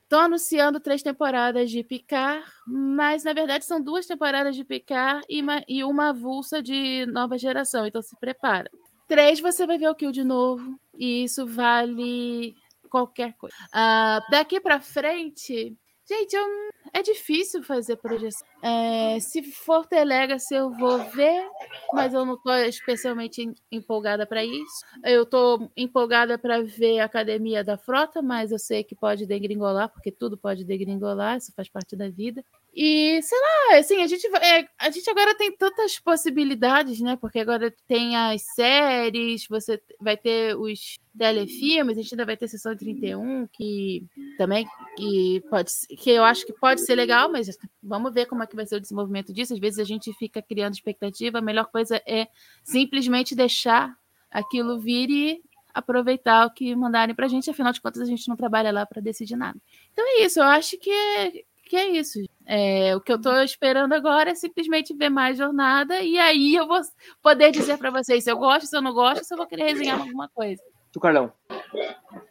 Estão 0.09 0.21
anunciando 0.21 0.79
três 0.79 1.03
temporadas 1.03 1.69
de 1.69 1.83
Picard, 1.83 2.43
mas 2.65 3.23
na 3.23 3.31
verdade 3.31 3.63
são 3.63 3.79
duas 3.79 4.07
temporadas 4.07 4.55
de 4.55 4.65
Picard 4.65 5.23
e 5.29 5.39
uma, 5.39 5.63
e 5.67 5.83
uma 5.83 6.09
avulsa 6.09 6.63
de 6.63 7.05
nova 7.05 7.37
geração, 7.37 7.85
então 7.85 8.01
se 8.01 8.19
prepara. 8.19 8.71
Três, 9.07 9.39
você 9.39 9.67
vai 9.67 9.77
ver 9.77 9.87
o 9.87 9.93
Kill 9.93 10.11
de 10.11 10.23
novo, 10.23 10.79
e 10.97 11.25
isso 11.25 11.45
vale 11.45 12.55
qualquer 12.89 13.33
coisa. 13.37 13.55
Ah, 13.71 14.19
daqui 14.31 14.59
pra 14.59 14.79
frente, 14.79 15.77
gente, 16.09 16.33
eu- 16.35 16.69
é 16.93 17.01
difícil 17.03 17.61
fazer 17.63 17.95
projeção. 17.97 18.47
É, 18.63 19.19
se 19.19 19.43
for 19.43 19.85
The 19.85 20.03
Legacy, 20.03 20.55
eu 20.55 20.71
vou 20.71 20.99
ver, 21.11 21.47
mas 21.93 22.13
eu 22.13 22.25
não 22.25 22.35
tô 22.41 22.51
especialmente 22.55 23.41
em- 23.43 23.55
empolgada 23.71 24.25
para 24.25 24.43
isso. 24.43 24.85
Eu 25.05 25.25
tô 25.25 25.69
empolgada 25.77 26.37
para 26.37 26.61
ver 26.63 26.99
a 26.99 27.05
Academia 27.05 27.63
da 27.63 27.77
Frota, 27.77 28.21
mas 28.21 28.51
eu 28.51 28.59
sei 28.59 28.83
que 28.83 28.95
pode 28.95 29.25
degringolar, 29.25 29.89
porque 29.89 30.11
tudo 30.11 30.37
pode 30.37 30.63
degringolar, 30.65 31.37
isso 31.37 31.53
faz 31.55 31.69
parte 31.69 31.95
da 31.95 32.09
vida. 32.09 32.43
E, 32.73 33.19
sei 33.23 33.37
lá, 33.39 33.77
assim, 33.79 34.01
a 34.01 34.07
gente, 34.07 34.25
é, 34.27 34.67
a 34.77 34.89
gente 34.91 35.09
agora 35.09 35.35
tem 35.35 35.51
tantas 35.55 35.99
possibilidades, 35.99 36.99
né? 37.01 37.17
Porque 37.19 37.39
agora 37.39 37.73
tem 37.87 38.15
as 38.15 38.43
séries, 38.53 39.47
você 39.49 39.81
vai 39.99 40.15
ter 40.15 40.55
os 40.55 40.97
telefilmes, 41.17 41.97
a 41.97 42.01
gente 42.01 42.13
ainda 42.13 42.25
vai 42.25 42.37
ter 42.37 42.47
sessão 42.47 42.75
31, 42.75 43.47
que 43.47 44.05
também 44.37 44.67
que 44.95 45.41
pode 45.49 45.71
que 45.97 46.11
eu 46.11 46.23
acho 46.23 46.45
que 46.45 46.53
pode 46.53 46.81
ser 46.81 46.95
legal, 46.95 47.29
mas 47.31 47.49
vamos 47.81 48.13
ver 48.13 48.27
como 48.27 48.43
é 48.43 48.47
que 48.47 48.55
vai 48.55 48.65
ser 48.65 48.75
o 48.75 48.81
desenvolvimento 48.81 49.33
disso. 49.33 49.53
Às 49.53 49.59
vezes 49.59 49.79
a 49.79 49.83
gente 49.83 50.13
fica 50.13 50.41
criando 50.41 50.73
expectativa, 50.73 51.39
a 51.39 51.41
melhor 51.41 51.65
coisa 51.65 52.01
é 52.05 52.27
simplesmente 52.63 53.35
deixar 53.35 53.97
aquilo 54.31 54.79
vir 54.79 55.09
e 55.09 55.41
aproveitar 55.73 56.45
o 56.45 56.51
que 56.51 56.75
mandarem 56.75 57.15
pra 57.15 57.27
gente, 57.27 57.49
afinal 57.49 57.73
de 57.73 57.81
contas 57.81 58.01
a 58.01 58.05
gente 58.05 58.27
não 58.27 58.35
trabalha 58.35 58.71
lá 58.71 58.85
para 58.85 59.01
decidir 59.01 59.35
nada. 59.35 59.59
Então 59.91 60.05
é 60.07 60.23
isso, 60.23 60.39
eu 60.39 60.43
acho 60.43 60.77
que 60.77 61.45
que 61.69 61.75
é 61.75 61.87
isso. 61.89 62.19
É, 62.51 62.95
o 62.95 62.99
que 62.99 63.13
eu 63.13 63.21
tô 63.21 63.31
esperando 63.41 63.93
agora 63.93 64.31
é 64.31 64.35
simplesmente 64.35 64.91
ver 64.91 65.09
mais 65.09 65.37
jornada 65.37 65.99
e 66.01 66.17
aí 66.17 66.55
eu 66.55 66.67
vou 66.67 66.81
poder 67.21 67.51
dizer 67.51 67.77
para 67.77 67.91
vocês 67.91 68.23
se 68.23 68.31
eu 68.31 68.37
gosto, 68.37 68.65
se 68.65 68.75
eu 68.75 68.81
não 68.81 68.91
gosto, 68.91 69.23
se 69.23 69.31
eu 69.31 69.37
vou 69.37 69.45
querer 69.45 69.65
resenhar 69.65 69.99
alguma 70.01 70.27
coisa. 70.29 70.59
Tu, 70.91 70.99
Carlão. 70.99 71.31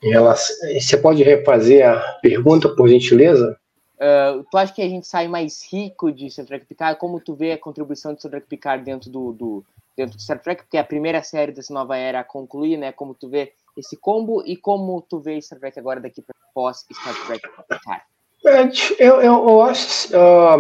Relação- 0.02 0.56
Você 0.80 0.96
pode 0.96 1.22
refazer 1.22 1.88
a 1.88 2.00
pergunta, 2.20 2.68
por 2.68 2.88
gentileza? 2.88 3.56
Ah, 4.00 4.42
tu 4.50 4.58
acha 4.58 4.72
que 4.74 4.82
a 4.82 4.88
gente 4.88 5.06
sai 5.06 5.28
mais 5.28 5.62
rico 5.72 6.10
de 6.10 6.28
Star 6.28 6.46
Trek 6.46 6.66
Picard? 6.66 6.98
Como 6.98 7.20
tu 7.20 7.36
vê 7.36 7.52
a 7.52 7.58
contribuição 7.58 8.12
de 8.12 8.18
Star 8.18 8.30
Trek 8.32 8.48
Picard 8.48 8.84
dentro 8.84 9.08
do, 9.10 9.32
do 9.32 9.64
dentro 9.96 10.16
do 10.16 10.20
Star 10.22 10.40
Trek? 10.42 10.62
Porque 10.64 10.76
é 10.76 10.80
a 10.80 10.84
primeira 10.84 11.22
série 11.22 11.52
dessa 11.52 11.72
nova 11.72 11.96
era 11.96 12.18
a 12.18 12.24
concluir, 12.24 12.76
né? 12.76 12.90
Como 12.90 13.14
tu 13.14 13.28
vê 13.28 13.52
esse 13.76 13.96
combo 13.96 14.42
e 14.44 14.56
como 14.56 15.00
tu 15.00 15.20
vê 15.20 15.40
Star 15.40 15.60
Trek 15.60 15.78
agora 15.78 16.00
daqui 16.00 16.20
para 16.22 16.34
pós 16.52 16.84
Star 16.92 17.14
Trek 17.26 17.48
Picard? 17.68 18.02
É, 18.44 18.62
Eu, 19.04 19.20
eu, 19.20 19.48
eu 19.48 19.62
acho 19.62 20.16
ah, 20.16 20.56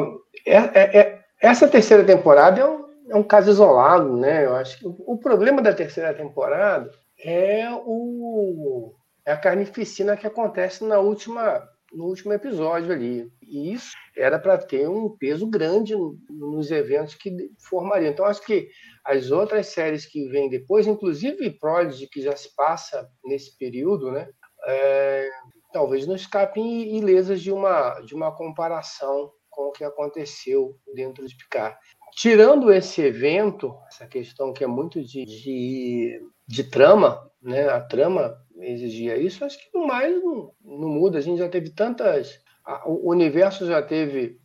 é- 0.46 0.98
é- 1.00 1.18
essa 1.40 1.68
terceira 1.68 2.04
temporada 2.04 2.60
é 2.60 2.64
um, 2.66 2.84
é 3.10 3.16
um 3.16 3.22
caso 3.22 3.50
isolado, 3.50 4.16
né? 4.16 4.44
Eu 4.44 4.54
acho 4.56 4.78
que 4.78 4.86
o, 4.86 4.96
o 5.06 5.18
problema 5.18 5.62
da 5.62 5.72
terceira 5.74 6.12
temporada 6.14 6.90
é 7.24 7.68
o 7.84 8.94
é 9.26 9.32
a 9.32 9.36
carnificina 9.36 10.16
que 10.16 10.26
acontece 10.26 10.84
na 10.84 10.98
última 10.98 11.62
no 11.92 12.04
último 12.04 12.32
episódio 12.34 12.92
ali. 12.92 13.30
E 13.42 13.72
isso 13.72 13.92
era 14.16 14.38
para 14.38 14.58
ter 14.58 14.88
um 14.88 15.08
peso 15.16 15.46
grande 15.46 15.94
no- 15.94 16.18
nos 16.28 16.70
eventos 16.70 17.14
que 17.14 17.30
formariam. 17.58 18.10
Então 18.12 18.24
acho 18.26 18.42
que 18.44 18.68
as 19.04 19.30
outras 19.30 19.68
séries 19.68 20.04
que 20.04 20.28
vêm 20.28 20.50
depois, 20.50 20.86
inclusive 20.86 21.50
Prodigy, 21.58 22.06
que 22.08 22.20
já 22.20 22.36
se 22.36 22.54
passa 22.54 23.08
nesse 23.24 23.56
período, 23.56 24.10
né? 24.12 24.28
É, 24.66 25.28
talvez 25.72 26.06
não 26.06 26.14
escapem 26.16 26.96
ilesas 26.96 27.40
de 27.42 27.52
uma, 27.52 28.00
de 28.00 28.14
uma 28.14 28.34
comparação 28.34 29.30
com 29.50 29.68
o 29.68 29.72
que 29.72 29.84
aconteceu 29.84 30.76
dentro 30.94 31.26
de 31.26 31.36
Picard. 31.36 31.76
Tirando 32.12 32.72
esse 32.72 33.02
evento, 33.02 33.74
essa 33.88 34.06
questão 34.06 34.52
que 34.52 34.64
é 34.64 34.66
muito 34.66 35.02
de, 35.02 35.24
de, 35.24 36.20
de 36.46 36.64
trama, 36.64 37.30
né? 37.42 37.68
a 37.68 37.80
trama 37.80 38.36
exigia 38.60 39.16
isso, 39.16 39.44
acho 39.44 39.58
que 39.58 39.78
mais 39.78 40.22
não, 40.22 40.52
não 40.62 40.88
muda. 40.88 41.18
A 41.18 41.20
gente 41.20 41.38
já 41.38 41.48
teve 41.48 41.70
tantas. 41.70 42.40
a- 42.64 42.88
O 42.88 43.10
universo 43.10 43.66
já 43.66 43.82
teve 43.82 44.38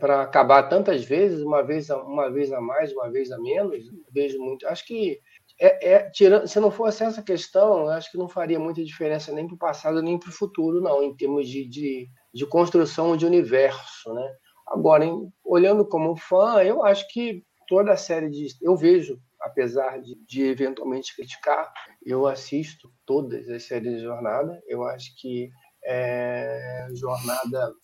para 0.00 0.22
acabar 0.22 0.64
tantas 0.64 1.04
vezes, 1.04 1.42
uma 1.42 1.62
vez, 1.62 1.90
uma 1.90 2.28
vez 2.30 2.52
a 2.52 2.60
mais, 2.60 2.92
uma 2.92 3.08
vez 3.10 3.30
a 3.30 3.38
menos. 3.38 3.84
Vejo 4.12 4.38
muito. 4.38 4.66
Acho 4.66 4.84
que 4.86 5.20
é, 5.60 5.92
é, 5.92 6.10
tirando, 6.10 6.48
se 6.48 6.58
não 6.58 6.70
fosse 6.70 7.04
essa 7.04 7.22
questão, 7.22 7.80
eu 7.80 7.90
acho 7.90 8.10
que 8.10 8.16
não 8.16 8.28
faria 8.28 8.58
muita 8.58 8.82
diferença 8.82 9.30
nem 9.30 9.46
para 9.46 9.54
o 9.54 9.58
passado 9.58 10.00
nem 10.02 10.18
para 10.18 10.30
o 10.30 10.32
futuro, 10.32 10.80
não, 10.80 11.02
em 11.02 11.14
termos 11.14 11.46
de, 11.46 11.68
de, 11.68 12.08
de 12.32 12.46
construção 12.46 13.14
de 13.14 13.26
universo, 13.26 14.12
né? 14.14 14.26
Agora, 14.66 15.04
olhando 15.44 15.86
como 15.86 16.16
fã, 16.16 16.62
eu 16.62 16.82
acho 16.84 17.06
que 17.08 17.44
toda 17.68 17.92
a 17.92 17.96
série 17.96 18.30
de, 18.30 18.46
eu 18.62 18.74
vejo, 18.74 19.20
apesar 19.40 20.00
de, 20.00 20.14
de 20.26 20.44
eventualmente 20.44 21.14
criticar, 21.14 21.70
eu 22.06 22.26
assisto 22.26 22.90
todas 23.04 23.48
as 23.50 23.64
séries 23.64 23.96
de 23.96 24.02
Jornada. 24.02 24.62
Eu 24.66 24.84
acho 24.84 25.12
que 25.20 25.50
é, 25.84 26.86
Jornada 26.94 27.74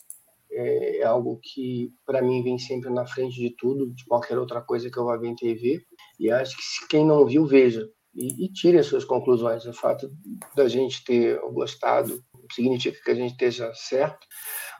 é 0.51 1.03
algo 1.03 1.39
que 1.43 1.93
para 2.07 2.23
mim 2.23 2.43
vem 2.43 2.59
sempre 2.59 2.89
na 2.89 3.07
frente 3.07 3.35
de 3.35 3.51
tudo, 3.57 3.93
de 3.93 4.05
qualquer 4.07 4.39
outra 4.39 4.63
coisa 4.63 4.91
que 4.91 4.97
eu 4.97 5.05
vá 5.05 5.17
ver 5.17 5.29
em 5.29 5.35
TV. 5.35 5.85
E 6.19 6.31
acho 6.31 6.57
que 6.57 6.89
quem 6.89 7.05
não 7.05 7.27
viu, 7.27 7.47
veja. 7.47 7.89
E, 8.15 8.47
e 8.47 8.53
tire 8.53 8.79
as 8.79 8.87
suas 8.87 9.05
conclusões. 9.05 9.67
O 9.67 9.73
fato 9.73 10.11
da 10.55 10.69
gente 10.69 11.05
ter 11.05 11.39
gostado 11.53 12.23
significa 12.53 12.99
que 13.05 13.11
a 13.11 13.15
gente 13.15 13.33
esteja 13.33 13.73
certo. 13.75 14.27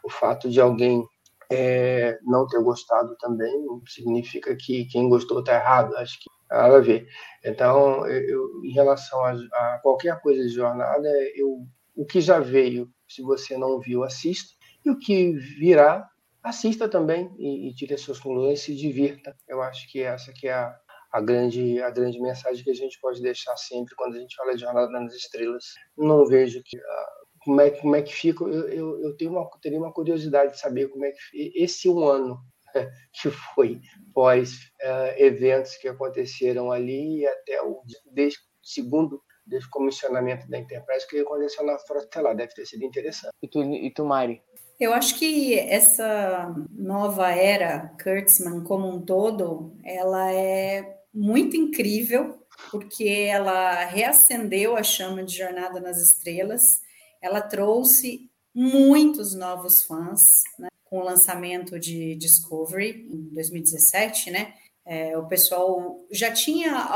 O 0.03 0.11
fato 0.11 0.49
de 0.49 0.61
alguém 0.61 1.05
é, 1.51 2.19
não 2.23 2.47
ter 2.47 2.63
gostado 2.63 3.17
também 3.19 3.53
significa 3.87 4.57
que 4.57 4.87
quem 4.87 5.09
gostou 5.09 5.41
está 5.41 5.55
errado. 5.55 5.97
Acho 5.97 6.19
que 6.19 6.31
nada 6.51 6.77
a 6.77 6.81
ver. 6.81 7.07
Então, 7.45 8.07
eu, 8.07 8.65
em 8.65 8.73
relação 8.73 9.25
a, 9.25 9.33
a 9.33 9.81
qualquer 9.83 10.21
coisa 10.21 10.43
de 10.43 10.49
jornada, 10.49 11.09
eu, 11.35 11.67
o 11.95 12.07
que 12.07 12.21
já 12.21 12.39
veio, 12.39 12.91
se 13.09 13.23
você 13.23 13.57
não 13.57 13.81
viu, 13.81 14.03
assista. 14.03 14.55
E 14.85 14.91
o 14.91 14.99
que 14.99 15.33
virá, 15.33 16.09
assista 16.43 16.89
também 16.89 17.35
e, 17.39 17.69
e 17.69 17.75
tire 17.75 17.95
as 17.95 18.01
suas 18.01 18.21
conclusões 18.21 18.61
se 18.61 18.75
divirta. 18.75 19.37
Eu 19.49 19.61
acho 19.61 19.91
que 19.91 20.01
essa 20.01 20.33
que 20.33 20.47
é 20.47 20.55
a, 20.55 20.77
a 21.13 21.21
grande, 21.21 21.81
a 21.83 21.91
grande 21.91 22.21
mensagem 22.21 22.63
que 22.63 22.71
a 22.71 22.75
gente 22.75 22.99
pode 23.01 23.23
deixar 23.23 23.57
sempre 23.57 23.95
quando 23.97 24.17
a 24.17 24.19
gente 24.19 24.37
fala 24.37 24.55
de 24.55 24.61
Jornada 24.61 24.91
nas 24.91 25.15
Estrelas. 25.15 25.65
Não 25.97 26.27
vejo 26.27 26.63
que, 26.65 26.79
ah, 26.79 27.13
como, 27.41 27.61
é, 27.61 27.71
como 27.71 27.97
é 27.97 28.03
que 28.03 28.13
fica. 28.13 28.45
Eu, 28.45 28.69
eu, 28.69 29.01
eu 29.03 29.17
tenho 29.17 29.33
uma, 29.33 29.49
teria 29.61 29.79
uma 29.79 29.93
curiosidade 29.93 30.53
de 30.53 30.61
saber 30.61 30.89
como 30.89 31.05
é 31.05 31.13
que 31.13 31.53
esse 31.55 31.89
um 31.89 32.05
ano 32.05 32.39
que 33.13 33.31
foi 33.31 33.81
pós 34.13 34.55
uh, 34.83 35.15
eventos 35.17 35.77
que 35.77 35.89
aconteceram 35.89 36.71
ali 36.71 37.21
e 37.21 37.27
até 37.27 37.63
o 37.63 37.83
desde, 38.13 38.39
segundo 38.63 39.23
descomissionamento 39.47 40.49
da 40.49 40.59
Enterprise 40.59 41.07
que 41.07 41.21
aconteceu 41.21 41.65
na 41.65 41.79
frota 41.79 42.21
lá. 42.21 42.35
Deve 42.35 42.53
ter 42.53 42.67
sido 42.67 42.85
interessante. 42.85 43.33
E 43.43 43.49
tu, 43.49 43.63
e 43.63 43.91
tu 43.93 44.05
Mari? 44.05 44.43
Eu 44.79 44.93
acho 44.93 45.19
que 45.19 45.59
essa 45.59 46.55
nova 46.71 47.31
era 47.31 47.95
Kurtzman 48.03 48.63
como 48.63 48.89
um 48.89 49.01
todo, 49.01 49.75
ela 49.83 50.31
é 50.31 50.96
muito 51.17 51.57
incrível, 51.57 52.47
porque 52.71 53.09
ela 53.09 53.85
reacendeu 53.87 54.77
a 54.77 54.83
chama 54.83 55.25
de 55.25 55.35
Jornada 55.35 55.81
nas 55.81 56.01
Estrelas, 56.01 56.83
ela 57.23 57.41
trouxe 57.41 58.31
muitos 58.55 59.35
novos 59.35 59.83
fãs, 59.83 60.43
né, 60.59 60.69
com 60.85 60.99
o 60.99 61.05
lançamento 61.05 61.81
de 61.81 62.15
Discovery 62.17 63.09
em 63.11 63.35
2017, 63.35 64.31
né? 64.31 64.55
É, 64.87 65.19
o 65.19 65.27
pessoal 65.27 65.99
já 66.13 66.33
tinha 66.33 66.89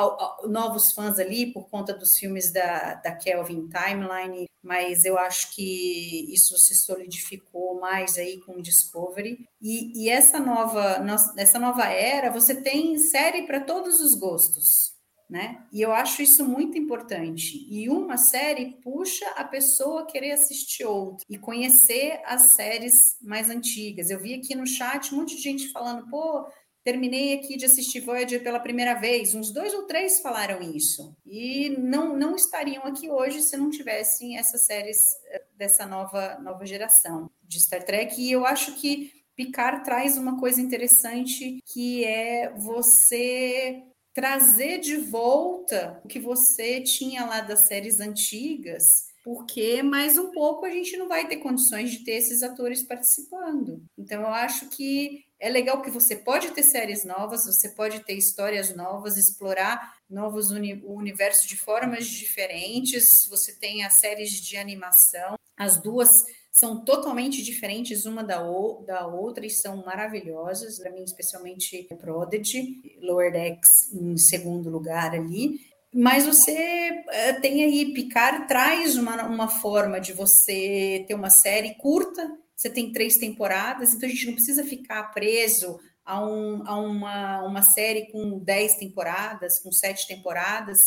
novos 0.45 0.93
fãs 0.93 1.19
ali 1.19 1.53
por 1.53 1.69
conta 1.69 1.93
dos 1.93 2.17
filmes 2.17 2.53
da, 2.53 2.95
da 2.95 3.13
Kelvin 3.17 3.69
Timeline, 3.69 4.47
mas 4.63 5.05
eu 5.05 5.19
acho 5.19 5.53
que 5.55 6.33
isso 6.33 6.57
se 6.57 6.77
solidificou 6.77 7.81
mais 7.81 8.17
aí 8.17 8.41
com 8.41 8.61
Discovery. 8.61 9.45
E, 9.61 10.05
e 10.05 10.09
essa, 10.09 10.39
nova, 10.39 11.05
essa 11.37 11.59
nova 11.59 11.85
era, 11.87 12.31
você 12.31 12.55
tem 12.55 12.97
série 12.97 13.43
para 13.43 13.61
todos 13.61 14.01
os 14.01 14.15
gostos. 14.15 14.99
Né? 15.29 15.65
E 15.73 15.81
eu 15.81 15.93
acho 15.93 16.23
isso 16.23 16.45
muito 16.45 16.77
importante. 16.77 17.65
E 17.71 17.89
uma 17.89 18.17
série 18.17 18.73
puxa 18.83 19.25
a 19.37 19.45
pessoa 19.45 20.01
a 20.01 20.07
querer 20.07 20.33
assistir 20.33 20.85
outra 20.85 21.25
e 21.31 21.39
conhecer 21.39 22.21
as 22.25 22.57
séries 22.57 22.95
mais 23.23 23.49
antigas. 23.49 24.11
Eu 24.11 24.19
vi 24.19 24.35
aqui 24.35 24.57
no 24.57 24.67
chat 24.67 25.15
um 25.15 25.19
monte 25.19 25.37
de 25.37 25.43
gente 25.43 25.69
falando, 25.69 26.11
pô, 26.11 26.49
terminei 26.85 27.35
aqui 27.35 27.57
de 27.57 27.67
assistir 27.67 28.01
Voyager 28.01 28.43
pela 28.43 28.61
primeira 28.61 28.95
vez. 28.95 29.35
Uns 29.35 29.53
dois 29.53 29.75
ou 29.75 29.83
três 29.83 30.21
falaram 30.21 30.61
isso. 30.63 31.15
E 31.27 31.71
não, 31.79 32.17
não 32.17 32.35
estariam 32.35 32.85
aqui 32.85 33.11
hoje 33.11 33.43
se 33.43 33.57
não 33.57 33.71
tivessem 33.71 34.39
essas 34.39 34.65
séries 34.65 34.99
eh, 35.29 35.45
dessa 35.57 35.87
nova, 35.87 36.39
nova 36.41 36.65
geração 36.65 37.31
de 37.43 37.61
Star 37.61 37.85
Trek. 37.85 38.21
E 38.21 38.33
eu 38.33 38.47
acho 38.47 38.75
que 38.77 39.13
Picard 39.37 39.85
traz 39.85 40.17
uma 40.17 40.39
coisa 40.39 40.61
interessante 40.61 41.63
que 41.73 42.05
é 42.05 42.53
você 42.57 43.83
trazer 44.13 44.79
de 44.79 44.97
volta 44.97 46.01
o 46.05 46.09
que 46.09 46.19
você 46.19 46.81
tinha 46.81 47.25
lá 47.25 47.41
das 47.41 47.67
séries 47.67 48.01
antigas 48.01 49.11
porque 49.23 49.83
mais 49.83 50.17
um 50.17 50.31
pouco 50.31 50.65
a 50.65 50.71
gente 50.71 50.97
não 50.97 51.09
vai 51.09 51.29
ter 51.29 51.37
condições 51.37 51.91
de 51.91 52.05
ter 52.05 52.13
esses 52.13 52.43
atores 52.43 52.83
participando. 52.83 53.83
Então 53.97 54.23
eu 54.23 54.29
acho 54.29 54.69
que 54.71 55.25
é 55.41 55.49
legal 55.49 55.81
que 55.81 55.91
você 55.91 56.15
pode 56.15 56.51
ter 56.51 56.63
séries 56.63 57.05
novas, 57.05 57.47
você 57.47 57.71
pode 57.71 58.01
ter 58.01 58.13
histórias 58.13 58.77
novas, 58.77 59.17
explorar 59.17 59.95
novos 60.09 60.51
uni 60.51 60.83
universos 60.85 61.49
de 61.49 61.57
formas 61.57 62.07
diferentes. 62.07 63.27
Você 63.31 63.59
tem 63.59 63.83
as 63.85 63.99
séries 63.99 64.31
de 64.33 64.59
animação, 64.59 65.37
as 65.57 65.81
duas 65.83 66.11
são 66.53 66.85
totalmente 66.85 67.43
diferentes 67.43 68.05
uma 68.05 68.23
da, 68.23 68.43
da 68.85 69.07
outra 69.07 69.47
e 69.47 69.51
são 69.51 69.83
maravilhosas. 69.85 70.79
Para 70.79 70.91
mim, 70.91 71.05
especialmente 71.05 71.89
Prodigy, 71.99 72.99
Lower 73.01 73.33
Decks 73.33 73.93
em 73.95 74.19
segundo 74.19 74.69
lugar 74.69 75.15
ali. 75.15 75.59
Mas 75.93 76.27
você 76.27 76.53
eh, 76.53 77.33
tem 77.41 77.65
aí, 77.65 77.93
Picard 77.93 78.47
traz 78.47 78.97
uma, 78.97 79.25
uma 79.25 79.49
forma 79.49 80.01
de 80.01 80.13
você 80.13 81.05
ter 81.09 81.15
uma 81.15 81.31
série 81.31 81.75
curta 81.75 82.31
você 82.61 82.69
tem 82.69 82.93
três 82.93 83.17
temporadas, 83.17 83.95
então 83.95 84.07
a 84.07 84.13
gente 84.13 84.27
não 84.27 84.35
precisa 84.35 84.63
ficar 84.63 85.05
preso 85.15 85.81
a, 86.05 86.23
um, 86.23 86.63
a 86.67 86.77
uma, 86.79 87.43
uma 87.43 87.63
série 87.63 88.13
com 88.13 88.39
dez 88.39 88.75
temporadas, 88.75 89.59
com 89.61 89.73
sete 89.73 90.07
temporadas. 90.07 90.79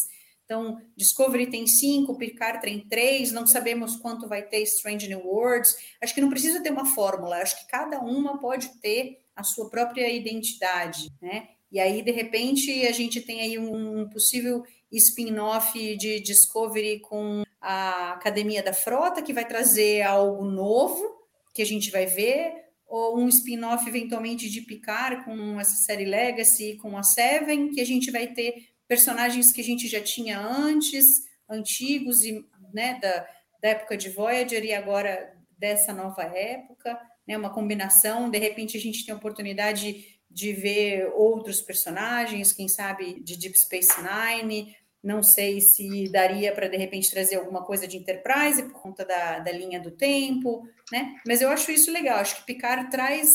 Então, 0.45 0.79
Discovery 0.95 1.49
tem 1.49 1.65
cinco, 1.65 2.15
Picard 2.15 2.61
tem 2.61 2.87
três, 2.87 3.31
não 3.31 3.47
sabemos 3.47 3.95
quanto 3.95 4.27
vai 4.27 4.43
ter 4.43 4.61
Strange 4.61 5.07
New 5.07 5.25
Worlds. 5.25 5.75
Acho 5.99 6.13
que 6.13 6.21
não 6.21 6.29
precisa 6.29 6.61
ter 6.61 6.71
uma 6.71 6.85
fórmula, 6.85 7.37
acho 7.37 7.59
que 7.59 7.71
cada 7.71 7.99
uma 8.01 8.37
pode 8.37 8.79
ter 8.79 9.17
a 9.35 9.41
sua 9.41 9.67
própria 9.67 10.07
identidade, 10.11 11.11
né? 11.19 11.47
E 11.71 11.79
aí, 11.79 12.03
de 12.03 12.11
repente, 12.11 12.85
a 12.85 12.91
gente 12.91 13.19
tem 13.19 13.41
aí 13.41 13.57
um 13.57 14.07
possível 14.09 14.63
spin-off 14.91 15.97
de 15.97 16.19
Discovery 16.19 16.99
com 16.99 17.41
a 17.59 18.11
Academia 18.11 18.61
da 18.61 18.73
Frota, 18.73 19.23
que 19.23 19.33
vai 19.33 19.47
trazer 19.47 20.03
algo 20.03 20.45
novo, 20.45 21.22
que 21.53 21.61
a 21.61 21.65
gente 21.65 21.91
vai 21.91 22.05
ver, 22.05 22.53
ou 22.87 23.17
um 23.19 23.27
spin-off 23.27 23.87
eventualmente 23.87 24.49
de 24.49 24.61
Picard 24.61 25.23
com 25.23 25.59
essa 25.59 25.75
série 25.77 26.05
Legacy, 26.05 26.77
com 26.77 26.97
a 26.97 27.03
Seven, 27.03 27.69
que 27.71 27.81
a 27.81 27.85
gente 27.85 28.11
vai 28.11 28.27
ter 28.27 28.69
personagens 28.87 29.51
que 29.51 29.61
a 29.61 29.63
gente 29.63 29.87
já 29.87 30.01
tinha 30.01 30.39
antes, 30.39 31.23
antigos 31.49 32.23
e 32.23 32.45
né, 32.73 32.99
da, 33.01 33.27
da 33.61 33.69
época 33.69 33.97
de 33.97 34.09
Voyager 34.09 34.63
e 34.63 34.73
agora 34.73 35.33
dessa 35.57 35.93
nova 35.93 36.23
época, 36.23 36.99
né, 37.27 37.37
uma 37.37 37.53
combinação, 37.53 38.29
de 38.29 38.37
repente 38.37 38.77
a 38.77 38.79
gente 38.79 39.05
tem 39.05 39.13
a 39.13 39.17
oportunidade 39.17 40.19
de 40.29 40.51
ver 40.51 41.11
outros 41.15 41.61
personagens, 41.61 42.51
quem 42.51 42.67
sabe 42.67 43.21
de 43.23 43.37
Deep 43.37 43.57
Space 43.57 43.93
Nine, 44.01 44.75
não 45.03 45.21
sei 45.21 45.59
se 45.59 46.09
daria 46.09 46.53
para, 46.53 46.69
de 46.69 46.77
repente, 46.77 47.11
trazer 47.11 47.35
alguma 47.35 47.63
coisa 47.65 47.85
de 47.85 47.97
Enterprise 47.97 48.63
por 48.63 48.81
conta 48.81 49.03
da, 49.03 49.39
da 49.39 49.51
linha 49.51 49.79
do 49.79 49.91
tempo, 49.91 50.65
né? 50.91 51.15
Mas 51.27 51.41
eu 51.41 51.49
acho 51.49 51.71
isso 51.71 51.91
legal. 51.91 52.19
Acho 52.19 52.37
que 52.37 52.45
Picard 52.45 52.89
traz, 52.89 53.29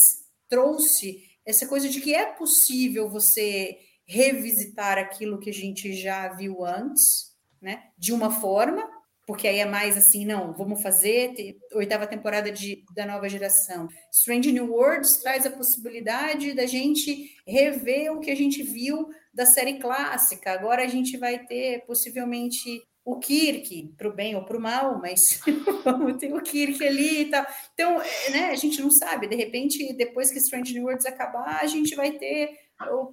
trouxe 0.49 1.23
essa 1.45 1.67
coisa 1.67 1.89
de 1.89 2.01
que 2.01 2.15
é 2.15 2.25
possível 2.25 3.11
você 3.11 3.79
revisitar 4.07 4.97
aquilo 4.97 5.39
que 5.39 5.51
a 5.51 5.53
gente 5.53 5.93
já 5.93 6.29
viu 6.29 6.65
antes, 6.65 7.37
né? 7.61 7.91
De 7.99 8.15
uma 8.15 8.31
forma, 8.31 8.89
porque 9.29 9.47
aí 9.47 9.59
é 9.59 9.67
mais 9.67 9.95
assim, 9.95 10.25
não, 10.25 10.55
vamos 10.55 10.81
fazer 10.81 11.35
oitava 11.75 12.07
temporada 12.07 12.51
de, 12.51 12.83
da 12.95 13.05
nova 13.05 13.29
geração. 13.29 13.87
Strange 14.11 14.51
New 14.51 14.73
Worlds 14.73 15.19
traz 15.19 15.45
a 15.45 15.51
possibilidade 15.51 16.55
da 16.55 16.65
gente 16.65 17.37
rever 17.47 18.11
o 18.11 18.21
que 18.21 18.31
a 18.31 18.35
gente 18.35 18.63
viu 18.63 19.11
da 19.35 19.45
série 19.45 19.79
clássica. 19.79 20.51
Agora 20.51 20.83
a 20.83 20.87
gente 20.87 21.19
vai 21.19 21.45
ter 21.45 21.85
possivelmente 21.85 22.83
o 23.05 23.19
Kirk, 23.19 23.93
para 23.99 24.09
o 24.09 24.15
bem 24.15 24.35
ou 24.35 24.47
para 24.47 24.57
o 24.57 24.61
mal, 24.61 24.99
mas 24.99 25.43
ter 26.19 26.33
o 26.33 26.41
Kirk 26.41 26.83
ali 26.87 27.21
e 27.21 27.25
tal. 27.27 27.47
Então, 27.75 27.99
né, 28.31 28.49
a 28.51 28.57
gente 28.57 28.81
não 28.81 28.91
sabe, 28.91 29.29
de 29.29 29.37
repente, 29.37 29.93
depois 29.93 30.31
que 30.31 30.39
Strange 30.39 30.73
New 30.73 30.85
Worlds 30.85 31.05
acabar, 31.05 31.61
a 31.61 31.67
gente 31.67 31.95
vai 31.95 32.13
ter 32.13 32.51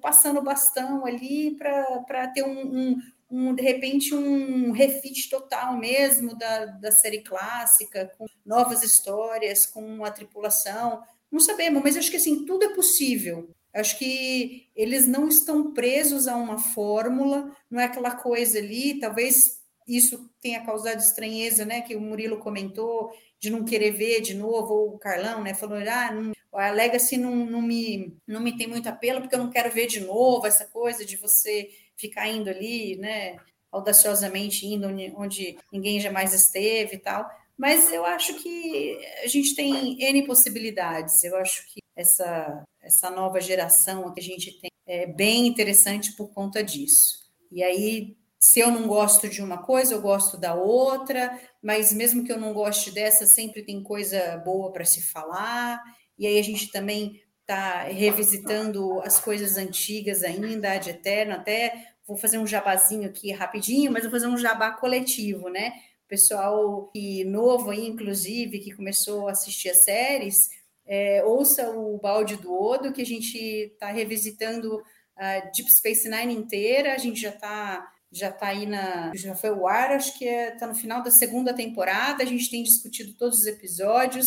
passando 0.00 0.38
o 0.38 0.44
bastão 0.44 1.04
ali 1.04 1.56
para 1.56 2.28
ter 2.28 2.42
um, 2.42 2.60
um 2.60 2.98
um, 3.30 3.54
de 3.54 3.62
repente, 3.62 4.14
um 4.14 4.72
refit 4.72 5.28
total 5.28 5.76
mesmo 5.76 6.36
da, 6.36 6.66
da 6.66 6.92
série 6.92 7.22
clássica, 7.22 8.12
com 8.16 8.26
novas 8.44 8.82
histórias, 8.82 9.66
com 9.66 10.04
a 10.04 10.10
tripulação. 10.10 11.02
Não 11.30 11.40
sabemos, 11.40 11.82
mas 11.82 11.96
acho 11.96 12.10
que 12.10 12.16
assim, 12.16 12.44
tudo 12.44 12.64
é 12.64 12.74
possível. 12.74 13.50
Acho 13.74 13.98
que 13.98 14.68
eles 14.74 15.06
não 15.06 15.28
estão 15.28 15.74
presos 15.74 16.26
a 16.26 16.36
uma 16.36 16.58
fórmula, 16.58 17.54
não 17.70 17.78
é 17.78 17.84
aquela 17.84 18.12
coisa 18.12 18.58
ali, 18.58 18.98
talvez 18.98 19.60
isso 19.86 20.30
tenha 20.40 20.64
causado 20.64 20.98
estranheza, 20.98 21.64
né? 21.64 21.82
Que 21.82 21.94
o 21.94 22.00
Murilo 22.00 22.38
comentou 22.38 23.12
de 23.38 23.50
não 23.50 23.64
querer 23.64 23.92
ver 23.92 24.20
de 24.20 24.34
novo, 24.34 24.72
ou 24.72 24.94
o 24.94 24.98
Carlão, 24.98 25.42
né? 25.42 25.52
Falou, 25.52 25.78
ah, 25.78 26.10
não, 26.10 26.32
a 26.52 26.70
Legacy 26.70 27.16
não, 27.18 27.34
não, 27.36 27.60
me, 27.60 28.16
não 28.26 28.40
me 28.40 28.56
tem 28.56 28.66
muito 28.66 28.88
apelo, 28.88 29.20
porque 29.20 29.34
eu 29.34 29.40
não 29.40 29.50
quero 29.50 29.70
ver 29.70 29.86
de 29.86 30.00
novo 30.00 30.46
essa 30.46 30.64
coisa 30.64 31.04
de 31.04 31.16
você 31.16 31.68
ficar 31.96 32.28
indo 32.28 32.50
ali, 32.50 32.96
né, 32.96 33.36
audaciosamente 33.70 34.66
indo 34.66 34.88
onde 35.16 35.56
ninguém 35.72 36.00
jamais 36.00 36.32
esteve 36.32 36.96
e 36.96 36.98
tal. 36.98 37.28
Mas 37.56 37.90
eu 37.92 38.04
acho 38.04 38.34
que 38.34 38.98
a 39.24 39.26
gente 39.26 39.54
tem 39.54 39.96
N 40.02 40.26
possibilidades. 40.26 41.24
Eu 41.24 41.36
acho 41.36 41.66
que 41.72 41.80
essa, 41.96 42.62
essa 42.82 43.10
nova 43.10 43.40
geração 43.40 44.12
que 44.12 44.20
a 44.20 44.22
gente 44.22 44.60
tem 44.60 44.70
é 44.86 45.06
bem 45.06 45.46
interessante 45.46 46.14
por 46.14 46.32
conta 46.32 46.62
disso. 46.62 47.26
E 47.50 47.62
aí, 47.62 48.16
se 48.38 48.60
eu 48.60 48.70
não 48.70 48.86
gosto 48.86 49.28
de 49.28 49.42
uma 49.42 49.58
coisa, 49.58 49.94
eu 49.94 50.00
gosto 50.00 50.36
da 50.38 50.54
outra, 50.54 51.40
mas 51.62 51.92
mesmo 51.92 52.24
que 52.24 52.32
eu 52.32 52.38
não 52.38 52.52
goste 52.52 52.90
dessa, 52.90 53.26
sempre 53.26 53.64
tem 53.64 53.82
coisa 53.82 54.36
boa 54.44 54.70
para 54.70 54.84
se 54.84 55.02
falar. 55.02 55.82
E 56.18 56.26
aí 56.26 56.38
a 56.38 56.42
gente 56.42 56.70
também 56.70 57.20
está 57.46 57.84
revisitando 57.84 59.00
as 59.02 59.20
coisas 59.20 59.56
antigas 59.56 60.24
ainda, 60.24 60.72
Ad 60.72 60.90
Eterno, 60.90 61.34
até 61.34 61.92
vou 62.04 62.16
fazer 62.16 62.38
um 62.38 62.46
jabazinho 62.46 63.08
aqui 63.08 63.30
rapidinho, 63.30 63.92
mas 63.92 64.02
vou 64.02 64.10
fazer 64.10 64.26
um 64.26 64.36
jabá 64.36 64.72
coletivo, 64.72 65.48
né? 65.48 65.72
Pessoal 66.08 66.90
que 66.92 67.24
novo 67.24 67.70
aí, 67.70 67.86
inclusive, 67.86 68.58
que 68.58 68.74
começou 68.74 69.28
a 69.28 69.30
assistir 69.30 69.70
as 69.70 69.84
séries, 69.84 70.50
é, 70.84 71.22
ouça 71.24 71.70
o 71.70 71.98
Balde 71.98 72.36
do 72.36 72.52
Odo, 72.52 72.92
que 72.92 73.02
a 73.02 73.06
gente 73.06 73.38
está 73.38 73.90
revisitando 73.90 74.82
a 75.16 75.38
Deep 75.40 75.72
Space 75.72 76.08
Nine 76.08 76.34
inteira, 76.34 76.94
a 76.94 76.98
gente 76.98 77.20
já 77.20 77.30
está 77.30 77.92
já 78.10 78.30
está 78.30 78.48
aí 78.48 78.66
na. 78.66 79.12
Já 79.14 79.34
foi 79.34 79.50
o 79.50 79.66
ar, 79.66 79.90
acho 79.90 80.16
que 80.16 80.24
está 80.24 80.42
é, 80.42 80.50
tá 80.52 80.66
no 80.66 80.74
final 80.74 81.02
da 81.02 81.10
segunda 81.10 81.52
temporada. 81.52 82.22
A 82.22 82.26
gente 82.26 82.50
tem 82.50 82.62
discutido 82.62 83.12
todos 83.14 83.40
os 83.40 83.46
episódios. 83.46 84.26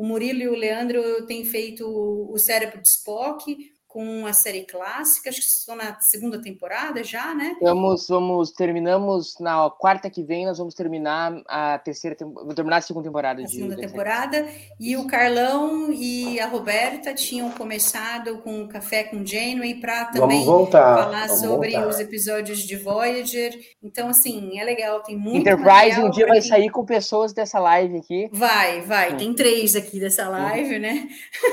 O 0.00 0.02
Murilo 0.02 0.40
e 0.40 0.48
o 0.48 0.56
Leandro 0.56 1.26
têm 1.26 1.44
feito 1.44 1.86
o 1.86 2.38
Cérebro 2.38 2.80
de 2.80 2.88
Spock, 2.88 3.54
com 3.90 4.24
a 4.24 4.32
série 4.32 4.62
clássica, 4.62 5.30
acho 5.30 5.40
que 5.40 5.46
estão 5.46 5.74
na 5.74 6.00
segunda 6.00 6.40
temporada 6.40 7.02
já, 7.02 7.34
né? 7.34 7.56
Vamos, 7.60 8.06
vamos, 8.08 8.52
terminamos 8.52 9.34
na 9.40 9.68
quarta 9.68 10.08
que 10.08 10.22
vem, 10.22 10.46
nós 10.46 10.58
vamos 10.58 10.74
terminar 10.74 11.42
a 11.48 11.78
terceira, 11.78 12.16
vamos 12.20 12.54
terminar 12.54 12.76
a 12.76 12.80
segunda 12.80 13.04
temporada. 13.04 13.42
A 13.42 13.44
de 13.44 13.52
segunda 13.52 13.76
temporada, 13.76 14.48
e 14.78 14.96
o 14.96 15.06
Carlão 15.06 15.92
e 15.92 16.38
a 16.38 16.46
Roberta 16.46 17.12
tinham 17.12 17.50
começado 17.50 18.38
com 18.38 18.62
o 18.62 18.68
Café 18.68 19.04
com 19.04 19.26
Janeway 19.26 19.74
para 19.74 20.06
também 20.06 20.44
Vamos 20.44 20.46
voltar, 20.46 21.04
falar 21.04 21.28
sobre 21.28 21.72
voltar. 21.72 21.88
os 21.88 21.98
episódios 21.98 22.60
de 22.60 22.76
Voyager, 22.76 23.58
então 23.82 24.08
assim, 24.08 24.58
é 24.58 24.64
legal, 24.64 25.00
tem 25.02 25.16
muito 25.16 25.38
Enterprise 25.38 26.00
um 26.00 26.10
dia 26.10 26.26
vai 26.26 26.40
sair 26.40 26.70
com 26.70 26.84
pessoas 26.84 27.32
dessa 27.32 27.58
live 27.58 27.98
aqui. 27.98 28.28
Vai, 28.32 28.82
vai. 28.82 29.14
Hum. 29.14 29.16
Tem 29.16 29.34
três 29.34 29.74
aqui 29.74 29.98
dessa 29.98 30.28
live, 30.28 30.78
né? 30.78 31.08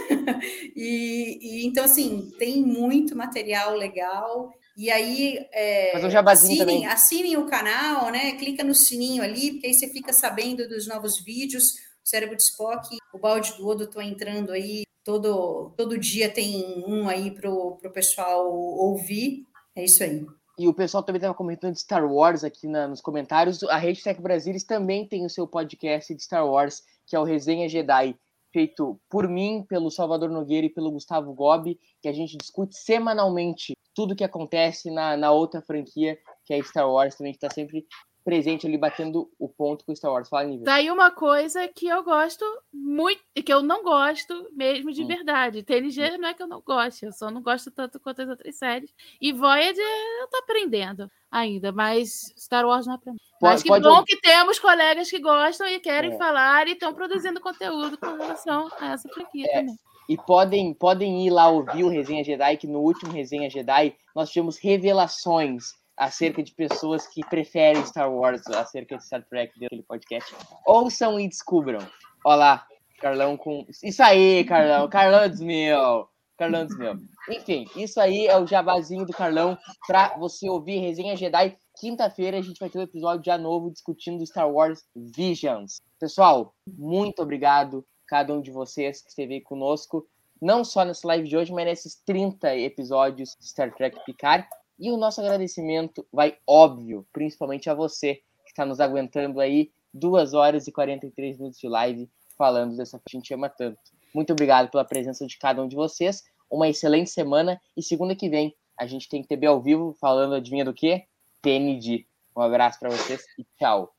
e, 0.75 1.39
e, 1.41 1.67
então, 1.67 1.83
assim, 1.83 2.26
tem 2.37 2.61
muito 2.61 3.15
material 3.15 3.75
legal. 3.75 4.51
E 4.77 4.91
aí, 4.91 5.39
é, 5.51 5.91
assinem, 6.27 6.57
também. 6.57 6.85
assinem 6.85 7.37
o 7.37 7.47
canal, 7.47 8.11
né? 8.11 8.33
Clica 8.33 8.63
no 8.63 8.75
sininho 8.75 9.23
ali, 9.23 9.53
porque 9.53 9.67
aí 9.67 9.73
você 9.73 9.87
fica 9.89 10.13
sabendo 10.13 10.67
dos 10.69 10.87
novos 10.87 11.23
vídeos. 11.23 11.63
O 12.05 12.07
Cérebro 12.09 12.35
de 12.35 12.43
Spock, 12.43 12.87
o 13.13 13.17
Balde 13.17 13.57
do 13.57 13.67
Odo 13.67 13.85
estão 13.85 14.01
entrando 14.01 14.51
aí. 14.51 14.83
Todo, 15.03 15.73
todo 15.77 15.97
dia 15.97 16.29
tem 16.29 16.83
um 16.87 17.07
aí 17.09 17.31
pro, 17.31 17.77
pro 17.77 17.91
pessoal 17.91 18.47
ouvir. 18.53 19.45
É 19.75 19.83
isso 19.83 20.03
aí. 20.03 20.25
E 20.59 20.67
o 20.67 20.73
pessoal 20.73 21.03
também 21.03 21.17
estava 21.19 21.33
comentando 21.33 21.73
de 21.73 21.79
Star 21.79 22.05
Wars 22.05 22.43
aqui 22.43 22.67
na- 22.67 22.87
nos 22.87 22.99
comentários. 23.01 23.63
A 23.63 23.77
Rede 23.77 24.03
Tech 24.03 24.19
Brasilis 24.21 24.63
também 24.63 25.07
tem 25.07 25.25
o 25.25 25.29
seu 25.29 25.47
podcast 25.47 26.13
de 26.13 26.23
Star 26.23 26.45
Wars, 26.47 26.81
que 27.05 27.15
é 27.15 27.19
o 27.19 27.23
Resenha 27.23 27.69
Jedi, 27.69 28.15
feito 28.51 28.99
por 29.09 29.27
mim, 29.27 29.65
pelo 29.67 29.91
Salvador 29.91 30.29
Nogueira 30.29 30.67
e 30.67 30.73
pelo 30.73 30.91
Gustavo 30.91 31.33
Gobi, 31.33 31.79
que 32.01 32.07
a 32.07 32.13
gente 32.13 32.37
discute 32.37 32.75
semanalmente 32.75 33.73
tudo 33.93 34.15
que 34.15 34.23
acontece 34.23 34.91
na, 34.91 35.17
na 35.17 35.31
outra 35.31 35.61
franquia, 35.61 36.17
que 36.45 36.53
é 36.53 36.59
Star 36.59 36.89
Wars, 36.89 37.15
também 37.15 37.33
que 37.33 37.37
está 37.37 37.53
sempre 37.53 37.85
presente 38.27 38.67
ali, 38.67 38.77
batendo 38.77 39.31
o 39.39 39.47
ponto 39.47 39.85
com 39.85 39.95
Star 39.95 40.11
Wars. 40.11 40.27
Fala, 40.27 40.43
Nível. 40.43 40.65
Tá 40.65 40.73
aí 40.73 40.91
uma 40.91 41.09
coisa 41.11 41.65
que 41.69 41.87
eu 41.87 42.03
gosto 42.03 42.43
muito, 42.73 43.21
e 43.33 43.41
que 43.41 43.53
eu 43.53 43.61
não 43.61 43.81
gosto 43.81 44.49
mesmo 44.51 44.91
de 44.91 45.03
Hum. 45.03 45.07
verdade. 45.07 45.63
TNG 45.63 46.17
não 46.17 46.27
é 46.27 46.33
que 46.33 46.43
eu 46.43 46.47
não 46.47 46.59
gosto, 46.61 47.03
eu 47.03 47.13
só 47.13 47.31
não 47.31 47.41
gosto 47.41 47.71
tanto 47.71 48.01
quanto 48.01 48.23
as 48.23 48.27
outras 48.27 48.57
séries. 48.57 48.93
E 49.21 49.31
Voyager 49.31 49.81
eu 50.19 50.27
tô 50.27 50.39
aprendendo 50.39 51.09
ainda, 51.31 51.71
mas 51.71 52.33
Star 52.37 52.65
Wars 52.65 52.85
não 52.85 52.95
é 52.95 52.97
pra 52.97 53.13
mim. 53.13 53.17
Pode- 53.39 53.53
mas 53.53 53.63
que 53.63 53.69
pode- 53.69 53.83
bom 53.85 54.03
que 54.03 54.19
temos 54.19 54.59
colegas 54.59 55.09
que 55.09 55.19
gostam 55.19 55.65
e 55.67 55.79
querem 55.79 56.13
É. 56.13 56.17
falar 56.17 56.67
e 56.67 56.73
estão 56.73 56.93
produzindo 56.93 57.39
conteúdo 57.39 57.97
com 57.97 58.07
relação 58.17 58.67
a 58.77 58.91
essa 58.91 59.07
franquia 59.07 59.45
É. 59.51 59.59
também. 59.59 59.75
E 60.09 60.17
podem, 60.17 60.73
podem 60.73 61.25
ir 61.25 61.29
lá 61.29 61.47
ouvir 61.49 61.85
o 61.85 61.89
Resenha 61.89 62.23
Jedi, 62.25 62.57
que 62.57 62.67
no 62.67 62.79
último 62.79 63.11
Resenha 63.13 63.49
Jedi 63.49 63.95
nós 64.13 64.29
tivemos 64.31 64.57
revelações 64.57 65.67
acerca 65.97 66.43
de 66.43 66.53
pessoas 66.53 67.07
que 67.07 67.21
preferem 67.25 67.83
Star 67.85 68.11
Wars 68.11 68.45
acerca 68.47 68.97
de 68.97 69.03
Star 69.03 69.25
Trek 69.27 69.59
daquele 69.59 69.83
podcast. 69.83 70.35
Ouçam 70.65 71.19
e 71.19 71.27
descubram. 71.27 71.79
Olha 72.23 72.35
lá, 72.35 72.67
Carlão 72.99 73.35
com. 73.35 73.65
Isso 73.83 74.03
aí, 74.03 74.43
Carlão. 74.45 74.87
Carlão 74.89 75.27
dos 75.27 75.39
meu. 75.39 76.07
Carlão 76.37 76.67
dos 76.67 76.77
meu. 76.77 76.93
Enfim, 77.29 77.65
isso 77.75 77.99
aí 77.99 78.27
é 78.27 78.37
o 78.37 78.45
jabazinho 78.45 79.05
do 79.05 79.13
Carlão 79.13 79.57
pra 79.87 80.15
você 80.17 80.47
ouvir 80.47 80.79
Resenha 80.79 81.15
Jedi. 81.15 81.57
Quinta-feira 81.79 82.37
a 82.37 82.41
gente 82.41 82.59
vai 82.59 82.69
ter 82.69 82.77
um 82.77 82.83
episódio 82.83 83.25
já 83.25 83.37
novo 83.37 83.71
discutindo 83.71 84.25
Star 84.25 84.49
Wars 84.49 84.83
Visions. 84.95 85.81
Pessoal, 85.99 86.53
muito 86.67 87.21
obrigado 87.21 87.83
cada 88.07 88.33
um 88.33 88.41
de 88.41 88.51
vocês 88.51 89.01
que 89.01 89.09
esteve 89.09 89.41
conosco, 89.41 90.07
não 90.41 90.63
só 90.63 90.85
nessa 90.85 91.07
live 91.07 91.27
de 91.27 91.35
hoje, 91.35 91.51
mas 91.51 91.65
nesses 91.65 91.95
30 92.05 92.55
episódios 92.55 93.35
de 93.39 93.47
Star 93.47 93.73
Trek 93.75 93.99
Picard. 94.05 94.47
E 94.79 94.91
o 94.91 94.97
nosso 94.97 95.19
agradecimento 95.21 96.05
vai, 96.11 96.37
óbvio, 96.45 97.05
principalmente 97.11 97.69
a 97.69 97.73
você 97.73 98.15
que 98.45 98.49
está 98.49 98.65
nos 98.65 98.79
aguentando 98.79 99.39
aí 99.39 99.71
2 99.93 100.33
horas 100.33 100.67
e 100.67 100.71
43 100.71 101.37
minutos 101.37 101.59
de 101.59 101.67
live 101.67 102.09
falando 102.37 102.77
dessa 102.77 102.99
que 102.99 103.15
a 103.15 103.19
gente 103.19 103.33
ama 103.33 103.49
tanto. 103.49 103.79
Muito 104.13 104.31
obrigado 104.31 104.69
pela 104.69 104.85
presença 104.85 105.25
de 105.25 105.37
cada 105.37 105.63
um 105.63 105.67
de 105.67 105.75
vocês. 105.75 106.23
Uma 106.49 106.69
excelente 106.69 107.09
semana 107.09 107.59
e 107.75 107.81
segunda 107.81 108.15
que 108.15 108.29
vem 108.29 108.55
a 108.77 108.85
gente 108.85 109.09
tem 109.09 109.23
TB 109.23 109.47
ao 109.47 109.59
vivo 109.61 109.95
falando, 109.99 110.35
adivinha 110.35 110.63
do 110.63 110.73
quê? 110.73 111.05
TND. 111.41 112.05
Um 112.35 112.41
abraço 112.41 112.79
para 112.79 112.89
vocês 112.91 113.25
e 113.39 113.45
tchau. 113.57 113.91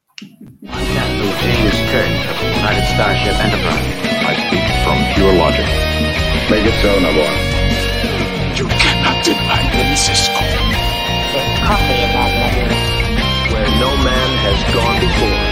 You 8.57 8.66
cannot 8.66 9.24
deny 9.24 9.97
Cisco. 9.97 10.57
coffee 11.68 12.00
in 12.00 12.10
that. 12.16 13.52
Where 13.52 13.68
no 13.78 13.90
man 14.02 14.30
has 14.47 14.74
gone 14.74 15.00
before. 15.00 15.48